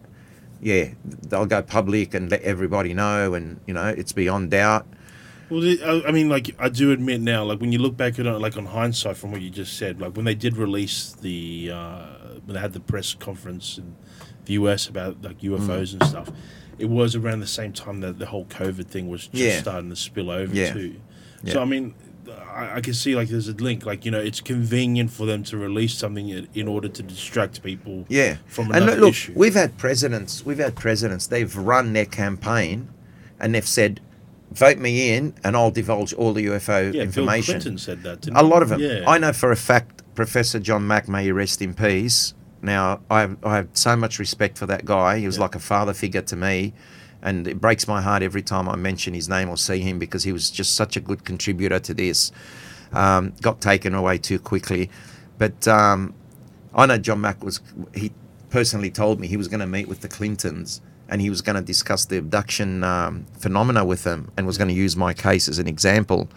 yeah, 0.60 0.90
they'll 1.28 1.46
go 1.46 1.60
public 1.60 2.14
and 2.14 2.30
let 2.30 2.40
everybody 2.42 2.94
know, 2.94 3.34
and 3.34 3.58
you 3.66 3.74
know, 3.74 3.88
it's 3.88 4.12
beyond 4.12 4.52
doubt. 4.52 4.86
Well, 5.50 5.62
I, 5.64 6.04
I 6.08 6.12
mean, 6.12 6.28
like 6.28 6.54
I 6.58 6.68
do 6.68 6.92
admit 6.92 7.20
now, 7.20 7.42
like 7.44 7.60
when 7.60 7.72
you 7.72 7.78
look 7.80 7.96
back 7.96 8.18
at 8.20 8.26
it, 8.26 8.30
like 8.38 8.56
on 8.56 8.66
hindsight 8.66 9.16
from 9.16 9.32
what 9.32 9.40
you 9.40 9.50
just 9.50 9.76
said, 9.76 10.00
like 10.00 10.14
when 10.14 10.24
they 10.24 10.36
did 10.36 10.56
release 10.56 11.12
the 11.20 11.70
uh, 11.74 12.06
when 12.44 12.54
they 12.54 12.60
had 12.60 12.74
the 12.74 12.80
press 12.80 13.12
conference 13.14 13.76
in 13.76 13.96
the 14.44 14.52
US 14.54 14.86
about 14.88 15.20
like 15.22 15.40
UFOs 15.40 15.94
and 15.94 16.04
stuff, 16.04 16.30
it 16.78 16.88
was 16.88 17.16
around 17.16 17.40
the 17.40 17.46
same 17.48 17.72
time 17.72 18.00
that 18.00 18.20
the 18.20 18.26
whole 18.26 18.44
COVID 18.46 18.86
thing 18.86 19.08
was 19.08 19.26
just 19.26 19.34
Yeah. 19.42 19.60
starting 19.60 19.90
to 19.90 19.96
spill 19.96 20.30
over 20.30 20.54
Yeah. 20.54 20.72
too. 20.72 20.94
Yeah. 21.42 21.54
So 21.54 21.62
I 21.62 21.64
mean, 21.64 21.94
I, 22.30 22.76
I 22.76 22.80
can 22.80 22.94
see 22.94 23.16
like 23.16 23.28
there's 23.28 23.48
a 23.48 23.52
link. 23.54 23.84
Like 23.84 24.04
you 24.04 24.10
know, 24.10 24.20
it's 24.20 24.40
convenient 24.40 25.10
for 25.10 25.26
them 25.26 25.42
to 25.44 25.56
release 25.56 25.94
something 25.94 26.28
in, 26.28 26.48
in 26.54 26.68
order 26.68 26.88
to 26.88 27.02
distract 27.02 27.62
people. 27.62 28.04
Yeah, 28.08 28.36
From 28.46 28.66
and 28.72 28.84
another 28.84 29.00
look, 29.00 29.10
issue. 29.10 29.32
we've 29.34 29.54
had 29.54 29.76
presidents, 29.78 30.44
we've 30.44 30.58
had 30.58 30.76
presidents. 30.76 31.26
They've 31.26 31.54
run 31.56 31.92
their 31.92 32.06
campaign, 32.06 32.88
and 33.40 33.54
they've 33.54 33.66
said, 33.66 34.00
"Vote 34.52 34.78
me 34.78 35.14
in, 35.14 35.34
and 35.42 35.56
I'll 35.56 35.70
divulge 35.72 36.12
all 36.12 36.32
the 36.32 36.46
UFO 36.46 36.86
Yeah, 36.86 36.92
Bill 36.92 37.00
information." 37.02 37.54
Clinton 37.54 37.78
said 37.78 38.02
that. 38.04 38.26
A 38.28 38.38
he? 38.38 38.44
lot 38.44 38.62
of 38.62 38.68
them. 38.68 38.80
Yeah. 38.80 39.04
I 39.06 39.18
know 39.18 39.32
for 39.32 39.50
a 39.50 39.56
fact, 39.56 40.02
Professor 40.14 40.58
John 40.60 40.86
Mack, 40.86 41.08
may 41.08 41.30
rest 41.32 41.60
in 41.62 41.74
peace. 41.74 42.34
Now, 42.64 43.00
I 43.10 43.22
have, 43.22 43.36
I 43.44 43.56
have 43.56 43.68
so 43.72 43.96
much 43.96 44.20
respect 44.20 44.56
for 44.56 44.66
that 44.66 44.84
guy. 44.84 45.18
He 45.18 45.26
was 45.26 45.36
Yeah. 45.36 45.42
like 45.42 45.54
a 45.56 45.58
father 45.58 45.92
figure 45.92 46.22
to 46.22 46.36
me. 46.36 46.74
And 47.22 47.46
it 47.46 47.60
breaks 47.60 47.86
my 47.86 48.02
heart 48.02 48.22
every 48.22 48.42
time 48.42 48.68
I 48.68 48.76
mention 48.76 49.14
his 49.14 49.28
name 49.28 49.48
or 49.48 49.56
see 49.56 49.80
him 49.80 49.98
because 49.98 50.24
he 50.24 50.32
was 50.32 50.50
just 50.50 50.74
such 50.74 50.96
a 50.96 51.00
good 51.00 51.24
contributor 51.24 51.78
to 51.78 51.94
this. 51.94 52.32
Um, 52.92 53.32
got 53.40 53.60
taken 53.60 53.94
away 53.94 54.18
too 54.18 54.38
quickly. 54.38 54.90
But 55.38 55.66
um, 55.68 56.14
I 56.74 56.86
know 56.86 56.98
John 56.98 57.20
Mack 57.20 57.42
was, 57.44 57.60
he 57.94 58.12
personally 58.50 58.90
told 58.90 59.20
me 59.20 59.28
he 59.28 59.36
was 59.36 59.48
going 59.48 59.60
to 59.60 59.66
meet 59.66 59.88
with 59.88 60.00
the 60.00 60.08
Clintons 60.08 60.80
and 61.08 61.20
he 61.20 61.30
was 61.30 61.42
going 61.42 61.56
to 61.56 61.62
discuss 61.62 62.04
the 62.06 62.16
abduction 62.16 62.82
um, 62.84 63.26
phenomena 63.38 63.84
with 63.84 64.04
them 64.04 64.30
and 64.36 64.46
was 64.46 64.58
going 64.58 64.68
to 64.68 64.74
use 64.74 64.96
my 64.96 65.12
case 65.12 65.48
as 65.48 65.58
an 65.58 65.68
example. 65.68 66.28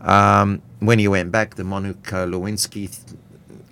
Um, 0.00 0.62
when 0.78 0.98
he 0.98 1.08
went 1.08 1.30
back, 1.32 1.56
the 1.56 1.64
Monica 1.64 2.26
Lewinsky 2.26 2.88
th- 2.88 3.19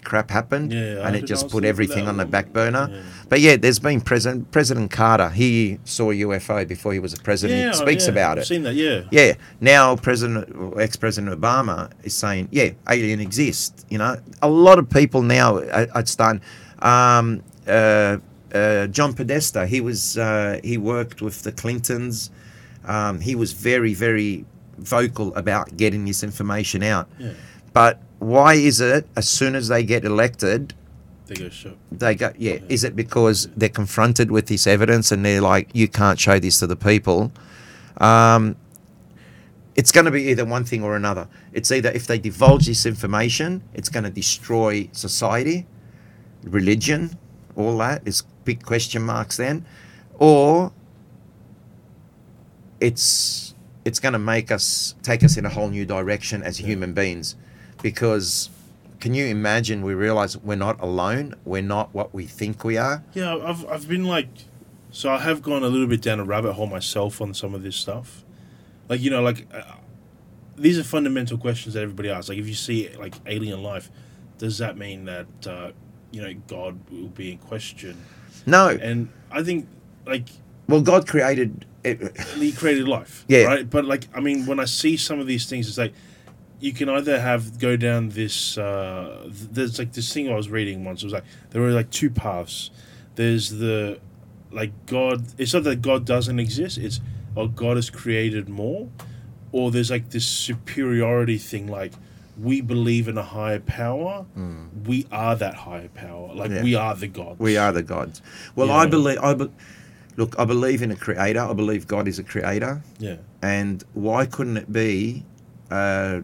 crap 0.08 0.30
happened 0.30 0.72
Yeah, 0.72 1.06
and 1.06 1.14
it 1.14 1.26
just 1.26 1.48
put 1.48 1.64
everything 1.64 2.08
on 2.08 2.16
the 2.16 2.24
back 2.24 2.52
burner. 2.52 2.88
Yeah. 2.90 3.02
But 3.28 3.40
yeah, 3.40 3.56
there's 3.56 3.78
been 3.78 4.00
President 4.00 4.50
President 4.50 4.90
Carter. 4.90 5.28
He 5.28 5.78
saw 5.84 6.06
UFO 6.12 6.66
before 6.66 6.92
he 6.92 6.98
was 6.98 7.12
a 7.12 7.18
president. 7.18 7.60
Yeah, 7.60 7.68
he 7.68 7.74
speaks 7.74 8.06
yeah, 8.06 8.12
about 8.12 8.38
I've 8.38 8.42
it. 8.42 8.46
Seen 8.46 8.62
that? 8.62 8.74
Yeah. 8.74 9.04
Yeah. 9.10 9.34
Now, 9.60 9.96
President, 9.96 10.48
ex-President 10.80 11.38
Obama 11.38 11.90
is 12.02 12.14
saying, 12.14 12.48
yeah, 12.50 12.70
alien 12.88 13.20
exists. 13.20 13.84
You 13.90 13.98
know, 13.98 14.16
a 14.42 14.48
lot 14.48 14.78
of 14.78 14.88
people 14.88 15.22
now 15.22 15.58
are, 15.58 15.88
are 15.94 16.06
starting. 16.06 16.42
Um, 16.80 17.42
uh, 17.66 18.16
uh, 18.54 18.86
John 18.86 19.12
Podesta, 19.12 19.66
he 19.66 19.80
was 19.80 20.16
uh, 20.16 20.58
he 20.64 20.78
worked 20.78 21.20
with 21.20 21.42
the 21.42 21.52
Clintons. 21.52 22.30
Um, 22.84 23.20
he 23.20 23.34
was 23.34 23.52
very, 23.52 23.92
very 23.92 24.46
vocal 24.78 25.34
about 25.34 25.76
getting 25.76 26.06
this 26.06 26.22
information 26.22 26.82
out. 26.82 27.08
Yeah. 27.18 27.32
But 27.74 28.00
why 28.18 28.54
is 28.54 28.80
it 28.80 29.06
as 29.16 29.28
soon 29.28 29.54
as 29.54 29.68
they 29.68 29.82
get 29.82 30.04
elected, 30.04 30.74
They 31.26 31.34
go 31.36 31.48
show. 31.48 31.74
they 31.92 32.14
go, 32.14 32.32
yeah, 32.38 32.58
is 32.68 32.84
it 32.84 32.96
because 32.96 33.48
they're 33.56 33.68
confronted 33.68 34.30
with 34.30 34.46
this 34.46 34.66
evidence 34.66 35.12
and 35.12 35.24
they're 35.24 35.40
like, 35.40 35.68
you 35.72 35.88
can't 35.88 36.18
show 36.18 36.38
this 36.38 36.58
to 36.60 36.66
the 36.66 36.76
people? 36.76 37.32
Um, 37.98 38.56
it's 39.76 39.92
going 39.92 40.06
to 40.06 40.10
be 40.10 40.24
either 40.30 40.44
one 40.44 40.64
thing 40.64 40.82
or 40.82 40.96
another. 40.96 41.28
It's 41.52 41.70
either 41.70 41.90
if 41.90 42.06
they 42.08 42.18
divulge 42.18 42.66
this 42.66 42.84
information, 42.86 43.62
it's 43.74 43.88
going 43.88 44.04
to 44.04 44.10
destroy 44.10 44.88
society, 44.92 45.66
religion, 46.42 47.16
all 47.54 47.78
that 47.78 48.02
is 48.06 48.22
big 48.44 48.64
question 48.64 49.02
marks 49.02 49.36
then, 49.36 49.64
or 50.18 50.72
it's 52.80 53.54
it's 53.84 54.00
going 54.00 54.12
to 54.12 54.18
make 54.18 54.50
us 54.50 54.94
take 55.02 55.22
us 55.24 55.36
in 55.36 55.46
a 55.46 55.48
whole 55.48 55.68
new 55.68 55.86
direction 55.86 56.42
as 56.42 56.58
human 56.58 56.92
beings, 56.92 57.36
because 57.82 58.50
can 59.00 59.14
you 59.14 59.26
imagine? 59.26 59.82
We 59.82 59.94
realize 59.94 60.36
we're 60.36 60.56
not 60.56 60.80
alone. 60.80 61.34
We're 61.44 61.62
not 61.62 61.94
what 61.94 62.12
we 62.12 62.26
think 62.26 62.64
we 62.64 62.76
are. 62.76 63.02
Yeah, 63.14 63.36
I've 63.36 63.64
I've 63.66 63.88
been 63.88 64.04
like, 64.04 64.28
so 64.90 65.10
I 65.10 65.18
have 65.18 65.42
gone 65.42 65.62
a 65.62 65.68
little 65.68 65.86
bit 65.86 66.02
down 66.02 66.20
a 66.20 66.24
rabbit 66.24 66.54
hole 66.54 66.66
myself 66.66 67.20
on 67.20 67.34
some 67.34 67.54
of 67.54 67.62
this 67.62 67.76
stuff. 67.76 68.24
Like 68.88 69.00
you 69.00 69.10
know, 69.10 69.22
like 69.22 69.46
uh, 69.54 69.62
these 70.56 70.78
are 70.78 70.84
fundamental 70.84 71.38
questions 71.38 71.74
that 71.74 71.82
everybody 71.82 72.10
asks. 72.10 72.28
Like 72.28 72.38
if 72.38 72.48
you 72.48 72.54
see 72.54 72.88
like 72.98 73.14
alien 73.26 73.62
life, 73.62 73.90
does 74.38 74.58
that 74.58 74.76
mean 74.76 75.04
that 75.04 75.46
uh, 75.46 75.70
you 76.10 76.22
know 76.22 76.34
God 76.46 76.78
will 76.90 77.08
be 77.08 77.32
in 77.32 77.38
question? 77.38 77.96
No, 78.46 78.68
And 78.68 79.10
I 79.30 79.42
think 79.42 79.68
like 80.06 80.28
well, 80.68 80.80
God 80.82 81.06
created. 81.06 81.64
It, 81.84 82.16
he 82.36 82.52
created 82.52 82.88
life. 82.88 83.24
Yeah. 83.28 83.44
Right. 83.44 83.68
But 83.68 83.84
like, 83.84 84.08
I 84.14 84.20
mean, 84.20 84.46
when 84.46 84.58
I 84.60 84.64
see 84.64 84.96
some 84.96 85.20
of 85.20 85.26
these 85.26 85.46
things, 85.48 85.68
it's 85.68 85.78
like 85.78 85.94
you 86.60 86.72
can 86.72 86.88
either 86.88 87.20
have 87.20 87.58
go 87.58 87.76
down 87.76 88.08
this. 88.10 88.58
Uh, 88.58 89.22
th- 89.24 89.50
there's 89.52 89.78
like 89.78 89.92
this 89.92 90.12
thing 90.12 90.30
I 90.30 90.34
was 90.34 90.48
reading 90.48 90.84
once. 90.84 91.02
It 91.02 91.06
was 91.06 91.12
like 91.12 91.24
there 91.50 91.62
were 91.62 91.70
like 91.70 91.90
two 91.90 92.10
paths. 92.10 92.70
There's 93.14 93.50
the 93.50 94.00
like 94.50 94.72
God. 94.86 95.24
It's 95.38 95.54
not 95.54 95.64
that 95.64 95.82
God 95.82 96.04
doesn't 96.04 96.38
exist. 96.40 96.78
It's 96.78 97.00
oh 97.36 97.48
God 97.48 97.76
has 97.76 97.90
created 97.90 98.48
more, 98.48 98.88
or 99.52 99.70
there's 99.70 99.90
like 99.90 100.10
this 100.10 100.26
superiority 100.26 101.38
thing. 101.38 101.66
Like 101.68 101.92
we 102.40 102.60
believe 102.60 103.08
in 103.08 103.18
a 103.18 103.22
higher 103.22 103.60
power. 103.60 104.24
We 104.86 105.06
are 105.10 105.34
that 105.36 105.54
higher 105.54 105.88
power. 105.88 106.32
Like. 106.34 106.50
Yeah. 106.50 106.62
we 106.62 106.74
are 106.74 106.94
the 106.94 107.08
gods. 107.08 107.38
we 107.40 107.56
are 107.56 107.72
the 107.72 107.82
gods. 107.82 108.22
Well, 108.56 108.68
Yeah. 108.68 108.74
I 108.76 108.86
believe. 108.86 109.18
I 109.18 109.34
be, 109.34 109.50
look. 110.16 110.34
I 110.38 110.44
believe 110.44 110.82
in 110.82 110.90
a 110.90 110.96
creator. 110.96 111.40
I 111.40 111.52
believe 111.52 111.86
God 111.86 112.06
is 112.08 112.18
a 112.18 112.24
creator. 112.24 112.82
Yeah. 112.98 113.16
And 113.42 113.82
why 113.94 114.26
couldn't 114.26 114.56
it 114.56 114.72
be 114.72 115.24
a 115.70 116.22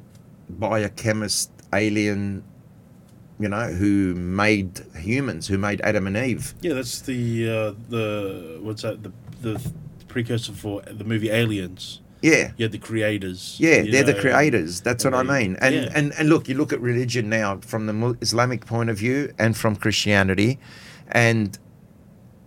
biochemist 0.49 1.51
alien, 1.73 2.45
you 3.39 3.49
know, 3.49 3.67
who 3.67 4.15
made 4.15 4.81
humans, 4.97 5.47
who 5.47 5.59
made 5.59 5.81
Adam 5.83 6.07
and 6.07 6.17
Eve? 6.17 6.55
Yeah, 6.61 6.75
that's 6.75 7.01
the 7.01 7.49
uh, 7.49 7.73
the 7.89 8.59
what's 8.63 8.83
that 8.83 9.03
the 9.03 9.13
the 9.43 9.73
precursor 10.09 10.53
for 10.53 10.83
the 10.83 11.05
movie 11.05 11.31
Aliens. 11.31 12.01
Yeah. 12.23 12.53
yeah, 12.57 12.69
the 12.69 12.79
creators. 12.79 13.57
Yeah, 13.61 13.83
they're 13.83 14.03
the 14.03 14.15
creators. 14.15 14.81
That's 14.81 15.05
what 15.05 15.13
I 15.13 15.23
mean. 15.23 15.59
And, 15.61 15.75
yeah. 15.75 15.89
and 15.95 16.15
and 16.15 16.31
look, 16.31 16.49
you 16.49 16.55
look 16.55 16.73
at 16.73 16.81
religion 16.81 17.29
now 17.29 17.59
from 17.59 17.85
the 17.87 18.17
Islamic 18.23 18.65
point 18.65 18.89
of 18.89 18.97
view 18.97 19.35
and 19.39 19.55
from 19.55 19.77
Christianity, 19.77 20.59
and 21.13 21.59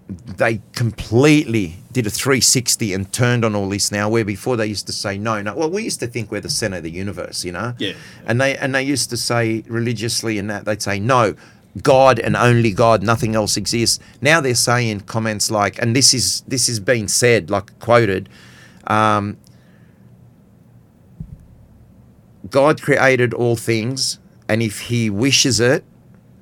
they 0.10 0.62
completely 0.74 1.76
did 1.92 2.08
a 2.08 2.10
360 2.10 2.94
and 2.94 3.12
turned 3.12 3.44
on 3.44 3.56
all 3.56 3.68
this 3.68 3.92
now. 3.92 4.10
Where 4.10 4.24
before 4.24 4.56
they 4.56 4.68
used 4.68 4.88
to 4.88 4.94
say 4.94 5.18
no, 5.18 5.42
no. 5.42 5.56
Well, 5.56 5.70
we 5.70 5.84
used 5.84 6.00
to 6.00 6.08
think 6.08 6.32
we're 6.32 6.42
the 6.42 6.50
center 6.50 6.78
of 6.78 6.84
the 6.84 6.92
universe, 6.92 7.44
you 7.44 7.52
know. 7.52 7.74
Yeah. 7.78 7.94
And 8.26 8.40
they 8.40 8.58
and 8.58 8.74
they 8.74 8.84
used 8.84 9.10
to 9.10 9.18
say 9.18 9.64
religiously 9.68 10.38
and 10.38 10.50
that 10.50 10.66
they'd 10.66 10.82
say 10.82 11.00
no. 11.00 11.36
God 11.84 12.20
and 12.20 12.36
only 12.36 12.72
God, 12.72 13.04
nothing 13.04 13.36
else 13.36 13.58
exists. 13.58 14.00
Now 14.22 14.42
they're 14.42 14.56
saying 14.56 15.02
comments 15.02 15.52
like, 15.52 15.80
and 15.82 15.96
this 15.96 16.14
is 16.14 16.42
this 16.42 16.70
is 16.70 16.80
being 16.80 17.08
said, 17.08 17.50
like 17.50 17.78
quoted, 17.80 18.30
um, 18.88 19.38
God 22.50 22.82
created 22.82 23.34
all 23.34 23.58
things, 23.58 24.20
and 24.48 24.64
if 24.64 24.82
He 24.82 25.10
wishes 25.10 25.60
it, 25.60 25.84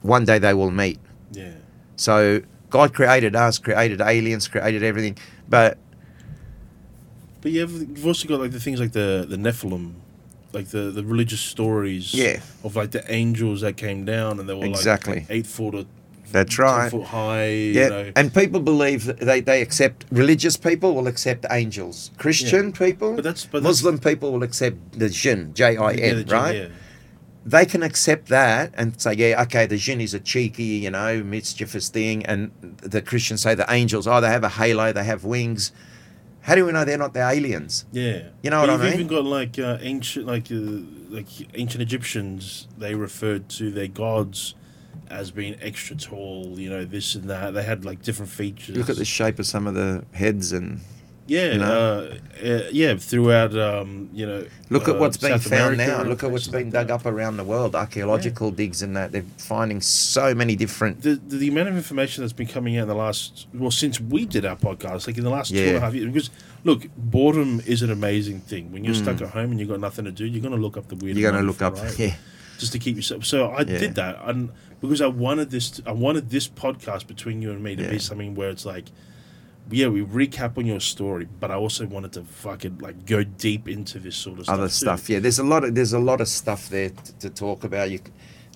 one 0.03 0.23
day 0.23 0.37
they 0.37 0.53
will 0.53 0.71
meet. 0.71 0.99
Yeah. 1.31 1.53
So 1.95 2.43
God 2.75 2.93
created 2.93 3.33
us, 3.37 3.57
created 3.57 4.01
aliens, 4.01 4.49
created 4.49 4.83
everything, 4.83 5.17
but 5.47 5.77
But 7.41 7.51
you 7.53 7.61
have, 7.61 7.71
you've 7.71 8.05
also 8.05 8.27
got 8.27 8.39
like 8.41 8.51
the 8.51 8.59
things 8.59 8.79
like 8.83 8.91
the 8.91 9.25
the 9.33 9.37
Nephilim, 9.37 9.93
like 10.51 10.67
the 10.75 10.83
the 10.97 11.03
religious 11.13 11.39
stories. 11.39 12.13
Yeah. 12.13 12.41
Of 12.65 12.75
like 12.75 12.91
the 12.91 13.03
angels 13.21 13.61
that 13.61 13.77
came 13.77 14.03
down 14.03 14.31
and 14.39 14.49
they 14.49 14.53
were 14.53 14.65
Exactly. 14.65 15.19
like 15.21 15.27
eight 15.29 15.47
foot 15.47 15.73
or 15.79 15.85
That's 16.33 16.55
10 16.57 16.65
right. 16.65 16.91
foot 16.91 17.05
high. 17.05 17.47
yeah, 17.77 17.83
You 17.83 17.89
know. 17.91 18.11
and 18.19 18.33
people 18.33 18.59
believe 18.59 19.05
that 19.05 19.19
they, 19.29 19.39
they 19.39 19.61
accept 19.61 19.97
religious 20.11 20.57
people 20.57 20.89
will 20.97 21.07
accept 21.07 21.45
angels, 21.61 22.11
Christian 22.17 22.73
people, 22.73 23.11
But 23.15 23.23
that's- 23.29 23.45
but 23.49 23.59
that's- 23.63 23.69
Muslim 23.71 23.97
people 24.09 24.27
will 24.33 24.43
accept 24.43 24.77
the 24.99 25.07
jinn, 25.21 25.41
J 25.59 25.77
I 25.77 25.91
Yeah, 25.91 26.05
N, 26.11 26.25
right? 26.27 26.55
Yeah. 26.55 26.67
They 27.45 27.65
can 27.65 27.83
accept 27.83 28.29
that 28.29 28.73
and 28.75 28.99
say, 28.99 29.13
yeah, 29.13 29.41
okay, 29.43 29.67
the 29.67 29.77
jinn 29.77 30.01
is 30.01 30.15
a 30.15 30.19
cheeky, 30.19 30.63
you 30.63 30.89
know, 30.89 31.21
mischievous 31.23 31.89
thing, 31.89 32.25
and 32.25 32.51
the 32.81 33.01
Christians 33.03 33.41
say 33.41 33.53
the 33.53 33.71
angels, 33.71 34.07
oh, 34.07 34.19
they 34.19 34.29
have 34.29 34.43
a 34.43 34.49
halo, 34.49 34.91
they 34.91 35.03
have 35.03 35.23
wings. 35.23 35.71
How 36.41 36.55
do 36.55 36.65
we 36.65 36.71
know 36.71 36.85
they're 36.85 36.97
not 36.97 37.13
the 37.13 37.27
aliens? 37.27 37.85
Yeah, 37.91 38.29
You 38.43 38.49
know 38.51 38.61
what 38.61 38.69
You've 38.69 38.81
I 38.81 38.83
mean? 38.85 38.93
even 38.93 39.07
got 39.07 39.25
like 39.25 39.57
uh, 39.59 39.77
ancient, 39.81 40.25
like 40.27 40.51
uh, 40.51 40.55
like 41.09 41.27
ancient 41.55 41.81
Egyptians. 41.81 42.67
They 42.77 42.93
referred 42.95 43.49
to 43.49 43.71
their 43.71 43.87
gods 43.87 44.53
as 45.09 45.31
being 45.31 45.55
extra 45.61 45.95
tall. 45.95 46.59
You 46.59 46.69
know, 46.69 46.85
this 46.85 47.15
and 47.15 47.27
that. 47.31 47.55
They 47.55 47.63
had 47.63 47.83
like 47.83 48.03
different 48.03 48.31
features. 48.31 48.77
Look 48.77 48.89
at 48.91 48.97
the 48.97 49.05
shape 49.05 49.39
of 49.39 49.47
some 49.47 49.65
of 49.65 49.73
the 49.73 50.03
heads 50.13 50.51
and 50.51 50.81
yeah, 51.27 51.51
you 51.53 51.57
know? 51.59 52.09
uh, 52.43 52.45
uh, 52.47 52.61
yeah. 52.71 52.95
Throughout, 52.97 53.57
um, 53.57 54.09
you 54.13 54.25
know, 54.25 54.45
Look 54.69 54.87
at 54.87 54.95
uh, 54.95 54.99
what's 54.99 55.17
being 55.17 55.33
South 55.39 55.47
found 55.49 55.73
America 55.75 56.03
now. 56.03 56.09
Look 56.09 56.23
at 56.23 56.31
what's 56.31 56.47
been 56.47 56.69
dug 56.69 56.91
up 56.91 57.05
around 57.05 57.37
the 57.37 57.43
world. 57.43 57.75
Archaeological 57.75 58.51
digs 58.51 58.81
and 58.81 58.95
that. 58.95 59.11
They're 59.11 59.23
finding 59.37 59.81
so 59.81 60.33
many 60.35 60.55
different. 60.55 61.01
The, 61.01 61.15
the 61.15 61.37
the 61.37 61.47
amount 61.49 61.69
of 61.69 61.77
information 61.77 62.23
that's 62.23 62.33
been 62.33 62.47
coming 62.47 62.77
out 62.77 62.83
in 62.83 62.87
the 62.87 62.95
last 62.95 63.47
well 63.53 63.71
since 63.71 63.99
we 63.99 64.25
did 64.25 64.45
our 64.45 64.55
podcast, 64.55 65.07
like 65.07 65.17
in 65.17 65.23
the 65.23 65.29
last 65.29 65.49
two 65.49 65.55
Yeah. 65.57 65.67
and 65.69 65.77
a 65.77 65.79
half 65.81 65.93
years. 65.93 66.07
Because 66.11 66.29
look, 66.63 66.87
boredom 66.97 67.61
is 67.65 67.81
an 67.81 67.91
amazing 67.91 68.41
thing. 68.41 68.71
When 68.71 68.83
you're 68.83 68.93
stuck 68.95 69.17
Mm. 69.17 69.21
at 69.23 69.29
home 69.29 69.51
and 69.51 69.59
you've 69.59 69.69
got 69.69 69.79
nothing 69.79 70.05
to 70.05 70.11
do, 70.11 70.25
you're 70.25 70.41
going 70.41 70.55
to 70.55 70.61
look 70.61 70.77
up 70.77 70.87
the 70.89 70.95
weird. 70.95 71.17
You're 71.17 71.31
going 71.31 71.43
to 71.43 71.47
look 71.47 71.61
up. 71.61 71.77
right? 71.81 71.97
Yeah. 71.99 72.15
just 72.57 72.71
to 72.71 72.79
keep 72.79 72.95
yourself. 72.95 73.25
So 73.25 73.47
I 73.49 73.59
Yeah. 73.61 73.79
did 73.79 73.95
that, 73.95 74.17
and 74.23 74.49
because 74.79 75.01
I 75.01 75.07
wanted 75.07 75.51
this, 75.51 75.81
I 75.85 75.91
wanted 75.91 76.29
this 76.29 76.47
podcast 76.47 77.05
between 77.05 77.41
you 77.41 77.51
and 77.51 77.61
me 77.61 77.75
to 77.75 77.83
Yeah. 77.83 77.89
be 77.89 77.99
something 77.99 78.33
where 78.33 78.49
it's 78.49 78.65
like, 78.65 78.85
yeah, 79.71 79.87
we 79.87 80.01
recap 80.03 80.57
on 80.57 80.65
your 80.65 80.79
story, 80.79 81.27
but 81.39 81.49
I 81.51 81.55
also 81.55 81.85
wanted 81.87 82.13
to 82.13 82.23
fucking 82.23 82.77
like 82.79 83.05
go 83.05 83.23
deep 83.23 83.67
into 83.67 83.99
this 83.99 84.15
sort 84.15 84.39
of 84.39 84.49
Other 84.49 84.69
stuff. 84.69 84.99
stuff. 85.01 85.09
Yeah. 85.09 85.19
There's 85.19 85.39
a 85.39 85.43
lot 85.43 85.63
of 85.63 85.73
there's 85.75 85.93
a 85.93 85.99
lot 85.99 86.21
of 86.21 86.27
stuff 86.27 86.69
there 86.69 86.89
t- 86.89 87.13
to 87.19 87.29
talk 87.29 87.63
about. 87.63 87.89
You, 87.89 87.99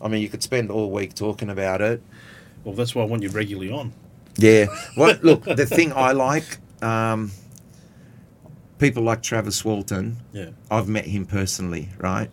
I 0.02 0.07
mean, 0.07 0.22
you 0.22 0.30
could 0.30 0.44
spend 0.44 0.69
all 0.72 0.91
week 0.91 1.14
talking 1.15 1.49
about 1.49 1.81
it. 1.81 2.02
Well, 2.64 2.76
that's 2.76 2.94
why 2.94 3.02
I 3.03 3.06
want 3.06 3.23
you 3.23 3.30
regularly 3.30 3.72
on. 3.72 3.91
Yeah. 4.38 4.68
What? 4.95 5.23
look, 5.23 5.44
the 5.45 5.65
thing 5.65 5.91
I 5.94 6.11
like, 6.11 6.57
um, 6.84 7.31
people 8.77 9.03
like 9.03 9.22
Travis 9.22 9.64
Walton. 9.65 10.18
Yeah, 10.34 10.49
I've 10.69 10.88
met 10.88 11.06
him 11.06 11.26
personally, 11.26 11.90
right? 11.98 12.30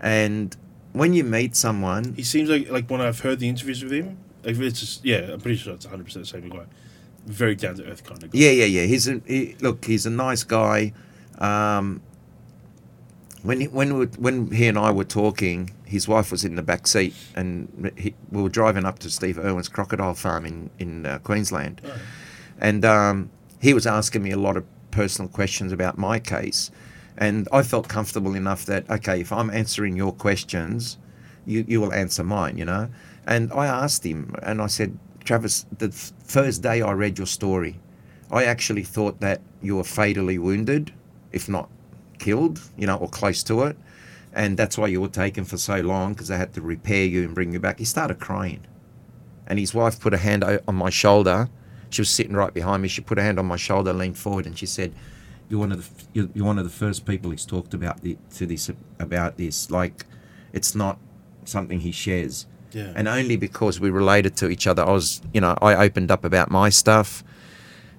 And 0.00 0.56
when 0.92 1.12
you 1.12 1.24
meet 1.24 1.56
someone, 1.56 2.14
he 2.14 2.22
seems 2.22 2.48
like 2.50 2.70
like 2.70 2.88
when 2.90 3.00
I've 3.00 3.20
heard 3.20 3.38
the 3.40 3.48
interviews 3.48 3.82
with 3.82 3.92
him, 3.92 4.18
like 4.44 4.56
it's 4.58 4.80
just 4.80 5.04
yeah, 5.04 5.32
I'm 5.32 5.40
pretty 5.40 5.56
sure 5.58 5.74
it's 5.74 5.86
100 5.86 6.04
percent 6.04 6.24
the 6.24 6.30
same 6.30 6.48
guy. 6.48 6.64
Very 7.28 7.54
down 7.54 7.74
to 7.76 7.84
earth 7.84 8.04
kind 8.04 8.22
of 8.24 8.30
guy. 8.30 8.38
Yeah, 8.38 8.50
yeah, 8.50 8.64
yeah. 8.64 8.84
He's 8.84 9.06
a 9.06 9.20
he, 9.26 9.54
look. 9.60 9.84
He's 9.84 10.06
a 10.06 10.10
nice 10.10 10.44
guy. 10.44 10.94
Um, 11.38 12.00
when 13.42 13.60
he, 13.60 13.68
when 13.68 13.98
we, 13.98 14.06
when 14.06 14.50
he 14.50 14.66
and 14.66 14.78
I 14.78 14.90
were 14.90 15.04
talking, 15.04 15.70
his 15.84 16.08
wife 16.08 16.30
was 16.32 16.42
in 16.44 16.56
the 16.56 16.62
back 16.62 16.86
seat, 16.86 17.14
and 17.36 17.92
he, 17.96 18.14
we 18.30 18.42
were 18.42 18.48
driving 18.48 18.84
up 18.86 18.98
to 19.00 19.10
Steve 19.10 19.38
Irwin's 19.38 19.68
crocodile 19.68 20.14
farm 20.14 20.46
in 20.46 20.70
in 20.78 21.06
uh, 21.06 21.18
Queensland, 21.18 21.82
Oh, 21.84 21.92
and 22.58 22.84
um, 22.84 23.30
he 23.60 23.74
was 23.74 23.86
asking 23.86 24.22
me 24.22 24.30
a 24.30 24.38
lot 24.38 24.56
of 24.56 24.64
personal 24.90 25.28
questions 25.28 25.70
about 25.70 25.98
my 25.98 26.18
case, 26.18 26.70
and 27.18 27.46
I 27.52 27.62
felt 27.62 27.88
comfortable 27.88 28.34
enough 28.34 28.64
that 28.64 28.88
okay, 28.90 29.20
if 29.20 29.32
I'm 29.32 29.50
answering 29.50 29.96
your 29.96 30.12
questions, 30.12 30.96
you 31.44 31.64
you 31.68 31.80
will 31.80 31.92
answer 31.92 32.24
mine, 32.24 32.56
you 32.56 32.64
know. 32.64 32.88
And 33.26 33.52
I 33.52 33.66
asked 33.66 34.06
him, 34.06 34.34
and 34.42 34.62
I 34.62 34.68
said, 34.68 34.98
Travis, 35.28 35.66
the 35.76 35.90
first 36.24 36.62
day 36.62 36.80
I 36.80 36.92
read 36.92 37.18
your 37.18 37.26
story, 37.26 37.78
I 38.30 38.44
actually 38.44 38.82
thought 38.82 39.20
that 39.20 39.42
you 39.60 39.76
were 39.76 39.84
fatally 39.84 40.38
wounded, 40.38 40.90
if 41.32 41.50
not 41.50 41.68
killed, 42.18 42.62
you 42.78 42.86
know, 42.86 42.96
or 42.96 43.10
close 43.10 43.42
to 43.42 43.64
it. 43.64 43.76
And 44.32 44.56
that's 44.56 44.78
why 44.78 44.86
you 44.86 45.02
were 45.02 45.08
taken 45.08 45.44
for 45.44 45.58
so 45.58 45.80
long 45.80 46.14
because 46.14 46.28
they 46.28 46.38
had 46.38 46.54
to 46.54 46.62
repair 46.62 47.04
you 47.04 47.24
and 47.24 47.34
bring 47.34 47.52
you 47.52 47.60
back. 47.60 47.78
He 47.78 47.84
started 47.84 48.18
crying. 48.18 48.66
And 49.46 49.58
his 49.58 49.74
wife 49.74 50.00
put 50.00 50.14
a 50.14 50.16
hand 50.16 50.44
on 50.44 50.74
my 50.74 50.88
shoulder. 50.88 51.50
She 51.90 52.00
was 52.00 52.08
sitting 52.08 52.32
right 52.32 52.54
behind 52.54 52.80
me. 52.80 52.88
She 52.88 53.02
put 53.02 53.18
a 53.18 53.22
hand 53.22 53.38
on 53.38 53.44
my 53.44 53.56
shoulder, 53.56 53.92
leaned 53.92 54.16
forward, 54.16 54.46
and 54.46 54.56
she 54.56 54.64
said, 54.64 54.94
you're 55.50 55.60
one 55.60 55.72
of 55.72 55.78
the 56.14 56.30
you're 56.32 56.46
one 56.46 56.58
of 56.58 56.64
the 56.64 56.70
first 56.70 57.04
people 57.04 57.32
he's 57.32 57.44
talked 57.44 57.74
about 57.74 58.00
the, 58.00 58.16
to 58.36 58.46
this 58.46 58.70
about 58.98 59.36
this. 59.36 59.70
Like, 59.70 60.06
it's 60.54 60.74
not 60.74 60.98
something 61.44 61.80
he 61.80 61.92
shares, 61.92 62.46
Yeah. 62.72 62.92
and 62.94 63.08
only 63.08 63.36
because 63.36 63.80
we 63.80 63.90
related 63.90 64.36
to 64.36 64.48
each 64.48 64.66
other. 64.66 64.82
I 64.84 64.92
was, 64.92 65.20
you 65.32 65.40
know, 65.40 65.56
I 65.62 65.74
opened 65.86 66.10
up 66.10 66.24
about 66.24 66.50
my 66.50 66.68
stuff, 66.68 67.24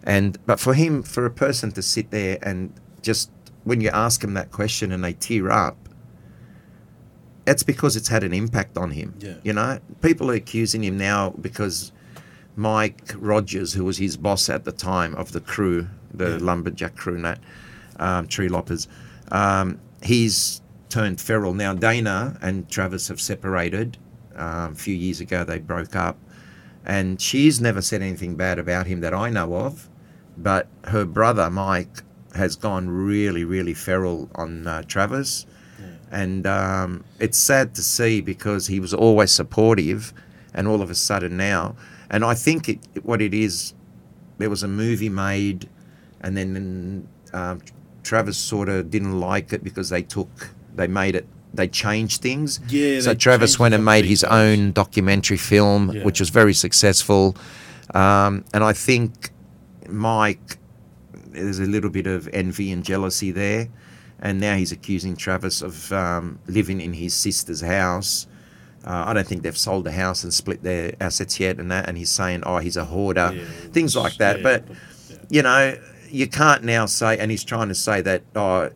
and 0.03 0.37
but 0.45 0.59
for 0.59 0.73
him, 0.73 1.03
for 1.03 1.25
a 1.25 1.31
person 1.31 1.71
to 1.71 1.81
sit 1.81 2.11
there 2.11 2.37
and 2.43 2.71
just 3.01 3.31
when 3.63 3.81
you 3.81 3.89
ask 3.89 4.23
him 4.23 4.33
that 4.35 4.51
question 4.51 4.91
and 4.91 5.03
they 5.03 5.13
tear 5.13 5.51
up, 5.51 5.77
that's 7.45 7.63
because 7.63 7.95
it's 7.95 8.07
had 8.09 8.23
an 8.23 8.33
impact 8.33 8.77
on 8.77 8.91
him. 8.91 9.15
Yeah. 9.19 9.35
You 9.43 9.53
know, 9.53 9.79
people 10.01 10.29
are 10.31 10.35
accusing 10.35 10.83
him 10.83 10.97
now 10.97 11.31
because 11.41 11.91
Mike 12.55 13.11
Rogers, 13.17 13.73
who 13.73 13.85
was 13.85 13.97
his 13.97 14.17
boss 14.17 14.49
at 14.49 14.65
the 14.65 14.71
time 14.71 15.15
of 15.15 15.31
the 15.31 15.39
crew, 15.41 15.87
the 16.13 16.31
Yeah. 16.31 16.37
lumberjack 16.41 16.95
crew, 16.95 17.21
that 17.21 17.39
um, 17.99 18.27
tree 18.27 18.47
loppers, 18.49 18.87
um, 19.31 19.79
he's 20.03 20.61
turned 20.89 21.19
feral 21.19 21.53
now. 21.53 21.73
Dana 21.73 22.37
and 22.41 22.69
Travis 22.69 23.07
have 23.09 23.19
separated. 23.19 23.97
Um, 24.39 24.71
a 24.71 24.75
few 24.75 24.95
years 24.95 25.19
ago, 25.19 25.43
they 25.43 25.59
broke 25.59 25.95
up, 25.97 26.17
and 26.85 27.19
she's 27.21 27.59
never 27.59 27.81
said 27.81 28.01
anything 28.01 28.35
bad 28.35 28.57
about 28.57 28.87
him 28.87 29.01
that 29.01 29.13
I 29.13 29.29
know 29.29 29.53
of. 29.53 29.89
But 30.37 30.67
her 30.85 31.03
brother 31.03 31.49
Mike 31.49 32.03
has 32.35 32.55
gone 32.55 32.89
really, 32.89 33.43
really 33.43 33.73
feral 33.73 34.29
on 34.35 34.65
uh, 34.65 34.83
Travis, 34.83 35.45
and 36.09 36.47
um, 36.47 37.03
it's 37.19 37.37
sad 37.37 37.75
to 37.75 37.81
see 37.81 38.21
because 38.21 38.67
he 38.67 38.79
was 38.79 38.93
always 38.93 39.31
supportive, 39.31 40.13
and 40.53 40.67
all 40.67 40.81
of 40.81 40.89
a 40.89 40.95
sudden 40.95 41.35
now, 41.35 41.75
and 42.09 42.23
I 42.23 42.33
think 42.33 42.69
it, 42.69 42.79
what 43.03 43.21
it 43.21 43.33
is, 43.33 43.73
there 44.37 44.49
was 44.49 44.63
a 44.63 44.67
movie 44.69 45.09
made, 45.09 45.67
and 46.21 46.37
then 46.37 47.07
um, 47.33 47.61
Travis 48.03 48.37
sort 48.37 48.69
of 48.69 48.89
didn't 48.89 49.19
like 49.19 49.53
it 49.53 49.63
because 49.63 49.89
they 49.89 50.01
took, 50.01 50.29
they 50.75 50.87
made 50.87 51.15
it, 51.15 51.27
they 51.53 51.67
changed 51.67 52.21
things. 52.21 52.59
Yeah, 52.69 52.99
So 53.01 53.15
went 53.59 53.73
and 53.73 53.83
made 53.83 54.05
his 54.05 54.23
own 54.23 54.71
documentary 54.71 55.37
film, 55.37 55.91
Yeah. 55.93 56.03
which 56.03 56.19
was 56.19 56.29
very 56.29 56.53
successful, 56.53 57.35
um, 57.93 58.43
and 58.53 58.63
I 58.63 58.73
think 58.73 59.31
Mike, 59.87 60.57
there's 61.31 61.59
a 61.59 61.65
little 61.65 61.89
bit 61.89 62.07
of 62.07 62.29
envy 62.33 62.71
and 62.71 62.83
jealousy 62.83 63.31
there, 63.31 63.67
and 64.19 64.39
now 64.39 64.55
he's 64.55 64.71
accusing 64.71 65.15
Travis 65.15 65.61
of 65.61 65.91
um, 65.93 66.39
living 66.47 66.81
in 66.81 66.93
his 66.93 67.13
sister's 67.13 67.61
house. 67.61 68.27
Uh, 68.85 69.03
I 69.07 69.13
don't 69.13 69.27
think 69.27 69.43
they've 69.43 69.57
sold 69.57 69.83
the 69.85 69.91
house 69.91 70.23
and 70.23 70.33
split 70.33 70.63
their 70.63 70.93
assets 71.01 71.39
yet, 71.39 71.57
and 71.59 71.69
that. 71.71 71.87
And 71.89 71.97
he's 71.97 72.09
saying, 72.09 72.43
"Oh, 72.45 72.57
he's 72.59 72.77
a 72.77 72.85
hoarder," 72.85 73.31
Yeah, 73.35 73.43
things 73.71 73.95
like 73.95 74.17
that. 74.17 74.37
yeah, 74.37 74.43
but 74.43 74.65
yeah. 74.69 75.15
you 75.29 75.41
know, 75.41 75.77
you 76.09 76.27
can't 76.27 76.63
now 76.63 76.85
say, 76.85 77.17
and 77.17 77.29
he's 77.31 77.43
trying 77.43 77.67
to 77.69 77.75
say 77.75 78.01
that, 78.01 78.23
oh, 78.35 78.69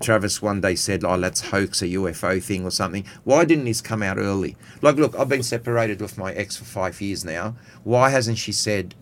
Travis 0.00 0.42
one 0.42 0.60
day 0.60 0.74
said, 0.74 1.04
oh, 1.04 1.16
let's 1.16 1.40
hoax 1.40 1.82
a 1.82 1.86
UFO 1.86 2.42
thing 2.42 2.64
or 2.64 2.70
something. 2.70 3.04
Why 3.24 3.44
didn't 3.44 3.64
this 3.64 3.80
come 3.80 4.02
out 4.02 4.18
early? 4.18 4.56
Like, 4.80 4.96
look, 4.96 5.14
I've 5.18 5.28
been 5.28 5.42
separated 5.42 6.00
with 6.00 6.18
my 6.18 6.32
ex 6.32 6.56
for 6.56 6.64
five 6.64 7.00
years 7.00 7.24
now. 7.24 7.56
Why 7.84 8.10
hasn't 8.10 8.38
she 8.38 8.52
said, 8.52 8.94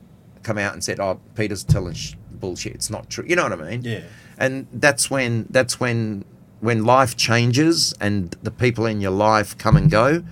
come 0.43 0.59
out 0.59 0.73
and 0.73 0.83
said, 0.83 1.01
oh, 1.01 1.21
Peter's 1.35 1.65
telling 1.65 1.95
sh- 1.95 2.15
bullshit. 2.33 2.75
It's 2.75 2.91
not 2.91 3.11
true. 3.11 3.25
You 3.27 3.37
know 3.37 3.45
what 3.45 3.53
I 3.53 3.71
mean? 3.71 3.83
Yeah. 3.83 4.03
And 4.39 4.67
that's 4.73 5.11
when, 5.11 5.47
that's 5.51 5.79
when, 5.79 6.25
when 6.61 6.85
life 6.85 7.17
changes 7.17 7.95
and 8.01 8.37
the 8.43 8.51
people 8.51 8.87
in 8.87 9.01
your 9.01 9.11
life 9.11 9.57
come 9.59 9.77
and 9.77 9.91
go. 9.91 10.25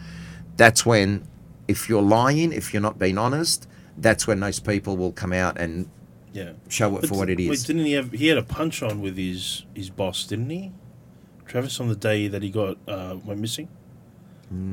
That's 0.56 0.84
when, 0.84 1.26
if 1.68 1.88
you're 1.88 2.02
lying, 2.02 2.52
if 2.52 2.72
you're 2.72 2.82
not 2.82 2.98
being 2.98 3.18
honest, 3.18 3.68
that's 3.96 4.26
when 4.26 4.40
those 4.40 4.60
people 4.60 4.96
will 4.96 5.12
come 5.12 5.32
out 5.32 5.58
and 5.58 5.90
Yeah. 6.38 6.52
show 6.68 6.96
it 6.96 7.00
But 7.02 7.08
for 7.10 7.16
what 7.16 7.30
it 7.30 7.38
is. 7.40 7.48
wait, 7.48 7.66
didn't 7.66 7.84
he 7.86 7.92
have? 7.92 8.12
He 8.12 8.28
had 8.28 8.38
a 8.38 8.42
punch 8.42 8.82
on 8.82 9.00
with 9.00 9.16
his 9.16 9.64
his 9.74 9.90
boss, 9.90 10.24
didn't 10.26 10.50
he? 10.50 10.72
Travis 11.46 11.80
on 11.80 11.88
the 11.88 11.96
day 11.96 12.28
that 12.28 12.42
he 12.42 12.50
got 12.50 12.76
uh, 12.86 13.16
went 13.24 13.40
missing. 13.40 13.68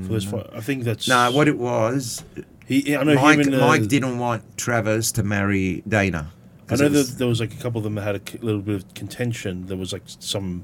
For 0.03 0.13
this 0.13 0.23
fight, 0.23 0.47
I 0.53 0.61
think 0.61 0.83
that's 0.85 1.05
No, 1.07 1.29
what 1.31 1.49
it 1.49 1.57
was, 1.57 2.23
he. 2.65 2.95
I 2.95 3.03
know 3.03 3.15
Mike, 3.15 3.39
and 3.39 3.55
uh, 3.55 3.67
Mike 3.67 3.87
didn't 3.87 4.17
want 4.19 4.57
Travis 4.57 5.11
to 5.13 5.23
marry 5.23 5.83
Dana. 5.87 6.31
I 6.69 6.75
know 6.77 6.87
was- 6.89 7.11
that 7.11 7.17
there 7.19 7.27
was 7.27 7.41
like 7.41 7.53
a 7.53 7.57
couple 7.57 7.79
of 7.79 7.83
them 7.83 7.95
that 7.95 8.03
had 8.03 8.15
a 8.15 8.45
little 8.45 8.61
bit 8.61 8.75
of 8.75 8.93
contention. 8.93 9.65
There 9.67 9.75
was 9.77 9.91
like 9.91 10.03
some 10.19 10.63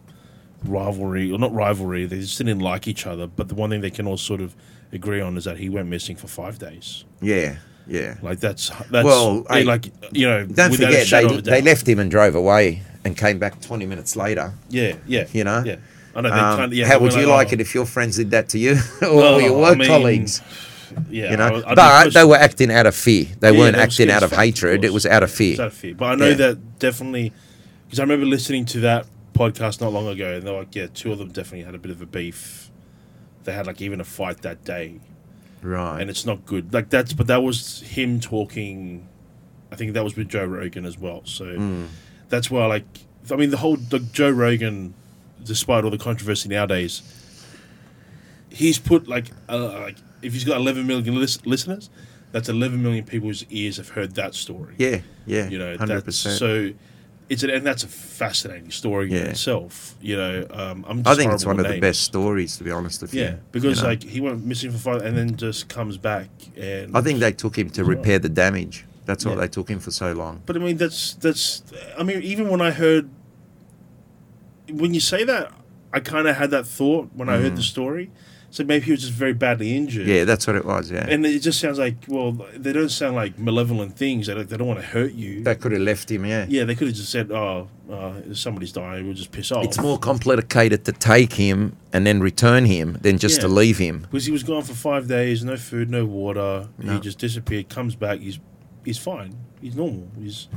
rivalry, 0.64 1.30
or 1.32 1.38
not 1.40 1.54
rivalry. 1.54 2.06
They 2.06 2.20
just 2.20 2.38
didn't 2.38 2.60
like 2.60 2.88
each 2.88 3.06
other. 3.06 3.28
But 3.28 3.50
the 3.50 3.56
one 3.56 3.70
thing 3.70 3.82
they 3.82 3.92
can 3.92 4.08
all 4.08 4.18
sort 4.18 4.40
of 4.42 4.56
agree 4.94 5.20
on 5.22 5.36
is 5.38 5.44
that 5.44 5.58
he 5.58 5.70
went 5.70 5.88
missing 5.90 6.16
for 6.16 6.28
five 6.28 6.60
days. 6.60 7.04
yeah, 7.22 7.58
yeah. 7.88 8.16
Like 8.22 8.40
that's 8.40 8.70
that's 8.90 9.06
Well, 9.06 9.46
I- 9.50 9.62
like 9.64 9.92
you 10.12 10.28
know. 10.28 10.46
Don't 10.46 10.72
forget, 10.74 11.08
they, 11.10 11.42
they 11.42 11.62
left 11.62 11.88
him 11.88 12.00
and 12.00 12.10
drove 12.12 12.36
away 12.36 12.82
and 13.04 13.18
came 13.18 13.40
back 13.40 13.60
20 13.62 13.86
minutes 13.86 14.16
later. 14.16 14.54
Yeah, 14.70 14.96
yeah, 15.08 15.26
You 15.34 15.44
know? 15.44 15.64
Yeah, 15.66 15.78
I 16.16 16.22
know. 16.22 16.30
Um, 16.30 16.36
kind 16.38 16.64
of, 16.66 16.74
yeah, 16.74 16.86
how 16.86 17.00
would 17.00 17.14
you 17.14 17.26
like 17.26 17.50
oh, 17.50 17.54
it 17.54 17.62
if 17.62 17.74
your 17.74 17.86
friends 17.86 18.18
did 18.18 18.32
that 18.32 18.50
to 18.50 18.60
you 18.60 18.74
or 19.02 19.16
well, 19.16 19.42
your 19.42 19.58
I 19.58 19.70
work 19.70 19.78
mean, 19.80 19.88
colleagues? 19.88 20.42
Yeah, 21.10 21.32
You 21.32 21.38
know, 21.38 21.64
I- 21.66 21.74
but 21.76 22.14
they 22.14 22.24
were 22.26 22.36
acting 22.36 22.70
out 22.72 22.86
of 22.86 22.94
fear. 22.96 23.26
They 23.40 23.52
Yeah, 23.54 23.58
weren't 23.60 23.78
acting 23.78 24.12
out 24.12 24.24
of 24.24 24.30
fuck, 24.32 24.40
of 24.40 24.44
hatred. 24.46 24.84
It 24.86 24.94
was 24.94 25.06
out 25.06 25.24
of 25.24 25.32
fear. 25.32 25.60
out 25.62 25.68
of 25.68 25.74
fear. 25.74 25.96
But 25.96 26.06
I 26.06 26.16
know 26.16 26.28
Yeah. 26.30 26.34
that 26.36 26.80
definitely 26.80 27.32
because 27.86 28.00
I 28.00 28.04
remember 28.04 28.26
listening 28.26 28.66
to 28.66 28.80
that 28.82 29.06
podcast 29.34 29.82
not 29.82 29.92
long 29.94 30.08
ago, 30.08 30.36
and 30.36 30.46
they're 30.46 30.54
like, 30.54 30.76
yeah, 30.76 30.88
two 30.94 31.12
of 31.12 31.18
them 31.18 31.30
definitely 31.30 31.64
had 31.64 31.76
a 31.76 31.80
bit 31.80 31.92
of 31.92 32.02
a 32.02 32.06
beef. 32.06 32.70
They 33.46 33.54
had 33.54 33.66
like 33.68 33.82
even 33.82 34.00
a 34.00 34.04
fight 34.04 34.42
that 34.44 34.64
day, 34.64 35.00
Right. 35.62 36.02
and 36.02 36.10
it's 36.10 36.26
not 36.26 36.46
good. 36.46 36.74
Like 36.74 36.90
that's, 36.90 37.14
but 37.14 37.28
that 37.28 37.44
was 37.44 37.82
him 37.82 38.20
talking. 38.20 39.08
I 39.72 39.76
think 39.76 39.94
that 39.94 40.04
was 40.04 40.16
with 40.16 40.28
Joe 40.30 40.46
Rogan 40.46 40.86
as 40.86 40.98
well. 40.98 41.22
So 41.26 41.46
Mm. 41.46 41.88
that's 42.30 42.50
why, 42.52 42.66
like, 42.66 42.84
I 43.32 43.36
mean, 43.36 43.52
the 43.52 43.58
whole 43.58 43.78
the 43.78 44.00
Joe 44.00 44.30
Rogan, 44.32 44.94
despite 45.44 45.84
all 45.84 45.92
the 45.92 45.98
controversy 45.98 46.50
nowadays, 46.50 47.02
he's 48.50 48.80
put 48.80 49.08
like, 49.08 49.28
uh, 49.50 49.80
like 49.82 49.98
if 50.22 50.34
he's 50.34 50.44
got 50.44 50.58
11 50.58 50.86
million 50.88 51.16
lis- 51.20 51.46
listeners, 51.46 51.90
that's 52.32 52.50
11 52.50 52.82
million 52.82 53.06
people's 53.06 53.46
ears 53.50 53.78
have 53.78 53.90
heard 53.90 54.16
that 54.16 54.34
story. 54.36 54.76
yeah, 54.78 55.02
yeah. 55.26 55.48
You 55.50 55.58
know, 55.60 55.78
100%. 55.78 56.06
that's 56.06 56.18
so. 56.18 56.72
It's 57.32 57.44
an, 57.44 57.50
and 57.50 57.66
that's 57.66 57.86
a 57.86 57.88
fascinating 57.88 58.72
story 58.72 59.10
in 59.10 59.28
itself. 59.28 59.96
You 60.02 60.18
know, 60.18 60.46
um, 60.52 60.84
I'm. 60.86 61.02
Just 61.02 61.08
I 61.08 61.16
think 61.16 61.32
it's 61.32 61.46
one 61.46 61.62
of 61.62 61.66
the 61.66 61.80
best 61.80 62.02
stories, 62.02 62.58
to 62.58 62.66
be 62.66 62.72
honest 62.72 63.02
with 63.02 63.14
you. 63.14 63.22
Yeah, 63.22 63.36
because 63.54 63.78
you 63.78 63.84
know. 63.84 63.88
like 63.88 64.04
he 64.04 64.20
went 64.20 64.46
missing 64.46 64.70
for 64.70 64.78
five, 64.78 65.02
and 65.04 65.18
then 65.18 65.38
just 65.38 65.70
comes 65.70 65.96
back, 65.96 66.28
and 66.58 66.96
I 66.96 67.00
think 67.00 67.20
they 67.20 67.32
took 67.32 67.58
him 67.58 67.70
to 67.70 67.86
repair 67.86 68.20
the 68.20 68.28
damage. 68.28 68.84
That's 69.06 69.26
what 69.26 69.36
Yeah. 69.36 69.42
they 69.42 69.48
took 69.48 69.70
him 69.70 69.80
for 69.80 69.92
so 69.92 70.12
long. 70.12 70.42
But 70.46 70.58
I 70.58 70.60
mean, 70.60 70.76
that's 70.76 71.14
that's. 71.14 71.64
I 71.98 72.04
mean, 72.04 72.22
even 72.22 72.50
when 72.50 72.60
I 72.60 72.72
heard, 72.72 73.10
when 74.70 74.94
you 74.94 75.00
say 75.00 75.24
that, 75.24 75.54
I 75.94 76.02
kind 76.02 76.28
of 76.28 76.36
had 76.36 76.52
that 76.52 76.68
thought 76.68 77.12
when 77.14 77.30
I 77.30 77.38
heard 77.38 77.56
the 77.56 77.64
story. 77.64 78.12
So 78.54 78.66
maybe 78.66 78.84
he 78.86 78.92
was 78.92 79.00
just 79.00 79.14
very 79.14 79.32
badly 79.34 79.76
injured. 79.78 80.06
Yeah, 80.08 80.26
that's 80.26 80.46
what 80.46 80.58
it 80.58 80.66
was. 80.66 80.92
Yeah, 80.92 81.08
And 81.08 81.26
it 81.26 81.40
just 81.40 81.60
sounds 81.62 81.80
like 81.80 81.96
well, 82.08 82.34
they 82.54 82.74
don't 82.74 82.90
sound 82.90 83.16
like 83.16 83.40
malevolent 83.40 83.96
things. 83.96 84.28
They 84.28 84.34
don't, 84.34 84.50
they 84.50 84.58
don't 84.58 84.68
want 84.68 84.82
to 84.82 84.86
hurt 84.86 85.14
you. 85.14 85.42
that 85.44 85.62
could 85.62 85.72
have 85.72 85.82
left 85.82 86.12
him. 86.12 86.26
Yeah. 86.26 86.46
yeah, 86.50 86.66
they 86.66 86.76
could 86.76 86.88
have 86.88 86.96
just 86.98 87.12
said, 87.12 87.32
"Oh, 87.32 87.70
uh, 87.90 88.34
somebody's 88.34 88.74
dying. 88.74 89.06
We'll 89.06 89.14
just 89.16 89.32
piss 89.32 89.54
off." 89.54 89.64
It's 89.64 89.80
more 89.80 89.98
complicated 89.98 90.84
to 90.84 90.92
take 90.92 91.32
him 91.34 91.78
and 91.94 92.06
then 92.06 92.20
return 92.20 92.66
him 92.66 92.98
than 93.02 93.18
just 93.18 93.40
to 93.42 93.48
leave 93.48 93.78
him. 93.78 94.02
because 94.02 94.26
he 94.26 94.32
was 94.34 94.44
gone 94.44 94.64
for 94.64 94.74
five 94.74 95.08
days, 95.08 95.46
no 95.46 95.56
food, 95.56 95.90
no 95.90 96.06
water. 96.06 96.68
No. 96.78 96.94
He 96.96 97.00
just 97.00 97.20
disappeared. 97.20 97.70
Comes 97.70 97.96
back. 97.96 98.20
He's 98.20 98.38
he's 98.84 98.98
fine. 98.98 99.34
He's 99.62 99.76
normal. 99.78 100.10
He's 100.20 100.50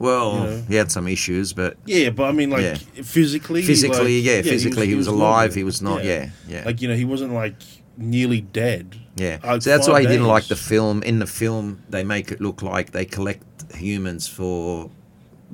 Well, 0.00 0.32
You 0.34 0.40
know. 0.40 0.62
he 0.66 0.74
had 0.76 0.90
some 0.90 1.06
issues, 1.06 1.52
but 1.52 1.76
yeah, 1.84 2.08
but 2.10 2.24
I 2.24 2.32
mean, 2.32 2.48
like 2.50 2.62
Yeah. 2.62 2.74
physically, 3.04 3.62
physically, 3.62 4.16
like, 4.16 4.24
yeah, 4.24 4.42
physically 4.42 4.86
he 4.88 4.94
was, 4.96 5.06
normal. 5.06 5.22
alive. 5.26 5.54
He 5.54 5.62
was 5.62 5.80
not. 5.82 6.02
Yeah, 6.04 6.30
yeah, 6.48 6.62
Like 6.64 6.80
you 6.80 6.88
know, 6.88 6.96
he 6.96 7.04
wasn't 7.04 7.32
like 7.34 7.54
nearly 7.98 8.40
dead. 8.40 8.96
yeah. 9.16 9.38
uh, 9.44 9.60
so 9.60 9.68
that's 9.70 9.86
why 9.86 10.00
he 10.00 10.06
didn't 10.06 10.26
like 10.26 10.48
the 10.48 10.56
film. 10.56 11.02
In 11.02 11.18
the 11.18 11.26
film, 11.26 11.82
they 11.90 12.02
make 12.02 12.32
it 12.32 12.40
look 12.40 12.62
like 12.62 12.92
they 12.92 13.04
collect 13.04 13.44
humans 13.74 14.26
for 14.26 14.90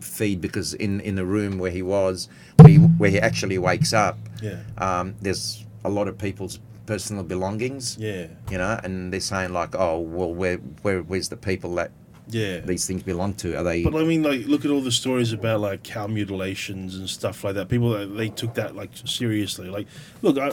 feed 0.00 0.40
because 0.40 0.74
in 0.74 1.00
in 1.00 1.16
the 1.16 1.24
room 1.24 1.58
where 1.58 1.72
he 1.72 1.82
was, 1.82 2.28
where 2.60 2.68
he, 2.68 2.76
where 2.78 3.10
he 3.10 3.18
actually 3.18 3.58
wakes 3.58 3.92
up, 3.92 4.16
Yeah, 4.40 4.58
um, 4.78 5.14
there's 5.22 5.64
a 5.84 5.90
lot 5.90 6.06
of 6.06 6.18
people's 6.18 6.60
personal 6.86 7.24
belongings. 7.24 7.96
yeah, 7.98 8.26
You 8.48 8.58
know, 8.58 8.78
and 8.84 9.12
they're 9.12 9.18
saying 9.20 9.52
like, 9.52 9.74
oh, 9.74 9.98
well, 9.98 10.32
where 10.32 10.58
where 10.82 11.00
where's 11.02 11.30
the 11.30 11.36
people 11.36 11.74
that 11.76 11.90
yeah. 12.28 12.60
these 12.60 12.86
things 12.86 13.02
belong 13.02 13.34
to? 13.34 13.56
Are 13.56 13.62
they? 13.62 13.84
But 13.84 13.94
I 13.94 14.04
mean, 14.04 14.22
like, 14.22 14.46
look 14.46 14.64
at 14.64 14.70
all 14.70 14.80
the 14.80 14.92
stories 14.92 15.32
about 15.32 15.60
like 15.60 15.82
cow 15.82 16.06
mutilations 16.06 16.96
and 16.96 17.08
stuff 17.08 17.44
like 17.44 17.54
that. 17.54 17.68
People 17.68 18.06
they 18.08 18.28
took 18.28 18.54
that 18.54 18.74
like 18.74 18.90
seriously. 19.04 19.68
Like, 19.68 19.86
look, 20.22 20.38
I, 20.38 20.52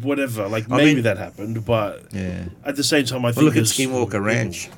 whatever. 0.00 0.48
Like, 0.48 0.70
I 0.70 0.76
maybe 0.76 0.94
mean- 0.94 1.04
that 1.04 1.18
happened, 1.18 1.64
but 1.64 2.04
yeah. 2.12 2.44
at 2.64 2.76
the 2.76 2.84
same 2.84 3.04
time, 3.04 3.24
I 3.24 3.32
think 3.32 3.36
Well, 3.36 3.46
look 3.46 3.56
at 3.56 3.64
Skinwalker 3.64 4.22
Ranch. 4.22 4.70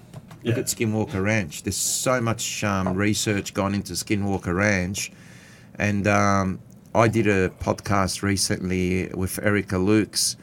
Look 0.44 0.56
at 0.56 0.66
Skinwalker 0.66 1.22
Ranch. 1.22 1.64
There's 1.64 1.76
so 1.76 2.20
much 2.20 2.64
um, 2.64 2.94
research 2.94 3.52
gone 3.52 3.74
into 3.74 3.92
Skinwalker 3.92 4.54
Ranch, 4.54 5.12
and 5.78 6.06
um, 6.06 6.60
I 6.94 7.08
did 7.08 7.26
a 7.26 7.50
podcast 7.50 8.22
recently 8.22 9.08
with 9.08 9.38
Erica 9.42 9.74
Lukes, 9.74 10.36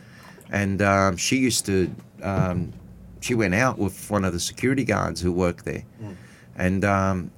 and 0.51 0.81
um, 0.81 1.17
she 1.17 1.37
used 1.37 1.65
to. 1.65 1.89
She 3.25 3.33
went 3.33 3.55
out 3.55 3.79
with 3.79 4.11
one 4.11 4.23
of 4.23 4.33
the 4.33 4.39
security 4.39 4.83
guards 4.83 5.19
who 5.19 5.31
worked 5.31 5.65
there, 5.65 5.83
and 6.55 6.85
um, 6.85 7.31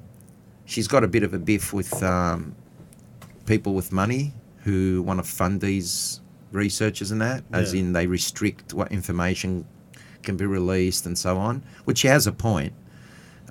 she's 0.66 0.86
got 0.86 1.02
a 1.06 1.08
bit 1.08 1.24
of 1.24 1.34
a 1.34 1.40
biff 1.40 1.72
with 1.72 2.04
um, 2.04 2.56
people 3.46 3.74
with 3.74 3.94
money 3.94 4.34
who 4.66 5.02
want 5.02 5.24
to 5.24 5.24
fund 5.24 5.62
these 5.62 6.20
researchers 6.52 7.10
and 7.12 7.22
that, 7.22 7.42
as 7.54 7.74
in 7.74 7.94
they 7.94 8.06
restrict 8.06 8.74
what 8.74 8.92
information 8.92 9.66
can 10.24 10.36
be 10.36 10.46
released 10.46 11.06
and 11.06 11.18
so 11.18 11.38
on, 11.38 11.64
which 11.86 12.00
she 12.00 12.08
has 12.10 12.28
a 12.28 12.34
point. 12.34 12.74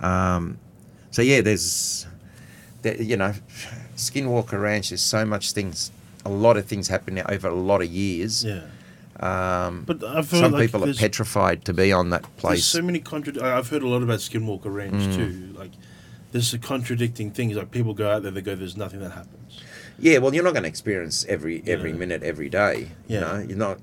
Um, 0.02 0.58
so 1.10 1.22
yeah, 1.22 1.40
there's, 1.40 2.06
there, 2.82 3.00
you 3.00 3.16
know, 3.16 3.32
Skinwalker 3.96 4.60
Ranch. 4.60 4.90
There's 4.90 5.00
so 5.00 5.24
much 5.24 5.52
things, 5.52 5.90
a 6.26 6.28
lot 6.28 6.58
of 6.58 6.66
things 6.66 6.88
happening 6.88 7.24
over 7.30 7.48
a 7.48 7.54
lot 7.54 7.80
of 7.80 7.88
years. 7.88 8.44
Yeah. 8.44 8.60
Um, 9.20 9.84
But 9.86 10.04
I've 10.04 10.30
heard 10.30 10.40
some 10.40 10.52
like, 10.52 10.66
people 10.70 10.88
are 10.88 10.92
petrified 10.94 11.64
to 11.64 11.72
be 11.72 11.92
on 11.92 12.10
that 12.10 12.22
There's 12.22 12.34
place. 12.36 12.64
so 12.64 12.82
many 12.82 12.98
contra- 12.98 13.42
I- 13.42 13.56
I've 13.58 13.68
heard 13.68 13.82
a 13.82 13.88
lot 13.88 14.02
about 14.02 14.18
Skinwalker 14.18 14.72
Ranch 14.72 14.94
Mm. 14.94 15.14
too. 15.16 15.54
Like, 15.58 15.70
there's 16.32 16.52
a 16.52 16.58
contradicting 16.58 17.30
things. 17.30 17.56
Like 17.56 17.70
people 17.70 17.94
go 17.94 18.10
out 18.10 18.22
there, 18.22 18.30
they 18.32 18.42
go, 18.42 18.54
"There's 18.54 18.76
nothing 18.76 19.00
that 19.00 19.12
happens." 19.12 19.60
Yeah, 19.98 20.18
well, 20.18 20.34
you're 20.34 20.44
not 20.44 20.52
going 20.52 20.64
to 20.64 20.68
experience 20.68 21.24
every 21.28 21.62
every 21.66 21.92
Yeah. 21.92 21.96
minute, 21.96 22.22
every 22.22 22.50
day. 22.50 22.88
Yeah. 23.08 23.14
You 23.14 23.20
know, 23.40 23.46
you're 23.48 23.58
not 23.58 23.78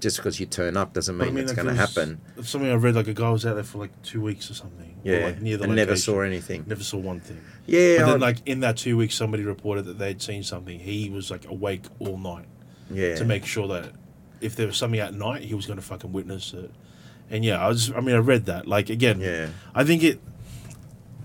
just 0.00 0.16
because 0.16 0.40
you 0.40 0.46
turn 0.46 0.76
up 0.76 0.94
doesn't 0.94 1.16
But 1.18 1.28
mean, 1.32 1.44
it's 1.44 1.52
going 1.52 1.68
to 1.68 1.74
happen. 1.74 2.20
Something 2.42 2.70
I 2.70 2.74
read, 2.74 2.94
like 2.94 3.08
a 3.08 3.12
guy 3.14 3.28
was 3.30 3.44
out 3.44 3.54
there 3.54 3.64
for 3.64 3.78
like 3.78 3.90
two 4.02 4.20
weeks 4.22 4.50
or 4.50 4.54
something. 4.54 4.94
Yeah, 5.04 5.26
like, 5.26 5.42
near 5.42 5.58
the 5.58 5.64
and 5.64 5.76
never 5.76 5.96
saw 5.96 6.20
anything. 6.22 6.64
Never 6.66 6.82
saw 6.82 6.96
one 6.96 7.20
thing. 7.20 7.40
Yeah, 7.66 7.98
but 7.98 8.06
then, 8.12 8.22
I- 8.22 8.26
like 8.26 8.36
in 8.46 8.60
that 8.60 8.78
two 8.78 8.96
weeks, 8.96 9.14
somebody 9.14 9.42
reported 9.44 9.84
that 9.84 9.98
they'd 9.98 10.22
seen 10.22 10.42
something. 10.42 10.78
He 10.80 11.10
was 11.10 11.30
like 11.30 11.44
awake 11.46 11.84
all 11.98 12.16
night 12.16 12.46
yeah. 12.90 13.14
to 13.16 13.24
make 13.26 13.44
sure 13.44 13.68
that 13.68 13.92
if 14.44 14.54
there 14.56 14.66
was 14.66 14.76
something 14.76 15.00
at 15.00 15.14
night, 15.14 15.42
he 15.42 15.54
was 15.54 15.66
going 15.66 15.78
to 15.78 15.84
fucking 15.84 16.12
witness 16.12 16.52
it. 16.52 16.70
And 17.30 17.44
yeah, 17.44 17.64
I 17.64 17.68
was. 17.68 17.90
I 17.92 18.00
mean, 18.00 18.14
I 18.14 18.18
read 18.18 18.46
that. 18.46 18.66
Like 18.66 18.90
again, 18.90 19.20
Yeah. 19.20 19.48
I 19.74 19.84
think 19.84 20.02
it. 20.02 20.20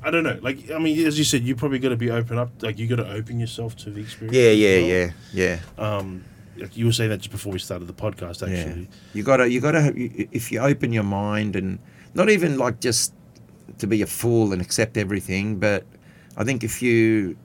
I 0.01 0.11
don't 0.11 0.23
know. 0.23 0.39
Like 0.41 0.71
I 0.71 0.79
mean, 0.79 1.05
as 1.05 1.17
you 1.17 1.25
said, 1.25 1.43
you 1.43 1.55
probably 1.55 1.79
got 1.79 1.89
to 1.89 1.97
be 1.97 2.09
open 2.09 2.37
up. 2.37 2.51
Like 2.61 2.79
you 2.79 2.87
got 2.87 2.97
to 3.03 3.11
open 3.11 3.39
yourself 3.39 3.75
to 3.77 3.89
the 3.89 3.99
experience. 4.01 4.35
Yeah, 4.35 4.51
yeah, 4.51 4.77
well. 4.77 4.87
yeah, 5.33 5.59
yeah. 5.77 5.97
Um, 5.97 6.23
like 6.57 6.75
you 6.77 6.85
were 6.85 6.91
saying 6.93 7.09
that 7.09 7.17
just 7.17 7.31
before 7.31 7.51
we 7.51 7.59
started 7.59 7.85
the 7.87 7.93
podcast. 7.93 8.41
Actually, 8.41 8.81
Yeah. 8.83 8.87
You 9.13 9.23
gotta, 9.23 9.49
you 9.51 9.59
gotta. 9.59 9.91
If 9.95 10.51
you 10.51 10.59
open 10.61 10.93
your 10.93 11.03
mind 11.03 11.55
and 11.57 11.79
not 12.13 12.29
even 12.29 12.57
like 12.57 12.79
just 12.79 13.13
to 13.79 13.87
be 13.87 14.01
a 14.01 14.07
fool 14.07 14.53
and 14.53 14.61
accept 14.61 14.95
everything, 14.97 15.59
but 15.59 15.85
I 16.37 16.43
think 16.45 16.63
if 16.63 16.81
you 16.81 17.35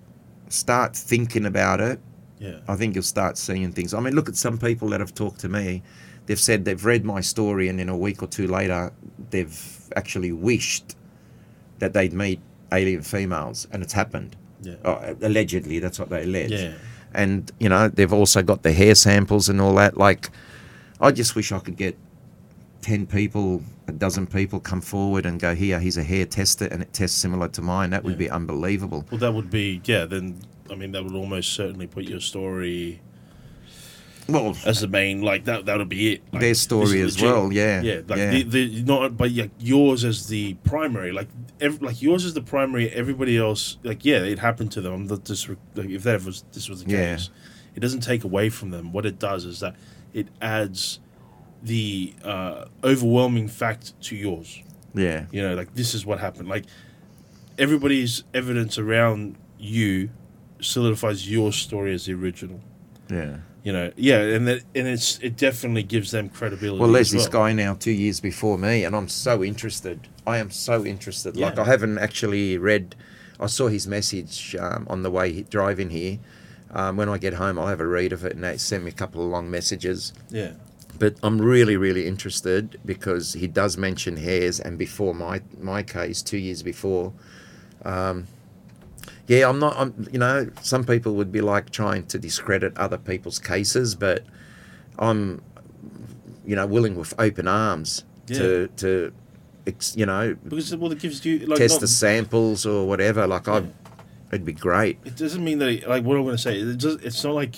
start 0.49 0.95
thinking 0.97 1.47
about 1.47 1.81
it, 1.81 1.99
yeah, 2.45 2.59
I 2.73 2.75
think 2.77 2.95
you'll 2.95 3.03
start 3.17 3.39
seeing 3.39 3.73
things. 3.73 3.95
I 3.95 4.01
mean, 4.01 4.15
look 4.15 4.29
at 4.29 4.37
some 4.37 4.57
people 4.59 4.89
that 4.91 5.01
have 5.01 5.15
talked 5.15 5.41
to 5.41 5.49
me. 5.49 5.83
They've 6.27 6.41
said 6.49 6.65
they've 6.65 6.85
read 6.85 7.05
my 7.05 7.21
story, 7.21 7.69
and 7.69 7.79
then 7.79 7.89
a 7.89 7.97
week 7.97 8.23
or 8.23 8.29
two 8.29 8.47
later, 8.59 8.93
they've 9.31 9.59
actually 9.97 10.33
wished 10.33 10.97
that 11.81 11.93
they'd 11.93 12.13
meet 12.13 12.41
alien 12.73 13.03
females, 13.03 13.67
and 13.73 13.83
it's 13.83 13.93
happened. 13.93 14.37
yeah, 14.63 14.75
Uh, 14.85 15.15
allegedly, 15.23 15.79
that's 15.79 15.99
what 15.99 16.09
they 16.09 16.23
allege. 16.23 16.51
yeah. 16.53 16.73
And 17.13 17.53
you 17.61 17.69
know, 17.69 17.89
they've 17.89 18.13
also 18.21 18.43
got 18.43 18.63
the 18.63 18.73
hair 18.73 18.95
samples 18.95 19.49
and 19.51 19.61
all 19.61 19.75
that. 19.77 19.97
Like, 19.97 20.31
I 21.01 21.11
just 21.13 21.37
wish 21.37 21.53
I 21.53 21.59
could 21.61 21.77
get 21.77 21.97
ten 22.81 23.07
people, 23.07 23.63
a 23.89 23.93
dozen 23.93 24.27
people, 24.27 24.59
come 24.61 24.81
forward 24.81 25.25
and 25.27 25.39
go, 25.39 25.55
"Here, 25.55 25.79
here's 25.79 25.97
a 25.99 26.03
hair, 26.03 26.25
tester, 26.27 26.67
and 26.73 26.83
it 26.83 26.93
tests 26.93 27.17
similar 27.19 27.49
to 27.49 27.63
mine." 27.63 27.91
That 27.91 28.03
would 28.05 28.15
Yeah. 28.15 28.19
be 28.27 28.31
unbelievable. 28.31 29.05
Well, 29.11 29.21
that 29.21 29.33
would 29.35 29.51
be 29.51 29.81
yeah. 29.85 30.07
Then 30.07 30.37
I 30.71 30.75
mean, 30.75 30.93
that 30.93 31.03
would 31.05 31.15
almost 31.15 31.53
certainly 31.53 31.87
put 31.87 32.05
your 32.05 32.21
story 32.21 33.01
Well, 34.29 34.57
as 34.65 34.81
the 34.81 34.89
main. 34.89 35.21
Like 35.23 35.45
that. 35.45 35.67
That 35.67 35.77
would 35.79 35.89
be 35.91 36.15
it. 36.15 36.23
Like, 36.33 36.41
their 36.41 36.55
story 36.55 37.01
as 37.03 37.17
legit. 37.21 37.23
well. 37.35 37.53
Yeah, 37.53 37.83
Yeah, 37.83 38.01
like 38.09 38.19
yeah. 38.19 38.31
The, 38.31 38.43
the 38.45 38.83
not, 38.83 39.17
but 39.17 39.31
yours 39.61 40.05
as 40.05 40.27
the 40.29 40.55
primary. 40.65 41.13
Like, 41.13 41.29
ev- 41.61 41.83
like 41.83 42.01
yours 42.01 42.25
is 42.25 42.33
the 42.35 42.41
primary. 42.41 42.89
Everybody 42.91 43.37
else, 43.37 43.77
like, 43.83 44.05
yeah, 44.05 44.23
it 44.23 44.39
happened 44.39 44.73
to 44.73 44.81
them. 44.81 45.07
That 45.09 45.27
this, 45.27 45.47
like, 45.75 45.91
if 45.91 46.03
that 46.05 46.25
was 46.25 46.45
this 46.53 46.69
was 46.71 46.83
the 46.85 46.91
Yeah. 46.91 47.17
case, 47.17 47.31
it 47.77 47.81
doesn't 47.81 48.01
take 48.01 48.25
away 48.25 48.49
from 48.49 48.71
them. 48.71 48.93
What 48.93 49.05
it 49.05 49.19
does 49.19 49.45
is 49.45 49.61
that 49.61 49.77
it 50.15 50.29
adds 50.41 51.01
the 51.63 52.15
uh, 52.25 52.67
overwhelming 52.83 53.49
fact 53.49 54.01
to 54.03 54.17
yours. 54.17 54.63
yeah. 54.95 55.27
You 55.33 55.43
know, 55.43 55.55
like 55.55 55.75
this 55.75 55.93
is 55.95 56.07
what 56.07 56.21
happened. 56.21 56.49
Like 56.49 56.65
everybody's 57.59 58.23
evidence 58.33 58.79
around 58.79 59.37
you 59.59 60.11
solidifies 60.65 61.31
your 61.31 61.53
story 61.53 61.95
as 61.95 62.07
the 62.07 62.15
original. 62.15 62.61
Yeah. 63.11 63.39
You 63.63 63.73
know, 63.73 63.93
yeah, 63.97 64.21
and 64.21 64.47
that, 64.47 64.63
and 64.75 64.87
it's 64.87 65.19
it 65.21 65.37
definitely 65.39 65.85
gives 65.85 66.11
them 66.11 66.29
credibility. 66.29 66.79
Well, 66.79 66.93
there's 66.93 67.15
as 67.15 67.23
this 67.23 67.29
guy 67.29 67.55
now 67.55 67.73
two 67.75 67.93
years 67.93 68.21
before 68.21 68.59
me, 68.59 68.85
and 68.85 68.95
I'm 68.95 69.09
so 69.09 69.43
interested. 69.43 70.07
I 70.27 70.37
am 70.37 70.51
so 70.51 70.85
interested. 70.85 71.35
Like 71.35 71.59
I 71.59 71.65
haven't 71.65 71.97
actually 71.97 72.59
read. 72.59 72.95
I 73.41 73.47
saw 73.47 73.69
his 73.69 73.87
message 73.87 74.55
um, 74.61 74.87
on 74.91 75.03
the 75.03 75.11
way 75.11 75.33
he- 75.33 75.43
driving 75.45 75.89
here. 75.89 76.19
Um, 76.73 76.99
when 76.99 77.09
I 77.09 77.17
get 77.17 77.35
home, 77.35 77.59
I'll 77.59 77.69
have 77.69 77.81
a 77.81 77.87
read 77.87 78.13
of 78.13 78.23
it, 78.25 78.35
and 78.35 78.45
they 78.45 78.59
send 78.59 78.85
me 78.85 78.91
a 78.91 78.95
couple 78.95 79.23
of 79.25 79.31
long 79.31 79.51
messages. 79.51 80.13
Yeah, 80.29 80.53
But 80.99 81.17
I'm 81.23 81.41
really, 81.41 81.77
really 81.79 82.07
interested 82.07 82.79
because 82.85 83.33
he 83.33 83.47
does 83.47 83.79
mention 83.79 84.17
hairs, 84.19 84.61
and 84.61 84.77
before 84.77 85.15
my 85.15 85.41
my 85.59 85.83
case, 85.83 86.21
two 86.21 86.37
years 86.39 86.63
before. 86.63 87.15
Um, 87.83 88.27
yeah, 89.27 89.49
I'm 89.49 89.59
not. 89.59 89.77
I'm, 89.77 90.09
you 90.13 90.19
know, 90.19 90.49
some 90.63 90.85
people 90.85 91.15
would 91.15 91.33
be 91.33 91.41
like 91.41 91.71
trying 91.71 92.07
to 92.07 92.19
discredit 92.19 92.77
other 92.77 92.99
people's 92.99 93.39
cases, 93.39 93.95
but 93.95 94.25
I'm, 94.99 95.43
you 96.45 96.57
know, 96.57 96.67
willing 96.67 96.97
with 96.97 97.15
open 97.19 97.49
arms 97.49 98.05
to 98.27 98.69
to, 98.77 99.13
you 99.95 100.07
know, 100.07 100.37
because 100.45 100.75
well, 100.77 100.93
it 100.93 100.99
gives 100.99 101.25
you 101.25 101.41
like 101.41 101.59
test 101.59 101.75
not- 101.75 101.81
the 101.81 101.89
samples 101.89 102.67
or 102.67 102.87
whatever. 102.87 103.27
Like 103.27 103.49
I, 103.49 103.65
it'd 104.31 104.45
be 104.45 104.53
great. 104.53 104.99
It 105.05 105.17
doesn't 105.17 105.43
mean 105.43 105.59
that 105.59 105.69
it, 105.69 105.89
like 105.89 106.05
what 106.05 106.17
I'm 106.17 106.25
going 106.25 106.37
to 106.37 106.43
say. 106.43 106.59
It 106.59 106.77
just, 106.77 107.03
it's 107.03 107.23
not 107.25 107.35
like 107.35 107.57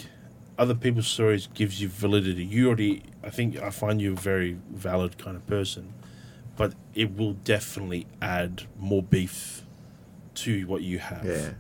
other 0.58 0.74
people's 0.74 1.08
stories 1.08 1.48
gives 1.52 1.80
you 1.80 1.88
validity. 1.88 2.44
You 2.44 2.68
already, 2.68 3.02
I 3.22 3.30
think, 3.30 3.60
I 3.60 3.70
find 3.70 4.00
you 4.00 4.12
a 4.12 4.16
very 4.16 4.56
valid 4.70 5.18
kind 5.18 5.36
of 5.36 5.46
person, 5.46 5.92
but 6.56 6.74
it 6.94 7.16
will 7.16 7.34
definitely 7.34 8.06
add 8.22 8.62
more 8.78 9.02
beef 9.02 9.55
to 10.36 10.66
what 10.66 10.82
you 10.82 10.98
have. 10.98 11.24
Yeah. 11.24 11.50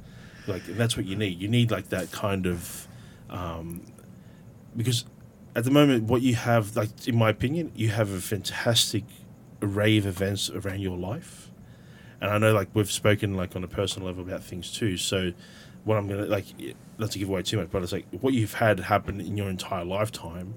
like 0.46 0.66
and 0.68 0.76
that's 0.76 0.96
what 0.96 1.06
you 1.06 1.16
need. 1.16 1.40
You 1.40 1.48
need 1.48 1.70
like 1.70 1.88
that 1.90 2.10
kind 2.12 2.46
of, 2.46 2.86
um, 3.30 3.82
because 4.76 5.04
at 5.54 5.64
the 5.64 5.70
moment, 5.70 6.04
what 6.04 6.22
you 6.22 6.34
have, 6.34 6.76
like 6.76 7.08
in 7.08 7.16
my 7.16 7.30
opinion, 7.30 7.72
you 7.74 7.88
have 7.88 8.10
a 8.10 8.20
fantastic 8.20 9.04
array 9.62 9.96
of 9.96 10.06
events 10.06 10.50
around 10.50 10.80
your 10.80 10.96
life 10.98 11.46
and 12.20 12.30
I 12.30 12.38
know 12.38 12.52
like 12.52 12.68
we've 12.74 12.90
spoken 12.90 13.34
like 13.34 13.56
on 13.56 13.64
a 13.64 13.68
personal 13.68 14.08
level 14.08 14.24
about 14.24 14.42
things 14.42 14.70
too. 14.72 14.96
So 14.96 15.32
what 15.84 15.96
I'm 15.96 16.08
gonna 16.08 16.26
like 16.26 16.46
not 16.98 17.10
to 17.12 17.18
give 17.18 17.28
away 17.28 17.42
too 17.42 17.58
much, 17.58 17.68
but 17.70 17.82
it's 17.82 17.92
like 17.92 18.06
what 18.20 18.34
you've 18.34 18.54
had 18.54 18.80
happen 18.80 19.20
in 19.20 19.36
your 19.36 19.48
entire 19.48 19.84
lifetime. 19.84 20.54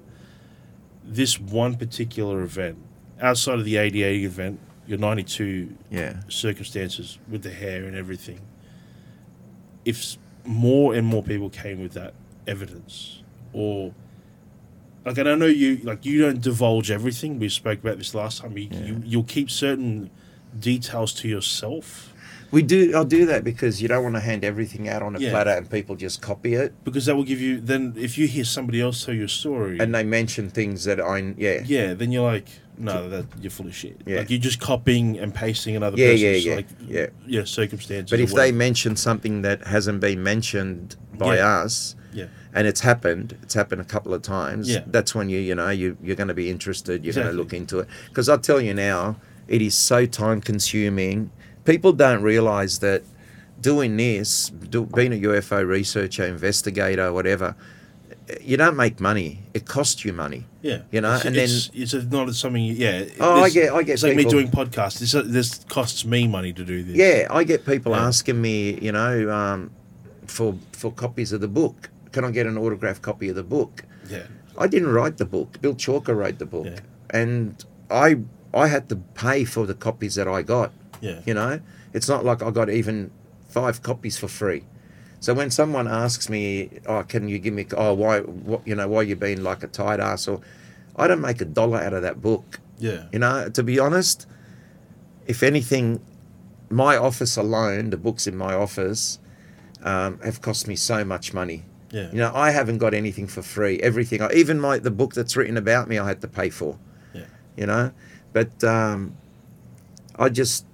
This 1.03 1.39
one 1.39 1.75
particular 1.75 2.41
event, 2.41 2.77
outside 3.19 3.59
of 3.59 3.65
the 3.65 3.77
80 3.77 4.25
event, 4.25 4.59
your 4.89 4.97
92 4.97 5.75
Yeah. 5.91 6.21
circumstances 6.27 7.19
with 7.29 7.43
the 7.43 7.51
hair 7.51 7.85
and 7.85 7.95
everything. 7.95 8.39
If 9.85 10.17
more 10.45 10.93
and 10.95 11.05
more 11.07 11.23
people 11.23 11.49
came 11.49 11.79
with 11.81 11.93
that 11.93 12.13
evidence, 12.47 13.21
or 13.53 13.93
like, 15.05 15.17
and 15.17 15.29
I 15.29 15.35
know 15.35 15.45
you 15.45 15.77
like 15.83 16.05
you 16.05 16.21
don't 16.21 16.41
divulge 16.41 16.91
everything. 16.91 17.39
We 17.39 17.49
spoke 17.49 17.79
about 17.79 17.97
this 17.97 18.13
last 18.13 18.41
time. 18.41 18.57
You, 18.57 18.67
you 18.71 19.01
you'll 19.05 19.23
keep 19.23 19.49
certain 19.49 20.09
details 20.59 21.13
to 21.13 21.27
yourself 21.27 22.13
We 22.51 22.63
do. 22.63 22.95
I'll 22.95 23.05
do 23.05 23.27
that 23.27 23.43
because 23.43 23.79
you 23.79 23.87
don't 23.87 24.01
want 24.03 24.15
to 24.15 24.21
hand 24.21 24.43
everything 24.43 24.89
out 24.89 25.03
on 25.03 25.15
a 25.15 25.19
Yeah. 25.19 25.29
platter 25.29 25.51
and 25.51 25.69
people 25.69 25.95
just 25.95 26.19
copy 26.19 26.55
it. 26.55 26.73
because 26.83 27.05
that 27.05 27.15
will 27.15 27.23
give 27.23 27.39
you. 27.39 27.61
Then 27.61 27.93
if 27.95 28.17
you 28.17 28.25
hear 28.27 28.43
somebody 28.43 28.81
else 28.81 29.05
tell 29.05 29.13
your 29.13 29.27
story, 29.27 29.77
and 29.79 29.93
they 29.93 30.03
mention 30.03 30.49
things 30.49 30.83
that 30.85 30.99
I 30.99 31.35
yeah 31.37 31.61
yeah, 31.65 31.93
then 31.93 32.11
you're 32.11 32.29
like, 32.31 32.47
no, 32.79 33.09
that 33.09 33.25
you're 33.41 33.51
full 33.51 33.67
of 33.67 33.75
shit. 33.75 33.99
Yeah. 34.05 34.19
Like 34.19 34.29
you're 34.29 34.39
just 34.39 34.59
copying 34.59 35.19
and 35.19 35.33
pasting 35.33 35.75
another 35.75 35.97
Yeah, 35.97 36.11
person's 36.11 36.21
yeah, 36.45 36.51
yeah, 36.51 36.55
like 36.55 36.67
yeah. 36.87 37.05
yeah 37.27 37.43
circumstances. 37.43 38.09
but 38.09 38.19
if 38.19 38.33
they 38.33 38.51
mention 38.51 38.95
something 38.95 39.41
that 39.41 39.67
hasn't 39.67 39.99
been 39.99 40.23
mentioned 40.23 40.95
by 41.17 41.35
Yeah. 41.35 41.47
us 41.63 41.95
yeah. 42.13 42.27
and 42.53 42.65
it's 42.67 42.79
happened 42.81 43.37
it's 43.43 43.53
happened 43.53 43.81
a 43.81 43.85
couple 43.85 44.13
of 44.13 44.21
times 44.21 44.69
Yeah. 44.69 44.83
that's 44.87 45.13
when 45.13 45.27
you 45.29 45.39
you 45.39 45.53
know 45.55 45.69
you 45.69 45.97
you're 46.01 46.15
going 46.15 46.29
to 46.29 46.33
be 46.33 46.49
interested 46.49 47.03
you're 47.03 47.13
going 47.13 47.27
to 47.27 47.33
look 47.33 47.53
into 47.53 47.79
it 47.79 47.87
because 48.07 48.29
I'll 48.29 48.39
tell 48.39 48.61
you 48.61 48.73
now 48.73 49.17
it 49.47 49.61
is 49.61 49.75
so 49.75 50.05
time 50.05 50.39
consuming 50.41 51.31
people 51.65 51.91
don't 51.91 52.21
realize 52.23 52.79
that 52.79 53.03
doing 53.59 53.97
this 53.97 54.49
do, 54.69 54.85
being 54.85 55.11
a 55.13 55.17
UFO 55.27 55.67
researcher 55.67 56.25
investigator 56.25 57.11
whatever 57.11 57.55
you 58.41 58.57
don't 58.57 58.75
make 58.75 58.99
money 58.99 59.39
it 59.53 59.65
costs 59.65 60.03
you 60.05 60.13
money 60.13 60.45
Yeah, 60.61 60.81
You 60.91 61.01
know, 61.01 61.15
it's, 61.15 61.25
and 61.25 61.35
then- 61.35 61.45
it's, 61.45 61.93
it's 61.93 62.11
not 62.11 62.33
something. 62.35 62.63
Yeah. 62.63 63.05
Oh, 63.19 63.43
I 63.43 63.49
get- 63.49 63.71
I 63.73 63.81
get 63.83 63.93
It's 63.93 64.03
like 64.03 64.15
me 64.17 64.25
doing 64.25 64.49
podcasts. 64.49 64.99
This 64.99 65.13
this 65.37 65.63
costs 65.69 66.03
me 66.05 66.27
money 66.27 66.51
to 66.53 66.63
do 66.65 66.83
this. 66.83 66.95
Yeah, 66.95 67.27
I 67.39 67.43
get 67.45 67.65
people 67.65 67.91
Yeah. 67.93 68.07
asking 68.07 68.39
me, 68.41 68.77
you 68.81 68.91
know, 68.91 69.13
um, 69.39 69.71
for 70.27 70.55
for 70.73 70.91
copies 70.91 71.31
of 71.33 71.39
the 71.41 71.47
book. 71.47 71.89
Can 72.11 72.23
I 72.25 72.31
get 72.31 72.45
an 72.45 72.57
autographed 72.57 73.01
copy 73.01 73.29
of 73.29 73.35
the 73.35 73.43
book? 73.57 73.83
yeah, 74.09 74.27
I 74.57 74.67
didn't 74.67 74.91
write 74.97 75.15
the 75.17 75.25
book. 75.25 75.49
Bill 75.61 75.75
Chalker 75.75 76.15
wrote 76.15 76.37
the 76.39 76.45
book, 76.45 76.65
Yeah. 76.67 76.79
and 77.21 77.55
I 77.89 78.07
I 78.63 78.67
had 78.67 78.89
to 78.89 78.95
pay 79.25 79.45
for 79.45 79.65
the 79.67 79.75
copies 79.87 80.13
that 80.15 80.27
I 80.27 80.41
got. 80.43 80.71
yeah, 81.01 81.19
You 81.27 81.33
know, 81.39 81.59
it's 81.93 82.09
not 82.13 82.21
like 82.29 82.39
I 82.47 82.49
got 82.51 82.69
even 82.69 83.11
five 83.47 83.75
copies 83.81 84.17
for 84.17 84.27
free. 84.27 84.63
So 85.19 85.33
when 85.33 85.51
someone 85.51 85.87
asks 85.87 86.29
me, 86.29 86.69
"Oh, 86.85 87.03
can 87.03 87.27
you 87.27 87.39
give 87.39 87.53
me? 87.53 87.67
Oh, 87.75 87.93
why? 87.93 88.21
What? 88.21 88.65
You 88.65 88.75
know, 88.75 88.87
why 88.87 89.01
you 89.01 89.15
being 89.15 89.43
like 89.43 89.63
a 89.63 89.67
tight 89.67 89.99
ass?" 89.99 90.27
Or 90.27 90.41
I 90.95 91.07
don't 91.07 91.21
make 91.21 91.41
a 91.41 91.45
dollar 91.45 91.79
out 91.79 91.93
of 91.93 92.01
that 92.03 92.21
book. 92.21 92.59
Yeah. 92.77 93.05
You 93.11 93.19
know, 93.19 93.49
to 93.49 93.63
be 93.63 93.79
honest, 93.79 94.25
if 95.27 95.43
anything, 95.43 96.01
my 96.69 96.95
office 96.97 97.35
alone, 97.37 97.89
the 97.89 97.97
books 97.97 98.27
in 98.27 98.37
my 98.37 98.53
office, 98.53 99.19
um, 99.83 100.19
have 100.23 100.41
cost 100.41 100.67
me 100.67 100.75
so 100.75 101.03
much 101.03 101.33
money. 101.33 101.65
Yeah. 101.91 102.09
You 102.11 102.17
know, 102.19 102.31
I 102.33 102.51
haven't 102.51 102.77
got 102.77 102.93
anything 102.93 103.27
for 103.27 103.41
free. 103.41 103.79
Everything, 103.79 104.21
I, 104.21 104.31
even 104.33 104.59
my 104.59 104.79
the 104.79 104.91
book 104.91 105.13
that's 105.13 105.35
written 105.35 105.57
about 105.57 105.89
me, 105.89 105.97
I 105.97 106.07
had 106.07 106.21
to 106.21 106.27
pay 106.27 106.49
for. 106.49 106.77
Yeah. 107.13 107.25
You 107.57 107.65
know, 107.65 107.91
but 108.31 108.63
um, 108.63 109.17
I 110.17 110.29
just 110.29 110.65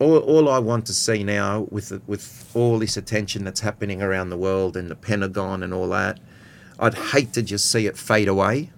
all, 0.00 0.18
all 0.18 0.48
I 0.48 0.58
want 0.58 0.86
to 0.86 0.94
see 0.94 1.24
now 1.24 1.66
with 1.70 1.88
the, 1.90 2.00
with 2.06 2.50
all 2.54 2.78
this 2.78 2.96
attention 2.96 3.44
that's 3.44 3.60
happening 3.60 4.00
around 4.02 4.30
the 4.30 4.36
world 4.36 4.76
and 4.76 4.90
the 4.90 4.94
Pentagon 4.94 5.62
and 5.62 5.74
all 5.74 5.88
that, 5.88 6.20
I'd 6.78 6.94
hate 6.94 7.32
to 7.34 7.42
just 7.42 7.70
see 7.70 7.86
it 7.86 7.96
fade 7.98 8.28
away, 8.28 8.70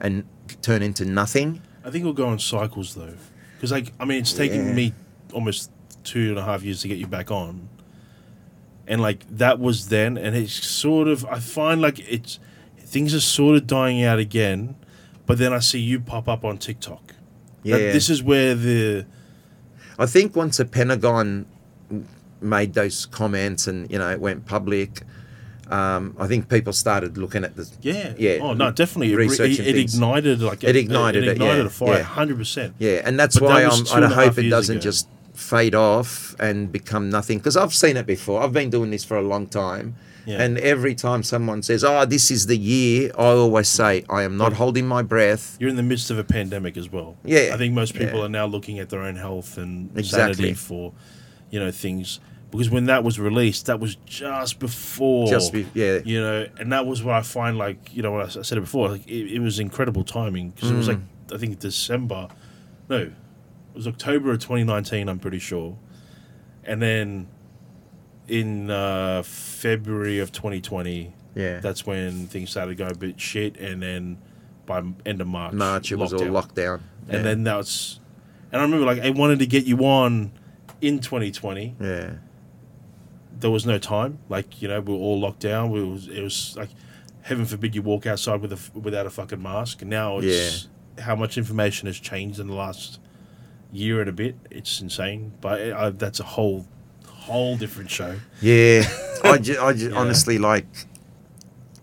and 0.00 0.24
turn 0.62 0.82
into 0.82 1.04
nothing. 1.04 1.62
I 1.84 1.90
think 1.90 2.04
we'll 2.04 2.12
go 2.14 2.32
in 2.32 2.38
cycles 2.38 2.94
though, 2.94 3.14
because 3.56 3.72
like 3.72 3.92
I 4.00 4.04
mean, 4.04 4.18
it's 4.18 4.32
taken 4.32 4.66
Yeah. 4.68 4.72
me 4.74 4.92
almost 5.32 5.70
two 6.04 6.30
and 6.30 6.38
a 6.38 6.42
half 6.44 6.62
years 6.62 6.82
to 6.82 6.88
get 6.88 6.98
you 6.98 7.06
back 7.06 7.30
on, 7.30 7.68
and 8.86 9.00
like 9.00 9.24
that 9.36 9.58
was 9.60 9.88
then, 9.88 10.16
and 10.18 10.34
it's 10.36 10.52
sort 10.66 11.08
of 11.08 11.24
I 11.26 11.38
find 11.38 11.80
like 11.80 11.98
it's 12.00 12.38
things 12.78 13.14
are 13.14 13.20
sort 13.20 13.56
of 13.56 13.66
dying 13.66 14.02
out 14.02 14.18
again, 14.18 14.74
but 15.26 15.38
then 15.38 15.52
I 15.52 15.58
see 15.60 15.78
you 15.78 16.00
pop 16.00 16.28
up 16.28 16.44
on 16.44 16.58
TikTok. 16.58 17.14
Yeah, 17.62 17.76
That- 17.76 17.92
this 17.92 18.08
is 18.10 18.22
where 18.22 18.54
the 18.54 19.06
I 19.98 20.06
think 20.06 20.36
once 20.36 20.58
the 20.58 20.64
Pentagon 20.64 21.46
made 22.40 22.74
those 22.74 23.06
comments 23.06 23.66
and 23.66 23.90
you 23.90 23.98
know 23.98 24.10
it 24.10 24.20
went 24.20 24.46
public, 24.46 25.02
um, 25.70 26.14
I 26.18 26.26
think 26.26 26.48
people 26.48 26.72
started 26.72 27.18
looking 27.18 27.44
at 27.44 27.56
the 27.56 27.68
yeah 27.82 28.14
Yeah, 28.16 28.38
oh 28.40 28.54
no 28.54 28.70
definitely 28.70 29.12
it, 29.12 29.40
it, 29.40 29.60
it 29.60 29.76
ignited 29.76 30.40
like 30.40 30.62
It 30.64 30.76
ignited 30.76 31.24
it, 31.24 31.32
ignited 31.32 31.58
yeah, 31.64 31.66
a 31.66 31.70
fire 31.70 31.96
yeah. 31.98 32.02
hundred 32.02 32.38
percent 32.38 32.74
Yeah, 32.78 33.02
and 33.04 33.18
that's 33.18 33.38
But 33.38 33.48
why 33.48 33.66
was 33.66 33.92
I'm, 33.92 34.02
I 34.02 34.04
and 34.04 34.12
a 34.12 34.14
half 34.14 34.34
hope 34.36 34.38
it 34.38 34.48
doesn't 34.50 34.76
ago. 34.76 34.82
just 34.82 35.08
fade 35.34 35.74
off 35.74 36.34
and 36.40 36.70
become 36.72 37.10
nothing. 37.10 37.38
Because 37.38 37.56
I've 37.56 37.72
seen 37.74 37.96
it 37.96 38.06
before. 38.06 38.42
I've 38.42 38.52
been 38.52 38.70
doing 38.70 38.90
this 38.90 39.04
for 39.04 39.16
a 39.16 39.22
long 39.22 39.46
time. 39.46 39.94
Yeah. 40.28 40.42
And 40.42 40.58
every 40.58 40.94
time 40.94 41.22
someone 41.22 41.62
says, 41.62 41.82
oh, 41.82 42.04
this 42.04 42.30
is 42.30 42.46
the 42.46 42.56
year, 42.56 43.10
I 43.16 43.28
always 43.28 43.66
say, 43.66 44.04
I 44.10 44.24
am 44.24 44.36
not 44.36 44.52
holding 44.52 44.86
my 44.86 45.00
breath. 45.00 45.56
You're 45.58 45.70
in 45.70 45.76
the 45.76 45.82
midst 45.82 46.10
of 46.10 46.18
a 46.18 46.24
pandemic 46.24 46.76
as 46.76 46.92
well. 46.92 47.16
Yeah, 47.24 47.52
I 47.54 47.56
think 47.56 47.72
most 47.72 47.94
people 47.94 48.18
yeah. 48.18 48.26
are 48.26 48.28
now 48.28 48.44
looking 48.44 48.78
at 48.78 48.90
their 48.90 49.00
own 49.00 49.16
health 49.16 49.56
and 49.56 49.90
Exactly. 49.96 50.34
sanity 50.34 50.52
for, 50.52 50.92
you 51.50 51.58
know, 51.58 51.70
things. 51.70 52.20
Because 52.50 52.68
when 52.68 52.84
that 52.86 53.04
was 53.04 53.18
released, 53.18 53.66
that 53.66 53.80
was 53.80 53.96
just 54.04 54.58
before. 54.58 55.28
Just 55.28 55.50
be, 55.50 55.66
yeah. 55.72 56.00
You 56.04 56.20
know, 56.20 56.46
and 56.58 56.72
that 56.72 56.84
was 56.84 57.02
what 57.02 57.14
I 57.14 57.22
find 57.22 57.56
like, 57.56 57.94
you 57.94 58.02
know, 58.02 58.12
what 58.12 58.36
I 58.36 58.42
said 58.42 58.58
it 58.58 58.62
before, 58.62 58.90
like 58.90 59.06
it, 59.06 59.32
it 59.32 59.40
was 59.40 59.58
incredible 59.58 60.04
timing 60.04 60.50
because 60.50 60.70
it 60.70 60.74
was 60.76 60.88
like, 60.88 60.98
Mm. 60.98 61.34
I 61.34 61.38
think 61.38 61.58
December, 61.58 62.28
no, 62.88 62.96
it 62.98 63.12
was 63.74 63.86
October 63.86 64.32
of 64.32 64.38
2019, 64.40 65.08
I'm 65.08 65.18
pretty 65.18 65.38
sure. 65.38 65.76
And 66.64 66.80
then 66.82 67.28
in 68.28 68.70
uh, 68.70 69.22
February 69.24 70.18
of 70.18 70.32
2020, 70.32 71.14
Yeah. 71.34 71.60
that's 71.60 71.86
when 71.86 72.26
things 72.26 72.50
started 72.50 72.76
going 72.76 72.92
a 72.92 72.94
bit 72.98 73.20
shit. 73.20 73.56
And 73.58 73.82
then 73.82 74.18
by 74.66 74.82
end 75.06 75.20
of 75.20 75.26
March, 75.28 75.52
March, 75.54 75.90
it 75.92 75.96
was 75.96 76.12
all 76.12 76.20
lockdown. 76.20 76.32
locked 76.32 76.54
down. 76.54 76.82
And 77.08 77.24
then 77.24 77.42
that's, 77.44 78.00
and 78.52 78.60
I 78.60 78.64
remember 78.64 78.84
like 78.86 79.00
I 79.00 79.10
wanted 79.10 79.38
to 79.40 79.46
get 79.46 79.64
you 79.64 79.78
on 79.84 80.30
in 80.80 80.98
2020. 81.00 81.76
yeah. 81.80 82.14
There 83.40 83.50
was 83.50 83.64
no 83.64 83.78
time. 83.78 84.18
Like 84.28 84.60
you 84.60 84.66
know, 84.68 84.80
we 84.80 84.92
were 84.92 84.98
all 84.98 85.20
locked 85.20 85.40
down. 85.40 85.70
We 85.70 85.82
was 85.84 86.08
it 86.08 86.22
was 86.22 86.56
like, 86.56 86.70
heaven 87.22 87.46
forbid 87.46 87.72
you 87.74 87.82
walk 87.82 88.04
outside 88.04 88.40
with 88.40 88.52
a 88.52 88.58
without 88.78 89.06
a 89.06 89.10
fucking 89.10 89.40
mask. 89.40 89.82
Now 89.82 90.18
it's 90.18 90.66
how 90.98 91.14
much 91.14 91.38
information 91.38 91.86
has 91.86 92.00
changed 92.00 92.40
in 92.40 92.48
the 92.48 92.54
last 92.54 92.98
year 93.70 94.00
and 94.00 94.08
a 94.08 94.12
bit. 94.12 94.34
It's 94.50 94.80
insane. 94.80 95.34
But 95.40 95.60
it, 95.60 95.72
I, 95.72 95.90
that's 95.90 96.18
a 96.18 96.24
whole 96.24 96.66
whole 97.28 97.56
different 97.56 97.90
show. 97.90 98.16
Yeah, 98.40 98.82
I, 99.24 99.38
ju- 99.38 99.60
I 99.60 99.72
ju- 99.72 99.88
Yeah. 99.92 99.96
honestly 100.00 100.38
like. 100.38 100.66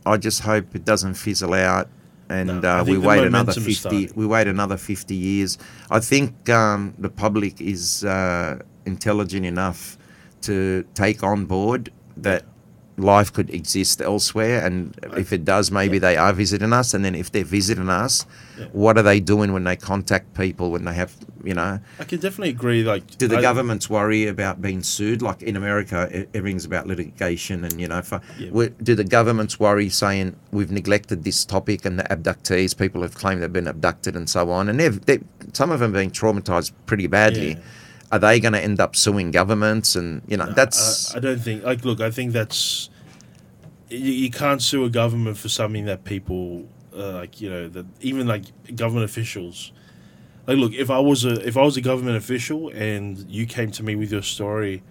I 0.05 0.17
just 0.17 0.41
hope 0.41 0.75
it 0.75 0.85
doesn't 0.85 1.15
fizzle 1.15 1.53
out, 1.55 1.87
and 2.29 2.61
No, 2.61 2.79
uh, 2.79 2.83
we 2.83 2.97
wait 2.97 3.23
another 3.25 3.53
fifty. 3.53 4.09
We 4.15 4.25
wait 4.27 4.47
another 4.47 4.77
fifty 4.77 5.15
years. 5.15 5.57
I 5.89 5.99
think 5.99 6.47
um, 6.49 6.93
the 6.99 7.09
public 7.09 7.59
is 7.59 8.03
uh, 8.03 8.59
intelligent 8.85 9.45
enough 9.47 9.97
to 10.41 10.85
take 10.93 11.23
on 11.23 11.45
board 11.45 11.91
that 12.17 12.43
life 12.97 13.33
could 13.33 13.49
exist 13.49 13.99
elsewhere, 13.99 14.63
and 14.63 14.95
if 15.17 15.33
it 15.33 15.43
does, 15.43 15.71
maybe 15.71 15.97
they 15.97 16.15
are 16.17 16.33
visiting 16.33 16.71
us. 16.71 16.93
And 16.93 17.03
then 17.03 17.15
if 17.15 17.31
they're 17.31 17.43
visiting 17.43 17.89
us, 17.89 18.27
Yeah. 18.59 18.65
what 18.73 18.97
are 18.99 19.03
they 19.03 19.19
doing 19.19 19.53
when 19.53 19.63
they 19.63 19.75
contact 19.75 20.35
people? 20.35 20.69
When 20.69 20.85
they 20.85 20.93
have, 20.93 21.11
you 21.45 21.53
know, 21.53 21.79
I 21.99 22.03
can 22.03 22.19
definitely 22.19 22.49
agree. 22.49 22.83
Like, 22.83 23.17
do 23.17 23.27
the 23.27 23.37
I- 23.37 23.41
governments 23.41 23.89
worry 23.89 24.27
about 24.27 24.61
being 24.61 24.81
sued? 24.83 25.21
Like 25.21 25.41
in 25.43 25.55
America, 25.55 26.25
everything's 26.33 26.65
about 26.65 26.87
litigation, 26.87 27.63
and 27.63 27.79
you 27.79 27.87
know, 27.87 28.01
for, 28.01 28.21
Yeah. 28.39 28.67
do 28.81 28.95
the 28.95 29.03
governments 29.03 29.59
worry 29.59 29.89
saying 29.89 30.35
we've 30.51 30.71
neglected 30.71 31.23
this 31.23 31.45
topic 31.45 31.85
and 31.85 31.99
the 31.99 32.03
abductees, 32.05 32.77
people 32.77 33.01
have 33.01 33.15
claimed 33.15 33.41
they've 33.41 33.51
been 33.51 33.67
abducted 33.67 34.15
and 34.15 34.29
so 34.29 34.49
on, 34.51 34.69
and 34.69 34.79
they've, 34.79 35.03
they've 35.05 35.23
some 35.53 35.71
of 35.71 35.79
them 35.79 35.93
being 35.93 36.11
traumatized 36.11 36.71
pretty 36.85 37.07
badly. 37.07 37.51
Yeah. 37.51 37.59
Are 38.11 38.19
they 38.19 38.39
going 38.39 38.53
to 38.53 38.61
end 38.61 38.79
up 38.79 38.95
suing 38.95 39.31
governments? 39.31 39.95
And 39.95 40.21
you 40.27 40.37
know, 40.37 40.51
that's 40.53 41.13
I, 41.13 41.17
I 41.17 41.19
don't 41.19 41.39
think 41.39 41.63
like 41.63 41.83
look. 41.83 42.01
I 42.01 42.11
think 42.11 42.33
that's 42.33 42.89
you, 43.89 44.11
you 44.11 44.29
can't 44.31 44.61
sue 44.61 44.83
a 44.85 44.89
government 44.89 45.37
for 45.37 45.49
something 45.49 45.85
that 45.85 46.03
people 46.05 46.65
uh, 46.95 47.13
like. 47.13 47.41
You 47.41 47.49
know 47.49 47.67
that 47.69 47.85
even 48.01 48.27
like 48.27 48.43
government 48.75 49.05
officials. 49.05 49.71
Like, 50.47 50.57
look, 50.57 50.73
if 50.73 50.89
I 50.89 50.99
was 50.99 51.25
a 51.25 51.45
if 51.47 51.57
I 51.57 51.61
was 51.63 51.75
a 51.77 51.81
government 51.81 52.17
official 52.17 52.69
and 52.69 53.17
you 53.29 53.45
came 53.45 53.71
to 53.71 53.83
me 53.83 53.95
with 53.95 54.11
your 54.11 54.21
story, 54.21 54.83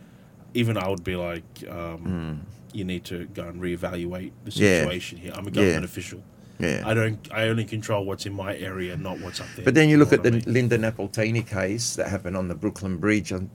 even 0.55 0.77
I 0.77 0.89
would 0.89 1.05
be 1.05 1.17
like, 1.17 1.45
um, 1.71 2.47
you 2.73 2.85
need 2.85 3.05
to 3.05 3.27
go 3.27 3.45
and 3.49 3.61
reevaluate 3.63 4.33
the 4.45 4.51
Hmm. 4.51 4.63
Yeah. 4.63 4.81
situation 4.81 5.19
here. 5.19 5.33
I'm 5.35 5.47
a 5.47 5.51
government 5.51 5.83
Yeah. 5.83 5.85
official. 5.85 6.23
yeah. 6.59 6.83
I 6.85 6.93
don't. 6.95 7.19
I 7.33 7.49
only 7.49 7.65
control 7.65 8.05
what's 8.05 8.27
in 8.27 8.35
my 8.35 8.57
area, 8.57 8.97
not 8.97 9.21
what's 9.21 9.41
up 9.41 9.47
there. 9.57 9.65
But 9.65 9.75
then 9.75 9.89
you 9.89 9.97
look 9.97 10.11
know 10.11 10.17
at 10.19 10.23
the 10.25 10.29
I 10.31 10.33
mean? 10.33 10.45
Linda 10.47 10.79
Napolitano 10.79 11.47
case 11.47 11.95
that 11.97 12.09
happened 12.09 12.37
on 12.37 12.49
the 12.49 12.55
Brooklyn 12.55 12.97
Bridge 12.99 13.31
in 13.33 13.51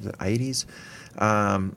the 0.00 0.12
80s. 0.20 0.64
Um, 1.18 1.76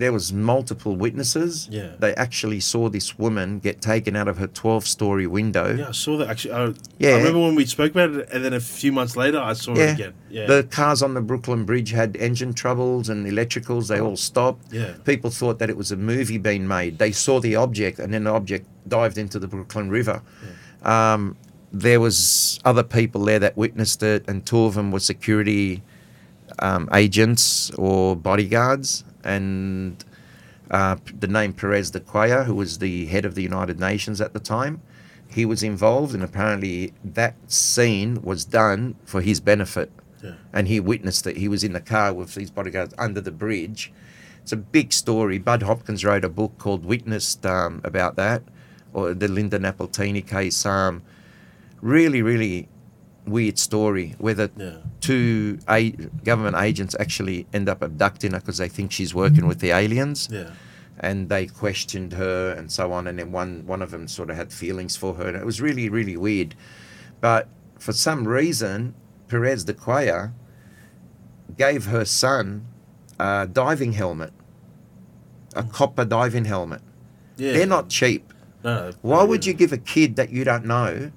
there 0.00 0.12
was 0.12 0.32
multiple 0.32 0.96
witnesses. 0.96 1.68
Yeah. 1.70 1.90
They 1.98 2.14
actually 2.14 2.60
saw 2.60 2.88
this 2.88 3.18
woman 3.18 3.58
get 3.60 3.80
taken 3.82 4.16
out 4.16 4.28
of 4.28 4.38
her 4.38 4.48
12-story 4.48 5.26
window. 5.26 5.76
Yeah, 5.76 5.88
I 5.88 5.92
saw 5.92 6.16
that 6.18 6.28
actually. 6.28 6.54
I, 6.54 6.72
Yeah. 6.98 7.10
I 7.10 7.18
remember 7.18 7.40
when 7.40 7.54
we 7.54 7.66
spoke 7.66 7.90
about 7.92 8.10
it, 8.10 8.28
and 8.32 8.42
then 8.44 8.54
a 8.54 8.60
few 8.60 8.92
months 8.92 9.14
later, 9.16 9.38
I 9.38 9.52
saw 9.52 9.74
Yeah. 9.76 9.82
it 9.90 9.92
again. 9.94 10.14
Yeah, 10.30 10.46
The 10.46 10.62
cars 10.64 11.02
on 11.02 11.12
the 11.14 11.20
Brooklyn 11.20 11.64
Bridge 11.64 11.90
had 11.90 12.16
engine 12.16 12.52
troubles 12.54 13.08
and 13.10 13.26
electricals. 13.26 13.88
They 13.88 14.00
all 14.00 14.16
stopped. 14.16 14.72
yeah, 14.72 14.94
People 15.04 15.30
thought 15.30 15.58
that 15.58 15.68
it 15.70 15.76
was 15.76 15.92
a 15.92 15.96
movie 15.96 16.38
being 16.38 16.66
made. 16.66 16.98
They 16.98 17.12
saw 17.12 17.38
the 17.38 17.54
object, 17.56 17.98
and 17.98 18.12
then 18.14 18.24
the 18.24 18.30
object 18.32 18.66
dived 18.88 19.18
into 19.18 19.38
the 19.38 19.46
Brooklyn 19.48 19.90
River. 19.90 20.22
Um, 20.82 21.36
there 21.72 22.00
was 22.00 22.58
other 22.64 22.82
people 22.82 23.24
there 23.26 23.38
that 23.38 23.56
witnessed 23.56 24.02
it, 24.02 24.24
and 24.26 24.44
two 24.46 24.64
of 24.64 24.74
them 24.74 24.90
were 24.92 25.00
security 25.00 25.82
um, 26.58 26.88
agents 26.92 27.70
or 27.76 28.16
bodyguards. 28.16 29.04
And 29.24 30.04
uh, 30.70 30.96
the 31.18 31.28
name 31.28 31.52
Perez 31.52 31.90
de 31.90 32.00
Cuellar, 32.00 32.44
who 32.44 32.54
was 32.54 32.78
the 32.78 33.06
head 33.06 33.24
of 33.24 33.34
the 33.34 33.42
United 33.42 33.78
Nations 33.78 34.20
at 34.20 34.32
the 34.32 34.40
time, 34.40 34.80
he 35.28 35.44
was 35.44 35.62
involved, 35.62 36.12
and 36.14 36.22
apparently 36.22 36.92
that 37.04 37.34
scene 37.46 38.20
was 38.22 38.44
done 38.44 38.96
for 39.04 39.20
his 39.20 39.40
benefit 39.40 39.92
yeah. 40.22 40.34
and 40.52 40.68
he 40.68 40.80
witnessed 40.80 41.26
it. 41.26 41.36
He 41.36 41.48
was 41.48 41.64
in 41.64 41.72
the 41.72 41.80
car 41.80 42.12
with 42.12 42.34
these 42.34 42.50
bodyguards 42.50 42.94
under 42.98 43.20
the 43.20 43.30
bridge. 43.30 43.92
It's 44.42 44.52
a 44.52 44.56
big 44.56 44.92
story. 44.92 45.38
Bud 45.38 45.62
Hopkins 45.62 46.04
wrote 46.04 46.24
a 46.24 46.28
book 46.28 46.58
called 46.58 46.84
Witnessed 46.84 47.44
um, 47.46 47.80
about 47.84 48.16
that, 48.16 48.42
or 48.92 49.14
the 49.14 49.28
Linda 49.28 49.58
Napolitano 49.58 50.26
case. 50.26 50.64
Um, 50.64 51.02
really, 51.80 52.22
really 52.22 52.68
weird 53.30 53.58
story 53.58 54.14
where 54.18 54.34
the 54.34 54.50
Yeah. 54.56 54.76
two 55.00 55.58
a- 55.68 55.90
government 56.24 56.56
agents 56.56 56.94
actually 56.98 57.46
end 57.52 57.68
up 57.68 57.82
abducting 57.82 58.32
her 58.32 58.40
because 58.40 58.58
they 58.58 58.68
think 58.68 58.92
she's 58.92 59.14
working 59.14 59.46
with 59.46 59.60
the 59.60 59.70
aliens 59.70 60.28
Yeah. 60.30 60.50
and 60.98 61.28
they 61.28 61.46
questioned 61.46 62.12
her 62.14 62.52
and 62.52 62.70
so 62.70 62.92
on 62.92 63.06
and 63.06 63.18
then 63.18 63.32
one 63.32 63.62
one 63.66 63.82
of 63.82 63.90
them 63.90 64.08
sort 64.08 64.30
of 64.30 64.36
had 64.36 64.52
feelings 64.52 64.96
for 64.96 65.14
her 65.14 65.26
and 65.28 65.36
it 65.36 65.46
was 65.46 65.60
really 65.60 65.88
really 65.88 66.16
weird 66.16 66.54
but 67.20 67.48
for 67.78 67.92
some 67.92 68.26
reason 68.28 68.94
Perez 69.28 69.64
de 69.64 69.72
Cuellar 69.74 70.32
gave 71.56 71.86
her 71.86 72.04
son 72.04 72.66
a 73.18 73.46
diving 73.50 73.92
helmet 73.92 74.32
a 75.54 75.62
mm. 75.62 75.72
copper 75.72 76.04
diving 76.04 76.44
helmet 76.44 76.82
Yeah. 77.36 77.52
they're 77.52 77.66
not 77.66 77.88
cheap 77.88 78.32
No. 78.64 78.92
why 79.02 79.22
would 79.22 79.46
you 79.46 79.52
give 79.54 79.72
a 79.72 79.78
kid 79.78 80.16
that 80.16 80.30
you 80.30 80.44
don't 80.44 80.64
know 80.66 81.10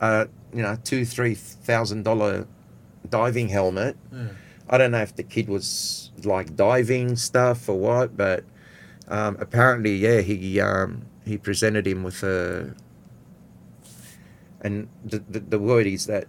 a 0.00 0.28
you 0.52 0.62
know 0.62 0.76
two 0.84 1.04
three 1.04 1.34
thousand 1.34 2.04
dollar 2.04 2.46
diving 3.08 3.48
helmet 3.48 3.96
Yeah. 4.12 4.28
I 4.68 4.78
don't 4.78 4.92
know 4.92 5.02
if 5.02 5.14
the 5.14 5.22
kid 5.22 5.48
was 5.48 6.10
like 6.24 6.56
diving 6.56 7.16
stuff 7.16 7.68
or 7.68 7.78
what, 7.78 8.16
but 8.16 8.44
um, 9.08 9.36
apparently, 9.40 9.96
yeah, 9.96 10.20
he 10.20 10.60
um, 10.60 11.06
he 11.24 11.36
presented 11.36 11.86
him 11.86 12.02
with 12.02 12.22
a. 12.22 12.74
And 14.62 14.88
the, 15.04 15.18
the, 15.28 15.40
the 15.40 15.58
word 15.58 15.86
is 15.86 16.06
that 16.06 16.28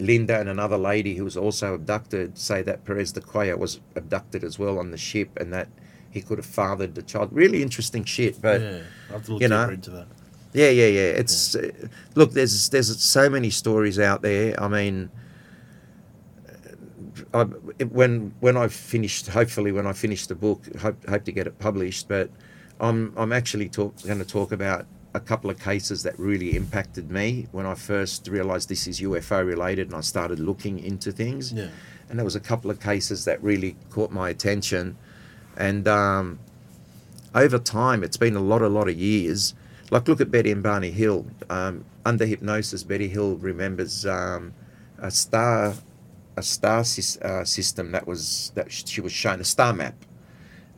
Linda 0.00 0.40
and 0.40 0.48
another 0.48 0.78
lady 0.78 1.14
who 1.14 1.24
was 1.24 1.36
also 1.36 1.74
abducted 1.74 2.38
say 2.38 2.62
that 2.62 2.84
Perez 2.84 3.12
de 3.12 3.20
Cuellar 3.20 3.58
was 3.58 3.80
abducted 3.94 4.42
as 4.42 4.58
well 4.58 4.78
on 4.78 4.90
the 4.90 4.96
ship 4.96 5.38
and 5.38 5.52
that 5.52 5.68
he 6.10 6.22
could 6.22 6.38
have 6.38 6.46
fathered 6.46 6.94
the 6.94 7.02
child. 7.02 7.28
Really 7.32 7.62
interesting 7.62 8.02
shit, 8.04 8.40
but 8.40 8.62
yeah, 8.62 8.80
I'll 9.10 9.16
have 9.16 9.26
to 9.26 9.32
look 9.32 9.42
you 9.42 9.48
know, 9.48 9.68
into 9.68 9.90
that. 9.90 10.06
Yeah, 10.54 10.70
yeah, 10.70 10.86
yeah. 10.86 11.00
It's 11.20 11.56
uh, 11.56 11.70
look. 12.14 12.32
There's 12.32 12.70
there's 12.70 13.02
so 13.02 13.28
many 13.28 13.50
stories 13.50 13.98
out 13.98 14.22
there. 14.22 14.58
I 14.62 14.68
mean, 14.68 15.10
I, 17.34 17.42
when 17.42 18.32
when 18.38 18.56
I 18.56 18.68
finished, 18.68 19.26
hopefully 19.26 19.72
when 19.72 19.86
I 19.86 19.92
finish 19.92 20.26
the 20.28 20.36
book, 20.36 20.74
hope 20.76 21.06
hope 21.08 21.24
to 21.24 21.32
get 21.32 21.48
it 21.48 21.58
published. 21.58 22.06
But 22.06 22.30
I'm 22.78 23.12
I'm 23.16 23.32
actually 23.32 23.68
talk, 23.68 24.00
going 24.02 24.20
to 24.20 24.24
talk 24.24 24.52
about 24.52 24.86
a 25.12 25.20
couple 25.20 25.50
of 25.50 25.58
cases 25.58 26.04
that 26.04 26.16
really 26.18 26.56
impacted 26.56 27.10
me 27.10 27.48
when 27.50 27.66
I 27.66 27.74
first 27.74 28.28
realised 28.28 28.68
this 28.68 28.86
is 28.86 29.00
UFO 29.00 29.44
related, 29.44 29.88
and 29.88 29.96
I 29.96 30.02
started 30.02 30.38
looking 30.38 30.78
into 30.78 31.10
things. 31.10 31.52
Yeah. 31.52 31.68
And 32.08 32.18
there 32.18 32.24
was 32.24 32.36
a 32.36 32.40
couple 32.40 32.70
of 32.70 32.78
cases 32.78 33.24
that 33.24 33.42
really 33.42 33.76
caught 33.90 34.12
my 34.12 34.30
attention, 34.30 34.96
and 35.56 35.88
um, 35.88 36.38
over 37.34 37.58
time, 37.58 38.04
it's 38.04 38.16
been 38.16 38.36
a 38.36 38.40
lot, 38.40 38.62
a 38.62 38.68
lot 38.68 38.88
of 38.88 38.96
years. 38.96 39.54
Like, 39.90 40.08
look 40.08 40.20
at 40.20 40.30
Betty 40.30 40.50
and 40.50 40.62
Barney 40.62 40.90
Hill. 40.90 41.26
Um, 41.50 41.84
under 42.04 42.26
hypnosis, 42.26 42.82
Betty 42.82 43.08
Hill 43.08 43.36
remembers 43.36 44.06
um, 44.06 44.52
a 44.98 45.10
star, 45.10 45.74
a 46.36 46.42
star 46.42 46.82
sys- 46.82 47.20
uh, 47.22 47.44
system 47.44 47.92
that 47.92 48.06
was 48.06 48.52
that 48.54 48.72
she 48.72 49.00
was 49.00 49.12
shown 49.12 49.40
a 49.40 49.44
star 49.44 49.72
map, 49.72 49.94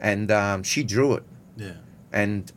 and 0.01 0.31
um, 0.31 0.63
she 0.63 0.83
drew 0.83 1.15
it. 1.15 1.25
Yeah. 1.57 1.75
And 2.13 2.53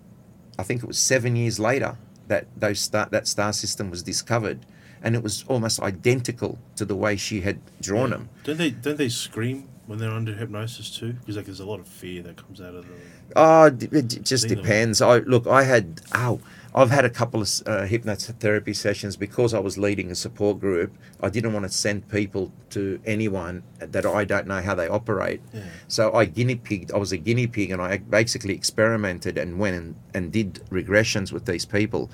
I 0.57 0.63
think 0.63 0.83
it 0.83 0.87
was 0.87 0.97
seven 0.97 1.35
years 1.35 1.59
later 1.59 1.97
that 2.27 2.47
those 2.55 2.79
star, 2.79 3.07
that 3.11 3.27
star 3.27 3.53
system 3.53 3.89
was 3.89 4.03
discovered, 4.03 4.65
and 5.01 5.15
it 5.15 5.23
was 5.23 5.45
almost 5.47 5.79
identical 5.81 6.57
to 6.75 6.85
the 6.85 6.95
way 6.95 7.15
she 7.15 7.41
had 7.41 7.59
drawn 7.81 8.11
them. 8.11 8.29
Don't 8.43 8.57
they 8.57 8.71
don't 8.71 8.97
they 8.97 9.09
scream 9.09 9.69
when 9.87 9.99
they're 9.99 10.11
under 10.11 10.33
hypnosis 10.33 10.89
too? 10.89 11.13
Because 11.13 11.35
like 11.37 11.45
there's 11.45 11.59
a 11.59 11.65
lot 11.65 11.79
of 11.79 11.87
fear 11.87 12.21
that 12.23 12.37
comes 12.37 12.61
out 12.61 12.75
of 12.75 12.87
them. 12.87 12.99
Oh, 13.35 13.65
it 13.65 14.23
just 14.23 14.47
depends. 14.47 15.01
I 15.01 15.17
look. 15.19 15.45
I 15.47 15.63
had. 15.63 16.01
Oh, 16.15 16.39
I've 16.73 16.91
had 16.91 17.03
a 17.03 17.09
couple 17.09 17.41
of 17.41 17.47
uh, 17.65 17.81
hypnotherapy 17.87 18.75
sessions 18.75 19.15
because 19.17 19.53
I 19.55 19.59
was 19.59 19.77
leading 19.77 20.11
a 20.11 20.15
support 20.15 20.59
group. 20.59 20.93
I 21.19 21.29
didn't 21.29 21.51
want 21.53 21.65
to 21.65 21.71
send 21.71 22.07
people 22.09 22.51
to 22.71 22.99
anyone 23.05 23.63
that 23.79 24.05
I 24.05 24.23
don't 24.23 24.45
know 24.47 24.61
how 24.61 24.75
they 24.75 24.87
operate. 24.87 25.41
Yeah. 25.53 25.63
So 25.87 26.13
I 26.13 26.25
guinea 26.25 26.55
pigged. 26.55 26.91
I 26.91 26.97
was 26.97 27.11
a 27.11 27.17
guinea 27.17 27.47
pig, 27.47 27.71
and 27.71 27.81
I 27.81 27.97
basically 27.97 28.53
experimented 28.53 29.37
and 29.37 29.57
went 29.59 29.75
and, 29.77 29.95
and 30.13 30.31
did 30.31 30.55
regressions 30.69 31.31
with 31.31 31.45
these 31.45 31.65
people. 31.65 32.09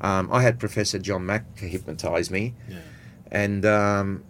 Um, 0.00 0.28
I 0.32 0.42
had 0.42 0.58
Professor 0.58 0.98
John 0.98 1.24
Mack 1.24 1.58
hypnotize 1.58 2.30
me, 2.30 2.54
Yeah. 2.68 2.78
and 3.30 3.64
um, 3.64 4.24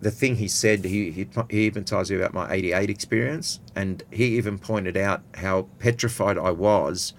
the 0.00 0.10
thing 0.10 0.36
he 0.36 0.48
said, 0.48 0.84
he, 0.84 1.10
he, 1.10 1.28
he 1.50 1.64
hypnotized 1.64 2.10
me 2.10 2.16
about 2.16 2.32
my 2.32 2.52
88 2.52 2.88
experience, 2.88 3.60
and 3.74 4.02
he 4.10 4.36
even 4.36 4.58
pointed 4.58 4.96
out 4.96 5.22
how 5.34 5.68
petrified 5.78 6.38
I 6.38 6.50
was, 6.50 7.14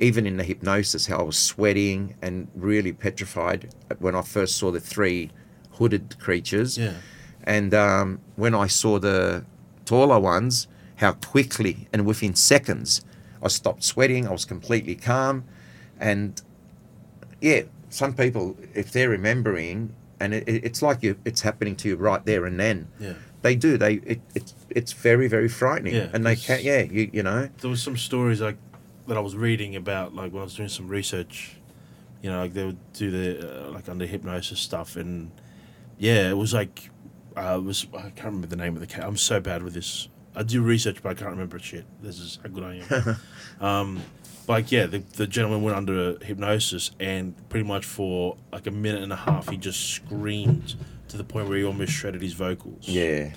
even 0.00 0.26
in 0.26 0.38
the 0.38 0.44
hypnosis, 0.44 1.06
how 1.06 1.18
I 1.18 1.22
was 1.22 1.38
sweating 1.38 2.14
and 2.22 2.48
really 2.54 2.92
petrified 2.92 3.74
when 3.98 4.14
I 4.14 4.22
first 4.22 4.56
saw 4.56 4.70
the 4.70 4.80
three 4.80 5.30
hooded 5.72 6.18
creatures. 6.18 6.78
Yeah. 6.78 6.94
And 7.44 7.74
um, 7.74 8.20
when 8.36 8.54
I 8.54 8.66
saw 8.66 8.98
the 8.98 9.44
taller 9.84 10.18
ones, 10.18 10.68
how 10.96 11.12
quickly 11.12 11.88
and 11.92 12.06
within 12.06 12.34
seconds 12.34 13.04
I 13.42 13.48
stopped 13.48 13.82
sweating, 13.82 14.26
I 14.26 14.30
was 14.30 14.44
completely 14.44 14.94
calm. 14.94 15.44
And 15.98 16.40
yeah, 17.40 17.62
some 17.90 18.14
people, 18.14 18.56
if 18.74 18.92
they're 18.92 19.08
remembering, 19.08 19.94
and 20.22 20.32
it, 20.34 20.48
it- 20.48 20.64
it's 20.64 20.80
like 20.82 21.02
you, 21.02 21.16
it's 21.24 21.40
happening 21.42 21.76
to 21.76 21.88
you 21.88 21.96
right 21.96 22.24
there 22.24 22.46
and 22.46 22.58
then. 22.58 22.88
Yeah. 23.00 23.14
They 23.42 23.56
do. 23.56 23.76
They 23.76 23.94
it, 23.94 24.20
it's 24.36 24.54
it's 24.70 24.92
very 24.92 25.26
very 25.26 25.48
frightening, 25.48 25.94
Yeah, 25.96 26.08
and 26.12 26.24
they 26.24 26.36
can't. 26.36 26.62
Yeah, 26.62 26.82
you 26.82 27.10
you 27.12 27.22
know. 27.24 27.48
There 27.60 27.68
was 27.70 27.82
some 27.82 27.96
stories 27.96 28.40
like 28.40 28.56
that 29.08 29.16
I 29.16 29.20
was 29.20 29.34
reading 29.34 29.74
about 29.74 30.14
like 30.14 30.32
when 30.32 30.42
I 30.42 30.44
was 30.44 30.54
doing 30.54 30.68
some 30.68 30.86
research. 30.86 31.56
You 32.22 32.30
know, 32.30 32.38
like 32.40 32.52
they 32.54 32.64
would 32.64 32.78
do 32.92 33.10
the 33.10 33.66
uh, 33.66 33.70
like 33.72 33.88
under 33.88 34.06
hypnosis 34.06 34.60
stuff, 34.60 34.94
and 34.94 35.32
yeah, 35.98 36.30
it 36.30 36.36
was 36.36 36.54
like 36.54 36.88
uh, 37.36 37.56
it 37.58 37.64
was 37.64 37.84
I 37.96 38.02
can't 38.10 38.26
remember 38.26 38.46
the 38.46 38.54
name 38.64 38.74
of 38.74 38.80
the 38.80 38.86
cat. 38.86 39.02
I'm 39.04 39.16
so 39.16 39.40
bad 39.40 39.64
with 39.64 39.74
this. 39.74 40.08
I 40.36 40.44
do 40.44 40.62
research, 40.62 41.02
but 41.02 41.08
I 41.10 41.14
can't 41.14 41.30
remember 41.32 41.58
shit. 41.58 41.84
This 42.00 42.20
is 42.20 42.38
how 42.44 42.48
good 42.48 42.62
I 42.62 42.74
am. 42.88 43.16
um, 43.66 44.02
like 44.48 44.70
yeah, 44.72 44.86
the, 44.86 44.98
the 44.98 45.26
gentleman 45.26 45.62
went 45.62 45.76
under 45.76 46.18
hypnosis, 46.24 46.90
and 47.00 47.34
pretty 47.48 47.66
much 47.66 47.84
for 47.84 48.36
like 48.52 48.66
a 48.66 48.70
minute 48.70 49.02
and 49.02 49.12
a 49.12 49.16
half, 49.16 49.48
he 49.48 49.56
just 49.56 49.90
screamed 49.90 50.74
to 51.08 51.16
the 51.16 51.24
point 51.24 51.48
where 51.48 51.58
he 51.58 51.64
almost 51.64 51.92
shredded 51.92 52.22
his 52.22 52.32
vocals. 52.32 52.88
Yeah. 52.88 53.32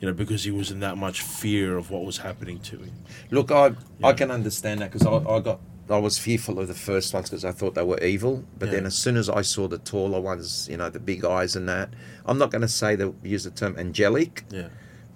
you 0.00 0.08
know, 0.08 0.14
because 0.14 0.44
he 0.44 0.50
was 0.50 0.70
in 0.70 0.80
that 0.80 0.96
much 0.96 1.20
fear 1.20 1.76
of 1.76 1.90
what 1.90 2.04
was 2.04 2.18
happening 2.18 2.58
to 2.60 2.78
him. 2.78 2.92
Look, 3.30 3.50
I 3.50 3.72
I 4.02 4.12
can 4.12 4.30
understand 4.30 4.80
that 4.80 4.90
because 4.92 5.06
I, 5.06 5.12
I 5.30 5.40
got 5.40 5.60
I 5.90 5.98
was 5.98 6.18
fearful 6.18 6.58
of 6.60 6.68
the 6.68 6.74
first 6.74 7.12
ones 7.12 7.28
because 7.28 7.44
I 7.44 7.50
thought 7.52 7.74
they 7.74 7.82
were 7.82 7.98
evil. 8.02 8.44
But 8.58 8.70
then 8.70 8.86
as 8.86 8.94
soon 8.94 9.16
as 9.16 9.28
I 9.28 9.42
saw 9.42 9.66
the 9.68 9.78
taller 9.78 10.20
ones, 10.20 10.68
you 10.70 10.76
know, 10.76 10.88
the 10.88 11.00
big 11.00 11.24
eyes 11.24 11.56
and 11.56 11.68
that, 11.68 11.90
I'm 12.26 12.38
not 12.38 12.50
going 12.52 12.62
to 12.62 12.68
say 12.68 12.94
they 12.94 13.10
use 13.24 13.42
the 13.44 13.50
term 13.50 13.76
angelic, 13.76 14.44
Yeah, 14.50 14.68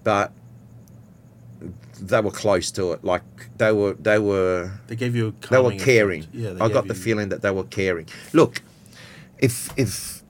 but 0.03 0.33
they 2.01 2.21
were 2.21 2.31
close 2.31 2.71
to 2.73 2.93
it. 2.93 3.05
Like 3.05 3.23
they 3.59 3.73
were 3.73 3.95
they 3.95 4.19
were 4.19 4.73
they 4.87 4.97
gave 4.97 5.15
you 5.17 5.29
a 5.29 5.49
they 5.49 5.61
were 5.61 5.73
caring. 5.73 6.21
effect. 6.23 6.35
Yeah, 6.35 6.65
I 6.65 6.69
got 6.69 6.87
the 6.89 6.95
you- 6.95 7.01
feeling 7.01 7.29
that 7.31 7.43
they 7.43 7.51
were 7.51 7.65
caring. 7.65 8.07
Look, 8.33 8.63
if 9.39 9.71
if 9.77 10.23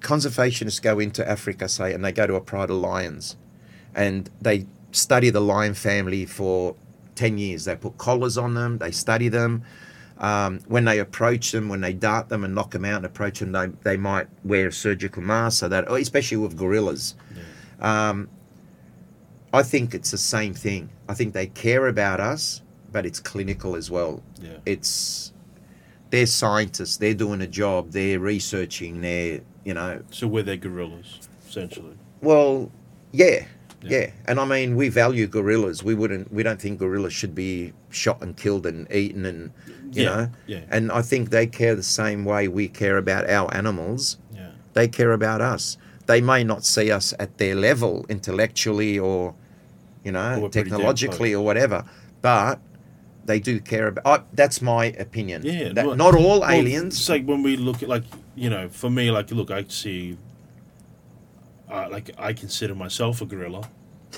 conservationists 0.00 0.80
go 0.80 0.98
into 0.98 1.28
Africa, 1.28 1.68
say, 1.68 1.92
and 1.92 2.04
they 2.04 2.12
go 2.12 2.26
to 2.26 2.34
a 2.34 2.40
pride 2.40 2.70
of 2.70 2.76
lions, 2.76 3.36
and 3.94 4.30
they 4.40 4.66
study 4.92 5.30
the 5.30 5.40
lion 5.40 5.74
family 5.74 6.24
for 6.26 6.74
ten 7.14 7.38
years, 7.38 7.64
they 7.64 7.76
put 7.76 7.98
collars 7.98 8.38
on 8.38 8.54
them, 8.54 8.78
they 8.78 8.90
study 8.90 9.28
them. 9.28 9.62
Um, 10.18 10.58
when 10.66 10.84
they 10.84 10.98
approach 10.98 11.52
them, 11.52 11.68
when 11.68 11.80
they 11.80 11.92
dart 11.92 12.28
them 12.28 12.42
and 12.42 12.52
knock 12.52 12.72
them 12.72 12.84
out 12.84 12.96
and 12.96 13.06
approach 13.06 13.38
them, 13.38 13.52
they, 13.52 13.68
they 13.84 13.96
might 13.96 14.26
wear 14.42 14.66
a 14.66 14.72
surgical 14.72 15.22
mask, 15.22 15.60
so 15.60 15.68
that, 15.68 15.88
especially 15.92 16.38
with 16.38 16.56
gorillas. 16.56 17.14
Um, 17.80 18.28
I 19.52 19.62
think 19.62 19.94
it's 19.94 20.10
the 20.10 20.18
same 20.18 20.54
thing. 20.54 20.90
I 21.08 21.14
think 21.14 21.32
they 21.32 21.46
care 21.46 21.86
about 21.88 22.20
us, 22.20 22.62
but 22.92 23.06
it's 23.06 23.18
clinical 23.20 23.76
as 23.76 23.90
well. 23.90 24.22
Yeah, 24.40 24.58
It's 24.66 25.32
they're 26.10 26.26
scientists. 26.26 26.96
They're 26.96 27.14
doing 27.14 27.40
a 27.42 27.46
job. 27.46 27.90
They're 27.90 28.18
researching. 28.18 29.00
They're 29.00 29.40
you 29.64 29.74
know 29.74 30.02
so 30.10 30.26
we're 30.26 30.42
their 30.42 30.56
gorillas 30.56 31.28
essentially. 31.46 31.94
well 32.22 32.70
yeah, 33.12 33.44
Yeah. 33.82 33.90
yeah 34.00 34.10
and 34.26 34.40
I 34.40 34.44
mean 34.44 34.76
we 34.76 34.88
value 34.88 35.26
gorillas. 35.26 35.82
We 35.84 35.94
wouldn't. 35.94 36.32
We 36.32 36.42
don't 36.42 36.60
think 36.60 36.78
gorillas 36.78 37.12
should 37.12 37.34
be 37.34 37.72
shot 37.90 38.22
and 38.22 38.36
killed 38.36 38.66
and 38.66 38.90
eaten 38.92 39.24
and 39.26 39.50
you 39.92 40.04
yeah, 40.04 40.08
know. 40.16 40.30
yeah, 40.46 40.60
And 40.70 40.92
I 40.92 41.00
think 41.02 41.30
they 41.30 41.46
care 41.46 41.74
the 41.74 41.82
same 41.82 42.24
way 42.26 42.48
we 42.48 42.68
care 42.68 42.98
about 42.98 43.28
our 43.30 43.52
animals. 43.54 44.18
yeah, 44.34 44.50
They 44.74 44.88
care 44.88 45.12
about 45.12 45.40
us. 45.40 45.78
They 46.08 46.20
may 46.20 46.42
not 46.42 46.64
see 46.64 46.90
us 46.90 47.14
at 47.20 47.36
their 47.38 47.54
level 47.54 48.04
intellectually 48.08 48.98
or, 48.98 49.34
you 50.04 50.10
know, 50.12 50.40
damn 50.40 50.50
technologically 50.50 51.34
or 51.34 51.44
whatever, 51.44 51.84
but 52.22 52.58
they 53.26 53.38
do 53.38 53.60
care 53.60 53.88
about. 53.88 54.06
I, 54.06 54.24
that's 54.32 54.62
my 54.62 54.86
opinion. 54.86 55.42
yeah. 55.44 55.68
That 55.74 55.86
well- 55.86 55.96
not 55.96 56.14
all 56.16 56.40
well, 56.40 56.50
aliens. 56.50 56.96
It's 56.96 57.08
like 57.10 57.24
when 57.26 57.42
we 57.42 57.56
look 57.56 57.82
at 57.82 57.88
like 57.88 58.04
you 58.34 58.48
know, 58.50 58.68
for 58.70 58.88
me, 58.90 59.10
like 59.10 59.30
look, 59.30 59.50
I 59.50 59.64
see. 59.68 60.16
Uh, 61.70 61.86
like 61.90 62.10
I 62.16 62.32
consider 62.32 62.74
myself 62.74 63.20
a 63.20 63.26
gorilla, 63.26 63.68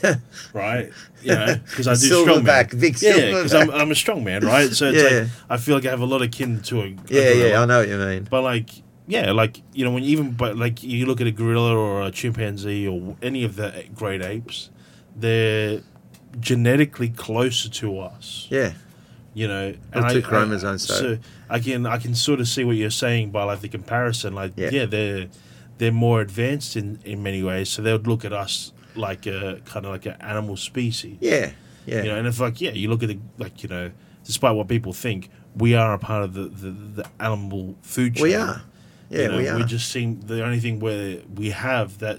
right? 0.55 0.91
You 1.23 1.35
know, 1.35 1.57
because 1.67 1.89
I 1.89 1.95
do 1.95 2.25
strongman. 2.25 2.81
big 2.81 3.03
yeah, 3.03 3.27
because 3.27 3.53
I'm. 3.53 3.71
I'm 3.73 3.91
a 3.91 3.95
strongman, 3.95 4.45
right? 4.45 4.71
So 4.71 4.91
it's 4.93 5.03
Yeah. 5.03 5.19
like 5.23 5.29
I 5.51 5.57
feel 5.57 5.75
like 5.75 5.87
I 5.87 5.91
have 5.91 6.01
a 6.01 6.07
lot 6.07 6.23
of 6.23 6.31
kin 6.31 6.61
to 6.63 6.83
a, 6.83 6.85
a 6.85 6.89
yeah, 6.91 6.95
gorilla. 7.09 7.49
yeah, 7.49 7.61
I 7.63 7.65
know 7.67 7.79
what 7.81 7.89
you 7.89 7.97
mean. 7.99 8.29
But 8.31 8.43
like, 8.43 8.71
yeah, 9.11 9.33
like 9.33 9.61
you 9.73 9.85
know, 9.85 9.91
when 9.93 10.03
you 10.05 10.11
even 10.11 10.33
but 10.33 10.57
like 10.57 10.83
you 10.83 11.05
look 11.07 11.21
at 11.21 11.27
a 11.27 11.33
gorilla 11.33 11.77
or 11.77 12.03
a 12.03 12.11
chimpanzee 12.11 12.87
or 12.89 13.17
any 13.23 13.45
of 13.45 13.57
the 13.57 13.77
eh, 13.77 13.83
great 13.95 14.23
apes, 14.23 14.71
they're 15.17 15.81
genetically 16.39 17.09
closer 17.09 17.69
to 17.69 17.99
us. 17.99 18.47
Yeah, 18.51 18.73
You 19.35 19.49
know, 19.49 19.75
Or 19.95 20.09
two 20.11 20.23
chromosomes, 20.23 20.83
so 20.87 20.95
so- 20.95 21.19
I 21.49 21.59
can 21.59 21.87
I 21.87 21.99
can 21.99 22.15
sort 22.15 22.41
of 22.41 22.49
see 22.49 22.65
what 22.65 22.77
you're 22.77 22.91
saying 22.91 23.31
by 23.31 23.43
like 23.45 23.61
the 23.61 23.69
comparison. 23.69 24.35
Like, 24.35 24.53
Yeah. 24.57 24.71
yeah, 24.73 24.87
they're 24.87 25.27
they're 25.79 25.93
more 25.93 26.21
advanced 26.21 26.77
in 26.77 26.99
in 27.05 27.23
many 27.23 27.43
ways, 27.43 27.69
so 27.69 27.83
they 27.83 27.93
would 27.93 28.07
look 28.07 28.25
at 28.25 28.33
us 28.33 28.73
like 28.95 29.27
a 29.27 29.61
kind 29.65 29.87
of 29.87 29.93
like 29.93 30.07
an 30.07 30.17
animal 30.21 30.57
species. 30.57 31.17
yeah, 31.21 31.51
yeah. 31.87 32.03
You 32.03 32.09
know, 32.11 32.19
and 32.19 32.27
if 32.29 32.39
like 32.41 32.61
yeah, 32.61 32.73
you 32.73 32.89
look 32.89 33.03
at 33.03 33.09
the 33.09 33.19
like 33.39 33.63
you 33.63 33.69
know, 33.69 33.91
despite 34.25 34.55
what 34.55 34.69
people 34.69 34.93
think, 34.93 35.31
we 35.57 35.75
are 35.75 35.95
a 35.95 35.99
part 35.99 36.23
of 36.23 36.35
the 36.35 36.45
the, 36.63 36.71
the 37.03 37.05
animal 37.19 37.75
food 37.83 38.15
chain. 38.17 38.23
we 38.23 38.35
are. 38.35 38.63
Yeah, 39.11 39.23
You 39.23 39.29
know, 39.29 39.37
we 39.39 39.49
are. 39.49 39.57
We 39.59 39.65
just 39.65 39.91
seem 39.91 40.21
the 40.21 40.43
only 40.45 40.61
thing 40.61 40.79
where 40.81 41.19
we 41.35 41.51
have 41.51 41.99
that 41.99 42.19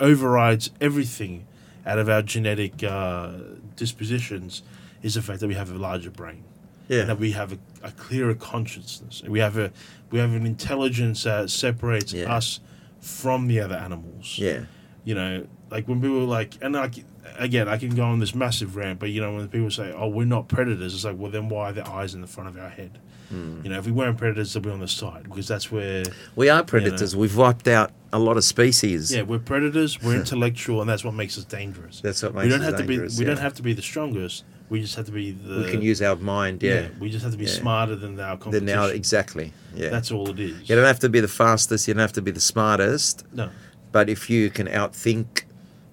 overrides 0.00 0.70
everything 0.80 1.46
out 1.86 1.98
of 1.98 2.08
our 2.08 2.22
genetic 2.22 2.82
uh, 2.82 3.32
dispositions 3.76 4.62
is 5.02 5.14
the 5.14 5.22
fact 5.22 5.40
that 5.40 5.48
we 5.48 5.54
have 5.54 5.70
a 5.70 5.74
larger 5.74 6.10
brain 6.10 6.42
Yeah. 6.88 7.04
that 7.04 7.18
we 7.18 7.32
have 7.32 7.52
a, 7.52 7.58
a 7.82 7.90
clearer 7.92 8.34
consciousness. 8.34 9.22
We 9.26 9.38
have 9.40 9.56
a 9.58 9.70
we 10.10 10.18
have 10.18 10.32
an 10.32 10.46
intelligence 10.46 11.24
that 11.24 11.50
separates 11.50 12.12
Yeah. 12.12 12.34
us 12.34 12.60
from 13.00 13.46
the 13.48 13.60
other 13.60 13.74
animals. 13.76 14.38
Yeah. 14.38 14.64
You 15.04 15.14
know, 15.14 15.46
like 15.70 15.86
when 15.86 16.00
people 16.00 16.24
like, 16.24 16.54
and 16.62 16.74
I, 16.76 16.90
c- 16.90 17.04
again, 17.38 17.68
I 17.68 17.76
can 17.76 17.94
go 17.94 18.04
on 18.04 18.18
this 18.20 18.34
massive 18.34 18.76
rant, 18.76 18.98
but 18.98 19.10
you 19.10 19.20
know, 19.20 19.34
when 19.34 19.48
people 19.48 19.70
say, 19.70 19.92
"Oh, 19.94 20.08
we're 20.08 20.24
not 20.24 20.48
predators," 20.48 20.94
it's 20.94 21.04
like, 21.04 21.16
well, 21.18 21.30
then 21.30 21.50
why 21.50 21.70
are 21.70 21.72
the 21.72 21.86
eyes 21.86 22.14
in 22.14 22.22
the 22.22 22.26
front 22.26 22.48
of 22.48 22.56
our 22.56 22.70
head? 22.70 22.98
Hmm. 23.34 23.60
You 23.64 23.70
know, 23.70 23.78
if 23.78 23.86
we 23.86 23.92
weren't 23.92 24.16
predators, 24.18 24.52
they'd 24.52 24.62
be 24.62 24.70
on 24.70 24.80
the 24.80 24.88
side 24.88 25.24
because 25.24 25.48
that's 25.48 25.70
where, 25.72 26.04
We 26.36 26.48
are 26.48 26.62
predators. 26.62 27.16
We've 27.16 27.36
wiped 27.36 27.66
out 27.68 27.90
a 28.12 28.18
lot 28.18 28.36
of 28.36 28.44
species. 28.44 29.12
yeah, 29.14 29.22
we're 29.22 29.38
predators. 29.40 30.00
We're 30.02 30.16
intellectual, 30.20 30.80
and 30.80 30.88
that's 30.88 31.04
what 31.04 31.14
makes 31.14 31.36
us 31.38 31.44
dangerous. 31.44 32.00
That's 32.00 32.22
what 32.22 32.34
makes 32.34 32.44
we 32.44 32.50
don't 32.50 32.60
us 32.60 32.66
have 32.78 32.86
dangerous, 32.86 33.14
to 33.14 33.18
be. 33.18 33.24
We 33.24 33.28
yeah. 33.28 33.34
don't 33.34 33.42
have 33.42 33.54
to 33.54 33.62
be 33.62 33.72
the 33.72 33.82
strongest. 33.82 34.44
We 34.70 34.80
just 34.80 34.94
have 34.96 35.06
to 35.06 35.12
be 35.12 35.32
the. 35.32 35.62
We 35.64 35.70
can 35.70 35.82
use 35.82 36.00
our 36.00 36.16
mind. 36.16 36.62
Yeah. 36.62 36.88
we 37.00 37.10
just 37.10 37.22
have 37.24 37.32
to 37.32 37.38
be 37.38 37.44
Yeah. 37.44 37.50
smarter 37.52 37.96
than 37.96 38.18
our 38.20 38.36
competition. 38.36 38.66
now, 38.66 38.86
exactly. 38.86 39.52
Yeah. 39.74 39.90
That's 39.90 40.10
all 40.10 40.28
it 40.30 40.38
is. 40.38 40.68
you 40.68 40.74
don't 40.76 40.86
have 40.86 41.00
to 41.00 41.08
be 41.08 41.20
the 41.20 41.28
fastest. 41.28 41.86
You 41.88 41.94
don't 41.94 42.00
have 42.00 42.12
to 42.14 42.22
be 42.22 42.30
the 42.30 42.40
smartest. 42.40 43.24
no. 43.32 43.50
But 43.92 44.08
if 44.08 44.28
you 44.30 44.50
can 44.50 44.66
outthink, 44.66 45.42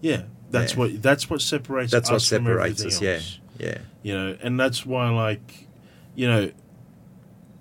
Yeah, 0.01 0.23
that's 0.49 0.73
Yeah. 0.73 0.80
what 0.80 1.01
that's 1.01 1.30
what 1.30 1.41
separates. 1.41 1.91
that's 1.91 2.09
what 2.09 2.22
separates 2.22 2.84
us. 2.85 2.93
else. 2.95 3.01
Yeah. 3.01 3.19
Yeah. 3.68 3.77
you 4.03 4.13
know, 4.13 4.35
and 4.41 4.59
that's 4.59 4.85
why, 4.88 5.09
like, 5.09 5.68
you 6.15 6.27
know, 6.27 6.49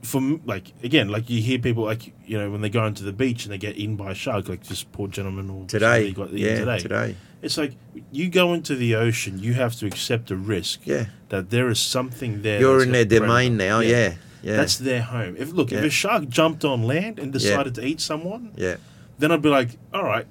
for 0.03 0.21
like 0.47 0.73
again, 0.83 1.09
like 1.09 1.29
you 1.29 1.43
hear 1.43 1.59
people 1.59 1.85
like 1.85 2.13
you 2.27 2.39
know 2.39 2.51
when 2.51 2.61
they 2.63 2.71
go 2.71 2.87
into 2.87 3.03
the 3.05 3.13
beach 3.13 3.45
and 3.45 3.53
they 3.53 3.59
get 3.59 3.77
eaten 3.77 3.97
by 3.97 4.13
a 4.13 4.15
shark, 4.15 4.49
like 4.49 4.65
this 4.65 4.83
poor 4.83 5.09
gentleman 5.09 5.51
or 5.51 5.67
Today. 5.67 6.11
got 6.13 6.33
Yeah. 6.33 6.59
today. 6.59 6.79
Today. 6.79 7.17
It's 7.43 7.57
like 7.57 7.73
you 8.13 8.29
go 8.29 8.53
into 8.55 8.75
the 8.77 8.95
ocean, 8.95 9.39
you 9.39 9.55
have 9.55 9.75
to 9.77 9.87
accept 9.87 10.31
a 10.31 10.37
risk 10.37 10.81
Yeah. 10.85 11.07
that 11.31 11.51
there 11.51 11.69
is 11.71 11.79
something 11.79 12.43
there. 12.43 12.61
You're 12.61 12.83
in 12.83 12.93
their 12.93 13.05
domain 13.05 13.57
now. 13.57 13.81
Yeah. 13.81 14.15
Yeah. 14.43 14.57
That's 14.57 14.79
their 14.79 15.03
home. 15.03 15.37
If 15.39 15.53
look, 15.53 15.71
if 15.73 15.85
a 15.85 15.91
shark 15.91 16.29
jumped 16.29 16.65
on 16.65 16.83
land 16.85 17.19
and 17.19 17.33
decided 17.33 17.75
to 17.75 17.85
eat 17.85 18.01
someone, 18.01 18.53
yeah. 18.57 18.77
then 19.19 19.31
I'd 19.33 19.43
be 19.43 19.51
like, 19.51 19.71
all 19.93 20.05
right, 20.05 20.27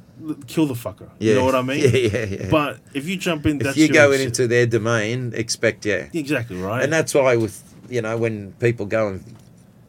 kill 0.48 0.66
the 0.66 0.74
fucker. 0.74 1.10
Yeah. 1.20 1.34
You 1.34 1.40
know 1.40 1.46
what 1.46 1.56
I 1.56 1.62
mean? 1.62 1.80
Yeah. 1.84 1.90
Yeah. 1.96 2.26
Yeah. 2.26 2.48
But 2.50 2.80
if 2.96 3.08
you 3.08 3.18
jump 3.18 3.46
in, 3.46 3.62
if 3.62 3.78
you 3.78 3.86
your 3.86 3.94
go 3.94 4.12
ex- 4.12 4.24
into 4.24 4.48
their 4.48 4.66
domain, 4.66 5.32
expect 5.36 5.86
yeah. 5.86 6.08
exactly 6.14 6.58
right, 6.58 6.84
And 6.84 6.92
that's 6.92 7.14
why 7.14 7.36
with 7.36 7.64
you 7.88 8.02
know 8.02 8.18
when 8.18 8.52
people 8.54 8.86
go 8.88 9.10
in 9.10 9.24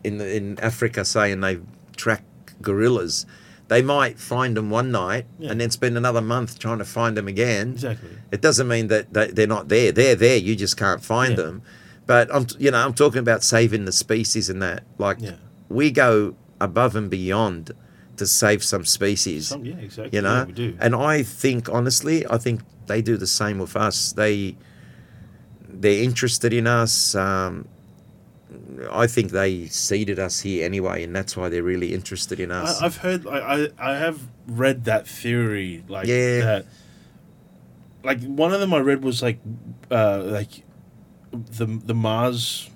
in, 0.04 0.18
the, 0.18 0.36
in 0.36 0.58
Africa 0.60 1.04
saying 1.04 1.40
they 1.40 1.58
track 1.96 2.24
gorillas, 2.62 3.26
they 3.68 3.82
might 3.82 4.18
find 4.18 4.56
them 4.56 4.70
one 4.70 4.90
night 4.90 5.26
Yeah. 5.38 5.50
and 5.50 5.60
then 5.60 5.70
spend 5.70 5.96
another 5.96 6.20
month 6.20 6.58
trying 6.58 6.78
to 6.78 6.84
find 6.84 7.16
them 7.16 7.28
again. 7.28 7.72
exactly. 7.72 8.10
It 8.32 8.40
doesn't 8.40 8.66
mean 8.68 8.88
that 8.88 9.12
they, 9.12 9.28
they're 9.28 9.46
not 9.46 9.68
there. 9.68 9.92
They're 9.92 10.16
there. 10.16 10.36
You 10.36 10.56
just 10.56 10.76
can't 10.76 11.02
find 11.04 11.32
Yeah. 11.36 11.44
them. 11.44 11.62
But 12.06 12.34
I'm 12.34 12.46
you 12.58 12.70
know 12.72 12.78
I'm 12.84 12.94
talking 12.94 13.20
about 13.20 13.44
saving 13.44 13.84
the 13.84 13.92
species 13.92 14.50
and 14.50 14.60
that 14.62 14.82
like 14.98 15.18
Yeah. 15.20 15.36
we 15.68 15.90
go 15.92 16.34
above 16.60 16.96
and 16.96 17.08
beyond 17.08 17.70
to 18.16 18.26
save 18.26 18.62
some 18.64 18.84
species 18.84 19.48
Some, 19.48 19.64
yeah, 19.64 19.76
exactly. 19.76 20.16
you 20.18 20.22
know 20.22 20.44
we 20.46 20.52
do. 20.52 20.76
and 20.78 20.94
i 20.94 21.22
think 21.22 21.70
honestly 21.70 22.26
i 22.28 22.36
think 22.36 22.60
they 22.86 23.00
do 23.00 23.16
the 23.16 23.26
same 23.26 23.58
with 23.58 23.74
us 23.76 24.12
they 24.12 24.56
they're 25.68 26.02
interested 26.02 26.52
in 26.52 26.66
us 26.66 27.14
um, 27.14 27.66
i 28.90 29.06
think 29.06 29.30
they 29.30 29.66
seeded 29.66 30.18
us 30.18 30.40
here 30.40 30.64
anyway 30.64 31.02
and 31.04 31.14
that's 31.14 31.36
why 31.36 31.48
they're 31.48 31.62
really 31.62 31.92
interested 31.94 32.38
in 32.40 32.50
us 32.50 32.80
I, 32.80 32.86
I've 32.86 32.96
heard, 32.98 33.26
I, 33.26 33.38
I, 33.78 33.92
I 33.92 33.96
have 33.96 34.20
read 34.46 34.84
that 34.84 35.06
theory, 35.06 35.84
like 35.88 36.06
Yeah. 36.08 36.40
that. 36.40 36.66
Like 38.02 38.22
one 38.22 38.52
of 38.52 38.60
them 38.60 38.72
I 38.72 38.78
read 38.78 39.04
was 39.04 39.22
like, 39.22 39.38
uh, 39.90 40.22
like 40.24 40.64
the 41.32 41.66
the 41.66 41.94
Mars 41.94 42.70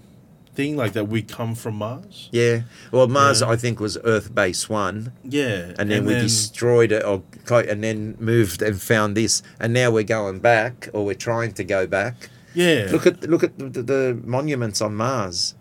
thing, 0.54 0.76
like 0.76 0.92
that 0.92 1.08
we 1.08 1.20
come 1.22 1.56
from 1.56 1.74
Mars. 1.76 2.28
yeah 2.30 2.60
well 2.92 3.08
mars 3.08 3.40
Yeah. 3.40 3.48
i 3.48 3.56
think 3.56 3.80
was 3.80 3.98
earth 4.04 4.32
base 4.32 4.68
one 4.68 5.10
Yeah, 5.24 5.72
and 5.78 5.90
then 5.90 6.04
we 6.04 6.14
destroyed 6.14 6.92
it 6.92 7.04
or 7.04 7.24
and 7.50 7.82
then 7.82 8.14
moved 8.20 8.62
and 8.62 8.80
found 8.80 9.16
this 9.16 9.42
and 9.58 9.72
now 9.72 9.90
we're 9.90 10.04
going 10.18 10.38
back 10.38 10.88
or 10.92 11.04
we're 11.04 11.16
trying 11.30 11.52
to 11.54 11.64
go 11.64 11.88
back 11.88 12.28
yeah, 12.54 12.86
Look 12.92 13.04
at 13.04 13.28
look 13.28 13.42
at 13.42 13.58
the, 13.58 13.82
the 13.82 14.20
monuments 14.24 14.80
on 14.80 14.94
Mars. 14.94 15.56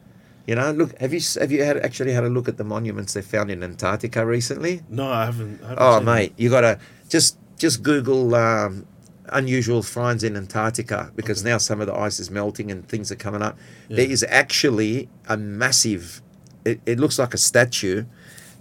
You 0.48 0.56
know, 0.56 0.72
look. 0.72 0.98
Have 1.00 1.14
you 1.14 1.22
have 1.40 1.52
you 1.52 1.64
had 1.64 1.78
actually 1.78 2.12
had 2.12 2.24
a 2.26 2.30
look 2.30 2.48
at 2.50 2.58
the 2.58 2.64
monuments 2.66 3.14
they 3.14 3.22
found 3.22 3.50
in 3.50 3.64
Antarctica 3.64 4.26
recently? 4.26 4.82
no, 4.90 5.10
I 5.10 5.26
haven't. 5.26 5.62
I 5.64 5.70
haven't 5.70 5.84
Oh, 5.84 6.00
mate, 6.02 6.34
you 6.38 6.50
gotta 6.50 6.80
just 7.08 7.38
just 7.58 7.82
Google 7.82 8.36
um, 8.36 8.86
unusual 9.30 9.82
finds 9.84 10.22
in 10.24 10.36
Antarctica 10.36 11.12
because 11.16 11.44
now 11.46 11.58
some 11.58 11.80
of 11.80 11.88
the 11.88 11.96
ice 11.96 12.20
is 12.20 12.30
melting 12.30 12.72
and 12.72 12.86
things 12.88 13.10
are 13.12 13.16
coming 13.16 13.42
up. 13.42 13.58
Yeah. 13.88 13.98
There 13.98 14.10
is 14.12 14.26
actually 14.28 15.08
a 15.30 15.38
massive. 15.38 16.22
It, 16.66 16.82
it 16.86 17.00
looks 17.00 17.18
like 17.20 17.34
a 17.34 17.38
statue, 17.38 18.04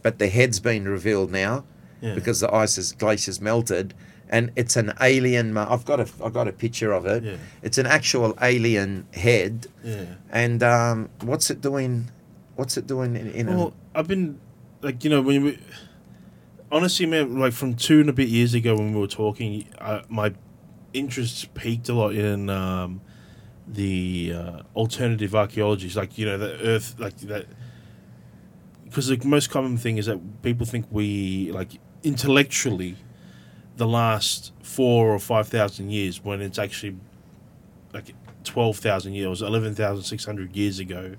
but 0.02 0.18
the 0.20 0.28
head's 0.28 0.60
been 0.60 0.86
revealed 0.88 1.32
now 1.32 1.64
Yeah. 2.00 2.14
because 2.14 2.38
the 2.40 2.52
ice 2.54 2.78
is 2.78 2.92
glaciers 2.92 3.40
melted, 3.40 3.92
and 4.32 4.50
it's 4.56 4.74
an 4.76 4.92
alien. 5.00 5.52
ma- 5.52 5.68
I've 5.72 5.84
got 5.84 6.00
a 6.00 6.06
I've 6.24 6.32
got 6.32 6.48
a 6.48 6.52
picture 6.52 6.90
of 6.92 7.06
it. 7.06 7.22
Yeah. 7.22 7.36
It's 7.62 7.78
an 7.78 7.86
actual 7.86 8.36
alien 8.42 9.06
head, 9.14 9.68
Yeah. 9.84 10.06
and 10.30 10.60
um, 10.62 11.10
what's 11.20 11.50
it 11.50 11.60
doing? 11.60 12.10
What's 12.56 12.76
it 12.76 12.86
doing 12.88 13.14
in? 13.14 13.30
in 13.30 13.46
Well, 13.56 13.74
I've 13.94 14.08
been 14.08 14.40
like 14.80 15.04
you 15.04 15.10
know 15.10 15.22
when 15.22 15.44
we 15.44 15.58
honestly 16.72 17.06
man 17.06 17.38
like 17.38 17.52
from 17.52 17.74
two 17.74 18.00
and 18.00 18.08
a 18.08 18.12
bit 18.12 18.28
years 18.28 18.54
ago 18.54 18.74
when 18.74 18.92
we 18.94 18.98
were 19.00 19.06
talking, 19.24 19.66
I, 19.80 20.02
my 20.08 20.32
interest 20.94 21.54
peaked 21.54 21.88
a 21.88 21.94
lot 21.94 22.14
in 22.14 22.50
um, 22.50 23.00
the 23.68 24.32
uh, 24.34 24.62
alternative 24.74 25.34
archaeologies, 25.34 25.96
like 25.96 26.16
you 26.18 26.26
know 26.26 26.38
the 26.38 26.52
Earth, 26.66 26.94
like 26.98 27.16
that. 27.18 27.46
Because 28.84 29.06
the 29.08 29.18
most 29.24 29.48
common 29.50 29.78
thing 29.78 29.96
is 29.96 30.06
that 30.06 30.42
people 30.42 30.66
think 30.66 30.84
we 30.90 31.50
like 31.52 31.78
intellectually, 32.02 32.96
the 33.82 33.88
last 33.88 34.52
four 34.62 35.12
or 35.12 35.18
five 35.18 35.48
thousand 35.48 35.90
years, 35.90 36.22
when 36.22 36.40
it's 36.40 36.56
actually 36.56 36.94
like 37.92 38.14
twelve 38.44 38.76
thousand 38.76 39.14
years, 39.14 39.42
eleven 39.42 39.74
thousand 39.74 40.04
six 40.04 40.24
hundred 40.24 40.54
years 40.54 40.78
ago, 40.78 41.16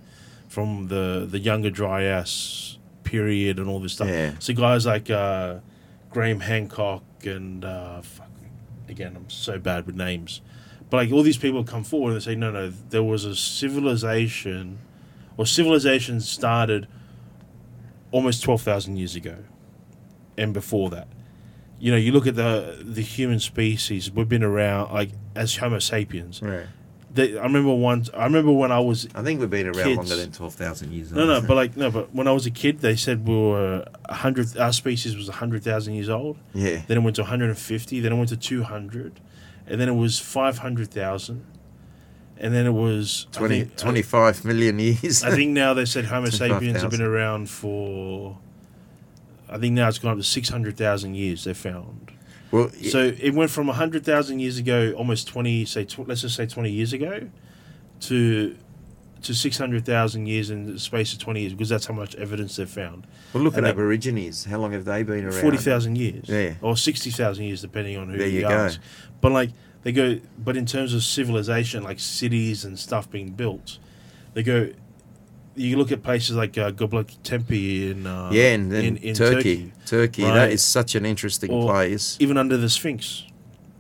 from 0.48 0.88
the 0.88 1.28
the 1.30 1.40
younger 1.40 1.70
Dryas 1.70 2.78
period 3.04 3.60
and 3.60 3.68
all 3.68 3.82
this 3.82 3.94
stuff. 3.94 4.08
Yeah. 4.08 4.32
So 4.40 4.54
guys 4.54 4.86
like 4.86 5.10
uh, 5.10 5.60
Graham 6.10 6.40
Hancock 6.40 7.04
and 7.26 7.66
uh, 7.66 8.02
fuck, 8.02 8.30
again, 8.88 9.14
I'm 9.18 9.30
so 9.30 9.60
bad 9.60 9.86
with 9.86 9.98
names, 9.98 10.40
but 10.90 10.96
like 10.98 11.12
all 11.12 11.22
these 11.22 11.38
people 11.38 11.66
come 11.66 11.84
forward 11.84 12.12
and 12.14 12.22
they 12.22 12.24
say, 12.24 12.36
no, 12.36 12.50
no, 12.50 12.72
there 12.92 13.04
was 13.04 13.26
a 13.26 13.36
civilization, 13.36 14.80
or 15.36 15.46
civilization 15.46 16.22
started 16.22 16.88
almost 18.12 18.42
twelve 18.42 18.62
thousand 18.62 18.96
years 18.96 19.18
ago, 19.18 19.40
and 20.38 20.54
before 20.54 20.90
that. 20.92 21.10
You 21.84 21.92
know, 21.92 21.98
you 21.98 22.14
look 22.14 22.28
at 22.28 22.36
the 22.36 22.78
the 22.82 23.02
human 23.02 23.42
species. 23.42 24.10
We've 24.10 24.30
been 24.30 24.42
around, 24.42 24.94
like 24.94 25.10
as 25.36 25.58
Homo 25.58 25.80
sapiens. 25.80 26.42
Right. 26.42 26.66
They, 27.14 27.38
I 27.38 27.44
remember 27.44 27.74
once. 27.76 28.10
I 28.14 28.24
remember 28.24 28.54
when 28.54 28.72
I 28.72 28.80
was 28.80 29.10
I 29.14 29.22
think 29.22 29.42
we've 29.42 29.50
been 29.50 29.68
around 29.68 29.84
Kids. 29.84 29.98
longer 29.98 30.16
than 30.16 30.32
twelve 30.32 30.54
thousand 30.56 30.94
years. 30.94 31.12
no, 31.12 31.26
no, 31.26 31.42
but 31.46 31.58
like 31.58 31.76
no, 31.76 31.92
but 31.92 32.16
when 32.16 32.26
I 32.26 32.32
was 32.32 32.46
a 32.46 32.52
kid, 32.52 32.80
they 32.80 32.96
said 32.96 33.28
we 33.28 33.36
were 33.36 33.86
a 34.06 34.14
hundred. 34.14 34.56
Our 34.58 34.72
species 34.72 35.18
was 35.18 35.28
hundred 35.28 35.62
thousand 35.66 35.96
years 35.96 36.08
old. 36.08 36.38
yeah, 36.54 36.84
Then 36.88 37.00
it 37.00 37.02
went 37.02 37.18
to 37.18 37.24
one 37.24 37.30
hundred 37.30 37.50
and 37.50 37.58
fifty. 37.60 38.00
Then 38.00 38.14
it 38.14 38.16
went 38.16 38.30
to 38.30 38.38
two 38.38 38.64
hundred, 38.64 39.20
and 39.68 39.82
then 39.82 39.90
it 39.90 39.96
was 39.96 40.20
five 40.20 40.60
hundred 40.60 40.90
thousand, 40.90 41.46
and 42.38 42.54
then 42.54 42.66
it 42.66 42.72
was 42.72 43.28
I 43.36 43.40
20, 43.40 43.60
think- 43.60 43.74
uh, 43.74 43.84
25 43.84 44.46
million 44.46 44.80
years. 44.80 45.22
I, 45.22 45.28
I 45.28 45.32
think 45.32 45.52
now 45.52 45.74
they 45.74 45.84
said 45.84 46.06
Homo 46.06 46.30
sapiens 46.42 46.82
have 46.82 46.92
been 46.92 47.02
around 47.02 47.50
for. 47.50 48.38
I 49.54 49.60
think 49.60 49.74
now 49.76 49.88
it's 49.88 50.00
gone 50.00 50.12
up 50.14 50.18
to 50.18 50.24
six 50.24 50.50
hundred 50.50 50.76
thousand 50.78 51.16
years. 51.16 51.44
they've 51.44 51.56
found. 51.56 52.12
well, 52.52 52.70
So 52.90 53.00
it 53.20 53.34
went 53.34 53.52
from 53.52 53.68
hundred 53.68 54.04
thousand 54.04 54.40
years 54.40 54.58
ago, 54.58 54.94
almost 54.94 55.28
twenty, 55.28 55.64
say, 55.66 55.86
tw- 55.86 56.08
let's 56.08 56.22
just 56.22 56.36
say 56.36 56.46
twenty 56.48 56.72
years 56.72 56.94
ago, 56.94 57.30
to 58.02 58.56
to 59.22 59.34
six 59.34 59.58
hundred 59.58 59.86
thousand 59.86 60.26
years 60.28 60.50
in 60.50 60.74
the 60.74 60.80
space 60.80 61.14
of 61.14 61.20
twenty 61.20 61.42
years, 61.42 61.54
because 61.54 61.70
that's 61.70 61.86
how 61.86 61.94
much 61.94 62.16
evidence 62.16 62.56
they've 62.58 62.70
found. 62.70 63.06
well, 63.34 63.44
look 63.44 63.54
at 63.54 63.58
and 63.60 63.68
that- 63.68 63.72
Aborigines. 63.72 64.46
How 64.46 64.58
long 64.58 64.74
have 64.74 64.86
they 64.86 65.04
been 65.04 65.24
around? 65.26 65.42
Forty 65.42 65.58
thousand 65.58 65.98
years, 65.98 66.26
Yeah. 66.28 66.56
or 66.62 66.76
sixty 66.76 67.10
thousand 67.12 67.46
years, 67.46 67.62
depending 67.62 67.98
on 67.98 68.10
who 68.10 68.18
There 68.18 68.28
you, 68.28 68.38
you 68.40 68.42
go. 68.42 68.50
ask. 68.50 68.80
But 69.22 69.32
like 69.32 69.52
they 69.84 69.92
go, 69.92 70.20
but 70.38 70.58
in 70.58 70.66
terms 70.66 70.94
of 70.94 71.04
civilization, 71.04 71.84
like 71.84 72.00
cities 72.00 72.66
and 72.66 72.78
stuff 72.80 73.10
being 73.12 73.30
built, 73.32 73.78
they 74.34 74.44
go. 74.44 74.70
You 75.56 75.78
look 75.78 75.92
at 75.92 76.02
places 76.02 76.36
like 76.36 76.58
uh, 76.58 76.72
Göbekli 76.72 77.22
Tepe 77.24 77.92
in 77.92 78.08
uh, 78.08 78.30
Yeah, 78.32 78.54
and 78.54 78.74
in, 78.74 78.98
in 78.98 79.14
Turkey. 79.16 79.72
Turkey. 79.86 80.24
Right. 80.24 80.34
That 80.34 80.52
is 80.52 80.64
such 80.64 80.96
an 80.96 81.06
interesting 81.06 81.52
Or 81.52 81.70
place. 81.70 82.18
even 82.20 82.38
under 82.38 82.58
the 82.58 82.70
Sphinx. 82.70 83.26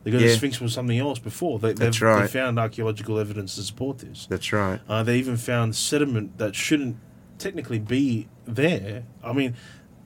They 0.03 0.11
go, 0.11 0.17
Yeah. 0.17 0.27
the 0.27 0.33
Sphinx 0.35 0.59
was 0.61 0.73
something 0.73 0.99
else 0.99 1.17
before. 1.17 1.59
They, 1.59 1.73
they've, 1.73 1.97
they 1.99 2.27
found 2.27 2.59
archaeological 2.59 3.17
evidence 3.17 3.55
to 3.55 3.63
support 3.63 3.99
this. 3.99 4.27
That's 4.29 4.51
right. 4.53 4.81
Uh, 4.87 5.01
they 5.03 5.17
even 5.17 5.37
found 5.37 5.75
sediment 5.75 6.37
that 6.37 6.55
shouldn't 6.55 6.97
technically 7.39 7.79
be 7.79 8.27
there. 8.45 9.03
I 9.23 9.33
mean, 9.33 9.55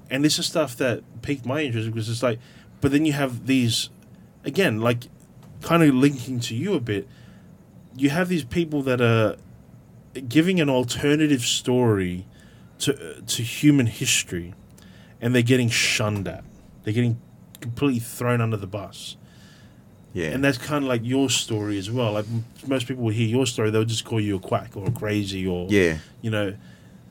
and 0.09 0.23
this 0.23 0.39
is 0.39 0.45
stuff 0.45 0.75
that 0.77 1.03
piqued 1.21 1.45
my 1.45 1.61
interest 1.61 1.89
because 1.91 2.09
it's 2.09 2.23
like, 2.23 2.39
but 2.79 2.91
then 2.91 3.05
you 3.05 3.13
have 3.13 3.47
these 3.47 3.89
again, 4.45 4.79
like 4.79 5.07
kind 5.61 5.83
of 5.83 5.93
linking 5.93 6.39
to 6.41 6.55
you 6.55 6.75
a 6.75 6.79
bit, 6.79 7.07
you 7.95 8.09
have 8.11 8.29
these 8.29 8.43
people 8.45 8.81
that 8.83 9.01
are 9.01 9.35
giving 10.21 10.59
an 10.59 10.69
alternative 10.69 11.41
story 11.41 12.25
to 12.79 13.21
to 13.21 13.43
human 13.43 13.87
history, 13.87 14.53
and 15.21 15.33
they're 15.33 15.41
getting 15.41 15.69
shunned 15.69 16.27
at. 16.27 16.43
They're 16.83 16.93
getting 16.93 17.19
completely 17.59 17.99
thrown 17.99 18.41
under 18.41 18.57
the 18.57 18.67
bus. 18.67 19.17
Yeah. 20.13 20.29
And 20.29 20.43
that's 20.43 20.57
kind 20.57 20.83
of 20.83 20.89
like 20.89 21.01
your 21.03 21.29
story 21.29 21.77
as 21.77 21.91
well. 21.91 22.13
Like 22.13 22.25
most 22.65 22.87
people 22.87 23.03
will 23.03 23.13
hear 23.13 23.27
your 23.27 23.45
story, 23.45 23.69
they'll 23.69 23.85
just 23.85 24.05
call 24.05 24.19
you 24.19 24.37
a 24.37 24.39
quack 24.39 24.75
or 24.75 24.89
crazy 24.91 25.45
or 25.45 25.67
yeah. 25.69 25.97
you 26.21 26.31
know. 26.31 26.55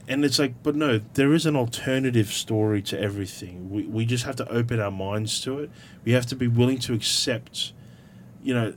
And 0.09 0.25
it's 0.25 0.39
like, 0.39 0.63
but 0.63 0.77
no, 0.77 1.01
there 1.15 1.33
is 1.33 1.47
an 1.47 1.57
alternative 1.57 2.29
story 2.29 2.81
to 2.83 3.01
everything. 3.01 3.71
We 3.71 3.85
we 3.85 4.07
just 4.07 4.25
have 4.25 4.37
to 4.37 4.49
open 4.49 4.81
our 4.81 4.91
minds 4.91 5.41
to 5.43 5.59
it. 5.61 5.71
We 6.05 6.13
have 6.13 6.27
to 6.27 6.37
be 6.37 6.49
willing 6.49 6.79
to 6.81 6.95
accept, 6.95 7.73
you 8.43 8.55
know, 8.55 8.75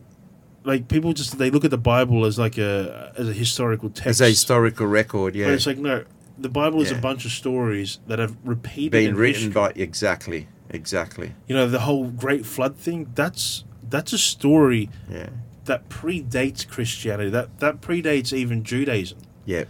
like 0.70 0.88
people 0.88 1.12
just 1.14 1.38
they 1.38 1.50
look 1.50 1.66
at 1.66 1.72
the 1.72 1.78
Bible 1.96 2.26
as 2.26 2.38
like 2.40 2.58
a 2.58 3.12
as 3.18 3.28
a 3.28 3.34
historical 3.34 3.90
text. 3.90 4.08
As 4.08 4.22
a 4.22 4.30
historical 4.30 4.88
record, 4.88 5.34
But 5.34 5.40
yeah. 5.40 5.48
it's 5.50 5.66
like 5.68 5.78
no, 5.78 6.04
the 6.38 6.50
Bible 6.50 6.82
is 6.82 6.92
a 6.92 6.96
bunch 6.96 7.26
of 7.26 7.32
stories 7.32 8.00
that 8.08 8.20
have 8.20 8.36
repeated 8.46 8.92
Been 8.92 9.16
written 9.16 9.52
history. 9.52 9.54
by 9.54 9.70
exactly, 9.76 10.48
exactly. 10.70 11.34
you 11.48 11.56
know 11.56 11.68
the 11.68 11.82
whole 11.82 12.08
Great 12.10 12.46
Flood 12.46 12.76
thing. 12.78 13.12
That's 13.16 13.66
that's 13.90 14.14
a 14.14 14.18
story 14.20 14.90
Yeah. 15.10 15.30
that 15.66 15.90
predates 15.90 16.68
Christianity. 16.68 17.30
That 17.32 17.60
that 17.60 17.82
predates 17.82 18.32
even 18.32 18.64
Judaism. 18.64 19.18
Yeah. 19.46 19.66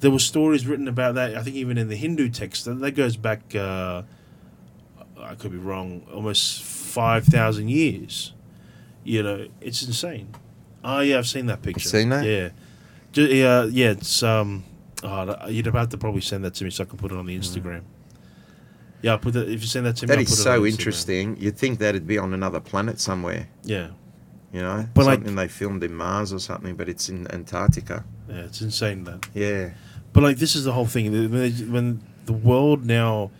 There 0.00 0.12
were 0.12 0.20
stories 0.20 0.64
written 0.68 0.86
about 0.86 1.16
that. 1.16 1.34
I 1.34 1.42
think 1.42 1.56
even 1.56 1.76
in 1.78 1.88
the 1.88 1.96
Hindu 1.96 2.28
text 2.28 2.64
that, 2.66 2.78
that 2.80 2.92
goes 2.92 3.16
back. 3.16 3.40
Uh, 3.54 4.02
I 5.20 5.34
could 5.34 5.50
be 5.50 5.58
wrong. 5.58 6.06
Almost 6.14 6.62
five 6.62 7.24
thousand 7.24 7.68
years. 7.70 8.32
You 9.04 9.22
know, 9.22 9.48
it's 9.60 9.82
insane. 9.82 10.28
Oh 10.84 11.00
yeah, 11.00 11.18
I've 11.18 11.26
seen 11.28 11.46
that 11.46 11.62
picture. 11.62 11.88
seen 11.88 12.08
that? 12.10 12.24
Yeah, 12.24 12.50
Ju- 13.12 13.26
yeah, 13.34 13.64
yeah. 13.64 13.90
It's 13.90 14.22
um. 14.22 14.64
Oh, 15.02 15.46
you'd 15.48 15.66
have 15.66 15.88
to 15.90 15.98
probably 15.98 16.20
send 16.20 16.44
that 16.44 16.54
to 16.54 16.64
me 16.64 16.70
so 16.70 16.82
I 16.82 16.86
can 16.86 16.98
put 16.98 17.12
it 17.12 17.16
on 17.18 17.26
the 17.26 17.38
Instagram. 17.38 17.82
Yeah, 19.02 19.16
put 19.16 19.34
that. 19.34 19.48
If 19.48 19.60
you 19.62 19.68
send 19.68 19.86
that 19.86 19.96
to 19.96 20.06
me, 20.06 20.08
Mm. 20.08 20.08
That 20.08 20.18
I'll 20.18 20.22
is 20.22 20.30
put 20.30 20.38
it 20.38 20.40
on 20.50 20.56
so 20.56 20.62
Instagram. 20.62 20.70
interesting. 20.70 21.36
You'd 21.38 21.56
think 21.56 21.78
that'd 21.78 22.06
be 22.06 22.18
on 22.18 22.34
another 22.34 22.60
planet 22.60 23.00
somewhere. 23.00 23.48
Yeah, 23.64 23.90
You 24.52 24.60
know, 24.62 24.88
But, 24.94 25.06
like- 25.06 25.18
something 25.18 25.36
they 25.36 25.46
filmed 25.48 25.84
in 25.84 25.94
Mars 25.94 26.32
or 26.32 26.38
something, 26.40 26.74
but 26.74 26.88
it's 26.88 27.08
in 27.08 27.30
Antarctica. 27.32 28.04
yeah, 28.28 28.36
it's 28.40 28.60
insane 28.60 29.04
that. 29.04 29.26
Yeah. 29.34 29.70
But 30.12 30.22
like 30.24 30.38
this 30.38 30.56
is 30.56 30.64
the 30.64 30.72
whole 30.72 30.86
thing. 30.86 31.12
When 31.12 31.30
they- 31.30 31.50
when 31.64 32.00
the 32.26 32.32
world 32.32 32.84
now 32.84 33.30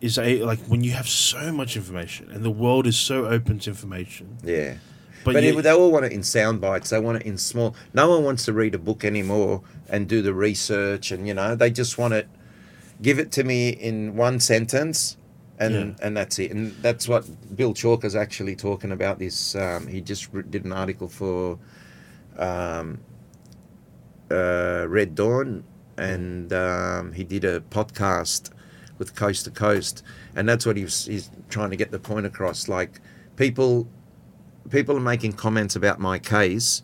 is 0.00 0.18
a 0.18 0.42
like 0.44 0.60
when 0.66 0.84
you 0.84 0.90
have 0.92 1.08
so 1.08 1.52
much 1.52 1.74
information 1.76 2.30
and 2.30 2.44
the 2.44 2.50
world 2.50 2.86
is 2.86 2.96
so 2.98 3.26
open 3.26 3.58
to 3.60 3.70
information. 3.70 4.36
Yeah. 4.44 4.74
But, 5.28 5.34
But, 5.34 5.44
you, 5.44 5.62
they 5.62 5.70
all 5.70 5.90
want 5.92 6.04
it 6.04 6.12
in 6.12 6.22
sound 6.22 6.60
bites. 6.60 6.90
They 6.90 6.98
want 7.00 7.18
it 7.20 7.26
in 7.26 7.36
small. 7.38 7.74
No 7.94 8.10
one 8.10 8.24
wants 8.24 8.44
to 8.46 8.52
read 8.52 8.74
a 8.74 8.78
book 8.78 9.04
anymore 9.04 9.62
and 9.88 10.08
do 10.08 10.22
the 10.22 10.34
research, 10.34 11.10
and 11.12 11.26
you 11.28 11.34
know, 11.34 11.54
they 11.54 11.70
just 11.70 11.98
want 11.98 12.14
it. 12.14 12.28
Give 13.00 13.18
it 13.18 13.30
to 13.32 13.44
me 13.44 13.68
in 13.68 14.16
one 14.16 14.40
sentence, 14.40 15.16
and 15.58 15.74
Yeah. 15.74 16.06
and 16.06 16.16
that's 16.16 16.38
it. 16.38 16.50
And 16.50 16.72
that's 16.82 17.06
what 17.08 17.24
Bill 17.56 17.74
Chalker's 17.74 18.16
actually 18.16 18.56
talking 18.56 18.90
about. 18.92 19.18
This 19.18 19.54
um, 19.54 19.86
he 19.86 20.00
just 20.00 20.32
did 20.50 20.64
an 20.64 20.72
article 20.72 21.08
for 21.08 21.58
um, 22.38 23.00
uh, 24.30 24.86
Red 24.88 25.14
Dawn, 25.14 25.64
and 25.96 26.52
um, 26.52 27.12
he 27.12 27.24
did 27.24 27.44
a 27.44 27.60
podcast 27.60 28.50
with 28.98 29.14
Coast 29.14 29.44
to 29.44 29.50
Coast, 29.50 30.02
and 30.34 30.48
that's 30.48 30.66
what 30.66 30.76
he 30.76 30.84
was, 30.84 31.06
he's 31.06 31.30
trying 31.48 31.70
to 31.70 31.76
get 31.76 31.90
the 31.90 31.98
point 31.98 32.26
across. 32.26 32.68
Like 32.68 33.00
people 33.36 33.86
people 34.70 34.96
are 34.96 35.00
making 35.00 35.34
comments 35.34 35.76
about 35.76 35.98
my 35.98 36.18
case, 36.18 36.82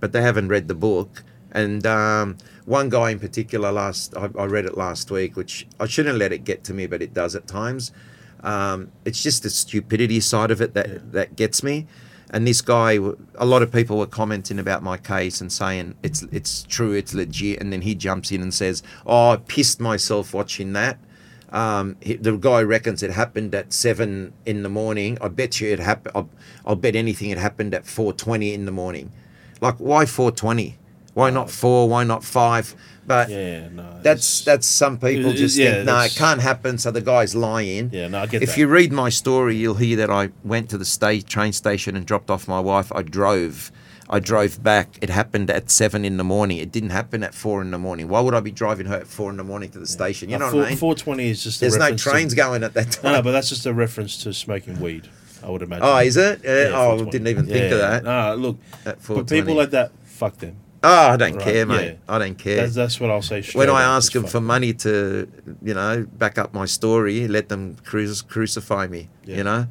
but 0.00 0.12
they 0.12 0.22
haven't 0.22 0.48
read 0.48 0.68
the 0.68 0.74
book. 0.74 1.24
And 1.52 1.86
um, 1.86 2.36
one 2.66 2.88
guy 2.90 3.10
in 3.10 3.18
particular, 3.18 3.72
last 3.72 4.14
I, 4.16 4.28
I 4.38 4.44
read 4.44 4.66
it 4.66 4.76
last 4.76 5.10
week, 5.10 5.36
which 5.36 5.66
I 5.80 5.86
shouldn't 5.86 6.18
let 6.18 6.32
it 6.32 6.44
get 6.44 6.64
to 6.64 6.74
me, 6.74 6.86
but 6.86 7.00
it 7.02 7.14
does 7.14 7.34
at 7.34 7.46
times. 7.46 7.92
Um, 8.42 8.92
it's 9.04 9.22
just 9.22 9.42
the 9.42 9.50
stupidity 9.50 10.20
side 10.20 10.50
of 10.50 10.60
it 10.60 10.74
that 10.74 10.88
Yeah. 10.88 10.98
that 11.12 11.36
gets 11.36 11.62
me. 11.62 11.86
And 12.30 12.46
this 12.46 12.60
guy, 12.60 12.98
a 13.36 13.46
lot 13.46 13.62
of 13.62 13.70
people 13.72 13.98
were 13.98 14.06
commenting 14.06 14.58
about 14.58 14.82
my 14.82 14.96
case 14.96 15.40
and 15.40 15.50
saying 15.50 15.94
it's 16.02 16.22
it's 16.32 16.64
true, 16.64 16.92
it's 16.92 17.14
legit. 17.14 17.60
And 17.60 17.72
then 17.72 17.82
he 17.82 17.94
jumps 17.94 18.30
in 18.32 18.42
and 18.42 18.52
says, 18.52 18.82
"Oh, 19.06 19.30
I 19.30 19.36
pissed 19.36 19.80
myself 19.80 20.34
watching 20.34 20.72
that." 20.74 20.98
Um, 21.52 21.96
he, 22.00 22.14
the 22.14 22.36
guy 22.36 22.62
reckons 22.62 23.02
it 23.02 23.12
happened 23.12 23.54
at 23.54 23.72
seven 23.72 24.32
in 24.44 24.62
the 24.62 24.68
morning. 24.68 25.16
I 25.20 25.28
bet 25.28 25.60
you 25.60 25.68
it 25.72 25.78
happened. 25.78 26.12
I'll, 26.16 26.28
I'll 26.64 26.76
bet 26.76 26.96
anything 26.96 27.30
it 27.30 27.38
happened 27.38 27.72
at 27.74 27.86
four 27.86 28.12
twenty 28.12 28.52
in 28.52 28.64
the 28.66 28.72
morning. 28.72 29.12
Like, 29.60 29.76
why 29.76 30.06
four 30.06 30.30
twenty? 30.32 30.78
Why 31.14 31.30
not 31.30 31.50
four? 31.50 31.88
Why 31.88 32.04
not 32.04 32.24
five? 32.24 32.74
But 33.06 33.30
yeah, 33.30 33.68
no, 33.68 34.00
that's 34.02 34.42
that's 34.44 34.66
some 34.66 34.98
people 34.98 35.32
just 35.32 35.56
yeah, 35.56 35.74
think, 35.74 35.86
no, 35.86 36.00
it 36.00 36.14
can't 36.16 36.40
happen. 36.40 36.76
So 36.76 36.90
the 36.90 37.00
guy's 37.00 37.34
lying. 37.36 37.90
yeah, 37.92 38.08
no, 38.08 38.18
I 38.22 38.26
get 38.26 38.42
If 38.42 38.50
that. 38.50 38.58
you 38.58 38.66
read 38.66 38.92
my 38.92 39.08
story, 39.08 39.54
you'll 39.56 39.76
hear 39.76 39.96
that 39.98 40.10
I 40.10 40.30
went 40.44 40.68
to 40.70 40.78
the 40.78 40.84
sta- 40.84 41.22
train 41.22 41.52
station 41.52 41.94
and 41.96 42.04
dropped 42.04 42.28
off 42.28 42.48
my 42.48 42.60
wife. 42.60 42.90
I 42.92 43.02
drove. 43.02 43.70
I 44.08 44.20
drove 44.20 44.62
back. 44.62 44.98
It 45.02 45.10
happened 45.10 45.50
at 45.50 45.70
seven 45.70 46.04
in 46.04 46.16
the 46.16 46.24
morning. 46.24 46.58
It 46.58 46.70
didn't 46.70 46.90
happen 46.90 47.22
at 47.24 47.34
four 47.34 47.60
in 47.62 47.70
the 47.72 47.78
morning. 47.78 48.08
Why 48.08 48.20
would 48.20 48.34
I 48.34 48.40
be 48.40 48.52
driving 48.52 48.86
her 48.86 48.96
at 48.96 49.06
four 49.06 49.30
in 49.30 49.36
the 49.36 49.44
morning 49.44 49.70
to 49.70 49.78
the 49.80 49.86
station? 49.86 50.28
You 50.30 50.38
know 50.38 50.46
what 50.54 50.66
I 50.66 50.68
mean? 50.70 50.78
Four 50.78 50.94
twenty 50.94 51.28
is 51.30 51.42
just. 51.42 51.58
a 51.58 51.60
There's 51.62 51.76
no 51.76 51.80
reference 51.86 52.04
to- 52.04 52.10
trains 52.10 52.34
going 52.34 52.62
at 52.62 52.74
that 52.74 52.92
time. 52.92 53.12
no, 53.14 53.22
but 53.22 53.32
that's 53.32 53.48
just 53.48 53.66
a 53.66 53.74
reference 53.74 54.22
to 54.24 54.32
smoking 54.32 54.80
weed. 54.80 55.08
I 55.42 55.50
would 55.50 55.62
imagine. 55.62 55.84
oh, 55.84 55.98
is 55.98 56.16
it? 56.16 56.40
Yeah, 56.44 56.68
Yeah, 56.68 56.70
oh, 56.74 57.06
I 57.06 57.10
didn't 57.10 57.28
even 57.28 57.46
think 57.46 57.72
of 57.72 57.78
that. 57.78 58.04
No, 58.04 58.34
look, 58.36 58.58
At 58.84 58.98
but 59.06 59.28
people 59.28 59.54
like 59.54 59.70
that, 59.70 59.92
fuck 60.04 60.36
them. 60.38 60.56
Oh, 60.82 61.08
I 61.08 61.16
don't 61.16 61.34
Right, 61.34 61.42
care, 61.44 61.66
mate. 61.66 61.86
yeah. 61.86 62.14
I 62.14 62.18
don't 62.18 62.38
care. 62.38 62.56
That's, 62.58 62.74
that's 62.74 63.00
what 63.00 63.10
I'll 63.10 63.22
say. 63.22 63.42
When 63.54 63.68
I 63.68 63.82
ask 63.82 64.12
them 64.12 64.24
for 64.24 64.40
money 64.40 64.72
to, 64.74 65.28
you 65.62 65.74
know, 65.74 66.06
back 66.12 66.38
up 66.38 66.54
my 66.54 66.64
story, 66.64 67.26
let 67.26 67.48
them 67.48 67.76
cru- 67.84 68.12
crucify 68.28 68.86
me. 68.86 69.08
Yeah. 69.24 69.36
You 69.38 69.44
know, 69.44 69.58
No, 69.62 69.68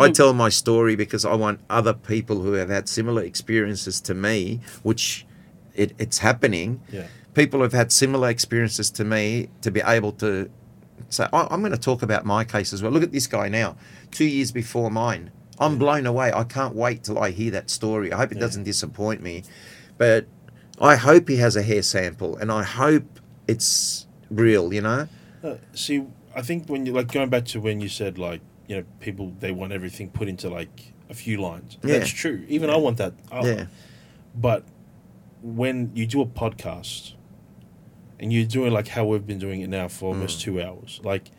I 0.00 0.10
tell 0.10 0.32
my 0.34 0.48
story 0.48 0.96
because 0.96 1.24
I 1.24 1.34
want 1.34 1.60
other 1.70 1.92
people 1.94 2.40
who 2.42 2.52
have 2.54 2.68
had 2.70 2.88
similar 2.88 3.22
experiences 3.22 4.00
to 4.02 4.14
me, 4.14 4.60
which 4.82 5.26
it, 5.74 5.92
it's 5.98 6.18
happening. 6.18 6.80
Yeah. 6.92 7.06
People 7.34 7.60
who've 7.60 7.72
had 7.72 7.90
similar 7.92 8.28
experiences 8.30 8.90
to 8.92 9.04
me 9.04 9.48
to 9.62 9.70
be 9.70 9.80
able 9.80 10.12
to 10.12 10.50
say, 11.08 11.26
I, 11.32 11.48
I'm 11.50 11.60
going 11.60 11.72
to 11.72 11.78
talk 11.78 12.02
about 12.02 12.24
my 12.24 12.44
case 12.44 12.72
as 12.72 12.82
well. 12.82 12.92
Look 12.92 13.02
at 13.02 13.12
this 13.12 13.26
guy 13.26 13.48
now, 13.48 13.76
two 14.10 14.24
years 14.24 14.52
before 14.52 14.90
mine. 14.90 15.30
I'm 15.58 15.78
blown 15.78 16.06
away. 16.06 16.32
I 16.32 16.44
can't 16.44 16.74
wait 16.74 17.04
till 17.04 17.18
I 17.18 17.30
hear 17.30 17.50
that 17.52 17.70
story. 17.70 18.12
I 18.12 18.16
hope 18.18 18.32
it 18.32 18.36
Yeah. 18.36 18.40
doesn't 18.40 18.64
disappoint 18.64 19.22
me, 19.22 19.44
but 19.98 20.26
I 20.80 20.96
hope 20.96 21.28
he 21.28 21.36
has 21.36 21.54
a 21.54 21.62
hair 21.62 21.82
sample, 21.82 22.36
and 22.36 22.50
I 22.50 22.64
hope 22.64 23.04
it's 23.46 24.06
real. 24.30 24.72
You 24.74 24.80
know? 24.82 25.08
Uh, 25.42 25.54
see, 25.72 26.04
I 26.34 26.42
think 26.42 26.68
when 26.68 26.86
you 26.86 26.92
like 26.92 27.12
going 27.12 27.28
back 27.30 27.44
to 27.46 27.60
when 27.60 27.80
you 27.80 27.88
said 27.88 28.18
like 28.18 28.40
you 28.66 28.76
know 28.76 28.84
people 29.00 29.32
they 29.40 29.52
want 29.52 29.72
everything 29.72 30.10
put 30.10 30.28
into 30.28 30.48
like 30.48 30.92
a 31.10 31.14
few 31.14 31.40
lines. 31.40 31.76
Yeah. 31.82 31.98
That's 31.98 32.10
true. 32.10 32.44
Even 32.48 32.70
I 32.70 32.76
want 32.76 32.96
that. 32.98 33.12
I- 33.30 33.44
Yeah. 33.46 33.66
But 34.34 34.64
when 35.42 35.92
you 35.94 36.06
do 36.06 36.22
a 36.22 36.26
podcast 36.26 37.12
and 38.18 38.32
you're 38.32 38.46
doing 38.46 38.72
like 38.72 38.88
how 38.88 39.04
we've 39.04 39.26
been 39.26 39.38
doing 39.38 39.60
it 39.60 39.68
now 39.68 39.88
for 39.88 40.06
almost 40.06 40.38
Mm. 40.38 40.42
two 40.42 40.62
hours, 40.62 41.00
like 41.04 41.30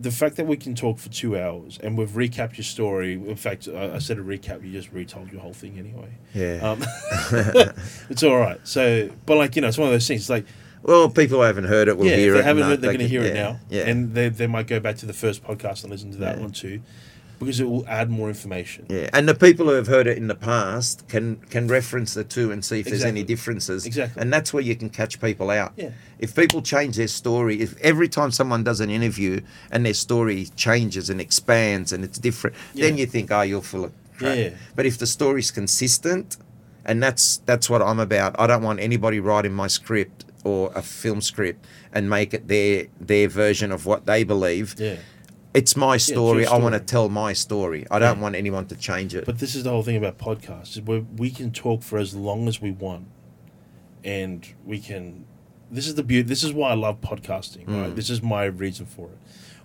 the 0.00 0.10
fact 0.10 0.36
that 0.36 0.46
we 0.46 0.56
can 0.56 0.74
talk 0.74 0.98
for 0.98 1.10
two 1.10 1.38
hours 1.38 1.78
and 1.82 1.96
we've 1.98 2.10
recapped 2.10 2.56
your 2.56 2.64
story. 2.64 3.12
In 3.12 3.36
fact, 3.36 3.68
I, 3.68 3.96
I 3.96 3.98
said 3.98 4.18
a 4.18 4.22
recap. 4.22 4.64
You 4.64 4.72
just 4.72 4.90
retold 4.90 5.30
your 5.30 5.42
whole 5.42 5.52
thing 5.52 5.78
anyway. 5.78 6.08
Yeah. 6.34 6.60
Um, 6.70 6.82
it's 8.10 8.22
all 8.22 8.38
right. 8.38 8.58
So, 8.66 9.10
but 9.26 9.36
like 9.36 9.54
you 9.54 9.62
know, 9.62 9.68
it's 9.68 9.78
one 9.78 9.88
of 9.88 9.92
those 9.92 10.08
things. 10.08 10.22
It's 10.22 10.30
like 10.30 10.46
well, 10.82 11.08
people 11.08 11.38
who 11.38 11.42
haven't 11.44 11.64
heard 11.64 11.88
it 11.88 11.96
will 11.96 12.06
yeah, 12.06 12.16
hear 12.16 12.28
if 12.30 12.34
they 12.34 12.40
it. 12.40 12.44
haven't 12.44 12.62
heard, 12.64 12.80
they're 12.80 12.92
they 12.92 12.98
going 12.98 13.08
to 13.08 13.08
hear 13.08 13.22
it 13.22 13.34
now, 13.34 13.60
Yeah. 13.70 13.88
and 13.88 14.14
they 14.14 14.28
they 14.28 14.46
might 14.46 14.66
go 14.66 14.80
back 14.80 14.96
to 14.96 15.06
the 15.06 15.12
first 15.12 15.42
podcast 15.44 15.82
and 15.82 15.90
listen 15.92 16.10
to 16.12 16.18
that 16.18 16.36
Yeah. 16.36 16.42
one 16.42 16.50
too, 16.52 16.80
because 17.38 17.58
it 17.60 17.68
will 17.68 17.84
add 17.88 18.10
more 18.10 18.28
information. 18.28 18.86
Yeah, 18.88 19.08
and 19.12 19.28
the 19.28 19.34
people 19.34 19.66
who 19.66 19.72
have 19.72 19.86
heard 19.88 20.06
it 20.06 20.16
in 20.16 20.28
the 20.28 20.34
past 20.34 21.08
can 21.08 21.36
can 21.50 21.66
reference 21.68 22.14
the 22.14 22.24
two 22.24 22.50
and 22.52 22.64
see 22.64 22.80
if 22.80 22.86
there's 22.86 23.04
any 23.04 23.22
differences. 23.22 23.86
Exactly. 23.86 24.20
And 24.22 24.32
that's 24.32 24.52
where 24.52 24.62
you 24.62 24.76
can 24.76 24.90
catch 24.90 25.20
people 25.20 25.50
out. 25.50 25.72
Yeah. 25.76 25.90
If 26.18 26.34
people 26.36 26.62
change 26.62 26.96
their 26.96 27.08
story, 27.08 27.60
if 27.60 27.76
every 27.80 28.08
time 28.08 28.30
someone 28.30 28.62
does 28.64 28.80
an 28.80 28.90
interview 28.90 29.40
and 29.72 29.84
their 29.84 29.94
story 29.94 30.46
changes 30.56 31.10
and 31.10 31.20
expands 31.20 31.92
and 31.92 32.04
it's 32.04 32.18
different, 32.18 32.54
then 32.74 32.96
you 32.96 33.06
think, 33.06 33.30
oh, 33.32 33.42
you're 33.42 33.62
full 33.62 33.84
of 33.86 33.92
crap. 34.18 34.36
Yeah. 34.36 34.50
But 34.76 34.86
if 34.86 34.98
the 34.98 35.06
story's 35.06 35.50
consistent, 35.50 36.36
and 36.84 37.02
that's 37.02 37.38
that's 37.46 37.68
what 37.70 37.80
I'm 37.82 37.98
about. 38.00 38.34
I 38.38 38.46
don't 38.46 38.62
want 38.62 38.78
anybody 38.80 39.20
writing 39.20 39.52
my 39.52 39.66
script 39.68 40.24
or 40.44 40.72
a 40.74 40.82
film 40.82 41.20
script 41.20 41.64
and 41.92 42.08
make 42.10 42.34
it 42.34 42.48
their 42.48 42.86
their 43.00 43.28
version 43.28 43.70
of 43.72 43.86
what 43.86 44.06
they 44.06 44.24
believe. 44.24 44.74
Yeah. 44.78 44.96
It's 45.54 45.76
my 45.76 45.96
it's 45.96 46.08
your 46.08 46.16
story. 46.16 46.46
I 46.46 46.56
want 46.56 46.74
to 46.74 46.80
tell 46.80 47.08
my 47.10 47.34
story. 47.34 47.86
I 47.90 47.98
don't 47.98 48.16
Yeah. 48.16 48.22
want 48.22 48.34
anyone 48.36 48.66
to 48.66 48.76
change 48.76 49.14
it. 49.14 49.26
But 49.26 49.38
this 49.38 49.54
is 49.54 49.64
the 49.64 49.70
whole 49.70 49.82
thing 49.82 49.96
about 49.96 50.16
podcasts: 50.18 50.76
is 50.76 50.80
where 50.82 51.02
we 51.16 51.30
can 51.30 51.50
talk 51.52 51.82
for 51.82 51.98
as 51.98 52.14
long 52.14 52.48
as 52.48 52.60
we 52.62 52.70
want, 52.70 53.06
and 54.04 54.46
we 54.64 54.78
can. 54.78 55.24
This 55.70 55.86
is 55.86 55.94
the 55.94 56.02
beauty. 56.02 56.26
This 56.28 56.42
is 56.42 56.52
why 56.52 56.70
I 56.70 56.74
love 56.74 57.00
podcasting. 57.00 57.66
Right. 57.68 57.90
Mm. 57.90 57.96
This 57.96 58.10
is 58.10 58.22
my 58.22 58.44
reason 58.44 58.86
for 58.86 59.08
it. 59.08 59.18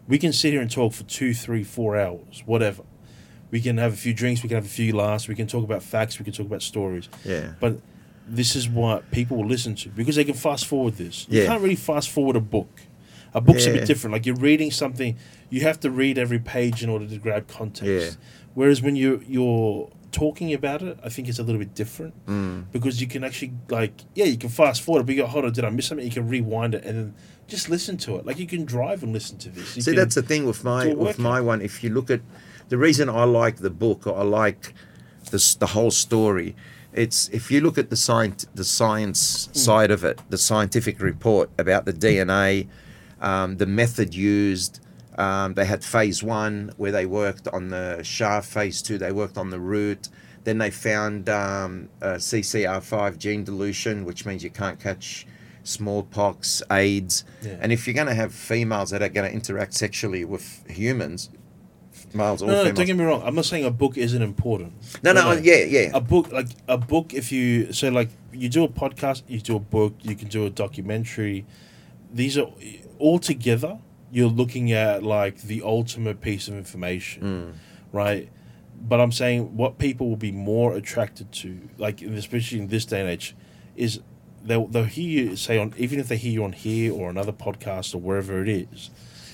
We 0.08 0.18
can 0.18 0.32
sit 0.32 0.54
here 0.54 0.62
and 0.62 0.72
talk 0.72 0.94
for 0.94 1.04
two, 1.04 1.34
three, 1.34 1.64
four 1.64 1.98
hours, 1.98 2.44
whatever. 2.46 2.84
We 3.52 3.60
can 3.62 3.78
have 3.78 3.94
a 3.94 3.98
few 3.98 4.14
drinks. 4.14 4.44
We 4.44 4.50
can 4.50 4.56
have 4.56 4.66
a 4.66 4.70
few 4.70 4.96
laughs. 4.96 5.28
We 5.28 5.36
can 5.36 5.48
talk 5.48 5.64
about 5.64 5.84
facts. 5.84 6.18
We 6.20 6.24
can 6.26 6.34
talk 6.34 6.46
about 6.46 6.62
stories. 6.62 7.10
Yeah. 7.26 7.54
But 7.60 7.80
this 8.28 8.56
is 8.56 8.68
what 8.68 9.10
people 9.12 9.38
will 9.38 9.48
listen 9.48 9.74
to 9.76 9.90
because 9.90 10.16
they 10.16 10.24
can 10.26 10.34
fast 10.34 10.66
forward 10.66 10.96
this. 10.96 11.26
You 11.30 11.46
can't 11.46 11.62
really 11.62 11.76
fast 11.76 12.10
forward 12.10 12.36
a 12.36 12.42
book. 12.42 12.82
A 13.34 13.42
book's 13.42 13.66
a 13.66 13.72
bit 13.74 13.86
different. 13.88 14.14
Like 14.14 14.26
you're 14.26 14.36
reading 14.36 14.72
something, 14.72 15.18
you 15.50 15.62
have 15.62 15.80
to 15.82 15.92
read 15.92 16.18
every 16.18 16.40
page 16.40 16.84
in 16.84 16.90
order 16.90 17.08
to 17.08 17.18
grab 17.18 17.48
context. 17.48 17.86
Yeah. 18.20 18.26
Whereas 18.54 18.82
when 18.82 18.96
you 18.96 19.24
you're 19.28 19.90
talking 20.12 20.54
about 20.54 20.82
it, 20.82 20.98
I 21.04 21.10
think 21.10 21.28
it's 21.28 21.38
a 21.38 21.44
little 21.44 21.60
bit 21.60 21.76
different 21.76 22.14
Mm. 22.26 22.66
because 22.72 23.00
you 23.02 23.08
can 23.08 23.24
actually 23.24 23.54
like 23.70 23.94
yeah, 24.16 24.26
you 24.26 24.38
can 24.38 24.50
fast 24.50 24.82
forward, 24.82 25.06
but 25.06 25.16
you 25.16 25.22
go, 25.22 25.28
hold 25.28 25.46
on, 25.46 25.52
did 25.52 25.64
I 25.64 25.70
miss 25.70 25.86
something? 25.88 26.06
You 26.06 26.12
can 26.12 26.28
rewind 26.28 26.74
it 26.74 26.84
and 26.84 26.98
then 26.98 27.14
just 27.48 27.70
listen 27.70 27.98
to 27.98 28.16
it. 28.18 28.26
Like 28.26 28.40
you 28.40 28.48
can 28.48 28.66
drive 28.66 29.04
and 29.04 29.14
listen 29.14 29.38
to 29.40 29.50
this. 29.50 29.76
You 29.76 29.82
See, 29.84 29.96
that's 29.96 30.16
the 30.16 30.22
thing 30.24 30.46
with 30.46 30.64
my 30.64 30.94
with 30.94 31.20
my 31.20 31.40
one. 31.40 31.62
If 31.62 31.84
you 31.84 31.92
look 31.92 32.10
at 32.10 32.22
the 32.70 32.78
reason 32.78 33.10
I 33.10 33.24
like 33.26 33.58
the 33.58 33.70
book, 33.70 34.08
or 34.08 34.18
I 34.18 34.24
like 34.24 34.74
this 35.32 35.56
the 35.56 35.68
whole 35.68 35.92
story. 35.92 36.56
It's 36.94 37.28
if 37.30 37.52
you 37.52 37.62
look 37.62 37.78
at 37.78 37.90
the 37.90 37.96
science 37.96 38.46
the 38.56 38.64
science 38.64 39.48
Hmm. 39.48 39.58
side 39.58 39.92
of 39.92 40.04
it, 40.04 40.20
the 40.30 40.38
scientific 40.38 41.00
report 41.00 41.50
about 41.58 41.86
the 41.86 41.94
DNA, 41.94 42.68
um, 43.22 43.58
the 43.58 43.66
method 43.66 44.14
used. 44.16 44.80
Um, 45.18 45.56
they 45.56 45.66
had 45.66 45.84
phase 45.84 46.22
one 46.22 46.72
where 46.78 46.92
they 46.92 47.06
worked 47.08 47.48
on 47.48 47.70
the 47.70 48.04
shaft. 48.04 48.48
Phase 48.50 48.82
two, 48.84 48.98
they 49.00 49.12
worked 49.12 49.38
on 49.38 49.50
the 49.50 49.60
root. 49.60 50.10
Then 50.44 50.60
they 50.60 50.70
found 50.72 51.28
um, 51.28 51.90
uh, 52.02 52.14
CCR5 52.20 53.18
gene 53.18 53.44
deletion, 53.44 54.06
which 54.06 54.26
means 54.26 54.44
you 54.44 54.50
can't 54.52 54.80
catch 54.80 55.26
smallpox, 55.64 56.62
AIDS. 56.72 57.24
Yeah. 57.42 57.58
And 57.60 57.72
if 57.74 57.86
you're 57.86 57.94
going 57.94 58.08
to 58.08 58.14
have 58.14 58.34
females 58.34 58.92
that 58.92 59.02
are 59.02 59.10
going 59.10 59.30
to 59.30 59.34
interact 59.36 59.74
sexually 59.74 60.24
with 60.24 60.64
humans, 60.70 61.30
males 62.14 62.42
or 62.42 62.48
no, 62.48 62.52
no, 62.54 62.58
females. 62.60 62.78
don't 62.78 62.86
get 62.86 62.96
me 62.98 63.04
wrong. 63.04 63.22
I'm 63.26 63.36
not 63.36 63.46
saying 63.46 63.66
a 63.66 63.72
book 63.72 63.98
isn't 63.98 64.22
important. 64.22 64.74
no, 65.04 65.14
no, 65.14 65.32
yeah, 65.34 65.64
yeah. 65.64 65.92
a 65.94 66.02
book 66.02 66.32
like 66.32 66.48
a 66.68 66.78
book 66.78 67.14
if 67.14 67.32
you 67.32 67.72
so 67.74 67.90
like 67.90 68.10
you 68.34 68.50
do 68.50 68.64
a 68.64 68.70
podcast 68.70 69.24
you 69.28 69.40
do 69.40 69.56
a 69.56 69.60
book 69.60 69.94
you 70.02 70.16
can 70.16 70.28
do 70.28 70.46
a 70.46 70.50
documentary 70.50 71.46
these 72.14 72.38
are 72.38 72.48
all 73.00 73.20
together 73.20 73.80
you're 74.12 74.30
looking 74.30 74.72
at 74.72 75.04
like 75.04 75.42
the 75.42 75.62
ultimate 75.64 76.22
piece 76.22 76.48
of 76.48 76.54
information 76.56 77.22
Mm. 77.24 77.54
right 77.92 78.30
but 78.80 79.02
i'm 79.02 79.12
saying 79.12 79.58
what 79.58 79.78
people 79.80 80.08
will 80.08 80.16
be 80.16 80.32
more 80.32 80.76
attracted 80.76 81.32
to 81.32 81.60
like 81.78 82.02
especially 82.02 82.60
in 82.60 82.68
this 82.68 82.86
day 82.86 83.02
and 83.02 83.10
age 83.10 83.36
is 83.76 84.00
they'll, 84.44 84.68
they'll 84.68 84.86
hear 84.86 85.10
you 85.30 85.36
say 85.36 85.58
on 85.58 85.74
even 85.78 86.00
if 86.00 86.08
they 86.08 86.16
hear 86.18 86.32
you 86.32 86.44
on 86.44 86.54
here 86.54 86.94
or 86.94 87.10
another 87.10 87.34
podcast 87.34 87.94
or 87.94 87.98
wherever 87.98 88.42
it 88.42 88.48
is 88.50 88.90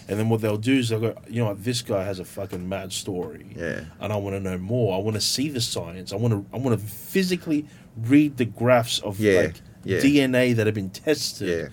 and 0.08 0.20
then 0.20 0.30
what 0.30 0.42
they'll 0.42 0.58
do 0.58 0.74
is 0.80 0.90
they'll 0.90 1.00
go 1.00 1.16
you 1.30 1.40
know 1.42 1.48
what 1.50 1.64
this 1.64 1.82
guy 1.82 2.04
has 2.04 2.20
a 2.20 2.26
fucking 2.26 2.68
mad 2.68 2.92
story 2.92 3.46
Yeah. 3.56 3.86
and 4.00 4.12
I 4.14 4.16
want 4.18 4.36
to 4.36 4.40
know 4.40 4.58
more. 4.58 4.96
I 4.96 5.00
want 5.00 5.16
to 5.16 5.22
see 5.22 5.50
the 5.50 5.62
science. 5.62 6.12
I 6.14 6.18
want 6.18 6.34
to 6.34 6.46
I 6.56 6.60
want 6.60 6.80
to 6.80 6.86
physically 6.86 7.66
read 7.98 8.38
the 8.38 8.46
graphs 8.46 9.00
of 9.00 9.20
Yeah, 9.20 9.42
like 9.42 9.62
yeah. 9.84 9.98
DNA 10.00 10.56
that 10.56 10.66
have 10.66 10.76
been 10.76 10.90
tested. 10.90 11.48
Yeah, 11.48 11.70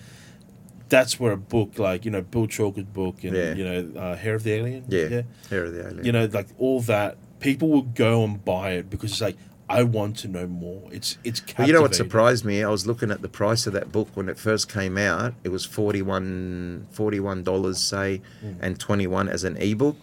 That's 0.89 1.19
where 1.19 1.31
a 1.31 1.37
book 1.37 1.79
like 1.79 2.05
you 2.05 2.11
know 2.11 2.21
Bill 2.21 2.47
Chalker's 2.47 2.83
book 2.85 3.23
and 3.23 3.35
Yeah. 3.35 3.53
you 3.53 3.63
know 3.63 3.99
uh, 3.99 4.15
Hair 4.15 4.35
of 4.35 4.43
the 4.43 4.51
Alien. 4.53 4.83
yeah. 4.89 5.21
Hair 5.49 5.63
of 5.65 5.73
the 5.73 5.81
alien. 5.87 6.05
You 6.05 6.11
know 6.11 6.25
like 6.31 6.47
all 6.57 6.81
that 6.81 7.17
people 7.39 7.69
will 7.69 7.81
go 7.81 8.23
and 8.23 8.43
buy 8.43 8.71
it 8.73 8.89
because 8.89 9.11
it's 9.13 9.21
like 9.21 9.37
I 9.79 9.83
want 9.83 10.17
to 10.17 10.27
know 10.27 10.47
more. 10.47 10.83
It's 10.91 11.17
it's 11.23 11.41
Well, 11.57 11.67
you 11.67 11.73
know 11.73 11.81
what 11.81 11.95
surprised 11.95 12.43
me? 12.45 12.63
I 12.63 12.69
was 12.69 12.85
looking 12.85 13.09
at 13.11 13.21
the 13.21 13.29
price 13.29 13.65
of 13.67 13.73
that 13.73 13.91
book 13.91 14.09
when 14.15 14.27
it 14.29 14.37
first 14.37 14.67
came 14.71 14.97
out. 14.97 15.33
It 15.43 15.49
was 15.49 15.63
41 15.65 16.87
$41, 16.93 17.77
say, 17.77 18.21
Mm. 18.43 18.55
and 18.61 18.79
21 18.79 19.29
as 19.29 19.43
an 19.43 19.57
ebook. 19.57 19.97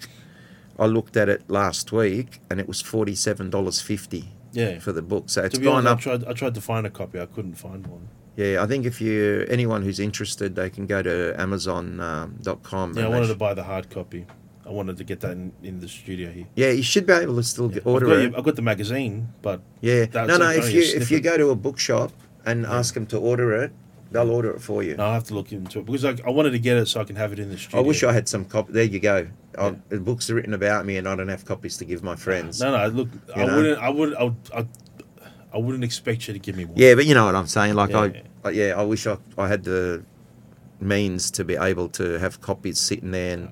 I 0.79 0.87
looked 0.87 1.17
at 1.17 1.29
it 1.29 1.43
last 1.49 1.93
week 1.93 2.41
and 2.49 2.61
it 2.61 2.69
was 2.69 2.81
$47.50 2.83 4.25
Yeah. 4.53 4.79
for 4.79 4.93
the 4.93 5.03
book. 5.03 5.25
So 5.29 5.43
it's 5.45 5.59
gone 5.59 5.87
honest, 5.87 6.07
up. 6.07 6.15
I 6.15 6.17
tried 6.17 6.25
I 6.31 6.33
tried 6.33 6.55
to 6.55 6.61
find 6.61 6.87
a 6.87 6.91
copy. 6.91 7.21
I 7.21 7.27
couldn't 7.27 7.55
find 7.55 7.87
one. 7.87 8.09
Yeah, 8.37 8.63
I 8.63 8.67
think 8.67 8.87
if 8.87 9.01
you 9.01 9.45
anyone 9.49 9.83
who's 9.83 9.99
interested, 9.99 10.55
they 10.55 10.71
can 10.71 10.87
go 10.87 11.03
to 11.03 11.35
Amazon.com. 11.41 12.01
Um, 12.01 12.37
dot 12.43 12.63
com 12.63 12.97
Yeah, 12.97 13.07
I 13.07 13.09
wanted 13.09 13.27
they 13.27 13.33
to 13.33 13.39
buy 13.39 13.55
the 13.55 13.65
hard 13.65 13.91
copy. 13.91 14.27
I 14.69 14.71
wanted 14.71 14.99
to 14.99 15.05
get 15.05 15.21
that 15.21 15.33
in, 15.33 15.53
in 15.63 15.81
the 15.81 15.89
studio 15.89 16.31
here. 16.31 16.47
Yeah, 16.55 16.71
you 16.71 16.83
should 16.83 17.07
be 17.07 17.15
able 17.15 17.37
to 17.37 17.43
still 17.43 17.69
get, 17.69 17.87
I've 17.87 18.03
got, 18.03 18.19
it. 18.19 18.35
I've 18.37 18.45
got 18.45 18.55
the 18.55 18.63
magazine, 18.63 19.33
but 19.41 19.63
Yeah, 19.81 20.05
That's 20.05 20.29
no, 20.29 20.37
no. 20.37 20.51
If 20.51 20.73
you 20.75 20.83
if 20.83 21.11
you 21.11 21.21
go 21.21 21.39
to 21.39 21.49
a 21.51 21.57
bookshop 21.57 22.13
and 22.45 22.67
ask 22.67 22.93
them 22.93 23.07
to 23.07 23.19
order 23.19 23.55
it, 23.63 23.73
they'll 24.11 24.31
order 24.31 24.51
it 24.51 24.61
for 24.61 24.83
you. 24.83 24.95
no, 24.95 25.07
I 25.07 25.15
have 25.15 25.25
to 25.25 25.35
look 25.35 25.53
into 25.53 25.79
it 25.79 25.87
because 25.87 26.05
I, 26.05 26.17
I 26.27 26.31
wanted 26.31 26.51
to 26.51 26.59
get 26.59 26.77
it 26.77 26.87
so 26.87 27.01
I 27.01 27.05
can 27.05 27.17
have 27.17 27.33
it 27.33 27.39
in 27.39 27.49
the 27.49 27.57
studio. 27.57 27.81
I 27.81 27.83
wish 27.83 28.05
I 28.05 28.13
had 28.13 28.29
some 28.29 28.45
copy. 28.45 28.73
There 28.75 28.85
you 28.85 29.01
go. 29.01 29.27
Yeah. 29.57 29.75
The 29.89 30.01
books 30.01 30.29
are 30.29 30.35
written 30.35 30.53
about 30.53 30.85
me, 30.85 30.99
and 30.99 31.09
I 31.09 31.17
don't 31.17 31.29
have 31.29 31.47
copies 31.47 31.79
to 31.79 31.87
give 31.87 32.03
my 32.03 32.15
friends. 32.15 32.61
No, 32.61 32.77
no. 32.77 32.87
Look, 32.89 33.09
I 33.35 33.47
know? 33.47 33.57
wouldn't. 33.57 33.79
I 33.83 33.89
would. 33.89 34.15
I, 34.17 34.23
would 34.25 34.37
I, 34.55 34.67
I 35.55 35.59
wouldn't 35.59 35.83
expect 35.83 36.29
you 36.29 36.35
to 36.35 36.39
give 36.39 36.57
me 36.57 36.67
one. 36.67 36.77
Yeah, 36.77 36.95
but 36.95 37.07
you 37.07 37.15
know 37.15 37.25
what 37.25 37.35
I'm 37.35 37.47
saying. 37.47 37.75
Like 37.75 37.91
Yeah, 37.91 38.01
I, 38.01 38.07
yeah. 38.07 38.23
I, 38.45 38.51
yeah, 38.51 38.75
I 38.77 38.83
wish 38.83 39.07
I, 39.07 39.17
I 39.39 39.49
had 39.49 39.65
the 39.65 40.05
means 40.79 41.31
to 41.33 41.45
be 41.45 41.57
able 41.57 41.89
to 41.89 42.19
have 42.19 42.43
copies 42.43 42.79
sitting 42.79 43.13
there, 43.13 43.33
and 43.33 43.51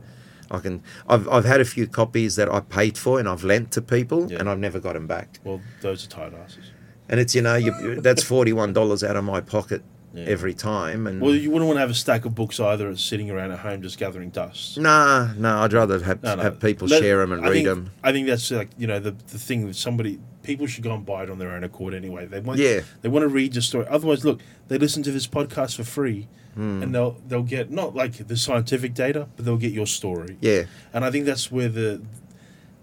I 0.51 0.59
can. 0.60 0.82
I've 1.09 1.28
I've 1.28 1.44
had 1.44 1.60
a 1.60 1.64
few 1.64 1.86
copies 1.86 2.36
that 2.36 2.52
I 2.52 2.60
paid 2.60 2.97
for 2.98 3.18
and 3.18 3.28
I've 3.28 3.44
lent 3.44 3.73
to 3.73 3.82
people, 3.82 4.31
Yeah. 4.31 4.39
and 4.39 4.48
I've 4.48 4.59
never 4.59 4.78
got 4.81 4.94
them 4.94 5.06
back. 5.06 5.39
Well, 5.44 5.60
those 5.81 6.05
are 6.06 6.09
tight 6.09 6.32
asses. 6.35 6.70
And 7.09 7.20
it's 7.20 7.35
you 7.35 7.43
know 7.43 7.55
you, 7.56 8.01
that's 8.01 8.23
forty 8.23 8.52
one 8.52 8.73
dollars 8.73 9.05
out 9.05 9.16
of 9.16 9.24
my 9.24 9.40
pocket 9.40 9.82
Yeah. 10.12 10.24
every 10.24 10.55
time, 10.55 11.06
and 11.06 11.20
Well, 11.20 11.35
you 11.35 11.51
wouldn't 11.51 11.66
want 11.68 11.77
to 11.77 11.81
have 11.81 11.90
a 11.90 11.94
stack 11.94 12.24
of 12.24 12.35
books 12.35 12.59
either, 12.59 12.97
sitting 12.97 13.31
around 13.31 13.52
at 13.52 13.60
home 13.60 13.81
just 13.82 13.98
gathering 13.98 14.31
dust. 14.31 14.78
nah, 14.78 15.28
nah, 15.36 15.62
I'd 15.64 15.73
rather 15.73 16.02
have 16.02 16.23
No, 16.23 16.35
no. 16.36 16.43
have 16.43 16.59
people 16.60 16.89
Let- 16.89 17.01
share 17.02 17.18
them 17.18 17.32
and 17.32 17.43
I 17.44 17.48
read 17.48 17.55
think, 17.55 17.66
them. 17.68 17.90
I 18.02 18.12
think 18.12 18.27
that's 18.27 18.51
like 18.51 18.70
you 18.78 18.86
know 18.86 18.98
the 18.98 19.12
the 19.31 19.39
thing 19.39 19.66
that 19.68 19.77
somebody 19.77 20.18
people 20.43 20.66
should 20.68 20.85
go 20.85 20.94
and 20.94 21.05
buy 21.05 21.24
it 21.24 21.31
on 21.31 21.39
their 21.39 21.51
own 21.51 21.64
accord 21.64 21.93
anyway. 21.94 22.24
They 22.27 22.40
want 22.40 22.59
Yeah. 22.60 22.81
they 23.02 23.09
want 23.09 23.23
to 23.24 23.28
read 23.28 23.55
your 23.55 23.62
story. 23.62 23.86
Otherwise, 23.89 24.24
look, 24.24 24.40
they 24.68 24.78
listen 24.78 25.02
to 25.05 25.10
this 25.12 25.27
podcast 25.27 25.77
for 25.77 25.85
free, 25.85 26.28
Hmm. 26.56 26.82
and 26.82 26.94
they'll 26.94 27.16
they'll 27.28 27.42
get 27.42 27.70
not 27.70 27.94
like 27.94 28.26
the 28.28 28.36
scientific 28.36 28.94
data, 28.94 29.28
but 29.36 29.44
they'll 29.44 29.58
get 29.58 29.72
your 29.72 29.86
story. 29.86 30.38
Yeah, 30.40 30.62
And 30.92 31.04
I 31.04 31.10
think 31.10 31.26
that's 31.26 31.52
where 31.52 31.68
the 31.68 32.02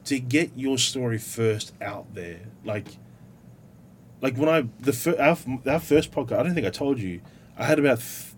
to 0.06 0.20
get 0.20 0.52
your 0.56 0.78
story 0.78 1.18
first 1.18 1.74
out 1.82 2.14
there, 2.14 2.42
like 2.64 2.88
like 4.22 4.38
when 4.38 4.50
I 4.50 4.68
the 4.80 4.94
fir- 4.94 5.20
our, 5.20 5.38
our 5.72 5.80
first 5.80 6.12
podcast, 6.12 6.40
I 6.40 6.44
don't 6.44 6.54
think 6.54 6.68
I 6.68 6.70
told 6.70 7.00
you, 7.00 7.22
I 7.58 7.66
had 7.66 7.80
about 7.80 8.00
th- 8.00 8.34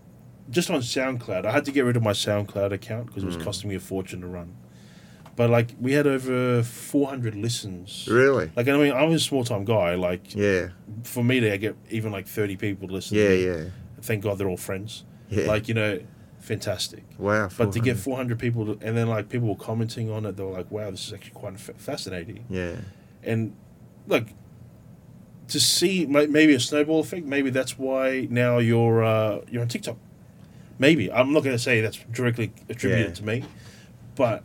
just 0.50 0.70
on 0.70 0.80
SoundCloud. 0.80 1.44
I 1.44 1.52
had 1.52 1.64
to 1.66 1.72
get 1.72 1.84
rid 1.84 1.96
of 1.96 2.02
my 2.02 2.12
SoundCloud 2.12 2.72
account 2.72 3.06
because 3.06 3.22
it 3.22 3.26
was 3.26 3.36
Mm. 3.36 3.44
costing 3.44 3.68
me 3.70 3.76
a 3.76 3.80
fortune 3.80 4.20
to 4.22 4.26
run. 4.26 4.54
But 5.36 5.50
like 5.50 5.74
we 5.80 5.92
had 5.92 6.06
over 6.06 6.62
four 6.62 7.08
hundred 7.08 7.34
listens. 7.34 8.08
really. 8.10 8.50
Like 8.56 8.68
I 8.68 8.76
mean, 8.78 8.92
I'm 8.92 9.12
a 9.12 9.18
small 9.18 9.44
time 9.44 9.64
guy. 9.64 9.94
Like 9.96 10.34
Yeah, 10.34 10.68
for 11.04 11.22
me 11.22 11.40
to 11.40 11.58
get 11.58 11.76
even 11.90 12.10
like 12.10 12.26
thirty 12.26 12.56
people 12.56 12.88
to 12.88 12.94
listen. 12.94 13.18
yeah, 13.18 13.30
yeah, 13.30 13.64
Thank 14.00 14.22
God 14.24 14.38
they're 14.38 14.48
all 14.48 14.56
friends. 14.56 15.04
Yeah. 15.28 15.46
Like 15.46 15.68
you 15.68 15.74
know, 15.74 16.00
fantastic. 16.40 17.02
wow. 17.18 17.48
But 17.56 17.72
to 17.72 17.80
get 17.80 17.96
400. 17.96 18.38
400 18.38 18.38
people, 18.38 18.76
to, 18.76 18.86
and 18.86 18.96
then 18.96 19.08
like 19.08 19.28
people 19.28 19.48
were 19.48 19.56
commenting 19.56 20.10
on 20.10 20.24
it, 20.26 20.36
they 20.36 20.42
were 20.44 20.52
like, 20.52 20.70
"Wow, 20.70 20.90
this 20.90 21.06
is 21.06 21.12
actually 21.12 21.32
quite 21.32 21.58
fa- 21.58 21.74
fascinating." 21.76 22.44
yeah, 22.48 22.76
And 23.22 23.54
look, 24.06 24.26
to 25.48 25.60
see 25.60 26.06
may- 26.06 26.26
maybe 26.26 26.54
a 26.54 26.60
snowball 26.60 27.00
effect, 27.00 27.26
maybe 27.26 27.50
that's 27.50 27.78
why 27.78 28.26
now 28.30 28.58
you're 28.58 29.04
uh, 29.04 29.40
you're 29.50 29.62
on 29.62 29.68
TikTok. 29.68 29.96
Maybe 30.78 31.10
I'm 31.10 31.32
not 31.32 31.42
going 31.42 31.56
to 31.56 31.62
say 31.62 31.80
that's 31.80 31.98
directly 32.12 32.52
attributed 32.68 33.06
Yeah. 33.08 33.14
to 33.14 33.24
me, 33.24 33.44
but 34.14 34.44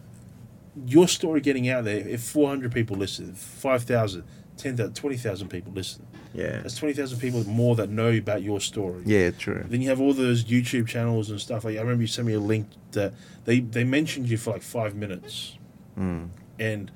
your 0.88 1.08
story 1.08 1.42
getting 1.42 1.68
out 1.68 1.84
there. 1.84 2.08
If 2.08 2.22
400 2.22 2.72
people 2.72 2.96
listen, 2.96 3.34
5,000, 3.34 4.24
10,000, 4.62 4.94
20,000 4.94 5.48
people 5.50 5.72
listen, 5.74 6.06
yeah, 6.34 6.60
that's 6.62 6.76
20,000 6.76 7.20
people 7.20 7.44
more 7.46 7.76
that 7.76 7.90
know 7.90 8.12
about 8.12 8.42
your 8.44 8.60
story. 8.62 9.02
yeah. 9.06 9.32
True. 9.32 9.66
Then 9.68 9.82
you 9.82 9.90
have 9.90 10.00
all 10.00 10.14
those 10.14 10.44
YouTube 10.46 10.88
channels 10.88 11.30
and 11.30 11.40
stuff. 11.42 11.66
Like 11.66 11.78
I 11.78 11.82
remember 11.82 12.02
you 12.04 12.08
sent 12.08 12.28
me 12.28 12.34
a 12.34 12.40
link 12.40 12.68
that 12.92 13.14
they 13.46 13.60
they 13.60 13.84
mentioned 13.84 14.30
you 14.30 14.38
for 14.38 14.52
like 14.54 14.62
five 14.64 14.96
minutes, 14.96 15.58
Mm. 15.98 16.30
and 16.60 16.92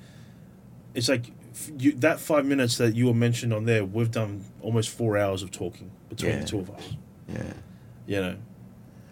it's 0.93 1.09
like 1.09 1.31
you, 1.77 1.91
that 1.93 2.19
five 2.19 2.45
minutes 2.45 2.77
that 2.77 2.95
you 2.95 3.07
were 3.07 3.13
mentioned 3.13 3.53
on 3.53 3.65
there. 3.65 3.83
We've 3.83 4.11
done 4.11 4.43
almost 4.61 4.89
four 4.89 5.17
hours 5.17 5.43
of 5.43 5.51
talking 5.51 5.91
between 6.09 6.31
Yeah. 6.33 6.39
the 6.41 6.45
two 6.47 6.59
of 6.59 6.69
us. 6.69 6.93
Yeah. 7.27 7.53
You 8.07 8.21
know, 8.21 8.35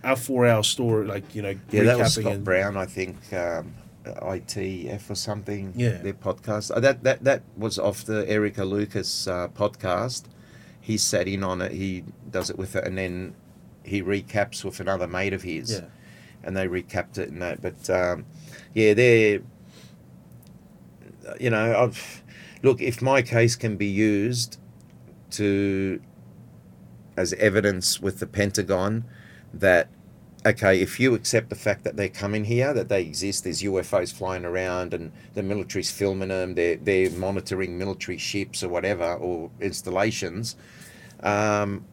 our 0.03 0.15
four 0.15 0.45
hour 0.45 0.63
story, 0.63 1.05
like 1.07 1.33
you 1.35 1.41
know, 1.41 1.55
Yeah, 1.71 1.83
that 1.83 1.97
was 1.97 2.13
Scott 2.13 2.33
and- 2.33 2.43
Brown, 2.45 2.77
I 2.77 2.85
think, 2.85 3.17
um, 3.33 3.73
ITF 4.03 5.09
or 5.09 5.15
something. 5.15 5.73
Yeah. 5.75 5.97
their 5.97 6.13
podcast. 6.13 6.71
Uh, 6.75 6.79
that 6.79 7.03
that 7.03 7.23
that 7.23 7.43
was 7.57 7.79
off 7.79 8.03
the 8.03 8.29
Erica 8.29 8.65
Lucas 8.65 9.27
uh, 9.27 9.47
podcast. 9.49 10.23
He 10.81 10.97
sat 10.97 11.27
in 11.27 11.43
on 11.43 11.61
it. 11.61 11.71
He 11.71 12.03
does 12.29 12.49
it 12.49 12.57
with 12.57 12.75
it, 12.75 12.85
and 12.85 12.97
then 12.97 13.35
he 13.83 14.01
recaps 14.01 14.63
with 14.65 14.79
another 14.79 15.07
mate 15.07 15.33
of 15.33 15.43
his, 15.43 15.71
Yeah, 15.71 15.85
and 16.43 16.57
they 16.57 16.67
recapped 16.67 17.17
it 17.17 17.29
and 17.29 17.41
that. 17.41 17.61
But 17.61 17.89
um, 17.89 18.25
yeah, 18.73 18.93
they're 18.93 19.39
you 21.39 21.49
know, 21.49 21.77
I've 21.77 22.23
look 22.61 22.81
if 22.81 23.01
my 23.01 23.21
case 23.21 23.55
can 23.55 23.77
be 23.77 23.87
used 23.87 24.57
to 25.31 26.01
as 27.15 27.33
evidence 27.33 28.01
with 28.01 28.19
the 28.19 28.27
Pentagon 28.27 29.05
that 29.53 29.87
okay, 30.45 30.81
if 30.81 30.99
you 30.99 31.13
accept 31.13 31.49
the 31.49 31.55
fact 31.55 31.83
that 31.83 31.95
they're 31.95 32.09
coming 32.09 32.45
here, 32.45 32.73
that 32.73 32.89
they 32.89 33.01
exist, 33.01 33.43
there's 33.43 33.61
UFOs 33.63 34.13
flying 34.13 34.45
around, 34.45 34.93
and 34.93 35.11
the 35.33 35.43
military's 35.43 35.91
filming 35.91 36.29
them, 36.29 36.55
they're 36.55 36.75
they're 36.75 37.09
monitoring 37.11 37.77
military 37.77 38.17
ships 38.17 38.63
or 38.63 38.69
whatever 38.69 39.13
or 39.15 39.49
installations. 39.59 40.55
Um, 41.21 41.85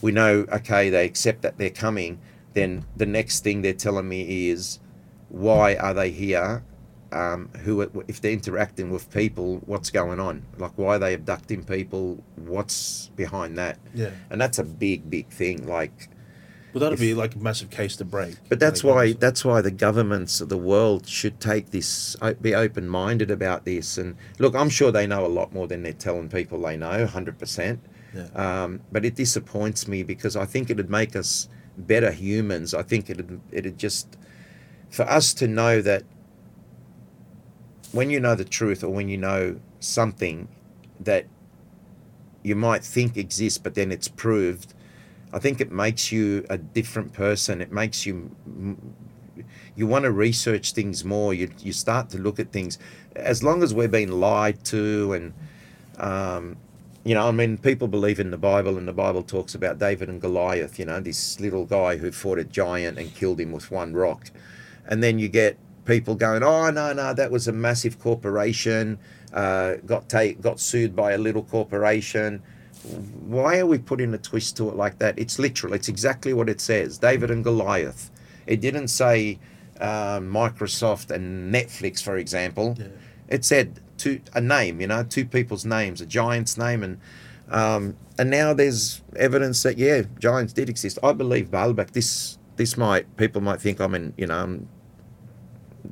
we 0.00 0.12
know, 0.12 0.46
okay, 0.52 0.90
they 0.90 1.04
accept 1.04 1.42
that 1.42 1.58
they're 1.58 1.70
coming. 1.70 2.20
Then 2.54 2.84
the 2.96 3.06
next 3.06 3.42
thing 3.42 3.62
they're 3.62 3.72
telling 3.72 4.08
me 4.08 4.48
is, 4.50 4.78
why 5.28 5.76
are 5.76 5.94
they 5.94 6.10
here? 6.10 6.62
Um, 7.10 7.48
who, 7.64 7.80
if 8.06 8.20
they're 8.20 8.32
interacting 8.32 8.90
with 8.90 9.10
people, 9.10 9.62
what's 9.64 9.90
going 9.90 10.20
on? 10.20 10.44
Like, 10.58 10.72
why 10.76 10.96
are 10.96 10.98
they 10.98 11.14
abducting 11.14 11.64
people? 11.64 12.22
What's 12.36 13.08
behind 13.16 13.56
that? 13.56 13.78
Yeah. 13.94 14.10
And 14.30 14.40
that's 14.40 14.58
a 14.58 14.64
big, 14.64 15.08
big 15.08 15.28
thing. 15.28 15.66
Like, 15.66 16.10
Well, 16.72 16.80
that'd 16.80 16.94
If- 16.94 17.00
be 17.00 17.14
like 17.14 17.34
a 17.34 17.38
massive 17.38 17.70
case 17.70 17.96
to 17.96 18.04
break. 18.04 18.36
but 18.48 18.60
that's 18.60 18.84
why 18.84 19.12
that's 19.14 19.44
why 19.44 19.60
the 19.62 19.70
governments 19.70 20.40
of 20.40 20.48
the 20.50 20.58
world 20.58 21.06
should 21.08 21.40
take 21.40 21.70
this, 21.70 22.14
be 22.42 22.54
open 22.54 22.88
minded 22.88 23.30
about 23.30 23.64
this. 23.64 23.96
And 23.98 24.16
look, 24.38 24.54
I'm 24.54 24.68
sure 24.68 24.92
they 24.92 25.06
know 25.06 25.24
a 25.24 25.28
lot 25.28 25.52
more 25.52 25.66
than 25.66 25.82
they're 25.82 25.92
telling 25.94 26.28
people 26.28 26.60
they 26.60 26.76
know, 26.76 27.06
hundred 27.06 27.38
percent. 27.38 27.80
Yeah. 28.14 28.28
Um, 28.34 28.80
but 28.92 29.04
it 29.04 29.14
disappoints 29.14 29.88
me 29.88 30.02
because 30.02 30.36
I 30.36 30.44
think 30.44 30.70
it'd 30.70 30.90
make 30.90 31.14
us 31.16 31.48
better 31.76 32.10
humans. 32.10 32.74
I 32.74 32.82
think 32.82 33.08
it'd 33.10 33.40
it'd 33.50 33.78
just 33.78 34.16
for 34.90 35.02
us 35.08 35.32
to 35.34 35.46
know 35.48 35.80
that 35.82 36.02
when 37.92 38.10
you 38.10 38.20
know 38.20 38.34
the 38.34 38.44
truth 38.44 38.84
or 38.84 38.90
when 38.90 39.08
you 39.08 39.16
know 39.16 39.58
something 39.80 40.48
that 41.00 41.26
you 42.42 42.54
might 42.54 42.84
think 42.84 43.16
exists, 43.16 43.58
but 43.58 43.74
then 43.74 43.90
it's 43.92 44.08
proved. 44.08 44.74
I 45.32 45.38
think 45.38 45.60
it 45.60 45.70
makes 45.70 46.10
you 46.10 46.46
a 46.48 46.56
different 46.56 47.12
person. 47.12 47.60
It 47.60 47.70
makes 47.70 48.06
you 48.06 48.30
you 49.76 49.86
want 49.86 50.04
to 50.04 50.10
research 50.10 50.72
things 50.72 51.04
more. 51.04 51.34
You 51.34 51.50
you 51.60 51.72
start 51.72 52.10
to 52.10 52.18
look 52.18 52.38
at 52.40 52.50
things. 52.50 52.78
As 53.14 53.42
long 53.42 53.62
as 53.62 53.74
we're 53.74 53.88
being 53.88 54.10
lied 54.10 54.64
to, 54.66 55.12
and 55.12 55.34
um, 55.98 56.56
you 57.04 57.14
know, 57.14 57.28
I 57.28 57.30
mean, 57.30 57.58
people 57.58 57.88
believe 57.88 58.20
in 58.20 58.30
the 58.30 58.38
Bible, 58.38 58.78
and 58.78 58.88
the 58.88 58.92
Bible 58.92 59.22
talks 59.22 59.54
about 59.54 59.78
David 59.78 60.08
and 60.08 60.20
Goliath. 60.20 60.78
You 60.78 60.86
know, 60.86 61.00
this 61.00 61.38
little 61.40 61.66
guy 61.66 61.96
who 61.96 62.10
fought 62.10 62.38
a 62.38 62.44
giant 62.44 62.98
and 62.98 63.14
killed 63.14 63.40
him 63.40 63.52
with 63.52 63.70
one 63.70 63.92
rock, 63.94 64.30
and 64.86 65.02
then 65.02 65.18
you 65.18 65.28
get 65.28 65.58
people 65.84 66.14
going, 66.14 66.42
"Oh 66.42 66.70
no, 66.70 66.92
no, 66.92 67.12
that 67.12 67.30
was 67.30 67.46
a 67.46 67.52
massive 67.52 67.98
corporation." 67.98 68.98
Uh, 69.32 69.74
got 69.84 70.08
ta- 70.08 70.32
got 70.40 70.58
sued 70.58 70.96
by 70.96 71.12
a 71.12 71.18
little 71.18 71.42
corporation 71.42 72.42
why 73.26 73.58
are 73.58 73.66
we 73.66 73.78
putting 73.78 74.14
a 74.14 74.18
twist 74.18 74.56
to 74.58 74.68
it 74.68 74.76
like 74.76 74.98
that? 74.98 75.18
It's 75.18 75.38
literal. 75.38 75.72
It's 75.72 75.88
exactly 75.88 76.32
what 76.32 76.48
it 76.48 76.60
says. 76.60 76.98
David 76.98 77.30
and 77.30 77.44
Goliath. 77.44 78.10
It 78.46 78.60
didn't 78.60 78.88
say 78.88 79.38
um, 79.80 80.28
Microsoft 80.28 81.10
and 81.10 81.52
Netflix, 81.52 82.02
for 82.02 82.16
example. 82.16 82.76
Yeah. 82.78 82.86
It 83.28 83.44
said 83.44 83.80
two 83.98 84.20
a 84.34 84.40
name. 84.40 84.80
You 84.80 84.86
know, 84.86 85.02
two 85.02 85.26
people's 85.26 85.64
names, 85.64 86.00
a 86.00 86.06
giant's 86.06 86.56
name, 86.56 86.82
and 86.82 87.00
um, 87.50 87.96
and 88.18 88.30
now 88.30 88.54
there's 88.54 89.02
evidence 89.16 89.62
that 89.62 89.78
yeah, 89.78 90.02
giants 90.18 90.52
did 90.52 90.68
exist. 90.68 90.98
I 91.02 91.12
believe 91.12 91.50
Baalbek. 91.50 91.90
This 91.90 92.38
this 92.56 92.76
might 92.76 93.16
people 93.16 93.40
might 93.40 93.60
think 93.60 93.80
I'm 93.80 93.94
in. 93.94 94.14
You 94.16 94.26
know, 94.26 94.38
I'm, 94.38 94.68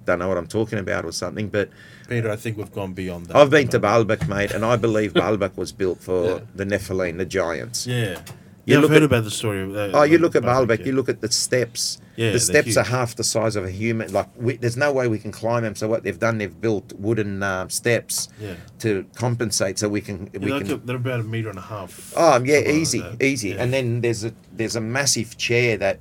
don't 0.04 0.18
know 0.18 0.28
what 0.28 0.38
I'm 0.38 0.46
talking 0.46 0.78
about 0.78 1.04
or 1.04 1.12
something, 1.12 1.48
but 1.48 1.70
Peter, 2.08 2.30
I 2.30 2.36
think 2.36 2.56
we've 2.56 2.72
gone 2.72 2.92
beyond 2.92 3.26
that. 3.26 3.36
I've 3.36 3.50
been 3.50 3.68
to 3.68 3.80
Baalbek, 3.80 4.28
mate, 4.28 4.52
and 4.52 4.64
I 4.64 4.76
believe 4.76 5.12
Baalbek 5.14 5.56
was 5.56 5.72
built 5.72 6.00
for 6.00 6.24
Yeah. 6.26 6.38
the 6.54 6.64
Nephilim, 6.64 7.18
the 7.18 7.26
giants. 7.26 7.86
Yeah. 7.86 8.18
You 8.64 8.78
Yeah, 8.78 8.82
I've 8.82 8.88
heard 8.88 8.96
at- 8.98 9.02
about 9.04 9.22
the 9.24 9.30
story. 9.30 9.62
Of 9.62 9.72
that, 9.74 9.90
Oh, 9.94 10.02
you 10.02 10.18
look 10.18 10.34
at 10.34 10.42
Baalbek, 10.42 10.80
yeah. 10.80 10.86
you 10.86 10.92
look 10.92 11.08
at 11.08 11.20
the 11.20 11.30
steps. 11.30 11.98
Yeah, 12.16 12.32
the 12.32 12.40
steps 12.40 12.76
are 12.76 12.82
half 12.84 13.14
the 13.14 13.22
size 13.22 13.54
of 13.54 13.64
a 13.64 13.70
human. 13.70 14.12
Like, 14.12 14.28
we, 14.36 14.56
there's 14.56 14.76
no 14.76 14.90
way 14.90 15.06
we 15.06 15.18
can 15.18 15.30
climb 15.30 15.62
them. 15.62 15.76
So 15.76 15.86
what 15.86 16.02
they've 16.02 16.18
done, 16.18 16.38
they've 16.38 16.60
built 16.60 16.92
wooden 16.98 17.42
um, 17.44 17.70
steps 17.70 18.28
Yeah. 18.40 18.54
to 18.80 19.04
compensate, 19.14 19.78
so 19.78 19.88
we 19.88 20.00
can 20.00 20.28
we 20.32 20.48
Yeah, 20.48 20.54
like 20.54 20.64
can. 20.66 20.74
a, 20.74 20.76
they're 20.78 20.96
about 20.96 21.20
a 21.20 21.22
meter 21.24 21.48
and 21.50 21.58
a 21.58 21.62
half. 21.62 22.12
Oh 22.16 22.42
yeah, 22.42 22.56
like 22.58 22.68
easy, 22.68 23.04
easy. 23.20 23.52
And 23.52 23.72
then 23.72 24.00
there's 24.00 24.24
a 24.24 24.32
there's 24.52 24.74
a 24.76 24.80
massive 24.80 25.36
chair 25.36 25.76
that. 25.76 25.98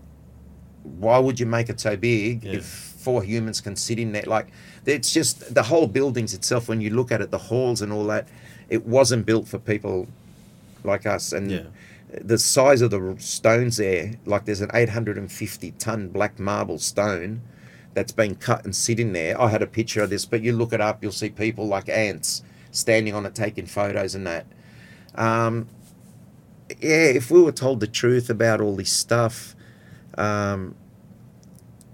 Why 0.83 1.17
would 1.17 1.39
you 1.39 1.45
make 1.47 1.69
it 1.69 1.79
so 1.79 1.97
big 1.97 2.45
if 2.45 2.93
four 3.05 3.23
humans 3.23 3.61
can 3.61 3.75
sit 3.75 3.97
in 3.99 4.11
there? 4.11 4.23
Like, 4.37 4.47
it's 4.85 5.11
just 5.13 5.53
the 5.53 5.63
whole 5.63 5.87
buildings 5.87 6.33
itself. 6.33 6.67
When 6.67 6.81
you 6.81 6.89
look 6.89 7.11
at 7.11 7.21
it, 7.21 7.29
the 7.31 7.43
halls 7.49 7.81
and 7.83 7.91
all 7.93 8.05
that, 8.07 8.27
it 8.69 8.85
wasn't 8.85 9.25
built 9.25 9.47
for 9.47 9.59
people 9.59 10.07
like 10.83 11.05
us. 11.05 11.31
And 11.31 11.51
Yeah. 11.51 11.63
the 12.33 12.37
size 12.37 12.81
of 12.81 12.89
the 12.91 13.15
stones 13.19 13.77
there, 13.77 14.13
like 14.25 14.45
there's 14.45 14.61
an 14.61 14.71
850 14.73 15.71
ton 15.85 16.07
black 16.09 16.39
marble 16.39 16.79
stone 16.79 17.41
that's 17.93 18.11
been 18.11 18.35
cut 18.35 18.65
and 18.65 18.75
sitting 18.75 19.13
there. 19.13 19.39
I 19.39 19.47
had 19.49 19.61
a 19.61 19.67
picture 19.67 20.01
of 20.03 20.09
this, 20.09 20.25
but 20.25 20.41
you 20.41 20.51
look 20.53 20.73
it 20.73 20.81
up, 20.81 21.01
you'll 21.01 21.11
see 21.23 21.29
people 21.29 21.67
like 21.67 21.87
ants 21.89 22.43
standing 22.71 23.13
on 23.13 23.25
it 23.25 23.33
taking 23.35 23.65
photos 23.67 24.15
and 24.15 24.25
that. 24.27 24.45
Um, 25.15 25.67
yeah, 26.81 27.09
if 27.21 27.29
we 27.31 27.41
were 27.41 27.51
told 27.51 27.79
the 27.79 27.87
truth 27.87 28.29
about 28.29 28.59
all 28.61 28.75
this 28.75 28.91
stuff, 28.91 29.55
um, 30.17 30.75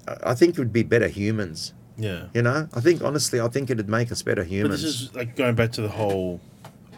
I 0.08 0.34
think 0.34 0.58
we'd 0.58 0.74
be 0.74 0.84
better 0.84 1.08
humans. 1.08 1.74
Yeah. 1.98 2.28
You 2.34 2.42
know, 2.42 2.68
I 2.74 2.80
think 2.80 3.04
honestly, 3.04 3.40
I 3.40 3.48
think 3.48 3.70
it'd 3.70 3.90
make 3.90 4.12
us 4.12 4.22
better 4.22 4.44
humans. 4.44 4.82
But 4.82 4.88
this 4.88 5.02
is 5.02 5.16
like 5.16 5.36
going 5.36 5.56
back 5.56 5.72
to 5.74 5.82
the 5.82 5.90
whole 5.90 6.40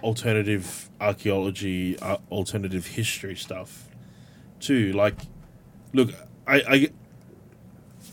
alternative 0.01 0.89
archaeology, 1.01 1.97
uh, 1.99 2.17
alternative 2.31 2.87
history 2.87 3.35
stuff, 3.35 3.89
too. 4.59 4.93
Like, 4.93 5.15
look, 5.93 6.11
I, 6.47 6.55
I, 6.55 6.89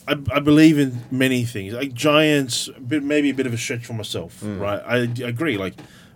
I, 0.09 0.19
I 0.33 0.41
believe 0.41 0.79
in 0.79 1.03
many 1.11 1.45
things. 1.45 1.75
Like 1.75 1.93
giants, 1.93 2.69
a 2.69 2.81
bit, 2.81 3.03
maybe 3.03 3.31
a 3.31 3.35
bit 3.35 3.47
of 3.47 3.55
a 3.55 3.59
stretch 3.59 3.87
for 3.87 3.93
myself, 3.93 4.41
right? 4.43 4.83
I, 4.85 4.97
I 4.97 5.29
agree. 5.29 5.57
Like, 5.57 5.75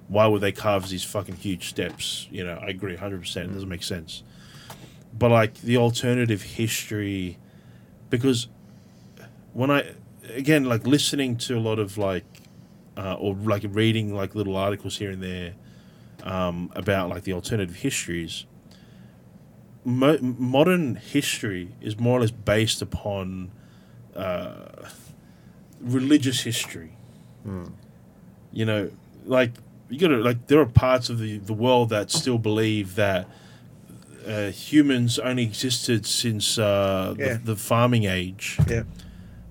why 0.09 0.27
would 0.27 0.41
they 0.41 0.53
carve 0.53 0.89
these 0.89 1.05
fucking 1.05 1.37
huge 1.37 1.69
steps? 1.69 2.29
You 2.31 2.45
know, 2.45 2.59
I 2.61 2.67
agree, 2.69 2.97
hundred 2.97 3.21
percent. 3.21 3.51
It 3.51 3.55
doesn't 3.55 3.69
make 3.69 3.83
sense. 3.83 4.23
But 5.17 5.31
like 5.31 5.55
the 5.61 5.77
alternative 5.77 6.43
history, 6.43 7.39
because 8.11 8.49
when 9.55 9.71
I 9.71 9.93
again 10.35 10.65
like 10.65 10.87
listening 10.87 11.37
to 11.39 11.57
a 11.57 11.61
lot 11.61 11.79
of 11.79 11.97
like 11.97 12.25
uh, 12.97 13.15
or 13.15 13.35
like 13.35 13.65
reading 13.69 14.15
like 14.15 14.35
little 14.35 14.57
articles 14.57 14.99
here 14.99 15.11
and 15.11 15.23
there 15.23 15.55
um, 16.23 16.71
about 16.77 17.09
like 17.09 17.23
the 17.25 17.33
alternative 17.33 17.77
histories. 17.77 18.45
Mo- 19.87 20.19
modern 20.21 20.97
history 20.97 21.69
is 21.83 21.99
more 21.99 22.19
or 22.19 22.21
less 22.23 22.31
based 22.31 22.81
upon 22.81 23.51
uh, 24.17 24.89
religious 25.81 26.41
history. 26.43 26.93
You 28.53 28.65
know, 28.65 28.91
like 29.27 29.51
you 29.91 29.99
gotta 29.99 30.17
like 30.17 30.47
there 30.47 30.59
are 30.61 30.67
parts 30.67 31.11
of 31.11 31.19
the 31.19 31.37
the 31.39 31.53
world 31.53 31.91
that 31.91 32.11
still 32.11 32.39
believe 32.39 32.95
that 32.95 33.29
uh, 34.27 34.47
humans 34.51 35.19
only 35.19 35.43
existed 35.43 36.07
since 36.07 36.57
uh, 36.59 37.15
Yeah. 37.19 37.35
the, 37.35 37.39
the 37.53 37.57
farming 37.57 38.05
age. 38.05 38.59
yeah. 38.69 38.85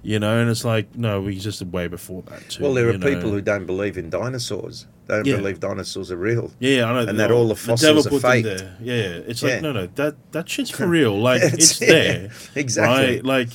You 0.05 0.19
know, 0.19 0.37
and 0.37 0.49
it's 0.49 0.65
like 0.65 0.95
no, 0.97 1.21
we 1.21 1.31
existed 1.33 1.71
way 1.71 1.87
before 1.87 2.23
that 2.23 2.49
too. 2.49 2.63
Well, 2.63 2.73
there 2.73 2.89
are 2.89 2.97
know. 2.97 3.07
people 3.07 3.29
who 3.31 3.39
don't 3.39 3.65
believe 3.65 3.97
in 3.97 4.09
dinosaurs. 4.09 4.85
They 5.07 5.15
don't 5.15 5.25
Yeah. 5.25 5.37
believe 5.37 5.61
dinosaurs 5.61 6.11
are 6.11 6.17
real. 6.17 6.51
Yeah, 6.59 6.85
I 6.89 6.93
know. 6.93 7.09
And 7.09 7.17
that 7.19 7.31
all 7.31 7.47
the 7.47 7.55
fossils 7.55 7.83
are 7.83 7.87
devil 8.09 8.19
put 8.19 8.21
them 8.21 8.41
there. 8.43 8.75
Yeah, 8.81 8.95
yeah. 8.95 9.01
It's 9.27 9.41
Yeah. 9.41 9.53
like 9.53 9.61
no, 9.61 9.71
no, 9.71 9.87
that 9.95 10.15
that 10.33 10.49
shit's 10.49 10.69
for 10.71 10.87
real. 10.99 11.17
Like 11.17 11.41
it's, 11.41 11.79
yeah, 11.79 11.87
there, 11.87 12.29
exactly. 12.55 13.15
right? 13.15 13.25
Like, 13.25 13.49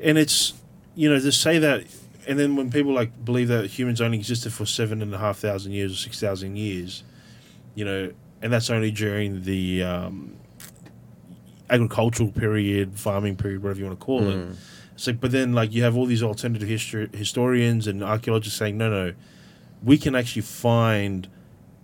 and 0.00 0.16
it's 0.18 0.54
you 0.94 1.10
know 1.10 1.18
to 1.18 1.32
say 1.32 1.58
that, 1.58 1.82
and 2.28 2.38
then 2.38 2.54
when 2.54 2.70
people 2.70 2.92
like 2.92 3.24
believe 3.24 3.48
that 3.48 3.66
humans 3.66 4.00
only 4.00 4.18
existed 4.18 4.52
for 4.52 4.66
seven 4.66 5.02
and 5.02 5.12
a 5.12 5.18
half 5.18 5.38
thousand 5.38 5.72
years 5.72 5.92
or 5.92 5.96
six 5.96 6.20
thousand 6.20 6.54
years, 6.56 7.02
you 7.74 7.84
know, 7.84 8.12
and 8.40 8.52
that's 8.52 8.70
only 8.70 8.92
during 8.92 9.42
the 9.42 9.82
um, 9.82 10.36
agricultural 11.70 12.30
period, 12.30 12.98
farming 12.98 13.36
period, 13.36 13.62
whatever 13.62 13.80
you 13.80 13.86
want 13.86 13.98
to 13.98 14.04
call 14.06 14.20
Mm. 14.22 14.50
it. 14.52 14.56
It's 14.98 15.06
like, 15.06 15.20
but 15.20 15.30
then 15.30 15.52
like 15.52 15.72
you 15.72 15.84
have 15.84 15.96
all 15.96 16.06
these 16.06 16.24
alternative 16.24 16.68
history 16.68 17.08
historians 17.14 17.86
and 17.86 18.02
archaeologists 18.02 18.58
saying, 18.58 18.76
no, 18.76 18.90
no, 18.90 19.14
we 19.80 19.96
can 19.96 20.16
actually 20.16 20.42
find 20.42 21.28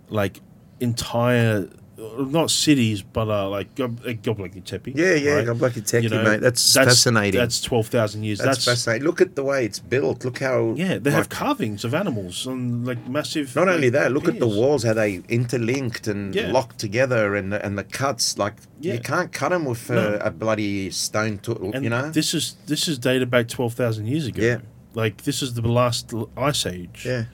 like 0.09 0.41
entire, 0.81 1.69
not 1.97 2.51
cities, 2.51 3.01
but 3.01 3.29
uh, 3.29 3.49
like 3.49 3.73
Gob- 3.75 4.03
like 4.05 4.21
Göbekli 4.21 4.63
Tepe. 4.63 4.91
Yeah, 4.95 5.13
yeah, 5.15 5.31
right? 5.35 5.47
I'm 5.49 5.59
lucky 5.59 5.81
You 6.01 6.09
know, 6.09 6.23
mate. 6.23 6.41
That's, 6.41 6.73
fascinating. 6.73 7.39
That's 7.39 7.61
twelve 7.61 7.87
thousand 7.87 8.23
years. 8.23 8.39
That's, 8.39 8.65
That's, 8.65 8.65
fascinating. 8.65 9.05
Look 9.07 9.21
at 9.21 9.35
the 9.35 9.43
way 9.43 9.65
it's 9.65 9.79
built. 9.79 10.25
Look 10.25 10.39
how 10.39 10.73
yeah. 10.75 10.97
They 10.97 11.11
have 11.11 11.29
carvings 11.29 11.83
of 11.85 11.93
animals 11.93 12.45
and 12.47 12.85
like 12.85 13.07
massive. 13.07 13.55
Not 13.55 13.67
like, 13.67 13.75
only 13.75 13.89
that, 13.89 14.11
look 14.11 14.27
at 14.27 14.39
the 14.39 14.47
walls, 14.47 14.83
how 14.83 14.93
they 14.93 15.21
interlinked 15.29 16.07
and 16.07 16.35
Yeah. 16.35 16.51
locked 16.51 16.79
together, 16.79 17.35
and 17.35 17.53
the, 17.53 17.65
and 17.65 17.77
the 17.77 17.83
cuts. 17.83 18.37
Like 18.37 18.55
Yeah. 18.81 18.93
you 18.95 18.99
can't 18.99 19.31
cut 19.31 19.49
them 19.49 19.65
with 19.65 19.89
No. 19.89 20.19
a, 20.21 20.27
a 20.27 20.31
bloody 20.31 20.89
stone 20.91 21.37
tool. 21.39 21.71
You 21.81 21.89
know. 21.89 22.09
this 22.11 22.33
is 22.33 22.55
this 22.67 22.87
is 22.87 22.97
dated 22.97 23.29
back 23.29 23.47
twelve 23.47 23.73
thousand 23.73 24.07
years 24.07 24.27
ago. 24.27 24.41
Yeah. 24.41 24.57
Like 24.93 25.23
this 25.23 25.41
is 25.41 25.53
the 25.53 25.61
last 25.61 26.13
ice 26.37 26.65
age. 26.65 27.03
yeah. 27.05 27.25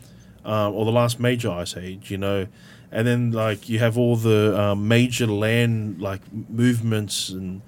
um, 0.43 0.73
or 0.73 0.85
the 0.85 0.91
last 0.91 1.19
major 1.19 1.51
ice 1.51 1.77
age, 1.77 2.09
you 2.09 2.17
know, 2.17 2.47
and 2.91 3.07
then 3.07 3.31
like 3.31 3.69
you 3.69 3.79
have 3.79 3.97
all 3.97 4.15
the 4.15 4.59
um, 4.59 4.87
major 4.87 5.27
land 5.27 6.01
like 6.01 6.21
movements 6.31 7.29
and 7.29 7.61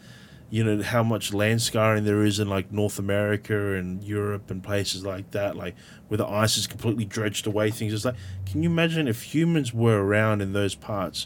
you 0.49 0.63
know 0.63 0.83
how 0.83 1.01
much 1.01 1.33
land 1.33 1.61
scarring 1.61 2.03
there 2.03 2.23
is 2.23 2.39
in 2.39 2.47
like 2.47 2.71
North 2.71 2.99
America 2.99 3.73
and 3.73 4.03
Europe 4.03 4.51
and 4.51 4.61
places 4.61 5.03
like 5.03 5.31
that, 5.31 5.55
like 5.55 5.75
where 6.09 6.19
the 6.19 6.27
ice 6.27 6.57
is 6.57 6.67
completely 6.67 7.05
dredged 7.05 7.47
away. 7.47 7.71
Things 7.71 7.91
it's 7.91 8.05
like, 8.05 8.15
can 8.45 8.61
you 8.61 8.69
imagine 8.69 9.07
if 9.07 9.33
humans 9.33 9.73
were 9.73 10.03
around 10.03 10.41
in 10.41 10.53
those 10.53 10.75
parts, 10.75 11.25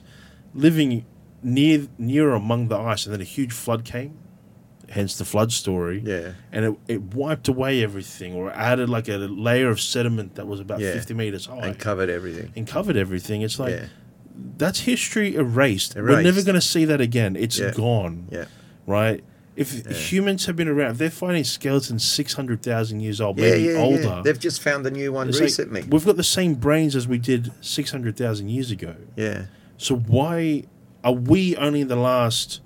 living 0.54 1.06
near 1.44 1.88
near 1.98 2.34
among 2.34 2.70
the 2.70 2.78
ice, 2.78 3.06
and 3.06 3.14
then 3.14 3.20
a 3.20 3.26
huge 3.26 3.52
flood 3.52 3.84
came, 3.84 4.18
hence 4.90 5.18
the 5.18 5.26
flood 5.26 5.52
story, 5.52 6.02
Yeah. 6.06 6.32
and 6.52 6.66
it, 6.66 6.76
it 6.88 7.02
wiped 7.14 7.48
away 7.48 7.84
everything 7.84 8.34
or 8.34 8.52
added 8.54 8.90
like 8.90 9.08
a 9.10 9.18
layer 9.18 9.70
of 9.70 9.82
sediment 9.82 10.36
that 10.36 10.48
was 10.48 10.60
about 10.60 10.80
Yeah. 10.80 10.94
fifty 10.94 11.14
meters 11.14 11.46
high 11.48 11.68
And 11.68 11.78
covered 11.80 12.10
everything. 12.10 12.52
and 12.56 12.66
covered 12.68 12.96
everything. 12.98 13.42
It's 13.42 13.60
like 13.60 13.74
yeah. 13.74 13.86
that's 14.58 14.82
history 14.82 15.36
erased. 15.36 15.96
We're 15.96 16.22
never 16.22 16.42
going 16.44 16.56
to 16.56 16.62
see 16.62 16.86
that 16.86 17.02
again. 17.02 17.36
It's 17.36 17.60
Yeah. 17.60 17.72
gone. 17.72 18.28
Yeah. 18.32 18.46
Right? 18.86 19.24
If 19.58 19.74
Yeah. 19.74 19.92
humans 19.94 20.46
have 20.46 20.56
been 20.56 20.68
around, 20.68 20.92
if 20.92 20.98
they're 21.00 21.10
finding 21.10 21.44
skeletons 21.44 22.04
600,000 22.04 23.00
years 23.02 23.20
old, 23.20 23.38
maybe 23.40 23.64
yeah, 23.64 23.74
older. 23.80 24.02
yeah. 24.04 24.22
They've 24.24 24.40
just 24.40 24.62
found 24.62 24.86
a 24.86 24.92
new 24.92 25.12
one 25.12 25.28
It's 25.30 25.38
like, 25.38 25.46
recently. 25.46 25.82
we've 25.90 26.06
got 26.06 26.16
the 26.16 26.24
same 26.24 26.54
brains 26.54 26.96
as 26.96 27.08
we 27.08 27.18
did 27.18 27.52
600,000 27.62 28.50
years 28.50 28.70
ago. 28.72 28.96
yeah. 29.16 29.46
So 29.78 29.96
why 29.96 30.64
are 31.04 31.12
we 31.14 31.56
only 31.58 31.82
in 31.82 31.88
the 31.88 31.96
last, 31.96 32.62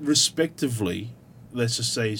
respectively, 0.00 1.12
let's 1.52 1.76
just 1.76 1.92
say 1.92 2.16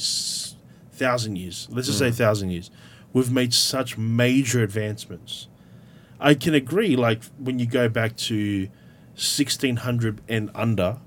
thousand 0.93 1.37
years, 1.37 1.69
let's 1.71 1.87
just 1.89 1.99
say 1.99 2.09
Mm. 2.11 2.15
thousand 2.15 2.51
years, 2.51 2.71
we've 3.13 3.31
made 3.33 3.53
such 3.55 3.99
major 3.99 4.63
advancements. 4.63 5.49
I 6.21 6.35
can 6.35 6.55
agree, 6.55 6.97
like 6.97 7.23
when 7.39 7.59
you 7.59 7.67
go 7.67 7.89
back 7.89 8.17
to 8.29 8.69
1600 9.15 10.21
and 10.29 10.51
under, 10.55 10.99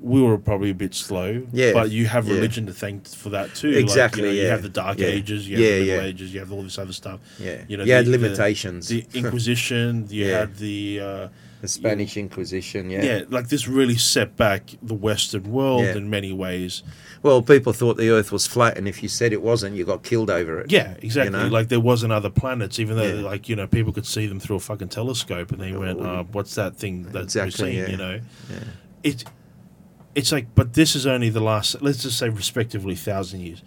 we 0.00 0.20
were 0.20 0.36
probably 0.36 0.70
a 0.70 0.74
bit 0.74 0.94
slow. 0.94 1.46
Yeah, 1.52 1.72
But 1.72 1.90
you 1.90 2.06
have 2.06 2.26
yeah. 2.28 2.34
religion 2.34 2.66
to 2.66 2.74
thank 2.74 3.08
for 3.08 3.30
that 3.30 3.54
too. 3.54 3.70
Like, 3.70 3.80
Exactly, 3.82 4.22
you, 4.22 4.28
know, 4.28 4.42
you 4.42 4.46
have 4.48 4.62
the 4.62 4.68
Dark 4.68 4.98
yeah, 4.98 5.06
Ages, 5.06 5.48
you 5.48 5.56
have 5.56 5.64
yeah, 5.64 5.70
the 5.78 5.80
Middle 5.86 6.02
yeah. 6.02 6.08
Ages, 6.08 6.34
you 6.34 6.40
have 6.40 6.52
all 6.52 6.62
this 6.62 6.78
other 6.78 6.92
stuff. 6.92 7.20
Yeah. 7.38 7.62
You 7.68 7.78
know, 7.78 7.84
you 7.84 7.92
had 7.92 8.04
the- 8.04 8.10
the- 8.10 8.18
limitations. 8.18 8.88
The 8.88 9.06
Inquisition, 9.14 10.06
you 10.10 10.26
Yeah. 10.26 10.40
had 10.40 10.56
the. 10.56 11.00
Uh, 11.00 11.28
The 11.64 11.68
Spanish 11.68 12.18
Inquisition, 12.18 12.90
yeah. 12.90 13.02
yeah. 13.04 13.20
like 13.30 13.48
this 13.48 13.66
really 13.66 13.96
set 13.96 14.36
back 14.36 14.72
the 14.82 14.92
Western 14.92 15.50
world 15.50 15.84
Yeah. 15.84 15.96
in 15.96 16.10
many 16.10 16.30
ways. 16.30 16.82
Well, 17.22 17.40
people 17.40 17.72
thought 17.72 17.96
the 17.96 18.10
Earth 18.10 18.30
was 18.30 18.46
flat, 18.46 18.76
and 18.76 18.86
if 18.86 19.02
you 19.02 19.08
said 19.08 19.32
it 19.32 19.40
wasn't, 19.40 19.74
you 19.74 19.86
got 19.86 20.02
killed 20.02 20.28
over 20.28 20.60
it. 20.60 20.70
Yeah, 20.70 20.94
exactly. 21.00 21.30
know? 21.38 21.46
Like 21.48 21.68
there 21.68 21.80
wasn't 21.80 22.12
other 22.12 22.28
planets, 22.28 22.78
even 22.78 22.98
though 22.98 23.14
Yeah. 23.14 23.22
like 23.22 23.48
you 23.48 23.56
know 23.56 23.66
people 23.66 23.94
could 23.94 24.04
see 24.04 24.26
them 24.26 24.40
through 24.40 24.56
a 24.56 24.60
fucking 24.60 24.88
telescope, 24.88 25.52
and 25.52 25.60
they 25.62 25.72
went, 25.72 26.00
Oh. 26.00 26.04
uh, 26.04 26.22
"What's 26.32 26.54
that 26.56 26.76
thing 26.76 27.04
that 27.12 27.22
Exactly, 27.22 27.64
we're 27.64 27.70
seeing?" 27.72 27.82
yeah. 27.84 27.90
You 27.92 27.96
know, 27.96 28.20
Yeah. 28.50 28.58
it. 29.02 29.24
It's 30.14 30.32
like, 30.32 30.54
but 30.54 30.74
this 30.74 30.94
is 30.94 31.06
only 31.06 31.30
the 31.30 31.40
last. 31.40 31.80
Let's 31.80 32.02
just 32.02 32.18
say, 32.18 32.28
respectively, 32.28 32.94
thousand 32.94 33.40
years. 33.40 33.62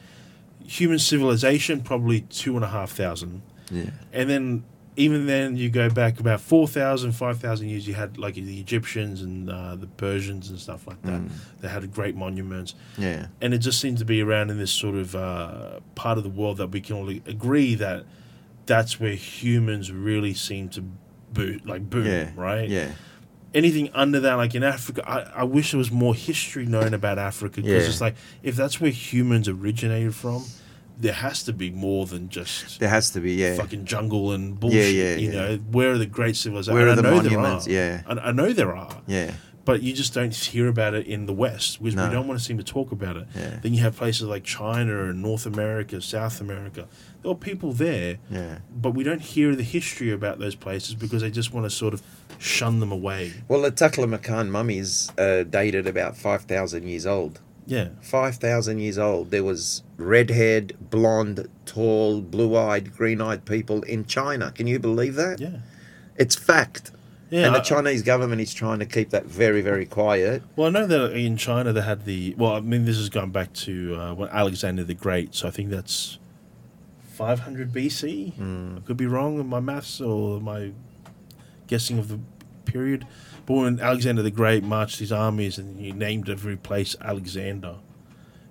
Human 0.67 0.99
civilization 0.99 1.81
probably 1.81 2.21
two 2.21 2.55
and 2.55 2.63
a 2.63 2.67
half 2.69 2.91
thousand, 2.91 3.41
Yeah. 3.71 3.89
and 4.13 4.29
then 4.29 4.65
even 4.97 5.25
then 5.27 5.55
you 5.55 5.69
go 5.69 5.89
back 5.89 6.19
about 6.19 6.41
4,000, 6.41 7.11
5,000 7.13 7.69
years. 7.69 7.87
You 7.87 7.93
had 7.93 8.17
like 8.17 8.33
the 8.35 8.59
Egyptians 8.59 9.21
and 9.21 9.49
uh, 9.49 9.75
the 9.75 9.87
Persians 9.87 10.49
and 10.49 10.59
stuff 10.59 10.85
like 10.87 11.01
that. 11.03 11.21
Mm. 11.21 11.29
They 11.61 11.67
had 11.69 11.89
great 11.93 12.15
monuments 12.15 12.73
Yeah. 12.97 13.27
and 13.39 13.53
it 13.53 13.59
just 13.59 13.79
seems 13.79 13.99
to 13.99 14.05
be 14.05 14.21
around 14.21 14.49
in 14.49 14.57
this 14.57 14.71
sort 14.71 14.95
of 14.95 15.15
uh, 15.15 15.79
part 15.95 16.17
of 16.17 16.23
the 16.23 16.29
world 16.29 16.57
that 16.57 16.67
we 16.71 16.81
can 16.81 16.95
all 16.97 17.07
agree 17.09 17.75
that 17.75 18.05
that's 18.65 18.99
where 18.99 19.13
humans 19.13 19.91
really 19.91 20.33
seem 20.33 20.67
to 20.69 20.83
boot 21.31 21.65
like 21.65 21.89
boom 21.89 22.05
Yeah. 22.07 22.31
right 22.35 22.67
Yeah. 22.67 22.91
anything 23.53 23.89
under 23.93 24.19
that 24.21 24.33
like 24.35 24.55
in 24.55 24.63
africa 24.63 25.03
i, 25.09 25.41
I 25.41 25.43
wish 25.43 25.71
there 25.71 25.77
was 25.77 25.91
more 25.91 26.15
history 26.15 26.65
known 26.65 26.93
about 26.93 27.17
africa 27.17 27.57
because 27.61 27.83
Yeah. 27.83 27.89
it's 27.89 28.01
like 28.01 28.15
if 28.43 28.55
that's 28.55 28.81
where 28.81 28.91
humans 28.91 29.47
originated 29.47 30.15
from 30.15 30.43
there 30.99 31.13
has 31.13 31.43
to 31.43 31.53
be 31.53 31.69
more 31.69 32.05
than 32.05 32.29
just 32.29 32.79
There 32.79 32.89
has 32.89 33.11
to 33.11 33.19
be, 33.19 33.33
yeah. 33.33 33.55
fucking 33.55 33.85
jungle 33.85 34.31
and 34.31 34.59
bullshit 34.59 34.95
yeah, 34.95 35.15
you 35.15 35.31
yeah. 35.31 35.33
know 35.39 35.57
where 35.71 35.91
are 35.91 35.97
the 35.97 36.05
great 36.07 36.35
civilizations 36.35 36.73
Where 36.75 36.87
are 36.87 36.89
And 36.89 36.99
the 36.99 37.07
I 37.07 37.11
know 37.11 37.21
there 37.21 37.31
monuments? 37.39 37.67
are. 37.67 37.71
Yeah. 37.71 38.01
I, 38.07 38.13
I 38.13 38.31
know 38.31 38.51
there 38.53 38.75
are 38.75 39.01
Yeah. 39.07 39.31
but 39.65 39.81
you 39.83 39.93
just 39.93 40.13
don't 40.13 40.33
hear 40.33 40.67
about 40.67 40.93
it 40.95 41.05
in 41.07 41.25
the 41.25 41.33
West 41.33 41.79
because 41.79 41.95
No. 41.95 42.07
we 42.07 42.13
don't 42.15 42.27
want 42.27 42.39
to 42.39 42.43
seem 42.45 42.57
to 42.57 42.63
talk 42.63 42.91
about 42.91 43.15
it. 43.17 43.27
Yeah. 43.35 43.59
Then 43.61 43.73
you 43.73 43.81
have 43.81 43.95
places 43.97 44.23
like 44.23 44.43
China 44.43 45.03
and 45.09 45.21
North 45.21 45.45
America, 45.45 46.01
South 46.01 46.39
America. 46.41 46.87
There 47.21 47.31
are 47.31 47.35
people 47.35 47.73
there, 47.73 48.17
Yeah. 48.31 48.59
but 48.73 48.91
we 48.91 49.03
don't 49.03 49.21
hear 49.21 49.55
the 49.55 49.63
history 49.63 50.11
about 50.11 50.39
those 50.39 50.55
places 50.55 50.95
because 50.95 51.21
they 51.21 51.29
just 51.31 51.53
want 51.53 51.65
to 51.65 51.69
sort 51.69 51.93
of 51.93 52.01
shun 52.39 52.79
them 52.79 52.91
away. 52.91 53.33
Well, 53.47 53.61
the 53.61 53.71
Taklamakan 53.71 54.49
mummies 54.49 55.11
uh, 55.17 55.43
dated 55.43 55.85
about 55.87 56.15
5,000 56.17 56.87
years 56.87 57.05
old. 57.05 57.41
Yeah. 57.67 57.89
5,000 58.01 58.79
years 58.79 58.97
old. 58.97 59.29
There 59.29 59.43
was 59.43 59.83
red-haired, 59.97 60.75
blonde, 60.89 61.47
tall, 61.65 62.21
blue-eyed, 62.21 62.95
green-eyed 62.95 63.43
people 63.45 63.83
in 63.83 64.05
China. 64.05 64.51
Can 64.51 64.67
you 64.67 64.79
believe 64.79 65.15
that? 65.15 65.39
Yeah. 65.39 65.57
It's 66.15 66.35
fact. 66.35 66.91
Yeah. 67.29 67.45
and 67.47 67.53
the 67.53 67.59
I- 67.59 67.63
Chinese 67.63 68.03
government 68.03 68.39
is 68.39 68.53
trying 68.53 68.79
to 68.79 68.85
keep 68.85 69.09
that 69.09 69.25
very, 69.25 69.59
very 69.61 69.85
quiet. 69.85 70.43
well, 70.55 70.67
I 70.67 70.69
know 70.71 70.87
that 70.87 71.11
in 71.11 71.35
China 71.35 71.73
they 71.73 71.81
had 71.81 72.05
the. 72.05 72.33
Well, 72.37 72.53
I 72.53 72.61
mean, 72.61 72.85
this 72.85 72.97
is 72.97 73.09
going 73.09 73.31
back 73.31 73.51
to 73.67 73.95
uh, 73.95 74.13
when 74.13 74.29
Alexander 74.29 74.85
the 74.85 74.93
Great, 74.93 75.35
so 75.35 75.49
I 75.49 75.51
think 75.51 75.69
that's 75.69 76.19
500 77.15 77.73
BC. 77.73 78.33
Mm. 78.35 78.77
I 78.77 78.79
could 78.79 78.95
be 78.95 79.07
wrong 79.07 79.41
in 79.41 79.47
my 79.47 79.59
maths 79.59 79.99
or 79.99 80.39
my 80.39 80.71
guessing 81.67 81.99
of 81.99 82.07
the 82.07 82.19
period. 82.67 83.07
But 83.45 83.53
when 83.55 83.79
Alexander 83.79 84.21
the 84.21 84.31
Great 84.31 84.63
marched 84.63 84.99
his 84.99 85.11
armies 85.11 85.57
and 85.57 85.79
he 85.79 85.91
named 85.91 86.29
every 86.29 86.57
place 86.57 86.95
Alexander, 87.01 87.75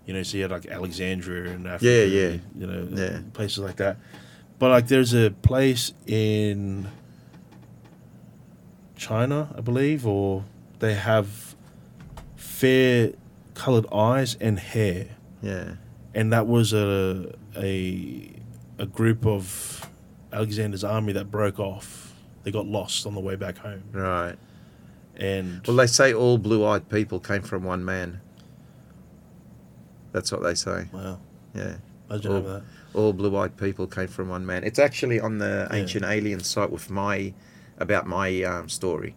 you 0.07 0.15
know, 0.15 0.23
so 0.23 0.37
you 0.37 0.43
had 0.45 0.51
like 0.53 0.67
Alexandria 0.67 1.53
in 1.53 1.67
Africa, 1.67 1.85
Yeah, 1.87 2.05
yeah. 2.05 2.37
you 2.59 2.67
know, 2.67 2.89
Yeah. 2.93 3.21
places 3.33 3.59
like 3.59 3.77
that. 3.77 3.99
But 4.59 4.71
like, 4.71 4.89
there's 4.89 5.13
a 5.15 5.31
place 5.31 5.93
in 6.07 6.89
China, 8.97 9.53
I 9.57 9.61
believe, 9.61 10.07
or 10.07 10.45
they 10.79 10.95
have 10.95 11.55
fair 12.37 13.13
colored 13.55 13.87
eyes 13.93 14.37
and 14.41 14.59
hair 14.59 15.09
Yeah. 15.43 15.75
and 16.15 16.33
that 16.33 16.47
was 16.47 16.73
a 16.73 17.35
a 17.57 18.31
a 18.79 18.87
group 18.87 19.27
of 19.27 19.89
Alexander's 20.33 20.85
army 20.85 21.13
that 21.15 21.31
broke 21.31 21.59
off. 21.59 22.06
They 22.47 22.53
got 22.53 22.69
lost 22.69 23.07
on 23.09 23.15
the 23.17 23.21
way 23.21 23.35
back 23.35 23.59
home, 23.59 23.83
Right. 23.91 24.37
and 25.17 25.61
Well, 25.67 25.77
they 25.79 25.89
say 25.89 26.15
all 26.15 26.39
blue-eyed 26.39 26.89
people 26.89 27.19
came 27.19 27.43
from 27.43 27.65
one 27.65 27.85
man. 27.85 28.21
That's 30.13 30.31
what 30.31 30.45
they 30.45 30.55
say. 30.55 30.87
wow, 30.93 31.19
Yeah. 31.57 31.75
imagine 32.09 32.31
having 32.33 32.49
that. 32.53 32.63
All 32.95 33.13
blue-eyed 33.13 33.57
people 33.57 33.89
came 33.89 34.07
from 34.07 34.29
one 34.29 34.47
man. 34.47 34.63
It's 34.63 34.79
actually 34.79 35.19
on 35.19 35.39
the 35.39 35.67
Yeah. 35.69 35.77
Ancient 35.77 36.05
Alien 36.05 36.39
site 36.39 36.71
with 36.71 36.89
my 36.89 37.35
about 37.79 38.07
my 38.07 38.45
um, 38.45 38.69
story. 38.69 39.17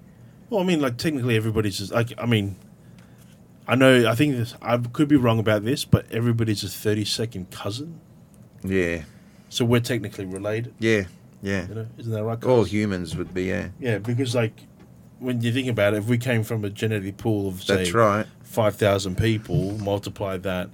Well, 0.50 0.62
I 0.62 0.64
mean, 0.64 0.82
like 0.82 0.98
technically, 0.98 1.36
everybody's 1.36 1.78
just 1.78 1.92
like 1.92 2.12
I 2.18 2.26
mean, 2.26 2.56
I 3.68 3.76
know 3.76 4.10
I 4.10 4.16
think 4.16 4.38
this, 4.38 4.56
I 4.60 4.76
could 4.78 5.08
be 5.08 5.18
wrong 5.18 5.38
about 5.38 5.64
this, 5.66 5.86
but 5.86 6.08
everybody's 6.12 6.64
a 6.64 6.68
thirty 6.68 7.06
second 7.06 7.52
cousin, 7.52 8.00
Yeah. 8.64 9.04
so 9.50 9.66
we're 9.66 9.82
technically 9.82 10.26
related. 10.26 10.74
Yeah. 10.80 11.04
Yeah. 11.42 11.68
You 11.68 11.76
know, 11.76 11.88
isn't 11.98 12.12
that 12.12 12.24
right? 12.24 12.44
All 12.44 12.64
humans 12.64 13.16
would 13.16 13.34
be. 13.34 13.46
Yeah. 13.46 13.70
yeah, 13.80 13.98
because 13.98 14.36
like 14.36 14.54
when 15.20 15.42
you 15.42 15.52
think 15.52 15.68
about 15.68 15.94
it, 15.94 15.98
if 15.98 16.06
we 16.06 16.18
came 16.18 16.44
from 16.44 16.64
a 16.66 16.70
genetic 16.70 17.18
pool 17.18 17.48
of 17.50 17.64
say 17.64 17.78
That's 17.78 17.92
right. 17.94 18.26
five 18.44 18.76
thousand 18.76 19.18
people, 19.18 19.78
multiply 19.80 20.38
that 20.38 20.70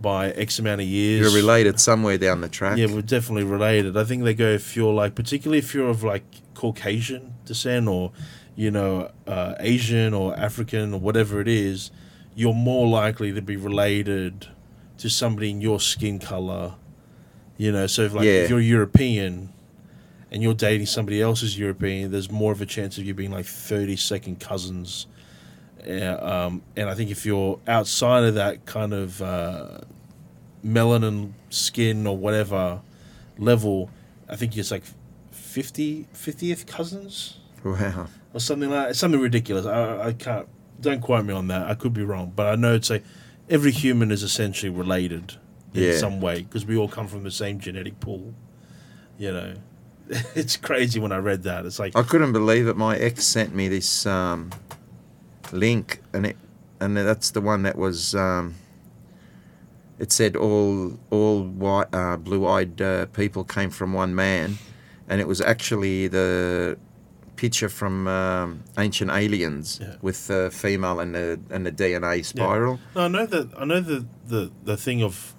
by 0.00 0.30
X 0.32 0.58
amount 0.58 0.80
of 0.82 0.86
years, 0.86 1.20
You're 1.20 1.40
related 1.40 1.80
somewhere 1.80 2.18
down 2.18 2.40
the 2.40 2.48
track. 2.48 2.76
Yeah, 2.76 2.86
we're 2.86 3.02
definitely 3.02 3.44
related. 3.44 3.96
I 3.96 4.04
think 4.04 4.24
they 4.24 4.34
go 4.34 4.48
if 4.50 4.76
you're 4.76 4.92
like, 4.92 5.14
particularly 5.14 5.58
if 5.58 5.72
you're 5.74 5.88
of 5.88 6.02
like 6.02 6.24
Caucasian 6.54 7.34
descent 7.46 7.88
or, 7.88 8.12
you 8.56 8.70
know, 8.70 9.10
uh, 9.26 9.54
Asian 9.60 10.12
or 10.12 10.36
African 10.38 10.92
or 10.94 11.00
whatever 11.00 11.40
it 11.40 11.48
is, 11.48 11.90
you're 12.34 12.52
more 12.54 12.86
likely 12.86 13.32
to 13.32 13.40
be 13.40 13.56
related 13.56 14.48
to 14.98 15.08
somebody 15.08 15.50
in 15.50 15.60
your 15.60 15.80
skin 15.80 16.18
color. 16.18 16.74
You 17.56 17.70
know, 17.72 17.86
so 17.86 18.02
if 18.02 18.12
like 18.12 18.24
Yeah. 18.26 18.32
if 18.42 18.50
you're 18.50 18.60
European 18.60 19.53
and 20.34 20.42
you're 20.42 20.52
dating 20.52 20.84
somebody 20.86 21.22
else 21.22 21.40
who's 21.40 21.56
European, 21.56 22.10
there's 22.10 22.30
more 22.30 22.50
of 22.52 22.60
a 22.60 22.66
chance 22.66 22.98
of 22.98 23.06
you 23.06 23.14
being 23.14 23.30
like 23.30 23.46
30 23.46 23.94
second 23.96 24.40
cousins. 24.40 25.06
Yeah, 25.86 26.14
um, 26.16 26.62
and 26.76 26.90
I 26.90 26.94
think 26.94 27.10
if 27.10 27.24
you're 27.24 27.60
outside 27.68 28.24
of 28.24 28.34
that 28.34 28.66
kind 28.66 28.92
of 28.92 29.22
uh, 29.22 29.78
melanin 30.64 31.32
skin 31.50 32.06
or 32.06 32.16
whatever 32.16 32.80
level, 33.38 33.90
I 34.28 34.36
think 34.36 34.56
it's 34.56 34.70
like 34.70 34.82
50, 35.30 36.08
50th 36.14 36.66
cousins 36.66 37.38
Wow. 37.62 38.08
or 38.32 38.40
something 38.40 38.70
like 38.70 38.90
It's 38.90 38.98
something 38.98 39.20
ridiculous. 39.20 39.66
I, 39.66 40.08
I 40.08 40.12
can't, 40.14 40.48
don't 40.80 41.00
quote 41.00 41.24
me 41.24 41.32
on 41.32 41.48
that. 41.48 41.70
I 41.70 41.74
could 41.74 41.94
be 41.94 42.02
wrong, 42.02 42.32
but 42.34 42.46
I 42.48 42.56
know 42.56 42.74
it's 42.74 42.90
like 42.90 43.04
every 43.48 43.70
human 43.70 44.10
is 44.10 44.22
essentially 44.22 44.70
related 44.70 45.34
in 45.74 45.82
Yeah. 45.84 45.96
some 45.98 46.20
way 46.20 46.42
because 46.42 46.66
we 46.66 46.76
all 46.76 46.88
come 46.88 47.06
from 47.06 47.22
the 47.22 47.30
same 47.30 47.60
genetic 47.60 48.00
pool. 48.00 48.34
You 49.18 49.32
know, 49.32 49.54
it's 50.34 50.56
crazy 50.56 51.00
when 51.00 51.12
I 51.12 51.18
read 51.18 51.42
that. 51.44 51.64
It's 51.66 51.78
like, 51.78 51.96
I 51.96 52.02
couldn't 52.02 52.32
believe 52.32 52.66
it. 52.68 52.76
My 52.76 52.96
ex 52.96 53.24
sent 53.24 53.54
me 53.54 53.68
this 53.68 54.06
um, 54.06 54.50
link, 55.52 56.00
and 56.12 56.26
it 56.26 56.36
and 56.80 56.96
that's 56.96 57.30
the 57.30 57.40
one 57.40 57.62
that 57.62 57.76
was. 57.76 58.14
Um, 58.14 58.54
it 59.98 60.10
said 60.12 60.34
all 60.36 60.98
all 61.10 61.44
white, 61.44 61.86
uh, 61.94 62.16
blue-eyed 62.16 62.80
uh, 62.82 63.06
people 63.06 63.44
came 63.44 63.70
from 63.70 63.92
one 63.92 64.14
man, 64.14 64.58
and 65.08 65.20
it 65.20 65.28
was 65.28 65.40
actually 65.40 66.08
the 66.08 66.76
picture 67.36 67.68
from 67.68 68.06
um, 68.08 68.62
Ancient 68.78 69.10
Aliens 69.10 69.78
Yeah. 69.80 69.96
with 70.02 70.26
the 70.26 70.50
female 70.52 71.00
and 71.00 71.14
the 71.14 71.38
and 71.50 71.64
the 71.64 71.72
DNA 71.72 72.24
spiral. 72.24 72.80
No, 72.94 73.02
I 73.02 73.08
know 73.08 73.26
that. 73.26 73.50
I 73.56 73.64
know 73.64 73.80
the 73.80 74.04
the 74.26 74.50
the 74.64 74.76
thing 74.76 75.02
of 75.02 75.34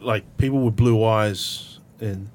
like 0.00 0.24
people 0.36 0.60
with 0.60 0.76
blue 0.76 1.04
eyes, 1.04 1.78
and 2.00 2.30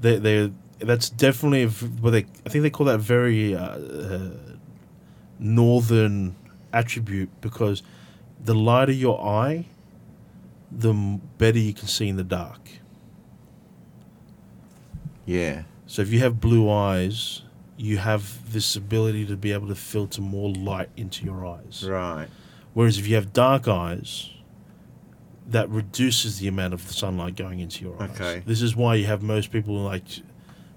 they 0.00 0.18
they 0.18 0.52
that's 0.78 1.10
definitely 1.10 1.66
what 1.66 2.10
they. 2.10 2.26
I 2.46 2.48
think 2.48 2.62
they 2.62 2.70
call 2.70 2.86
that 2.86 2.98
very 2.98 3.54
uh, 3.54 3.78
uh, 3.78 4.30
northern 5.38 6.36
attribute 6.72 7.30
because 7.40 7.82
the 8.42 8.54
lighter 8.54 8.92
your 8.92 9.20
eye, 9.24 9.66
the 10.70 10.92
better 11.38 11.58
you 11.58 11.74
can 11.74 11.88
see 11.88 12.08
in 12.08 12.16
the 12.16 12.24
dark. 12.24 12.60
Yeah, 15.26 15.62
So 15.86 16.02
if 16.02 16.10
you 16.12 16.18
have 16.20 16.40
blue 16.40 16.68
eyes, 16.68 17.42
you 17.76 17.98
have 17.98 18.52
this 18.52 18.74
ability 18.74 19.26
to 19.26 19.36
be 19.36 19.52
able 19.52 19.68
to 19.68 19.76
filter 19.76 20.20
more 20.20 20.50
light 20.50 20.88
into 20.96 21.24
your 21.24 21.46
eyes. 21.46 21.84
right. 21.86 22.28
Whereas 22.74 22.98
if 22.98 23.06
you 23.06 23.14
have 23.14 23.32
dark 23.32 23.68
eyes, 23.68 24.30
that 25.50 25.68
reduces 25.68 26.38
the 26.38 26.48
amount 26.48 26.72
of 26.74 26.80
sunlight 26.80 27.36
going 27.36 27.60
into 27.60 27.84
your 27.84 28.00
eyes. 28.00 28.10
Okay. 28.12 28.42
This 28.46 28.62
is 28.62 28.74
why 28.76 28.94
you 28.94 29.06
have 29.06 29.22
most 29.22 29.50
people 29.50 29.76
in 29.78 29.84
like 29.84 30.04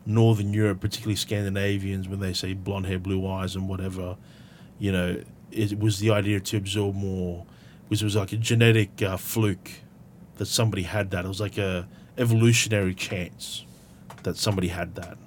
Northern 0.05 0.53
Europe, 0.53 0.81
particularly 0.81 1.15
Scandinavians, 1.15 2.07
when 2.07 2.19
they 2.19 2.33
say 2.33 2.53
blonde 2.53 2.87
hair, 2.87 2.99
blue 2.99 3.25
eyes, 3.27 3.55
and 3.55 3.69
whatever, 3.69 4.17
you 4.79 4.91
know, 4.91 5.21
it 5.51 5.79
was 5.79 5.99
the 5.99 6.09
idea 6.09 6.39
to 6.39 6.57
absorb 6.57 6.95
more, 6.95 7.45
which 7.87 8.01
was 8.01 8.15
like 8.15 8.31
a 8.33 8.37
genetic 8.37 9.01
uh, 9.01 9.15
fluke 9.15 9.71
that 10.37 10.47
somebody 10.47 10.83
had 10.83 11.11
that. 11.11 11.23
It 11.23 11.27
was 11.27 11.39
like 11.39 11.57
a 11.57 11.87
evolutionary 12.17 12.95
chance 12.95 13.65
that 14.23 14.37
somebody 14.37 14.69
had 14.69 14.95
that, 14.95 15.17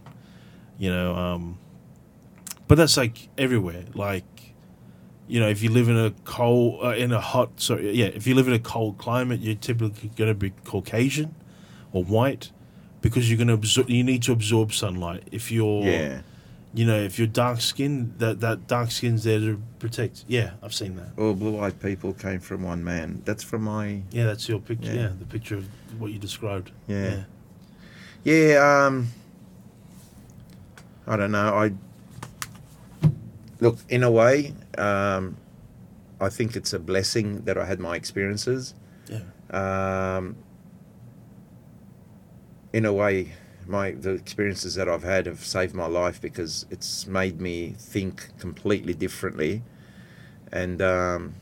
you 0.79 0.91
know. 0.91 1.15
Um, 1.15 1.59
but 2.67 2.77
that's 2.77 2.97
like 2.97 3.29
everywhere. 3.39 3.85
Like 3.95 4.25
you 5.29 5.41
know, 5.41 5.49
if 5.49 5.63
you 5.63 5.71
live 5.71 5.89
in 5.89 5.97
a 5.97 6.13
cold, 6.25 6.85
uh, 6.85 6.91
in 6.91 7.13
a 7.13 7.21
hot, 7.21 7.61
sorry, 7.61 7.93
yeah, 7.93 8.07
if 8.07 8.27
you 8.27 8.35
live 8.35 8.47
in 8.49 8.55
a 8.55 8.59
cold 8.59 8.99
climate, 8.99 9.41
you're 9.41 9.55
typically 9.57 10.11
going 10.17 10.29
to 10.31 10.35
be 10.35 10.51
Caucasian 10.65 11.35
or 11.93 12.05
white 12.05 12.51
because 13.03 13.29
you're 13.29 13.37
going 13.37 13.49
to 13.49 13.55
absorb. 13.55 13.91
You 13.91 14.05
need 14.05 14.23
to 14.25 14.33
absorb 14.33 14.73
sunlight. 14.73 15.25
If 15.33 15.51
you're, 15.51 15.85
Yeah. 15.85 16.21
you 16.75 16.85
know, 16.85 16.97
if 17.01 17.19
you're 17.19 17.27
dark 17.29 17.61
skinned, 17.61 18.15
that 18.19 18.41
that 18.41 18.67
dark 18.69 18.91
skin's 18.91 19.25
there 19.25 19.41
to 19.41 19.61
protect. 19.79 20.25
Yeah, 20.29 20.53
I've 20.63 20.75
seen 20.75 20.97
that. 20.97 21.11
All 21.19 21.35
blue-eyed 21.35 21.81
people 21.81 22.13
came 22.13 22.41
from 22.41 22.63
one 22.63 22.85
man. 22.85 23.23
That's 23.25 23.43
from 23.43 23.63
my 23.63 24.03
Yeah, 24.13 24.25
that's 24.27 24.49
your 24.49 24.61
picture. 24.61 24.93
Yeah. 24.95 25.01
Yeah, 25.03 25.11
the 25.19 25.25
picture 25.27 25.57
of 25.57 25.69
what 25.99 26.13
you 26.13 26.19
described. 26.19 26.71
Yeah. 26.87 27.25
Yeah, 28.25 28.85
um 28.87 29.09
I 31.07 31.17
don't 31.17 31.31
know. 31.33 31.55
I 31.55 31.73
look 33.61 33.79
in 33.89 34.03
a 34.03 34.11
way, 34.11 34.53
um 34.79 35.37
I 36.21 36.29
think 36.31 36.57
it's 36.57 36.73
a 36.73 36.79
blessing 36.79 37.43
that 37.45 37.59
I 37.59 37.67
had 37.67 37.79
my 37.79 37.95
experiences. 37.97 38.75
yeah, 39.09 39.21
Um 39.51 40.37
in 42.73 42.85
a 42.85 42.93
way 42.93 43.33
my 43.67 43.91
the 43.93 44.11
experiences 44.13 44.75
that 44.77 44.89
I've 44.89 45.03
had 45.03 45.27
have 45.27 45.45
saved 45.45 45.75
my 45.75 45.87
life 45.87 46.21
because 46.21 46.67
it's 46.71 47.07
made 47.07 47.41
me 47.41 47.75
think 47.79 48.29
completely 48.39 48.95
differently 48.95 49.63
and 50.53 50.81
um 50.81 51.35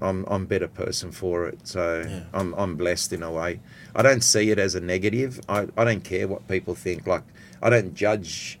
I'm 0.00 0.24
I'm 0.26 0.42
a 0.42 0.46
better 0.46 0.66
person 0.68 1.12
for 1.12 1.46
it. 1.46 1.66
So 1.68 2.04
Yeah. 2.08 2.24
I'm 2.32 2.52
I'm 2.54 2.74
blessed 2.76 3.12
in 3.12 3.22
a 3.22 3.30
way. 3.30 3.60
I 3.94 4.02
don't 4.02 4.22
see 4.24 4.50
it 4.50 4.58
as 4.58 4.74
a 4.74 4.80
negative. 4.80 5.40
I, 5.48 5.68
I 5.76 5.84
don't 5.84 6.02
care 6.02 6.26
what 6.26 6.48
people 6.48 6.74
think. 6.74 7.06
Like 7.06 7.22
I 7.62 7.70
don't 7.70 7.94
judge. 7.94 8.58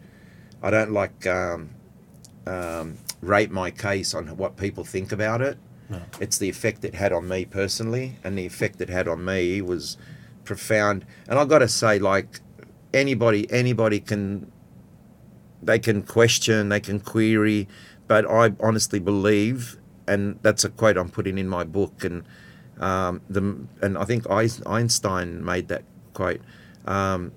I 0.62 0.70
don't 0.70 0.92
like 0.92 1.26
um, 1.26 1.70
um, 2.46 2.98
rate 3.24 3.50
my 3.50 3.70
case 3.70 4.14
on 4.14 4.36
what 4.36 4.56
people 4.56 4.84
think 4.84 5.12
about 5.12 5.40
it. 5.40 5.58
No. 5.88 6.00
It's 6.20 6.38
the 6.38 6.48
effect 6.48 6.84
it 6.84 6.94
had 6.94 7.12
on 7.12 7.28
me 7.28 7.44
personally, 7.44 8.16
and 8.24 8.38
the 8.38 8.46
effect 8.46 8.80
it 8.80 8.88
had 8.88 9.06
on 9.06 9.24
me 9.24 9.60
was 9.60 9.96
profound. 10.44 11.04
And 11.28 11.38
I've 11.38 11.48
got 11.48 11.58
to 11.58 11.68
say, 11.68 11.98
like 11.98 12.40
anybody, 12.92 13.50
anybody 13.50 14.00
can 14.00 14.50
they 15.62 15.78
can 15.78 16.02
question, 16.02 16.68
they 16.68 16.80
can 16.80 17.00
query, 17.00 17.68
but 18.06 18.28
I 18.30 18.52
honestly 18.60 18.98
believe, 18.98 19.78
and 20.06 20.38
that's 20.42 20.64
a 20.64 20.68
quote 20.68 20.96
I'm 20.96 21.08
putting 21.08 21.38
in 21.38 21.48
my 21.48 21.64
book, 21.64 22.04
and 22.04 22.24
um, 22.78 23.22
the 23.28 23.56
and 23.82 23.96
I 23.96 24.04
think 24.04 24.28
Einstein 24.30 25.44
made 25.44 25.68
that 25.68 25.84
quote. 26.12 26.40
Um, 26.86 27.32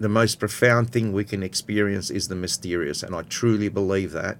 the 0.00 0.08
most 0.08 0.38
profound 0.38 0.90
thing 0.90 1.12
we 1.12 1.24
can 1.24 1.42
experience 1.42 2.10
is 2.10 2.28
the 2.28 2.34
mysterious, 2.34 3.02
and 3.02 3.14
I 3.14 3.22
truly 3.22 3.68
believe 3.68 4.12
that. 4.12 4.38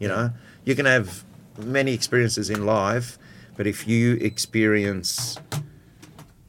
You 0.00 0.08
know, 0.08 0.32
you 0.64 0.74
can 0.74 0.86
have 0.86 1.24
many 1.56 1.92
experiences 1.92 2.50
in 2.50 2.66
life, 2.66 3.18
but 3.56 3.68
if 3.68 3.86
you 3.86 4.14
experience 4.14 5.38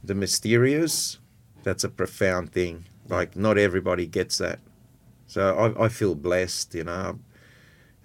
the 0.02 0.14
mysterious, 0.14 1.18
that's 1.62 1.84
a 1.84 1.88
profound 1.88 2.50
thing. 2.50 2.86
Like 3.08 3.36
not 3.36 3.58
everybody 3.58 4.06
gets 4.06 4.38
that. 4.38 4.58
So 5.26 5.74
I, 5.78 5.84
I 5.84 5.88
feel 5.88 6.14
blessed, 6.14 6.74
you 6.74 6.84
know. 6.84 7.18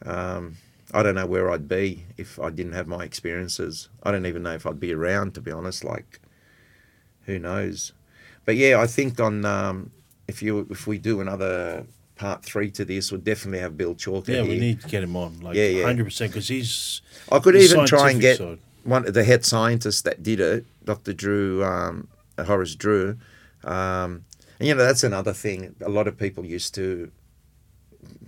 Um, 0.05 0.57
I 0.93 1.01
don't 1.01 1.15
know 1.15 1.25
where 1.25 1.49
I'd 1.49 1.67
be 1.67 2.05
if 2.17 2.39
I 2.39 2.49
didn't 2.49 2.73
have 2.73 2.87
my 2.87 3.03
experiences. 3.03 3.89
I 4.03 4.11
don't 4.11 4.25
even 4.25 4.43
know 4.43 4.53
if 4.53 4.65
I'd 4.65 4.79
be 4.79 4.93
around, 4.93 5.33
to 5.35 5.41
be 5.41 5.51
honest. 5.51 5.83
Like, 5.83 6.19
who 7.25 7.39
knows? 7.39 7.93
But 8.45 8.55
yeah, 8.55 8.79
I 8.79 8.87
think 8.87 9.19
on 9.19 9.43
um, 9.43 9.91
if 10.27 10.41
you 10.41 10.67
if 10.69 10.87
we 10.87 10.97
do 10.97 11.19
another 11.19 11.85
part 12.17 12.43
three 12.43 12.71
to 12.71 12.85
this, 12.85 13.11
we'll 13.11 13.21
definitely 13.21 13.59
have 13.59 13.77
Bill 13.77 13.95
Chalker 13.95 14.29
yeah. 14.29 14.41
here. 14.41 14.45
We 14.45 14.59
need 14.59 14.81
to 14.81 14.87
get 14.87 15.03
him 15.03 15.15
on, 15.15 15.39
like, 15.39 15.55
Yeah, 15.55 15.67
yeah. 15.67 15.85
hundred 15.85 16.05
percent, 16.05 16.31
because 16.31 16.47
he's 16.47 17.01
I 17.31 17.39
could 17.39 17.55
even 17.55 17.85
try 17.85 18.11
and 18.11 18.21
get 18.21 18.37
side. 18.37 18.59
one 18.83 19.07
of 19.07 19.13
the 19.13 19.23
head 19.23 19.45
scientists 19.45 20.01
that 20.03 20.23
did 20.23 20.39
it, 20.39 20.65
Dr. 20.83 21.13
Drew, 21.13 21.63
um, 21.63 22.07
Horace 22.37 22.75
Drew. 22.75 23.17
Um, 23.63 24.25
and 24.59 24.67
you 24.67 24.75
know, 24.75 24.83
that's 24.83 25.03
another 25.03 25.33
thing. 25.33 25.75
A 25.81 25.89
lot 25.89 26.07
of 26.07 26.17
people 26.17 26.45
used 26.45 26.73
to 26.75 27.11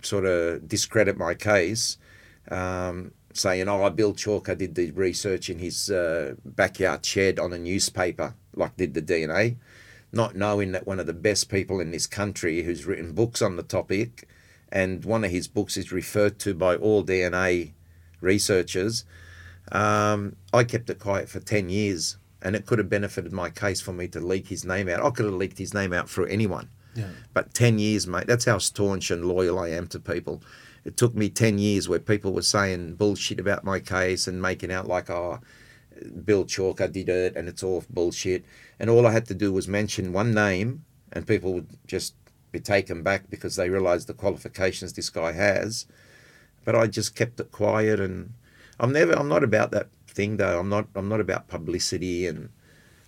sort 0.01 0.25
of 0.25 0.67
discredit 0.67 1.17
my 1.17 1.33
case, 1.33 1.97
um, 2.51 3.11
saying, 3.33 3.67
"Oh, 3.67 3.89
Bill 3.89 4.13
Chalker 4.13 4.57
did 4.57 4.75
the 4.75 4.91
research 4.91 5.49
in 5.49 5.59
his 5.59 5.89
uh, 5.89 6.35
backyard 6.45 7.05
shed 7.05 7.39
on 7.39 7.53
a 7.53 7.57
newspaper, 7.57 8.35
like 8.55 8.77
did 8.77 8.93
the 8.93 9.01
DNA." 9.01 9.55
Not 10.11 10.35
knowing 10.35 10.71
that 10.71 10.87
one 10.87 10.99
of 10.99 11.05
the 11.05 11.13
best 11.13 11.49
people 11.49 11.79
in 11.79 11.91
this 11.91 12.07
country 12.07 12.63
who's 12.63 12.85
written 12.85 13.13
books 13.13 13.41
on 13.41 13.55
the 13.55 13.63
topic, 13.63 14.27
and 14.71 15.03
one 15.05 15.23
of 15.23 15.31
his 15.31 15.47
books 15.47 15.77
is 15.77 15.91
referred 15.91 16.39
to 16.39 16.53
by 16.53 16.75
all 16.75 17.03
DNA 17.03 17.73
researchers, 18.21 19.05
um, 19.71 20.35
I 20.53 20.63
kept 20.63 20.89
it 20.89 20.99
quiet 20.99 21.29
for 21.29 21.39
10 21.39 21.69
years 21.69 22.17
and 22.41 22.55
it 22.55 22.65
could 22.65 22.79
have 22.79 22.89
benefited 22.89 23.33
my 23.33 23.49
case 23.49 23.81
for 23.81 23.93
me 23.93 24.07
to 24.07 24.19
leak 24.19 24.47
his 24.47 24.65
name 24.65 24.87
out. 24.87 25.03
I 25.03 25.09
could 25.09 25.25
have 25.25 25.33
leaked 25.33 25.57
his 25.57 25.73
name 25.73 25.93
out 25.93 26.09
through 26.09 26.27
anyone. 26.27 26.69
Yeah. 26.95 27.09
But 27.33 27.53
10 27.53 27.79
years, 27.79 28.07
mate, 28.07 28.27
that's 28.27 28.45
how 28.45 28.57
staunch 28.57 29.11
and 29.11 29.25
loyal 29.25 29.59
I 29.59 29.69
am 29.69 29.87
to 29.87 29.99
people. 29.99 30.41
It 30.85 30.97
took 30.97 31.13
me 31.13 31.29
10 31.29 31.59
years 31.59 31.89
where 31.89 31.99
people 31.99 32.33
were 32.33 32.41
saying 32.41 32.95
bullshit 32.95 33.39
about 33.39 33.63
my 33.63 33.79
case 33.79 34.27
and 34.27 34.41
making 34.41 34.71
out 34.71 34.87
like, 34.87 35.09
oh, 35.09 35.39
Bill 36.23 36.45
Chalker 36.45 36.91
did 36.91 37.09
it 37.09 37.35
and 37.35 37.49
it's 37.49 37.63
all 37.63 37.83
bullshit. 37.89 38.45
And 38.79 38.89
all 38.89 39.05
I 39.05 39.11
had 39.11 39.25
to 39.27 39.33
do 39.33 39.51
was 39.51 39.67
mention 39.67 40.13
one 40.13 40.33
name 40.33 40.85
and 41.11 41.27
people 41.27 41.53
would 41.53 41.67
just 41.85 42.13
be 42.51 42.59
taken 42.59 43.03
back 43.03 43.29
because 43.29 43.55
they 43.55 43.69
realized 43.69 44.07
the 44.07 44.13
qualifications 44.13 44.93
this 44.93 45.09
guy 45.09 45.33
has. 45.33 45.85
But 46.65 46.75
I 46.75 46.87
just 46.87 47.15
kept 47.15 47.39
it 47.39 47.51
quiet 47.51 47.99
and 47.99 48.33
I'm 48.79 48.91
never 48.93 49.13
I'm 49.13 49.27
not 49.27 49.43
about 49.43 49.71
that 49.71 49.89
thing 50.07 50.37
though. 50.37 50.59
I'm 50.59 50.69
not 50.69 50.87
I'm 50.95 51.09
not 51.09 51.19
about 51.19 51.47
publicity 51.47 52.25
and 52.27 52.49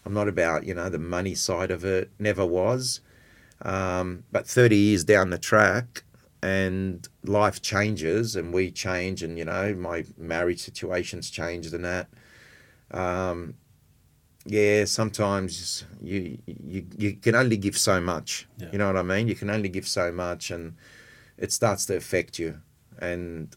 I'm 0.06 0.14
not 0.14 0.28
about, 0.28 0.66
you 0.66 0.74
know, 0.74 0.90
the 0.90 1.00
money 1.00 1.36
side 1.36 1.72
of 1.72 1.86
it. 1.86 2.12
Never 2.20 2.46
was. 2.46 3.02
Um, 3.62 4.24
but 4.32 4.48
30 4.48 4.76
years 4.76 5.04
down 5.04 5.30
the 5.30 5.38
track 5.38 6.04
and 6.42 7.08
life 7.24 7.62
changes 7.62 8.36
and 8.36 8.52
we 8.52 8.72
change 8.72 9.22
and, 9.22 9.38
you 9.38 9.46
know, 9.46 9.76
my 9.76 10.06
marriage 10.18 10.60
situation's 10.60 11.30
changed 11.30 11.74
and 11.74 11.86
that. 11.86 12.08
Um, 12.90 13.56
yeah, 14.46 14.86
sometimes 14.86 15.86
you, 16.02 16.38
you 16.46 16.86
you 16.98 17.14
can 17.14 17.36
only 17.36 17.58
give 17.58 17.78
so 17.78 18.02
much. 18.02 18.48
Yeah. 18.58 18.70
You 18.72 18.78
know 18.80 18.88
what 18.88 18.98
I 18.98 19.04
mean? 19.04 19.28
You 19.28 19.36
can 19.36 19.50
only 19.50 19.70
give 19.70 19.88
so 19.88 20.12
much 20.12 20.52
and 20.52 20.76
it 21.38 21.52
starts 21.52 21.86
to 21.88 21.96
affect 21.96 22.40
you. 22.40 22.62
And 23.00 23.56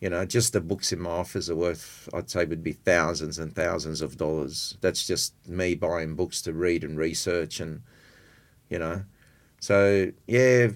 you 0.00 0.08
know, 0.08 0.24
just 0.24 0.52
the 0.52 0.60
books 0.60 0.92
in 0.92 1.00
my 1.00 1.10
office 1.10 1.50
are 1.50 1.56
worth, 1.56 2.08
I'd 2.14 2.30
say, 2.30 2.44
would 2.44 2.62
be 2.62 2.72
thousands 2.72 3.38
and 3.38 3.54
thousands 3.54 4.00
of 4.00 4.16
dollars. 4.16 4.76
That's 4.80 5.06
just 5.06 5.34
me 5.48 5.74
buying 5.74 6.14
books 6.14 6.40
to 6.42 6.52
read 6.52 6.84
and 6.84 6.96
research, 6.96 7.58
and 7.58 7.82
you 8.70 8.78
know, 8.78 9.02
so 9.58 10.12
yeah, 10.26 10.68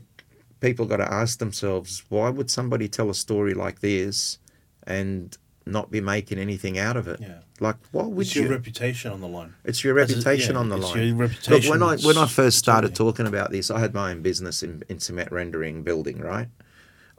people 0.61 0.87
got 0.87 0.97
to 0.97 1.12
ask 1.12 1.39
themselves, 1.39 2.03
why 2.09 2.31
would 2.31 2.51
somebody 2.51 2.89
tell 2.89 3.11
a 3.11 3.15
story 3.15 3.55
like 3.55 3.81
this, 3.81 4.39
and 4.87 5.37
not 5.66 5.90
be 5.90 6.01
making 6.01 6.39
anything 6.39 6.78
out 6.78 6.97
of 6.97 7.06
it. 7.09 7.20
Yeah. 7.20 7.39
Like, 7.60 7.76
why 7.93 8.05
would 8.05 8.26
It's 8.26 8.34
you? 8.34 8.43
your 8.43 8.51
reputation 8.51 9.12
on 9.12 9.20
the 9.20 9.28
line. 9.28 9.55
it's 9.64 9.84
your 9.84 9.93
a- 9.93 9.97
reputation 10.01 10.55
yeah, 10.55 10.60
on 10.60 10.68
the 10.68 10.76
it's 10.76 10.84
line. 10.94 11.16
your 11.16 11.28
Look, 11.28 11.64
when 11.64 11.82
I 11.82 11.97
when 11.98 12.18
I 12.18 12.26
first 12.26 12.59
started 12.59 12.94
talking 12.94 13.26
about 13.26 13.51
this, 13.52 13.70
I 13.70 13.78
had 13.80 13.94
my 13.94 14.10
own 14.10 14.22
business 14.22 14.62
in, 14.62 14.82
in 14.89 14.98
cement 14.98 15.30
rendering 15.30 15.82
building, 15.82 16.18
right? 16.20 16.48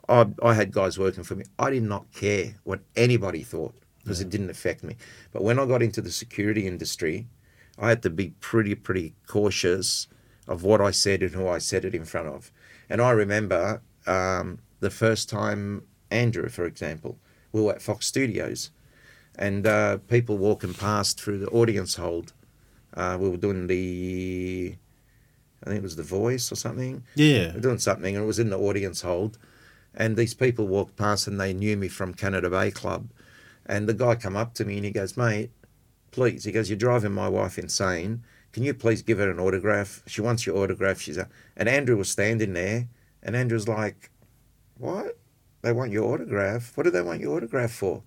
I 0.08 0.26
I 0.42 0.54
had 0.54 0.72
guys 0.72 0.98
working 0.98 1.24
for 1.24 1.34
me. 1.34 1.44
I 1.58 1.70
did 1.70 1.82
not 1.82 2.12
care 2.12 2.54
what 2.64 2.80
anybody 2.96 3.42
thought 3.42 3.74
because 4.02 4.20
it 4.20 4.28
didn't 4.28 4.50
affect 4.50 4.84
me. 4.84 4.96
But 5.32 5.42
when 5.42 5.58
I 5.58 5.64
got 5.64 5.82
into 5.82 6.02
the 6.02 6.10
security 6.10 6.66
industry, 6.66 7.26
I 7.78 7.88
had 7.88 8.02
to 8.02 8.10
be 8.10 8.30
pretty 8.40 8.74
pretty 8.74 9.14
cautious 9.26 10.08
of 10.46 10.62
what 10.62 10.82
I 10.82 10.90
said 10.90 11.22
and 11.22 11.32
who 11.32 11.48
I 11.48 11.56
said 11.58 11.86
it 11.86 11.94
in 11.94 12.04
front 12.04 12.28
of. 12.28 12.52
And 12.90 13.00
I 13.00 13.12
remember 13.12 13.80
um, 14.06 14.58
the 14.80 14.90
first 14.90 15.30
time 15.30 15.84
Andrew, 16.10 16.50
for 16.50 16.66
example, 16.66 17.18
we 17.54 17.62
were 17.62 17.72
at 17.72 17.80
Fox 17.80 18.06
Studios, 18.06 18.70
and 19.36 19.64
uh, 19.66 19.98
people 20.08 20.36
walking 20.36 20.74
past 20.74 21.20
through 21.20 21.38
the 21.38 21.48
audience 21.48 21.94
hold. 21.94 22.32
Uh, 22.92 23.16
we 23.18 23.28
were 23.28 23.36
doing 23.36 23.68
the, 23.68 24.74
I 25.62 25.66
think 25.66 25.78
it 25.78 25.82
was 25.82 25.94
The 25.94 26.02
Voice 26.02 26.50
or 26.50 26.56
something. 26.56 27.04
Yeah. 27.14 27.50
We 27.50 27.54
were 27.54 27.60
doing 27.60 27.78
something, 27.78 28.16
and 28.16 28.24
it 28.24 28.26
was 28.26 28.40
in 28.40 28.50
the 28.50 28.58
audience 28.58 29.02
hold. 29.02 29.38
And 29.94 30.16
these 30.16 30.34
people 30.34 30.66
walked 30.66 30.96
past, 30.96 31.28
and 31.28 31.40
they 31.40 31.54
knew 31.54 31.76
me 31.76 31.86
from 31.86 32.12
Canada 32.12 32.50
Bay 32.50 32.72
Club. 32.72 33.08
And 33.64 33.88
the 33.88 33.94
guy 33.94 34.16
come 34.16 34.36
up 34.36 34.54
to 34.54 34.64
me, 34.64 34.76
and 34.76 34.84
he 34.84 34.90
goes, 34.90 35.16
"Mate, 35.16 35.50
please," 36.10 36.42
he 36.42 36.50
goes, 36.50 36.68
"You're 36.68 36.76
driving 36.76 37.12
my 37.12 37.28
wife 37.28 37.56
insane. 37.56 38.24
Can 38.52 38.64
you 38.64 38.74
please 38.74 39.02
give 39.02 39.18
her 39.18 39.30
an 39.30 39.38
autograph? 39.38 40.02
She 40.06 40.20
wants 40.20 40.44
your 40.44 40.56
autograph." 40.56 41.00
She's 41.00 41.18
a... 41.18 41.28
and 41.56 41.68
Andrew 41.68 41.96
was 41.96 42.10
standing 42.10 42.52
there, 42.52 42.88
and 43.22 43.36
Andrew's 43.36 43.68
like, 43.68 44.10
"What? 44.76 45.18
They 45.64 45.72
want 45.72 45.90
your 45.90 46.04
autograph? 46.12 46.72
What 46.76 46.84
do 46.84 46.90
they 46.90 47.02
want 47.02 47.20
your 47.20 47.36
autograph 47.36 47.72
for?" 47.72 48.02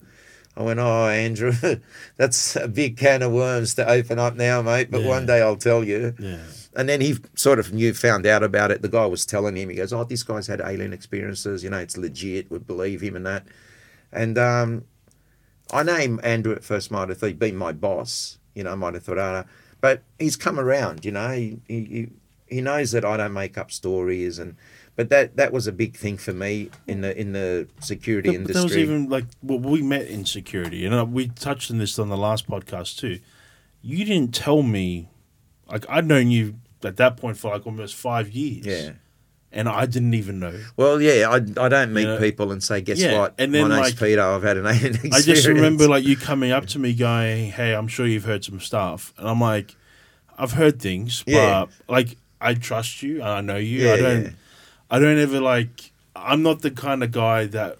I 0.56 0.64
went, 0.64 0.80
"Oh, 0.80 1.08
Andrew, 1.08 1.52
that's 2.18 2.56
a 2.56 2.68
big 2.68 2.98
can 2.98 3.22
of 3.22 3.32
worms 3.32 3.76
to 3.76 3.88
open 3.88 4.18
up 4.20 4.36
now, 4.36 4.62
mate. 4.62 4.90
But 4.90 5.02
Yeah. 5.02 5.08
one 5.10 5.26
day 5.26 5.42
I'll 5.42 5.56
tell 5.58 5.84
you." 5.84 6.16
Yeah. 6.20 6.38
And 6.76 6.88
then 6.88 7.02
he 7.02 7.16
sort 7.36 7.58
of 7.60 7.74
knew, 7.74 7.94
found 7.94 8.26
out 8.26 8.44
about 8.44 8.70
it. 8.72 8.82
The 8.82 8.90
guy 8.90 9.06
was 9.08 9.26
telling 9.26 9.56
him, 9.58 9.70
he 9.70 9.76
goes, 9.76 9.92
"Oh, 9.94 10.04
this 10.04 10.24
guy's 10.24 10.48
had 10.48 10.62
alien 10.64 10.94
experiences. 10.94 11.64
You 11.64 11.70
know, 11.72 11.80
it's 11.80 11.98
legit. 11.98 12.50
Would 12.52 12.66
believe 12.68 13.02
him 13.02 13.16
and 13.16 13.26
that." 13.26 13.44
And 14.12 14.38
um, 14.38 14.86
I 15.72 15.84
name 15.84 16.20
Andrew 16.24 16.54
at 16.54 16.64
first 16.64 16.92
might 16.92 17.10
have 17.10 17.18
thought, 17.18 17.28
he'd 17.28 17.40
been 17.40 17.58
my 17.58 17.72
boss. 17.74 18.38
You 18.56 18.64
know, 18.64 18.72
I 18.72 18.76
might 18.76 18.94
have 18.94 19.04
thought, 19.04 19.18
oh, 19.20 19.32
no. 19.42 19.44
but 19.82 20.02
he's 20.18 20.36
come 20.36 20.60
around. 20.60 21.04
You 21.06 21.12
know, 21.12 21.30
he, 21.32 21.60
he 21.68 21.84
he- 21.86 22.10
he 22.50 22.62
knows 22.62 22.92
that 22.94 23.04
I 23.04 23.18
don't 23.18 23.34
make 23.34 23.58
up 23.58 23.72
stories, 23.72 24.40
and 24.40 24.56
but 24.98 25.08
that 25.10 25.38
that 25.38 25.54
was 25.54 25.66
a 25.68 25.72
big 25.72 25.96
thing 25.96 26.18
for 26.18 26.34
me 26.34 26.70
in 26.88 27.00
the 27.02 27.18
in 27.18 27.32
the 27.32 27.68
security 27.80 28.32
But, 28.32 28.40
but 28.48 28.48
that 28.54 28.60
industry. 28.60 28.82
was 28.82 28.90
even 28.90 29.10
like 29.10 29.26
well, 29.42 29.60
we 29.60 29.82
met 29.82 30.08
in 30.08 30.26
security, 30.26 30.86
and 30.86 31.14
we 31.14 31.30
touched 31.30 31.72
on 31.72 31.78
this 31.78 31.98
on 31.98 32.10
the 32.10 32.18
last 32.18 32.50
podcast 32.50 32.98
too. 32.98 33.20
You 33.82 34.04
didn't 34.04 34.34
tell 34.34 34.62
me, 34.64 35.08
like 35.72 35.86
I'd 35.88 36.06
known 36.06 36.30
you 36.32 36.56
at 36.84 36.98
that 36.98 37.16
point 37.16 37.38
for 37.38 37.52
like 37.52 37.66
almost 37.66 37.96
five 37.96 38.30
years. 38.32 38.66
yeah. 38.66 38.92
and 39.52 39.70
I 39.70 39.86
didn't 39.86 40.14
even 40.14 40.40
know. 40.40 40.60
Well, 40.76 41.02
yeah, 41.02 41.30
I, 41.30 41.36
I 41.36 41.70
don't 41.70 41.94
meet 41.94 42.06
Yeah. 42.06 42.20
people 42.20 42.52
and 42.52 42.62
say, 42.62 42.82
guess 42.82 43.00
Yeah, 43.00 43.18
what? 43.18 43.36
and 43.40 43.54
then, 43.56 43.70
My 43.70 43.76
name's 43.78 43.92
like, 43.92 44.00
Peter. 44.00 44.22
I've 44.22 44.44
had 44.44 44.58
an 44.58 44.66
alien 44.74 44.86
experience. 44.96 45.16
I 45.16 45.22
just 45.22 45.48
remember 45.48 45.88
like 45.88 46.04
you 46.06 46.18
coming 46.18 46.52
up 46.52 46.66
to 46.68 46.80
me 46.80 46.94
going, 46.94 47.52
"Hey, 47.52 47.74
I'm 47.74 47.88
sure 47.88 48.06
you've 48.06 48.26
heard 48.26 48.44
some 48.44 48.60
stuff," 48.60 49.14
and 49.18 49.28
I'm 49.28 49.40
like, 49.40 49.76
"I've 50.38 50.52
heard 50.54 50.82
things, 50.82 51.24
Yeah. 51.26 51.66
but 51.66 51.70
like 51.94 52.18
I 52.42 52.56
trust 52.56 53.02
you 53.04 53.16
and 53.22 53.30
I 53.30 53.42
know 53.42 53.58
you. 53.58 53.86
Yeah, 53.88 53.94
I 53.94 53.98
don't, 53.98 54.24
yeah. 54.26 54.30
I 54.90 55.00
don't 55.00 55.18
ever 55.20 55.40
like. 55.40 55.92
I'm 56.16 56.42
not 56.44 56.62
the 56.62 56.72
kind 56.72 57.04
of 57.04 57.12
guy 57.12 57.46
that 57.48 57.78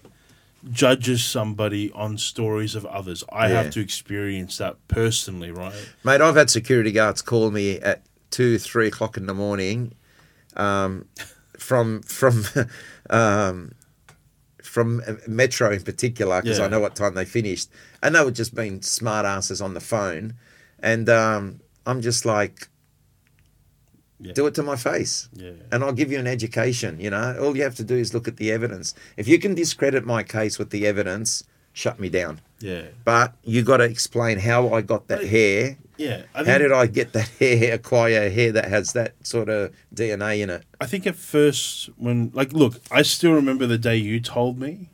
judges 0.70 1.24
somebody 1.24 1.90
on 1.92 2.18
stories 2.18 2.74
of 2.74 2.84
others. 2.86 3.24
I 3.32 3.48
Yeah. 3.48 3.62
have 3.62 3.70
to 3.70 3.80
experience 3.80 4.58
that 4.58 4.76
personally, 4.88 5.50
right? 5.50 5.72
Mate, 6.04 6.20
I've 6.20 6.36
had 6.36 6.50
security 6.50 6.92
guards 6.92 7.22
call 7.22 7.50
me 7.50 7.78
at 7.80 8.02
two, 8.30 8.58
three 8.58 8.88
o'clock 8.88 9.16
in 9.16 9.26
the 9.26 9.34
morning, 9.34 9.94
um, 10.56 11.06
from 11.58 12.02
from 12.02 12.44
um, 13.10 13.72
from 14.62 15.02
Metro 15.26 15.70
in 15.72 15.82
particular, 15.82 16.42
because 16.42 16.58
Yeah. 16.58 16.66
I 16.66 16.68
know 16.68 16.80
what 16.80 16.94
time 16.94 17.14
they 17.14 17.24
finished, 17.24 17.70
and 18.02 18.14
they 18.14 18.22
were 18.24 18.30
just 18.30 18.54
being 18.54 18.82
smart 18.82 19.24
asses 19.24 19.60
on 19.62 19.74
the 19.74 19.80
phone, 19.80 20.34
and 20.80 21.08
um, 21.08 21.60
I'm 21.86 22.02
just 22.02 22.26
like, 22.26 22.68
Yeah. 24.20 24.32
do 24.32 24.46
it 24.46 24.54
to 24.56 24.62
my 24.64 24.74
face. 24.76 25.28
Yeah. 25.32 25.52
And 25.70 25.84
I'll 25.84 25.92
give 25.92 26.10
you 26.10 26.18
an 26.18 26.26
education, 26.26 26.98
you 27.00 27.10
know. 27.10 27.36
All 27.40 27.56
you 27.56 27.62
have 27.62 27.76
to 27.76 27.84
do 27.84 27.94
is 27.96 28.12
look 28.12 28.26
at 28.26 28.36
the 28.36 28.50
evidence. 28.50 28.94
If 29.16 29.28
you 29.28 29.38
can 29.38 29.54
discredit 29.54 30.04
my 30.04 30.22
case 30.24 30.58
with 30.58 30.70
the 30.70 30.86
evidence, 30.88 31.44
shut 31.72 32.00
me 32.00 32.08
down. 32.08 32.40
Yeah. 32.58 32.86
But 33.04 33.34
you 33.44 33.62
got 33.62 33.76
to 33.76 33.84
explain 33.84 34.40
how 34.40 34.74
I 34.74 34.80
got 34.82 35.06
that 35.06 35.18
Right. 35.20 35.28
hair. 35.28 35.76
Yeah. 35.96 36.22
I 36.34 36.42
How 36.44 36.58
did 36.58 36.72
I 36.72 36.86
get 36.86 37.12
that 37.12 37.28
hair, 37.38 37.74
acquire 37.74 38.28
hair 38.30 38.50
that 38.52 38.64
has 38.66 38.92
that 38.94 39.14
sort 39.24 39.48
of 39.48 39.72
DNA 39.94 40.40
in 40.42 40.50
it? 40.50 40.64
I 40.80 40.86
think 40.86 41.06
at 41.06 41.14
first 41.14 41.88
when 41.96 42.30
like 42.34 42.52
look, 42.52 42.80
I 42.90 43.02
still 43.02 43.32
remember 43.34 43.66
the 43.66 43.78
day 43.78 43.96
you 43.96 44.18
told 44.20 44.58
me, 44.58 44.88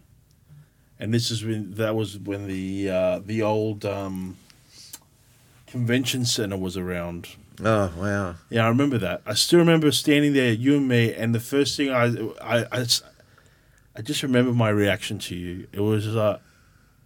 and 1.00 1.12
this 1.14 1.30
is 1.30 1.42
when 1.44 1.72
that 1.76 1.94
was 1.94 2.18
when 2.18 2.46
the 2.46 2.90
uh, 2.90 3.18
the 3.24 3.40
old 3.42 3.84
um, 3.86 4.36
convention 5.66 6.24
center 6.24 6.56
was 6.56 6.76
around. 6.76 7.28
Oh, 7.62 7.92
wow. 7.96 8.34
Yeah, 8.50 8.64
I 8.64 8.68
remember 8.68 8.98
that. 8.98 9.22
I 9.26 9.34
still 9.34 9.60
remember 9.60 9.90
standing 9.92 10.32
there, 10.32 10.52
you 10.52 10.76
and 10.76 10.88
me, 10.88 11.14
and 11.14 11.34
the 11.34 11.40
first 11.40 11.76
thing 11.76 11.90
I, 11.90 12.06
I, 12.42 12.64
I, 12.72 12.86
I 13.96 14.02
just 14.02 14.22
remember 14.22 14.52
my 14.52 14.70
reaction 14.70 15.18
to 15.20 15.36
you. 15.36 15.68
It 15.72 15.80
was 15.80 16.06
like, 16.06 16.40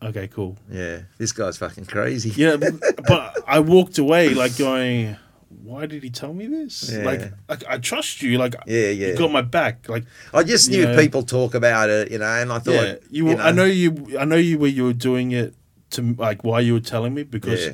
okay, 0.03 0.29
cool. 0.29 0.57
Yeah, 0.71 1.01
this 1.19 1.33
guy's 1.33 1.59
fucking 1.59 1.85
crazy. 1.87 2.31
Yeah, 2.31 2.57
but, 2.57 2.73
but 3.07 3.37
I 3.47 3.61
walked 3.61 3.99
away 3.99 4.31
like 4.31 4.57
going, 4.57 5.17
why 5.63 5.85
did 5.87 6.03
he 6.03 6.09
tell 6.09 6.33
me 6.33 6.47
this? 6.47 6.91
Yeah. 6.91 7.05
Like, 7.05 7.33
like 7.49 7.65
I 7.69 7.77
trust 7.79 8.23
you. 8.23 8.39
Like, 8.39 8.55
Yeah, 8.67 8.89
yeah. 8.89 9.09
you 9.09 9.17
got 9.19 9.31
my 9.31 9.43
back. 9.43 9.87
Like, 9.89 10.05
I 10.33 10.45
just 10.45 10.71
knew 10.71 10.85
know. 10.87 10.97
people 10.97 11.23
talk 11.25 11.55
about 11.55 11.91
it, 11.91 12.11
you 12.11 12.19
know, 12.19 12.25
and 12.27 12.51
I 12.51 12.59
thought, 12.59 12.73
yeah, 12.73 12.95
you. 13.11 13.27
were 13.27 13.37
I 13.37 13.53
know 13.53 13.65
you. 13.67 14.17
I 14.19 14.25
know 14.25 14.37
you 14.37 14.59
where 14.59 14.71
you 14.71 14.85
were 14.85 14.93
doing 14.95 15.33
it 15.33 15.55
to 15.91 16.15
like 16.19 16.43
why 16.43 16.61
you 16.61 16.73
were 16.75 16.81
telling 16.81 17.13
me 17.13 17.23
because, 17.23 17.67
Yeah. 17.67 17.73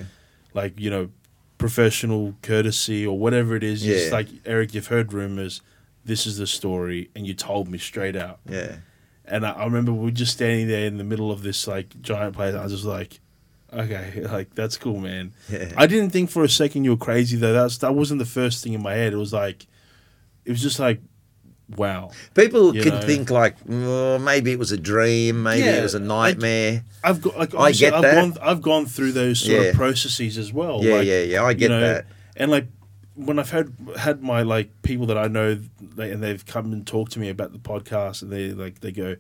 like 0.55 0.79
you 0.81 0.91
know, 0.91 1.11
professional 1.59 2.35
courtesy 2.43 3.07
or 3.07 3.19
whatever 3.19 3.57
it 3.57 3.63
is. 3.65 3.87
It's 3.87 4.13
like 4.13 4.29
Eric, 4.45 4.75
you've 4.75 4.89
heard 4.89 5.13
rumors. 5.13 5.61
This 6.05 6.27
is 6.27 6.37
the 6.37 6.47
story, 6.47 7.11
and 7.15 7.27
you 7.27 7.35
told 7.35 7.69
me 7.69 7.79
straight 7.79 8.15
out. 8.17 8.39
Yeah, 8.47 8.77
And 9.25 9.47
I, 9.47 9.53
I 9.53 9.65
remember 9.65 9.93
we 9.93 10.05
were 10.07 10.11
just 10.11 10.35
standing 10.35 10.69
there 10.69 10.87
in 10.87 10.99
the 10.99 11.05
middle 11.05 11.31
of 11.33 11.43
this 11.43 11.67
like 11.67 12.01
giant 12.03 12.35
place. 12.37 12.55
I 12.55 12.63
was 12.63 12.73
just 12.73 12.85
like, 12.85 13.21
okay, 13.73 14.21
like 14.31 14.55
that's 14.55 14.77
cool, 14.77 14.99
man. 14.99 15.33
yeah. 15.49 15.73
I 15.77 15.87
didn't 15.87 16.11
think 16.11 16.29
for 16.31 16.45
a 16.45 16.49
second 16.49 16.85
you 16.85 16.91
were 16.91 16.97
crazy 16.99 17.37
though. 17.39 17.55
That's 17.55 17.79
that 17.79 17.95
wasn't 17.95 18.19
the 18.19 18.27
first 18.27 18.63
thing 18.63 18.75
in 18.75 18.83
my 18.83 18.93
head. 18.95 19.15
It 19.15 19.17
was 19.17 19.33
like, 19.33 19.67
it 20.45 20.51
was 20.51 20.61
just 20.61 20.79
like, 20.79 21.01
wow. 21.77 22.11
People 22.35 22.75
you 22.75 22.83
can 22.83 22.95
know. 22.95 23.01
think 23.01 23.31
like, 23.31 23.57
oh, 23.69 24.19
maybe 24.19 24.53
it 24.53 24.59
was 24.59 24.73
a 24.73 24.77
dream, 24.79 25.43
maybe 25.43 25.65
Yeah, 25.65 25.79
it 25.79 25.83
was 25.83 25.95
a 25.95 26.01
nightmare. 26.01 26.85
I've 27.03 27.21
got 27.23 27.39
like 27.39 27.55
I 27.55 27.73
get 27.73 27.95
I've 27.95 28.03
that. 28.03 28.15
gone 28.15 28.35
I've 28.43 28.63
gone 28.63 28.87
through 28.87 29.13
those 29.13 29.41
sort 29.41 29.53
Yeah. 29.63 29.69
of 29.69 29.75
processes 29.77 30.39
as 30.39 30.53
well. 30.53 30.83
yeah, 30.83 30.95
like, 30.97 31.07
yeah, 31.07 31.23
yeah. 31.23 31.45
I 31.45 31.53
get 31.55 31.63
you 31.63 31.69
know, 31.71 31.81
that. 31.81 32.07
And 32.37 32.51
like 32.51 32.67
when 33.15 33.39
I've 33.39 33.51
had 33.51 33.73
had 33.97 34.23
my 34.23 34.43
like 34.43 34.71
people 34.83 35.07
that 35.07 35.17
I 35.19 35.29
know 35.29 35.59
they, 35.81 36.11
and 36.11 36.23
they've 36.23 36.45
come 36.45 36.73
and 36.73 36.87
talked 36.87 37.13
to 37.13 37.21
me 37.21 37.29
about 37.29 37.53
the 37.53 37.59
podcast 37.59 38.23
and 38.23 38.33
they 38.33 38.51
like 38.51 38.81
they 38.81 38.91
go, 38.93 39.17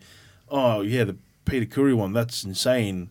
oh 0.48 0.80
yeah, 0.80 1.04
the 1.04 1.16
Peter 1.44 1.66
Khoury 1.66 1.94
one 1.94 2.12
that's 2.12 2.42
insane. 2.44 3.10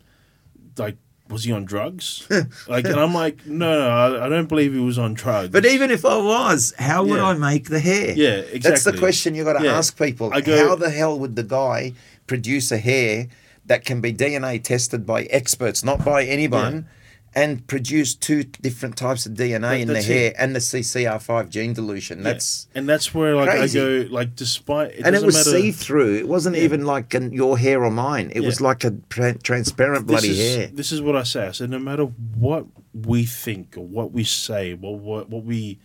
Like 0.77 0.97
was 1.33 1.43
he 1.43 1.51
on 1.51 1.65
drugs? 1.65 2.25
like 2.67 2.85
and 2.85 2.95
I'm 2.99 3.13
like 3.13 3.45
no 3.45 3.77
no 3.79 3.89
I, 3.89 4.25
I 4.25 4.29
don't 4.29 4.47
believe 4.47 4.73
he 4.73 4.79
was 4.79 4.97
on 4.97 5.13
drugs. 5.15 5.49
But 5.49 5.65
even 5.65 5.91
if 5.91 6.05
I 6.05 6.17
was, 6.17 6.73
how 6.79 7.03
would 7.03 7.17
Yeah. 7.17 7.25
I 7.29 7.33
make 7.33 7.67
the 7.69 7.79
hair? 7.79 8.13
yeah 8.15 8.29
exactly. 8.37 8.59
That's 8.59 8.83
the 8.85 8.97
question 8.97 9.35
you've 9.35 9.45
got 9.45 9.59
to 9.59 9.65
Yeah. 9.65 9.77
ask 9.77 9.97
people. 9.97 10.31
I 10.33 10.39
go- 10.41 10.69
How 10.69 10.75
the 10.75 10.89
hell 10.91 11.19
would 11.19 11.35
the 11.35 11.43
guy 11.43 11.93
produce 12.27 12.71
a 12.71 12.77
hair 12.77 13.27
that 13.65 13.83
can 13.85 13.99
be 14.01 14.13
DNA 14.13 14.61
tested 14.63 15.05
by 15.05 15.23
experts, 15.23 15.83
not 15.83 16.03
by 16.05 16.23
anyone, 16.25 16.87
and 17.35 17.65
produce 17.67 18.13
two 18.15 18.43
different 18.43 18.95
types 18.95 19.25
of 19.25 19.33
DNA 19.33 19.61
That- 19.61 19.79
in 19.79 19.87
the 19.87 20.01
hair 20.01 20.27
it. 20.27 20.35
and 20.37 20.55
the 20.55 20.59
CCR5 20.59 21.49
gene 21.49 21.73
deletion? 21.73 22.19
Yeah. 22.19 22.23
That's 22.25 22.67
and 22.75 22.87
that's 22.87 23.13
where 23.13 23.35
like 23.35 23.49
crazy. 23.49 23.79
I 23.79 23.83
go 23.83 24.07
like 24.11 24.35
despite 24.35 24.91
it 24.91 25.01
and 25.05 25.15
it 25.15 25.23
was 25.23 25.43
see 25.43 25.71
through. 25.71 26.15
It 26.17 26.27
wasn't 26.27 26.57
Yeah. 26.57 26.63
even 26.63 26.85
like 26.85 27.13
an, 27.13 27.33
your 27.33 27.57
hair 27.57 27.83
or 27.83 27.91
mine. 27.91 28.31
It 28.35 28.41
was 28.41 28.61
like 28.61 28.83
a 28.83 28.91
tra- 29.09 29.37
transparent 29.37 30.05
bloody 30.07 30.29
this 30.29 30.37
is, 30.39 30.55
hair. 30.55 30.67
This 30.67 30.91
is 30.91 31.01
what 31.01 31.15
I 31.15 31.23
say. 31.23 31.47
I 31.47 31.51
said, 31.51 31.69
no 31.69 31.79
matter 31.79 32.05
what 32.05 32.65
we 32.93 33.25
think 33.25 33.75
or 33.77 33.85
what 33.85 34.11
we 34.11 34.23
say, 34.23 34.73
what 34.73 34.99
what, 34.99 35.29
what 35.29 35.43
we 35.43 35.79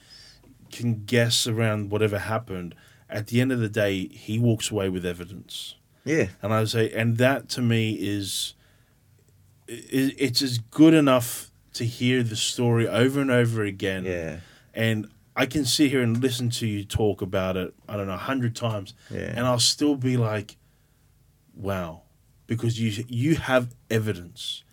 can 0.71 1.05
guess 1.07 1.47
around 1.47 1.91
whatever 1.91 2.19
happened, 2.19 2.75
at 3.09 3.29
the 3.29 3.41
end 3.41 3.51
of 3.53 3.59
the 3.59 3.71
day, 3.71 4.07
he 4.09 4.39
walks 4.39 4.71
away 4.71 4.91
with 4.91 5.07
evidence. 5.07 5.77
Yeah, 6.05 6.29
And 6.43 6.53
I 6.55 6.65
say, 6.65 6.91
and 6.93 7.17
that 7.19 7.49
to 7.51 7.63
me 7.63 7.93
is, 7.95 8.55
it's 9.69 10.43
as 10.43 10.59
good 10.59 10.95
enough 10.95 11.51
to 11.75 11.85
hear 11.85 12.23
the 12.23 12.37
story 12.37 12.89
over 12.89 13.21
and 13.21 13.31
over 13.31 13.63
again. 13.63 14.05
yeah, 14.05 14.39
And 14.75 15.09
I 15.37 15.47
can 15.47 15.65
sit 15.65 15.91
here 15.91 16.03
and 16.03 16.21
listen 16.21 16.51
to 16.51 16.67
you 16.67 16.85
talk 16.85 17.23
about 17.23 17.57
it. 17.57 17.75
I 17.89 17.97
don't 17.97 18.07
know, 18.09 18.15
a 18.15 18.17
hundred 18.17 18.57
times, 18.57 18.95
yeah. 19.11 19.33
and 19.37 19.47
I'll 19.47 19.61
still 19.61 19.95
be 19.95 20.17
like, 20.17 20.57
wow. 21.55 22.03
because 22.47 22.81
you 22.81 23.05
you 23.09 23.37
have 23.37 23.75
evidence. 23.91 24.65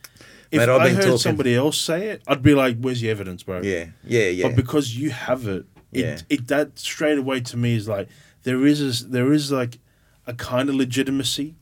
If 0.52 0.60
Mate, 0.60 0.70
I've 0.70 0.92
heard 0.94 1.02
talking- 1.02 1.18
somebody 1.18 1.56
else 1.56 1.78
say 1.78 2.08
it, 2.10 2.22
I'd 2.28 2.42
be 2.44 2.54
like, 2.54 2.78
"Where's 2.80 3.02
your 3.02 3.12
evidence, 3.12 3.44
bro?" 3.44 3.62
Yeah, 3.62 3.88
yeah, 4.06 4.30
yeah. 4.30 4.48
But 4.48 4.56
because 4.56 4.96
you 4.96 5.10
have 5.10 5.48
it, 5.48 5.66
it, 5.92 6.00
Yeah. 6.06 6.18
it 6.30 6.48
that 6.48 6.80
straight 6.80 7.18
away 7.18 7.42
to 7.42 7.58
me 7.58 7.76
is 7.76 7.88
like 7.88 8.08
there 8.44 8.66
is 8.66 8.80
a, 9.02 9.06
there 9.08 9.34
is 9.34 9.52
like 9.52 9.80
a 10.26 10.34
kind 10.34 10.70
of 10.70 10.76
legitimacy, 10.76 11.56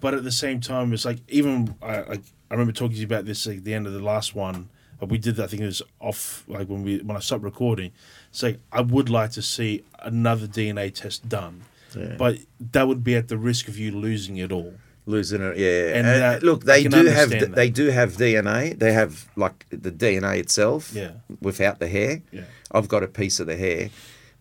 but 0.00 0.14
at 0.14 0.24
the 0.24 0.32
same 0.32 0.60
time, 0.60 0.92
it's 0.92 1.04
like 1.04 1.18
even 1.28 1.74
I 1.82 2.00
like 2.02 2.22
I 2.50 2.54
remember 2.54 2.72
talking 2.72 2.94
to 2.94 3.00
you 3.00 3.06
about 3.06 3.24
this 3.24 3.46
like 3.46 3.64
the 3.64 3.74
end 3.74 3.86
of 3.86 3.92
the 3.92 4.00
last 4.00 4.34
one. 4.34 4.68
But 5.00 5.08
we 5.08 5.18
did. 5.18 5.40
I 5.40 5.46
think 5.48 5.62
it 5.62 5.66
was 5.66 5.82
off. 6.00 6.44
Like 6.46 6.68
when 6.68 6.82
we 6.84 6.98
when 6.98 7.16
I 7.16 7.20
stopped 7.20 7.42
recording, 7.42 7.90
it's 8.30 8.42
like 8.42 8.60
I 8.72 8.80
would 8.80 9.10
like 9.10 9.32
to 9.32 9.42
see 9.42 9.82
another 10.00 10.46
DNA 10.46 10.94
test 10.94 11.28
done, 11.28 11.62
Yeah. 11.96 12.14
but 12.16 12.38
that 12.72 12.86
would 12.86 13.02
be 13.02 13.16
at 13.16 13.28
the 13.28 13.36
risk 13.36 13.66
of 13.68 13.76
you 13.76 13.90
losing 13.90 14.36
it 14.36 14.52
all. 14.52 14.74
losing 15.06 15.42
it. 15.42 15.58
Yeah, 15.58 15.88
And 15.98 16.06
and, 16.06 16.22
that- 16.22 16.42
look, 16.42 16.64
they 16.64 16.84
do 16.84 17.04
have 17.06 17.28
that. 17.30 17.54
they 17.54 17.68
do 17.70 17.88
have 17.90 18.12
DNA. 18.16 18.78
They 18.78 18.92
have 18.92 19.28
like 19.36 19.66
the 19.70 19.90
DNA 19.90 20.38
itself. 20.38 20.92
Yeah. 20.94 21.10
Without 21.42 21.78
the 21.80 21.88
hair. 21.88 22.22
Yeah. 22.32 22.44
I've 22.72 22.88
got 22.88 23.02
a 23.02 23.08
piece 23.08 23.38
of 23.40 23.46
the 23.46 23.56
hair, 23.56 23.90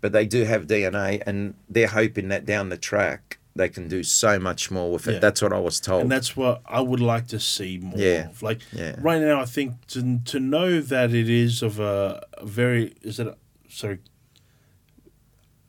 but 0.01 0.11
they 0.14 0.26
do 0.26 0.43
have 0.45 0.68
DNA, 0.68 1.22
and 1.26 1.55
they're 1.68 1.88
hoping 1.88 2.30
that 2.30 2.45
down 2.45 2.69
the 2.69 2.77
track 2.77 3.39
they 3.55 3.69
can 3.69 3.88
do 3.88 4.01
so 4.03 4.39
much 4.39 4.71
more 4.71 4.91
with 4.91 5.07
it. 5.07 5.13
Yeah. 5.13 5.19
That's 5.19 5.41
what 5.41 5.53
I 5.53 5.59
was 5.59 5.80
told. 5.80 6.01
and 6.03 6.11
that's 6.11 6.35
what 6.35 6.61
I 6.65 6.81
would 6.81 6.99
like 6.99 7.27
to 7.27 7.39
see 7.39 7.77
more 7.77 7.97
Yeah. 7.97 8.30
of. 8.30 8.41
Like 8.41 8.61
Yeah. 8.71 8.95
right 8.99 9.21
now, 9.21 9.39
I 9.41 9.45
think 9.45 9.85
to 9.89 10.19
to 10.25 10.39
know 10.39 10.81
that 10.81 11.13
it 11.13 11.30
is 11.30 11.61
of 11.61 11.80
a, 11.80 12.25
a 12.38 12.45
very 12.45 12.93
is 13.01 13.19
it 13.19 13.27
a, 13.27 13.35
sorry, 13.69 13.99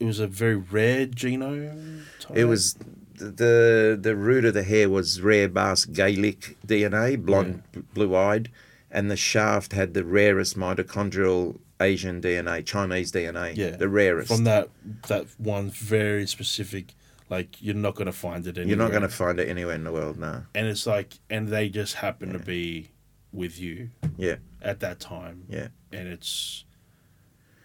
it 0.00 0.04
was 0.04 0.18
a 0.20 0.26
very 0.26 0.56
rare 0.56 1.06
genome. 1.06 2.02
Type? 2.20 2.36
It 2.36 2.44
was 2.46 2.76
the 3.16 3.98
the 4.00 4.16
root 4.16 4.44
of 4.44 4.54
the 4.54 4.62
hair 4.64 4.88
was 4.88 5.20
rare 5.20 5.48
Basque 5.48 5.92
Gaelic 5.92 6.56
DNA, 6.66 7.16
blonde, 7.22 7.62
blue 7.94 8.14
eyed, 8.16 8.50
and 8.90 9.10
the 9.10 9.16
shaft 9.16 9.72
had 9.72 9.94
the 9.94 10.04
rarest 10.04 10.56
mitochondrial 10.56 11.58
Asian 11.80 12.20
DNA, 12.20 12.64
Chinese 12.64 13.12
DNA, 13.12 13.56
yeah 13.56 13.70
the 13.76 13.88
rarest. 13.88 14.28
from 14.28 14.44
that 14.44 14.68
that 15.08 15.26
one 15.38 15.70
very 15.70 16.26
specific. 16.26 16.94
Like 17.30 17.60
you're 17.62 17.74
not 17.74 17.94
going 17.94 18.06
to 18.06 18.12
find 18.12 18.46
it 18.46 18.58
anywhere. 18.58 18.68
You're 18.68 18.76
not 18.84 18.90
going 18.90 19.02
to 19.02 19.08
find 19.08 19.40
it 19.40 19.48
anywhere 19.48 19.74
in 19.74 19.84
the 19.84 19.92
world, 19.92 20.18
no. 20.18 20.42
And 20.54 20.66
it's 20.66 20.86
like, 20.86 21.14
and 21.30 21.48
they 21.48 21.68
just 21.68 21.94
happen 21.94 22.32
to 22.32 22.38
be 22.38 22.90
with 23.32 23.58
you 23.58 23.90
Yeah, 24.16 24.36
at 24.62 24.80
that 24.80 25.00
time. 25.00 25.44
yeah, 25.48 25.68
and 25.92 26.06
it's 26.08 26.64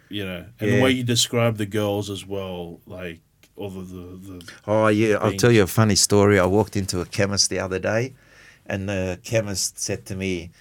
you 0.09 0.25
know 0.25 0.45
and 0.59 0.69
Yeah. 0.69 0.77
the 0.77 0.81
way 0.83 0.91
you 0.91 1.03
describe 1.03 1.57
the 1.57 1.67
girls 1.67 2.09
as 2.09 2.25
well 2.25 2.79
like 2.87 3.19
all 3.55 3.69
the 3.69 3.81
the, 3.83 4.17
the 4.39 4.51
Oh 4.65 4.87
yeah, 4.87 5.17
I'll 5.21 5.33
tell 5.33 5.51
you 5.51 5.63
a 5.63 5.67
funny 5.67 5.95
story. 5.95 6.39
I 6.39 6.45
walked 6.45 6.75
into 6.75 7.01
a 7.01 7.05
chemist 7.05 7.49
the 7.49 7.59
other 7.59 7.77
day, 7.79 8.13
and 8.65 8.87
the 8.87 9.19
chemist 9.23 9.77
said 9.79 10.05
to 10.05 10.15
me, 10.15 10.51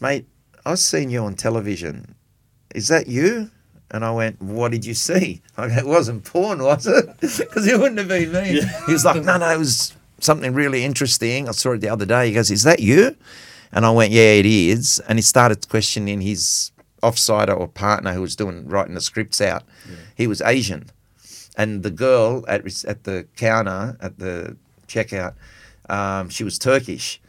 "Mate, 0.00 0.26
I've 0.64 0.78
seen 0.78 1.10
you 1.10 1.24
on 1.24 1.34
television. 1.34 2.14
Is 2.74 2.88
that 2.88 3.08
you?" 3.08 3.50
And 3.94 4.04
I 4.04 4.10
went, 4.10 4.42
"What 4.42 4.72
did 4.72 4.84
you 4.84 4.94
see?" 4.94 5.40
Go, 5.56 5.64
"It 5.64 5.86
wasn't 5.86 6.24
porn, 6.24 6.62
was 6.62 6.86
it? 6.86 7.06
Because 7.20 7.66
it 7.66 7.78
wouldn't 7.78 7.98
have 7.98 8.08
been 8.08 8.32
me." 8.32 8.58
Yeah. 8.58 8.86
He 8.86 8.92
was 8.92 9.04
like, 9.04 9.22
"No, 9.22 9.36
no, 9.38 9.50
it 9.50 9.58
was 9.58 9.94
something 10.20 10.52
really 10.52 10.84
interesting. 10.84 11.48
I 11.48 11.52
saw 11.52 11.72
it 11.72 11.80
the 11.80 11.88
other 11.88 12.06
day." 12.06 12.28
He 12.28 12.34
goes, 12.34 12.50
"Is 12.50 12.64
that 12.64 12.80
you?" 12.80 13.16
And 13.72 13.86
I 13.86 13.90
went, 13.90 14.12
"Yeah, 14.12 14.32
it 14.42 14.46
is." 14.46 15.00
And 15.08 15.18
he 15.18 15.22
started 15.22 15.68
questioning 15.68 16.20
his 16.20 16.72
offsider 17.02 17.56
or 17.58 17.68
partner 17.68 18.12
who 18.12 18.20
was 18.20 18.34
doing 18.34 18.66
writing 18.66 18.94
the 18.94 19.00
scripts 19.00 19.40
out. 19.40 19.62
He 20.16 20.26
was 20.26 20.40
Asian 20.42 20.90
and 21.56 21.82
the 21.82 21.90
girl 21.90 22.44
at 22.48 22.62
at 22.84 23.04
the 23.04 23.26
counter 23.36 23.96
at 24.00 24.18
the 24.18 24.56
checkout, 24.88 25.34
um, 25.88 26.28
she 26.28 26.44
was 26.44 26.58
Turkish. 26.58 27.20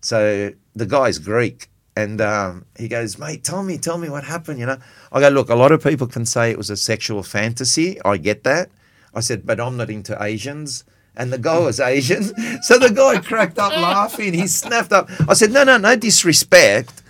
So 0.00 0.52
the 0.74 0.86
guy's 0.86 1.18
Greek, 1.18 1.68
and 1.96 2.20
um, 2.20 2.64
he 2.76 2.88
goes, 2.88 3.18
"Mate, 3.18 3.44
tell 3.44 3.62
me, 3.62 3.78
tell 3.78 3.98
me 3.98 4.08
what 4.08 4.24
happened." 4.24 4.58
You 4.58 4.66
know, 4.66 4.78
I 5.10 5.20
go, 5.20 5.28
"Look, 5.28 5.48
a 5.48 5.54
lot 5.54 5.72
of 5.72 5.82
people 5.82 6.06
can 6.06 6.26
say 6.26 6.50
it 6.50 6.58
was 6.58 6.70
a 6.70 6.76
sexual 6.76 7.22
fantasy. 7.22 8.00
I 8.04 8.16
get 8.16 8.44
that." 8.44 8.70
I 9.14 9.20
said, 9.20 9.46
"But 9.46 9.60
I'm 9.60 9.76
not 9.76 9.90
into 9.90 10.20
Asians." 10.22 10.84
And 11.14 11.30
the 11.30 11.38
guy 11.38 11.58
was 11.58 11.78
Asian, 11.78 12.22
so 12.62 12.78
the 12.78 12.90
guy 12.90 13.20
cracked 13.20 13.58
up 13.58 13.72
laughing. 13.72 14.32
He 14.32 14.46
snapped 14.46 14.92
up. 14.92 15.10
I 15.28 15.34
said, 15.34 15.52
"No, 15.52 15.62
no, 15.64 15.76
no 15.76 15.94
disrespect. 15.94 17.02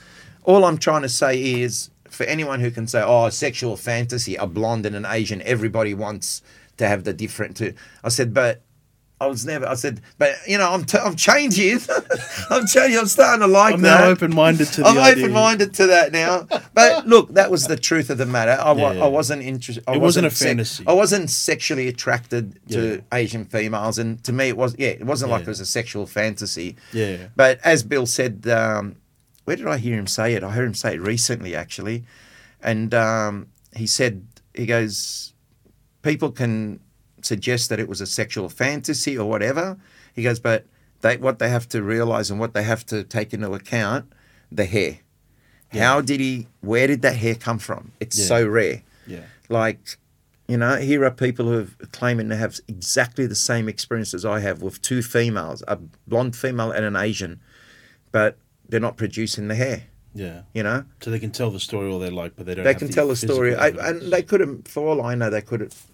All 0.44 0.64
I'm 0.64 0.78
trying 0.78 1.02
to 1.02 1.08
say 1.08 1.60
is 1.60 1.90
for 2.12 2.24
anyone 2.24 2.60
who 2.60 2.70
can 2.70 2.86
say, 2.86 3.02
oh, 3.02 3.30
sexual 3.30 3.76
fantasy, 3.76 4.36
a 4.36 4.46
blonde 4.46 4.86
and 4.86 4.94
an 4.94 5.06
Asian, 5.06 5.40
everybody 5.42 5.94
wants 5.94 6.42
to 6.76 6.86
have 6.86 7.04
the 7.04 7.12
different 7.12 7.56
two. 7.56 7.74
I 8.04 8.10
said, 8.10 8.34
but 8.34 8.60
I 9.22 9.26
was 9.26 9.46
never, 9.46 9.66
I 9.68 9.74
said, 9.74 10.00
but 10.18 10.34
you 10.46 10.58
know, 10.58 10.70
I'm, 10.72 10.84
t- 10.84 10.98
I'm 10.98 11.14
changing. 11.16 11.78
I'm 12.50 12.66
changing. 12.66 12.98
I'm 12.98 13.06
starting 13.06 13.40
to 13.40 13.46
like 13.46 13.74
I'm 13.74 13.80
that. 13.82 14.00
now 14.00 14.06
open 14.08 14.34
minded 14.34 14.66
to 14.68 14.82
the 14.82 14.86
I'm 14.88 14.98
open 14.98 15.32
minded 15.32 15.74
to 15.74 15.86
that 15.86 16.10
now. 16.12 16.46
But 16.74 17.06
look, 17.12 17.34
that 17.34 17.50
was 17.50 17.66
the 17.66 17.76
truth 17.76 18.10
of 18.10 18.18
the 18.18 18.26
matter. 18.26 18.52
I, 18.60 18.72
Yeah, 18.74 18.92
yeah. 18.92 19.04
I 19.04 19.08
wasn't 19.08 19.42
interested. 19.42 19.84
It 19.88 20.00
wasn't 20.00 20.26
a 20.26 20.30
fantasy. 20.30 20.84
I 20.86 20.92
wasn't 20.92 21.30
sexually 21.30 21.88
attracted 21.88 22.58
to 22.70 22.96
Yeah. 22.96 23.00
Asian 23.18 23.44
females. 23.44 23.98
And 23.98 24.22
to 24.24 24.32
me, 24.32 24.48
it 24.48 24.56
was, 24.56 24.74
yeah, 24.78 24.88
it 24.88 25.04
wasn't 25.06 25.30
like 25.30 25.42
it 25.42 25.48
was 25.48 25.60
a 25.60 25.66
sexual 25.66 26.06
fantasy. 26.06 26.76
Yeah. 26.92 27.28
But 27.36 27.60
as 27.64 27.82
Bill 27.82 28.06
said, 28.06 28.46
um, 28.48 28.96
where 29.44 29.56
did 29.56 29.66
I 29.68 29.78
hear 29.78 29.96
him 29.96 30.06
say 30.06 30.34
it? 30.34 30.42
I 30.42 30.50
heard 30.50 30.66
him 30.66 30.74
say 30.74 30.94
it 30.94 31.00
recently, 31.00 31.54
actually. 31.54 32.04
And 32.60 32.92
um, 32.94 33.48
he 33.74 33.86
said, 33.86 34.26
he 34.54 34.66
goes, 34.66 35.32
people 36.02 36.30
can 36.30 36.80
suggest 37.24 37.68
that 37.68 37.78
it 37.80 37.88
was 37.88 38.00
a 38.00 38.06
sexual 38.06 38.48
fantasy 38.48 39.16
or 39.18 39.28
whatever. 39.28 39.78
He 40.14 40.22
goes, 40.22 40.40
but 40.40 40.66
they, 41.00 41.16
what 41.16 41.38
they 41.38 41.48
have 41.48 41.68
to 41.70 41.82
realize 41.82 42.30
and 42.30 42.38
what 42.38 42.54
they 42.54 42.62
have 42.62 42.84
to 42.86 43.02
take 43.04 43.32
into 43.34 43.52
account, 43.52 44.12
the 44.50 44.64
hair. 44.66 44.98
How 45.72 46.02
did 46.02 46.20
he, 46.20 46.48
where 46.60 46.86
did 46.86 47.00
that 47.02 47.16
hair 47.16 47.34
come 47.34 47.58
from? 47.58 47.92
It's 47.98 48.18
Yeah. 48.18 48.26
so 48.26 48.46
rare. 48.46 48.82
Yeah. 49.06 49.20
Like, 49.48 49.96
you 50.46 50.58
know, 50.58 50.76
here 50.76 51.02
are 51.04 51.10
people 51.10 51.46
who 51.46 51.60
are 51.60 51.86
claiming 51.92 52.28
to 52.28 52.36
have 52.36 52.60
exactly 52.68 53.26
the 53.26 53.34
same 53.34 53.68
experience 53.70 54.12
as 54.12 54.24
I 54.26 54.40
have 54.40 54.60
with 54.60 54.82
two 54.82 55.00
females, 55.02 55.62
a 55.66 55.76
blonde 56.06 56.36
female 56.36 56.70
and 56.70 56.84
an 56.84 56.94
Asian, 56.94 57.40
but 58.10 58.36
they're 58.68 58.80
not 58.80 58.98
producing 58.98 59.48
the 59.48 59.54
hair. 59.54 59.84
Yeah. 60.14 60.42
You 60.52 60.62
know, 60.62 60.84
So 61.00 61.10
they 61.10 61.18
can 61.18 61.30
tell 61.30 61.50
the 61.50 61.58
story 61.60 61.90
all 61.90 61.98
they 61.98 62.10
like, 62.10 62.36
but 62.36 62.44
they 62.44 62.54
don't. 62.54 62.64
they 62.64 62.74
can 62.74 62.88
tell 62.90 63.08
the 63.08 63.16
story, 63.16 63.54
I, 63.56 63.68
and 63.68 64.12
they 64.12 64.22
could 64.22 64.40
have. 64.40 64.66
For 64.66 64.86
all 64.86 65.00
I 65.00 65.14
know, 65.14 65.30
they 65.30 65.40
could 65.40 65.60
have. 65.60 65.86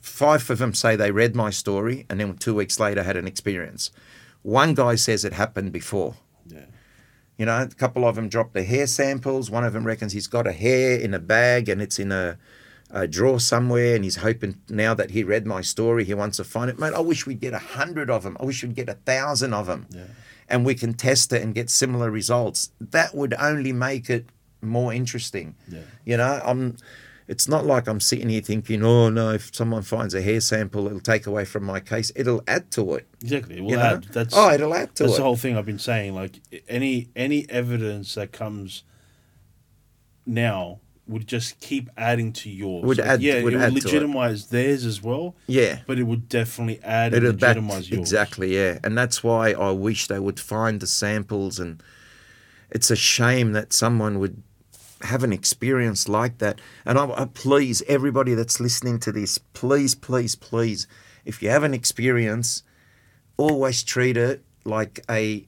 Five 0.00 0.48
of 0.50 0.58
them 0.58 0.74
say 0.74 0.96
they 0.96 1.10
read 1.10 1.34
my 1.34 1.50
story, 1.50 2.06
and 2.10 2.20
then 2.20 2.36
two 2.36 2.54
weeks 2.54 2.78
later 2.78 3.02
had 3.02 3.16
an 3.16 3.26
experience. 3.26 3.90
One 4.42 4.74
guy 4.74 4.94
says 4.96 5.24
it 5.24 5.32
happened 5.32 5.72
before. 5.72 6.14
Yeah. 6.46 6.66
You 7.38 7.46
know, 7.46 7.62
a 7.62 7.66
couple 7.68 8.06
of 8.06 8.14
them 8.16 8.28
dropped 8.28 8.54
the 8.54 8.62
hair 8.64 8.86
samples. 8.86 9.50
One 9.50 9.64
of 9.64 9.72
them 9.72 9.84
reckons 9.84 10.12
he's 10.12 10.26
got 10.26 10.46
a 10.46 10.52
hair 10.52 10.98
in 10.98 11.12
a 11.14 11.18
bag 11.18 11.68
and 11.68 11.82
it's 11.82 11.98
in 11.98 12.12
a, 12.12 12.38
a 12.90 13.06
drawer 13.06 13.40
somewhere, 13.40 13.94
and 13.94 14.04
he's 14.04 14.16
hoping 14.16 14.60
now 14.68 14.94
that 14.94 15.10
he 15.10 15.24
read 15.24 15.46
my 15.46 15.60
story, 15.62 16.04
he 16.04 16.14
wants 16.14 16.36
to 16.36 16.44
find 16.44 16.70
it. 16.70 16.78
Mate, 16.78 16.94
I 16.94 17.00
wish 17.00 17.26
we'd 17.26 17.40
get 17.40 17.52
a 17.54 17.58
hundred 17.58 18.10
of 18.10 18.22
them. 18.22 18.36
I 18.40 18.44
wish 18.44 18.62
we'd 18.62 18.74
get 18.74 18.88
a 18.88 18.94
thousand 18.94 19.52
of 19.54 19.66
them, 19.66 19.86
Yeah. 19.90 20.04
and 20.48 20.64
we 20.64 20.74
can 20.74 20.94
test 20.94 21.32
it 21.32 21.42
and 21.42 21.54
get 21.54 21.68
similar 21.70 22.10
results. 22.10 22.70
That 22.80 23.14
would 23.14 23.34
only 23.38 23.72
make 23.72 24.08
it 24.08 24.26
more 24.62 24.92
interesting. 24.92 25.54
Yeah. 25.68 25.80
You 26.04 26.16
know, 26.18 26.40
I'm. 26.44 26.76
It's 27.28 27.48
not 27.48 27.66
like 27.66 27.88
I'm 27.88 27.98
sitting 27.98 28.28
here 28.28 28.40
thinking, 28.40 28.84
oh 28.84 29.08
no, 29.10 29.30
if 29.30 29.54
someone 29.54 29.82
finds 29.82 30.14
a 30.14 30.22
hair 30.22 30.40
sample, 30.40 30.86
it'll 30.86 31.00
take 31.00 31.26
away 31.26 31.44
from 31.44 31.64
my 31.64 31.80
case. 31.80 32.12
It'll 32.14 32.42
add 32.46 32.70
to 32.72 32.94
it. 32.94 33.08
Exactly. 33.20 33.56
You 33.56 33.76
know? 33.76 33.82
add, 33.82 34.04
that's 34.04 34.34
oh, 34.36 34.52
it'll 34.52 34.74
add 34.74 34.94
to 34.96 35.04
it. 35.04 35.06
that's 35.06 35.14
it. 35.14 35.16
the 35.16 35.22
whole 35.24 35.36
thing 35.36 35.56
I've 35.56 35.66
been 35.66 35.78
saying. 35.78 36.14
Like 36.14 36.40
any 36.68 37.08
any 37.16 37.46
evidence 37.50 38.14
that 38.14 38.30
comes 38.30 38.84
now 40.24 40.80
would 41.08 41.26
just 41.26 41.60
keep 41.60 41.88
adding 41.96 42.32
to 42.32 42.50
yours. 42.50 42.84
Would 42.84 43.00
add- 43.00 43.22
yeah, 43.22 43.42
would 43.42 43.54
it 43.54 43.58
would 43.58 43.62
to 43.62 43.78
it. 43.78 43.84
legitimize 43.84 44.46
theirs 44.48 44.84
as 44.84 45.02
well, 45.02 45.36
yeah. 45.46 45.80
but 45.86 45.98
it 45.98 46.02
would 46.02 46.28
definitely 46.28 46.80
add 46.82 47.14
and 47.14 47.24
It'll 47.24 47.32
back, 47.32 47.56
legitimize 47.56 47.90
yours. 47.90 48.00
exactly, 48.00 48.56
yeah, 48.56 48.78
and 48.82 48.98
that's 48.98 49.22
why 49.22 49.52
I 49.52 49.70
wish 49.70 50.08
they 50.08 50.18
would 50.18 50.40
find 50.40 50.80
the 50.80 50.86
samples, 50.86 51.60
and 51.60 51.82
it's 52.70 52.90
a 52.90 52.96
shame 52.96 53.52
that 53.52 53.72
someone 53.72 54.18
would 54.18 54.42
have 55.02 55.22
an 55.24 55.32
experience 55.32 56.08
like 56.08 56.38
that. 56.38 56.60
And 56.84 56.98
I, 56.98 57.10
I 57.10 57.24
please 57.26 57.82
everybody 57.88 58.34
that's 58.34 58.60
listening 58.60 58.98
to 59.00 59.12
this, 59.12 59.38
please, 59.38 59.94
please, 59.94 60.34
please, 60.36 60.86
if 61.24 61.42
you 61.42 61.50
have 61.50 61.62
an 61.64 61.74
experience, 61.74 62.62
always 63.36 63.82
treat 63.82 64.16
it 64.16 64.42
like 64.64 65.00
a 65.10 65.46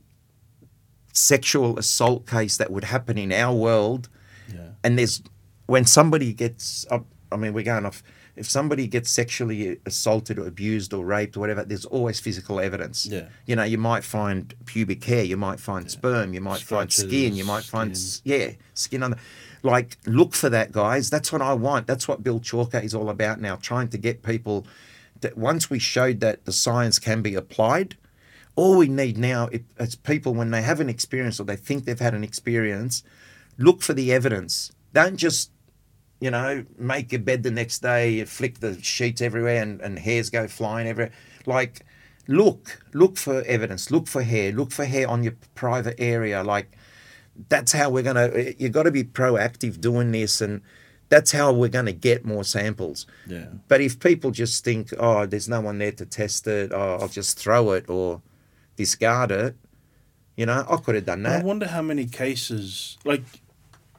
sexual 1.13 1.79
assault 1.79 2.27
case 2.27 2.57
that 2.59 2.71
would 2.71 2.85
happen 2.85 3.19
in 3.19 3.33
our 3.33 3.55
world 3.55 4.09
Yeah. 4.53 4.69
and 4.85 4.99
there's 4.99 5.23
when 5.67 5.85
somebody 5.85 6.33
gets 6.33 6.87
up 6.91 7.07
i 7.33 7.37
mean 7.37 7.53
we're 7.53 7.65
going 7.65 7.85
off 7.85 8.03
if 8.39 8.49
somebody 8.49 8.87
gets 8.87 9.11
sexually 9.11 9.79
assaulted 9.87 10.39
or 10.39 10.47
abused 10.47 10.95
or 10.95 11.05
raped 11.05 11.37
or 11.37 11.41
whatever 11.41 11.65
there's 11.65 11.85
always 11.85 12.21
physical 12.21 12.61
evidence. 12.61 13.05
Yeah. 13.07 13.27
you 13.47 13.57
know 13.57 13.65
you 13.65 13.79
might 13.79 14.05
find 14.05 14.55
pubic 14.67 15.03
hair 15.05 15.25
you 15.25 15.37
might 15.37 15.61
find 15.61 15.91
sperm 15.91 16.33
you 16.35 16.41
might 16.41 16.61
find 16.61 16.93
skin 16.93 17.35
you 17.37 17.45
might 17.45 17.65
find 17.65 17.91
s- 17.93 18.21
yeah 18.25 18.51
skin 18.75 19.03
on 19.03 19.11
the 19.13 19.19
like 19.63 19.97
look 20.07 20.35
for 20.35 20.49
that 20.51 20.71
guys. 20.73 21.11
That's 21.11 21.33
what 21.33 21.43
i 21.43 21.53
want. 21.53 21.87
That's 21.87 22.07
what 22.09 22.23
bill 22.23 22.41
chalker 22.41 22.81
is 22.83 22.95
all 22.95 23.11
about 23.11 23.41
now 23.41 23.57
trying 23.57 23.89
to 23.89 23.99
get 23.99 24.23
people 24.23 24.67
that 25.21 25.37
once 25.37 25.69
we 25.69 25.79
showed 25.81 26.21
that 26.21 26.45
the 26.45 26.53
science 26.53 26.99
can 27.01 27.23
be 27.23 27.35
applied 27.35 27.97
all 28.55 28.77
we 28.77 28.89
need 28.89 29.17
now 29.17 29.49
is 29.79 29.95
people 29.97 30.35
when 30.35 30.51
they 30.51 30.63
have 30.63 30.81
an 30.81 30.89
experience 30.89 31.39
or 31.39 31.45
they 31.45 31.55
think 31.55 31.85
they've 31.85 32.01
had 32.01 32.13
an 32.13 32.25
experience, 32.25 33.05
look 33.57 33.83
for 33.83 33.93
the 33.95 34.13
evidence. 34.13 34.73
Don't 34.93 35.17
just, 35.17 35.53
you 36.21 36.31
know, 36.31 36.65
make 36.77 37.13
your 37.13 37.21
bed 37.21 37.43
the 37.43 37.51
next 37.51 37.81
day, 37.81 38.25
flick 38.25 38.61
the 38.61 38.81
sheets 38.83 39.23
everywhere, 39.23 39.63
and, 39.63 39.81
and 39.81 39.99
hairs 39.99 40.31
go 40.31 40.49
flying 40.49 40.89
everywhere. 40.89 41.13
Like, 41.47 41.85
look, 42.27 42.83
look 42.93 43.17
for 43.17 43.43
evidence. 43.43 43.91
Look 43.91 44.09
for 44.09 44.23
hair. 44.23 44.53
Look 44.53 44.73
for 44.73 44.85
hair 44.85 45.09
on 45.09 45.23
your 45.23 45.35
private 45.55 45.97
area. 45.99 46.43
Like, 46.43 46.77
that's 47.49 47.73
how 47.73 47.91
we're 47.91 48.03
gonna. 48.03 48.31
Eh, 48.35 48.53
you've 48.59 48.73
got 48.73 48.85
to 48.85 48.91
be 48.91 49.05
proactive 49.05 49.81
doing 49.81 50.11
this, 50.11 50.41
and 50.41 50.61
that's 51.09 51.31
how 51.31 51.53
we're 51.53 51.69
gonna 51.69 51.93
get 51.93 52.25
more 52.25 52.43
samples. 52.43 53.07
Yeah. 53.27 53.47
But 53.69 53.81
if 53.81 54.01
people 54.01 54.33
just 54.33 54.65
think, 54.65 54.93
oh, 54.99 55.25
there's 55.25 55.49
no 55.49 55.61
one 55.61 55.79
there 55.79 55.93
to 55.93 56.07
test 56.07 56.47
it, 56.49 56.73
oh, 56.73 56.99
I'll 57.01 57.09
just 57.09 57.39
throw 57.39 57.73
it 57.73 57.89
or 57.89 58.23
discard 58.77 59.31
it, 59.31 59.57
you 60.37 60.47
know, 60.47 60.65
I 60.69 60.77
could 60.77 60.97
have 60.97 61.07
done 61.07 61.23
that. 61.25 61.43
I 61.43 61.45
wonder 61.45 61.67
how 61.67 61.83
many 61.83 62.07
cases, 62.07 62.99
like, 63.05 63.23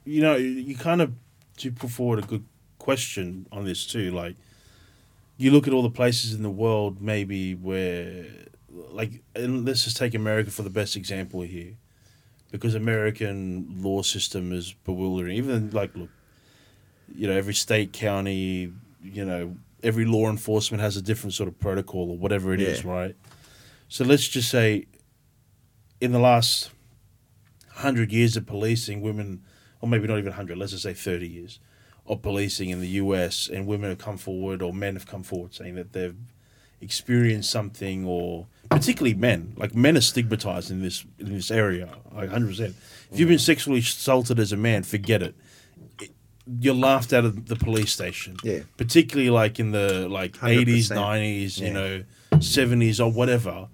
you 0.05 0.21
know, 0.21 0.35
you 0.35 0.75
kind 0.75 1.01
of 1.01 1.13
to 1.59 1.71
put 1.71 1.89
forward 1.89 2.19
a 2.19 2.27
good 2.27 2.45
question 2.77 3.47
on 3.51 3.65
this 3.65 3.85
too. 3.85 4.11
Like, 4.11 4.35
you 5.37 5.51
look 5.51 5.67
at 5.67 5.73
all 5.73 5.83
the 5.83 5.89
places 5.89 6.33
in 6.33 6.43
the 6.43 6.49
world, 6.49 7.01
maybe 7.01 7.55
where, 7.55 8.25
like, 8.91 9.21
and 9.35 9.65
let's 9.65 9.83
just 9.83 9.97
take 9.97 10.13
America 10.13 10.51
for 10.51 10.63
the 10.63 10.69
best 10.69 10.95
example 10.95 11.41
here, 11.41 11.73
because 12.51 12.75
American 12.75 13.81
law 13.81 14.01
system 14.01 14.51
is 14.51 14.73
bewildering. 14.85 15.37
Even 15.37 15.69
like, 15.71 15.95
look, 15.95 16.09
you 17.15 17.27
know, 17.27 17.33
every 17.33 17.53
state, 17.53 17.93
county, 17.93 18.71
you 19.03 19.25
know, 19.25 19.55
every 19.81 20.05
law 20.05 20.29
enforcement 20.29 20.81
has 20.81 20.97
a 20.97 21.01
different 21.01 21.33
sort 21.33 21.47
of 21.47 21.57
protocol 21.59 22.11
or 22.11 22.17
whatever 22.17 22.53
it 22.53 22.59
is, 22.59 22.83
Yeah. 22.83 22.91
right? 22.91 23.15
So 23.87 24.03
let's 24.03 24.27
just 24.27 24.49
say, 24.49 24.85
in 26.01 26.11
the 26.11 26.19
last 26.19 26.69
hundred 27.75 28.11
years 28.11 28.35
of 28.35 28.45
policing, 28.45 29.01
women, 29.01 29.41
or 29.81 29.89
maybe 29.89 30.07
not 30.07 30.17
even 30.19 30.33
hundred, 30.33 30.57
let's 30.57 30.71
just 30.71 30.83
say 30.83 30.93
thirty 30.93 31.27
years 31.27 31.59
of 32.05 32.21
policing 32.21 32.69
in 32.69 32.79
the 32.81 32.87
U.S. 33.03 33.47
and 33.51 33.67
women 33.67 33.89
have 33.89 33.99
come 33.99 34.17
forward 34.17 34.61
or 34.61 34.73
men 34.73 34.95
have 34.95 35.05
come 35.05 35.21
forward 35.23 35.53
saying 35.53 35.75
that 35.75 35.93
they've 35.93 36.15
experienced 36.81 37.49
something, 37.51 38.05
or 38.05 38.47
particularly 38.69 39.13
men, 39.13 39.53
like 39.57 39.75
men 39.75 39.97
are 39.97 40.01
stigmatized 40.01 40.71
in 40.71 40.81
this 40.81 41.05
in 41.19 41.33
this 41.33 41.51
area, 41.51 41.89
like 42.13 42.29
hundred 42.29 42.47
percent. 42.49 42.75
If 43.11 43.19
you've 43.19 43.29
been 43.29 43.39
sexually 43.39 43.79
assaulted 43.79 44.39
as 44.39 44.51
a 44.51 44.57
man, 44.57 44.83
forget 44.83 45.21
it. 45.21 45.35
It- 46.01 46.11
You're 46.59 46.73
laughed 46.75 47.11
out 47.13 47.25
of 47.25 47.47
the 47.47 47.55
police 47.55 47.91
station. 47.91 48.37
Yeah. 48.43 48.61
Particularly 48.77 49.29
like 49.29 49.59
in 49.59 49.71
the 49.71 50.07
like 50.09 50.41
eighties, 50.43 50.89
100%. 50.89 50.95
nineties, 50.95 51.59
you 51.59 51.71
know, 51.73 52.03
seventies 52.39 52.99
or 52.99 53.11
whatever. 53.11 53.67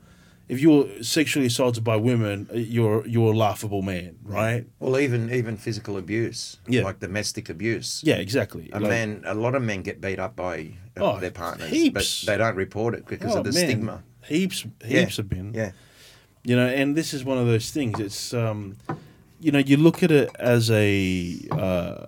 If 0.47 0.59
you're 0.61 0.87
sexually 1.03 1.47
assaulted 1.47 1.83
by 1.83 1.95
women, 1.95 2.47
you're 2.53 3.05
you're 3.07 3.33
a 3.33 3.37
laughable 3.37 3.81
man, 3.81 4.15
right? 4.23 4.65
Well, 4.79 4.99
even 4.99 5.31
even 5.33 5.57
physical 5.57 5.97
abuse, 5.97 6.57
Yeah. 6.67 6.83
like 6.83 6.99
domestic 6.99 7.49
abuse. 7.49 8.01
Yeah, 8.03 8.17
exactly. 8.17 8.69
A 8.71 8.79
Like- 8.79 8.89
man, 8.89 9.23
a 9.25 9.33
lot 9.33 9.55
of 9.55 9.63
men 9.63 9.81
get 9.81 10.01
beat 10.01 10.19
up 10.19 10.35
by 10.35 10.73
uh, 10.97 11.03
Oh, 11.15 11.19
their 11.19 11.31
partners, 11.31 11.69
heaps. 11.71 12.23
but 12.23 12.31
they 12.31 12.37
don't 12.37 12.55
report 12.55 12.93
it 12.93 13.07
because 13.07 13.33
Oh, 13.35 13.39
of 13.39 13.43
the 13.45 13.51
man, 13.53 13.65
stigma. 13.65 14.03
Heaps, 14.27 14.65
Yeah. 14.87 14.99
heaps 15.01 15.17
have 15.17 15.29
been. 15.29 15.53
Yeah, 15.53 15.71
You 16.43 16.55
know, 16.55 16.67
and 16.67 16.95
this 16.95 17.11
is 17.13 17.23
one 17.23 17.39
of 17.39 17.47
those 17.47 17.71
things. 17.71 17.99
It's, 17.99 18.31
um, 18.33 18.77
you 19.39 19.51
know, 19.51 19.59
you 19.59 19.77
look 19.77 20.03
at 20.03 20.11
it 20.11 20.29
as 20.39 20.69
a, 20.69 21.39
uh, 21.51 22.05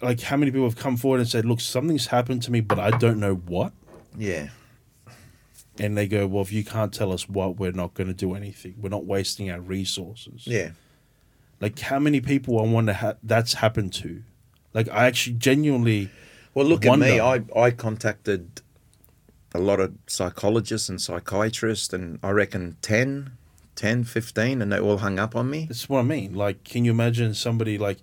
like 0.00 0.20
how 0.22 0.36
many 0.38 0.50
people 0.50 0.66
have 0.66 0.76
come 0.76 0.96
forward 0.96 1.20
and 1.20 1.28
said, 1.28 1.44
"Look, 1.44 1.60
something's 1.60 2.06
happened 2.06 2.42
to 2.44 2.50
me, 2.50 2.60
but 2.62 2.78
I 2.78 2.90
don't 2.96 3.20
know 3.20 3.34
what." 3.34 3.72
yeah, 4.18 4.48
And 5.78 5.96
they 5.96 6.06
go, 6.06 6.26
"Well, 6.26 6.42
if 6.42 6.52
you 6.52 6.64
can't 6.64 6.92
tell 6.92 7.12
us 7.12 7.28
what, 7.28 7.58
we're 7.58 7.72
not 7.72 7.94
going 7.94 8.08
to 8.08 8.14
do 8.14 8.34
anything. 8.34 8.74
We're 8.80 8.90
not 8.90 9.04
wasting 9.06 9.50
our 9.50 9.60
resources." 9.60 10.46
yeah. 10.46 10.70
Like 11.60 11.78
how 11.78 12.00
many 12.00 12.20
people 12.20 12.58
I 12.58 12.64
wonder 12.64 12.92
ha- 12.92 13.14
that's 13.22 13.54
happened 13.54 13.92
to. 13.94 14.22
Like 14.74 14.88
I 14.90 15.06
actually 15.06 15.36
genuinely, 15.36 16.10
Well, 16.54 16.66
look 16.66 16.84
at 16.84 16.98
me. 16.98 17.20
I, 17.20 17.42
I 17.56 17.70
contacted 17.70 18.60
a 19.54 19.60
lot 19.60 19.78
of 19.78 19.94
psychologists 20.08 20.88
and 20.88 21.00
psychiatrists, 21.00 21.92
and 21.92 22.18
I 22.22 22.30
reckon 22.30 22.76
10, 22.82 23.32
10, 23.76 24.04
15, 24.04 24.60
and 24.60 24.72
they 24.72 24.80
all 24.80 24.98
hung 24.98 25.18
up 25.18 25.36
on 25.36 25.50
me. 25.50 25.66
That's 25.66 25.88
what 25.88 26.00
I 26.00 26.02
mean. 26.02 26.34
Like, 26.34 26.64
can 26.64 26.84
you 26.84 26.90
imagine 26.90 27.32
somebody 27.34 27.78
like, 27.78 27.98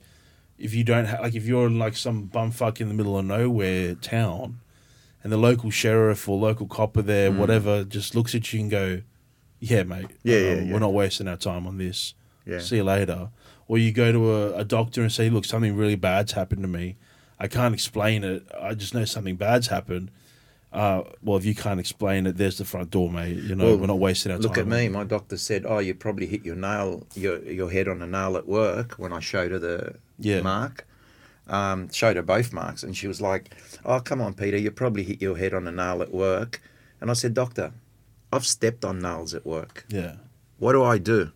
if 0.58 0.74
you 0.74 0.84
don't 0.84 1.06
ha- 1.06 1.22
like, 1.22 1.36
if 1.36 1.46
you're 1.46 1.68
in 1.68 1.78
like 1.80 1.98
some 1.98 2.30
bumfuck 2.30 2.80
in 2.80 2.88
the 2.88 2.94
middle 2.94 3.18
of 3.18 3.26
nowhere 3.26 3.96
town, 3.96 4.60
and 5.24 5.32
the 5.32 5.38
local 5.38 5.70
sheriff 5.70 6.28
or 6.30 6.38
local 6.38 6.66
copper 6.68 7.02
there, 7.02 7.32
whatever, 7.32 7.84
just 7.84 8.16
looks 8.16 8.34
at 8.36 8.52
you 8.54 8.62
and 8.62 8.72
go, 8.72 9.02
"Yeah, 9.60 9.84
mate, 9.84 10.06
Mm. 10.08 10.12
Yeah, 10.24 10.38
yeah, 10.38 10.54
um, 10.54 10.66
yeah. 10.68 10.74
we're 10.74 10.80
not 10.80 10.94
wasting 10.94 11.28
our 11.28 11.38
time 11.38 11.68
on 11.68 11.78
this. 11.78 12.14
Yeah. 12.46 12.60
See 12.60 12.78
you 12.78 12.84
later." 12.84 13.30
Or 13.68 13.78
you 13.78 13.92
go 13.92 14.12
to 14.12 14.32
a, 14.34 14.54
a 14.60 14.64
doctor 14.66 15.02
and 15.02 15.12
say, 15.12 15.30
"Look, 15.30 15.46
something 15.46 15.76
really 15.76 15.96
bad's 15.96 16.32
happened 16.32 16.62
to 16.64 16.68
me. 16.68 16.96
I 17.40 17.48
can't 17.48 17.74
explain 17.74 18.24
it. 18.24 18.44
I 18.60 18.74
just 18.74 18.94
know 18.94 19.06
something 19.06 19.36
bad's 19.36 19.68
happened." 19.68 20.12
Uh, 20.72 21.02
well, 21.24 21.36
if 21.36 21.46
you 21.46 21.56
can't 21.56 21.80
explain 21.80 22.28
it, 22.28 22.38
there's 22.38 22.60
the 22.60 22.66
front 22.66 22.92
door, 22.92 23.12
mate. 23.12 23.38
You 23.38 23.56
know, 23.56 23.66
Well, 23.66 23.78
we're 23.80 23.88
not 23.88 23.98
wasting 23.98 24.32
our 24.32 24.38
Look 24.38 24.54
time. 24.54 24.70
Look 24.70 24.74
at 24.76 24.80
me. 24.84 24.88
My 24.90 25.04
doctor 25.04 25.36
said, 25.38 25.66
"Oh, 25.68 25.80
you 25.80 25.96
probably 25.96 26.28
hit 26.28 26.46
your 26.46 26.56
nail, 26.56 27.06
your 27.16 27.40
your 27.44 27.72
head 27.72 27.88
on 27.88 28.02
a 28.04 28.08
nail 28.08 28.38
at 28.38 28.48
work." 28.48 28.94
When 29.00 29.12
I 29.12 29.20
showed 29.20 29.52
her 29.52 29.58
the 29.60 29.96
Yeah. 30.20 30.42
mark, 30.42 30.86
um, 31.50 31.90
showed 31.92 32.16
her 32.16 32.22
both 32.22 32.54
marks, 32.54 32.84
and 32.84 32.96
she 32.96 33.08
was 33.08 33.20
like, 33.22 33.54
"Oh, 33.86 34.00
come 34.00 34.22
on, 34.22 34.34
Peter, 34.34 34.58
you 34.58 34.72
probably 34.72 35.04
hit 35.04 35.22
your 35.22 35.38
head 35.38 35.54
on 35.54 35.68
a 35.68 35.72
nail 35.72 36.02
at 36.02 36.14
work." 36.14 36.62
And 37.02 37.10
I 37.10 37.14
said, 37.14 37.34
"Doctor, 37.34 37.72
I've 38.32 38.46
stepped 38.46 38.86
on 38.86 39.00
nails 39.00 39.34
at 39.34 39.46
work. 39.46 39.86
Yeah, 39.90 40.16
What 40.60 40.74
do 40.74 40.84
I 40.84 40.98
do? 40.98 41.32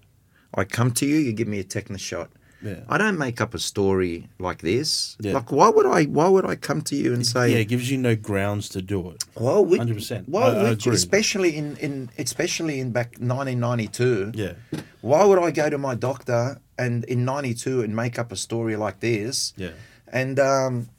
I 0.53 0.64
come 0.66 0.92
to 0.92 1.06
you, 1.06 1.16
you 1.17 1.33
give 1.33 1.48
me 1.48 1.59
a 1.59 1.64
tetanus 1.64 2.01
shot. 2.01 2.30
yeah. 2.61 2.82
I 2.88 2.98
don't 3.00 3.17
make 3.17 3.42
up 3.42 3.53
a 3.56 3.59
story 3.59 4.30
like 4.40 4.59
this. 4.61 5.17
Yeah. 5.19 5.33
Like, 5.33 5.51
why 5.51 5.69
would 5.69 5.85
I? 5.88 6.03
Why 6.03 6.27
would 6.30 6.45
I 6.45 6.56
come 6.56 6.82
to 6.83 6.95
you 6.95 7.11
and 7.14 7.25
say, 7.25 7.51
yeah, 7.51 7.58
it 7.58 7.66
gives 7.69 7.90
you 7.92 7.98
no 7.98 8.16
grounds 8.16 8.69
to 8.69 8.82
do 8.82 9.09
it. 9.11 9.24
well, 9.35 9.66
which, 9.66 9.82
100%. 9.82 10.30
Well, 10.30 10.56
I- 10.67 10.69
I 10.69 10.93
especially 10.93 11.56
in, 11.58 11.75
in 11.77 12.09
especially 12.19 12.80
in 12.80 12.92
back 12.92 13.16
1992. 13.19 14.32
Yeah, 14.35 14.53
Why 15.01 15.25
would 15.25 15.40
I 15.40 15.51
go 15.51 15.69
to 15.69 15.77
my 15.77 15.95
doctor 15.95 16.59
and 16.77 17.03
in 17.06 17.25
92 17.25 17.82
and 17.82 17.95
make 17.95 18.17
up 18.19 18.32
a 18.32 18.35
story 18.35 18.75
like 18.75 19.00
this? 19.00 19.53
yeah. 19.58 19.72
And 20.14 20.40
um, 20.40 20.90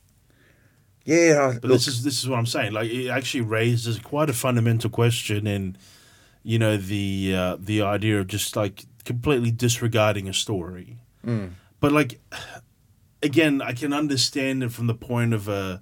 yeah, 1.05 1.53
But 1.55 1.71
look, 1.71 1.79
this 1.79 1.87
is 1.89 2.03
this 2.03 2.21
is 2.23 2.29
what 2.29 2.39
I'm 2.39 2.47
saying. 2.47 2.73
Like 2.73 2.91
it 2.91 3.09
actually 3.09 3.43
raises 3.43 3.99
quite 4.01 4.29
a 4.29 4.33
fundamental 4.33 4.91
question 4.91 5.47
in, 5.47 5.79
you 6.43 6.59
know, 6.59 6.77
the 6.77 7.33
uh, 7.35 7.57
the 7.61 7.81
idea 7.83 8.21
of 8.21 8.27
just 8.27 8.57
like 8.57 8.85
completely 9.05 9.53
disregarding 9.53 10.29
a 10.29 10.35
story. 10.35 10.99
Mm. 11.25 11.51
But 11.79 11.93
like, 11.93 12.21
again, 13.23 13.63
I 13.63 13.73
can 13.73 13.93
understand 13.93 14.65
it 14.65 14.73
from 14.73 14.89
the 14.89 14.95
point 14.95 15.33
of 15.33 15.47
a, 15.47 15.81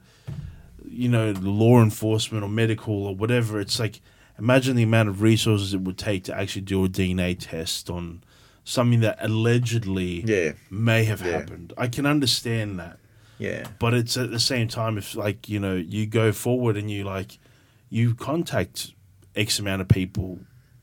you 0.87 1.09
know, 1.09 1.33
law 1.41 1.81
enforcement 1.83 2.45
or 2.45 2.49
medical 2.51 3.07
or 3.07 3.15
whatever. 3.15 3.61
It's 3.61 3.81
like 3.81 4.01
imagine 4.39 4.77
the 4.77 4.83
amount 4.83 5.09
of 5.09 5.23
resources 5.23 5.73
it 5.73 5.81
would 5.81 5.97
take 5.99 6.25
to 6.25 6.37
actually 6.37 6.63
do 6.63 6.85
a 6.85 6.89
DNA 6.89 7.37
test 7.39 7.89
on 7.89 8.23
something 8.65 9.01
that 9.01 9.17
allegedly 9.21 10.23
yeah, 10.27 10.53
may 10.71 11.05
have 11.05 11.23
Yeah. 11.23 11.39
happened. 11.39 11.73
I 11.79 11.89
can 11.89 12.05
understand 12.07 12.79
that 12.79 12.99
yeah, 13.43 13.67
but 13.79 13.95
it's 13.95 14.17
at 14.17 14.31
the 14.31 14.41
same 14.41 14.69
time 14.69 14.99
if 14.99 15.15
like 15.15 15.49
you 15.49 15.59
know 15.59 15.75
you 15.75 16.07
go 16.07 16.33
forward 16.33 16.77
and 16.77 16.91
you 16.91 17.05
like 17.05 17.39
you 17.89 18.15
contact 18.15 18.93
x 19.35 19.59
amount 19.59 19.83
of 19.83 19.89
people 19.89 20.39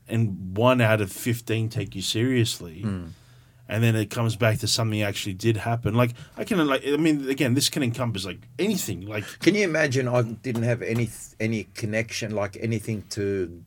and 0.08 0.56
one 0.56 0.80
out 0.80 1.00
of 1.00 1.10
15 1.10 1.68
take 1.68 1.94
you 1.94 2.02
seriously 2.02 2.82
hmm. 2.82 3.06
and 3.68 3.82
then 3.82 3.94
it 3.94 4.10
comes 4.10 4.34
back 4.36 4.58
to 4.58 4.66
something 4.66 5.00
actually 5.02 5.34
did 5.34 5.56
happen 5.56 5.94
like 5.94 6.12
i 6.36 6.44
can 6.44 6.64
like 6.66 6.86
i 6.86 6.96
mean 6.96 7.28
again 7.30 7.54
this 7.54 7.68
can 7.68 7.82
encompass 7.82 8.26
like 8.26 8.40
anything 8.58 9.06
like 9.06 9.24
Can 9.40 9.54
you 9.54 9.64
imagine? 9.64 10.06
I 10.06 10.22
didn't 10.22 10.64
have 10.64 10.82
any 10.82 11.08
any 11.38 11.64
connection, 11.74 12.34
like 12.34 12.56
anything 12.60 13.04
to 13.10 13.64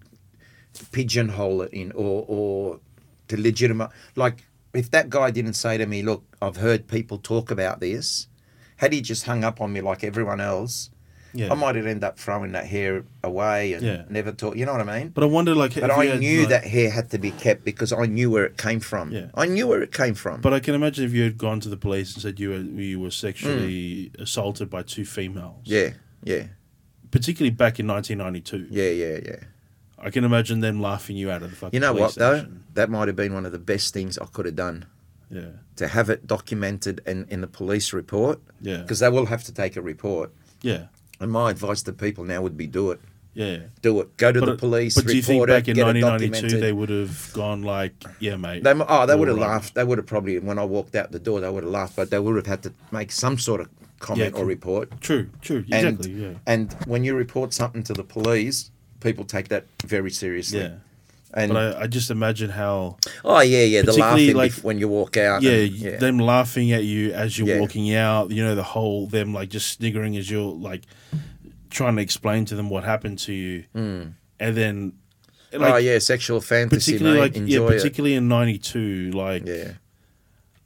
pigeonhole 0.91 1.63
it 1.63 1.73
in, 1.73 1.91
or 1.93 2.25
or 2.27 2.79
to 3.27 3.41
legitimate. 3.41 3.89
Like 4.15 4.45
if 4.73 4.91
that 4.91 5.09
guy 5.09 5.31
didn't 5.31 5.53
say 5.53 5.77
to 5.77 5.85
me, 5.85 6.03
"Look, 6.03 6.23
I've 6.41 6.57
heard 6.57 6.87
people 6.87 7.17
talk 7.17 7.51
about 7.51 7.79
this," 7.79 8.27
had 8.83 8.93
he 8.93 9.01
just 9.01 9.23
hung 9.25 9.43
up 9.43 9.61
on 9.61 9.71
me 9.73 9.81
like 9.81 10.03
everyone 10.03 10.39
else, 10.41 10.89
yeah 11.35 11.51
I 11.51 11.55
might 11.55 11.75
have 11.79 11.87
ended 11.87 12.03
up 12.03 12.15
throwing 12.19 12.51
that 12.57 12.65
hair 12.67 13.03
away 13.23 13.73
and 13.73 13.81
Yeah. 13.83 14.03
never 14.17 14.31
talk. 14.31 14.55
You 14.55 14.65
know 14.67 14.73
what 14.77 14.87
I 14.87 14.99
mean? 14.99 15.07
but 15.15 15.23
i 15.23 15.27
wonder 15.37 15.53
like 15.63 15.73
But 15.73 15.89
I 15.91 16.15
knew 16.17 16.41
like- 16.41 16.49
that 16.55 16.63
hair 16.75 16.89
had 16.91 17.09
to 17.13 17.17
be 17.17 17.31
kept 17.31 17.61
because 17.71 17.91
I 17.91 18.05
knew 18.05 18.29
where 18.33 18.45
it 18.51 18.55
came 18.67 18.79
from. 18.91 19.05
Yeah. 19.11 19.27
I 19.43 19.45
knew 19.47 19.65
where 19.71 19.81
it 19.81 19.91
came 20.01 20.13
from. 20.23 20.41
but 20.41 20.53
i 20.53 20.59
can 20.65 20.75
imagine 20.75 21.01
if 21.05 21.13
you 21.17 21.23
had 21.29 21.37
gone 21.47 21.59
to 21.65 21.69
the 21.69 21.77
police 21.87 22.09
and 22.13 22.21
said 22.21 22.39
you 22.43 22.49
were 22.53 22.63
you 22.89 22.99
were 23.03 23.11
sexually 23.25 24.11
assaulted 24.25 24.67
by 24.75 24.81
two 24.83 25.05
females 25.17 25.61
Mm. 25.65 25.71
yeah, 25.75 25.89
yeah, 26.31 26.43
particularly 27.15 27.55
back 27.63 27.79
in 27.79 27.87
1992 27.87 28.67
yeah, 28.69 28.89
yeah, 29.03 29.19
yeah. 29.29 29.41
i 30.05 30.09
can 30.09 30.23
imagine 30.23 30.59
them 30.67 30.77
laughing 30.81 31.15
you 31.21 31.31
out 31.33 31.41
of 31.43 31.49
the 31.51 31.55
fucking 31.55 31.75
You 31.75 31.79
know 31.85 31.93
what 31.93 32.13
though? 32.15 32.45
That 32.75 32.89
might 32.89 33.07
have 33.07 33.15
been 33.23 33.33
one 33.39 33.45
of 33.45 33.51
the 33.57 33.59
best 33.73 33.93
things 33.93 34.17
I 34.17 34.25
could 34.35 34.45
have 34.45 34.55
done. 34.67 34.85
yeah 35.39 35.53
to 35.75 35.87
have 35.87 36.09
it 36.09 36.27
documented 36.27 37.01
in, 37.05 37.25
in 37.29 37.41
the 37.41 37.47
police 37.47 37.93
report 37.93 38.39
yeah 38.61 38.77
because 38.77 38.99
they 38.99 39.09
will 39.09 39.25
have 39.27 39.43
to 39.43 39.53
take 39.53 39.75
a 39.75 39.81
report. 39.81 40.31
yeah 40.61 40.87
And 41.19 41.31
my 41.31 41.51
advice 41.51 41.81
to 41.83 41.93
people 41.93 42.23
now 42.23 42.41
would 42.41 42.57
be 42.57 42.67
do 42.67 42.91
it. 42.91 42.99
Yeah. 43.35 43.59
Do 43.81 43.99
it. 44.01 44.15
Go 44.17 44.31
to 44.31 44.41
the 44.41 44.55
police. 44.55 44.93
But 44.93 45.07
do 45.07 45.15
you 45.15 45.23
think 45.23 45.47
back 45.47 45.67
it, 45.67 45.77
in 45.77 45.85
1992 45.85 46.59
they 46.59 46.71
would 46.71 46.89
have 46.89 47.31
gone 47.33 47.63
like, 47.63 47.93
yeah, 48.19 48.35
mate? 48.35 48.63
They, 48.63 48.73
oh, 48.73 49.05
they 49.07 49.15
would 49.15 49.27
have 49.27 49.37
right. 49.37 49.49
laughed. 49.49 49.73
They 49.73 49.83
would 49.83 49.97
have 49.97 50.05
probably, 50.05 50.37
when 50.37 50.59
I 50.59 50.65
walked 50.65 50.93
out 50.95 51.11
the 51.11 51.19
door, 51.19 51.39
they 51.41 51.49
would 51.49 51.63
have 51.63 51.71
laughed, 51.73 51.95
but 51.95 52.11
they 52.11 52.19
would 52.19 52.35
have 52.35 52.45
had 52.45 52.61
to 52.63 52.71
make 52.91 53.11
some 53.11 53.39
sort 53.39 53.61
of 53.61 53.69
comment 53.99 54.35
Yeah, 54.35 54.39
or 54.41 54.45
report. 54.45 55.01
True, 55.01 55.29
true, 55.41 55.65
And, 55.71 55.97
exactly. 55.99 56.11
yeah, 56.11 56.33
and 56.45 56.73
when 56.85 57.03
you 57.03 57.15
report 57.15 57.53
something 57.53 57.81
to 57.89 57.93
the 57.93 58.03
police, 58.03 58.69
people 58.99 59.25
take 59.25 59.47
that 59.47 59.65
very 59.83 60.11
seriously. 60.11 60.59
yeah. 60.59 60.75
And 61.35 61.51
But 61.51 61.77
I, 61.77 61.81
I 61.81 61.87
just 61.87 62.11
imagine 62.11 62.51
how, 62.51 62.97
oh 63.25 63.41
yeah, 63.41 63.63
yeah, 63.63 63.81
the 63.81 63.93
laughing 63.93 64.35
like- 64.35 64.53
when 64.61 64.77
you 64.77 64.87
walk 64.87 65.17
out. 65.17 65.41
yeah, 65.41 65.51
and- 65.51 65.71
yeah, 65.71 65.97
them 65.97 66.19
laughing 66.19 66.71
at 66.71 66.83
you 66.83 67.11
as 67.13 67.37
you're 67.39 67.47
Yeah. 67.47 67.59
walking 67.59 67.93
out. 67.95 68.29
You 68.31 68.43
know, 68.43 68.53
the 68.53 68.61
whole 68.63 69.07
them 69.07 69.33
like 69.33 69.49
just 69.49 69.71
sniggering 69.71 70.15
as 70.15 70.29
you're 70.29 70.53
like 70.53 70.83
trying 71.71 71.95
to 71.95 72.01
explain 72.03 72.45
to 72.45 72.55
them 72.55 72.69
what 72.69 72.83
happened 72.83 73.17
to 73.19 73.33
you, 73.33 73.63
and 73.73 74.15
then 74.39 74.93
like 75.51 75.59
Hmm. 75.69 75.73
oh 75.73 75.77
yeah, 75.77 75.97
sexual 75.99 76.39
fantasy, 76.39 76.91
particularly 76.93 77.19
mate. 77.19 77.35
like 77.41 77.49
yeah, 77.49 77.65
particularly 77.65 78.13
in 78.15 78.27
'92, 78.27 79.11
like. 79.11 79.47
Yeah, 79.47 79.71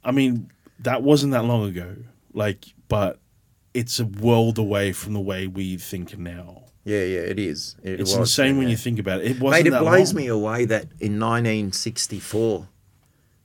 I 0.04 0.12
mean, 0.12 0.50
that 0.80 1.02
wasn't 1.02 1.32
that 1.32 1.44
long 1.44 1.66
ago. 1.68 1.96
Like, 2.34 2.66
but 2.88 3.18
it's 3.72 3.98
a 4.00 4.04
world 4.04 4.58
away 4.58 4.92
from 4.92 5.14
the 5.14 5.20
way 5.20 5.46
we 5.46 5.76
think 5.78 6.18
now. 6.18 6.64
Yeah, 6.88 7.04
yeah. 7.04 7.20
It 7.20 7.38
is. 7.38 7.76
It 7.82 8.00
It's 8.00 8.16
was, 8.16 8.30
insane 8.30 8.56
when 8.56 8.68
you 8.70 8.76
think 8.76 8.98
about 8.98 9.20
it. 9.20 9.32
It 9.32 9.40
wasn't 9.40 9.64
Mate, 9.64 9.74
it 9.74 9.78
blows 9.78 10.14
long. 10.14 10.22
me 10.22 10.28
away 10.28 10.64
that 10.64 10.84
in 11.00 11.20
1964, 11.20 12.66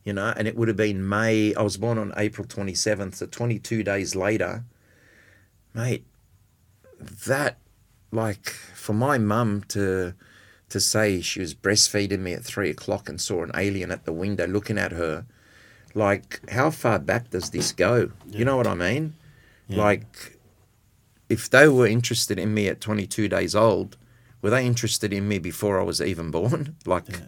you 0.05 0.13
know, 0.13 0.33
and 0.37 0.47
it 0.47 0.55
would 0.55 0.69
have 0.69 0.77
been 0.77 1.07
May. 1.07 1.53
I 1.53 1.61
was 1.61 1.75
born 1.75 1.97
on 1.97 2.13
April 2.15 2.47
27th, 2.47 3.15
so 3.15 3.25
22 3.25 3.83
days 3.83 4.15
later, 4.15 4.63
mate. 5.73 6.05
That, 7.27 7.57
like, 8.11 8.49
for 8.49 8.93
my 8.93 9.17
mum 9.17 9.63
to 9.69 10.13
to 10.69 10.79
say 10.79 11.19
she 11.19 11.41
was 11.41 11.53
breastfeeding 11.53 12.19
me 12.19 12.33
at 12.33 12.43
three 12.45 12.69
o'clock 12.69 13.09
and 13.09 13.19
saw 13.19 13.43
an 13.43 13.51
alien 13.55 13.91
at 13.91 14.05
the 14.05 14.13
window 14.13 14.47
looking 14.47 14.77
at 14.77 14.91
her, 14.93 15.25
like, 15.93 16.49
how 16.49 16.71
far 16.71 16.97
back 16.97 17.29
does 17.29 17.49
this 17.49 17.73
go? 17.73 18.09
You 18.31 18.45
know 18.45 18.55
what 18.55 18.67
I 18.67 18.73
mean? 18.73 19.15
Yeah. 19.67 19.83
Like, 19.83 20.32
if 21.33 21.49
they 21.49 21.67
were 21.67 21.87
interested 21.87 22.37
in 22.39 22.53
me 22.53 22.67
at 22.67 22.79
22 22.81 23.27
days 23.27 23.53
old, 23.55 23.97
were 24.41 24.49
they 24.49 24.65
interested 24.65 25.11
in 25.13 25.27
me 25.27 25.37
before 25.39 25.79
I 25.79 25.83
was 25.83 25.99
even 26.01 26.31
born? 26.31 26.75
Like, 26.85 27.07
Yeah. 27.09 27.27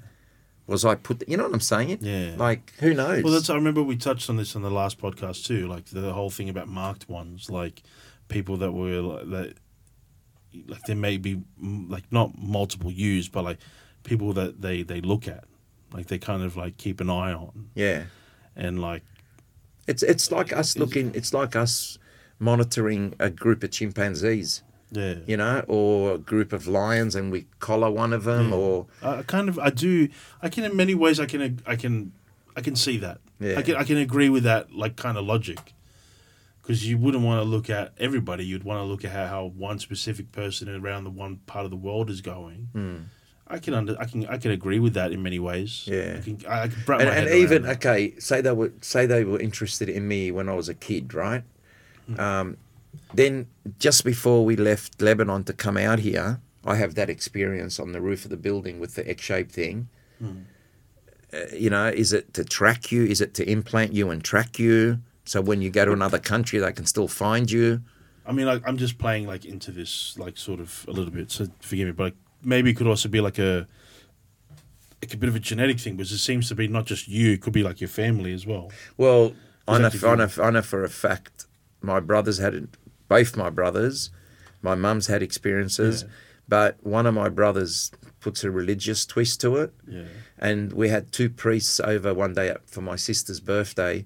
was 0.67 0.83
I 0.85 0.95
put? 0.95 1.27
You 1.27 1.37
know 1.37 1.43
what 1.47 1.53
I'm 1.53 1.59
saying? 1.75 1.99
Yeah. 2.01 2.35
Like, 2.37 2.73
who 2.79 2.93
knows? 2.93 3.23
Well, 3.23 3.33
that's 3.33 3.49
I 3.49 3.55
remember 3.55 3.81
we 3.83 3.97
touched 3.97 4.29
on 4.29 4.37
this 4.37 4.55
on 4.55 4.61
the 4.61 4.71
last 4.81 4.99
podcast 4.99 5.45
too, 5.45 5.67
like 5.67 5.85
the 5.85 6.13
whole 6.13 6.29
thing 6.29 6.49
about 6.49 6.67
marked 6.67 7.09
ones, 7.09 7.49
like 7.49 7.83
people 8.27 8.57
that 8.57 8.71
were 8.71 9.01
like, 9.01 9.29
that, 9.35 9.53
like 10.67 10.81
there 10.87 10.95
may 10.95 11.17
be 11.17 11.41
like 11.95 12.05
not 12.11 12.37
multiple 12.37 12.91
use, 12.91 13.27
but 13.29 13.43
like 13.43 13.59
people 14.03 14.33
that 14.33 14.61
they 14.61 14.83
they 14.83 15.01
look 15.01 15.27
at, 15.27 15.43
like 15.93 16.07
they 16.07 16.17
kind 16.17 16.43
of 16.43 16.55
like 16.57 16.77
keep 16.77 16.99
an 17.01 17.09
eye 17.09 17.33
on, 17.33 17.69
yeah. 17.75 18.03
and 18.55 18.79
like 18.81 19.03
It's 19.87 20.03
it's 20.03 20.31
like 20.31 20.51
us 20.61 20.77
looking. 20.77 21.11
It's 21.13 21.33
like 21.33 21.55
us 21.55 21.99
monitoring 22.39 23.13
a 23.19 23.29
group 23.29 23.63
of 23.63 23.71
chimpanzees, 23.71 24.61
yeah, 24.91 25.15
you 25.25 25.37
know, 25.37 25.63
or 25.67 26.15
a 26.15 26.17
group 26.17 26.53
of 26.53 26.67
lions, 26.67 27.15
and 27.15 27.31
we 27.31 27.45
collar 27.59 27.89
one 27.89 28.13
of 28.13 28.23
them, 28.23 28.49
Yeah. 28.49 28.55
or 28.55 28.85
I 29.01 29.23
kind 29.23 29.49
of 29.49 29.57
I 29.59 29.69
do 29.69 30.09
I 30.41 30.49
can 30.49 30.63
in 30.63 30.75
many 30.75 30.95
ways 30.95 31.19
I 31.19 31.25
can 31.25 31.61
I 31.65 31.75
can 31.75 32.11
I 32.55 32.61
can 32.61 32.75
see 32.75 32.97
that 32.97 33.19
Yeah. 33.39 33.57
I 33.59 33.61
can 33.61 33.75
I 33.75 33.83
can 33.83 33.97
agree 33.97 34.29
with 34.29 34.43
that 34.43 34.73
like 34.73 34.95
kind 34.95 35.17
of 35.17 35.25
logic 35.25 35.73
because 36.61 36.87
you 36.87 36.97
wouldn't 36.97 37.23
want 37.23 37.39
to 37.43 37.47
look 37.47 37.69
at 37.69 37.93
everybody 37.97 38.43
you'd 38.45 38.63
want 38.63 38.79
to 38.79 38.83
look 38.85 39.05
at 39.05 39.11
how, 39.11 39.27
how 39.27 39.45
one 39.45 39.77
specific 39.79 40.31
person 40.31 40.67
around 40.69 41.03
the 41.03 41.09
one 41.11 41.37
part 41.45 41.63
of 41.65 41.71
the 41.71 41.77
world 41.77 42.09
is 42.09 42.21
going 42.21 42.69
Hmm. 42.73 42.97
I 43.47 43.59
can 43.59 43.73
under 43.75 43.95
I 43.99 44.05
can 44.05 44.25
I 44.27 44.37
can 44.37 44.51
agree 44.51 44.79
with 44.79 44.93
that 44.95 45.11
in 45.11 45.21
many 45.21 45.39
ways 45.39 45.83
Yeah. 45.87 46.15
I 46.17 46.21
can 46.21 46.37
I, 46.47 46.61
I 46.63 46.67
can 46.67 47.01
and, 47.01 47.09
and 47.09 47.29
even 47.29 47.63
that. 47.63 47.77
okay, 47.77 48.13
say 48.19 48.41
they 48.41 48.51
were 48.51 48.71
say 48.81 49.05
they 49.05 49.23
were 49.23 49.39
interested 49.39 49.89
in 49.89 50.07
me 50.07 50.31
when 50.31 50.47
I 50.49 50.53
was 50.53 50.67
a 50.69 50.73
kid, 50.73 51.13
right? 51.13 51.43
Um, 52.17 52.57
then 53.13 53.47
just 53.79 54.03
before 54.03 54.45
we 54.45 54.55
left 54.55 55.01
Lebanon 55.01 55.43
to 55.45 55.53
come 55.53 55.77
out 55.77 55.99
here, 55.99 56.39
I 56.63 56.75
have 56.75 56.95
that 56.95 57.09
experience 57.09 57.79
on 57.79 57.91
the 57.91 58.01
roof 58.01 58.25
of 58.25 58.31
the 58.31 58.37
building 58.37 58.79
with 58.79 58.95
the 58.95 59.07
X-shaped 59.09 59.51
thing. 59.51 59.89
Hmm. 60.19 60.43
Uh, 61.33 61.37
you 61.53 61.69
know, 61.69 61.87
is 61.87 62.13
it 62.13 62.33
to 62.33 62.43
track 62.43 62.91
you? 62.91 63.03
Is 63.05 63.21
it 63.21 63.33
to 63.35 63.49
implant 63.49 63.93
you 63.93 64.09
and 64.09 64.23
track 64.23 64.59
you? 64.59 64.99
So 65.25 65.41
when 65.41 65.61
you 65.61 65.69
go 65.69 65.85
to 65.85 65.91
another 65.91 66.19
country, 66.19 66.59
they 66.59 66.71
can 66.71 66.85
still 66.85 67.07
find 67.07 67.49
you. 67.51 67.81
I 68.25 68.31
mean 68.31 68.47
like 68.47 68.63
I'm 68.65 68.77
just 68.77 68.97
playing 68.97 69.27
like 69.27 69.45
into 69.45 69.71
this 69.71 70.17
like 70.17 70.37
sort 70.37 70.59
of 70.59 70.85
a 70.87 70.91
little 70.91 71.11
bit 71.11 71.29
so 71.31 71.47
forgive 71.59 71.87
me 71.87 71.91
but 71.91 72.03
like, 72.05 72.15
maybe 72.43 72.71
it 72.71 72.73
could 72.73 72.87
also 72.87 73.07
be 73.07 73.21
like 73.21 73.37
a 73.37 73.67
like 75.01 75.13
a 75.13 75.17
bit 75.17 75.29
of 75.29 75.35
a 75.35 75.39
genetic 75.39 75.79
thing 75.79 75.95
because 75.95 76.11
it 76.11 76.17
seems 76.17 76.47
to 76.49 76.55
be 76.55 76.67
not 76.67 76.85
just 76.85 77.07
you 77.07 77.33
it 77.33 77.41
could 77.41 77.53
be 77.53 77.63
like 77.63 77.79
your 77.79 77.87
family 77.87 78.33
as 78.33 78.45
well 78.45 78.71
Well, 78.97 79.33
I 79.67 79.77
know. 79.79 79.89
I, 80.03 80.15
know, 80.15 80.29
I 80.41 80.49
know 80.51 80.61
for 80.61 80.83
a 80.83 80.89
fact 80.89 81.44
my 81.85 81.99
brothers 81.99 82.37
had 82.39 82.67
both 83.07 83.37
my 83.37 83.49
brothers, 83.49 84.09
my 84.61 84.75
mum's 84.75 85.07
had 85.07 85.21
experiences, 85.21 86.01
Yeah. 86.03 86.09
but 86.47 86.77
one 86.83 87.05
of 87.05 87.13
my 87.13 87.29
brothers 87.29 87.91
puts 88.19 88.43
a 88.43 88.49
religious 88.51 89.05
twist 89.05 89.39
to 89.41 89.57
it. 89.57 89.71
yeah 89.87 90.05
And 90.39 90.73
we 90.73 90.89
had 90.89 91.11
two 91.11 91.29
priests 91.29 91.79
over 91.79 92.13
one 92.13 92.33
day 92.33 92.55
for 92.65 92.81
my 92.81 92.95
sister's 92.95 93.39
birthday. 93.39 94.05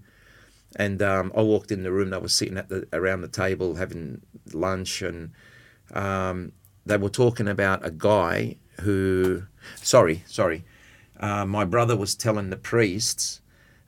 And 0.76 1.02
um, 1.02 1.32
I 1.36 1.42
walked 1.42 1.72
in 1.72 1.84
the 1.84 1.92
room, 1.92 2.10
they 2.12 2.18
were 2.20 2.28
sitting 2.28 2.58
at 2.58 2.70
the 2.70 2.88
around 2.94 3.22
the 3.22 3.28
table 3.28 3.76
having 3.76 4.22
lunch, 4.54 5.02
and 5.02 5.32
um, 5.94 6.52
they 6.86 6.98
were 6.98 7.10
talking 7.10 7.48
about 7.48 7.84
a 7.86 7.90
guy 7.92 8.58
who, 8.82 9.44
sorry, 9.82 10.24
sorry, 10.28 10.64
uh, 11.20 11.46
my 11.46 11.66
brother 11.66 11.96
was 11.98 12.14
telling 12.16 12.50
the 12.52 12.56
priests 12.58 13.42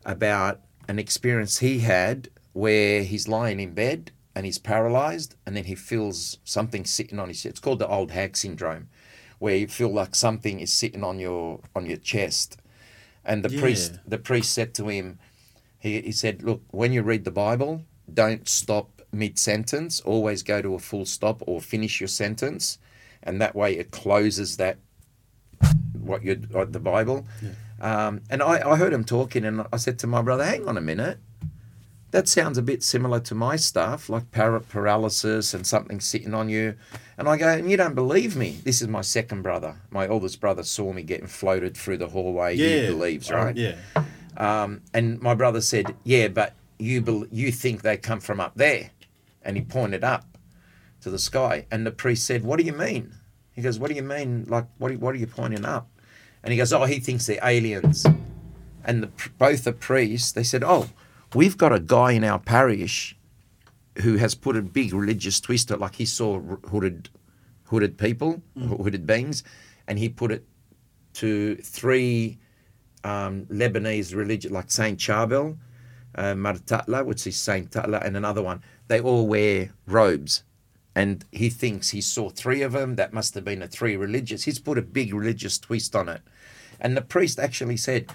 about 0.05 0.59
an 0.87 0.97
experience 0.97 1.59
he 1.59 1.79
had 1.79 2.29
where 2.53 3.03
he's 3.03 3.27
lying 3.27 3.59
in 3.59 3.73
bed 3.73 4.11
and 4.35 4.45
he's 4.45 4.57
paralyzed 4.57 5.35
and 5.45 5.55
then 5.55 5.65
he 5.65 5.75
feels 5.75 6.37
something 6.43 6.85
sitting 6.85 7.19
on 7.19 7.27
his 7.27 7.45
it's 7.45 7.59
called 7.59 7.79
the 7.79 7.87
old 7.87 8.11
hag 8.11 8.35
syndrome 8.37 8.87
where 9.39 9.55
you 9.55 9.67
feel 9.67 9.91
like 9.91 10.13
something 10.15 10.59
is 10.59 10.71
sitting 10.71 11.03
on 11.03 11.19
your 11.19 11.59
on 11.75 11.85
your 11.85 11.97
chest. 11.97 12.57
And 13.23 13.43
the 13.43 13.49
priest 13.59 13.99
the 14.07 14.17
priest 14.17 14.53
said 14.53 14.73
to 14.75 14.87
him 14.87 15.19
he, 15.79 16.01
he 16.01 16.11
said 16.11 16.43
look 16.43 16.61
when 16.71 16.93
you 16.93 17.01
read 17.01 17.25
the 17.25 17.31
bible 17.31 17.83
don't 18.13 18.47
stop 18.47 19.01
mid 19.11 19.37
sentence 19.37 19.99
always 20.01 20.43
go 20.43 20.61
to 20.61 20.75
a 20.75 20.79
full 20.79 21.05
stop 21.05 21.41
or 21.45 21.61
finish 21.61 21.99
your 21.99 22.07
sentence. 22.07 22.77
And 23.23 23.39
that 23.41 23.55
way 23.55 23.77
it 23.77 23.91
closes 23.91 24.57
that 24.57 24.77
what 26.01 26.23
you 26.23 26.35
the 26.35 26.79
Bible. 26.79 27.25
Um, 27.79 28.21
and 28.29 28.41
I, 28.43 28.71
I 28.71 28.75
heard 28.75 28.93
him 28.93 29.03
talking, 29.03 29.45
and 29.45 29.65
I 29.71 29.77
said 29.77 29.97
to 29.99 30.07
my 30.07 30.21
brother, 30.21 30.43
"Hang 30.45 30.67
on 30.67 30.77
a 30.77 30.81
minute, 30.81 31.19
that 32.11 32.27
sounds 32.27 32.57
a 32.57 32.61
bit 32.61 32.83
similar 32.83 33.19
to 33.21 33.35
my 33.35 33.55
stuff, 33.55 34.09
like 34.09 34.31
para- 34.31 34.59
paralysis 34.61 35.53
and 35.53 35.65
something 35.65 35.99
sitting 35.99 36.33
on 36.33 36.49
you." 36.49 36.75
And 37.17 37.27
I 37.27 37.37
go, 37.37 37.47
"And 37.47 37.69
you 37.69 37.77
don't 37.77 37.95
believe 37.95 38.35
me? 38.35 38.59
This 38.63 38.81
is 38.81 38.87
my 38.87 39.01
second 39.01 39.41
brother. 39.41 39.75
My 39.89 40.07
oldest 40.07 40.39
brother 40.41 40.63
saw 40.63 40.91
me 40.93 41.03
getting 41.03 41.27
floated 41.27 41.75
through 41.77 41.97
the 41.97 42.09
hallway. 42.09 42.55
yeah 42.55 42.81
He 42.81 42.87
believes, 42.87 43.31
Oh, 43.31 43.35
right?" 43.35 43.55
yeah 43.55 43.75
Um, 44.37 44.81
and 44.93 45.21
my 45.21 45.33
brother 45.35 45.61
said, 45.61 45.95
"Yeah, 46.03 46.27
but 46.29 46.55
you 46.79 47.01
bel 47.01 47.25
you 47.31 47.51
think 47.51 47.81
they 47.81 47.97
come 47.97 48.19
from 48.19 48.39
up 48.39 48.53
there?" 48.55 48.91
And 49.43 49.57
he 49.57 49.63
pointed 49.63 50.03
up 50.03 50.25
to 51.01 51.09
the 51.09 51.19
sky. 51.19 51.65
And 51.71 51.85
the 51.85 51.91
priest 51.91 52.25
said, 52.25 52.43
"What 52.43 52.57
do 52.59 52.63
you 52.65 52.73
mean?" 52.73 53.13
He 53.53 53.61
goes, 53.61 53.77
"What 53.79 53.89
do 53.89 53.95
you 53.95 54.03
mean? 54.03 54.45
Like, 54.47 54.65
what? 54.77 54.91
Are, 54.91 54.97
what 54.97 55.13
are 55.13 55.17
you 55.17 55.27
pointing 55.27 55.65
up?" 55.65 55.89
And 56.43 56.51
he 56.51 56.57
goes, 56.57 56.71
"Oh, 56.73 56.85
he 56.85 56.99
thinks 56.99 57.25
they're 57.25 57.39
aliens." 57.43 58.05
And 58.83 59.03
the, 59.03 59.09
both 59.37 59.63
the 59.63 59.73
priests, 59.73 60.31
they 60.31 60.43
said, 60.43 60.63
"Oh, 60.63 60.89
we've 61.33 61.57
got 61.57 61.73
a 61.73 61.79
guy 61.79 62.11
in 62.11 62.23
our 62.23 62.39
parish 62.39 63.17
who 64.01 64.17
has 64.17 64.35
put 64.35 64.55
a 64.55 64.61
big 64.61 64.93
religious 64.93 65.39
twist 65.39 65.67
to 65.67 65.75
it. 65.75 65.79
Like 65.79 65.95
he 65.95 66.05
saw 66.05 66.39
hooded, 66.39 67.09
hooded 67.65 67.97
people, 67.97 68.41
hooded 68.57 69.05
beings, 69.05 69.43
and 69.87 69.99
he 69.99 70.09
put 70.09 70.31
it 70.31 70.45
to 71.13 71.55
three 71.57 72.39
um, 73.03 73.45
Lebanese 73.45 74.15
religion, 74.15 74.53
like 74.53 74.71
Saint 74.71 74.99
Charbel, 74.99 75.57
uh, 76.15 76.33
Martatla, 76.33 77.05
which 77.05 77.25
is 77.27 77.37
Saint 77.37 77.71
Tatla, 77.71 78.05
and 78.05 78.15
another 78.15 78.41
one. 78.41 78.61
They 78.87 78.99
all 78.99 79.27
wear 79.27 79.71
robes. 79.87 80.43
And 80.93 81.23
he 81.31 81.49
thinks 81.49 81.89
he 81.89 82.01
saw 82.01 82.29
three 82.29 82.61
of 82.61 82.73
them. 82.73 82.95
That 82.97 83.13
must 83.13 83.33
have 83.35 83.45
been 83.45 83.61
a 83.61 83.67
three 83.67 83.95
religious. 83.95 84.43
He's 84.43 84.59
put 84.59 84.77
a 84.77 84.81
big 84.81 85.13
religious 85.13 85.57
twist 85.57 85.95
on 85.95 86.09
it. 86.09 86.21
And 86.81 86.97
the 86.97 87.01
priest 87.01 87.39
actually 87.39 87.77
said, 87.77 88.13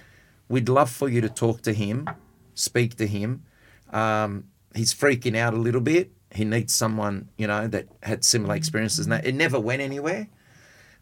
We'd 0.49 0.69
love 0.69 0.91
for 0.91 1.09
you 1.09 1.21
to 1.23 1.29
talk 1.29 1.63
to 1.63 1.73
him, 1.73 2.09
speak 2.57 2.97
to 2.97 3.07
him. 3.07 3.45
Um, 3.91 4.49
he's 4.75 4.93
freaking 4.93 5.37
out 5.37 5.55
a 5.55 5.59
little 5.59 5.81
bit. 5.81 6.11
He 6.33 6.45
needs 6.45 6.75
someone, 6.75 7.29
you 7.39 7.47
know, 7.47 7.69
that 7.69 7.87
had 8.03 8.25
similar 8.25 8.57
experiences. 8.57 9.07
And 9.07 9.13
that. 9.13 9.25
It 9.25 9.37
never 9.37 9.61
went 9.61 9.81
anywhere. 9.81 10.27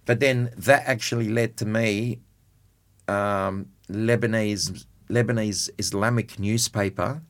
But 0.05 0.21
then 0.21 0.51
that 0.59 0.83
actually 0.87 1.31
led 1.31 1.57
to 1.57 1.67
me 1.67 2.21
um, 3.09 3.71
Lebanese 3.89 4.85
Lebanese 5.09 5.71
Islamic 5.79 6.39
newspaper 6.39 7.23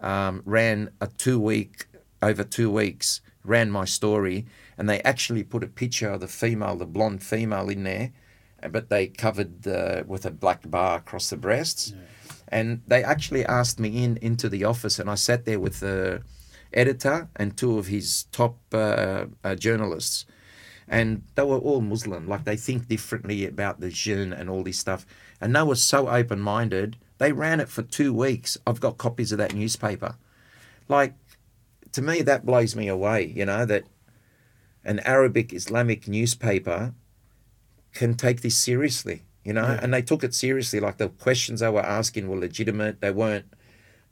um, 0.00 0.42
ran 0.44 0.90
a 1.00 1.06
two 1.06 1.38
week 1.38 1.86
over 2.20 2.42
two 2.42 2.70
weeks 2.70 3.20
ran 3.44 3.70
my 3.70 3.84
story, 3.84 4.46
and 4.76 4.88
they 4.88 5.00
actually 5.02 5.44
put 5.44 5.62
a 5.62 5.66
picture 5.66 6.10
of 6.10 6.20
the 6.20 6.28
female, 6.28 6.76
the 6.76 6.86
blonde 6.86 7.22
female, 7.22 7.68
in 7.68 7.84
there, 7.84 8.10
but 8.70 8.88
they 8.88 9.06
covered 9.06 9.66
uh, 9.66 10.02
with 10.06 10.24
a 10.24 10.30
black 10.30 10.68
bar 10.70 10.96
across 10.98 11.30
the 11.30 11.36
breasts. 11.36 11.92
And 12.48 12.82
they 12.86 13.02
actually 13.02 13.44
asked 13.44 13.80
me 13.80 14.04
in 14.04 14.18
into 14.18 14.48
the 14.48 14.64
office, 14.64 14.98
and 14.98 15.10
I 15.10 15.14
sat 15.14 15.44
there 15.44 15.60
with 15.60 15.80
the 15.80 16.22
editor 16.72 17.28
and 17.36 17.56
two 17.56 17.78
of 17.78 17.86
his 17.86 18.24
top 18.32 18.58
uh, 18.72 19.26
uh, 19.42 19.54
journalists, 19.54 20.26
and 20.88 21.22
they 21.34 21.42
were 21.42 21.58
all 21.58 21.80
Muslim. 21.80 22.28
Like 22.28 22.44
they 22.44 22.56
think 22.56 22.88
differently 22.88 23.46
about 23.46 23.80
the 23.80 23.90
jinn 23.90 24.32
and 24.32 24.50
all 24.50 24.62
this 24.62 24.78
stuff, 24.78 25.06
and 25.40 25.54
they 25.54 25.62
were 25.62 25.76
so 25.76 26.08
open 26.08 26.40
minded. 26.40 26.96
They 27.18 27.32
ran 27.32 27.60
it 27.60 27.68
for 27.68 27.82
two 27.82 28.12
weeks. 28.12 28.58
I've 28.66 28.80
got 28.80 28.98
copies 28.98 29.32
of 29.32 29.38
that 29.38 29.54
newspaper. 29.54 30.16
Like, 30.88 31.14
to 31.92 32.02
me, 32.02 32.22
that 32.22 32.44
blows 32.44 32.76
me 32.76 32.88
away. 32.88 33.32
You 33.34 33.46
know 33.46 33.64
that 33.64 33.84
an 34.84 35.00
Arabic 35.00 35.52
Islamic 35.52 36.06
newspaper 36.06 36.92
can 37.94 38.14
take 38.14 38.42
this 38.42 38.56
seriously. 38.56 39.22
You 39.44 39.52
know, 39.52 39.62
Yeah. 39.66 39.80
and 39.82 39.92
they 39.92 40.02
took 40.02 40.24
it 40.24 40.34
seriously. 40.34 40.80
Like 40.80 40.96
the 40.98 41.08
questions 41.08 41.60
they 41.60 41.68
were 41.68 41.84
asking 41.84 42.28
were 42.28 42.38
legitimate. 42.38 43.00
They 43.00 43.10
weren't 43.10 43.46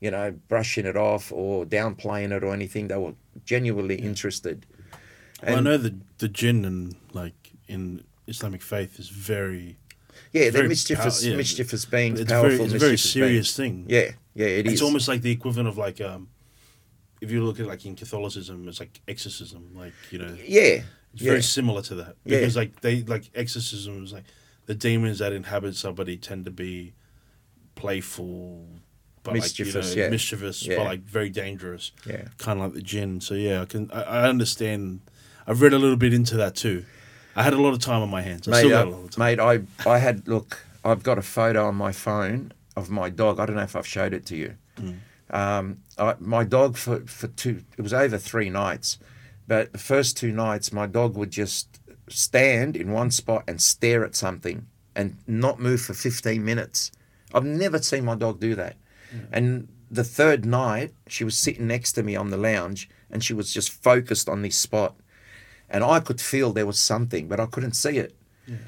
you 0.00 0.10
know, 0.10 0.32
brushing 0.48 0.84
it 0.84 0.96
off 0.96 1.30
or 1.30 1.64
downplaying 1.64 2.32
it 2.36 2.42
or 2.42 2.52
anything. 2.52 2.88
They 2.88 2.96
were 2.96 3.14
genuinely 3.44 3.94
interested. 3.94 4.66
Well, 5.46 5.58
I 5.58 5.60
know 5.60 5.76
the 5.76 5.94
the 6.18 6.26
jinn 6.28 6.64
and 6.64 6.96
like 7.12 7.34
in 7.68 8.02
Islamic 8.26 8.62
faith 8.62 8.98
is 8.98 9.08
very 9.08 9.76
Yeah, 10.32 10.50
they're 10.50 10.68
mischievous, 10.68 11.22
pow- 11.22 11.28
yeah, 11.30 11.36
mischievous 11.36 11.84
beings, 11.84 12.18
it's 12.18 12.32
powerful, 12.32 12.50
very 12.50 12.64
it's 12.64 12.74
a 12.74 12.78
very 12.78 12.98
serious 12.98 13.56
beings. 13.56 13.86
thing. 13.86 13.86
Yeah, 13.88 14.10
yeah, 14.34 14.46
it 14.58 14.66
is. 14.66 14.72
it's 14.72 14.82
almost 14.82 15.06
like 15.06 15.22
the 15.22 15.30
equivalent 15.30 15.68
of 15.68 15.78
like 15.78 16.00
um 16.00 16.28
if 17.20 17.30
you 17.30 17.44
look 17.44 17.60
at 17.60 17.66
like 17.66 17.86
in 17.86 17.94
Catholicism, 17.94 18.66
it's 18.66 18.80
like 18.80 19.00
exorcism, 19.06 19.70
like 19.76 19.92
you 20.10 20.18
know, 20.18 20.34
yeah, 20.44 20.82
it's 21.14 21.22
yeah, 21.22 21.30
very 21.30 21.42
similar 21.42 21.80
to 21.82 21.94
that 21.94 22.16
Yeah. 22.24 22.38
because 22.40 22.56
like 22.56 22.80
they 22.80 23.02
like 23.02 23.30
exorcism 23.36 24.02
is 24.02 24.12
like 24.12 24.24
the 24.66 24.74
demons 24.74 25.18
that 25.18 25.32
inhabit 25.32 25.74
somebody 25.76 26.16
tend 26.16 26.44
to 26.44 26.50
be 26.50 26.94
playful, 27.74 28.66
but 29.22 29.34
Mischievous, 29.34 29.74
like, 29.74 29.84
you 29.84 29.96
know, 29.96 30.04
yeah. 30.04 30.10
mischievous, 30.10 30.66
Yeah. 30.66 30.76
but 30.76 30.84
like 30.84 31.00
very 31.02 31.30
dangerous, 31.30 31.92
yeah. 32.06 32.28
kind 32.38 32.58
of 32.60 32.66
like 32.66 32.74
the 32.74 32.82
jinn. 32.82 33.20
So 33.20 33.34
yeah, 33.34 33.62
I 33.62 33.64
can 33.64 33.90
I, 33.92 34.02
I 34.02 34.28
understand. 34.28 35.00
I've 35.46 35.60
read 35.60 35.72
a 35.72 35.78
little 35.78 35.96
bit 35.96 36.12
into 36.14 36.36
that 36.36 36.54
too. 36.54 36.84
I 37.34 37.42
had 37.42 37.54
a 37.54 37.60
lot 37.60 37.72
of 37.72 37.78
time 37.80 38.02
on 38.02 38.10
my 38.10 38.20
hands. 38.22 38.46
I 38.46 38.50
Mate, 38.52 38.56
still 38.58 38.70
got 38.70 38.86
a 38.86 38.90
lot 38.90 39.04
of 39.04 39.10
time. 39.10 39.24
mate, 39.24 39.40
I, 39.86 39.90
I 39.90 39.98
had 39.98 40.28
look. 40.28 40.66
I've 40.84 41.02
got 41.02 41.18
a 41.18 41.22
photo 41.22 41.66
on 41.66 41.76
my 41.76 41.92
phone 41.92 42.52
of 42.76 42.90
my 42.90 43.08
dog. 43.08 43.38
I 43.40 43.46
don't 43.46 43.56
know 43.56 43.62
if 43.62 43.76
I've 43.76 43.86
showed 43.86 44.12
it 44.12 44.26
to 44.26 44.36
you. 44.36 44.54
Mm. 44.76 44.96
Um, 45.30 45.78
I, 45.98 46.14
my 46.18 46.44
dog 46.44 46.76
for 46.76 47.00
for 47.06 47.28
two. 47.28 47.62
It 47.78 47.82
was 47.82 47.92
over 47.94 48.18
three 48.18 48.50
nights, 48.50 48.98
but 49.48 49.72
the 49.72 49.78
first 49.78 50.16
two 50.16 50.30
nights, 50.32 50.72
my 50.72 50.86
dog 50.86 51.16
would 51.16 51.30
just 51.30 51.71
stand 52.12 52.76
in 52.76 52.92
one 52.92 53.10
spot 53.10 53.44
and 53.46 53.60
stare 53.60 54.04
at 54.04 54.14
something 54.14 54.66
and 54.94 55.16
not 55.26 55.60
move 55.60 55.80
for 55.80 55.94
fifteen 55.94 56.44
minutes. 56.44 56.92
I've 57.34 57.44
never 57.44 57.78
seen 57.78 58.04
my 58.04 58.14
dog 58.14 58.40
do 58.40 58.54
that. 58.54 58.76
And 59.30 59.68
the 59.90 60.04
third 60.04 60.44
night, 60.46 60.94
she 61.06 61.24
was 61.24 61.36
sitting 61.36 61.66
next 61.66 61.92
to 61.92 62.02
me 62.02 62.16
on 62.16 62.30
the 62.30 62.36
lounge, 62.36 62.88
and 63.10 63.22
she 63.22 63.34
was 63.34 63.52
just 63.52 63.70
focused 63.70 64.28
on 64.28 64.42
this 64.42 64.56
spot 64.56 64.94
and 65.72 65.82
I 65.82 66.00
could 66.00 66.20
feel 66.20 66.52
there 66.52 66.66
was 66.66 66.78
something, 66.78 67.26
but 67.26 67.40
I 67.40 67.46
couldn't 67.46 67.72
see 67.72 67.96
it. 67.96 68.14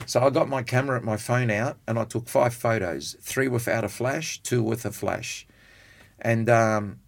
So 0.06 0.24
I 0.24 0.30
got 0.30 0.48
my 0.48 0.62
camera, 0.62 0.96
and 0.96 1.04
my 1.04 1.18
phone 1.18 1.50
out, 1.50 1.76
and 1.86 1.98
I 1.98 2.04
took 2.04 2.28
five 2.28 2.54
photos. 2.54 3.16
Three 3.20 3.48
without 3.48 3.84
a 3.84 3.88
flash, 3.88 4.38
two 4.38 4.62
with 4.62 4.86
a 4.86 4.90
flash, 4.90 5.46
and 6.18 6.48
um, 6.48 7.00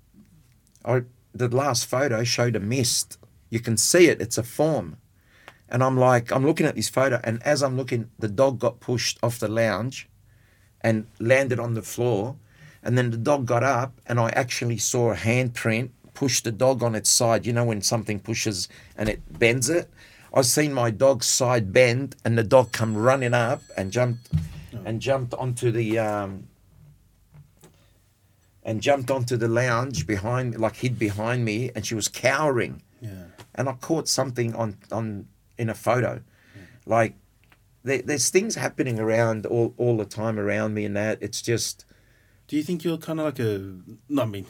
I 0.85 1.03
the 1.33 1.49
last 1.49 1.87
photo 1.87 2.25
showed 2.25 2.57
a 2.57 2.61
mist. 2.61 3.19
You 3.49 3.61
can 3.61 3.77
see 3.77 4.09
it; 4.09 4.21
it's 4.21 4.37
a 4.37 4.43
form. 4.43 4.99
And 5.69 5.83
I'm 5.83 5.97
like, 5.99 6.31
I'm 6.31 6.47
looking 6.47 6.67
at 6.67 6.77
this 6.77 6.89
photo, 6.89 7.21
and 7.25 7.43
as 7.43 7.63
I'm 7.63 7.77
looking, 7.77 8.09
the 8.19 8.29
dog 8.29 8.59
got 8.61 8.79
pushed 8.81 9.19
off 9.23 9.39
the 9.41 9.49
lounge, 9.49 10.09
and 10.81 11.07
landed 11.19 11.59
on 11.59 11.75
the 11.75 11.83
floor, 11.83 12.37
and 12.83 12.97
then 12.97 13.11
the 13.11 13.17
dog 13.17 13.47
got 13.47 13.65
up, 13.65 14.01
and 14.07 14.21
I 14.21 14.29
actually 14.31 14.79
saw 14.79 15.11
a 15.13 15.17
handprint 15.17 15.91
push 16.15 16.41
the 16.41 16.53
dog 16.53 16.83
on 16.83 16.95
its 16.95 17.11
side. 17.11 17.45
You 17.45 17.53
know 17.53 17.65
when 17.65 17.83
something 17.83 18.21
pushes 18.21 18.69
and 18.97 19.09
it 19.09 19.21
bends 19.39 19.69
it. 19.69 19.91
I 20.33 20.43
seen 20.43 20.73
my 20.73 20.91
dog's 20.91 21.27
side 21.27 21.73
bend, 21.73 22.15
and 22.25 22.39
the 22.39 22.45
dog 22.45 22.71
come 22.73 22.97
running 22.97 23.35
up 23.35 23.63
and 23.77 23.91
jumped, 23.91 24.29
and 24.85 25.01
jumped 25.01 25.35
onto 25.35 25.71
the 25.73 25.99
um, 25.99 26.47
and 28.63 28.81
jumped 28.81 29.11
onto 29.11 29.37
the 29.37 29.49
lounge 29.49 30.07
behind, 30.07 30.59
like 30.59 30.77
hid 30.77 30.99
behind 30.99 31.45
me, 31.45 31.71
and 31.75 31.87
she 31.87 31.95
was 31.95 32.09
cowering 32.09 32.83
Yeah. 33.01 33.25
and 33.55 33.69
I 33.69 33.73
caught 33.75 34.09
something 34.09 34.55
on 34.55 34.77
on 34.93 35.27
in 35.59 35.69
a 35.69 35.75
photo, 35.75 36.23
like 36.85 37.15
there, 37.83 38.03
there's 38.03 38.31
things 38.31 38.55
happening 38.57 38.99
around 38.99 39.47
all 39.47 39.75
all 39.77 39.97
the 39.97 40.05
time 40.05 40.39
around 40.39 40.75
me, 40.75 40.85
and 40.85 40.97
that 40.97 41.19
it's 41.21 41.43
just 41.43 41.85
Do 42.49 42.57
you 42.57 42.63
think 42.63 42.85
you're 42.85 42.99
kind 42.99 43.21
of 43.21 43.27
like 43.27 43.39
a? 43.39 43.77
No, 44.09 44.23
I 44.23 44.27
mean, 44.27 44.47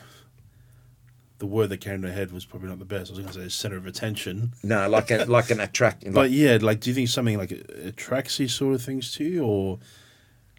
the 1.39 1.47
word 1.47 1.68
that 1.68 1.78
came 1.78 2.02
to 2.02 2.09
my 2.09 2.15
head 2.15 2.33
was 2.33 2.44
probably 2.44 2.68
not 2.68 2.78
the 2.78 2.85
best. 2.85 3.10
I 3.10 3.15
was 3.15 3.18
going 3.20 3.33
to 3.33 3.41
say 3.43 3.49
center 3.49 3.76
of 3.76 3.86
attention, 3.86 4.52
no 4.62 4.89
like 4.89 5.10
a 5.10 5.25
like 5.25 5.51
an 5.51 5.60
attract. 5.60 6.10
but 6.12 6.31
yeah, 6.31 6.59
like, 6.60 6.81
do 6.81 6.91
you 6.91 6.94
think 6.94 7.09
something 7.09 7.39
like 7.39 7.51
attracts 7.51 8.39
these 8.39 8.55
sort 8.55 8.75
of 8.75 8.83
things 8.83 9.12
to 9.12 9.25
you, 9.25 9.44
or 9.44 9.78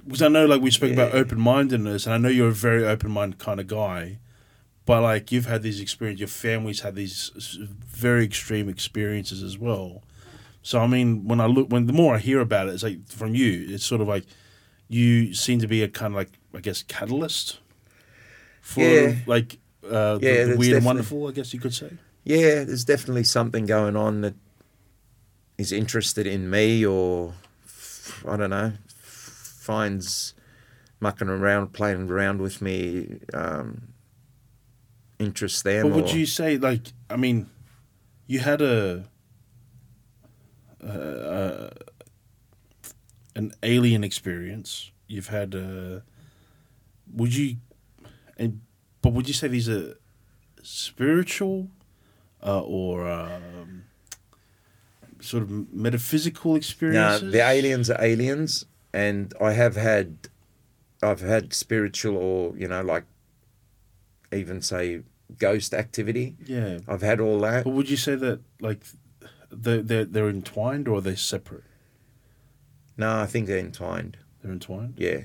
because 0.08 0.22
I 0.22 0.30
know, 0.30 0.46
like, 0.46 0.62
we 0.62 0.72
spoke 0.72 0.94
about 0.94 1.14
open 1.14 1.40
mindedness, 1.40 2.06
and 2.06 2.14
I 2.14 2.18
know 2.18 2.30
you're 2.30 2.50
a 2.50 2.54
very 2.54 2.86
open 2.86 3.12
minded 3.12 3.40
kind 3.40 3.60
of 3.60 3.68
guy, 3.68 4.20
but 4.86 5.02
like, 5.02 5.34
you've 5.34 5.48
had 5.48 5.64
these 5.64 5.82
experiences, 5.82 6.22
your 6.22 6.30
family's 6.30 6.80
had 6.80 6.96
these 6.96 7.60
very 7.86 8.24
extreme 8.24 8.70
experiences 8.70 9.44
as 9.44 9.58
well. 9.58 10.04
So 10.68 10.80
I 10.82 10.88
mean, 10.88 11.24
when 11.30 11.40
I 11.40 11.46
look, 11.46 11.70
when 11.70 11.86
the 11.86 11.94
more 11.94 12.16
I 12.16 12.18
hear 12.20 12.42
about 12.42 12.68
it, 12.68 12.74
it's 12.74 12.84
like 12.84 13.08
from 13.08 13.34
you, 13.34 13.68
it's 13.70 13.86
sort 13.86 14.02
of 14.02 14.10
like 14.10 14.26
you 14.90 15.34
seem 15.34 15.60
to 15.60 15.68
be 15.68 15.82
a 15.82 15.88
kind 15.88 16.12
of 16.14 16.18
like 16.18 16.32
I 16.54 16.60
guess 16.60 16.84
catalyst 16.84 17.60
for 18.62 18.82
Yeah. 18.82 19.16
like 19.26 19.60
uh, 19.90 20.20
Yeah, 20.22 20.44
the, 20.44 20.52
the 20.52 20.58
weird 20.58 20.76
and 20.78 20.86
wonderful. 20.86 21.26
I 21.28 21.32
guess 21.32 21.54
you 21.54 21.62
could 21.62 21.74
say. 21.74 21.92
yeah, 22.26 22.66
there's 22.66 22.84
definitely 22.84 23.24
something 23.24 23.66
going 23.66 23.96
on 23.96 24.20
that 24.22 24.36
is 25.58 25.72
interested 25.72 26.28
in 26.28 26.50
me, 26.50 26.86
or 26.86 27.34
I 28.28 28.36
don't 28.36 28.50
know, 28.50 28.74
finds 28.98 30.34
mucking 31.00 31.30
around, 31.30 31.72
playing 31.72 32.10
around 32.12 32.42
with 32.42 32.62
me, 32.62 33.20
um, 33.34 33.94
interests 35.18 35.62
them. 35.62 35.88
But 35.88 35.96
would 35.96 36.10
or- 36.12 36.18
you 36.18 36.26
say 36.26 36.58
like 36.58 36.92
I 37.10 37.16
mean, 37.16 37.50
you 38.28 38.40
had 38.40 38.62
a, 38.62 39.06
uh, 40.86 41.70
an 43.36 43.54
alien 43.64 44.04
experience. 44.04 44.92
You've 45.08 45.28
had 45.28 45.56
a. 45.56 46.04
Would 47.14 47.34
you, 47.36 47.58
and 48.38 48.62
but 49.02 49.14
would 49.14 49.28
you 49.28 49.34
say 49.34 49.48
these 49.48 49.70
are 49.70 49.96
spiritual, 50.62 51.70
uh, 52.46 52.62
or 52.62 53.08
um, 53.10 53.84
sort 55.20 55.44
of 55.44 55.74
metaphysical 55.74 56.52
No, 56.52 56.58
experiences? 56.58 57.32
the 57.32 57.40
aliens 57.42 57.90
are 57.90 58.02
aliens, 58.04 58.66
and 58.94 59.34
I 59.40 59.54
have 59.54 59.76
had, 59.78 60.28
I've 61.02 61.22
had 61.22 61.54
spiritual 61.54 62.18
or 62.18 62.58
you 62.58 62.68
know 62.68 62.82
like, 62.82 63.06
even 64.34 64.62
say 64.62 65.04
ghost 65.40 65.74
activity. 65.74 66.36
Yeah, 66.46 66.80
I've 66.88 67.02
had 67.02 67.22
all 67.22 67.40
that. 67.42 67.64
but 67.64 67.72
would 67.72 67.90
you 67.90 67.98
say 67.98 68.16
that 68.16 68.42
like, 68.60 68.84
they 69.50 69.82
they're 69.82 70.06
they're 70.06 70.30
entwined 70.30 70.88
or 70.88 71.02
they're 71.02 71.14
they 71.14 71.18
separate? 71.18 71.64
No, 72.98 73.20
I 73.20 73.26
think 73.26 73.48
they're 73.48 73.58
entwined. 73.60 74.18
They're 74.42 74.52
entwined. 74.52 74.96
Yeah, 74.98 75.22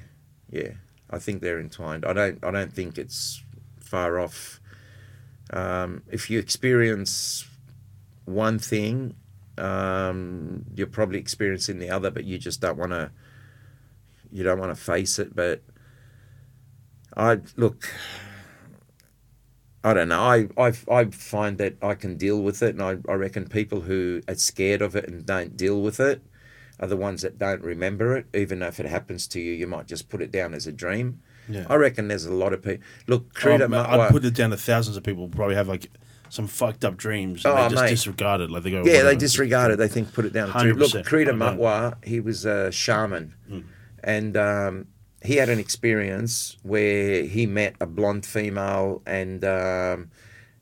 yeah. 0.51 0.73
I 1.11 1.19
think 1.19 1.43
they're 1.43 1.61
entwined. 1.61 2.05
I 2.05 2.13
don't. 2.13 2.43
I 2.45 2.51
don't 2.51 2.73
think 2.73 2.99
it's 2.99 3.43
far 3.81 4.19
off. 4.19 4.61
Um, 5.51 6.03
if 6.11 6.31
you 6.31 6.39
experience 6.39 7.47
one 8.25 8.59
thing, 8.59 9.15
um, 9.59 10.65
you're 10.75 10.87
probably 10.87 11.19
experiencing 11.19 11.79
the 11.79 11.91
other, 11.91 12.11
but 12.11 12.25
you 12.25 12.39
just 12.39 12.61
don't 12.61 12.79
want 12.79 12.93
to. 12.93 13.11
You 14.31 14.43
don't 14.45 14.59
want 14.59 14.75
to 14.75 14.81
face 14.81 15.19
it, 15.19 15.37
but 15.37 15.63
I 17.17 17.41
look. 17.57 17.89
I 19.85 19.95
don't 19.95 20.09
know. 20.09 20.21
I, 20.21 20.49
I 20.57 20.73
I 20.91 21.05
find 21.07 21.59
that 21.59 21.77
I 21.83 21.95
can 21.95 22.17
deal 22.17 22.41
with 22.41 22.63
it, 22.63 22.75
and 22.77 22.83
I, 22.83 22.97
I 23.11 23.15
reckon 23.15 23.49
people 23.49 23.81
who 23.83 24.21
are 24.29 24.35
scared 24.35 24.81
of 24.83 24.95
it 24.95 25.09
and 25.09 25.27
don't 25.27 25.57
deal 25.57 25.81
with 25.81 25.99
it 25.99 26.23
are 26.81 26.87
the 26.87 26.97
ones 26.97 27.23
that 27.23 27.39
don't 27.39 27.63
remember 27.63 28.17
it. 28.17 28.27
Even 28.35 28.63
if 28.63 28.79
it 28.81 28.87
happens 28.87 29.27
to 29.29 29.41
you, 29.41 29.53
you 29.53 29.67
might 29.67 29.87
just 29.87 30.09
put 30.09 30.23
it 30.23 30.31
down 30.31 30.55
as 30.55 30.67
a 30.67 30.73
dream. 30.73 31.21
Yeah. 31.49 31.67
I 31.69 31.75
reckon 31.75 32.07
there's 32.09 32.25
a 32.27 32.33
lot 32.33 32.53
of 32.53 32.63
people. 32.63 32.85
Look, 33.09 33.35
Credo 33.35 33.65
Um, 33.65 33.73
Mutwa- 33.73 33.99
I'd 34.01 34.11
put 34.13 34.25
it 34.25 34.35
down 34.35 34.51
to 34.51 34.57
thousands 34.57 34.97
of 34.97 35.03
people 35.03 35.29
probably 35.29 35.57
have 35.57 35.67
like 35.69 35.89
some 36.29 36.47
fucked 36.47 36.85
up 36.85 36.97
dreams. 36.97 37.45
And 37.45 37.53
Oh, 37.59 37.63
they 37.65 37.69
just 37.71 37.83
mate. 37.83 37.91
disregard 37.91 38.41
it. 38.41 38.51
Like 38.51 38.63
they 38.63 38.71
go, 38.71 38.79
yeah, 38.79 38.83
they 38.85 38.99
whatever. 38.99 39.15
disregard 39.19 39.73
it. 39.73 39.77
They 39.79 39.89
think 39.89 40.13
put 40.15 40.25
it 40.25 40.33
down. 40.33 40.49
Look, 40.49 40.93
100%. 40.93 41.05
Credo 41.05 41.33
I. 41.33 41.35
Mutwa, 41.35 42.05
he 42.05 42.21
was 42.21 42.45
a 42.45 42.71
shaman, 42.71 43.35
Mm. 43.51 43.65
and 44.05 44.37
um, 44.37 44.87
he 45.25 45.37
had 45.37 45.49
an 45.49 45.59
experience 45.59 46.57
where 46.63 47.23
he 47.25 47.47
met 47.47 47.75
a 47.81 47.87
blonde 47.87 48.27
female, 48.27 49.03
and 49.07 49.45
um, 49.45 50.11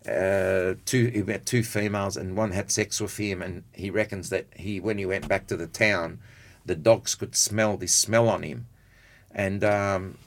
uh, 0.06 0.74
two 0.84 1.10
he 1.12 1.22
met 1.22 1.46
two 1.46 1.62
females 1.62 2.16
and 2.16 2.36
one 2.36 2.52
had 2.52 2.70
sex 2.70 3.00
with 3.00 3.16
him. 3.16 3.42
And 3.42 3.64
he 3.72 3.90
reckons 3.90 4.30
that 4.30 4.46
he 4.56 4.80
when 4.80 4.98
he 4.98 5.06
went 5.06 5.28
back 5.28 5.46
to 5.48 5.56
the 5.56 5.66
town 5.66 6.18
the 6.70 6.76
dogs 6.76 7.14
could 7.14 7.34
smell 7.34 7.76
this 7.76 7.94
smell 7.94 8.28
on 8.28 8.42
him. 8.42 8.66
And 9.32 9.64
um, 9.64 10.18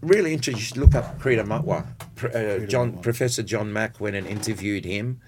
really 0.00 0.32
interesting. 0.32 0.56
You 0.56 0.62
should 0.62 0.76
look 0.76 0.94
up 0.94 1.18
Credo 1.18 1.44
Mutwa. 1.44 1.86
Uh, 2.34 2.66
John. 2.66 2.98
Professor 2.98 3.42
John 3.42 3.72
Mack 3.72 4.00
went 4.00 4.16
and 4.16 4.26
interviewed 4.26 4.84
him. 4.84 5.20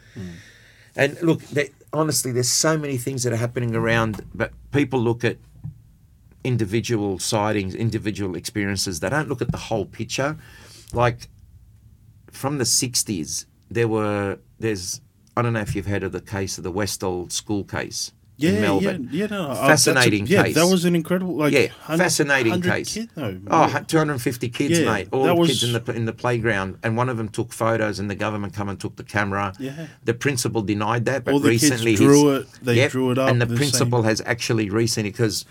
And 0.96 1.20
look 1.22 1.42
they, 1.42 1.70
honestly 1.92 2.32
there's 2.32 2.48
so 2.48 2.78
many 2.78 2.96
things 2.96 3.22
that 3.22 3.32
are 3.32 3.36
happening 3.36 3.74
around 3.76 4.24
but 4.34 4.52
people 4.72 4.98
look 4.98 5.24
at 5.24 5.36
individual 6.46 7.18
sightings 7.18 7.74
individual 7.74 8.36
experiences 8.36 9.00
they 9.00 9.10
don't 9.10 9.28
look 9.28 9.42
at 9.42 9.50
the 9.50 9.62
whole 9.68 9.84
picture 10.00 10.36
like 10.92 11.28
from 12.30 12.58
the 12.58 12.64
60s 12.64 13.46
there 13.70 13.88
were 13.88 14.38
there's 14.60 15.00
I 15.36 15.42
don't 15.42 15.52
know 15.52 15.60
if 15.60 15.74
you've 15.74 15.86
heard 15.94 16.02
of 16.02 16.12
the 16.12 16.20
case 16.20 16.56
of 16.58 16.64
the 16.64 16.70
Westall 16.70 17.28
school 17.28 17.62
case 17.64 18.12
Yeah, 18.38 18.50
in 18.52 18.60
Melbourne. 18.62 19.08
yeah, 19.12 19.20
yeah. 19.20 19.26
No, 19.36 19.42
uh, 19.50 19.52
a- 19.52 19.66
Fascinating 19.72 20.26
yeah, 20.26 20.44
case. 20.44 20.54
that 20.54 20.66
was 20.66 20.84
an 20.86 20.94
incredible, 20.94 21.34
like, 21.42 21.52
Yeah, 21.52 21.68
fascinating 22.04 22.60
case. 22.62 22.94
Kid, 22.94 23.10
no, 23.16 23.26
Oh, 23.50 23.68
250 23.86 24.48
kids, 24.58 24.78
Yeah, 24.78 24.92
mate. 24.92 25.08
All 25.12 25.24
the 25.24 25.34
was- 25.34 25.48
kids 25.48 25.62
in 25.64 25.72
the 25.76 25.82
in 25.98 26.04
the 26.06 26.12
playground, 26.22 26.70
and 26.82 26.96
one 26.96 27.08
of 27.12 27.16
them 27.18 27.28
took 27.38 27.52
photos, 27.52 27.98
and 28.00 28.08
the 28.10 28.14
government 28.14 28.52
come 28.58 28.68
and 28.70 28.78
took 28.84 28.94
the 28.96 29.04
camera. 29.16 29.52
Yeah. 29.58 29.86
The 30.04 30.14
principal 30.14 30.60
denied 30.62 31.04
that, 31.10 31.24
but 31.24 31.32
All 31.34 31.40
the 31.40 31.50
kids 31.50 31.64
recently 31.64 31.94
drew 31.96 32.20
his- 32.28 32.40
it, 32.44 32.48
they 32.62 32.88
drew 32.88 33.10
it 33.12 33.18
up, 33.18 33.28
and 33.30 33.40
the 33.42 33.46
the 33.46 33.56
principal 33.56 34.00
same- 34.02 34.08
has 34.10 34.22
actually 34.34 34.68
recently 34.70 35.10
because. 35.10 35.44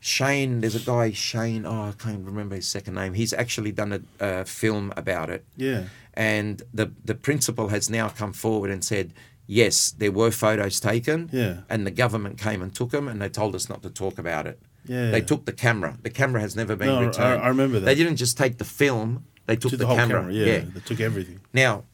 Shane, 0.00 0.60
there's 0.62 0.74
a 0.74 0.80
guy, 0.80 1.12
Shane, 1.12 1.66
oh, 1.66 1.82
I 1.82 1.92
can't 1.92 2.24
remember 2.24 2.56
his 2.56 2.66
second 2.66 2.94
name. 2.94 3.12
He's 3.12 3.34
actually 3.34 3.70
done 3.70 4.06
a 4.18 4.24
uh, 4.24 4.44
film 4.44 4.92
about 4.96 5.28
it. 5.28 5.44
yeah, 5.56 5.84
And 6.14 6.62
the, 6.72 6.90
the 7.04 7.14
principal 7.14 7.68
has 7.68 7.90
now 7.90 8.08
come 8.08 8.32
forward 8.32 8.70
and 8.70 8.82
said, 8.82 9.12
yes, 9.46 9.90
there 9.90 10.10
were 10.10 10.30
photos 10.30 10.80
taken. 10.80 11.28
Yeah. 11.32 11.58
And 11.68 11.86
the 11.86 11.90
government 11.90 12.38
came 12.38 12.62
and 12.62 12.74
took 12.74 12.90
them 12.92 13.08
and 13.08 13.20
they 13.20 13.28
told 13.28 13.54
us 13.54 13.68
not 13.68 13.82
to 13.82 13.90
talk 13.90 14.18
about 14.18 14.46
it. 14.46 14.58
Yeah. 14.86 15.10
They 15.10 15.20
took 15.20 15.44
the 15.44 15.52
camera. 15.52 15.98
The 16.02 16.08
camera 16.10 16.40
has 16.40 16.56
never 16.56 16.74
been 16.76 16.88
No, 16.88 17.06
returned. 17.06 17.42
I 17.42 17.48
remember 17.48 17.78
that. 17.80 17.84
They 17.84 17.94
didn't 17.94 18.16
just 18.16 18.38
take 18.38 18.56
the 18.56 18.64
film, 18.64 19.26
they 19.46 19.56
took 19.56 19.70
to 19.72 19.76
the, 19.76 19.84
the, 19.86 19.94
camera. 19.94 20.20
camera. 20.20 20.32
yeah, 20.32 20.60
they 20.72 20.80
took 20.80 21.00
everything. 21.00 21.40
Now, 21.52 21.84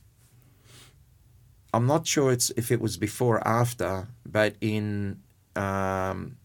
I'm 1.75 1.87
not 1.87 2.07
sure 2.07 2.31
it's 2.31 2.51
if 2.51 2.71
it 2.71 2.81
was 2.81 2.97
before 2.97 3.37
or 3.39 3.49
after, 3.49 4.09
but 4.25 4.55
in 4.61 5.21
um, 5.57 6.37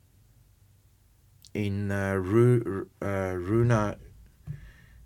in 1.53 1.91
uh, 1.91 2.13
Ru, 2.15 2.87
uh, 3.01 3.05
Ruwa, 3.05 3.97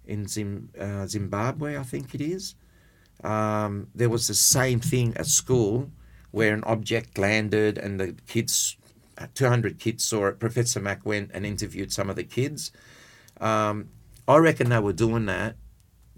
in 0.05 0.27
Zim, 0.27 0.69
uh, 0.79 1.05
Zimbabwe, 1.07 1.77
I 1.77 1.83
think 1.83 2.13
it 2.13 2.21
is. 2.21 2.55
Um, 3.23 3.87
there 3.95 4.09
was 4.09 4.27
the 4.27 4.33
same 4.33 4.79
thing 4.79 5.15
at 5.17 5.25
school 5.25 5.89
where 6.31 6.53
an 6.53 6.63
object 6.65 7.17
landed 7.17 7.77
and 7.77 7.99
the 7.99 8.15
kids, 8.27 8.77
200 9.33 9.79
kids 9.79 10.03
saw 10.03 10.27
it. 10.27 10.39
Professor 10.39 10.79
Mack 10.79 11.05
went 11.05 11.31
and 11.33 11.45
interviewed 11.45 11.91
some 11.91 12.09
of 12.09 12.15
the 12.15 12.23
kids. 12.23 12.71
Um, 13.39 13.89
I 14.27 14.37
reckon 14.37 14.69
they 14.69 14.79
were 14.79 14.93
doing 14.93 15.25
that 15.27 15.55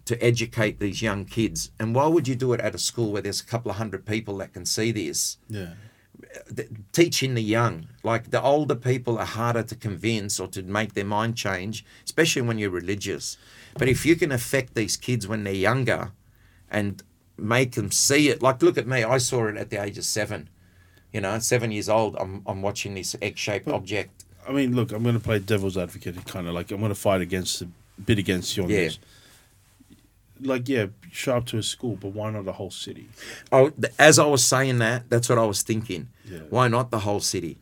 to 0.05 0.21
educate 0.23 0.79
these 0.79 1.01
young 1.01 1.25
kids. 1.25 1.71
And 1.79 1.93
why 1.93 2.07
would 2.07 2.27
you 2.27 2.35
do 2.35 2.53
it 2.53 2.61
at 2.61 2.73
a 2.73 2.77
school 2.77 3.11
where 3.11 3.21
there's 3.21 3.41
a 3.41 3.45
couple 3.45 3.69
of 3.69 3.77
hundred 3.77 4.05
people 4.05 4.37
that 4.37 4.53
can 4.53 4.65
see 4.65 4.91
this? 4.91 5.37
Yeah, 5.49 5.73
teaching 6.91 7.33
the 7.35 7.41
young. 7.41 7.87
Like 8.03 8.31
the 8.31 8.41
older 8.41 8.75
people 8.75 9.17
are 9.17 9.25
harder 9.25 9.63
to 9.63 9.75
convince 9.75 10.39
or 10.39 10.47
to 10.49 10.63
make 10.63 10.93
their 10.93 11.05
mind 11.05 11.35
change, 11.35 11.85
especially 12.05 12.41
when 12.43 12.57
you're 12.57 12.69
religious. 12.69 13.37
But 13.77 13.87
if 13.87 14.05
you 14.05 14.15
can 14.15 14.31
affect 14.31 14.75
these 14.75 14.97
kids 14.97 15.27
when 15.27 15.43
they're 15.43 15.53
younger 15.53 16.11
and 16.69 17.03
make 17.37 17.73
them 17.73 17.91
see 17.91 18.29
it, 18.29 18.41
like 18.41 18.61
look 18.61 18.77
at 18.77 18.87
me, 18.87 19.03
I 19.03 19.17
saw 19.19 19.47
it 19.47 19.57
at 19.57 19.69
the 19.69 19.81
age 19.81 19.97
of 19.97 20.05
seven. 20.05 20.49
You 21.13 21.21
know, 21.21 21.39
seven 21.39 21.71
years 21.71 21.87
old, 21.89 22.15
I'm, 22.19 22.43
I'm 22.45 22.61
watching 22.61 22.93
this 22.95 23.15
egg 23.21 23.37
shaped 23.37 23.67
object. 23.67 24.25
I 24.47 24.51
mean, 24.51 24.75
look, 24.75 24.91
I'm 24.91 25.03
going 25.03 25.15
to 25.15 25.21
play 25.21 25.39
devil's 25.39 25.77
advocate. 25.77 26.25
Kind 26.25 26.47
of 26.47 26.53
like 26.53 26.71
I'm 26.71 26.79
going 26.79 26.89
to 26.89 26.95
fight 26.95 27.21
against 27.21 27.61
a 27.61 27.67
bit 28.03 28.17
against 28.19 28.55
you 28.57 28.63
on 28.63 28.69
Yeah. 28.69 28.77
this. 28.77 28.99
Like, 30.39 30.69
yeah, 30.69 30.87
show 31.11 31.37
up 31.37 31.45
to 31.47 31.57
a 31.57 31.63
school, 31.63 31.97
but 31.99 32.09
why 32.09 32.29
not 32.29 32.45
the 32.45 32.53
whole 32.53 32.69
city? 32.69 33.09
Oh, 33.51 33.71
as 33.97 34.19
I 34.19 34.25
was 34.27 34.43
saying 34.45 34.77
that, 34.79 35.09
that's 35.09 35.29
what 35.29 35.39
I 35.39 35.45
was 35.45 35.63
thinking. 35.63 36.09
Yeah. 36.31 36.39
Why 36.49 36.67
not 36.67 36.91
the 36.91 36.99
whole 36.99 37.19
city? 37.19 37.57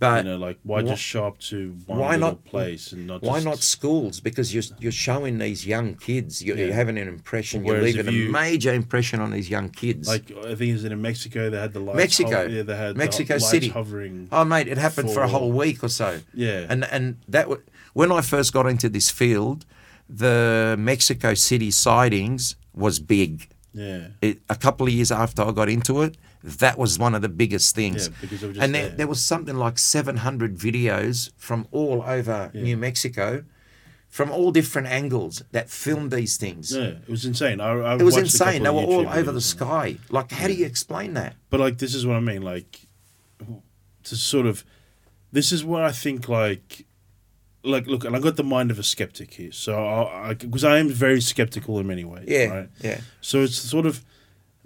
But 0.00 0.24
You 0.24 0.30
know, 0.30 0.36
like 0.38 0.58
why 0.62 0.82
just 0.82 1.02
show 1.02 1.26
up 1.26 1.38
to 1.50 1.74
one 1.86 1.98
why 1.98 2.14
not- 2.16 2.44
place 2.44 2.92
and 2.92 3.08
not 3.08 3.20
Why 3.20 3.38
just, 3.38 3.46
not 3.46 3.58
schools? 3.58 4.20
Because 4.20 4.54
you're 4.54 4.62
you're 4.78 4.92
showing 4.92 5.38
these 5.38 5.66
young 5.66 5.96
kids, 5.96 6.40
you're, 6.40 6.56
you're 6.56 6.72
having 6.72 6.96
an 6.98 7.08
impression, 7.08 7.64
you're 7.64 7.82
leaving 7.82 8.08
you- 8.14 8.28
a 8.28 8.30
major 8.30 8.72
impression 8.72 9.18
on 9.20 9.32
these 9.32 9.50
young 9.50 9.70
kids. 9.70 10.06
like 10.06 10.30
I 10.30 10.54
think 10.54 10.74
it's 10.76 10.84
in 10.84 11.02
Mexico. 11.02 11.50
They 11.50 11.58
had 11.58 11.72
the 11.72 11.80
lights. 11.80 11.96
Mexico. 11.96 12.42
hov- 12.42 12.50
yeah, 12.52 12.62
they 12.62 12.76
had 12.76 12.96
Mexico 12.96 13.34
the 13.34 13.40
City. 13.40 13.68
hovering. 13.70 14.28
oh 14.30 14.44
mate, 14.44 14.68
it 14.68 14.78
happened 14.78 15.10
for, 15.10 15.22
a 15.22 15.28
whole 15.28 15.50
week 15.50 15.82
or 15.82 15.88
so. 15.88 16.20
Yeah. 16.32 16.66
and 16.68 16.84
and 16.92 17.16
that 17.28 17.48
wa- 17.48 17.56
when 17.92 18.12
I 18.12 18.20
first 18.20 18.52
got 18.52 18.66
into 18.68 18.88
this 18.88 19.10
field, 19.10 19.66
the 20.08 20.76
Mexico 20.78 21.34
City 21.34 21.70
sightings 21.72 22.54
was 22.72 23.00
big. 23.00 23.48
Yeah, 23.74 24.08
It, 24.22 24.40
a 24.48 24.54
couple 24.56 24.86
of 24.86 24.92
years 24.92 25.10
after 25.12 25.42
I 25.42 25.50
got 25.52 25.68
into 25.68 26.02
it, 26.02 26.16
that 26.42 26.78
was 26.78 26.98
one 26.98 27.14
of 27.14 27.22
the 27.22 27.28
biggest 27.28 27.74
things. 27.74 28.08
Yeah, 28.08 28.14
because 28.20 28.40
just 28.40 28.60
and 28.60 28.74
there, 28.74 28.88
there. 28.88 28.96
there 28.98 29.06
was 29.06 29.22
something 29.22 29.56
like 29.56 29.78
700 29.78 30.56
videos 30.56 31.30
from 31.36 31.66
all 31.70 32.02
over 32.06 32.50
Yeah. 32.54 32.62
New 32.62 32.76
Mexico, 32.76 33.44
from 34.08 34.30
all 34.30 34.52
different 34.52 34.88
angles 34.88 35.42
that 35.52 35.68
filmed 35.68 36.10
these 36.10 36.36
things. 36.36 36.74
yeah, 36.74 36.82
it 37.06 37.08
was 37.08 37.24
insane. 37.24 37.60
I, 37.60 37.70
I 37.72 37.94
It 37.96 38.02
was 38.02 38.16
insane. 38.16 38.62
They 38.62 38.70
were 38.70 38.80
all 38.80 39.08
over 39.08 39.32
the 39.32 39.40
sky. 39.40 39.96
Like, 40.10 40.30
how 40.30 40.46
do 40.46 40.54
you 40.54 40.64
explain 40.66 41.14
that? 41.14 41.34
But 41.50 41.60
like, 41.60 41.78
this 41.78 41.94
is 41.94 42.06
what 42.06 42.16
I 42.16 42.20
mean. 42.20 42.42
Like, 42.42 42.86
to 44.04 44.16
sort 44.16 44.46
of, 44.46 44.64
this 45.32 45.52
is 45.52 45.64
what 45.64 45.82
I 45.82 45.92
think. 45.92 46.28
Like, 46.28 46.86
like 47.64 47.86
look, 47.86 48.04
and 48.04 48.16
I 48.16 48.20
got 48.20 48.36
the 48.36 48.44
mind 48.44 48.70
of 48.70 48.78
a 48.78 48.82
skeptic 48.82 49.34
here. 49.34 49.52
So 49.52 49.76
I, 49.76 50.34
because 50.34 50.64
I, 50.64 50.78
am 50.78 50.88
very 50.88 51.20
skeptical 51.20 51.78
in 51.80 51.86
many 51.86 52.04
ways. 52.04 52.24
Yeah, 52.28 52.44
Right. 52.46 52.68
yeah. 52.80 53.00
So 53.20 53.42
it's 53.42 53.56
sort 53.56 53.84
of 53.84 54.04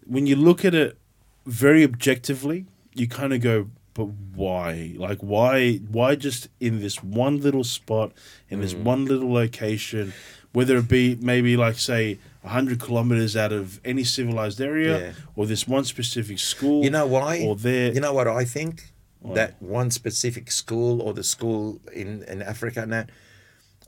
when 0.06 0.26
you 0.26 0.36
look 0.36 0.64
at 0.64 0.74
it 0.74 0.98
very 1.46 1.82
objectively, 1.84 2.66
you 2.94 3.08
kind 3.08 3.32
of 3.32 3.40
go, 3.40 3.68
but 3.94 4.04
why? 4.34 4.94
Like 4.96 5.18
why 5.20 5.76
why 5.90 6.14
just 6.14 6.48
in 6.60 6.80
this 6.80 7.02
one 7.02 7.40
little 7.40 7.64
spot, 7.64 8.12
in 8.48 8.60
this 8.60 8.74
Mm. 8.74 8.82
one 8.84 9.04
little 9.06 9.32
location, 9.32 10.12
whether 10.52 10.76
it 10.78 10.88
be 10.88 11.16
maybe 11.20 11.56
like 11.56 11.78
say 11.78 12.18
hundred 12.44 12.80
kilometers 12.80 13.36
out 13.36 13.52
of 13.52 13.80
any 13.84 14.02
civilized 14.02 14.60
area 14.60 14.98
Yeah. 14.98 15.12
or 15.36 15.46
this 15.46 15.68
one 15.68 15.84
specific 15.84 16.38
school. 16.40 16.82
You 16.84 16.90
know 16.90 17.06
why? 17.06 17.40
Or 17.40 17.54
there 17.54 17.92
You 17.92 18.00
know 18.00 18.12
what 18.12 18.26
I 18.26 18.44
think? 18.44 18.92
What? 19.20 19.36
That 19.36 19.62
one 19.62 19.90
specific 19.92 20.50
school 20.50 21.00
or 21.00 21.14
the 21.14 21.22
school 21.22 21.80
in, 21.92 22.24
in 22.24 22.42
Africa 22.42 22.82
and 22.82 22.92
that, 22.92 23.10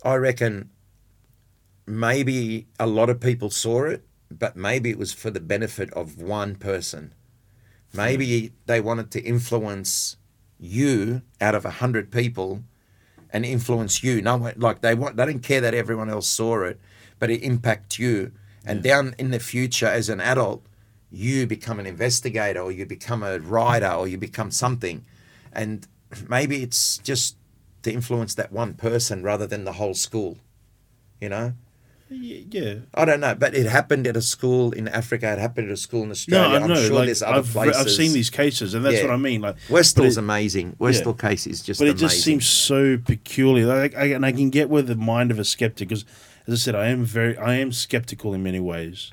I 0.05 0.15
reckon 0.15 0.71
maybe 1.87 2.67
a 2.79 2.87
lot 2.87 3.11
of 3.11 3.21
people 3.21 3.51
saw 3.51 3.85
it, 3.85 4.05
but 4.31 4.57
maybe 4.57 4.91
it 4.91 4.99
was 4.99 5.13
for 5.13 5.31
the 5.31 5.41
benefit 5.41 5.93
of 5.93 6.21
one 6.21 6.55
person. 6.55 7.13
Maybe 7.95 8.53
they 8.67 8.81
wanted 8.81 9.11
to 9.13 9.23
influence 9.23 10.17
you 10.59 11.23
out 11.41 11.55
of 11.55 11.65
a 11.65 11.71
hundred 11.71 12.11
people 12.11 12.63
and 13.31 13.45
influence 13.45 14.03
you. 14.03 14.23
No, 14.23 14.53
like 14.57 14.81
they 14.81 14.95
want, 14.95 15.17
they 15.17 15.27
didn't 15.27 15.43
care 15.43 15.61
that 15.61 15.75
everyone 15.75 16.11
else 16.11 16.27
saw 16.27 16.63
it, 16.63 16.81
but 17.19 17.31
it 17.31 17.43
impact 17.43 17.99
you. 17.99 18.33
And 18.67 18.83
down 18.83 19.15
in 19.19 19.31
the 19.31 19.39
future, 19.39 19.87
as 19.87 20.09
an 20.09 20.21
adult, 20.21 20.65
you 21.11 21.47
become 21.47 21.79
an 21.79 21.87
investigator, 21.87 22.61
or 22.61 22.73
you 22.73 22.87
become 22.87 23.23
a 23.23 23.39
writer, 23.39 23.91
or 23.91 24.09
you 24.09 24.17
become 24.19 24.51
something, 24.51 25.05
and 25.53 25.87
maybe 26.29 26.63
it's 26.63 26.99
just 26.99 27.37
to 27.83 27.93
influence 27.93 28.35
that 28.35 28.51
one 28.51 28.75
person 28.75 29.23
rather 29.23 29.47
than 29.47 29.65
the 29.65 29.75
whole 29.75 29.95
school. 29.95 30.39
You 31.21 31.29
know, 31.29 31.53
yeah. 32.11 32.75
I 32.95 33.05
don't 33.05 33.21
know, 33.21 33.35
but 33.35 33.55
it 33.55 33.67
happened 33.67 34.07
at 34.07 34.17
a 34.17 34.23
school 34.23 34.73
in 34.73 34.89
Africa. 34.89 35.33
It 35.33 35.39
happened 35.39 35.69
at 35.69 35.73
a 35.75 35.77
school 35.77 36.03
in 36.03 36.09
No, 36.09 36.13
Australia. 36.13 36.57
I 36.57 36.59
know. 36.67 36.75
I'm 36.75 36.81
sure 36.87 36.95
like, 36.97 37.07
there's 37.07 37.23
other 37.23 37.39
I've, 37.39 37.47
places. 37.51 37.77
I've 37.81 37.91
seen 37.91 38.13
these 38.13 38.31
cases, 38.31 38.75
and 38.75 38.85
that's 38.85 38.97
Yeah. 38.97 39.05
what 39.05 39.13
I 39.15 39.17
mean. 39.17 39.41
Like 39.41 39.57
Westall's 39.71 40.17
it- 40.17 40.21
amazing. 40.21 40.77
Westall 40.79 41.15
case 41.15 41.47
is 41.47 41.63
just 41.63 41.81
but 41.81 41.87
it 41.89 41.93
amazing. 41.93 42.09
just 42.09 42.23
seems 42.25 42.47
so 42.49 42.99
peculiar. 42.99 43.67
Like, 43.67 43.95
I, 43.97 44.07
and 44.07 44.25
I 44.25 44.33
can 44.33 44.51
get 44.51 44.69
with 44.71 44.87
the 44.87 44.97
mind 44.97 45.31
of 45.31 45.39
a 45.39 45.45
skeptic 45.45 45.89
because, 45.89 46.05
as 46.47 46.55
I 46.55 46.57
said, 46.57 46.75
I 46.75 46.87
am 46.89 47.05
very, 47.05 47.37
I 47.39 47.55
am 47.55 47.73
skeptical 47.73 48.35
in 48.35 48.43
many 48.43 48.61
ways. 48.61 49.11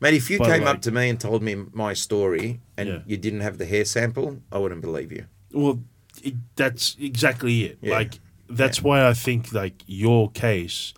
Mate, 0.00 0.14
if 0.14 0.30
you 0.30 0.38
But 0.38 0.46
came 0.48 0.62
like- 0.64 0.76
up 0.76 0.82
to 0.82 0.92
me 0.92 1.08
and 1.08 1.18
told 1.18 1.42
me 1.42 1.56
my 1.72 1.92
story 1.92 2.60
and 2.76 2.88
Yeah. 2.88 2.98
you 3.06 3.16
didn't 3.16 3.40
have 3.40 3.58
the 3.58 3.66
hair 3.66 3.84
sample, 3.84 4.40
I 4.52 4.58
wouldn't 4.58 4.80
believe 4.80 5.10
you. 5.10 5.24
Well, 5.52 5.82
it, 6.22 6.34
that's 6.56 6.96
exactly 7.00 7.64
it. 7.64 7.78
Yeah. 7.80 7.94
Like 7.94 8.20
that's 8.48 8.80
why 8.82 9.06
I 9.08 9.12
think 9.14 9.52
like 9.52 9.82
your 9.86 10.30
case, 10.30 10.94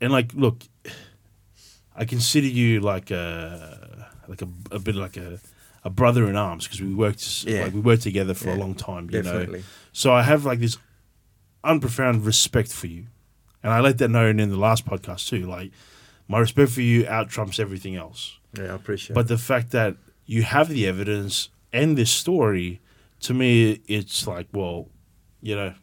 and 0.00 0.12
like 0.12 0.32
look, 0.34 0.62
I 1.94 2.04
consider 2.04 2.46
you 2.46 2.80
like 2.80 3.10
a 3.10 4.08
like 4.28 4.42
a, 4.42 4.48
a 4.70 4.78
bit 4.78 4.94
like 4.94 5.16
a 5.16 5.38
a 5.84 5.90
brother 5.90 6.28
in 6.28 6.36
arms 6.36 6.64
because 6.64 6.80
we 6.80 6.94
worked 6.94 7.44
Yeah. 7.44 7.64
like 7.64 7.72
we 7.74 7.80
worked 7.80 8.02
together 8.02 8.34
for 8.34 8.50
a 8.50 8.56
long 8.56 8.74
time. 8.74 9.04
You 9.10 9.22
Definitely. 9.22 9.58
know, 9.60 9.64
so 9.92 10.12
I 10.12 10.22
have 10.22 10.44
like 10.44 10.58
this 10.60 10.78
unprofound 11.64 12.24
respect 12.24 12.72
for 12.72 12.86
you, 12.86 13.06
and 13.62 13.72
I 13.72 13.80
let 13.80 13.98
that 13.98 14.08
known 14.08 14.40
in 14.40 14.50
the 14.50 14.58
last 14.58 14.84
podcast 14.86 15.28
too. 15.28 15.46
Like 15.46 15.70
my 16.28 16.38
respect 16.38 16.70
for 16.72 16.80
you 16.82 17.06
out 17.08 17.28
trumps 17.28 17.58
everything 17.60 17.96
else. 17.96 18.38
Yeah, 18.56 18.72
I 18.72 18.74
appreciate. 18.74 19.14
But 19.14 19.28
the 19.28 19.38
fact 19.38 19.70
that 19.72 19.96
you 20.24 20.42
have 20.42 20.68
the 20.68 20.86
evidence 20.88 21.50
and 21.72 21.96
this 21.96 22.10
story, 22.10 22.80
to 23.20 23.34
me, 23.34 23.80
it's 23.86 24.26
like, 24.26 24.48
well, 24.52 24.88
you 25.40 25.54
know, 25.54 25.74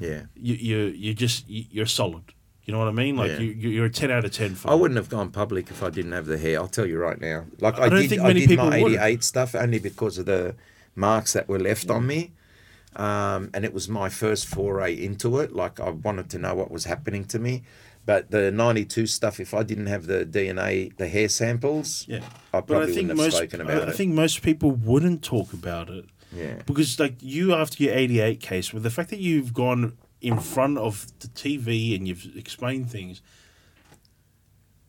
yeah, 0.00 0.22
you 0.34 0.54
you 0.54 0.78
you 0.86 1.14
just 1.14 1.44
you're 1.48 1.86
solid. 1.86 2.32
You 2.64 2.72
know 2.72 2.78
what 2.78 2.88
I 2.88 2.92
mean? 2.92 3.16
Like 3.16 3.30
Yeah. 3.32 3.38
you 3.40 3.50
you- 3.50 3.70
you're 3.70 3.84
a 3.86 3.90
ten 3.90 4.10
out 4.10 4.24
of 4.24 4.32
ten. 4.32 4.54
For 4.54 4.70
I 4.70 4.74
wouldn't 4.74 4.96
have 4.96 5.08
gone 5.10 5.30
public 5.30 5.70
if 5.70 5.82
I 5.82 5.90
didn't 5.90 6.12
have 6.12 6.26
the 6.26 6.38
hair. 6.38 6.58
I'll 6.58 6.68
tell 6.68 6.86
you 6.86 6.98
right 6.98 7.20
now. 7.20 7.44
Like 7.60 7.78
I 7.78 7.84
I, 7.84 7.88
don't 7.90 8.00
did, 8.00 8.10
think 8.10 8.22
I 8.22 8.32
did 8.32 8.56
my 8.56 8.76
'88 8.76 9.22
stuff 9.22 9.54
only 9.54 9.78
because 9.78 10.16
of 10.18 10.26
the 10.26 10.54
marks 10.96 11.32
that 11.34 11.48
were 11.48 11.58
left 11.58 11.90
on 11.90 12.06
me, 12.06 12.32
um, 12.96 13.50
and 13.52 13.64
it 13.64 13.74
was 13.74 13.88
my 13.88 14.08
first 14.08 14.46
foray 14.46 14.94
into 14.94 15.38
it. 15.40 15.52
Like 15.54 15.80
I 15.80 15.90
wanted 15.90 16.30
to 16.30 16.38
know 16.38 16.54
what 16.54 16.70
was 16.70 16.84
happening 16.84 17.24
to 17.26 17.38
me. 17.38 17.62
But 18.06 18.30
the 18.30 18.50
'92 18.50 19.06
stuff, 19.06 19.40
if 19.40 19.54
I 19.54 19.62
didn't 19.62 19.86
have 19.86 20.06
the 20.06 20.26
DNA, 20.26 20.94
the 20.96 21.08
hair 21.08 21.28
samples, 21.28 22.04
Yeah, 22.06 22.18
I 22.52 22.60
but 22.60 22.66
probably 22.66 22.92
I 22.92 22.94
think 22.94 22.96
wouldn't 23.08 23.08
have 23.10 23.16
most 23.26 23.36
spoken 23.36 23.60
about 23.62 23.88
I, 23.88 23.92
I 23.92 23.94
think 23.94 24.12
most 24.14 24.42
people 24.42 24.72
wouldn't 24.72 25.22
talk 25.22 25.52
about 25.54 25.88
it 25.88 26.04
yeah, 26.30 26.56
because 26.66 26.98
like 27.00 27.14
you 27.20 27.54
after 27.54 27.82
your 27.82 27.94
eighty 27.94 28.20
eight 28.20 28.40
case, 28.40 28.72
with 28.74 28.82
the 28.82 28.90
fact 28.90 29.08
that 29.10 29.20
you've 29.20 29.54
gone 29.54 29.94
in 30.24 30.38
front 30.40 30.78
of 30.78 31.06
the 31.20 31.28
TV 31.28 31.94
and 31.94 32.08
you've 32.08 32.34
explained 32.34 32.90
things, 32.90 33.20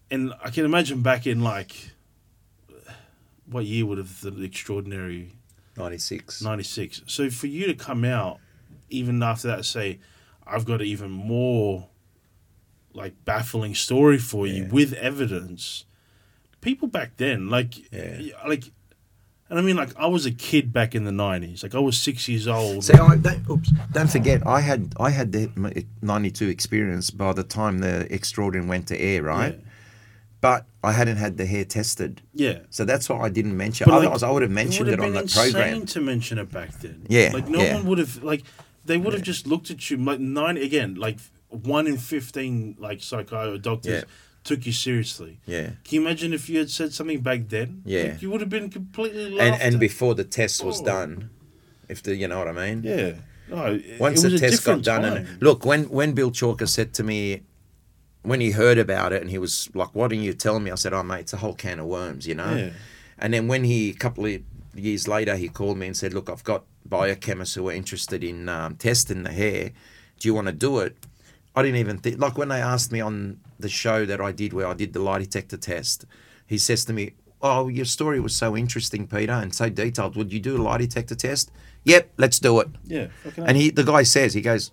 and 0.09 0.33
I 0.41 0.49
can 0.49 0.63
imagine 0.63 1.01
back 1.01 1.27
in 1.27 1.41
like 1.41 1.91
what 3.45 3.65
year 3.65 3.85
would 3.85 3.97
have 3.97 4.21
the 4.21 4.43
extraordinary 4.43 5.33
'96. 5.77 6.41
96. 6.41 7.01
So 7.07 7.29
for 7.29 7.47
you 7.47 7.67
to 7.67 7.73
come 7.75 8.05
out, 8.05 8.39
even 8.89 9.21
after 9.21 9.49
that, 9.49 9.65
say, 9.65 9.99
I've 10.47 10.63
got 10.63 10.79
an 10.79 10.87
even 10.87 11.11
more 11.11 11.89
like 12.93 13.13
baffling 13.25 13.75
story 13.75 14.17
for 14.17 14.47
you 14.47 14.63
Yeah. 14.63 14.69
with 14.69 14.93
evidence. 14.93 15.83
People 16.61 16.87
back 16.87 17.17
then, 17.17 17.49
like, 17.49 17.91
Yeah. 17.91 18.21
like, 18.47 18.71
and 19.49 19.59
I 19.59 19.61
mean, 19.61 19.75
like, 19.75 19.89
I 19.97 20.07
was 20.07 20.25
a 20.25 20.31
kid 20.31 20.73
back 20.73 20.95
in 20.95 21.03
the 21.03 21.11
90s. 21.11 21.61
Like, 21.63 21.75
I 21.75 21.79
was 21.79 21.97
six 21.97 22.27
years 22.27 22.47
old. 22.47 22.83
See, 22.83 22.93
I, 22.93 23.15
don't, 23.15 23.49
oops, 23.49 23.71
don't 23.91 24.09
forget, 24.09 24.45
I 24.45 24.61
had 24.61 24.93
I 24.99 25.09
had 25.11 25.31
the 25.31 25.85
'92 26.01 26.47
experience 26.49 27.11
by 27.11 27.33
the 27.33 27.43
time 27.43 27.79
the 27.79 28.11
Extraordinary 28.13 28.67
went 28.67 28.87
to 28.87 28.99
air, 28.99 29.23
right? 29.23 29.53
Yeah. 29.55 29.61
But 30.41 30.65
I 30.83 30.91
hadn't 30.91 31.17
had 31.17 31.37
the 31.37 31.45
hair 31.47 31.65
tested, 31.65 32.21
Yeah. 32.33 32.59
so 32.69 32.85
that's 32.85 33.09
why 33.09 33.19
I 33.21 33.29
didn't 33.29 33.57
mention. 33.57 33.85
But, 33.85 33.93
like, 33.93 33.99
Otherwise, 34.03 34.23
I 34.23 34.29
would 34.29 34.43
have 34.43 34.51
mentioned 34.51 34.89
it 34.89 34.99
have 34.99 35.07
on 35.07 35.13
the 35.13 35.23
program. 35.23 35.85
to 35.87 36.01
mention 36.01 36.37
it 36.37 36.51
back 36.51 36.71
then. 36.81 37.05
Yeah, 37.09 37.31
Like, 37.33 37.47
no 37.47 37.61
yeah. 37.61 37.75
one 37.75 37.85
would 37.87 37.97
have, 37.97 38.21
like, 38.23 38.43
they 38.85 38.97
would 38.97 39.13
have 39.13 39.23
just 39.23 39.47
looked 39.47 39.71
at 39.71 39.89
you, 39.89 39.97
like, 39.97 40.19
nine, 40.19 40.57
again, 40.57 40.95
like, 40.95 41.17
one 41.49 41.87
in 41.87 41.97
15, 41.97 42.75
like, 42.77 43.01
psychiatrists, 43.01 43.63
doctors 43.63 43.93
Yeah. 43.93 44.03
Took 44.45 44.65
you 44.65 44.71
seriously. 44.71 45.39
Yeah, 45.45 45.71
Can 45.83 45.95
you 45.95 46.01
imagine 46.01 46.31
if 46.33 46.47
you 46.49 46.59
had 46.59 46.69
said 46.69 46.93
something 46.93 47.19
back 47.19 47.49
then? 47.49 47.81
Yeah. 47.83 48.03
Like, 48.03 48.21
you 48.21 48.29
would 48.31 48.39
have 48.41 48.49
been 48.49 48.69
completely 48.69 49.25
and 49.25 49.35
laughed 49.35 49.61
and 49.63 49.75
at. 49.75 49.79
before 49.81 50.15
the 50.15 50.23
test 50.23 50.63
was 50.63 50.79
Oh. 50.81 50.85
done, 50.85 51.29
if 51.89 52.01
the 52.03 52.15
you 52.15 52.27
know 52.29 52.39
what 52.39 52.47
I 52.47 52.51
mean. 52.53 52.83
Yeah. 52.83 53.15
No, 53.49 53.65
it- 53.75 53.99
Once 53.99 54.23
it 54.23 54.29
the 54.29 54.39
test 54.39 54.63
got 54.63 54.81
done, 54.83 55.01
time. 55.01 55.17
and 55.17 55.41
look, 55.41 55.65
when 55.65 55.83
when 55.89 56.13
Bill 56.13 56.31
Chalker 56.31 56.67
said 56.67 56.93
to 56.93 57.03
me, 57.03 57.41
when 58.23 58.39
he 58.39 58.51
heard 58.51 58.77
about 58.77 59.13
it, 59.13 59.21
and 59.21 59.29
he 59.29 59.37
was 59.37 59.69
like, 59.75 59.89
"Why 59.93 60.07
didn't 60.07 60.23
you 60.23 60.33
tell 60.33 60.59
me?" 60.59 60.71
I 60.71 60.75
said, 60.75 60.93
"Oh, 60.93 61.03
mate, 61.03 61.21
it's 61.21 61.33
a 61.33 61.37
whole 61.37 61.53
can 61.53 61.79
of 61.79 61.85
worms," 61.87 62.25
you 62.25 62.33
know. 62.35 62.55
Yeah. 62.55 62.69
And 63.19 63.33
then 63.33 63.47
when 63.47 63.63
he, 63.65 63.89
a 63.91 63.93
couple 63.93 64.25
of 64.25 64.41
years 64.73 65.07
later, 65.07 65.35
he 65.35 65.47
called 65.47 65.77
me 65.77 65.85
and 65.87 65.95
said, 65.97 66.13
"Look, 66.13 66.29
I've 66.29 66.43
got 66.43 66.65
biochemists 66.89 67.55
who 67.55 67.67
are 67.69 67.71
interested 67.73 68.23
in 68.23 68.49
um, 68.49 68.75
testing 68.77 69.23
the 69.23 69.31
hair. 69.31 69.71
Do 70.19 70.27
you 70.27 70.33
want 70.33 70.47
to 70.47 70.53
do 70.53 70.79
it?" 70.79 70.95
I 71.55 71.61
didn't 71.63 71.77
even 71.79 71.97
think. 71.99 72.19
Like 72.19 72.37
when 72.37 72.49
they 72.49 72.61
asked 72.61 72.91
me 72.91 72.99
on 72.99 73.39
the 73.59 73.69
show 73.69 74.05
that 74.05 74.21
I 74.21 74.31
did, 74.31 74.53
where 74.53 74.67
I 74.67 74.73
did 74.73 74.93
the 74.93 74.99
lie 74.99 75.19
detector 75.19 75.57
test, 75.57 76.05
he 76.47 76.57
says 76.57 76.85
to 76.85 76.93
me, 76.93 77.13
"Oh, 77.41 77.67
your 77.67 77.85
story 77.85 78.19
was 78.19 78.35
so 78.35 78.55
interesting, 78.55 79.07
Peter, 79.07 79.33
and 79.33 79.53
so 79.53 79.69
detailed. 79.69 80.15
Would 80.15 80.31
you 80.33 80.39
do 80.39 80.57
a 80.57 80.61
lie 80.61 80.77
detector 80.77 81.15
test?" 81.15 81.51
Yep, 81.85 82.13
let's 82.17 82.39
do 82.39 82.59
it. 82.59 82.67
yeah. 82.83 83.07
And 83.37 83.55
he, 83.57 83.69
the 83.69 83.83
guy 83.83 84.01
says, 84.03 84.33
he 84.33 84.41
goes, 84.41 84.71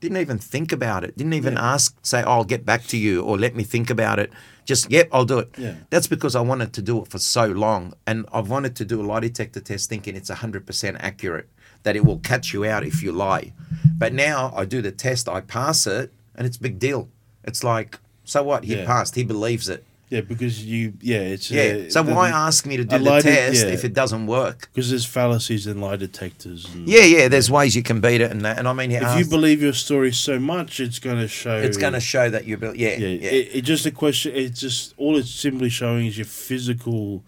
didn't 0.00 0.18
even 0.18 0.38
think 0.38 0.72
about 0.72 1.04
it. 1.04 1.16
Didn't 1.16 1.32
even 1.34 1.56
ask, 1.56 1.96
say, 2.04 2.22
oh, 2.22 2.30
I'll 2.32 2.44
get 2.44 2.64
back 2.64 2.84
to 2.86 2.96
you 2.96 3.22
or 3.22 3.38
let 3.38 3.54
me 3.54 3.64
think 3.64 3.90
about 3.90 4.18
it. 4.18 4.32
Just, 4.64 4.90
yep, 4.90 5.08
I'll 5.12 5.24
do 5.24 5.38
it. 5.38 5.54
Yeah. 5.56 5.74
That's 5.90 6.06
because 6.06 6.36
I 6.36 6.40
wanted 6.40 6.72
to 6.74 6.82
do 6.82 7.00
it 7.02 7.08
for 7.08 7.18
so 7.18 7.46
long. 7.46 7.94
And 8.06 8.26
I've 8.32 8.50
wanted 8.50 8.76
to 8.76 8.84
do 8.84 9.00
a 9.00 9.04
lie 9.04 9.20
detector 9.20 9.60
test 9.60 9.88
thinking 9.88 10.14
it's 10.16 10.30
100% 10.30 10.96
accurate, 11.00 11.48
that 11.84 11.96
it 11.96 12.04
will 12.04 12.18
catch 12.18 12.52
you 12.52 12.64
out 12.64 12.84
if 12.84 13.02
you 13.02 13.12
lie. 13.12 13.52
But 13.96 14.12
now 14.12 14.52
I 14.54 14.64
do 14.64 14.82
the 14.82 14.92
test, 14.92 15.28
I 15.28 15.40
pass 15.40 15.86
it, 15.86 16.12
and 16.34 16.46
it's 16.46 16.56
a 16.56 16.60
big 16.60 16.78
deal. 16.78 17.08
It's 17.44 17.64
like, 17.64 17.98
so 18.28 18.42
what? 18.42 18.64
He 18.64 18.76
Yeah. 18.76 18.84
passed. 18.86 19.14
He 19.14 19.24
believes 19.24 19.68
it. 19.68 19.84
Yeah, 20.10 20.22
because 20.22 20.64
you, 20.64 20.94
yeah, 21.02 21.18
it's 21.18 21.50
Yeah. 21.50 21.84
Uh, 21.86 21.90
so 21.90 22.02
the- 22.02 22.14
why 22.14 22.30
ask 22.30 22.64
me 22.64 22.78
to 22.78 22.84
do 22.84 22.96
a 22.96 22.98
the 22.98 23.04
lie 23.10 23.20
de- 23.20 23.24
test 23.30 23.66
yeah. 23.66 23.72
if 23.72 23.84
it 23.84 23.92
doesn't 23.92 24.26
work? 24.26 24.70
Because 24.72 24.88
there's 24.88 25.04
fallacies 25.04 25.66
in 25.66 25.82
lie 25.82 25.96
detectors. 25.96 26.66
And 26.72 26.88
Yeah, 26.88 27.04
yeah. 27.04 27.28
There's 27.28 27.50
ways 27.50 27.76
you 27.76 27.82
can 27.82 28.00
beat 28.00 28.22
it, 28.22 28.30
and 28.30 28.40
that. 28.46 28.58
And 28.58 28.66
I 28.66 28.72
mean, 28.72 28.90
If 28.90 29.18
you 29.18 29.26
believe 29.26 29.60
your 29.60 29.74
story 29.74 30.12
so 30.12 30.38
much, 30.40 30.80
it's 30.80 30.98
going 30.98 31.18
to 31.18 31.28
show. 31.28 31.56
it's 31.58 31.76
going 31.76 31.92
to 31.92 32.00
show 32.00 32.30
that 32.30 32.46
you. 32.46 32.56
Be- 32.56 32.68
yeah, 32.68 32.96
Yeah, 32.96 33.06
yeah. 33.08 33.30
It, 33.30 33.48
it 33.56 33.62
just 33.62 33.84
a 33.84 33.90
question. 33.90 34.32
It's 34.34 34.58
just 34.60 34.94
all 34.96 35.18
it's 35.18 35.30
simply 35.30 35.68
showing 35.68 36.06
is 36.06 36.16
your 36.16 36.24
physical 36.24 37.22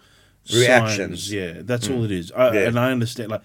Reactions. 0.51 0.97
signs. 1.25 1.31
Yeah, 1.33 1.53
that's 1.61 1.87
all 1.87 2.03
it 2.03 2.11
is. 2.11 2.31
I, 2.31 2.49
Mm. 2.49 2.53
Yeah. 2.55 2.59
And 2.61 2.79
I 2.79 2.91
understand. 2.91 3.29
Like, 3.29 3.41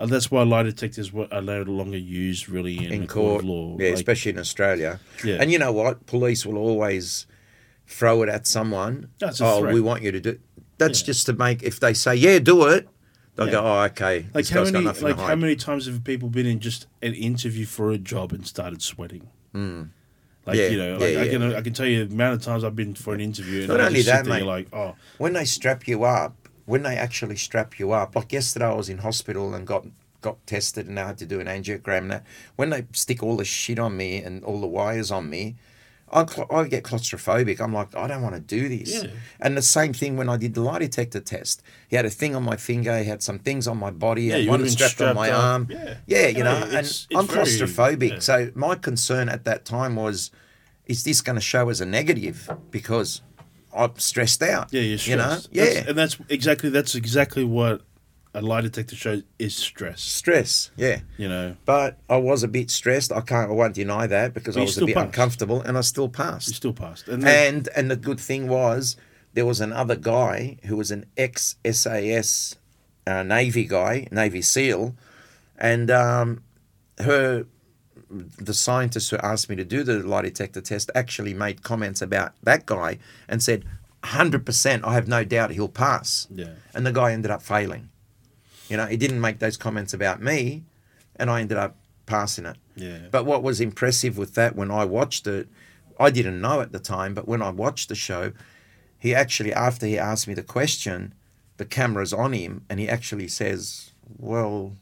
uh, 0.00 0.06
that's 0.06 0.30
why 0.30 0.42
lie 0.42 0.62
detectors 0.64 1.12
are 1.30 1.42
no 1.42 1.62
longer 1.62 1.96
used 1.98 2.48
really 2.48 2.76
in, 2.78 2.92
in 2.92 3.00
court 3.06 3.10
court, 3.10 3.42
of 3.42 3.48
law. 3.48 3.76
yeah, 3.78 3.88
Like, 3.88 3.94
especially 3.94 4.32
in 4.32 4.38
Australia. 4.38 4.98
Yeah. 5.24 5.36
And 5.40 5.52
you 5.52 5.58
know 5.58 5.70
what? 5.72 6.06
Police 6.06 6.44
will 6.46 6.58
always 6.58 7.26
throw 7.86 8.22
it 8.22 8.28
at 8.28 8.46
someone. 8.46 9.10
That's 9.18 9.40
oh, 9.40 9.64
we 9.72 9.80
want 9.80 10.02
you 10.02 10.10
to 10.12 10.20
do. 10.20 10.38
That's 10.78 11.00
Yeah. 11.02 11.06
just 11.06 11.26
to 11.26 11.32
make. 11.34 11.62
If 11.62 11.78
they 11.80 11.92
say, 11.94 12.14
"Yeah, 12.14 12.38
do 12.38 12.66
it," 12.68 12.88
they'll 13.36 13.46
Yeah. 13.46 13.52
go, 13.52 13.60
"Oh, 13.64 13.80
okay." 13.90 14.26
Like 14.32 14.48
how 14.48 14.64
many? 14.64 14.80
Like 14.84 15.18
how 15.18 15.36
many 15.36 15.56
times 15.56 15.86
have 15.86 16.02
people 16.04 16.28
been 16.30 16.46
in 16.46 16.60
just 16.60 16.86
an 17.02 17.14
interview 17.14 17.66
for 17.66 17.90
a 17.92 17.98
job 17.98 18.32
and 18.32 18.46
started 18.46 18.80
sweating? 18.82 19.28
Like 20.46 20.56
Yeah, 20.56 20.68
you 20.68 20.78
know, 20.78 20.96
like 20.96 21.16
I 21.18 21.28
can 21.28 21.42
I 21.54 21.60
can 21.60 21.74
tell 21.74 21.86
you 21.86 22.06
the 22.06 22.14
amount 22.14 22.34
of 22.36 22.42
times 22.42 22.64
I've 22.64 22.74
been 22.74 22.94
for 22.94 23.12
an 23.12 23.20
interview 23.20 23.60
and 23.60 23.68
Not 23.68 23.80
I 23.80 23.86
only 23.86 24.02
that, 24.02 24.24
mate. 24.26 24.42
like 24.44 24.68
oh 24.72 24.96
when 25.18 25.34
they 25.34 25.44
strap 25.44 25.86
you 25.86 26.04
up, 26.04 26.39
when 26.70 26.82
they 26.82 26.96
actually 26.96 27.36
strap 27.36 27.78
you 27.80 27.92
up, 27.92 28.14
like 28.16 28.32
yesterday 28.32 28.66
I 28.66 28.74
was 28.74 28.88
in 28.88 28.98
hospital 28.98 29.54
and 29.54 29.66
got 29.66 29.84
got 30.22 30.36
tested 30.46 30.86
and 30.86 30.98
I 31.00 31.06
had 31.06 31.18
to 31.18 31.26
do 31.26 31.40
an 31.40 31.46
angiogram. 31.46 31.98
And 32.06 32.10
that 32.12 32.24
when 32.56 32.68
they 32.70 32.82
stick 32.92 33.22
all 33.22 33.36
the 33.36 33.44
shit 33.44 33.78
on 33.78 33.96
me 33.96 34.10
and 34.26 34.44
all 34.44 34.60
the 34.60 34.66
wires 34.66 35.10
on 35.10 35.30
me, 35.30 35.56
I, 36.12 36.26
cl- 36.26 36.46
I 36.50 36.64
get 36.74 36.82
claustrophobic. 36.84 37.58
I'm 37.60 37.72
like, 37.72 37.94
I 37.96 38.06
don't 38.06 38.20
want 38.20 38.34
to 38.34 38.40
do 38.40 38.68
this. 38.68 38.90
Yeah. 39.04 39.10
And 39.40 39.56
the 39.56 39.62
same 39.62 39.92
thing 39.94 40.16
when 40.18 40.28
I 40.28 40.36
did 40.36 40.52
the 40.54 40.60
lie 40.60 40.80
detector 40.80 41.20
test. 41.20 41.62
He 41.88 41.96
had 41.96 42.04
a 42.04 42.10
thing 42.10 42.34
on 42.36 42.42
my 42.42 42.56
finger. 42.56 42.98
He 42.98 43.04
had 43.06 43.22
some 43.22 43.38
things 43.38 43.66
on 43.66 43.78
my 43.78 43.90
body. 43.90 44.24
Yeah, 44.24 44.38
one 44.50 44.60
would've 44.60 44.70
strapped 44.72 45.00
on 45.00 45.14
my 45.14 45.30
up. 45.30 45.42
arm. 45.42 45.68
Yeah. 45.70 45.94
yeah, 46.06 46.26
you 46.26 46.44
know. 46.44 46.56
And 46.56 46.72
it's- 46.84 47.06
it's 47.08 47.18
I'm 47.18 47.26
very- 47.26 47.46
claustrophobic. 47.46 48.10
yeah. 48.10 48.18
So 48.18 48.50
my 48.54 48.74
concern 48.74 49.28
at 49.30 49.44
that 49.44 49.64
time 49.64 49.96
was, 49.96 50.30
is 50.86 51.04
this 51.04 51.20
going 51.22 51.36
to 51.36 51.40
show 51.52 51.68
as 51.70 51.80
a 51.80 51.86
negative? 51.86 52.38
Because 52.72 53.22
I'm 53.74 53.98
stressed 53.98 54.42
out. 54.42 54.68
yeah 54.72 54.80
you're 54.82 54.98
You 54.98 55.16
know. 55.16 55.22
stressed. 55.38 55.48
Yeah. 55.52 55.64
That's- 55.64 55.86
and 55.88 55.98
that's 55.98 56.16
exactly 56.28 56.70
that's 56.70 56.94
exactly 56.94 57.44
what 57.44 57.82
a 58.34 58.40
lie 58.40 58.60
detector 58.60 58.94
shows 58.94 59.22
is 59.40 59.56
stress. 59.56 60.00
stress. 60.00 60.70
Yeah. 60.76 61.00
You 61.16 61.28
know, 61.28 61.56
But 61.64 61.98
I 62.08 62.16
was 62.16 62.42
a 62.44 62.48
bit 62.48 62.70
stressed. 62.70 63.10
I 63.12 63.20
can't. 63.22 63.50
I 63.50 63.54
won't 63.54 63.74
deny 63.74 64.06
that 64.06 64.34
because 64.34 64.54
But 64.54 64.60
I 64.60 64.64
was 64.64 64.78
a 64.78 64.86
bit 64.86 64.94
passed. 64.94 65.06
uncomfortable, 65.06 65.60
and 65.62 65.76
I 65.76 65.80
still 65.80 66.08
passed. 66.08 66.46
you 66.48 66.54
still 66.54 66.72
passed. 66.72 67.08
And, 67.08 67.22
then, 67.24 67.54
And 67.54 67.68
and 67.74 67.90
the 67.90 67.96
good 67.96 68.20
thing 68.20 68.46
was 68.48 68.96
there 69.34 69.44
was 69.46 69.60
another 69.60 69.96
guy 69.96 70.58
who 70.66 70.76
was 70.76 70.90
an 70.92 71.06
ex 71.16 71.56
SAS 71.64 72.54
uh, 73.06 73.22
Navy 73.24 73.64
guy, 73.64 74.06
Navy 74.12 74.42
SEAL, 74.42 74.94
and 75.58 75.90
um, 75.90 76.42
her 76.98 77.46
the 78.10 78.54
scientist 78.54 79.10
who 79.10 79.16
asked 79.18 79.48
me 79.48 79.56
to 79.56 79.64
do 79.64 79.82
the 79.82 80.00
lie 80.00 80.22
detector 80.22 80.60
test 80.60 80.90
actually 80.94 81.32
made 81.32 81.62
comments 81.62 82.02
about 82.02 82.32
that 82.42 82.66
guy 82.66 82.98
and 83.28 83.42
said, 83.42 83.64
"100%, 84.02 84.84
I 84.84 84.94
have 84.94 85.08
no 85.08 85.24
doubt 85.24 85.52
he'll 85.52 85.68
pass." 85.68 86.26
yeah, 86.34 86.54
and 86.74 86.84
the 86.84 86.92
guy 86.92 87.12
ended 87.12 87.30
up 87.30 87.42
failing. 87.42 87.88
You 88.68 88.76
know, 88.76 88.86
he 88.86 88.96
didn't 88.96 89.20
make 89.20 89.38
those 89.38 89.56
comments 89.56 89.94
about 89.94 90.22
me, 90.22 90.64
and 91.16 91.30
I 91.30 91.40
ended 91.40 91.58
up 91.58 91.76
passing 92.06 92.46
it. 92.46 92.56
yeah. 92.74 92.98
But 93.10 93.24
what 93.24 93.42
was 93.42 93.60
impressive 93.60 94.18
with 94.18 94.34
that 94.34 94.56
when 94.56 94.70
I 94.70 94.84
watched 94.84 95.26
it, 95.26 95.48
I 95.98 96.10
didn't 96.10 96.40
know 96.40 96.60
at 96.60 96.72
the 96.72 96.78
time, 96.80 97.14
but 97.14 97.28
when 97.28 97.42
I 97.42 97.50
watched 97.50 97.88
the 97.88 97.94
show, 97.94 98.32
he 98.98 99.14
actually, 99.14 99.52
after 99.52 99.86
he 99.86 99.98
asked 99.98 100.26
me 100.26 100.34
the 100.34 100.42
question, 100.42 101.14
the 101.58 101.64
camera's 101.64 102.12
on 102.12 102.32
him, 102.32 102.64
and 102.68 102.80
he 102.80 102.88
actually 102.88 103.28
says, 103.28 103.92
Well, 104.18 104.76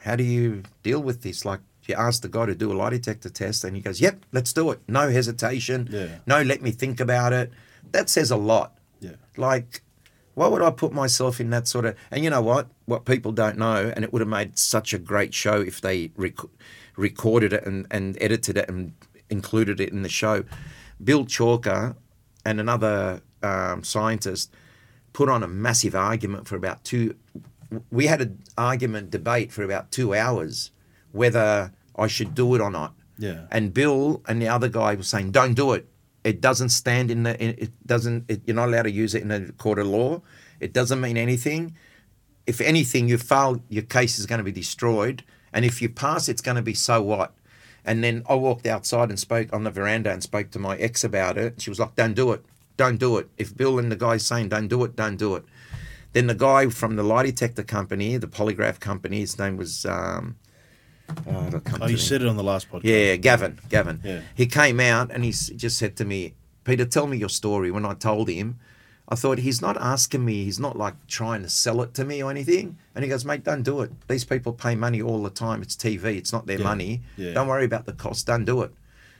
how 0.00 0.16
do 0.16 0.24
you 0.24 0.62
deal 0.82 1.02
with 1.02 1.22
this? 1.22 1.44
Like, 1.44 1.60
you 1.88 1.94
asked 1.94 2.22
the 2.22 2.28
guy 2.28 2.46
to 2.46 2.54
do 2.54 2.72
a 2.72 2.74
lie 2.74 2.90
detector 2.90 3.28
test, 3.28 3.64
and 3.64 3.76
he 3.76 3.82
goes, 3.82 4.00
Yep, 4.00 4.26
let's 4.32 4.52
do 4.52 4.70
it. 4.70 4.80
No 4.88 5.10
hesitation. 5.10 5.88
Yeah. 5.90 6.18
No, 6.26 6.42
let 6.42 6.62
me 6.62 6.70
think 6.70 7.00
about 7.00 7.32
it. 7.32 7.52
That 7.92 8.08
says 8.08 8.30
a 8.30 8.36
lot. 8.36 8.76
yeah. 9.00 9.12
Like, 9.36 9.82
why 10.34 10.48
would 10.48 10.60
I 10.62 10.70
put 10.70 10.92
myself 10.92 11.40
in 11.40 11.50
that 11.50 11.66
sort 11.66 11.84
of? 11.86 11.96
And 12.10 12.22
you 12.24 12.30
know 12.30 12.42
what? 12.42 12.68
What 12.84 13.04
people 13.04 13.32
don't 13.32 13.56
know, 13.58 13.92
and 13.94 14.04
it 14.04 14.12
would 14.12 14.20
have 14.20 14.28
made 14.28 14.58
such 14.58 14.92
a 14.92 14.98
great 14.98 15.32
show 15.32 15.60
if 15.60 15.80
they 15.80 16.10
rec- 16.16 16.50
recorded 16.96 17.52
it 17.52 17.64
and, 17.66 17.86
and 17.90 18.18
edited 18.20 18.56
it 18.56 18.68
and 18.68 18.92
included 19.30 19.80
it 19.80 19.90
in 19.92 20.02
the 20.02 20.08
show. 20.08 20.44
Bill 21.02 21.24
Chalker 21.24 21.96
and 22.44 22.60
another 22.60 23.22
um, 23.42 23.82
scientist 23.82 24.52
put 25.12 25.28
on 25.28 25.42
a 25.42 25.48
massive 25.48 25.94
argument 25.94 26.46
for 26.46 26.56
about 26.56 26.84
two. 26.84 27.14
We 27.90 28.06
had 28.06 28.20
an 28.20 28.42
argument 28.58 29.10
debate 29.10 29.52
for 29.52 29.62
about 29.62 29.90
two 29.90 30.14
hours 30.14 30.70
whether 31.12 31.72
I 31.96 32.06
should 32.06 32.34
do 32.34 32.54
it 32.54 32.60
or 32.60 32.70
not. 32.70 32.94
Yeah. 33.18 33.46
And 33.50 33.72
Bill 33.72 34.22
and 34.28 34.40
the 34.40 34.48
other 34.48 34.68
guy 34.68 34.94
was 34.94 35.08
saying, 35.08 35.30
"Don't 35.32 35.54
do 35.54 35.72
it. 35.72 35.88
It 36.24 36.40
doesn't 36.40 36.70
stand 36.70 37.10
in 37.10 37.22
the. 37.22 37.42
It 37.42 37.86
doesn't. 37.86 38.24
It, 38.28 38.42
you're 38.46 38.56
not 38.56 38.68
allowed 38.68 38.82
to 38.82 38.90
use 38.90 39.14
it 39.14 39.22
in 39.22 39.30
a 39.30 39.52
court 39.52 39.78
of 39.78 39.86
law. 39.86 40.22
It 40.60 40.72
doesn't 40.72 41.00
mean 41.00 41.16
anything. 41.16 41.74
If 42.46 42.60
anything, 42.60 43.08
you 43.08 43.18
fail, 43.18 43.60
your 43.68 43.82
case 43.82 44.18
is 44.18 44.26
going 44.26 44.38
to 44.38 44.44
be 44.44 44.52
destroyed. 44.52 45.24
And 45.52 45.64
if 45.64 45.82
you 45.82 45.88
pass, 45.88 46.28
it's 46.28 46.42
going 46.42 46.56
to 46.56 46.62
be 46.62 46.74
so 46.74 47.02
what." 47.02 47.32
And 47.84 48.02
then 48.02 48.24
I 48.28 48.34
walked 48.34 48.66
outside 48.66 49.10
and 49.10 49.18
spoke 49.18 49.52
on 49.52 49.62
the 49.62 49.70
veranda 49.70 50.10
and 50.10 50.22
spoke 50.22 50.50
to 50.50 50.58
my 50.58 50.76
ex 50.76 51.04
about 51.04 51.38
it. 51.38 51.62
She 51.62 51.70
was 51.70 51.78
like, 51.78 51.94
"Don't 51.94 52.14
do 52.14 52.32
it. 52.32 52.44
Don't 52.76 52.98
do 52.98 53.16
it. 53.16 53.28
If 53.38 53.56
Bill 53.56 53.78
and 53.78 53.90
the 53.90 53.96
guy's 53.96 54.26
saying 54.26 54.50
don't 54.50 54.68
do 54.68 54.84
it, 54.84 54.96
don't 54.96 55.16
do 55.16 55.36
it." 55.36 55.44
Then 56.12 56.26
the 56.26 56.34
guy 56.34 56.68
from 56.68 56.96
the 56.96 57.02
lie 57.02 57.24
detector 57.24 57.62
company, 57.62 58.16
the 58.16 58.26
polygraph 58.26 58.80
company, 58.80 59.20
his 59.20 59.38
name 59.38 59.56
was. 59.56 59.86
Um, 59.86 60.36
oh, 61.26 61.46
it'll 61.46 61.60
come 61.60 61.82
Oh, 61.82 61.86
you 61.86 61.94
me. 61.94 61.98
said 62.00 62.22
it 62.22 62.28
on 62.28 62.36
the 62.36 62.42
last 62.44 62.70
podcast. 62.70 62.82
Yeah, 62.84 63.16
Gavin. 63.16 63.58
Gavin. 63.68 64.00
Yeah. 64.04 64.20
He 64.34 64.46
came 64.46 64.80
out 64.80 65.10
and 65.10 65.24
he 65.24 65.30
just 65.30 65.78
said 65.78 65.96
to 65.96 66.04
me, 66.04 66.34
Peter, 66.64 66.84
tell 66.84 67.06
me 67.06 67.16
your 67.16 67.28
story. 67.28 67.70
When 67.70 67.84
I 67.84 67.94
told 67.94 68.28
him, 68.28 68.58
I 69.08 69.14
thought 69.14 69.38
he's 69.38 69.62
not 69.62 69.76
asking 69.80 70.24
me, 70.24 70.44
he's 70.44 70.58
not 70.58 70.76
like 70.76 70.94
trying 71.06 71.42
to 71.42 71.48
sell 71.48 71.80
it 71.82 71.94
to 71.94 72.04
me 72.04 72.22
or 72.22 72.30
anything. 72.30 72.76
And 72.94 73.04
he 73.04 73.08
goes, 73.08 73.24
mate, 73.24 73.44
don't 73.44 73.62
do 73.62 73.80
it. 73.82 73.92
These 74.08 74.24
people 74.24 74.52
pay 74.52 74.74
money 74.74 75.00
all 75.00 75.22
the 75.22 75.30
time. 75.30 75.62
It's 75.62 75.76
TV, 75.76 76.16
it's 76.16 76.32
not 76.32 76.46
their 76.46 76.58
Yeah, 76.58 76.64
money. 76.64 77.02
yeah. 77.16 77.32
Don't 77.32 77.46
worry 77.46 77.64
about 77.64 77.86
the 77.86 77.92
cost, 77.92 78.26
don't 78.26 78.44
do 78.44 78.62
it. 78.62 78.72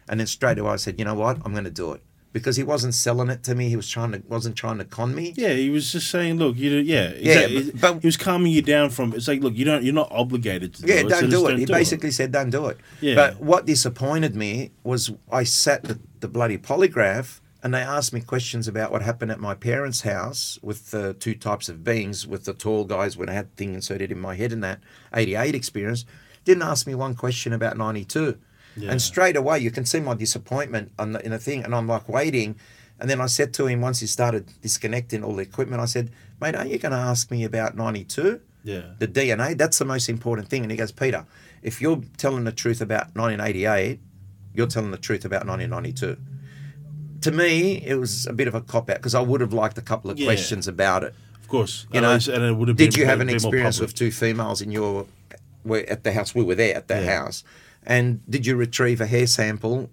And 0.08 0.18
then 0.20 0.26
straight 0.26 0.58
away 0.58 0.70
I 0.73 0.76
said, 0.76 0.98
you 0.98 1.05
know 1.05 1.15
what? 1.15 1.39
I'm 1.44 1.52
going 1.52 1.65
to 1.65 1.70
do 1.70 1.92
it. 1.92 2.02
Because 2.36 2.56
he 2.56 2.62
wasn't 2.62 2.92
selling 2.94 3.31
it 3.31 3.42
to 3.44 3.55
me. 3.55 3.70
He 3.70 3.76
was 3.76 3.89
trying 3.89 4.12
to 4.12 4.23
wasn't 4.28 4.56
trying 4.56 4.76
to 4.76 4.84
con 4.84 5.15
me. 5.15 5.32
Yeah, 5.39 5.55
he 5.55 5.70
was 5.70 5.90
just 5.90 6.10
saying, 6.10 6.36
look, 6.36 6.58
you, 6.58 6.70
yeah, 6.73 7.15
Yeah, 7.18 7.48
but- 7.48 7.81
but- 7.81 8.00
he 8.02 8.06
was 8.06 8.18
calming 8.18 8.52
you 8.52 8.60
down 8.60 8.90
from. 8.90 9.15
It's 9.15 9.26
like, 9.26 9.40
look, 9.42 9.56
you 9.56 9.65
don't, 9.65 9.82
you're 9.82 9.94
not 9.94 10.12
obligated 10.12 10.74
to. 10.74 10.86
Yeah, 10.86 11.00
do 11.00 11.06
it, 11.06 11.08
don't 11.08 11.20
so 11.23 11.26
do 11.31 11.47
it. 11.47 11.48
don't 11.48 11.58
he 11.60 11.65
do 11.65 11.73
basically 11.73 12.10
said, 12.10 12.32
don't 12.32 12.50
do 12.50 12.66
it. 12.66 12.76
Yeah. 13.00 13.15
But 13.15 13.40
what 13.40 13.65
disappointed 13.65 14.36
me 14.36 14.73
was 14.84 15.12
I 15.32 15.44
sat 15.44 15.84
the, 15.84 15.98
the 16.20 16.28
bloody 16.28 16.58
polygraph 16.58 17.40
and 17.62 17.73
they 17.73 17.81
asked 17.81 18.12
me 18.12 18.20
questions 18.20 18.68
about 18.68 18.92
what 18.92 19.00
happened 19.00 19.31
at 19.31 19.40
my 19.40 19.55
parents' 19.55 20.02
house 20.02 20.58
with 20.62 20.90
the 20.90 21.15
two 21.15 21.34
types 21.34 21.70
of 21.70 21.82
beings, 21.82 22.26
with 22.26 22.44
the 22.44 22.52
tall 22.52 22.84
guys 22.84 23.16
when 23.16 23.31
I 23.31 23.32
had 23.32 23.56
thing 23.56 23.73
inserted 23.73 24.12
in 24.12 24.20
my 24.20 24.34
head 24.34 24.52
in 24.52 24.60
that 24.60 24.81
88 25.15 25.55
experience. 25.55 26.05
Didn't 26.44 26.65
ask 26.65 26.86
me 26.86 26.94
one 26.94 27.15
question 27.15 27.55
about 27.55 27.78
92. 27.78 28.36
Yeah. 28.76 28.90
And 28.90 29.00
straight 29.00 29.36
away, 29.36 29.58
you 29.60 29.70
can 29.70 29.84
see 29.86 30.00
my 30.00 30.14
disappointment 30.14 30.92
on 30.98 31.12
the, 31.12 31.24
in 31.24 31.32
a 31.32 31.38
thing. 31.38 31.64
And 31.64 31.74
I'm 31.74 31.86
like 31.88 32.08
waiting. 32.08 32.56
And 33.00 33.08
then 33.10 33.20
I 33.20 33.26
said 33.26 33.52
to 33.55 33.66
him, 33.66 33.80
once 33.80 34.00
he 34.00 34.06
started 34.06 34.50
disconnecting 34.62 35.22
all 35.24 35.34
the 35.36 35.42
equipment, 35.42 35.80
I 35.82 35.86
said, 35.86 36.10
mate, 36.40 36.55
aren't 36.55 36.70
you 36.70 36.78
going 36.78 36.92
to 36.92 36.98
ask 36.98 37.30
me 37.30 37.44
about 37.44 37.76
92? 37.76 38.40
Yeah, 38.64 38.80
the 38.98 39.06
DNA, 39.06 39.56
that's 39.56 39.78
the 39.78 39.84
most 39.84 40.08
important 40.08 40.48
thing. 40.48 40.62
And 40.62 40.70
he 40.72 40.76
goes, 40.76 40.90
Peter, 40.90 41.24
if 41.62 41.80
you're 41.80 42.02
telling 42.16 42.44
the 42.44 42.52
truth 42.52 42.80
about 42.80 43.14
1988, 43.14 44.00
you're 44.55 44.66
telling 44.66 44.90
the 44.90 44.96
truth 44.98 45.24
about 45.24 45.46
1992. 45.46 46.16
To 47.22 47.30
me, 47.32 47.76
it 47.84 47.94
was 47.94 48.26
a 48.26 48.32
bit 48.32 48.48
of 48.48 48.55
a 48.55 48.60
cop 48.60 48.90
out 48.90 48.96
because 48.96 49.14
I 49.14 49.20
would 49.20 49.40
have 49.40 49.52
liked 49.52 49.78
a 49.78 49.82
couple 49.82 50.10
of 50.10 50.18
Yeah. 50.18 50.26
questions 50.26 50.66
about 50.68 51.05
it. 51.05 51.14
of 51.40 51.48
course. 51.48 51.86
You 51.92 51.98
And 51.98 52.02
know, 52.02 52.10
I- 52.10 52.36
and 52.36 52.44
it 52.44 52.56
would 52.56 52.66
have 52.68 52.76
Did 52.76 52.90
been 52.94 53.00
you 53.00 53.06
have 53.06 53.20
an 53.20 53.28
experience 53.28 53.78
with 53.78 53.94
two 53.94 54.10
females 54.10 54.60
in 54.60 54.72
your 54.72 55.06
at 55.88 56.02
the 56.02 56.12
house? 56.12 56.34
We 56.34 56.42
were 56.42 56.56
there 56.56 56.74
at 56.74 56.88
the 56.88 57.00
Yeah. 57.00 57.20
house, 57.22 57.44
and 57.86 58.20
did 58.28 58.47
you 58.47 58.56
retrieve 58.56 59.00
a 59.00 59.06
hair 59.06 59.26
sample 59.26 59.90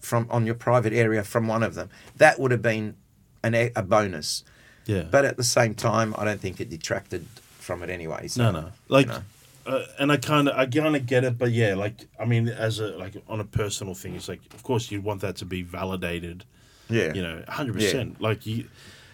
from 0.00 0.26
on 0.30 0.46
your 0.46 0.54
private 0.54 0.92
area 0.92 1.22
from 1.22 1.46
one 1.46 1.62
of 1.62 1.74
them? 1.74 1.90
That 2.16 2.38
would 2.40 2.50
have 2.50 2.62
been 2.62 2.96
an, 3.42 3.54
a 3.54 3.82
bonus. 3.82 4.44
Yeah, 4.86 5.04
But 5.10 5.24
at 5.24 5.38
the 5.38 5.44
same 5.44 5.74
time, 5.74 6.14
I 6.18 6.24
don't 6.26 6.40
think 6.40 6.60
it 6.60 6.68
detracted 6.68 7.26
from 7.58 7.82
it 7.82 7.88
anyway. 7.88 8.28
So, 8.28 8.42
no, 8.42 8.60
no, 8.60 8.68
like, 8.88 9.06
know. 9.06 9.22
uh, 9.64 9.86
and 9.98 10.12
I 10.12 10.18
kind 10.18 10.46
of, 10.46 10.58
I 10.58 10.66
kind 10.66 10.94
of 10.94 11.06
get 11.06 11.24
it, 11.24 11.38
but 11.38 11.52
yeah, 11.52 11.74
like, 11.74 12.06
I 12.20 12.26
mean, 12.26 12.50
as 12.50 12.80
a 12.80 12.88
like 12.88 13.14
on 13.26 13.40
a 13.40 13.44
personal 13.44 13.94
thing, 13.94 14.14
it's 14.14 14.28
like, 14.28 14.40
of 14.52 14.62
course, 14.62 14.90
you'd 14.90 15.02
want 15.02 15.22
that 15.22 15.36
to 15.36 15.46
be 15.46 15.62
validated. 15.62 16.44
yeah, 16.90 17.14
You 17.14 17.22
know, 17.22 17.42
hundred 17.48 17.76
percent. 17.76 18.20
Like 18.20 18.44
you, 18.44 18.68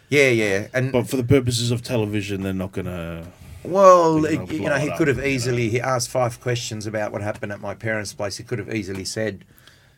yeah, 0.09 0.31
yeah, 0.31 0.67
and 0.75 0.91
but 0.91 1.09
for 1.09 1.17
the 1.17 1.23
purposes 1.23 1.70
of 1.70 1.83
television, 1.83 2.43
they're 2.43 2.53
not 2.53 2.73
gonna. 2.73 3.27
Well, 3.65 4.19
you 4.31 4.37
know, 4.39 4.45
you 4.47 4.59
blow 4.61 4.69
know, 4.71 4.77
he 4.77 4.91
up, 4.91 4.99
could 4.99 5.09
have 5.09 5.19
you 5.19 5.23
know. 5.23 5.29
easily. 5.29 5.69
He 5.69 5.81
asked 5.81 6.09
five 6.09 6.41
questions 6.41 6.87
about 6.87 7.13
what 7.13 7.23
happened 7.23 7.53
at 7.53 7.61
my 7.61 7.75
parents' 7.75 8.13
place. 8.13 8.37
He 8.39 8.45
could 8.45 8.59
have 8.59 8.75
easily 8.75 9.05
said, 9.05 9.45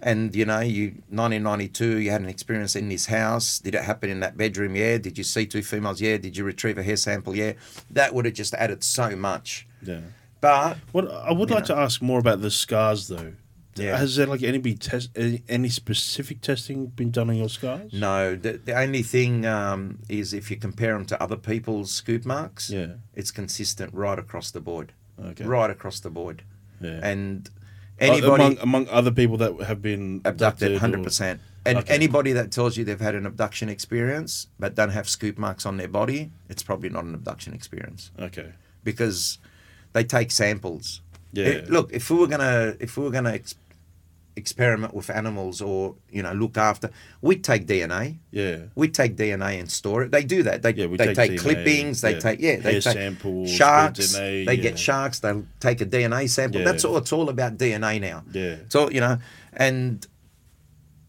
"And 0.00 0.34
you 0.34 0.44
know, 0.44 0.60
you 0.60 1.02
1992, 1.10 1.98
you 1.98 2.10
had 2.10 2.20
an 2.22 2.28
experience 2.28 2.74
in 2.74 2.88
this 2.88 3.06
house. 3.06 3.58
Did 3.60 3.74
it 3.74 3.82
happen 3.84 4.10
in 4.10 4.20
that 4.20 4.36
bedroom? 4.36 4.74
Yeah. 4.74 4.98
Did 4.98 5.16
you 5.18 5.24
see 5.24 5.46
two 5.46 5.62
females? 5.62 6.00
Yeah. 6.00 6.16
Did 6.16 6.36
you 6.36 6.44
retrieve 6.44 6.76
a 6.78 6.82
hair 6.82 6.96
sample? 6.96 7.36
Yeah. 7.36 7.52
That 7.90 8.14
would 8.14 8.24
have 8.24 8.34
just 8.34 8.54
added 8.54 8.82
so 8.82 9.14
much. 9.14 9.66
Yeah. 9.82 10.00
But 10.40 10.78
What 10.90 11.08
I 11.08 11.30
would 11.32 11.50
like 11.50 11.68
know. 11.68 11.76
to 11.76 11.80
ask 11.82 12.02
more 12.02 12.18
about 12.18 12.40
the 12.42 12.50
scars, 12.50 13.06
though. 13.06 13.34
Yeah. 13.76 13.96
Has 13.96 14.16
there 14.16 14.26
like 14.26 14.42
any 14.42 14.58
be 14.58 14.74
test 14.74 15.10
any, 15.48 15.68
specific 15.68 16.40
testing 16.42 16.86
been 16.86 17.10
done 17.10 17.30
on 17.30 17.36
your 17.36 17.48
scars? 17.48 17.92
no, 17.92 18.34
the, 18.36 18.52
the 18.64 18.74
only 18.78 19.02
thing 19.02 19.46
um, 19.46 19.98
is 20.08 20.34
if 20.34 20.50
you 20.50 20.56
compare 20.56 20.92
them 20.92 21.06
to 21.06 21.22
other 21.22 21.36
people's 21.36 21.90
scoop 21.90 22.24
marks, 22.26 22.68
Yeah. 22.70 22.94
it's 23.14 23.30
consistent 23.30 23.94
right 23.94 24.18
across 24.18 24.50
the 24.50 24.60
board. 24.60 24.92
Okay. 25.22 25.44
Right 25.44 25.70
across 25.70 26.00
the 26.00 26.10
board. 26.10 26.42
Yeah. 26.80 27.00
And 27.02 27.48
Uh, 28.00 28.06
anybody 28.06 28.44
among 28.44 28.58
among 28.58 28.88
other 28.88 29.10
people 29.10 29.36
that 29.38 29.52
have 29.66 29.80
been 29.80 30.20
abducted 30.24 30.78
hundred 30.78 31.02
percent. 31.04 31.40
And 31.64 31.78
Okay. 31.78 31.94
anybody 31.94 32.32
that 32.32 32.50
tells 32.50 32.76
you 32.76 32.84
they've 32.84 33.00
had 33.00 33.14
an 33.14 33.24
abduction 33.24 33.68
experience 33.68 34.48
but 34.58 34.74
don't 34.74 34.90
have 34.90 35.08
scoop 35.08 35.38
marks 35.38 35.64
on 35.64 35.76
their 35.76 35.86
body, 35.88 36.30
it's 36.48 36.62
probably 36.64 36.88
not 36.90 37.04
an 37.04 37.14
abduction 37.14 37.54
experience 37.54 38.10
Okay. 38.18 38.50
because 38.82 39.38
they 39.92 40.02
take 40.04 40.30
samples. 40.32 41.00
Yeah. 41.34 41.46
It- 41.46 41.70
look, 41.70 41.92
if 41.92 42.10
we 42.10 42.16
were 42.18 42.26
gonna 42.26 42.74
if 42.80 42.96
we 42.96 43.04
were 43.04 43.10
gonna 43.10 43.32
ex- 43.32 43.54
experiment 44.36 44.94
with 44.94 45.10
animals 45.10 45.60
or 45.60 45.94
you 46.10 46.22
know 46.22 46.32
look 46.32 46.56
after, 46.56 46.90
we'd 47.20 47.44
take 47.44 47.66
DNA. 47.66 48.18
Yeah. 48.30 48.58
We 48.74 48.88
take 48.88 49.16
DNA 49.16 49.58
and 49.60 49.70
store 49.70 50.02
it. 50.02 50.10
They 50.10 50.24
do 50.24 50.42
that. 50.42 50.62
They, 50.62 50.72
Yeah, 50.74 50.86
we 50.86 50.96
they 50.96 51.14
take 51.14 51.32
take, 51.32 51.40
clippings. 51.40 52.00
They 52.00 52.14
yeah. 52.14 52.18
take 52.18 52.40
yeah. 52.40 52.56
They 52.56 52.72
Hair 52.72 52.80
take 52.80 52.94
samples, 52.94 53.50
sharks. 53.50 53.98
DNA, 53.98 54.46
they 54.46 54.54
yeah. 54.54 54.62
get 54.62 54.78
sharks. 54.78 55.20
They 55.20 55.42
take 55.60 55.80
a 55.80 55.86
DNA 55.86 56.28
sample. 56.28 56.60
Yeah. 56.60 56.66
That's 56.66 56.84
all. 56.84 56.96
It's 56.96 57.12
all 57.12 57.28
about 57.28 57.58
DNA 57.58 58.00
now. 58.00 58.24
Yeah. 58.32 58.56
So 58.68 58.90
you 58.90 59.00
know, 59.00 59.18
and 59.52 60.06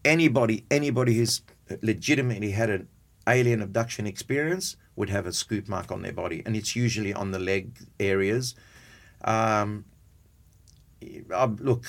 anybody 0.04 0.64
anybody 0.70 1.14
who's 1.14 1.40
legitimately 1.82 2.50
had 2.50 2.70
an 2.70 2.88
alien 3.26 3.62
abduction 3.62 4.06
experience 4.06 4.76
would 4.96 5.10
have 5.10 5.26
a 5.26 5.32
scoop 5.32 5.68
mark 5.68 5.90
on 5.90 6.02
their 6.02 6.12
body, 6.12 6.42
and 6.46 6.54
it's 6.56 6.76
usually 6.76 7.12
on 7.12 7.30
the 7.32 7.38
leg 7.38 7.78
areas. 7.98 8.54
Um, 9.24 9.86
I, 11.34 11.46
look, 11.46 11.86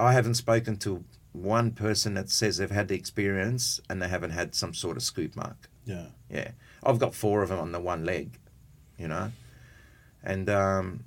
I 0.00 0.12
haven't 0.12 0.34
spoken 0.34 0.76
to 0.78 1.04
one 1.32 1.70
person 1.72 2.14
that 2.14 2.30
says 2.30 2.56
they've 2.56 2.70
had 2.70 2.88
the 2.88 2.94
experience 2.94 3.80
and 3.88 4.00
they 4.02 4.08
haven't 4.08 4.30
had 4.30 4.54
some 4.54 4.74
sort 4.74 4.96
of 4.96 5.02
scoop 5.02 5.36
mark. 5.36 5.68
Yeah. 5.84 6.06
Yeah, 6.30 6.50
I've 6.82 6.98
got 6.98 7.14
four 7.14 7.42
of 7.42 7.48
them 7.48 7.58
on 7.58 7.72
the 7.72 7.80
one 7.80 8.04
leg, 8.04 8.38
you 8.98 9.08
know, 9.08 9.32
and 10.22 10.48
um, 10.48 11.04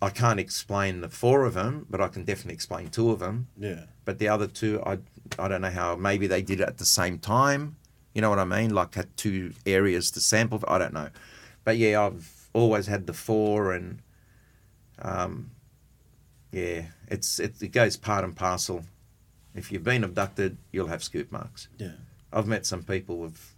I 0.00 0.10
can't 0.10 0.40
explain 0.40 1.00
the 1.00 1.08
four 1.08 1.44
of 1.44 1.54
them, 1.54 1.86
but 1.90 2.00
I 2.00 2.08
can 2.08 2.24
definitely 2.24 2.54
explain 2.54 2.88
two 2.88 3.10
of 3.10 3.18
them. 3.18 3.48
Yeah. 3.58 3.84
But 4.04 4.18
the 4.18 4.28
other 4.28 4.46
two, 4.46 4.82
I 4.84 4.98
I 5.38 5.48
don't 5.48 5.60
know 5.60 5.70
how. 5.70 5.96
Maybe 5.96 6.26
they 6.26 6.42
did 6.42 6.60
it 6.60 6.68
at 6.68 6.78
the 6.78 6.84
same 6.84 7.18
time. 7.18 7.76
You 8.14 8.22
know 8.22 8.30
what 8.30 8.38
I 8.38 8.44
mean? 8.44 8.74
Like 8.74 8.94
had 8.94 9.14
two 9.16 9.52
areas 9.66 10.10
to 10.12 10.20
sample. 10.20 10.62
I 10.68 10.78
don't 10.78 10.94
know, 10.94 11.10
but 11.64 11.76
yeah, 11.76 12.02
I've 12.02 12.48
always 12.52 12.86
had 12.86 13.06
the 13.06 13.12
four, 13.12 13.72
and 13.72 14.00
um, 15.02 15.50
yeah, 16.52 16.82
it's 17.14 17.38
it, 17.38 17.62
it 17.62 17.72
goes 17.72 17.96
part 17.96 18.24
and 18.24 18.36
parcel. 18.36 18.84
If 19.54 19.70
you've 19.70 19.84
been 19.84 20.04
abducted, 20.04 20.58
you'll 20.72 20.88
have 20.88 21.02
scoop 21.02 21.30
marks. 21.30 21.68
Yeah. 21.78 21.92
I've 22.32 22.48
met 22.48 22.66
some 22.66 22.82
people 22.82 23.18
with 23.18 23.54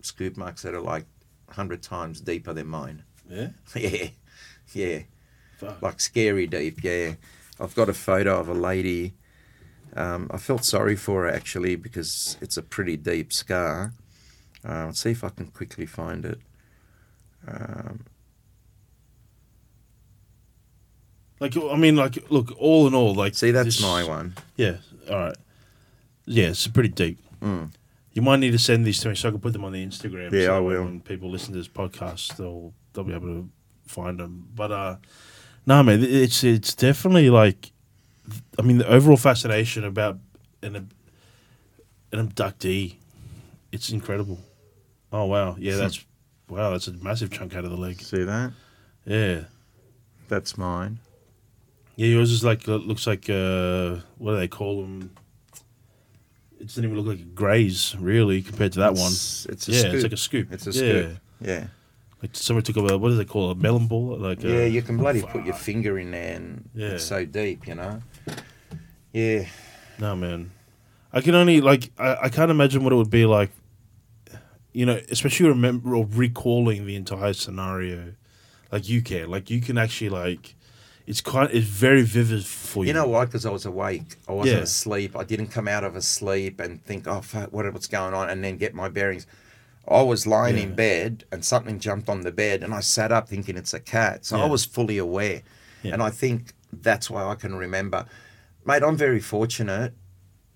scoop 0.00 0.36
marks 0.36 0.62
that 0.62 0.74
are 0.74 0.80
like 0.80 1.04
hundred 1.50 1.82
times 1.82 2.20
deeper 2.20 2.52
than 2.52 2.66
mine. 2.66 3.04
Yeah. 3.28 3.48
yeah, 3.76 4.08
yeah, 4.72 4.98
Fuck. 5.58 5.82
like 5.82 6.00
scary 6.00 6.46
deep. 6.46 6.82
Yeah, 6.82 7.14
I've 7.60 7.74
got 7.74 7.88
a 7.88 7.94
photo 7.94 8.40
of 8.40 8.48
a 8.48 8.54
lady. 8.54 9.14
Um, 9.94 10.30
I 10.30 10.38
felt 10.38 10.64
sorry 10.64 10.96
for 10.96 11.22
her 11.22 11.30
actually 11.30 11.76
because 11.76 12.36
it's 12.40 12.56
a 12.56 12.62
pretty 12.62 12.96
deep 12.96 13.32
scar. 13.32 13.92
Uh, 14.66 14.86
let's 14.86 15.00
see 15.00 15.10
if 15.10 15.22
I 15.24 15.28
can 15.28 15.46
quickly 15.48 15.86
find 15.86 16.24
it. 16.24 16.38
Um, 17.46 18.04
Like 21.40 21.56
I 21.56 21.76
mean, 21.76 21.96
like 21.96 22.30
look, 22.30 22.52
all 22.58 22.86
in 22.86 22.94
all, 22.94 23.14
like 23.14 23.34
see, 23.34 23.50
that's 23.52 23.76
this- 23.76 23.82
my 23.82 24.04
one. 24.04 24.34
Yeah. 24.56 24.76
All 25.10 25.16
right. 25.16 25.36
Yeah, 26.26 26.48
it's 26.48 26.66
pretty 26.66 26.90
deep. 26.90 27.18
Mm. 27.40 27.72
You 28.12 28.22
might 28.22 28.40
need 28.40 28.50
to 28.50 28.58
send 28.58 28.84
these 28.84 29.00
to 29.00 29.08
me 29.08 29.14
so 29.14 29.28
I 29.28 29.30
can 29.30 29.40
put 29.40 29.52
them 29.52 29.64
on 29.64 29.72
the 29.72 29.84
Instagram. 29.84 30.32
Yeah, 30.32 30.46
so 30.46 30.56
I 30.56 30.58
will. 30.60 30.84
When 30.84 31.00
people 31.00 31.30
listen 31.30 31.52
to 31.52 31.58
this 31.58 31.68
podcast, 31.68 32.36
they'll 32.36 32.72
they'll 32.92 33.04
be 33.04 33.14
able 33.14 33.28
to 33.28 33.48
find 33.86 34.18
them. 34.18 34.48
But 34.54 34.72
uh, 34.72 34.96
no, 35.64 35.82
man, 35.82 36.02
it's 36.02 36.42
it's 36.44 36.74
definitely 36.74 37.30
like, 37.30 37.70
I 38.58 38.62
mean, 38.62 38.78
the 38.78 38.88
overall 38.88 39.16
fascination 39.16 39.84
about 39.84 40.18
an 40.62 40.76
ab- 40.76 40.94
an 42.12 42.28
abductee, 42.28 42.96
It's 43.72 43.90
incredible. 43.90 44.40
Oh 45.12 45.24
wow, 45.26 45.56
yeah, 45.58 45.76
that's 45.76 46.04
wow, 46.48 46.70
that's 46.70 46.88
a 46.88 46.92
massive 46.94 47.30
chunk 47.30 47.54
out 47.54 47.64
of 47.64 47.70
the 47.70 47.76
leg. 47.76 48.00
See 48.02 48.24
that? 48.24 48.52
Yeah, 49.06 49.42
That's 50.28 50.58
mine. 50.58 50.98
Yeah. 51.98 52.06
Yours 52.06 52.30
is 52.30 52.44
like 52.44 52.68
uh, 52.68 52.76
looks 52.76 53.06
like 53.06 53.28
uh, 53.28 53.96
what 54.18 54.32
do 54.32 54.36
they 54.38 54.48
call 54.48 54.82
them? 54.82 55.10
It 56.60 56.66
doesn't 56.68 56.84
even 56.84 56.96
look 56.96 57.06
like 57.06 57.20
a 57.20 57.30
graze 57.30 57.96
really 57.98 58.42
compared 58.42 58.72
to 58.72 58.80
that 58.80 58.94
one. 58.94 59.12
It's, 59.12 59.46
it's 59.46 59.68
a 59.68 59.72
yeah, 59.72 59.78
scoop. 59.80 59.94
it's 59.94 60.02
like 60.02 60.12
a 60.12 60.16
scoop. 60.16 60.52
It's 60.52 60.66
a 60.66 60.70
yeah. 60.70 61.02
scoop. 61.02 61.18
Yeah. 61.40 61.66
Like 62.22 62.30
someone 62.34 62.64
took 62.64 62.76
a 62.76 62.98
what 62.98 63.08
do 63.08 63.16
they 63.16 63.24
call 63.24 63.50
it? 63.50 63.58
A 63.58 63.60
melon 63.60 63.86
ball? 63.86 64.16
Like 64.18 64.42
Yeah, 64.42 64.60
a, 64.60 64.68
you 64.68 64.82
can 64.82 64.96
bloody 64.96 65.22
put 65.22 65.44
your 65.44 65.54
finger 65.54 65.98
in 65.98 66.10
there 66.10 66.36
and 66.36 66.68
Yeah. 66.74 66.88
it's 66.88 67.04
so 67.04 67.24
deep, 67.24 67.68
you 67.68 67.74
know? 67.74 68.02
Yeah. 69.12 69.46
No 70.00 70.14
man, 70.16 70.50
I 71.12 71.20
can 71.20 71.34
only 71.34 71.60
like 71.60 71.90
I, 71.98 72.16
I 72.24 72.28
can't 72.28 72.50
imagine 72.50 72.84
what 72.84 72.92
it 72.92 72.96
would 72.96 73.10
be 73.10 73.26
like. 73.26 73.50
You 74.72 74.86
know, 74.86 75.00
especially 75.10 75.48
remember 75.48 75.96
or 75.96 76.06
recalling 76.06 76.86
the 76.86 76.94
entire 76.94 77.32
scenario, 77.32 78.14
like 78.70 78.88
you 78.88 79.02
can, 79.02 79.28
like 79.30 79.50
you 79.50 79.60
can 79.60 79.78
actually 79.78 80.10
like, 80.10 80.54
it's 81.08 81.20
quite 81.22 81.50
it's 81.54 81.66
very 81.66 82.02
vivid 82.02 82.44
for 82.44 82.84
you. 82.84 82.88
You 82.88 82.94
know 82.94 83.08
why? 83.08 83.24
Because 83.24 83.46
I 83.46 83.50
was 83.50 83.64
awake. 83.66 84.16
I 84.28 84.32
wasn't 84.32 84.58
Yeah. 84.58 84.62
asleep. 84.62 85.16
I 85.16 85.24
didn't 85.24 85.48
come 85.48 85.66
out 85.66 85.82
of 85.84 85.96
a 85.96 86.02
sleep 86.02 86.60
and 86.60 86.84
think, 86.84 87.06
oh, 87.08 87.20
fuck, 87.22 87.52
what, 87.52 87.64
what's 87.72 87.88
going 87.88 88.14
on? 88.14 88.28
And 88.30 88.44
then 88.44 88.56
get 88.58 88.74
my 88.74 88.88
bearings. 88.88 89.26
I 89.90 90.02
was 90.02 90.26
lying 90.26 90.58
in 90.58 90.74
bed 90.74 91.24
and 91.32 91.42
something 91.44 91.80
jumped 91.80 92.08
on 92.10 92.20
the 92.20 92.30
bed 92.30 92.62
and 92.62 92.74
I 92.74 92.80
sat 92.80 93.10
up 93.10 93.26
thinking 93.28 93.56
it's 93.56 93.72
a 93.72 93.80
cat. 93.80 94.26
So 94.26 94.38
I 94.38 94.46
was 94.46 94.66
fully 94.66 94.98
aware. 94.98 95.40
Yeah. 95.82 95.94
And 95.94 96.02
I 96.02 96.10
think 96.10 96.52
that's 96.72 97.08
why 97.08 97.24
I 97.24 97.34
can 97.36 97.54
remember. 97.54 98.04
Mate, 98.66 98.82
I'm 98.82 98.96
very 98.98 99.20
fortunate 99.20 99.94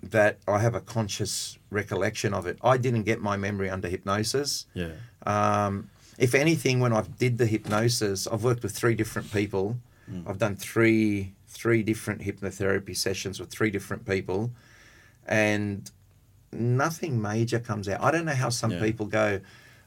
that 0.02 0.38
I 0.46 0.58
have 0.58 0.74
a 0.74 0.80
conscious 0.82 1.56
recollection 1.70 2.34
of 2.34 2.46
it. 2.46 2.58
I 2.62 2.76
didn't 2.76 3.04
get 3.04 3.22
my 3.22 3.36
memory 3.38 3.70
under 3.70 3.88
hypnosis. 3.88 4.66
Yeah, 4.74 4.90
Um, 5.24 5.88
if 6.18 6.34
anything, 6.34 6.80
when 6.80 6.92
I 6.92 7.02
did 7.18 7.38
the 7.38 7.46
hypnosis, 7.46 8.26
I've 8.26 8.44
worked 8.44 8.62
with 8.62 8.72
three 8.76 8.94
different 8.94 9.32
people. 9.32 9.78
Mm. 10.12 10.28
I've 10.28 10.38
done 10.38 10.56
three 10.56 11.32
three 11.48 11.82
different 11.82 12.22
hypnotherapy 12.22 12.96
sessions 12.96 13.38
with 13.40 13.50
three 13.50 13.70
different 13.70 14.06
people, 14.06 14.50
and 15.26 15.90
nothing 16.52 17.20
major 17.20 17.58
comes 17.58 17.88
out. 17.88 18.02
I 18.02 18.10
don't 18.10 18.24
know 18.24 18.34
how 18.34 18.48
some 18.48 18.72
Yeah. 18.72 18.80
people 18.80 19.06
go, 19.06 19.40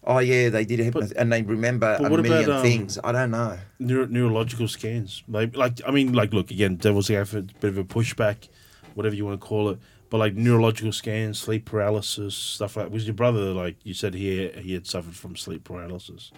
"Oh 0.04 0.20
yeah, 0.20 0.50
they 0.50 0.66
did 0.66 0.80
a 0.80 0.84
hypnosis," 0.84 1.12
and 1.14 1.32
they 1.32 1.42
remember 1.42 1.98
a 2.00 2.04
what 2.10 2.20
about, 2.20 2.30
million 2.30 2.52
um, 2.52 2.62
things. 2.62 2.98
I 3.04 3.12
don't 3.12 3.32
know. 3.32 3.58
Neuro- 3.80 4.08
neurological 4.08 4.68
scans. 4.68 5.24
Like, 5.28 5.56
like 5.56 5.80
I 5.88 5.92
mean, 5.92 6.14
like, 6.14 6.34
look 6.34 6.52
again, 6.52 6.76
devil's 6.76 7.10
advocate, 7.10 7.60
bit 7.60 7.70
of 7.70 7.78
a 7.78 7.84
pushback, 7.84 8.48
whatever 8.94 9.16
you 9.16 9.26
want 9.26 9.40
to 9.40 9.46
call 9.46 9.70
it. 9.70 9.80
But 10.10 10.18
like 10.20 10.36
neurological 10.36 10.92
scans, 10.92 11.40
sleep 11.40 11.66
paralysis, 11.66 12.36
stuff 12.36 12.78
like. 12.78 12.92
Was 12.92 13.06
your 13.06 13.16
brother 13.16 13.52
like 13.54 13.76
you 13.84 13.94
said 13.94 14.14
he 14.14 14.50
he 14.50 14.74
had 14.74 14.86
suffered 14.88 15.16
from 15.16 15.36
sleep 15.36 15.64
paralysis? 15.64 16.32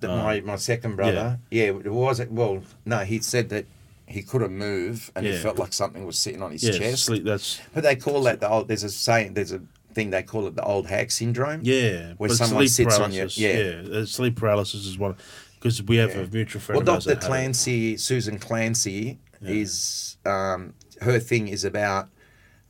That 0.00 0.08
my 0.08 0.40
my 0.40 0.56
second 0.56 0.96
brother, 0.96 1.38
yeah, 1.50 1.64
it 1.64 1.86
was 1.92 2.20
well, 2.30 2.62
no, 2.84 2.98
he 2.98 3.20
said 3.20 3.48
that 3.50 3.66
he 4.06 4.22
couldn't 4.22 4.56
move 4.56 5.10
and 5.16 5.24
he 5.26 5.32
felt 5.38 5.58
like 5.58 5.72
something 5.72 6.04
was 6.04 6.18
sitting 6.18 6.42
on 6.42 6.52
his 6.52 6.62
Yeah, 6.62 6.72
chest. 6.72 7.04
sleep. 7.04 7.24
That's 7.24 7.60
But 7.72 7.82
they 7.84 7.96
call 7.96 8.22
that 8.24 8.40
the 8.40 8.48
old. 8.48 8.68
There's 8.68 8.82
a 8.84 8.90
saying. 8.90 9.34
There's 9.34 9.52
a 9.52 9.62
thing 9.94 10.10
they 10.10 10.22
call 10.22 10.46
it 10.46 10.54
the 10.56 10.64
old 10.64 10.86
hag 10.86 11.10
syndrome. 11.10 11.60
yeah. 11.62 12.14
Where 12.16 12.30
someone 12.30 12.66
sleep 12.68 12.88
sits 12.88 12.98
on 12.98 13.12
you, 13.12 13.20
paralysis, 13.28 13.38
yeah. 13.38 13.98
uh, 13.98 14.06
sleep 14.06 14.36
paralysis 14.36 14.86
is 14.86 14.98
one 14.98 15.16
because 15.54 15.82
we 15.82 15.96
have 15.96 16.14
Yeah. 16.14 16.22
a 16.22 16.26
mutual 16.28 16.60
friend. 16.60 16.76
Well, 16.78 16.94
Dr. 16.96 17.08
that 17.10 17.16
had 17.16 17.24
it. 17.24 17.26
Clancy, 17.26 17.96
Susan 17.98 18.38
Clancy, 18.38 19.18
Yeah. 19.40 19.50
is 19.50 20.16
um, 20.24 20.74
her 21.00 21.18
thing 21.18 21.48
is 21.48 21.64
about 21.64 22.08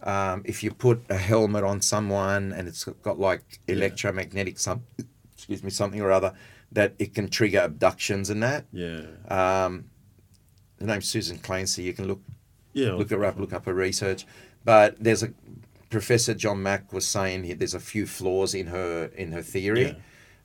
um, 0.05 0.43
if 0.45 0.63
you 0.65 0.73
put 0.73 1.01
a 1.11 1.17
helmet 1.17 1.63
on 1.63 1.81
someone 1.81 2.53
and 2.53 2.67
it's 2.67 2.83
got 3.03 3.21
like 3.21 3.61
electromagnetic 3.69 4.59
some, 4.59 4.83
excuse 5.35 5.63
me, 5.63 5.71
something 5.71 6.01
or 6.01 6.11
other, 6.11 6.33
that 6.73 6.95
it 6.99 7.15
can 7.15 7.29
trigger 7.29 7.61
abductions 7.61 8.31
and 8.31 8.43
that. 8.43 8.65
Yeah, 8.73 9.03
Um, 9.29 9.85
the 10.79 10.87
name's 10.87 11.09
Susan 11.09 11.39
Clancy. 11.39 11.83
You 11.83 11.93
can 11.93 12.07
look 12.09 12.21
yeah. 12.73 12.93
look 12.93 13.11
her 13.11 13.25
up, 13.25 13.39
look 13.39 13.53
up 13.53 13.67
her 13.67 13.75
research. 13.75 14.27
But 14.65 14.97
there's 15.03 15.23
a 15.23 15.33
Professor 15.91 16.33
John 16.35 16.63
Mack 16.63 16.93
was 16.93 17.07
saying 17.07 17.45
here 17.45 17.55
there's 17.55 17.75
a 17.75 17.81
few 17.81 18.07
flaws 18.07 18.55
in 18.55 18.67
her 18.69 19.11
in 19.17 19.33
her 19.33 19.43
theory. 19.43 19.97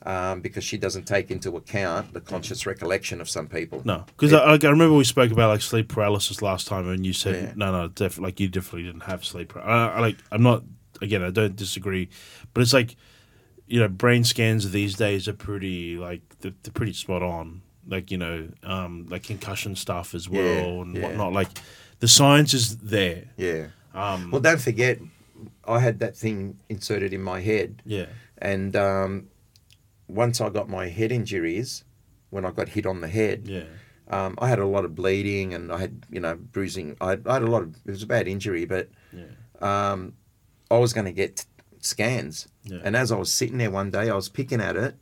Um, 0.06 0.42
because 0.42 0.64
she 0.64 0.78
doesn't 0.78 1.06
take 1.06 1.32
into 1.32 1.58
account 1.58 2.14
the 2.14 2.22
conscious 2.22 2.68
recollection 2.68 3.20
of 3.20 3.28
some 3.28 3.48
people. 3.48 3.82
No, 3.84 4.06
because 4.06 4.32
I, 4.32 4.54
I 4.54 4.56
remember 4.70 4.94
we 4.94 5.04
spoke 5.04 5.32
about 5.32 5.50
like 5.50 5.62
sleep 5.62 5.90
paralysis 5.90 6.44
last 6.44 6.68
time, 6.68 6.88
and 6.88 7.04
you 7.04 7.14
said 7.14 7.34
Yeah. 7.36 7.54
no, 7.56 7.72
no, 7.72 7.88
definitely, 7.88 8.26
like 8.26 8.40
you 8.40 8.48
definitely 8.48 8.84
didn't 8.84 9.04
have 9.06 9.26
sleep. 9.26 9.54
Par- 9.54 9.64
I, 9.68 9.96
I 9.96 10.00
like, 10.00 10.18
I'm 10.32 10.44
not 10.44 10.64
again, 11.02 11.24
I 11.24 11.32
don't 11.32 11.56
disagree, 11.56 12.10
but 12.54 12.62
it's 12.62 12.74
like, 12.74 12.96
you 13.68 13.80
know, 13.80 13.88
brain 13.88 14.24
scans 14.24 14.72
these 14.72 14.96
days 14.96 15.28
are 15.28 15.34
pretty 15.34 15.98
like 15.98 16.22
they're, 16.40 16.54
they're 16.64 16.74
pretty 16.74 16.94
spot 16.94 17.22
on. 17.22 17.62
Like 17.90 18.12
you 18.12 18.18
know, 18.18 18.50
um, 18.64 19.08
like 19.10 19.24
concussion 19.24 19.76
stuff 19.76 20.14
as 20.14 20.28
well 20.30 20.44
Yeah, 20.44 20.82
and 20.82 20.96
yeah. 20.96 21.04
whatnot. 21.04 21.34
Like 21.34 21.50
the 22.00 22.08
science 22.08 22.54
is 22.54 22.78
there. 22.78 23.26
Yeah. 23.38 23.68
Um, 23.94 24.30
Well, 24.32 24.42
don't 24.42 24.60
forget, 24.62 25.00
I 25.66 25.80
had 25.80 26.00
that 26.00 26.16
thing 26.16 26.60
inserted 26.70 27.14
in 27.14 27.22
my 27.24 27.40
head, 27.42 27.82
yeah, 27.86 28.08
and 28.40 28.76
um, 28.76 29.28
once 30.08 30.40
I 30.42 30.50
got 30.50 30.70
my 30.70 30.88
head 30.90 31.12
injuries, 31.12 31.84
when 32.30 32.46
I 32.46 32.52
got 32.52 32.70
hit 32.70 32.86
on 32.86 33.02
the 33.02 33.08
head, 33.08 33.44
yeah, 33.46 33.64
um, 34.10 34.36
I 34.38 34.48
had 34.50 34.60
a 34.60 34.66
lot 34.68 34.86
of 34.86 34.94
bleeding 34.96 35.54
and 35.54 35.72
I 35.72 35.80
had, 35.80 36.06
you 36.12 36.20
know, 36.20 36.36
bruising. 36.36 36.96
I 37.02 37.12
had, 37.12 37.28
I 37.28 37.34
had 37.36 37.44
a 37.44 37.48
lot 37.48 37.64
of. 37.64 37.76
It 37.86 37.92
was 37.92 38.04
a 38.04 38.08
bad 38.08 38.28
injury, 38.28 38.66
but 38.66 38.90
yeah, 39.14 39.24
um, 39.62 40.14
I 40.70 40.78
was 40.78 40.94
going 40.94 41.06
to 41.06 41.12
get 41.14 41.46
scans. 41.80 42.48
Yeah. 42.70 42.80
And 42.84 42.96
as 42.96 43.12
I 43.12 43.18
was 43.18 43.32
sitting 43.32 43.58
there 43.58 43.72
one 43.72 43.92
day, 43.92 44.10
I 44.10 44.16
was 44.16 44.30
picking 44.30 44.62
at 44.62 44.76
it, 44.76 44.96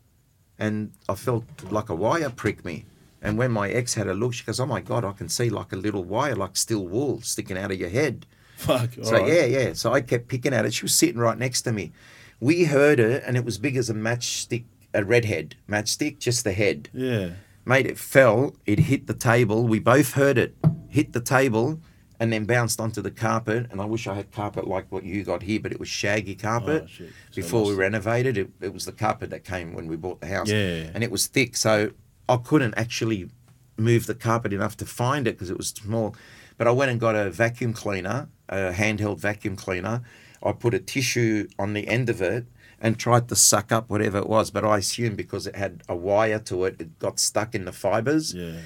and 0.58 0.92
I 1.10 1.16
felt 1.16 1.44
like 1.70 1.90
a 1.90 1.96
wire 1.96 2.30
prick 2.30 2.64
me. 2.66 2.86
And 3.22 3.38
when 3.38 3.52
my 3.52 3.70
ex 3.70 3.96
had 3.96 4.08
a 4.08 4.14
look, 4.14 4.34
she 4.34 4.44
goes, 4.44 4.60
"Oh 4.60 4.66
my 4.66 4.82
god, 4.82 5.04
I 5.04 5.12
can 5.12 5.30
see 5.30 5.50
like 5.50 5.74
a 5.74 5.76
little 5.76 6.04
wire, 6.04 6.36
like 6.36 6.56
steel 6.56 6.86
wool, 6.88 7.22
sticking 7.22 7.58
out 7.58 7.72
of 7.72 7.80
your 7.80 7.90
head." 7.90 8.26
Fuck. 8.58 8.92
So 9.02 9.16
alright. 9.16 9.28
yeah, 9.34 9.46
yeah. 9.46 9.74
So 9.74 9.92
I 9.94 10.02
kept 10.02 10.28
picking 10.28 10.54
at 10.54 10.66
it. 10.66 10.74
She 10.74 10.86
was 10.86 10.94
sitting 10.94 11.20
right 11.20 11.38
next 11.38 11.64
to 11.64 11.72
me. 11.72 11.92
We 12.40 12.66
heard 12.66 13.00
it, 13.00 13.24
and 13.26 13.36
it 13.36 13.44
was 13.44 13.58
big 13.58 13.76
as 13.78 13.90
a 13.90 13.94
matchstick, 13.94 14.66
a 14.94 15.04
redhead 15.04 15.56
matchstick, 15.70 16.20
just 16.20 16.44
the 16.44 16.52
head. 16.54 16.90
yeah, 16.94 17.32
Mate, 17.66 17.88
it 17.88 17.98
fell. 17.98 18.56
It 18.66 18.80
hit 18.80 19.08
the 19.08 19.16
table. 19.16 19.68
We 19.68 19.80
both 19.80 20.14
heard 20.14 20.38
it 20.38 20.56
hit 20.88 21.14
the 21.14 21.22
table, 21.22 21.82
and 22.20 22.32
then 22.32 22.46
bounced 22.46 22.80
onto 22.80 23.02
the 23.02 23.12
carpet. 23.12 23.68
And 23.72 23.82
I 23.82 23.86
wish 23.86 24.08
I 24.08 24.14
had 24.14 24.32
carpet 24.32 24.68
like 24.68 24.92
what 24.92 25.04
you 25.04 25.24
got 25.24 25.44
here, 25.44 25.60
but 25.60 25.72
it 25.72 25.80
was 25.80 25.90
shaggy 25.90 26.36
carpet. 26.36 26.84
Oh. 26.86 26.92
So 26.98 27.06
Before 27.36 27.66
we 27.66 27.74
renovated, 27.74 28.38
it, 28.38 28.50
it 28.62 28.74
was 28.74 28.86
the 28.86 28.92
carpet 28.92 29.30
that 29.32 29.44
came 29.44 29.74
when 29.74 29.88
we 29.88 29.96
bought 29.96 30.22
the 30.22 30.28
house. 30.28 30.50
Yeah. 30.50 30.90
And 30.94 31.04
it 31.04 31.12
was 31.12 31.28
thick, 31.28 31.58
so 31.58 31.92
I 32.30 32.38
couldn't 32.38 32.74
actually 32.76 33.30
move 33.78 34.06
the 34.06 34.16
carpet 34.16 34.54
enough 34.54 34.78
to 34.78 34.86
find 34.86 35.28
it 35.28 35.32
because 35.36 35.50
it 35.50 35.58
was 35.58 35.70
small. 35.70 36.16
But 36.58 36.68
I 36.68 36.72
went 36.72 36.92
and 36.92 37.00
got 37.00 37.16
a 37.16 37.30
vacuum 37.30 37.74
cleaner, 37.74 38.30
a 38.48 38.72
handheld 38.72 39.20
vacuum 39.20 39.56
cleaner. 39.58 40.02
I 40.42 40.54
put 40.54 40.74
a 40.74 40.80
tissue 40.80 41.48
on 41.60 41.74
the 41.74 41.88
end 41.88 42.10
of 42.10 42.22
it 42.22 42.46
and 42.80 42.98
tried 42.98 43.28
to 43.30 43.36
suck 43.36 43.72
up 43.72 43.90
whatever 43.90 44.18
it 44.20 44.30
was. 44.30 44.52
But 44.52 44.64
I 44.64 44.78
assumed 44.78 45.18
because 45.18 45.48
it 45.48 45.56
had 45.56 45.84
a 45.90 45.96
wire 45.96 46.40
to 46.40 46.66
it, 46.66 46.80
it 46.80 47.00
got 47.00 47.20
stuck 47.20 47.54
in 47.56 47.66
the 47.66 47.72
fibers. 47.74 48.34
yeah. 48.34 48.60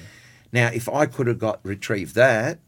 Now, 0.52 0.66
if 0.66 0.88
I 0.88 1.06
could 1.06 1.28
have 1.28 1.38
got 1.38 1.60
retrieved 1.62 2.16
that, 2.16 2.58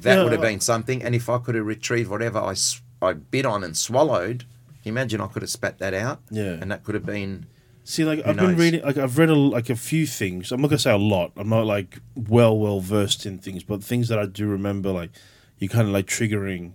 that 0.00 0.16
Yeah, 0.16 0.22
would 0.22 0.32
have 0.32 0.40
been 0.40 0.60
something. 0.60 1.02
And 1.02 1.14
if 1.14 1.28
I 1.28 1.38
could 1.38 1.54
have 1.54 1.66
retrieved 1.66 2.10
whatever 2.10 2.38
I, 2.38 2.54
I 3.00 3.12
bit 3.14 3.46
on 3.46 3.64
and 3.64 3.76
swallowed, 3.76 4.44
imagine 4.84 5.20
I 5.20 5.26
could 5.26 5.42
have 5.42 5.50
spat 5.50 5.78
that 5.78 5.94
out. 5.94 6.20
Yeah. 6.30 6.52
And 6.60 6.70
that 6.70 6.84
could 6.84 6.94
have 6.94 7.06
been. 7.06 7.46
See, 7.84 8.04
like 8.04 8.26
I've 8.26 8.36
been 8.36 8.56
reading, 8.56 8.82
like 8.82 8.98
I've 8.98 9.16
read 9.16 9.30
a, 9.30 9.34
like 9.34 9.70
a 9.70 9.76
few 9.76 10.06
things. 10.06 10.52
I'm 10.52 10.60
not 10.60 10.68
gonna 10.68 10.78
say 10.78 10.92
a 10.92 10.98
lot. 10.98 11.32
I'm 11.36 11.48
not 11.48 11.64
like 11.64 12.00
well, 12.14 12.56
well 12.58 12.80
versed 12.80 13.24
in 13.24 13.38
things, 13.38 13.64
but 13.64 13.82
things 13.82 14.08
that 14.08 14.18
I 14.18 14.26
do 14.26 14.46
remember, 14.46 14.90
like 14.90 15.10
you 15.58 15.70
kind 15.70 15.86
of 15.86 15.94
like 15.94 16.06
triggering 16.06 16.72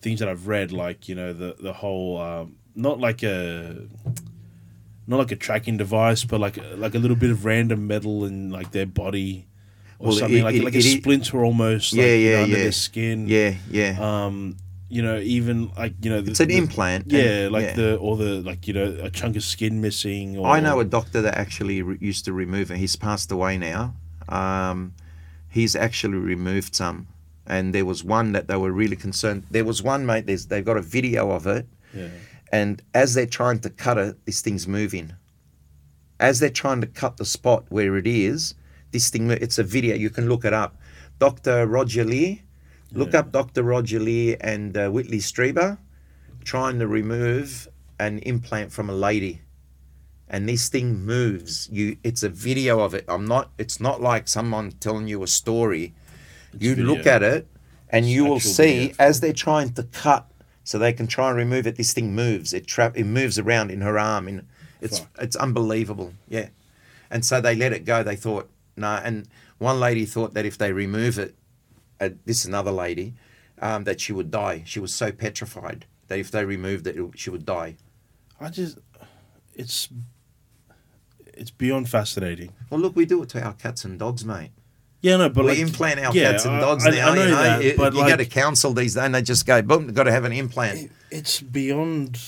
things 0.00 0.20
that 0.20 0.30
I've 0.30 0.46
read, 0.46 0.72
like 0.72 1.10
you 1.10 1.14
know 1.14 1.34
the 1.34 1.56
the 1.60 1.74
whole 1.74 2.18
um, 2.18 2.56
not 2.74 2.98
like 2.98 3.22
a 3.22 3.86
not 5.06 5.18
like 5.18 5.30
a 5.30 5.36
tracking 5.36 5.76
device, 5.76 6.24
but 6.24 6.40
like 6.40 6.58
like 6.76 6.94
a 6.94 6.98
little 6.98 7.18
bit 7.18 7.30
of 7.30 7.44
random 7.44 7.86
metal 7.86 8.24
in 8.24 8.48
like 8.50 8.70
their 8.70 8.86
body 8.86 9.46
or 10.00 10.08
Well, 10.08 10.16
something 10.18 10.38
it- 10.38 10.44
like 10.44 10.54
it- 10.56 10.64
like 10.64 10.74
a 10.74 10.82
splinter 10.82 11.44
almost. 11.44 11.92
Yeah, 11.92 12.02
like, 12.02 12.10
you 12.10 12.24
know, 12.24 12.30
yeah, 12.30 12.42
under 12.42 12.56
yeah. 12.56 12.62
their 12.64 12.72
skin. 12.72 13.28
Yeah, 13.28 13.54
yeah. 13.70 13.96
Um, 14.26 14.56
you 14.88 15.02
know, 15.02 15.18
even 15.20 15.70
like 15.76 15.94
you 16.02 16.10
know, 16.10 16.20
the, 16.20 16.30
it's 16.32 16.40
an 16.40 16.48
the- 16.48 16.56
implant. 16.56 17.04
and- 17.04 17.12
Yeah, 17.12 17.48
like 17.50 17.64
yeah. 17.64 17.74
the 17.76 17.96
or 17.96 18.16
the 18.16 18.40
like 18.40 18.66
you 18.66 18.74
know 18.74 18.98
a 19.02 19.10
chunk 19.10 19.36
of 19.36 19.44
skin 19.44 19.80
missing. 19.80 20.36
Or, 20.38 20.48
I 20.48 20.58
know 20.60 20.80
a 20.80 20.84
doctor 20.84 21.22
that 21.22 21.36
actually 21.38 21.80
re- 21.82 21.98
used 22.00 22.24
to 22.24 22.32
remove 22.32 22.70
it. 22.72 22.78
He's 22.78 22.96
passed 22.96 23.30
away 23.30 23.56
now. 23.58 23.94
Um, 24.28 24.94
he's 25.48 25.76
actually 25.76 26.18
removed 26.18 26.74
some, 26.74 27.06
and 27.46 27.74
there 27.74 27.84
was 27.84 28.02
one 28.02 28.32
that 28.32 28.48
they 28.48 28.56
were 28.56 28.72
really 28.72 28.96
concerned. 28.96 29.44
There 29.50 29.64
was 29.64 29.82
one 29.82 30.06
mate. 30.06 30.26
There's, 30.26 30.46
they've 30.46 30.64
got 30.64 30.76
a 30.78 30.82
video 30.82 31.30
of 31.30 31.46
it, 31.46 31.66
Yeah. 31.94 32.08
and 32.50 32.82
as 32.94 33.14
they're 33.14 33.26
trying 33.26 33.58
to 33.60 33.70
cut 33.70 33.98
it, 33.98 34.16
this 34.24 34.40
thing's 34.40 34.66
moving. 34.66 35.12
As 36.18 36.38
they're 36.40 36.50
trying 36.50 36.80
to 36.80 36.86
cut 36.86 37.16
the 37.16 37.24
spot 37.24 37.64
where 37.70 37.96
it 37.96 38.06
is, 38.06 38.54
this 38.90 39.10
thing. 39.10 39.30
It's 39.30 39.58
a 39.58 39.64
video. 39.64 39.94
You 39.96 40.10
can 40.10 40.28
look 40.28 40.44
it 40.44 40.52
up. 40.52 40.76
Dr. 41.18 41.66
Roger 41.66 42.04
Leir. 42.04 42.38
Look 42.92 43.12
Yeah. 43.12 43.20
up 43.20 43.32
Dr. 43.32 43.62
Roger 43.62 44.00
Leir 44.00 44.36
and 44.40 44.76
uh, 44.76 44.88
Whitley 44.90 45.18
Strieber 45.18 45.78
trying 46.44 46.78
to 46.80 46.86
remove 46.88 47.68
an 47.98 48.18
implant 48.20 48.72
from 48.72 48.88
a 48.90 48.94
lady, 48.94 49.42
and 50.28 50.48
this 50.48 50.68
thing 50.68 51.04
moves. 51.04 51.68
You, 51.70 51.98
it's 52.02 52.22
a 52.22 52.28
video 52.28 52.80
of 52.80 52.94
it. 52.94 53.04
I'm 53.08 53.26
not. 53.26 53.50
It's 53.58 53.78
not 53.80 54.00
like 54.00 54.26
someone 54.26 54.72
telling 54.72 55.06
you 55.06 55.22
a 55.22 55.26
story. 55.28 55.94
you 56.58 56.74
look 56.74 57.06
at 57.06 57.22
it, 57.22 57.46
and 57.90 58.06
you 58.06 58.24
will 58.24 58.40
see 58.40 58.88
video. 58.88 58.96
as 58.98 59.20
they're 59.20 59.32
trying 59.32 59.72
to 59.74 59.84
cut, 59.84 60.28
so 60.64 60.78
they 60.78 60.92
can 60.92 61.06
try 61.06 61.28
and 61.28 61.36
remove 61.36 61.66
it. 61.68 61.76
This 61.76 61.92
thing 61.92 62.14
moves. 62.14 62.52
It 62.52 62.66
trap. 62.66 62.96
It 62.96 63.04
moves 63.04 63.38
around 63.38 63.70
in 63.70 63.82
her 63.82 63.98
arm, 63.98 64.26
and 64.26 64.46
it's 64.80 64.98
Fuck. 65.00 65.08
it's 65.20 65.36
unbelievable. 65.36 66.14
Yeah, 66.28 66.48
and 67.10 67.24
so 67.24 67.40
they 67.40 67.54
let 67.54 67.72
it 67.72 67.84
go. 67.84 68.02
They 68.02 68.16
thought 68.16 68.50
no, 68.76 69.00
and 69.02 69.28
one 69.58 69.78
lady 69.80 70.04
thought 70.06 70.34
that 70.34 70.46
if 70.46 70.56
they 70.58 70.72
remove 70.72 71.18
it, 71.18 71.34
uh, 72.00 72.10
this 72.24 72.44
another 72.44 72.70
lady, 72.72 73.14
um, 73.60 73.84
that 73.84 74.00
she 74.00 74.12
would 74.12 74.30
die. 74.30 74.62
She 74.66 74.80
was 74.80 74.94
so 74.94 75.12
petrified 75.12 75.86
that 76.08 76.18
if 76.18 76.30
they 76.30 76.44
removed 76.44 76.86
it, 76.86 76.96
it- 76.96 77.18
she 77.18 77.30
would 77.30 77.44
die. 77.44 77.76
I 78.40 78.48
just, 78.48 78.78
it's, 79.54 79.88
it's 81.34 81.50
beyond 81.50 81.88
fascinating. 81.88 82.52
Well, 82.70 82.80
look, 82.80 82.96
we 82.96 83.04
do 83.04 83.22
it 83.22 83.28
to 83.30 83.42
our 83.42 83.52
cats 83.52 83.84
and 83.84 83.98
dogs, 83.98 84.24
mate. 84.24 84.50
Yeah, 85.02 85.16
no, 85.16 85.28
but 85.30 85.44
we 85.44 85.50
like, 85.52 85.58
implant 85.58 85.98
our 86.00 86.14
yeah, 86.14 86.32
cats 86.32 86.44
and 86.44 86.60
dogs 86.60 86.86
I, 86.86 86.90
now. 86.90 87.10
I 87.10 87.14
know 87.14 87.22
you 87.24 87.30
know, 87.30 87.36
that, 87.36 87.64
you, 87.64 87.74
but 87.76 87.92
you 87.94 88.00
like, 88.00 88.10
go 88.10 88.16
to 88.18 88.26
council 88.26 88.72
these 88.74 88.94
days, 88.94 89.02
and 89.04 89.14
they 89.14 89.22
just 89.22 89.46
go, 89.46 89.62
boom, 89.62 89.92
got 89.92 90.04
to 90.04 90.12
have 90.12 90.24
an 90.24 90.32
implant. 90.32 90.90
it's 91.10 91.40
beyond. 91.40 92.18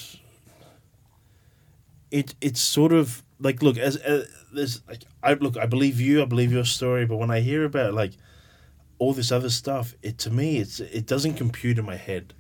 It 2.11 2.35
it's 2.41 2.61
sort 2.61 2.93
of 2.93 3.23
like 3.41 3.63
look 3.63 3.79
as 3.79 3.97
uh, 3.97 4.27
there's 4.53 4.83
like 4.89 5.05
I 5.23 5.35
look 5.35 5.57
I 5.57 5.67
believe 5.67 6.01
you 6.01 6.23
I 6.23 6.25
believe 6.27 6.53
your 6.53 6.65
story 6.65 7.07
but 7.07 7.17
when 7.17 7.31
I 7.31 7.41
hear 7.41 7.65
about 7.65 7.95
like 7.95 8.13
all 8.99 9.13
this 9.13 9.33
other 9.33 9.51
stuff 9.51 9.95
it 10.03 10.19
to 10.19 10.31
me 10.31 10.59
it's 10.59 10.81
it 10.81 11.07
doesn't 11.07 11.35
compute 11.35 11.79
in 11.79 11.85
my 11.85 11.97
head, 11.97 12.35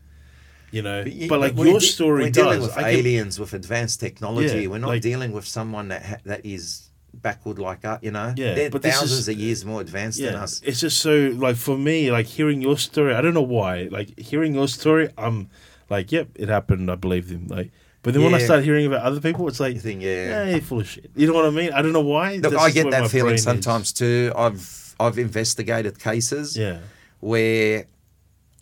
you 0.71 0.83
know. 0.83 1.03
But, 1.05 1.13
you- 1.13 1.29
like 1.29 1.55
we're 1.55 1.67
your 1.67 1.81
story 1.81 2.25
we're 2.25 2.31
dealing 2.31 2.61
does. 2.61 2.69
with 2.69 2.77
I 2.79 2.83
can- 2.93 3.01
aliens 3.01 3.39
with 3.41 3.53
advanced 3.53 4.01
technology. 4.01 4.63
Yeah, 4.63 4.69
we're 4.69 4.79
not 4.79 4.89
like- 4.89 5.03
dealing 5.03 5.33
with 5.33 5.47
someone 5.47 5.89
that 5.89 6.05
ha- 6.05 6.17
that 6.25 6.45
is 6.47 6.89
backward 7.15 7.59
like 7.59 7.85
us. 7.85 7.99
You 8.03 8.11
know, 8.11 8.33
Yeah, 8.37 8.55
they're 8.55 8.71
but 8.71 8.83
thousands 8.83 9.13
is- 9.13 9.29
of 9.29 9.37
years 9.39 9.65
more 9.65 9.81
advanced 9.81 10.21
than 10.21 10.35
us. 10.35 10.61
it's 10.65 10.81
just 10.81 10.99
so 10.99 11.15
like 11.37 11.57
for 11.57 11.77
me 11.77 12.11
like 12.11 12.27
hearing 12.27 12.63
your 12.63 12.79
story 12.79 13.15
I 13.15 13.21
don't 13.21 13.35
know 13.35 13.43
why 13.43 13.89
like 13.91 14.19
hearing 14.19 14.55
your 14.55 14.67
story 14.69 15.09
I'm 15.19 15.51
like 15.91 16.11
yep 16.11 16.29
it 16.37 16.49
happened 16.49 16.91
I 16.91 16.95
believe 16.97 17.29
him 17.31 17.49
like. 17.49 17.71
But 18.03 18.15
then 18.15 18.23
when 18.25 18.35
I 18.35 18.39
Yeah. 18.39 18.45
start 18.47 18.65
hearing 18.65 18.87
about 18.87 19.03
other 19.03 19.21
people, 19.21 19.47
it's 19.49 19.61
like, 19.61 19.75
You 19.75 19.81
think, 19.81 20.03
yeah, 20.03 20.11
yeah. 20.45 20.51
you're 20.51 20.61
full 20.61 20.81
of 20.81 20.89
shit. 20.89 21.11
You 21.15 21.27
know 21.29 21.35
what 21.35 21.45
I 21.47 21.51
mean? 21.51 21.73
I 21.73 21.83
don't 21.83 21.93
know 21.93 22.01
why. 22.01 22.35
Look, 22.35 22.43
That's 22.53 22.55
I 22.57 22.67
just 22.67 22.75
get 22.75 22.85
where 22.87 22.93
my 22.93 23.01
that 23.03 23.11
feeling 23.11 23.27
brain 23.27 23.35
is. 23.37 23.43
sometimes 23.45 23.93
too. 23.93 24.33
I've 24.37 24.95
I've 25.01 25.19
investigated 25.19 25.99
cases. 25.99 26.57
Yeah. 26.57 26.79
where 27.21 27.87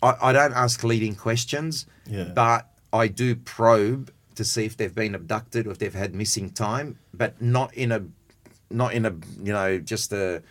I, 0.03 0.13
I 0.21 0.31
don't 0.33 0.53
ask 0.53 0.83
leading 0.83 1.15
questions, 1.15 1.85
Yeah. 2.07 2.25
but 2.35 2.67
I 2.93 3.07
do 3.07 3.35
probe 3.35 4.11
to 4.35 4.43
see 4.43 4.65
if 4.65 4.77
they've 4.77 4.93
been 4.93 5.15
abducted 5.15 5.65
or 5.67 5.71
if 5.71 5.79
they've 5.79 5.93
had 5.93 6.13
missing 6.13 6.51
time, 6.51 6.97
but 7.13 7.41
not 7.41 7.73
in 7.73 7.91
a 7.91 8.01
not 8.69 8.93
in 8.93 9.05
a 9.05 9.13
you 9.43 9.51
know 9.51 9.79
just 9.79 10.13
a 10.13 10.41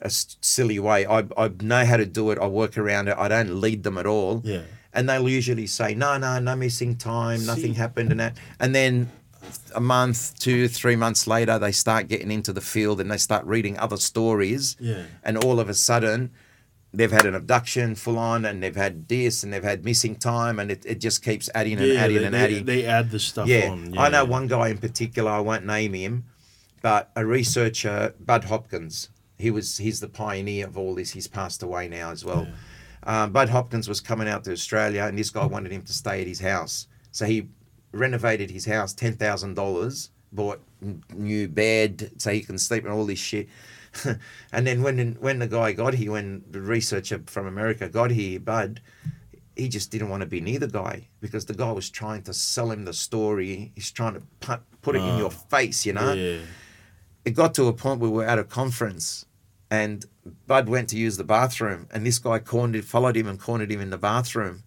a 0.00 0.06
s- 0.06 0.36
silly 0.40 0.78
way. 0.78 1.04
I 1.06 1.24
I 1.36 1.50
know 1.60 1.84
how 1.84 1.96
to 1.96 2.06
do 2.06 2.30
it. 2.30 2.38
I 2.38 2.46
work 2.46 2.78
around 2.78 3.08
it. 3.08 3.16
I 3.18 3.26
don't 3.28 3.60
lead 3.60 3.82
them 3.82 3.98
at 3.98 4.06
all. 4.06 4.40
Yeah. 4.44 4.62
And 4.98 5.08
they'll 5.08 5.28
usually 5.28 5.68
say, 5.68 5.94
no, 5.94 6.18
no, 6.18 6.40
no 6.40 6.56
missing 6.56 6.96
time, 6.96 7.46
nothing 7.46 7.74
happened, 7.74 8.10
and 8.10 8.18
that. 8.18 8.36
And 8.58 8.74
then 8.74 9.08
a 9.72 9.80
month, 9.80 10.36
two, 10.40 10.66
three 10.66 10.96
months 10.96 11.28
later, 11.28 11.56
they 11.56 11.70
start 11.70 12.08
getting 12.08 12.32
into 12.32 12.52
the 12.52 12.60
field 12.60 13.00
and 13.00 13.08
they 13.08 13.16
start 13.16 13.44
reading 13.46 13.78
other 13.78 13.96
stories. 13.96 14.76
Yeah. 14.80 15.04
And 15.22 15.36
all 15.44 15.60
of 15.60 15.68
a 15.68 15.74
sudden, 15.74 16.32
they've 16.92 17.12
had 17.12 17.26
an 17.26 17.36
abduction 17.36 17.94
full 17.94 18.18
on 18.18 18.44
and 18.44 18.60
they've 18.60 18.74
had 18.74 19.06
this 19.06 19.44
and 19.44 19.52
they've 19.52 19.62
had 19.62 19.84
missing 19.84 20.16
time 20.16 20.58
and 20.58 20.70
it, 20.72 20.84
it 20.84 21.00
just 21.00 21.22
keeps 21.22 21.48
adding 21.54 21.78
and 21.78 21.86
Yeah, 21.92 22.00
adding 22.00 22.18
they, 22.18 22.24
and 22.24 22.36
adding. 22.36 22.64
they 22.64 22.84
add 22.84 23.10
the 23.12 23.20
stuff 23.20 23.46
yeah. 23.46 23.68
on. 23.68 23.96
I 23.96 24.08
know 24.08 24.22
yeah. 24.24 24.28
one 24.28 24.48
guy 24.48 24.68
in 24.68 24.78
particular, 24.78 25.30
I 25.30 25.40
won't 25.40 25.64
name 25.64 25.92
him, 25.94 26.24
but 26.82 27.10
a 27.14 27.24
researcher, 27.24 28.14
Bud 28.18 28.44
Hopkins. 28.44 29.10
He 29.36 29.52
was 29.52 29.78
he's 29.78 30.00
the 30.00 30.08
pioneer 30.08 30.66
of 30.66 30.76
all 30.76 30.96
this. 30.96 31.12
He's 31.12 31.28
passed 31.28 31.62
away 31.62 31.86
now 31.86 32.10
as 32.10 32.24
well. 32.24 32.48
Um, 33.08 33.32
Bud 33.32 33.48
Hopkins 33.48 33.88
was 33.88 34.00
coming 34.00 34.28
out 34.28 34.44
to 34.44 34.52
Australia 34.52 35.04
and 35.04 35.18
this 35.18 35.30
guy 35.30 35.44
wanted 35.46 35.72
him 35.72 35.82
to 35.82 35.92
stay 35.92 36.20
at 36.20 36.26
his 36.26 36.38
house. 36.40 36.86
So 37.10 37.24
he 37.24 37.48
renovated 37.92 38.50
his 38.50 38.66
house, 38.66 38.92
ten 38.92 39.14
thousand 39.14 39.54
dollars, 39.54 40.10
bought 40.30 40.60
new 41.14 41.48
bed 41.48 42.12
so 42.18 42.30
he 42.30 42.42
can 42.42 42.58
sleep 42.58 42.84
and 42.84 42.92
all 42.92 43.06
this 43.06 43.18
shit. 43.18 43.48
and 44.52 44.66
then 44.66 44.82
when 44.82 45.16
when 45.20 45.38
the 45.38 45.46
guy 45.48 45.72
got 45.72 45.94
here, 45.94 46.12
when 46.12 46.44
the 46.50 46.60
researcher 46.60 47.22
from 47.26 47.46
America 47.46 47.88
got 47.88 48.10
here, 48.10 48.38
Bud, 48.38 48.82
he 49.56 49.68
just 49.70 49.90
didn't 49.90 50.10
want 50.10 50.20
to 50.20 50.26
be 50.26 50.42
near 50.42 50.58
the 50.58 50.68
guy 50.68 51.08
because 51.20 51.46
the 51.46 51.54
guy 51.54 51.72
was 51.72 51.88
trying 51.88 52.22
to 52.24 52.34
sell 52.34 52.70
him 52.70 52.84
the 52.84 52.92
story. 52.92 53.72
He's 53.74 53.90
trying 53.90 54.14
to 54.14 54.22
put, 54.40 54.60
put 54.82 54.94
it 54.96 54.98
in 54.98 55.14
Ah. 55.14 55.18
your 55.18 55.30
face, 55.30 55.86
you 55.86 55.94
know. 55.94 56.12
Yeah. 56.12 56.40
It 57.24 57.30
got 57.30 57.54
to 57.54 57.66
a 57.68 57.72
point 57.72 58.00
where 58.00 58.10
we 58.10 58.18
were 58.18 58.24
at 58.26 58.38
a 58.38 58.44
conference, 58.44 59.24
and 59.70 60.04
Bud 60.46 60.68
went 60.68 60.88
to 60.90 60.96
use 60.96 61.16
the 61.16 61.24
bathroom, 61.24 61.88
and 61.92 62.06
this 62.06 62.18
guy 62.18 62.38
cornered, 62.38 62.84
followed 62.84 63.16
him 63.16 63.26
and 63.26 63.40
cornered 63.40 63.70
him 63.70 63.80
in 63.80 63.90
the 63.90 63.98
bathroom, 63.98 64.62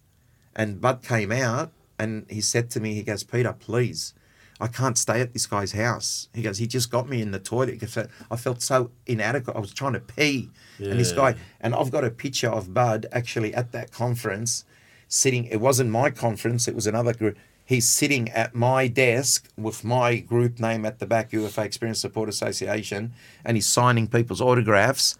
and 0.55 0.81
Bud 0.81 1.01
came 1.01 1.31
out 1.31 1.71
and 1.97 2.25
he 2.29 2.41
said 2.41 2.69
to 2.71 2.79
me, 2.79 2.93
he 2.95 3.03
goes, 3.03 3.23
Peter, 3.23 3.53
please. 3.53 4.13
I 4.59 4.67
can't 4.67 4.97
stay 4.97 5.21
at 5.21 5.33
this 5.33 5.47
guy's 5.47 5.71
house. 5.71 6.29
He 6.35 6.43
goes, 6.43 6.59
he 6.59 6.67
just 6.67 6.91
got 6.91 7.09
me 7.09 7.21
in 7.21 7.31
the 7.31 7.39
toilet. 7.39 7.87
Said, 7.89 8.09
I 8.29 8.35
felt 8.35 8.61
so 8.61 8.91
inadequate. 9.07 9.55
I 9.55 9.59
was 9.59 9.73
trying 9.73 9.93
to 9.93 9.99
pee. 9.99 10.51
And 10.77 10.99
this 10.99 11.11
guy, 11.11 11.35
and 11.59 11.73
I've 11.73 11.91
got 11.91 12.03
a 12.03 12.11
picture 12.11 12.49
of 12.49 12.73
Bud 12.73 13.07
actually 13.11 13.55
at 13.55 13.71
that 13.71 13.91
conference 13.91 14.65
sitting. 15.07 15.45
It 15.45 15.57
wasn't 15.57 15.89
my 15.89 16.11
conference, 16.11 16.67
it 16.67 16.75
was 16.75 16.85
another 16.85 17.13
group. 17.13 17.37
He's 17.71 17.87
sitting 17.87 18.27
at 18.31 18.53
my 18.53 18.89
desk 18.89 19.47
with 19.57 19.85
my 19.85 20.17
group 20.17 20.59
name 20.59 20.85
at 20.85 20.99
the 20.99 21.05
back, 21.05 21.31
UFO 21.31 21.63
Experience 21.63 22.01
Support 22.01 22.27
Association, 22.27 23.13
and 23.45 23.55
he's 23.55 23.65
signing 23.65 24.07
people's 24.07 24.41
autographs. 24.41 25.17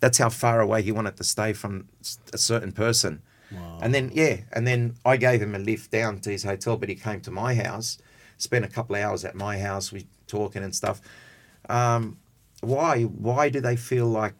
That's 0.00 0.18
how 0.18 0.28
far 0.28 0.60
away 0.60 0.82
he 0.82 0.92
wanted 0.92 1.16
to 1.16 1.24
stay 1.24 1.54
from 1.54 1.88
a 2.30 2.36
certain 2.36 2.72
person. 2.72 3.22
And 3.80 3.94
then, 3.94 4.10
yeah, 4.12 4.40
and 4.52 4.66
then 4.66 4.96
I 5.06 5.16
gave 5.16 5.40
him 5.40 5.54
a 5.54 5.58
lift 5.58 5.90
down 5.92 6.20
to 6.20 6.30
his 6.30 6.42
hotel, 6.44 6.76
but 6.76 6.90
he 6.90 6.94
came 6.94 7.22
to 7.22 7.30
my 7.30 7.54
house, 7.54 7.96
spent 8.36 8.66
a 8.66 8.68
couple 8.68 8.96
of 8.96 9.02
hours 9.02 9.24
at 9.24 9.34
my 9.34 9.58
house, 9.58 9.90
we 9.90 10.06
talking 10.26 10.62
and 10.62 10.74
stuff. 10.74 11.00
Um, 11.70 12.18
why? 12.60 13.04
Why 13.04 13.48
do 13.48 13.62
they 13.62 13.76
feel 13.76 14.08
like 14.08 14.34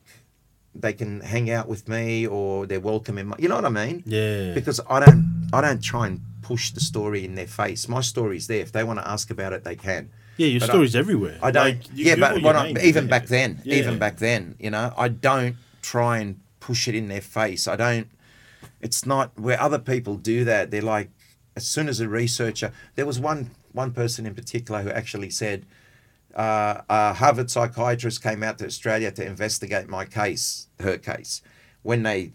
they 0.74 0.92
can 0.92 1.20
hang 1.20 1.50
out 1.50 1.66
with 1.68 1.88
me 1.88 2.26
or 2.26 2.66
they're 2.66 2.78
welcome 2.78 3.16
in 3.16 3.28
my? 3.28 3.36
You 3.38 3.48
know 3.48 3.54
what 3.54 3.64
I 3.64 3.70
mean? 3.70 4.02
Yeah. 4.04 4.52
Because 4.52 4.80
I 4.90 5.00
don't, 5.00 5.48
I 5.54 5.62
don't 5.62 5.82
try 5.82 6.08
and 6.08 6.20
push 6.50 6.70
the 6.70 6.80
story 6.80 7.24
in 7.24 7.34
their 7.34 7.46
face. 7.62 7.88
My 7.88 8.00
story's 8.02 8.46
there. 8.46 8.60
If 8.60 8.72
they 8.72 8.84
want 8.84 8.98
to 9.00 9.08
ask 9.08 9.30
about 9.30 9.52
it, 9.56 9.64
they 9.64 9.76
can. 9.76 10.10
yeah, 10.36 10.46
your 10.48 10.60
but 10.60 10.68
I- 10.70 10.72
story's 10.72 10.96
everywhere. 10.96 11.38
I 11.42 11.50
don't. 11.50 11.64
Like, 11.64 11.82
yeah, 11.94 12.16
but 12.16 12.56
I, 12.56 12.68
even 12.90 13.04
yeah. 13.04 13.10
back 13.10 13.26
then, 13.26 13.60
Yeah. 13.64 13.76
even 13.80 13.98
back 13.98 14.16
then, 14.18 14.54
you 14.58 14.70
know, 14.70 14.92
I 15.04 15.08
don't 15.08 15.56
try 15.82 16.18
and 16.18 16.30
push 16.60 16.88
it 16.88 16.94
in 16.94 17.08
their 17.08 17.20
face. 17.20 17.66
I 17.74 17.76
don't. 17.76 18.08
It's 18.80 19.06
not 19.06 19.38
where 19.38 19.58
other 19.60 19.78
people 19.78 20.16
do 20.16 20.44
that. 20.44 20.70
They're 20.70 20.82
like, 20.96 21.10
as 21.56 21.66
soon 21.66 21.88
as 21.88 22.00
a 22.00 22.08
researcher, 22.08 22.72
there 22.96 23.06
was 23.06 23.18
one 23.18 23.50
one 23.72 23.92
person 23.92 24.26
in 24.26 24.34
particular 24.34 24.82
who 24.82 24.90
actually 24.90 25.30
said, 25.30 25.66
uh, 26.34 26.80
a 26.88 27.12
Harvard 27.14 27.50
psychiatrist 27.50 28.22
came 28.22 28.42
out 28.42 28.58
to 28.58 28.66
Australia 28.66 29.10
to 29.12 29.24
investigate 29.24 29.88
my 29.88 30.04
case, 30.04 30.68
her 30.80 30.96
case. 30.98 31.42
When 31.82 32.02
they 32.02 32.32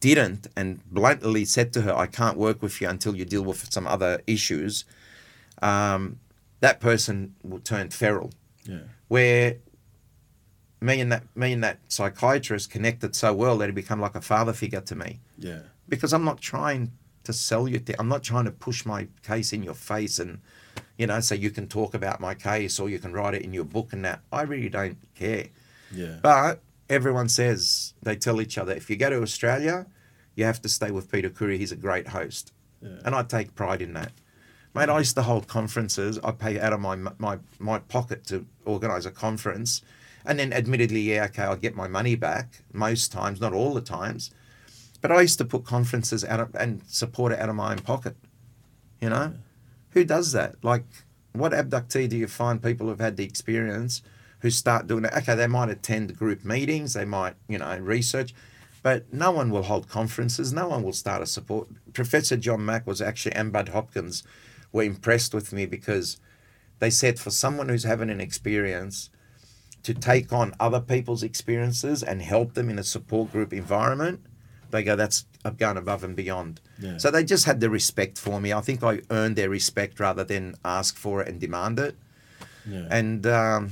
didn't 0.00 0.46
and 0.56 0.80
bluntly 0.92 1.44
said 1.44 1.72
to 1.74 1.82
her, 1.82 1.94
I 1.94 2.06
can't 2.06 2.36
work 2.36 2.62
with 2.62 2.80
you 2.80 2.88
until 2.88 3.16
you 3.16 3.24
deal 3.24 3.42
with 3.42 3.72
some 3.72 3.86
other 3.86 4.20
issues, 4.26 4.84
um, 5.62 6.18
that 6.60 6.80
person 6.80 7.34
turned 7.64 7.92
feral. 7.94 8.32
Yeah. 8.64 8.80
Where 9.08 9.56
me 10.80 11.00
and 11.00 11.10
that 11.10 11.24
me 11.34 11.52
and 11.52 11.64
that 11.64 11.78
psychiatrist 11.88 12.70
connected 12.70 13.16
so 13.16 13.32
well 13.34 13.58
that 13.58 13.66
he 13.66 13.72
become 13.72 14.00
like 14.00 14.14
a 14.14 14.20
father 14.20 14.52
figure 14.52 14.80
to 14.80 14.94
me 14.94 15.18
Yeah. 15.36 15.60
because 15.88 16.12
I'm 16.12 16.24
not 16.24 16.40
trying 16.40 16.92
to 17.24 17.32
sell 17.32 17.66
you. 17.66 17.78
Th- 17.80 17.98
I'm 17.98 18.08
not 18.08 18.22
trying 18.22 18.44
to 18.44 18.50
push 18.52 18.86
my 18.86 19.08
case 19.22 19.52
in 19.52 19.62
your 19.62 19.74
face 19.74 20.18
and, 20.20 20.38
you 20.96 21.06
know, 21.08 21.20
so 21.20 21.34
you 21.34 21.50
can 21.50 21.66
talk 21.66 21.94
about 21.94 22.20
my 22.20 22.34
case 22.34 22.78
or 22.78 22.88
you 22.88 22.98
can 23.00 23.12
write 23.12 23.34
it 23.34 23.42
in 23.42 23.52
your 23.52 23.64
book 23.64 23.92
and 23.92 24.04
that. 24.04 24.20
I 24.32 24.42
really 24.42 24.68
don't 24.68 24.98
care. 25.16 25.46
Yeah. 25.92 26.18
But 26.22 26.60
everyone 26.88 27.28
says 27.28 27.94
they 28.02 28.16
tell 28.16 28.40
each 28.40 28.58
other 28.58 28.72
if 28.72 28.88
you 28.90 28.96
go 28.96 29.10
to 29.10 29.22
Australia, 29.22 29.86
you 30.34 30.44
have 30.44 30.60
to 30.62 30.68
stay 30.68 30.90
with 30.90 31.10
Peter 31.10 31.30
Khoury. 31.30 31.58
He's 31.58 31.72
a 31.72 31.76
great 31.76 32.08
host, 32.08 32.52
Yeah. 32.80 33.00
and 33.04 33.14
I 33.14 33.22
take 33.22 33.54
pride 33.54 33.82
in 33.82 33.92
that. 33.94 34.12
Mate, 34.74 34.88
I 34.88 34.98
used 34.98 35.16
to 35.16 35.22
hold 35.22 35.48
conferences. 35.48 36.18
I 36.22 36.30
pay 36.32 36.60
out 36.60 36.72
of 36.72 36.80
my 36.80 36.96
my 37.18 37.38
my 37.58 37.78
pocket 37.80 38.24
to 38.26 38.46
organise 38.64 39.06
a 39.06 39.10
conference, 39.10 39.82
and 40.24 40.38
then 40.38 40.52
admittedly, 40.52 41.00
yeah, 41.00 41.24
okay, 41.24 41.42
I'll 41.42 41.56
get 41.56 41.74
my 41.74 41.88
money 41.88 42.14
back 42.14 42.62
most 42.72 43.10
times, 43.12 43.40
not 43.40 43.52
all 43.52 43.74
the 43.74 43.80
times. 43.80 44.30
But 45.00 45.12
I 45.12 45.20
used 45.22 45.38
to 45.38 45.44
put 45.44 45.64
conferences 45.64 46.24
out 46.24 46.40
of, 46.40 46.54
and 46.56 46.82
support 46.88 47.32
it 47.32 47.38
out 47.38 47.48
of 47.48 47.54
my 47.54 47.72
own 47.72 47.78
pocket. 47.78 48.16
You 49.00 49.10
know, 49.10 49.34
who 49.90 50.04
does 50.04 50.32
that? 50.32 50.56
Like, 50.62 50.84
what 51.32 51.52
abductee 51.52 52.08
do 52.08 52.16
you 52.16 52.26
find 52.26 52.60
people 52.62 52.88
who've 52.88 52.98
had 52.98 53.16
the 53.16 53.24
experience 53.24 54.02
who 54.40 54.50
start 54.50 54.86
doing 54.86 55.04
it? 55.04 55.12
Okay, 55.16 55.34
they 55.34 55.46
might 55.46 55.68
attend 55.68 56.16
group 56.16 56.44
meetings, 56.44 56.94
they 56.94 57.04
might, 57.04 57.34
you 57.48 57.58
know, 57.58 57.76
research, 57.78 58.34
but 58.82 59.12
no 59.12 59.30
one 59.30 59.50
will 59.50 59.64
hold 59.64 59.88
conferences. 59.88 60.52
No 60.52 60.68
one 60.68 60.82
will 60.82 60.92
start 60.92 61.22
a 61.22 61.26
support. 61.26 61.68
Professor 61.92 62.36
John 62.36 62.64
Mack 62.64 62.86
was 62.86 63.02
actually, 63.02 63.34
and 63.34 63.52
Bud 63.52 63.70
Hopkins 63.70 64.22
were 64.72 64.84
impressed 64.84 65.34
with 65.34 65.52
me 65.52 65.66
because 65.66 66.18
they 66.78 66.90
said 66.90 67.18
for 67.18 67.30
someone 67.30 67.68
who's 67.68 67.84
having 67.84 68.10
an 68.10 68.20
experience 68.20 69.10
to 69.82 69.94
take 69.94 70.32
on 70.32 70.54
other 70.60 70.80
people's 70.80 71.22
experiences 71.22 72.02
and 72.02 72.22
help 72.22 72.54
them 72.54 72.68
in 72.70 72.78
a 72.78 72.84
support 72.84 73.32
group 73.32 73.52
environment, 73.52 74.20
they 74.70 74.82
go, 74.82 74.96
that's 74.96 75.24
I've 75.44 75.56
gone 75.56 75.76
above 75.76 76.04
and 76.04 76.14
beyond. 76.14 76.60
Yeah. 76.78 76.98
So 76.98 77.10
they 77.10 77.24
just 77.24 77.46
had 77.46 77.60
the 77.60 77.70
respect 77.70 78.18
for 78.18 78.40
me. 78.40 78.52
I 78.52 78.60
think 78.60 78.82
I 78.82 79.00
earned 79.10 79.36
their 79.36 79.48
respect 79.48 79.98
rather 79.98 80.24
than 80.24 80.56
ask 80.64 80.96
for 80.96 81.22
it 81.22 81.28
and 81.28 81.40
demand 81.40 81.78
it. 81.78 81.96
Yeah. 82.68 82.86
And 82.90 83.26
um, 83.26 83.70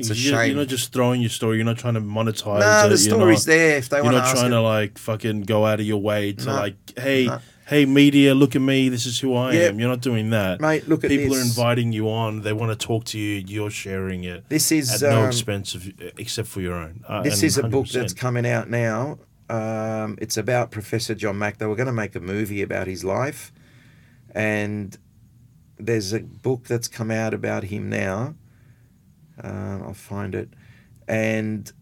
it's 0.00 0.10
a 0.10 0.14
you're, 0.14 0.38
shame. 0.38 0.48
You're 0.50 0.58
not 0.58 0.68
just 0.68 0.92
throwing 0.92 1.20
your 1.20 1.30
story. 1.30 1.56
You're 1.56 1.64
not 1.66 1.78
trying 1.78 1.94
to 1.94 2.00
monetize. 2.00 2.60
no, 2.60 2.86
it, 2.86 2.88
the 2.90 2.98
story's 2.98 3.46
not, 3.46 3.52
there. 3.52 3.76
If 3.78 3.88
they 3.88 4.00
want 4.00 4.12
to. 4.14 4.16
You're 4.18 4.22
not 4.24 4.34
trying 4.36 4.50
to 4.50 4.60
like 4.60 4.98
fucking 4.98 5.42
go 5.42 5.64
out 5.66 5.80
of 5.80 5.86
your 5.86 6.00
way 6.00 6.32
to 6.32 6.44
No. 6.46 6.52
like, 6.54 6.76
hey, 6.98 7.26
No. 7.26 7.40
hey, 7.66 7.84
media, 7.86 8.34
look 8.34 8.56
at 8.56 8.62
me. 8.62 8.88
This 8.88 9.06
is 9.06 9.18
who 9.20 9.34
I 9.34 9.52
Yeah. 9.52 9.60
am. 9.68 9.78
You're 9.78 9.88
not 9.88 10.00
doing 10.00 10.30
that. 10.30 10.60
Mate, 10.60 10.88
look 10.88 11.04
at 11.04 11.10
People 11.10 11.34
this. 11.34 11.42
are 11.44 11.46
inviting 11.46 11.92
you 11.92 12.08
on. 12.10 12.42
They 12.42 12.52
want 12.52 12.78
to 12.78 12.86
talk 12.86 13.04
to 13.06 13.18
you. 13.18 13.42
You're 13.46 13.70
sharing 13.70 14.24
it 14.24 14.48
This 14.48 14.72
is 14.72 15.02
at 15.02 15.10
no 15.10 15.22
um, 15.22 15.26
expense 15.28 15.74
of 15.74 15.90
except 16.18 16.48
for 16.48 16.60
your 16.60 16.74
own. 16.74 17.04
Uh, 17.08 17.22
This 17.22 17.42
is 17.42 17.58
a 17.58 17.62
book 17.64 17.88
that's 17.88 18.12
coming 18.14 18.46
out 18.46 18.68
now. 18.70 19.18
Um, 19.50 20.18
it's 20.20 20.36
about 20.36 20.70
Professor 20.70 21.14
John 21.14 21.38
Mack. 21.38 21.56
They 21.56 21.64
were 21.64 21.74
going 21.76 21.86
to 21.86 21.92
make 21.92 22.14
a 22.14 22.20
movie 22.20 22.60
about 22.60 22.86
his 22.86 23.02
life, 23.02 23.50
and 24.34 24.94
there's 25.78 26.12
a 26.12 26.20
book 26.20 26.64
that's 26.64 26.88
come 26.88 27.10
out 27.10 27.32
about 27.32 27.64
him 27.64 27.88
now. 27.88 28.34
Um, 29.42 29.82
I'll 29.84 29.94
find 29.94 30.34
it, 30.34 30.48
and 31.06 31.72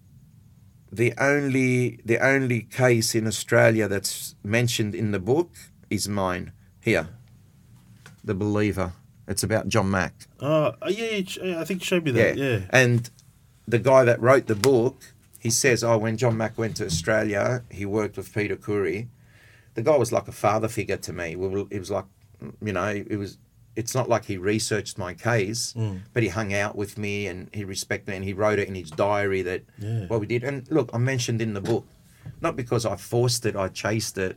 the 0.92 1.14
only 1.18 2.00
the 2.04 2.18
only 2.18 2.60
case 2.62 3.14
in 3.14 3.26
Australia 3.26 3.88
that's 3.88 4.34
mentioned 4.44 4.94
in 4.94 5.10
the 5.10 5.18
book 5.18 5.50
is 5.90 6.08
mine 6.08 6.52
here, 6.80 7.08
the 8.22 8.34
Believer. 8.34 8.92
It's 9.28 9.42
about 9.42 9.68
John 9.68 9.90
Mack. 9.90 10.14
Uh, 10.40 10.72
uh, 10.80 10.88
yeah, 10.88 11.20
yeah, 11.42 11.60
I 11.60 11.64
think 11.64 11.80
you 11.80 11.84
showed 11.84 12.04
me 12.04 12.12
that. 12.12 12.36
Yeah. 12.36 12.60
And 12.70 13.10
the 13.66 13.80
guy 13.80 14.04
that 14.04 14.20
wrote 14.20 14.46
the 14.46 14.54
book, 14.54 15.14
he 15.40 15.50
says, 15.50 15.82
oh, 15.82 15.98
when 15.98 16.16
John 16.16 16.36
Mack 16.36 16.56
went 16.56 16.76
to 16.76 16.86
Australia, 16.86 17.64
he 17.70 17.84
worked 17.84 18.16
with 18.16 18.32
Peter 18.32 18.54
Khoury. 18.54 19.08
The 19.74 19.82
guy 19.82 19.96
was 19.96 20.12
like 20.12 20.28
a 20.28 20.32
father 20.32 20.68
figure 20.68 20.96
to 20.98 21.12
me. 21.12 21.34
We 21.34 21.48
were, 21.48 21.64
it 21.70 21.80
was 21.80 21.90
like, 21.90 22.04
you 22.62 22.72
know, 22.72 22.86
it 22.86 23.16
was. 23.16 23.38
It's 23.76 23.94
not 23.94 24.08
like 24.08 24.24
he 24.24 24.38
researched 24.38 24.96
my 24.98 25.12
case, 25.14 25.74
Mm. 25.76 26.00
but 26.14 26.22
he 26.22 26.30
hung 26.30 26.54
out 26.54 26.74
with 26.76 26.96
me 26.96 27.26
and 27.26 27.48
he 27.52 27.62
respected 27.64 28.08
me 28.10 28.16
and 28.16 28.24
he 28.24 28.32
wrote 28.32 28.58
it 28.58 28.68
in 28.68 28.74
his 28.74 28.90
diary 28.90 29.42
that 29.42 29.62
Yeah. 29.78 30.06
what 30.06 30.18
we 30.20 30.26
did. 30.26 30.42
And 30.44 30.66
look, 30.70 30.88
I 30.94 30.98
mentioned 30.98 31.40
in 31.42 31.52
the 31.54 31.60
book, 31.60 31.86
not 32.40 32.56
because 32.56 32.86
I 32.86 32.96
forced 32.96 33.44
it, 33.46 33.54
I 33.54 33.68
chased 33.68 34.16
it. 34.18 34.36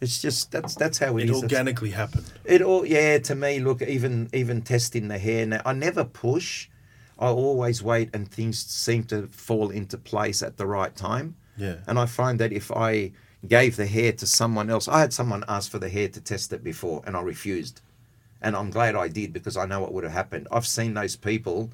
It's 0.00 0.20
just 0.20 0.50
that's 0.50 0.74
that's 0.74 0.98
how 0.98 1.16
it 1.18 1.24
It 1.24 1.30
is. 1.30 1.42
Organically 1.42 1.90
happened. 1.90 2.24
it 2.44 2.60
all 2.60 2.84
yeah 2.84 3.18
to 3.18 3.34
me 3.36 3.60
look 3.60 3.82
even 3.82 4.28
even 4.32 4.60
testing 4.62 5.06
the 5.06 5.18
hair 5.18 5.46
now 5.46 5.62
I 5.64 5.72
never 5.74 6.02
push 6.02 6.68
I 7.20 7.26
always 7.28 7.84
wait 7.84 8.08
and 8.12 8.28
things 8.28 8.58
seem 8.58 9.04
to 9.04 9.28
fall 9.28 9.70
into 9.70 9.96
place 9.96 10.42
at 10.42 10.56
the 10.56 10.66
right 10.66 10.96
time 10.96 11.36
Yeah. 11.56 11.76
and 11.86 12.00
I 12.00 12.06
find 12.06 12.40
that 12.40 12.52
if 12.52 12.72
I 12.72 13.12
gave 13.46 13.76
the 13.76 13.86
hair 13.86 14.10
to 14.14 14.26
someone 14.26 14.68
else 14.70 14.88
I 14.88 14.98
had 14.98 15.12
someone 15.12 15.44
ask 15.46 15.70
for 15.70 15.78
the 15.78 15.88
hair 15.88 16.08
to 16.08 16.20
test 16.20 16.52
it 16.52 16.64
before 16.64 17.02
and 17.06 17.16
I 17.16 17.20
refused 17.22 17.80
and 18.42 18.56
I'm 18.56 18.70
glad 18.70 18.94
I 18.96 19.08
did 19.08 19.32
because 19.32 19.56
I 19.56 19.66
know 19.66 19.80
what 19.80 19.92
would 19.92 20.04
have 20.04 20.12
happened 20.12 20.48
I've 20.50 20.66
seen 20.66 20.94
those 20.94 21.16
people 21.16 21.70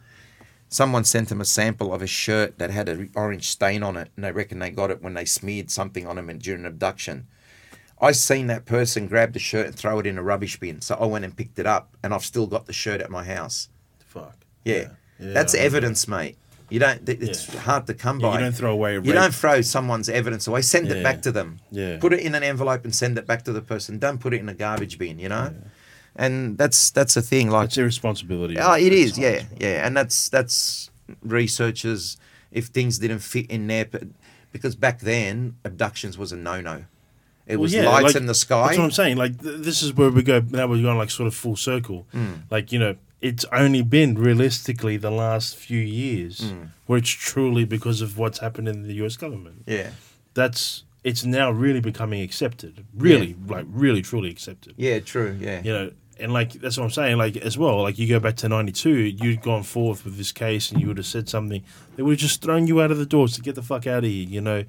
someone 0.68 1.04
sent 1.04 1.28
them 1.30 1.40
a 1.40 1.44
sample 1.44 1.92
of 1.94 2.02
a 2.02 2.06
shirt 2.06 2.58
that 2.58 2.70
had 2.70 2.88
an 2.88 3.10
orange 3.14 3.48
stain 3.48 3.82
on 3.82 3.96
it 3.96 4.10
and 4.16 4.24
they 4.24 4.32
reckon 4.32 4.58
they 4.58 4.70
got 4.70 4.90
it 4.90 5.02
when 5.02 5.14
they 5.14 5.24
smeared 5.24 5.70
something 5.70 6.06
on 6.06 6.16
them 6.16 6.38
during 6.38 6.60
an 6.60 6.66
abduction 6.66 7.26
I 8.00 8.12
seen 8.12 8.46
that 8.46 8.64
person 8.64 9.08
grab 9.08 9.32
the 9.32 9.40
shirt 9.40 9.66
and 9.66 9.74
throw 9.74 9.98
it 9.98 10.06
in 10.06 10.18
a 10.18 10.22
rubbish 10.22 10.60
bin. 10.60 10.80
So 10.82 10.94
I 10.94 11.06
went 11.06 11.24
and 11.24 11.36
picked 11.36 11.58
it 11.58 11.66
up, 11.66 11.96
and 12.00 12.14
I've 12.14 12.24
still 12.24 12.46
got 12.46 12.66
the 12.66 12.72
shirt 12.72 13.00
at 13.00 13.10
my 13.10 13.24
house. 13.24 13.70
Fuck. 14.06 14.36
Yeah, 14.64 14.90
Yeah, 15.18 15.32
that's 15.32 15.52
I 15.52 15.58
know. 15.58 15.64
evidence, 15.64 16.06
mate. 16.06 16.36
You 16.70 16.78
don't. 16.78 17.08
It's 17.08 17.52
Yeah. 17.52 17.58
hard 17.58 17.88
to 17.88 17.94
come 17.94 18.20
Yeah, 18.20 18.28
by. 18.28 18.34
you 18.34 18.38
don't 18.44 18.54
throw 18.54 18.70
away. 18.70 18.94
A 18.98 19.00
You 19.02 19.12
don't 19.14 19.34
throw 19.34 19.62
someone's 19.62 20.08
evidence 20.08 20.46
away. 20.46 20.62
Send 20.62 20.92
it 20.92 21.02
back 21.02 21.22
to 21.22 21.32
them. 21.32 21.58
Yeah. 21.72 21.98
Put 21.98 22.12
it 22.12 22.20
in 22.20 22.36
an 22.36 22.44
envelope 22.44 22.84
and 22.84 22.94
send 22.94 23.18
it 23.18 23.26
back 23.26 23.42
to 23.46 23.52
the 23.52 23.62
person. 23.62 23.98
Don't 23.98 24.18
put 24.18 24.32
it 24.32 24.38
in 24.38 24.48
a 24.48 24.54
garbage 24.54 24.96
bin. 24.96 25.18
You 25.18 25.30
know. 25.30 25.54
And 26.18 26.58
that's 26.58 26.90
that's 26.90 27.16
a 27.16 27.22
thing. 27.22 27.48
Like 27.48 27.68
It's 27.68 27.78
irresponsibility. 27.78 28.58
Oh, 28.58 28.74
it 28.74 28.92
is. 28.92 29.16
Yeah, 29.16 29.44
yeah, 29.60 29.86
and 29.86 29.96
that's 29.96 30.28
that's 30.28 30.90
researchers. 31.22 32.16
If 32.50 32.66
things 32.66 32.98
didn't 32.98 33.18
fit 33.20 33.46
in 33.50 33.66
there, 33.66 33.86
because 34.52 34.74
back 34.74 35.00
then 35.00 35.56
abductions 35.64 36.16
was 36.18 36.32
a 36.32 36.36
no-no. 36.36 36.84
It 37.46 37.56
Well, 37.56 37.62
was 37.62 37.74
yeah, 37.74 37.88
lights 37.88 38.04
like, 38.04 38.16
in 38.16 38.26
the 38.26 38.34
sky. 38.34 38.66
That's 38.68 38.78
what 38.78 38.84
I'm 38.84 38.90
saying. 38.90 39.16
Like 39.16 39.40
th- 39.40 39.60
this 39.60 39.82
is 39.82 39.94
where 39.94 40.10
we 40.10 40.22
go. 40.22 40.40
Now 40.40 40.66
we're 40.66 40.82
going 40.82 40.98
like 40.98 41.10
sort 41.10 41.26
of 41.26 41.34
full 41.34 41.56
circle. 41.56 42.06
Mm. 42.14 42.42
Like 42.50 42.72
you 42.72 42.78
know, 42.78 42.96
it's 43.20 43.44
only 43.52 43.82
been 43.82 44.14
realistically 44.16 44.96
the 44.96 45.10
last 45.10 45.56
few 45.56 45.78
years 45.80 46.40
Mm. 46.40 46.68
where 46.86 46.98
it's 46.98 47.10
truly 47.10 47.64
because 47.64 48.00
of 48.00 48.16
what's 48.18 48.38
happened 48.38 48.68
in 48.68 48.82
the 48.82 48.94
U.S. 48.94 49.16
government. 49.16 49.62
Yeah, 49.66 49.90
That's 50.34 50.84
it's 51.04 51.24
now 51.24 51.50
really 51.50 51.80
becoming 51.80 52.22
accepted. 52.22 52.84
Really, 52.94 53.36
like 53.46 53.66
really, 53.68 54.02
truly 54.02 54.30
accepted. 54.30 54.74
yeah, 54.76 54.98
true. 55.00 55.36
Yeah, 55.40 55.62
You 55.62 55.72
know, 55.72 55.90
and 56.20 56.32
like 56.32 56.52
that's 56.54 56.76
what 56.76 56.84
I'm 56.84 56.90
saying. 56.90 57.16
Like 57.18 57.36
as 57.36 57.56
well, 57.58 57.82
like 57.82 57.98
you 57.98 58.08
go 58.08 58.20
back 58.20 58.36
to 58.36 58.48
'92, 58.48 58.90
you'd 58.90 59.42
gone 59.42 59.62
forth 59.62 60.04
with 60.04 60.16
this 60.16 60.32
case, 60.32 60.70
and 60.70 60.80
you 60.80 60.88
would 60.88 60.96
have 60.98 61.06
said 61.06 61.28
something. 61.28 61.62
They 61.96 62.02
would 62.02 62.12
have 62.12 62.18
just 62.20 62.42
thrown 62.42 62.66
you 62.66 62.80
out 62.80 62.90
of 62.90 62.98
the 62.98 63.06
doors 63.06 63.34
to 63.34 63.40
get 63.42 63.54
the 63.54 63.62
fuck 63.62 63.86
out 63.86 64.04
of 64.04 64.10
here. 64.10 64.26
You 64.28 64.40
know, 64.40 64.64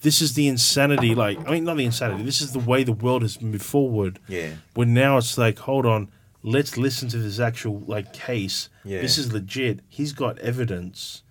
this 0.00 0.20
is 0.20 0.34
the 0.34 0.48
insanity. 0.48 1.14
Like 1.14 1.38
I 1.46 1.52
mean, 1.52 1.64
not 1.64 1.76
the 1.76 1.84
insanity. 1.84 2.22
This 2.22 2.40
is 2.40 2.52
the 2.52 2.58
way 2.58 2.84
the 2.84 2.92
world 2.92 3.22
has 3.22 3.40
moved 3.40 3.64
forward. 3.64 4.18
yeah, 4.28 4.50
When 4.74 4.94
now 4.94 5.18
it's 5.18 5.36
like, 5.38 5.58
hold 5.60 5.86
on, 5.86 6.08
let's 6.42 6.76
listen 6.76 7.08
to 7.10 7.18
this 7.18 7.38
actual 7.40 7.80
like 7.86 8.12
case. 8.12 8.68
Yeah. 8.84 9.00
This 9.00 9.18
is 9.18 9.32
legit. 9.32 9.80
He's 9.88 10.12
got 10.12 10.38
evidence. 10.38 11.22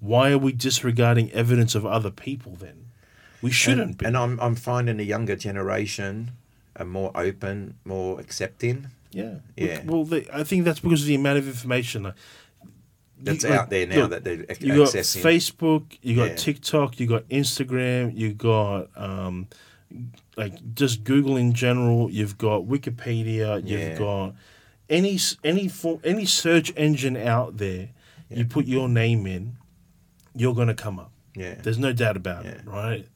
Why 0.00 0.30
are 0.32 0.38
we 0.38 0.52
disregarding 0.52 1.30
evidence 1.32 1.74
of 1.74 1.84
other 1.84 2.10
people 2.10 2.52
then? 2.58 2.86
We 3.42 3.50
shouldn't 3.50 3.80
and, 3.82 3.98
be. 3.98 4.06
and 4.06 4.16
I'm 4.16 4.38
I'm 4.40 4.54
finding 4.54 4.96
the 4.98 5.04
younger 5.04 5.36
generation 5.36 6.32
are 6.76 6.84
more 6.86 7.10
open, 7.14 7.74
more 7.84 8.20
accepting. 8.20 8.88
Yeah. 9.12 9.34
Yeah. 9.56 9.82
Well, 9.84 10.04
they, 10.04 10.26
I 10.32 10.44
think 10.44 10.64
that's 10.64 10.80
because 10.80 11.02
of 11.02 11.06
the 11.08 11.14
amount 11.14 11.38
of 11.38 11.46
information. 11.48 12.12
That's 13.22 13.42
you- 13.44 13.50
like, 13.50 13.58
out 13.58 13.70
there 13.70 13.86
now 13.86 13.96
look, 14.02 14.10
that 14.10 14.24
they're 14.24 14.44
ac- 14.48 14.66
you 14.66 14.76
got. 14.76 14.88
Facebook, 14.88 15.98
you 16.02 16.16
got 16.16 16.30
Yeah. 16.30 16.36
TikTok, 16.36 16.98
you 17.00 17.06
got 17.06 17.28
Instagram, 17.28 18.16
you 18.16 18.32
got 18.32 18.88
um, 18.96 19.48
like 20.36 20.74
just 20.74 21.04
Google 21.04 21.36
in 21.36 21.52
general. 21.52 22.10
You've 22.10 22.38
got 22.38 22.62
Wikipedia. 22.62 23.56
You've 23.66 23.80
Yeah. 23.80 23.98
got 23.98 24.34
any 24.88 25.18
any 25.44 25.68
form, 25.68 26.00
any 26.04 26.24
search 26.24 26.72
engine 26.76 27.16
out 27.16 27.58
there. 27.58 27.90
You 28.30 28.44
put 28.44 28.66
your 28.66 28.88
name 28.88 29.26
in, 29.26 29.56
you're 30.36 30.54
gonna 30.54 30.74
come 30.74 30.98
up. 31.00 31.10
yeah, 31.34 31.56
There's 31.60 31.78
no 31.78 31.92
doubt 31.92 32.16
about 32.16 32.46
it, 32.46 32.60
right? 32.64 33.06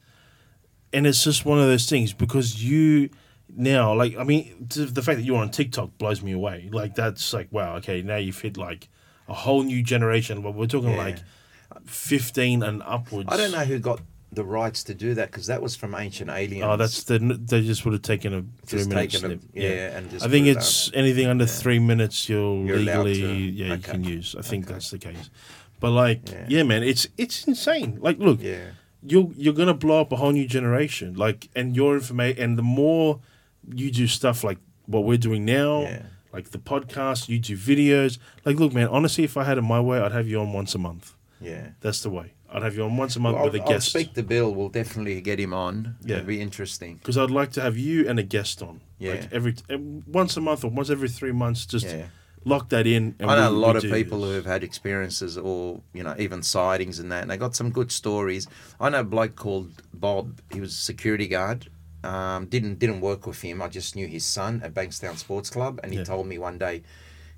And 0.93 1.07
it's 1.07 1.23
just 1.25 1.45
one 1.45 1.59
of 1.61 1.67
those 1.67 1.89
things 1.89 2.13
because 2.13 2.63
you 2.63 3.11
now, 3.57 3.95
like, 3.95 4.17
I 4.17 4.25
mean, 4.25 4.67
the 4.69 5.03
fact 5.03 5.19
that 5.19 5.23
you're 5.25 5.39
on 5.39 5.51
TikTok 5.51 5.97
blows 5.99 6.23
me 6.23 6.33
away. 6.33 6.69
Like, 6.73 6.95
that's 6.95 7.33
like, 7.33 7.49
wow, 7.53 7.77
okay, 7.77 8.03
now 8.03 8.17
you've 8.17 8.41
hit 8.41 8.57
like 8.57 8.89
a 9.29 9.35
whole 9.35 9.63
new 9.63 9.83
generation. 9.83 10.43
But 10.43 10.55
we're 10.55 10.67
talking 10.67 10.91
Yeah. 10.91 10.97
like 11.05 11.19
15 11.87 12.63
and 12.63 12.83
upwards. 12.85 13.29
I 13.33 13.37
don't 13.37 13.53
know 13.53 13.65
who 13.65 13.79
got 13.79 14.01
the 14.33 14.45
rights 14.45 14.83
to 14.85 14.95
do 14.95 15.15
that 15.15 15.31
because 15.31 15.47
that 15.47 15.63
was 15.63 15.77
from 15.77 15.95
Ancient 15.95 16.29
Aliens. 16.31 16.65
Oh, 16.67 16.77
that's 16.77 17.05
the 17.05 17.19
they 17.21 17.63
just 17.63 17.85
would 17.85 17.93
have 17.93 18.03
taken 18.03 18.35
a 18.35 18.43
three 18.67 18.79
Just 18.81 18.89
minute 18.89 19.11
taken 19.13 19.25
a- 19.27 19.29
snip. 19.39 19.43
yeah, 19.55 19.97
and 19.97 20.11
just 20.11 20.27
I 20.27 20.29
think 20.29 20.47
it's 20.49 20.91
anything 20.93 21.27
under 21.29 21.47
three 21.47 21.79
minutes 21.79 22.29
you'll 22.29 22.65
You're 22.65 22.79
legally 22.79 23.15
to- 23.21 23.35
yeah 23.35 23.75
you 23.75 23.79
can 23.81 24.03
use. 24.03 24.35
I 24.37 24.43
think 24.43 24.67
that's 24.67 24.91
the 24.91 24.99
case. 24.99 25.31
But 25.79 25.91
like 25.91 26.29
Yeah. 26.31 26.47
yeah. 26.49 26.63
man, 26.65 26.83
it's 26.83 27.07
it's 27.17 27.45
insane. 27.47 27.99
Like 28.01 28.19
look, 28.19 28.43
yeah, 28.43 28.71
you're 29.07 29.31
you're 29.37 29.55
gonna 29.55 29.75
blow 29.75 30.01
up 30.01 30.11
a 30.11 30.17
whole 30.17 30.33
new 30.33 30.49
generation. 30.49 31.15
Like, 31.15 31.49
and 31.55 31.77
your 31.77 31.95
information, 31.95 32.43
and 32.43 32.59
the 32.59 32.63
more 32.63 33.21
you 33.75 33.91
do 33.91 34.07
stuff 34.07 34.43
like 34.45 34.59
what 34.87 35.05
we're 35.05 35.19
doing 35.19 35.45
now, 35.45 35.83
Yeah. 35.83 36.03
like 36.33 36.51
the 36.51 36.59
podcast, 36.59 37.29
you 37.29 37.39
do 37.39 37.57
videos. 37.57 38.19
Like, 38.45 38.57
look, 38.57 38.73
man, 38.73 38.89
honestly, 38.89 39.25
if 39.25 39.37
I 39.37 39.45
had 39.45 39.59
it 39.59 39.63
my 39.63 39.81
way, 39.81 39.99
I'd 39.99 40.13
have 40.13 40.29
you 40.29 40.41
on 40.41 40.53
once 40.53 40.75
a 40.75 40.79
month. 40.79 41.15
yeah. 41.41 41.69
That's 41.81 42.01
the 42.03 42.11
way. 42.11 42.33
I'd 42.53 42.63
have 42.63 42.77
you 42.77 42.85
on 42.85 42.97
once 42.97 43.17
a 43.17 43.21
month 43.21 43.35
Well, 43.37 43.45
with 43.47 43.57
a 43.57 43.59
I'll, 43.59 43.65
I'll 43.67 43.73
guest. 43.75 43.89
speak 43.89 44.15
to 44.15 44.23
Bill. 44.23 44.55
We'll 44.55 44.69
definitely 44.69 45.21
get 45.21 45.41
him 45.41 45.53
on. 45.53 45.97
Yeah. 46.05 46.17
It'd 46.17 46.27
be 46.29 46.41
interesting. 46.41 46.97
Because 46.97 47.19
I'd 47.19 47.31
like 47.31 47.51
to 47.53 47.61
have 47.61 47.77
you 47.77 48.09
and 48.09 48.19
a 48.19 48.23
guest 48.23 48.63
on. 48.63 48.81
Yeah. 49.01 49.13
Like 49.15 49.33
every 49.33 49.55
once 50.07 50.37
a 50.37 50.41
month 50.41 50.63
or 50.65 50.71
once 50.71 50.89
every 50.89 51.09
three 51.09 51.33
months, 51.33 51.67
just 51.67 51.87
Yeah. 51.87 52.07
lock 52.45 52.69
that 52.69 52.87
in. 52.87 53.17
And 53.19 53.29
I 53.29 53.37
know 53.41 53.51
we- 53.51 53.57
a 53.57 53.59
lot 53.59 53.75
of 53.77 53.83
people 53.83 54.21
this. 54.21 54.29
who 54.29 54.35
have 54.37 54.45
had 54.47 54.63
experiences 54.63 55.37
or, 55.37 55.81
you 55.93 56.05
know, 56.05 56.15
even 56.17 56.43
sightings 56.45 57.01
and 57.01 57.11
that, 57.11 57.23
and 57.23 57.31
they 57.31 57.37
got 57.37 57.57
some 57.57 57.71
good 57.71 57.91
stories. 57.91 58.47
I 58.79 58.89
know 58.91 59.01
a 59.01 59.05
bloke 59.05 59.35
called 59.35 59.83
Bob. 59.93 60.41
He 60.53 60.61
was 60.61 60.73
a 60.75 60.77
security 60.77 61.27
guard. 61.27 61.67
Um, 62.05 62.47
didn't 62.47 62.79
didn't 62.79 63.01
work 63.01 63.27
with 63.27 63.41
him. 63.43 63.63
I 63.63 63.69
just 63.69 63.97
knew 63.97 64.07
his 64.07 64.25
son 64.27 64.61
at 64.63 64.75
Bankstown 64.75 65.17
Sports 65.17 65.49
Club, 65.51 65.81
and 65.83 65.93
he 65.93 65.99
Yeah. 65.99 66.05
told 66.05 66.27
me 66.27 66.37
one 66.39 66.59
day, 66.59 66.83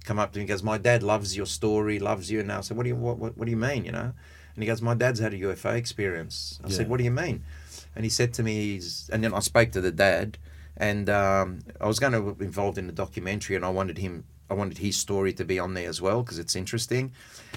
come 0.05 0.19
up 0.19 0.33
to 0.33 0.39
me, 0.39 0.45
he 0.45 0.49
goes, 0.49 0.62
"My 0.62 0.78
dad 0.78 1.03
loves 1.03 1.36
your 1.36 1.47
story, 1.47 1.99
loves 1.99 2.31
you." 2.31 2.41
And 2.41 2.51
I 2.51 2.61
said, 2.62 2.77
"What 2.77 2.83
do 2.85 2.89
you 2.91 2.97
what, 2.97 3.19
what, 3.19 3.36
what 3.39 3.45
do 3.47 3.51
you 3.51 3.57
mean?" 3.57 3.85
You 3.85 3.93
know, 3.93 4.12
and 4.55 4.62
he 4.62 4.67
goes, 4.67 4.83
"My 4.83 4.95
dad's 4.95 5.20
had 5.20 5.33
a 5.35 5.39
UFO 5.39 5.73
experience." 5.77 6.59
I 6.65 6.69
said, 6.70 6.89
"What 6.89 6.99
do 6.99 7.05
you 7.05 7.11
mean?" 7.12 7.45
And 7.95 8.05
he 8.05 8.11
said 8.11 8.35
to 8.35 8.43
me, 8.43 8.53
he's, 8.75 9.09
and 9.11 9.25
then 9.25 9.33
I 9.33 9.41
spoke 9.41 9.70
to 9.73 9.81
the 9.81 9.91
dad, 9.91 10.36
and 10.77 11.09
um, 11.09 11.61
I 11.81 11.86
was 11.86 11.99
going 11.99 12.12
to 12.12 12.35
be 12.35 12.45
involved 12.45 12.77
in 12.77 12.86
the 12.86 12.93
documentary, 12.93 13.57
and 13.57 13.65
I 13.65 13.70
wanted 13.70 13.97
him, 13.97 14.25
I 14.51 14.55
wanted 14.55 14.78
his 14.78 14.99
story 14.99 15.33
to 15.33 15.45
be 15.47 15.59
on 15.59 15.73
there 15.73 15.89
as 15.89 16.03
well 16.03 16.23
because 16.23 16.39
it's 16.39 16.55
interesting. 16.55 17.12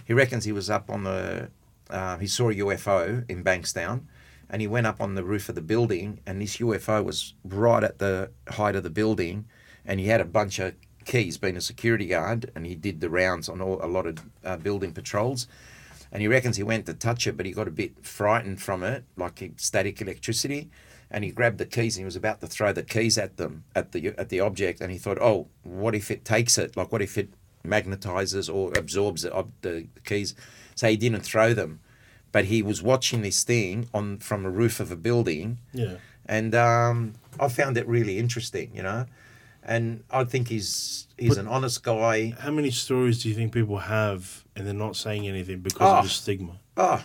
He 0.06 0.14
reckons 0.14 0.46
he 0.46 0.54
was 0.54 0.70
up 0.70 0.90
on 0.90 1.04
the, 1.04 1.50
uh, 1.90 2.18
he 2.20 2.28
saw 2.28 2.50
a 2.50 2.54
UFO 2.56 3.30
in 3.30 3.44
Bankstown, 3.44 4.04
and 4.50 4.62
he 4.62 4.68
went 4.68 4.88
up 4.88 5.00
on 5.02 5.16
the 5.16 5.24
roof 5.24 5.50
of 5.50 5.56
the 5.56 5.62
building, 5.62 6.20
and 6.26 6.42
this 6.42 6.58
UFO 6.58 7.04
was 7.04 7.34
right 7.44 7.84
at 7.84 8.00
the 8.00 8.32
height 8.50 8.76
of 8.76 8.84
the 8.84 8.90
building, 8.90 9.46
and 9.86 10.00
he 10.00 10.08
had 10.08 10.22
a 10.22 10.26
bunch 10.26 10.60
of 10.60 10.76
keys, 11.06 11.38
being 11.38 11.58
a 11.58 11.62
security 11.62 12.08
guard, 12.08 12.52
and 12.56 12.66
he 12.66 12.76
did 12.76 13.02
the 13.02 13.10
rounds 13.10 13.50
on 13.50 13.62
all, 13.62 13.80
a 13.84 13.88
lot 13.88 14.06
of 14.06 14.20
uh, 14.44 14.58
building 14.58 14.92
patrols. 14.92 15.48
And 16.12 16.22
he 16.22 16.28
reckons 16.28 16.58
he 16.58 16.64
went 16.64 16.88
to 16.88 16.94
touch 16.94 17.28
it, 17.28 17.38
but 17.38 17.46
he 17.46 17.52
got 17.52 17.68
a 17.68 17.72
bit 17.72 18.04
frightened 18.04 18.62
from 18.62 18.84
it, 18.84 19.04
like 19.16 19.42
static 19.58 20.02
electricity 20.02 20.70
and 21.12 21.24
he 21.24 21.32
grabbed 21.32 21.58
the 21.58 21.66
keys 21.66 21.96
and 21.96 22.02
he 22.02 22.06
was 22.06 22.16
about 22.16 22.40
to 22.42 22.48
throw 22.48 22.72
the 22.72 22.84
keys 22.84 23.18
at 23.18 23.38
them 23.38 23.64
at 23.76 23.92
the 23.92 24.14
at 24.18 24.30
the 24.30 24.40
object 24.40 24.82
and 24.82 24.92
he 24.92 24.98
thought 24.98 25.18
oh 25.20 25.48
what 25.64 25.96
if 25.96 26.12
it 26.12 26.24
takes 26.24 26.58
it? 26.58 26.78
Like 26.78 26.92
what 26.92 27.02
if 27.02 27.18
it 27.18 27.30
magnetizes 27.66 28.54
or 28.54 28.72
absorbs 28.78 29.24
the, 29.24 29.48
the 29.62 29.88
keys? 30.06 30.36
So 30.76 30.88
he 30.88 30.98
didn't 30.98 31.22
throw 31.22 31.54
them 31.54 31.80
but 32.32 32.46
he 32.46 32.62
was 32.62 32.82
watching 32.82 33.22
this 33.22 33.44
thing 33.44 33.88
on 33.94 34.18
from 34.20 34.46
a 34.46 34.50
roof 34.50 34.80
of 34.80 34.92
a 34.92 34.96
building 34.96 35.58
Yeah. 35.74 35.96
and 36.26 36.54
um, 36.56 37.14
I 37.40 37.48
found 37.50 37.78
it 37.78 37.88
really 37.88 38.18
interesting 38.20 38.72
you 38.76 38.84
know 38.84 39.06
and 39.64 40.04
I 40.10 40.24
think 40.24 40.48
he's 40.48 41.08
he's 41.18 41.36
But- 41.36 41.40
an 41.42 41.48
honest 41.48 41.84
guy 41.84 42.34
How 42.40 42.52
many 42.52 42.72
stories 42.72 43.22
do 43.24 43.30
you 43.30 43.36
think 43.36 43.52
people 43.54 43.78
have 43.80 44.46
and 44.56 44.66
they're 44.66 44.74
not 44.74 44.96
saying 44.96 45.28
anything 45.28 45.60
because 45.60 45.82
Oh. 45.82 45.92
of 45.92 45.98
ah. 45.98 46.02
the 46.04 46.10
stigma? 46.10 46.60
oh 46.78 47.04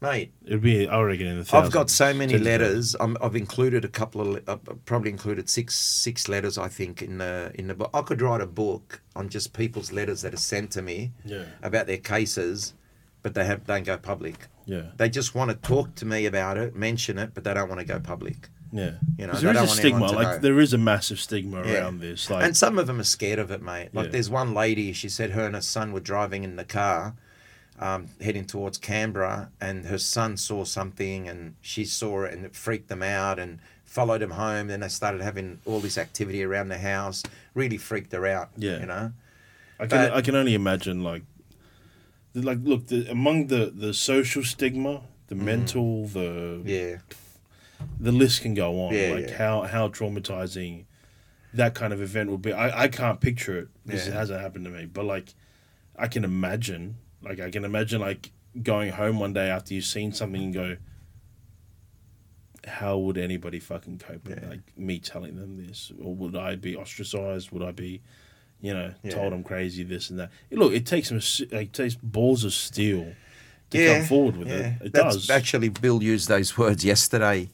mate 0.00 0.32
It'd 0.44 0.60
be, 0.62 0.86
I 0.86 1.00
reckon, 1.00 1.26
in 1.26 1.38
the 1.38 1.44
thousands. 1.44 1.66
I've 1.68 1.72
got 1.72 1.90
so 1.90 2.12
many 2.14 2.36
letters. 2.38 2.94
I'm, 3.00 3.16
I've 3.20 3.34
included 3.34 3.84
a 3.84 3.88
couple 3.88 4.20
of. 4.36 4.42
I've 4.48 4.68
uh, 4.68 4.74
probably 4.84 5.10
included 5.10 5.48
six 5.48 5.74
six 5.74 6.28
letters. 6.28 6.56
I 6.58 6.68
think 6.68 7.02
in 7.02 7.18
the 7.18 7.50
in 7.54 7.66
the 7.66 7.74
book. 7.74 7.90
I 7.94 8.02
could 8.02 8.20
write 8.22 8.40
a 8.42 8.46
book 8.46 9.00
on 9.16 9.28
just 9.30 9.52
people's 9.54 9.90
letters 9.92 10.20
that 10.22 10.32
are 10.34 10.44
sent 10.52 10.70
to 10.72 10.82
me 10.82 11.12
Yeah. 11.24 11.46
about 11.62 11.86
their 11.88 11.96
cases, 11.98 12.74
but 13.22 13.34
they 13.34 13.44
have 13.46 13.66
don't 13.66 13.84
go 13.84 13.96
public. 13.96 14.36
Yeah. 14.66 14.82
They 14.96 15.08
just 15.08 15.34
want 15.34 15.50
to 15.50 15.56
talk 15.56 15.94
to 15.96 16.04
me 16.04 16.26
about 16.26 16.58
it, 16.58 16.74
mention 16.76 17.18
it, 17.18 17.30
but 17.34 17.44
they 17.44 17.54
don't 17.54 17.68
want 17.68 17.80
to 17.80 17.86
go 17.86 17.98
public. 18.00 18.48
Yeah. 18.72 18.94
You 19.16 19.28
know, 19.28 19.32
there 19.32 19.34
is 19.34 19.42
don't 19.42 19.56
a 19.56 19.58
want 19.60 19.70
stigma. 19.70 20.06
Like 20.12 20.26
know. 20.26 20.38
there 20.40 20.58
is 20.60 20.72
a 20.74 20.78
massive 20.78 21.20
stigma 21.20 21.62
Yeah. 21.64 21.74
around 21.82 22.00
this. 22.00 22.28
Like 22.28 22.44
and 22.44 22.56
some 22.56 22.78
of 22.78 22.86
them 22.88 22.98
are 23.00 23.04
scared 23.04 23.38
of 23.38 23.50
it, 23.50 23.62
mate. 23.62 23.90
Like 23.94 24.06
Yeah. 24.06 24.10
there's 24.12 24.28
one 24.28 24.52
lady. 24.54 24.92
She 24.92 25.08
said 25.08 25.30
her 25.30 25.46
and 25.46 25.54
her 25.54 25.62
son 25.62 25.92
were 25.92 26.00
driving 26.00 26.42
in 26.44 26.56
the 26.56 26.64
car, 26.64 27.14
um, 27.78 28.08
heading 28.20 28.44
towards 28.44 28.76
Canberra, 28.78 29.50
and 29.60 29.86
her 29.86 29.98
son 29.98 30.36
saw 30.36 30.64
something, 30.64 31.28
and 31.28 31.54
she 31.60 31.84
saw 31.84 32.24
it, 32.24 32.34
and 32.34 32.44
it 32.44 32.56
freaked 32.56 32.88
them 32.88 33.02
out, 33.04 33.38
and 33.38 33.60
followed 33.84 34.20
them 34.20 34.32
home. 34.32 34.66
Then 34.66 34.80
they 34.80 34.88
started 34.88 35.20
having 35.22 35.60
all 35.64 35.78
this 35.80 35.96
activity 35.96 36.42
around 36.42 36.68
the 36.68 36.78
house. 36.78 37.22
Really 37.54 37.78
freaked 37.78 38.12
her 38.12 38.26
out. 38.26 38.50
Yeah. 38.56 38.80
you 38.80 38.86
know. 38.86 39.12
I 39.78 39.86
can 39.86 39.88
But- 40.08 40.12
I 40.14 40.20
can 40.22 40.34
only 40.34 40.54
imagine 40.54 41.02
like 41.04 41.22
like 42.44 42.58
look 42.62 42.86
the, 42.88 43.10
among 43.10 43.46
the 43.48 43.72
the 43.74 43.94
social 43.94 44.42
stigma, 44.42 45.02
the 45.28 45.34
mental, 45.34 46.06
the 46.06 46.62
Mm. 46.64 46.68
Yeah, 46.68 46.98
the 48.00 48.12
list 48.12 48.42
can 48.42 48.54
go 48.54 48.80
on. 48.86 48.94
Yeah, 48.94 49.12
like 49.14 49.28
yeah. 49.28 49.38
how 49.38 49.62
how 49.62 49.88
traumatizing 49.88 50.84
that 51.54 51.74
kind 51.74 51.92
of 51.92 52.00
event 52.00 52.30
would 52.30 52.42
be. 52.42 52.52
I 52.52 52.84
I 52.84 52.88
can't 52.88 53.20
picture 53.20 53.58
it 53.58 53.68
because 53.84 54.06
it 54.06 54.12
hasn't 54.12 54.40
happened 54.40 54.64
to 54.66 54.70
me. 54.70 54.86
But 54.86 55.04
like 55.04 55.34
I 55.96 56.08
can 56.08 56.24
imagine. 56.24 56.96
Like 57.22 57.40
I 57.40 57.50
can 57.50 57.64
imagine 57.64 58.00
like 58.00 58.30
going 58.62 58.92
home 58.92 59.18
one 59.18 59.32
day 59.32 59.48
after 59.48 59.74
you've 59.74 59.84
seen 59.84 60.12
something 60.12 60.42
and 60.42 60.54
go. 60.54 60.76
How 62.66 62.98
would 62.98 63.16
anybody 63.16 63.60
fucking 63.60 63.98
cope 63.98 64.26
with 64.26 64.42
like 64.48 64.60
me 64.76 64.98
telling 64.98 65.36
them 65.36 65.56
this, 65.56 65.92
or 66.02 66.14
would 66.16 66.34
I 66.34 66.56
be 66.56 66.74
ostracized? 66.74 67.52
Would 67.52 67.62
I 67.62 67.70
be, 67.70 68.02
you 68.60 68.72
know, 68.74 68.92
Yeah. 69.02 69.12
told 69.12 69.32
I'm 69.32 69.44
crazy, 69.44 69.82
this 69.82 70.10
and 70.10 70.18
that? 70.18 70.30
Look, 70.50 70.72
it 70.72 70.86
takes 70.86 71.10
like, 71.10 71.52
it 71.68 71.72
takes 71.72 71.94
balls 71.94 72.44
of 72.44 72.52
steel 72.52 73.14
to 73.70 73.78
yeah. 73.78 73.98
come 73.98 74.06
forward 74.06 74.36
with 74.36 74.48
yeah. 74.48 74.54
it. 74.54 74.86
It 74.86 74.92
That's 74.92 75.16
does. 75.16 75.30
actually 75.30 75.68
Bill 75.68 76.02
used 76.02 76.28
those 76.28 76.56
words 76.62 76.84
yesterday. 76.84 77.48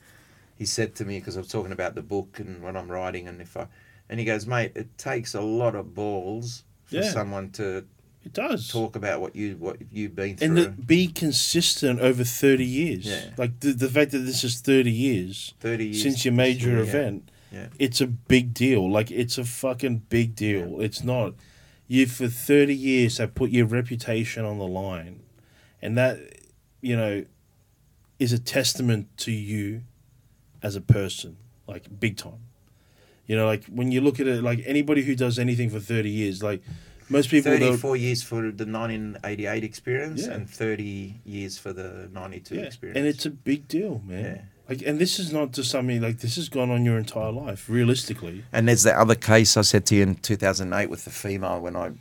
He 0.58 0.66
said 0.66 0.94
to 0.96 1.04
me 1.04 1.18
because 1.18 1.36
I 1.36 1.40
was 1.40 1.48
talking 1.48 1.72
about 1.72 1.94
the 1.94 2.02
book 2.02 2.38
and 2.38 2.62
what 2.62 2.76
I'm 2.76 2.88
writing, 2.90 3.26
and 3.28 3.40
if 3.40 3.56
I, 3.56 3.66
and 4.08 4.20
he 4.20 4.26
goes, 4.26 4.46
mate, 4.46 4.72
it 4.74 4.96
takes 4.98 5.34
a 5.34 5.40
lot 5.40 5.74
of 5.74 5.94
balls 5.94 6.62
for 6.84 6.96
Yeah. 6.96 7.10
someone 7.10 7.50
to 7.52 7.84
it 8.24 8.32
does. 8.34 8.68
talk 8.68 8.94
about 8.94 9.20
what 9.20 9.34
you 9.34 9.56
what 9.56 9.78
you've 9.90 10.14
been 10.14 10.36
through. 10.36 10.46
and 10.46 10.56
the, 10.56 10.68
be 10.68 11.08
consistent 11.08 11.98
over 11.98 12.22
30 12.22 12.64
years 12.64 13.04
Yeah. 13.06 13.30
like 13.36 13.58
the, 13.58 13.72
the 13.72 13.88
fact 13.88 14.12
that 14.12 14.18
this 14.18 14.44
is 14.44 14.60
30 14.60 14.92
years 14.92 15.54
Thirty 15.58 15.86
years 15.86 16.02
since 16.02 16.24
your 16.24 16.32
major 16.34 16.78
event 16.78 17.28
Yeah. 17.52 17.66
it's 17.78 18.00
a 18.00 18.06
big 18.06 18.54
deal 18.54 18.90
like 18.90 19.10
it's 19.10 19.36
a 19.38 19.44
fucking 19.44 20.02
big 20.08 20.34
deal 20.34 20.80
it's 20.80 21.02
not 21.04 21.34
you 21.86 22.06
for 22.06 22.28
30 22.28 22.74
years 22.74 23.18
have 23.18 23.34
put 23.34 23.50
your 23.50 23.66
reputation 23.66 24.44
on 24.44 24.58
the 24.58 24.66
line 24.66 25.20
and 25.82 25.96
that 25.98 26.18
you 26.80 26.96
know 26.96 27.24
is 28.18 28.32
a 28.32 28.38
testament 28.38 29.08
to 29.18 29.32
you 29.32 29.82
as 30.62 30.76
a 30.76 30.80
person 30.80 31.36
like 31.66 31.84
big 32.00 32.16
time 32.16 32.40
you 33.26 33.36
know 33.36 33.46
like 33.46 33.64
when 33.66 33.92
you 33.92 34.00
look 34.00 34.18
at 34.20 34.26
it 34.26 34.42
like 34.42 34.62
anybody 34.64 35.02
who 35.02 35.14
does 35.14 35.38
anything 35.38 35.68
for 35.68 35.80
30 35.80 36.08
years 36.08 36.42
like 36.42 36.62
most 37.08 37.28
people 37.30 37.50
they'll- 37.52 37.70
Thirty-four 37.72 37.96
years 37.96 38.22
for 38.22 38.50
the 38.52 38.64
1988 38.64 39.64
experience, 39.64 40.22
Yeah. 40.26 40.32
and 40.34 40.48
thirty 40.48 41.16
years 41.26 41.58
for 41.58 41.72
the 41.74 42.08
'92 42.10 42.54
experience. 42.60 42.96
And 42.96 43.06
it's 43.06 43.26
a 43.26 43.30
big 43.30 43.68
deal, 43.68 44.00
man. 44.06 44.48
Yeah. 44.72 44.78
Like, 44.78 44.88
and 44.88 44.98
this 44.98 45.18
is 45.18 45.32
not 45.32 45.52
just 45.52 45.70
something 45.70 46.00
like 46.00 46.18
this 46.18 46.36
has 46.36 46.48
gone 46.48 46.70
on 46.70 46.84
your 46.84 46.98
entire 46.98 47.32
life, 47.32 47.68
realistically. 47.68 48.44
And 48.52 48.68
there's 48.68 48.82
the 48.84 48.98
other 48.98 49.14
case 49.14 49.56
I 49.56 49.62
said 49.62 49.86
to 49.86 49.94
you 49.96 50.02
in 50.02 50.14
2008 50.16 50.88
with 50.90 51.04
the 51.04 51.10
female 51.10 51.60
when 51.60 51.76
I 51.76 51.92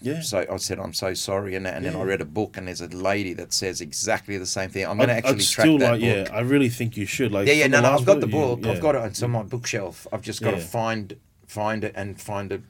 Yeah. 0.00 0.20
so 0.20 0.44
I 0.50 0.56
said 0.56 0.78
I'm 0.78 0.92
so 0.94 1.14
sorry 1.14 1.54
and, 1.54 1.64
that, 1.66 1.74
and 1.76 1.84
then 1.84 1.94
I 1.96 2.02
read 2.02 2.20
a 2.20 2.24
book 2.24 2.56
and 2.56 2.66
there's 2.68 2.80
a 2.80 2.88
lady 2.88 3.34
that 3.34 3.52
says 3.52 3.80
exactly 3.80 4.36
the 4.38 4.46
same 4.46 4.70
thing. 4.70 4.86
I'm 4.86 4.96
going 4.96 5.08
to 5.08 5.14
actually 5.14 5.34
I'd 5.34 5.40
track 5.40 5.64
still 5.64 5.78
that 5.78 5.92
like, 5.92 6.00
yeah, 6.02 6.28
I 6.32 6.40
really 6.40 6.68
think 6.68 6.96
you 6.96 7.06
should. 7.06 7.30
Like, 7.32 7.46
yeah, 7.48 7.54
yeah, 7.54 7.66
no, 7.68 7.80
no, 7.80 7.92
I've 7.92 8.04
got 8.06 8.20
the 8.20 8.26
book. 8.26 8.60
yeah. 8.62 8.72
I've 8.72 8.80
got 8.80 8.94
it. 8.94 9.02
It's 9.04 9.22
on 9.22 9.30
my 9.30 9.42
bookshelf. 9.42 10.06
I've 10.12 10.22
just 10.22 10.42
got 10.42 10.52
to 10.52 10.60
find 10.60 11.16
find 11.46 11.84
it 11.84 11.92
and 11.94 12.20
find 12.20 12.50
a 12.52 12.60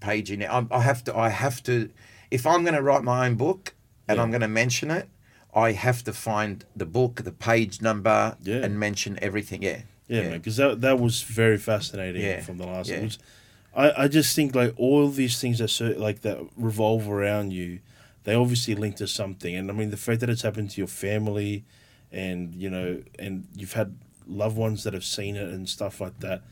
page 0.00 0.30
in 0.30 0.42
it. 0.42 0.46
I, 0.50 0.64
I 0.70 0.80
have 0.80 1.04
to. 1.04 1.16
I 1.16 1.28
have 1.30 1.62
to. 1.64 1.90
If 2.30 2.46
I'm 2.46 2.62
going 2.62 2.74
to 2.74 2.82
write 2.82 3.02
my 3.02 3.26
own 3.26 3.34
book 3.36 3.74
and 4.06 4.16
Yeah. 4.16 4.22
I'm 4.22 4.30
going 4.30 4.42
to 4.42 4.48
mention 4.48 4.90
it, 4.90 5.08
I 5.54 5.72
have 5.72 6.04
to 6.04 6.12
find 6.12 6.64
the 6.76 6.86
book, 6.86 7.22
the 7.24 7.32
page 7.32 7.80
number, 7.82 8.36
Yeah. 8.42 8.56
and 8.64 8.78
mention 8.78 9.18
everything. 9.22 9.62
Yeah, 9.62 9.82
Yeah, 10.08 10.22
Yeah. 10.22 10.28
man, 10.30 10.38
because 10.38 10.56
that 10.56 10.80
that 10.82 10.98
was 11.00 11.22
very 11.22 11.58
fascinating 11.58 12.22
Yeah, 12.22 12.40
from 12.40 12.58
the 12.58 12.66
last. 12.66 12.88
yeah. 12.90 13.02
Was, 13.02 13.18
I 13.74 14.04
I 14.04 14.08
just 14.08 14.34
think 14.36 14.54
like 14.54 14.74
all 14.76 15.08
these 15.10 15.40
things 15.40 15.58
that 15.58 15.68
cer- 15.68 15.98
like 15.98 16.20
that 16.22 16.38
revolve 16.56 17.08
around 17.08 17.52
you, 17.52 17.80
they 18.24 18.34
obviously 18.34 18.74
link 18.74 18.96
to 18.96 19.06
something. 19.06 19.54
And 19.54 19.70
I 19.70 19.74
mean, 19.74 19.90
the 19.90 19.96
fact 19.96 20.20
that 20.20 20.30
it's 20.30 20.42
happened 20.42 20.70
to 20.70 20.80
your 20.80 20.88
family, 20.88 21.64
and 22.12 22.54
you 22.54 22.70
know, 22.70 23.02
and 23.18 23.46
you've 23.54 23.74
had 23.74 23.96
loved 24.26 24.56
ones 24.56 24.82
that 24.84 24.92
have 24.94 25.04
seen 25.04 25.36
it 25.36 25.48
and 25.48 25.68
stuff 25.68 26.00
like 26.00 26.20
that. 26.20 26.42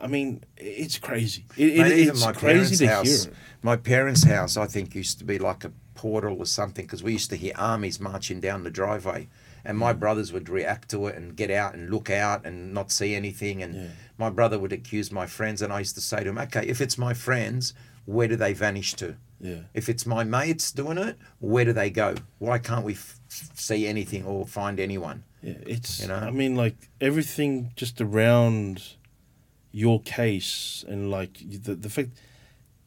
I 0.00 0.06
mean, 0.06 0.44
it's 0.56 0.96
crazy. 0.98 1.44
It, 1.56 1.70
it, 1.70 1.78
Mate, 1.78 1.92
even 1.98 2.08
it's 2.14 2.24
my 2.24 2.32
crazy 2.32 2.52
parents' 2.52 2.78
to 2.78 2.86
house. 2.86 3.24
hear. 3.24 3.32
It. 3.32 3.36
My 3.62 3.76
parents' 3.76 4.24
house, 4.24 4.56
I 4.56 4.66
think, 4.66 4.94
used 4.94 5.18
to 5.18 5.24
be 5.24 5.38
like 5.38 5.64
a 5.64 5.72
portal 6.02 6.36
or 6.38 6.46
something 6.46 6.84
because 6.86 7.02
we 7.02 7.12
used 7.12 7.30
to 7.30 7.36
hear 7.36 7.52
armies 7.56 7.98
marching 8.00 8.40
down 8.40 8.62
the 8.62 8.70
driveway, 8.70 9.28
and 9.64 9.76
my 9.76 9.92
Mm. 9.92 9.98
brothers 9.98 10.32
would 10.32 10.48
react 10.48 10.88
to 10.90 11.06
it 11.08 11.16
and 11.16 11.36
get 11.36 11.50
out 11.50 11.74
and 11.74 11.90
look 11.90 12.08
out 12.08 12.46
and 12.46 12.72
not 12.72 12.92
see 12.92 13.14
anything. 13.16 13.62
And 13.64 13.74
Yeah. 13.74 13.88
my 14.16 14.30
brother 14.30 14.58
would 14.60 14.72
accuse 14.72 15.10
my 15.12 15.26
friends, 15.26 15.60
and 15.60 15.72
I 15.72 15.80
used 15.80 15.96
to 15.96 16.00
say 16.00 16.20
to 16.22 16.28
him, 16.30 16.38
"Okay, 16.38 16.64
if 16.66 16.80
it's 16.80 16.96
my 16.96 17.14
friends, 17.14 17.74
where 18.06 18.28
do 18.28 18.36
they 18.36 18.52
vanish 18.54 18.94
to? 18.94 19.16
Yeah. 19.40 19.62
If 19.74 19.88
it's 19.88 20.06
my 20.06 20.22
mates 20.24 20.70
doing 20.72 20.98
it, 20.98 21.16
where 21.40 21.64
do 21.64 21.72
they 21.72 21.90
go? 21.90 22.14
Why 22.38 22.58
can't 22.58 22.84
we 22.84 22.94
f- 22.94 23.18
see 23.54 23.86
anything 23.88 24.24
or 24.24 24.46
find 24.46 24.78
anyone?" 24.80 25.24
Yeah, 25.42 25.58
it's. 25.66 26.00
You 26.00 26.08
know? 26.08 26.22
I 26.30 26.30
mean, 26.30 26.54
like 26.56 26.76
everything 27.00 27.72
just 27.76 28.00
around 28.00 28.82
your 29.72 30.00
case, 30.02 30.84
and 30.88 31.10
like 31.10 31.34
the 31.66 31.74
the 31.74 31.90
fact 31.90 32.10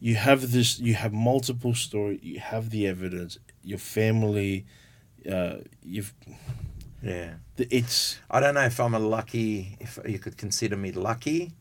you 0.02 0.16
have 0.16 0.52
this, 0.52 0.80
you 0.80 0.96
have 0.96 1.14
multiple 1.14 1.74
story, 1.76 2.20
you 2.24 2.40
have 2.40 2.72
the 2.72 2.88
evidence, 2.88 3.38
your 3.64 3.78
family, 3.80 4.66
uh, 5.32 5.58
you've. 5.84 6.14
Yeah. 7.04 7.36
It's 7.58 8.18
I 8.30 8.40
don't 8.40 8.56
know 8.56 8.66
if 8.66 8.80
I'm 8.80 8.94
a 8.96 9.00
lucky, 9.00 9.78
if 9.80 10.00
you 10.08 10.20
could 10.20 10.38
consider 10.38 10.76
me 10.76 10.92
lucky, 10.92 11.52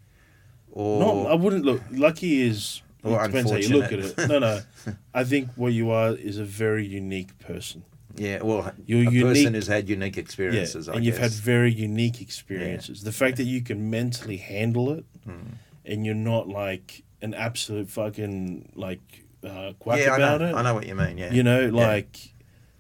or 0.73 1.01
no, 1.01 1.27
I 1.29 1.35
wouldn't 1.35 1.65
look. 1.65 1.83
Lucky 1.91 2.43
is. 2.43 2.83
It 3.03 3.09
Or 3.09 3.27
depends 3.27 3.51
how 3.51 3.57
you 3.57 3.69
look 3.79 3.93
at 3.93 3.99
it. 4.01 4.29
No, 4.29 4.39
no. 4.39 4.61
I 5.15 5.25
think 5.25 5.49
what 5.57 5.73
you 5.73 5.91
are 5.91 6.11
is 6.15 6.37
a 6.39 6.45
very 6.45 6.87
unique 6.87 7.39
person. 7.39 7.83
Yeah, 8.17 8.43
well, 8.43 8.73
You're 8.85 9.09
a 9.09 9.11
unique- 9.11 9.23
person 9.37 9.55
who's 9.55 9.69
had 9.69 9.89
unique 9.89 10.17
Yeah, 10.17 10.23
experiences. 10.23 10.89
I 10.89 10.95
and 10.95 11.05
you've 11.05 11.17
had 11.17 11.31
very 11.31 11.73
unique 11.73 12.21
experiences. 12.21 13.03
The 13.03 13.13
fact 13.13 13.37
that 13.39 13.45
you 13.45 13.63
can 13.63 13.89
mentally 13.89 14.37
handle 14.37 14.91
it, 14.93 15.05
Hmm. 15.25 15.55
and 15.87 16.05
you're 16.05 16.15
not 16.33 16.49
like 16.49 17.03
an 17.23 17.35
absolute 17.35 17.89
fucking 17.89 18.73
like 18.75 19.01
uh, 19.45 19.73
quack 19.79 19.99
yeah, 20.01 20.13
I 20.13 20.17
about 20.17 20.41
know, 20.41 20.49
it. 20.49 20.55
I 20.55 20.63
know 20.63 20.75
what 20.75 20.87
you 20.87 20.95
mean. 20.95 21.19
Yeah, 21.19 21.33
You 21.33 21.43
know, 21.43 21.61
Yeah. 21.63 21.71
like 21.87 22.33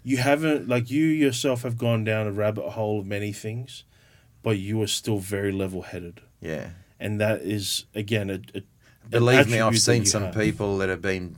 you 0.02 0.16
haven't 0.18 0.68
like 0.68 0.90
you 0.90 1.04
yourself 1.04 1.62
have 1.62 1.76
gone 1.78 2.04
down 2.04 2.26
a 2.26 2.32
rabbit 2.32 2.70
hole 2.70 3.00
of 3.00 3.06
many 3.06 3.32
things, 3.32 3.84
but 4.42 4.58
you 4.58 4.80
are 4.82 4.86
still 4.86 5.18
very 5.18 5.52
level 5.52 5.82
headed. 5.82 6.20
yeah, 6.40 6.70
and 6.98 7.20
that 7.20 7.42
is 7.42 7.84
again 7.94 8.30
a, 8.30 8.40
a 8.58 8.62
Believe 9.08 9.48
me, 9.50 9.58
I've 9.60 9.78
seen 9.78 10.04
some 10.06 10.24
have. 10.24 10.34
people 10.34 10.78
that 10.78 10.88
have 10.88 11.02
been 11.02 11.36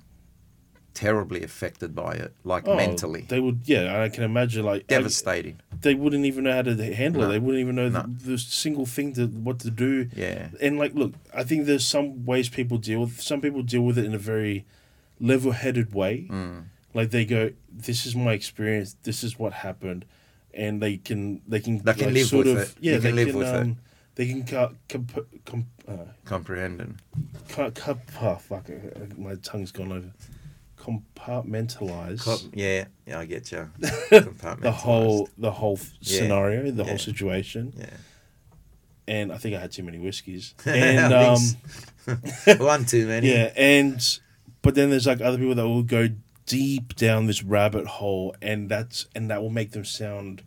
terribly 0.94 1.42
affected 1.42 1.94
by 1.94 2.12
it, 2.12 2.32
like 2.44 2.66
Oh, 2.66 2.76
mentally. 2.76 3.26
They 3.28 3.40
would, 3.40 3.60
yeah. 3.64 4.02
I 4.02 4.08
can 4.08 4.24
imagine, 4.24 4.64
like, 4.64 4.82
I- 4.88 4.94
Devastating. 4.94 5.60
they 5.80 5.94
wouldn't 5.94 6.24
even 6.26 6.44
know 6.44 6.52
how 6.52 6.62
to 6.62 6.94
handle 6.94 7.22
it. 7.24 7.28
They 7.28 7.38
wouldn't 7.38 7.60
even 7.60 7.74
know 7.76 7.88
No. 7.88 8.02
the, 8.02 8.32
the 8.32 8.38
single 8.38 8.86
thing 8.86 9.12
to 9.14 9.26
what 9.26 9.58
to 9.60 9.70
do. 9.70 10.08
Yeah. 10.14 10.48
And 10.60 10.78
like, 10.78 10.94
look, 10.94 11.12
I 11.34 11.44
think 11.44 11.66
there's 11.66 11.84
some 11.86 12.24
ways 12.26 12.48
people 12.48 12.78
deal 12.78 13.00
with. 13.00 13.20
Some 13.20 13.40
people 13.40 13.62
deal 13.62 13.82
with 13.82 13.98
it 13.98 14.04
in 14.04 14.14
a 14.14 14.18
very 14.18 14.64
level-headed 15.20 15.94
way. 15.94 16.26
Mm. 16.30 16.64
Like 16.94 17.10
they 17.10 17.24
go, 17.24 17.52
"This 17.72 18.04
is 18.04 18.14
my 18.14 18.32
experience. 18.34 18.96
This 19.02 19.24
is 19.24 19.38
what 19.38 19.52
happened," 19.54 20.04
and 20.52 20.82
they 20.82 20.98
can 20.98 21.40
they 21.48 21.58
can 21.60 21.78
They 21.78 21.94
can 21.94 22.06
like, 22.06 22.14
live 22.14 22.26
sort 22.26 22.46
with 22.46 22.56
of 22.56 22.62
it. 22.62 22.74
yeah 22.80 22.98
they 22.98 23.08
can 23.08 23.16
live 23.16 23.34
with 23.34 23.48
it. 23.48 23.54
um, 23.62 23.76
They 24.14 24.26
can 24.26 24.42
comp, 24.44 25.66
uh, 25.88 25.92
Comprehending. 26.26 27.00
cut, 27.48 27.74
cut, 27.74 27.96
oh, 28.20 28.34
fuck, 28.34 28.68
my 29.16 29.36
tongue's 29.36 29.72
gone 29.72 29.90
over. 29.90 30.10
Compartmentalize 30.82 32.20
Co- 32.24 32.38
yeah, 32.52 32.86
yeah, 33.06 33.18
I 33.20 33.24
get 33.26 33.50
you. 33.52 33.70
the 33.78 34.72
whole 34.76 35.28
the 35.38 35.50
whole 35.52 35.78
Yeah. 36.00 36.18
scenario, 36.18 36.70
the 36.70 36.82
Yeah. 36.82 36.88
whole 36.88 36.98
situation. 36.98 37.72
Yeah. 37.76 37.86
And 39.08 39.32
I 39.32 39.38
think 39.38 39.54
I 39.56 39.60
had 39.60 39.72
too 39.72 39.82
many 39.84 39.98
whiskeys. 39.98 40.54
And 40.66 41.12
um, 41.12 41.38
One 42.58 42.84
too 42.92 43.06
many. 43.06 43.30
yeah, 43.30 43.52
and 43.56 44.18
but 44.62 44.74
then 44.74 44.90
there's 44.90 45.06
like 45.06 45.20
other 45.20 45.38
people 45.38 45.54
that 45.54 45.66
will 45.68 45.82
go 45.84 46.08
deep 46.46 46.96
down 46.96 47.26
this 47.26 47.42
rabbit 47.42 47.86
hole, 47.86 48.34
and 48.42 48.68
that's 48.68 49.06
and 49.14 49.30
that 49.30 49.40
will 49.42 49.50
make 49.50 49.70
them 49.72 49.84
sound 49.84 50.42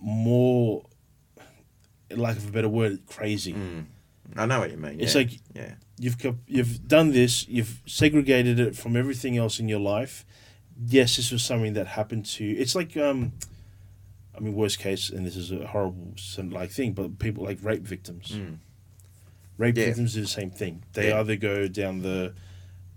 more, 0.00 0.84
lack 2.10 2.36
of 2.36 2.48
a 2.48 2.52
better 2.52 2.68
word, 2.68 3.00
crazy. 3.06 3.52
Mm. 3.54 3.86
I 4.36 4.46
know 4.46 4.60
what 4.60 4.70
you 4.70 4.76
mean. 4.76 5.00
It's 5.00 5.14
yeah. 5.14 5.20
like- 5.22 5.40
yeah, 5.54 5.74
You've 5.98 6.16
you've 6.46 6.86
done 6.86 7.12
this. 7.12 7.46
You've 7.48 7.82
segregated 7.86 8.60
it 8.60 8.76
from 8.76 8.96
everything 8.96 9.36
else 9.36 9.58
in 9.58 9.68
your 9.68 9.80
life. 9.80 10.24
Yes, 10.86 11.16
this 11.16 11.32
was 11.32 11.42
something 11.42 11.72
that 11.74 11.88
happened 11.88 12.24
to 12.26 12.44
you. 12.44 12.56
It's 12.58 12.74
like 12.74 12.96
um, 12.96 13.32
I 14.36 14.40
mean, 14.40 14.54
worst 14.54 14.78
case, 14.78 15.10
and 15.10 15.26
this 15.26 15.36
is 15.36 15.50
a 15.50 15.66
horrible 15.66 16.14
like 16.50 16.70
thing, 16.70 16.92
but 16.92 17.18
people 17.18 17.44
like 17.44 17.58
rape 17.62 17.82
victims. 17.82 18.30
Mm. 18.32 18.58
Rape 19.56 19.76
Yeah. 19.76 19.86
victims 19.86 20.14
do 20.14 20.20
the 20.20 20.28
same 20.28 20.50
thing. 20.50 20.84
They 20.92 21.08
Yeah. 21.08 21.18
either 21.18 21.34
go 21.34 21.66
down 21.66 22.02
the, 22.02 22.32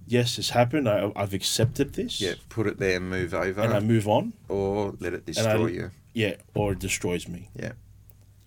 yes, 0.06 0.36
this 0.36 0.52
happened. 0.52 0.88
I, 0.88 1.12
I've 1.16 1.34
accepted 1.34 1.94
this. 1.94 2.22
yeah. 2.22 2.36
Put 2.50 2.68
it 2.68 2.78
there 2.78 2.98
and 2.98 3.10
move 3.10 3.34
over, 3.34 3.62
And 3.62 3.74
I 3.74 3.80
move 3.80 4.08
on. 4.08 4.34
or 4.48 4.94
let 5.00 5.14
it 5.16 5.24
I- 5.28 5.32
destroy 5.32 5.66
you. 5.68 5.92
Yeah, 6.14 6.36
or 6.54 6.74
it 6.74 6.80
destroys 6.80 7.28
me. 7.28 7.50
Yeah. 7.56 7.72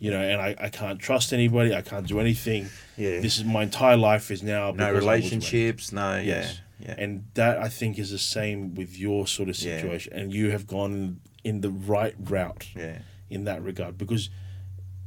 You 0.04 0.10
know, 0.10 0.20
and 0.20 0.38
I, 0.38 0.54
I 0.66 0.68
can't 0.68 0.98
trust 0.98 1.32
anybody. 1.32 1.74
I 1.74 1.80
can't 1.80 2.06
do 2.06 2.20
anything. 2.20 2.68
Yeah. 2.96 3.20
This 3.20 3.38
is 3.38 3.44
my 3.44 3.62
entire 3.62 3.96
life 3.96 4.30
is 4.30 4.42
now 4.42 4.66
no 4.66 4.72
because 4.72 4.82
I 4.82 4.92
was 4.92 4.92
raped. 4.92 5.04
relationships. 5.04 5.92
No. 5.92 6.16
Yes. 6.16 6.60
Yeah. 6.78 6.88
Yeah. 6.88 6.94
And 6.98 7.24
that 7.34 7.56
I 7.58 7.68
think 7.68 7.98
is 7.98 8.10
the 8.10 8.18
same 8.18 8.74
with 8.74 8.98
your 8.98 9.26
sort 9.26 9.48
of 9.48 9.56
situation, 9.56 10.12
Yeah. 10.12 10.20
And 10.20 10.34
you 10.34 10.50
have 10.50 10.66
gone 10.66 11.20
in 11.42 11.62
the 11.62 11.70
right 11.70 12.14
route 12.20 12.66
yeah. 12.76 12.98
in 13.30 13.44
that 13.44 13.62
regard 13.62 13.96
because 13.96 14.28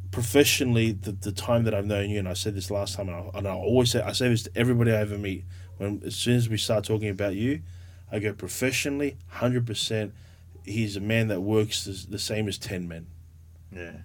professionally, 0.09 0.93
the, 0.93 1.11
the 1.11 1.31
time 1.31 1.63
that 1.65 1.75
I've 1.75 1.85
known 1.85 2.09
you, 2.09 2.17
and 2.17 2.27
I 2.27 2.33
said 2.33 2.55
this 2.55 2.71
last 2.71 2.95
time, 2.95 3.09
and 3.09 3.17
I, 3.17 3.37
and 3.37 3.47
I 3.47 3.53
always 3.53 3.91
say 3.91 4.01
I 4.01 4.13
say 4.13 4.29
this 4.29 4.43
to 4.43 4.51
everybody 4.55 4.91
I 4.91 5.01
ever 5.01 5.17
meet. 5.17 5.45
When 5.77 6.01
as 6.05 6.15
soon 6.15 6.37
as 6.37 6.49
we 6.49 6.57
start 6.57 6.85
talking 6.85 7.09
about 7.09 7.35
you, 7.35 7.61
I 8.11 8.17
go 8.17 8.33
professionally, 8.33 9.17
hundred 9.27 9.67
percent. 9.67 10.13
He's 10.65 10.95
a 10.95 11.01
man 11.01 11.27
that 11.27 11.41
works 11.41 11.85
the, 11.85 11.91
the 12.09 12.19
same 12.19 12.47
as 12.47 12.57
ten 12.57 12.87
men. 12.87 13.05
Yeah. 13.71 13.97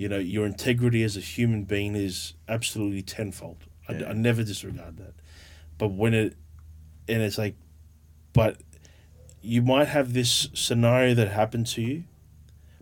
You 0.00 0.08
know, 0.08 0.18
your 0.18 0.46
integrity 0.46 1.02
as 1.02 1.18
a 1.18 1.20
human 1.20 1.64
being 1.64 1.94
is 1.94 2.32
absolutely 2.48 3.02
tenfold. 3.02 3.66
I, 3.86 4.02
I 4.02 4.12
never 4.14 4.42
disregard 4.42 4.96
that. 4.96 5.12
But 5.76 5.88
when 5.88 6.14
it, 6.14 6.36
and 7.06 7.20
it's 7.20 7.36
like, 7.36 7.54
but 8.32 8.56
you 9.42 9.60
might 9.60 9.88
have 9.88 10.14
this 10.14 10.48
scenario 10.54 11.12
that 11.16 11.28
happened 11.28 11.66
to 11.66 11.82
you, 11.82 12.04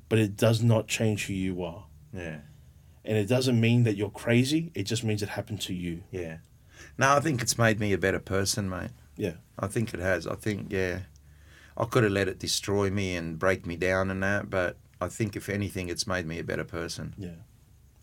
but 0.09 0.21
it 0.21 0.37
does 0.37 0.63
not 0.63 0.87
change 0.87 1.27
who 1.27 1.33
you 1.33 1.65
are. 1.65 1.87
Yeah. 2.13 2.37
And 3.05 3.19
it 3.19 3.27
doesn't 3.27 3.61
mean 3.61 3.83
that 3.83 3.97
you're 3.97 4.11
crazy. 4.11 4.71
It 4.77 4.85
just 4.85 5.03
means 5.03 5.21
it 5.21 5.31
happened 5.31 5.61
to 5.63 5.75
you. 5.75 6.05
Yeah. 6.13 6.37
No, 6.97 7.17
I 7.17 7.19
think 7.19 7.43
it's 7.43 7.59
made 7.59 7.81
me 7.81 7.93
a 7.93 7.99
better 7.99 8.21
person, 8.21 8.71
mate. 8.71 8.91
Yeah. 9.17 9.39
I 9.59 9.67
think 9.67 9.93
it 9.93 9.99
has. 9.99 10.29
I 10.29 10.37
think, 10.37 10.69
yeah, 10.71 11.01
I 11.77 11.85
could 11.85 12.05
have 12.05 12.13
let 12.13 12.29
it 12.29 12.39
destroy 12.39 12.91
me 12.91 13.17
and 13.17 13.41
break 13.41 13.67
me 13.67 13.75
down 13.75 14.09
and 14.09 14.23
that, 14.23 14.51
but 14.51 14.77
I 15.01 15.09
think 15.09 15.37
if 15.37 15.49
anything, 15.49 15.89
it's 15.89 16.07
made 16.07 16.27
me 16.27 16.39
a 16.39 16.45
better 16.45 16.65
person, 16.65 17.15
Yeah. 17.19 17.31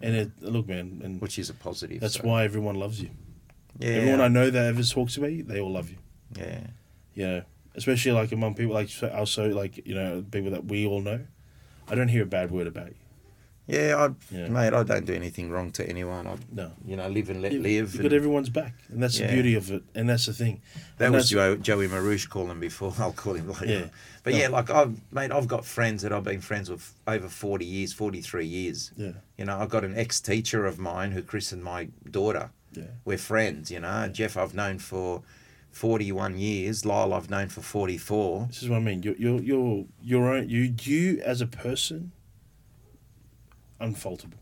And 0.02 0.14
it, 0.16 0.32
look, 0.42 0.68
man, 0.68 1.02
and 1.04 1.22
which 1.22 1.40
is 1.40 1.50
a 1.50 1.54
positive. 1.54 2.02
that's 2.02 2.16
so, 2.16 2.24
why 2.28 2.44
everyone 2.44 2.76
loves 2.76 3.02
you. 3.02 3.10
Yeah. 3.80 3.90
Everyone 3.92 4.22
I 4.22 4.28
know 4.28 4.50
that 4.50 4.66
ever 4.66 4.84
talks 4.84 5.16
about 5.18 5.32
you, 5.32 5.44
they 5.44 5.60
all 5.60 5.72
love 5.72 5.90
you. 5.90 5.98
yeah. 6.38 6.68
You 7.14 7.28
know, 7.28 7.42
especially 7.76 8.12
like 8.12 8.32
among 8.34 8.56
people 8.56 8.74
like 8.74 8.90
also 9.14 9.48
like 9.50 9.86
you 9.88 9.96
know 9.96 10.24
people 10.30 10.52
that 10.52 10.66
we 10.66 10.86
all 10.86 11.02
know. 11.02 11.22
I 11.88 11.96
don't 11.96 12.10
hear 12.10 12.24
a 12.24 12.26
bad 12.26 12.52
word 12.52 12.68
about 12.68 12.88
you. 12.90 12.96
Yeah, 13.68 13.96
I, 13.98 14.36
Yeah. 14.36 14.50
mate, 14.50 14.74
I 14.74 14.84
don't 14.84 15.06
do 15.06 15.14
anything 15.14 15.50
wrong 15.50 15.72
to 15.72 15.88
anyone. 15.90 16.28
I, 16.28 16.36
No. 16.52 16.72
you 16.86 16.96
know, 16.98 17.08
live 17.08 17.30
and 17.30 17.42
let 17.42 17.54
live. 17.54 17.96
you 17.96 18.02
and 18.02 18.10
got 18.10 18.14
everyone's 18.14 18.50
back, 18.50 18.74
and 18.90 19.02
that's 19.02 19.18
Yeah. 19.20 19.28
the 19.28 19.34
beauty 19.34 19.56
of 19.56 19.72
it, 19.72 19.84
and 19.96 20.08
that's 20.10 20.26
the 20.28 20.34
thing. 20.34 20.62
that 20.98 21.06
and 21.06 21.16
was 21.16 21.30
Joe, 21.30 21.56
Joey 21.56 21.88
Marouche 21.88 22.28
calling 22.30 22.60
before. 22.60 22.94
I'll 23.00 23.12
call 23.14 23.34
him 23.36 23.48
later. 23.48 23.66
Yeah. 23.66 23.86
But 24.26 24.34
yeah, 24.34 24.50
like 24.50 24.70
I've, 24.70 25.00
mate, 25.14 25.32
I've 25.32 25.48
got 25.48 25.64
friends 25.64 26.02
that 26.02 26.12
I've 26.12 26.24
been 26.26 26.42
friends 26.42 26.70
with 26.70 26.94
over 27.08 27.30
40 27.30 27.64
years, 27.64 27.94
43 27.94 28.46
years. 28.46 28.92
Yeah, 28.98 29.12
You 29.38 29.46
know, 29.46 29.58
I've 29.60 29.70
got 29.70 29.86
an 29.86 29.96
ex 29.98 30.20
teacher 30.20 30.66
of 30.66 30.80
mine 30.80 31.12
who 31.12 31.22
christened 31.22 31.64
my 31.64 31.90
daughter. 32.10 32.50
yeah, 32.74 32.84
We're 33.06 33.18
friends, 33.20 33.70
you 33.72 33.80
know. 33.80 34.10
Jeff, 34.12 34.36
I've 34.36 34.54
known 34.56 34.80
for 34.80 35.22
41 35.72 36.38
years. 36.38 36.86
Lyle, 36.86 37.14
I've 37.14 37.30
known 37.30 37.50
for 37.50 37.62
44. 37.62 38.48
this 38.48 38.64
is 38.64 38.70
what 38.70 38.78
I 38.78 38.80
mean. 38.80 39.04
You're 39.04 39.16
you're 39.18 39.42
you're 39.42 39.86
your 40.02 40.34
own. 40.34 40.50
You 40.50 40.74
you 40.82 41.22
as 41.24 41.40
a 41.42 41.48
person, 41.48 42.12
unfaultable. 43.80 44.40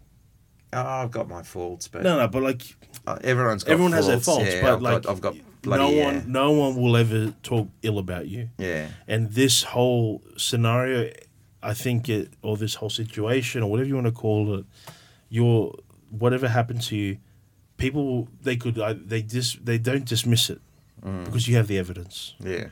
Oh, 0.71 0.79
I've 0.81 1.11
got 1.11 1.27
my 1.27 1.43
faults, 1.43 1.87
but 1.87 2.03
No, 2.03 2.17
no, 2.17 2.27
but 2.27 2.41
like 2.41 2.75
everyone's 3.23 3.63
got 3.63 3.73
everyone 3.73 3.91
has 3.93 4.07
their 4.07 4.19
faults. 4.19 4.43
faults, 4.43 4.53
Yeah, 4.55 4.61
but 4.61 4.73
I've 4.73 4.81
like 4.81 5.01
got, 5.03 5.11
I've 5.11 5.21
got 5.21 5.35
no 5.65 5.89
yeah. 5.89 6.05
one, 6.05 6.31
no 6.31 6.51
one 6.51 6.75
will 6.75 6.95
ever 6.97 7.33
talk 7.43 7.67
ill 7.81 7.97
about 7.99 8.27
you. 8.27 8.49
Yeah, 8.57 8.87
And 9.07 9.31
this 9.31 9.63
whole 9.63 10.21
scenario, 10.37 11.11
I 11.61 11.73
think 11.73 12.09
it, 12.09 12.33
or 12.41 12.57
this 12.57 12.75
whole 12.75 12.89
situation, 12.89 13.63
or 13.63 13.69
whatever 13.71 13.87
you 13.87 13.95
want 13.95 14.07
to 14.07 14.11
call 14.11 14.55
it, 14.59 14.65
your 15.29 15.73
whatever 16.09 16.47
happened 16.47 16.81
to 16.83 16.95
you, 16.95 17.17
people 17.77 18.27
they 18.41 18.55
could 18.55 18.77
uh, 18.77 18.93
they 19.05 19.21
dis 19.21 19.57
they 19.63 19.77
don't 19.77 20.05
dismiss 20.05 20.49
it 20.49 20.61
Mm. 21.03 21.25
because 21.25 21.49
you 21.49 21.57
have 21.57 21.67
the 21.67 21.77
evidence. 21.77 22.33
yeah. 22.39 22.67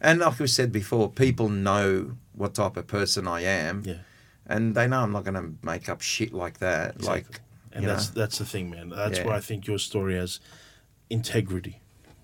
And 0.00 0.20
like 0.20 0.38
we 0.38 0.46
said 0.46 0.72
before, 0.72 1.10
people 1.10 1.50
know 1.50 2.12
what 2.32 2.54
type 2.54 2.78
of 2.78 2.86
person 2.86 3.26
I 3.28 3.42
am, 3.42 3.82
Yeah, 3.84 3.98
and 4.46 4.74
they 4.74 4.86
know 4.88 5.00
I'm 5.02 5.12
not 5.12 5.24
going 5.24 5.34
to 5.34 5.52
make 5.62 5.88
up 5.90 6.00
shit 6.00 6.32
like 6.32 6.58
that. 6.60 6.94
Exactly. 6.96 7.08
Like, 7.24 7.40
and 7.72 7.86
that's 7.86 8.14
know? 8.14 8.20
that's 8.22 8.38
the 8.38 8.46
thing, 8.46 8.70
man. 8.70 8.88
That's 8.88 9.18
Yeah. 9.18 9.26
where 9.26 9.34
I 9.34 9.40
think 9.40 9.66
your 9.66 9.78
story 9.78 10.14
has 10.16 10.40
integrity 11.10 11.80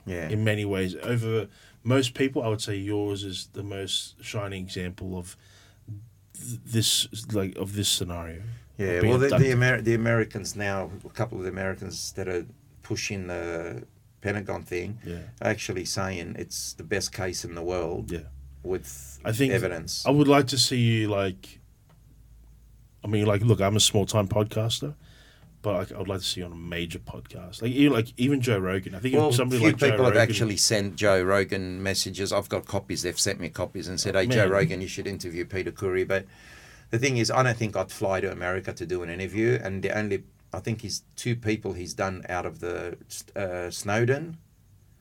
yeah, 0.06 0.28
in 0.28 0.44
many 0.44 0.64
ways. 0.64 0.94
Over 0.96 1.48
most 1.82 2.14
people, 2.14 2.42
I 2.42 2.48
would 2.48 2.60
say 2.62 2.76
yours 2.76 3.24
is 3.24 3.48
the 3.52 3.62
most 3.62 4.22
shining 4.22 4.62
example 4.64 5.16
of 5.18 5.36
th- 6.34 6.60
this 6.64 7.08
like 7.32 7.56
of 7.56 7.74
this 7.74 7.88
scenario. 7.88 8.42
yeah. 8.78 9.00
Well, 9.02 9.18
the 9.18 9.28
the, 9.28 9.80
the 9.82 9.94
Americans 9.94 10.56
now, 10.56 10.90
a 11.04 11.08
couple 11.10 11.38
of 11.38 11.44
the 11.44 11.50
Americans 11.50 12.12
that 12.12 12.28
are 12.28 12.46
pushing 12.82 13.26
the 13.28 13.84
Pentagon 14.20 14.62
thing, 14.62 14.98
Yeah, 15.04 15.16
are 15.42 15.50
actually 15.50 15.84
saying 15.84 16.36
it's 16.38 16.72
the 16.74 16.82
best 16.84 17.12
case 17.12 17.44
in 17.44 17.54
the 17.54 17.62
world 17.62 18.10
yeah. 18.10 18.20
with 18.62 19.18
I 19.24 19.32
think 19.32 19.52
evidence. 19.52 20.04
I 20.06 20.10
would 20.10 20.28
like 20.28 20.46
to 20.48 20.58
see 20.58 20.78
you 20.80 21.08
like. 21.08 21.60
I 23.04 23.06
mean, 23.06 23.26
like, 23.26 23.42
look, 23.42 23.60
I'm 23.60 23.76
a 23.76 23.80
small 23.80 24.06
time 24.06 24.28
podcaster, 24.28 24.94
but 25.64 25.90
I 25.92 25.98
would 25.98 26.08
like 26.08 26.20
to 26.20 26.24
see 26.24 26.40
you 26.40 26.46
on 26.46 26.52
a 26.52 26.56
major 26.56 26.98
podcast, 26.98 27.62
like 27.62 27.72
even 27.72 27.92
like 27.94 28.12
even 28.18 28.42
Joe 28.42 28.58
Rogan. 28.58 28.94
I 28.94 28.98
think 28.98 29.16
Well, 29.16 29.32
somebody 29.32 29.60
few 29.60 29.68
like 29.68 29.78
Joe 29.78 29.90
people 29.90 30.04
have 30.04 30.14
Rogan, 30.14 30.30
actually 30.30 30.56
sent 30.58 30.96
Joe 30.96 31.22
Rogan 31.22 31.82
messages. 31.82 32.32
I've 32.34 32.50
got 32.50 32.66
copies. 32.66 33.02
They've 33.02 33.18
sent 33.18 33.40
me 33.40 33.48
copies 33.48 33.88
and 33.88 33.98
said, 33.98 34.14
"Hey, 34.14 34.26
Joe 34.26 34.46
Rogan, 34.46 34.82
you 34.82 34.88
should 34.88 35.06
interview 35.06 35.46
Peter 35.46 35.72
Khoury." 35.72 36.06
But 36.06 36.26
the 36.90 36.98
thing 36.98 37.16
is, 37.16 37.30
I 37.30 37.42
don't 37.42 37.56
think 37.56 37.76
I'd 37.76 37.90
fly 37.90 38.20
to 38.20 38.30
America 38.30 38.74
to 38.74 38.86
do 38.86 39.02
an 39.02 39.08
interview. 39.08 39.58
And 39.60 39.82
the 39.82 39.96
only, 39.96 40.22
I 40.52 40.60
think 40.60 40.82
he's 40.82 41.02
two 41.16 41.34
people 41.34 41.72
he's 41.72 41.94
done 41.94 42.24
out 42.28 42.44
of 42.44 42.60
the 42.60 42.98
uh, 43.34 43.70
Snowden. 43.70 44.36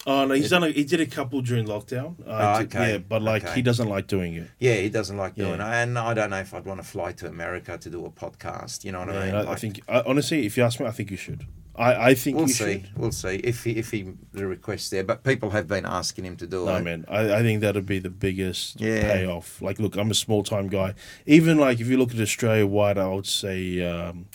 Oh 0.06 0.26
no, 0.26 0.34
he's 0.34 0.50
done. 0.50 0.64
A, 0.64 0.70
he 0.70 0.84
did 0.84 1.00
a 1.00 1.06
couple 1.06 1.42
during 1.42 1.66
lockdown. 1.66 2.20
Uh, 2.28 2.58
Oh, 2.60 2.62
okay. 2.64 2.92
Yeah, 2.94 2.98
but 2.98 3.22
like 3.22 3.44
Okay. 3.46 3.56
he 3.56 3.62
doesn't 3.62 3.88
like 3.88 4.08
doing 4.08 4.34
it. 4.36 4.50
Yeah, 4.60 4.76
he 4.76 4.90
doesn't 4.90 5.16
like 5.16 5.36
doing 5.36 5.60
Yeah. 5.60 5.80
it, 5.80 5.84
and 5.84 5.98
I 5.98 6.14
don't 6.14 6.30
know 6.30 6.40
if 6.40 6.54
I'd 6.54 6.66
want 6.66 6.82
to 6.82 6.88
fly 6.88 7.14
to 7.14 7.28
America 7.28 7.78
to 7.78 7.90
do 7.90 8.06
a 8.06 8.10
podcast. 8.12 8.84
You 8.84 8.92
know 8.92 9.00
what 9.00 9.10
I 9.12 9.26
mean? 9.26 9.36
I, 9.36 9.52
I 9.52 9.56
think 9.56 9.80
I, 9.88 10.02
honestly, 10.06 10.46
if 10.46 10.58
you 10.58 10.64
ask 10.64 10.80
me, 10.80 10.86
I 10.88 10.92
think 10.92 11.10
you 11.10 11.18
should. 11.18 11.46
I, 11.76 12.10
I 12.10 12.14
think 12.14 12.38
we'll 12.38 12.48
you 12.48 12.54
see. 12.54 12.64
should. 12.74 12.90
We'll 12.98 13.12
see 13.12 13.36
if 13.38 13.64
he, 13.64 13.72
if 13.78 13.90
he 13.92 14.12
the 14.32 14.46
request 14.46 14.92
there. 14.92 15.04
But 15.06 15.24
people 15.24 15.50
have 15.52 15.68
been 15.68 15.86
asking 15.86 16.26
him 16.26 16.36
to 16.38 16.46
do 16.48 16.66
No 16.66 16.76
it. 16.76 16.82
man, 16.84 17.06
I, 17.08 17.36
I 17.36 17.42
think 17.42 17.62
that'd 17.62 17.86
be 17.86 17.98
the 18.00 18.12
biggest 18.12 18.80
Yeah. 18.82 19.02
payoff. 19.14 19.60
Like, 19.62 19.80
look, 19.80 19.96
I'm 19.96 20.12
a 20.12 20.14
small 20.14 20.44
time 20.44 20.68
guy. 20.68 20.94
Even 21.26 21.58
like 21.58 21.80
if 21.80 21.88
you 21.88 21.98
look 21.98 22.14
at 22.14 22.20
Australia 22.20 22.68
wide, 22.68 22.98
I 22.98 23.08
would 23.08 23.26
say 23.26 23.82
um, 23.90 24.26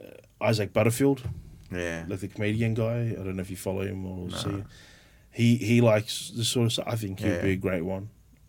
uh, 0.00 0.06
Isaac 0.40 0.72
Butterfield. 0.72 1.22
Yeah. 1.70 2.04
like 2.08 2.20
the 2.20 2.28
comedian 2.28 2.74
guy. 2.74 3.10
I 3.18 3.22
don't 3.22 3.36
know 3.36 3.42
if 3.42 3.50
you 3.50 3.56
follow 3.56 3.82
him 3.82 4.06
or 4.06 4.28
No. 4.28 4.36
see. 4.36 4.48
Him. 4.50 4.64
He 5.30 5.56
he 5.56 5.80
likes 5.80 6.30
this 6.34 6.48
sort 6.48 6.66
of 6.66 6.72
stuff. 6.72 6.86
I 6.88 6.96
think 6.96 7.20
he'd 7.20 7.28
Yeah. 7.28 7.42
be 7.42 7.50
a 7.52 7.56
great 7.56 7.82
one. 7.82 8.08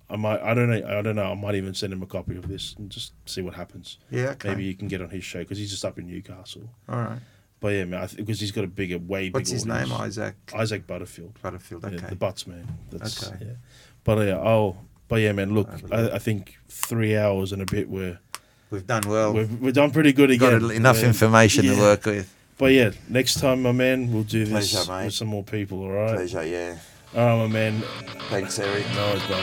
I 0.09 0.15
might. 0.15 0.41
I 0.41 0.53
don't 0.55 0.69
know. 0.69 0.81
I 0.87 1.01
don't 1.01 1.15
know. 1.15 1.25
I 1.31 1.35
might 1.35 1.55
even 1.55 1.73
send 1.75 1.93
him 1.93 2.01
a 2.01 2.07
copy 2.07 2.35
of 2.35 2.47
this 2.47 2.73
and 2.79 2.89
just 2.89 3.13
see 3.25 3.41
what 3.41 3.53
happens. 3.53 3.97
Yeah. 4.09 4.29
Okay. 4.31 4.49
Maybe 4.49 4.63
you 4.63 4.73
can 4.75 4.87
get 4.87 5.01
on 5.01 5.09
his 5.09 5.23
show 5.23 5.39
because 5.39 5.57
he's 5.59 5.69
just 5.69 5.85
up 5.85 5.99
in 5.99 6.07
Newcastle. 6.07 6.69
All 6.87 6.95
right. 6.97 7.19
But 7.59 7.73
yeah, 7.73 7.83
man, 7.85 8.07
because 8.15 8.39
he's 8.39 8.51
got 8.51 8.63
a 8.63 8.67
bigger, 8.67 8.97
way 8.97 9.25
bigger. 9.27 9.37
What's 9.39 9.51
his 9.51 9.65
name? 9.65 9.91
audience. 9.91 10.17
Isaac 10.17 10.35
Isaac 10.55 10.87
Butterfield. 10.87 11.37
Butterfield. 11.41 11.83
Yeah, 11.83 11.89
Okay. 11.97 12.07
the 12.07 12.15
Butts 12.15 12.47
man. 12.47 12.65
That's, 12.89 13.27
Okay. 13.27 13.35
Yeah. 13.41 13.51
But 14.03 14.25
yeah. 14.25 14.37
Oh. 14.37 14.77
But 15.09 15.17
yeah, 15.21 15.33
man. 15.33 15.53
Look, 15.53 15.69
Have 15.69 15.83
a 15.83 15.87
look. 16.03 16.11
I, 16.13 16.15
I 16.15 16.19
think 16.19 16.57
three 16.69 17.17
hours 17.17 17.51
and 17.51 17.61
a 17.61 17.65
bit. 17.65 17.89
We're 17.89 18.17
We've 18.71 18.85
done 18.87 19.03
well. 19.07 19.33
we've, 19.33 19.59
we've 19.59 19.73
done 19.73 19.91
pretty 19.91 20.13
good 20.13 20.31
again. 20.31 20.59
got 20.59 20.71
enough 20.71 21.01
Yeah. 21.01 21.07
information 21.07 21.65
Yeah. 21.65 21.73
to 21.75 21.79
work 21.81 22.05
with. 22.05 22.33
But 22.59 22.73
yeah, 22.73 22.91
next 23.07 23.39
time, 23.39 23.63
my 23.63 23.71
man, 23.71 24.11
we'll 24.11 24.23
do 24.23 24.43
this 24.45 24.73
Pleasure, 24.73 24.91
mate. 24.91 25.05
with 25.05 25.13
some 25.13 25.29
more 25.29 25.43
people. 25.43 25.81
All 25.81 25.91
right. 25.91 26.15
Pleasure. 26.15 26.45
Yeah. 26.45 26.77
All 27.15 27.25
right, 27.25 27.37
my 27.37 27.47
man. 27.47 27.81
Thanks, 28.29 28.59
Eric. 28.59 28.85
No 28.93 29.07
worries, 29.07 29.25
bro. 29.25 29.37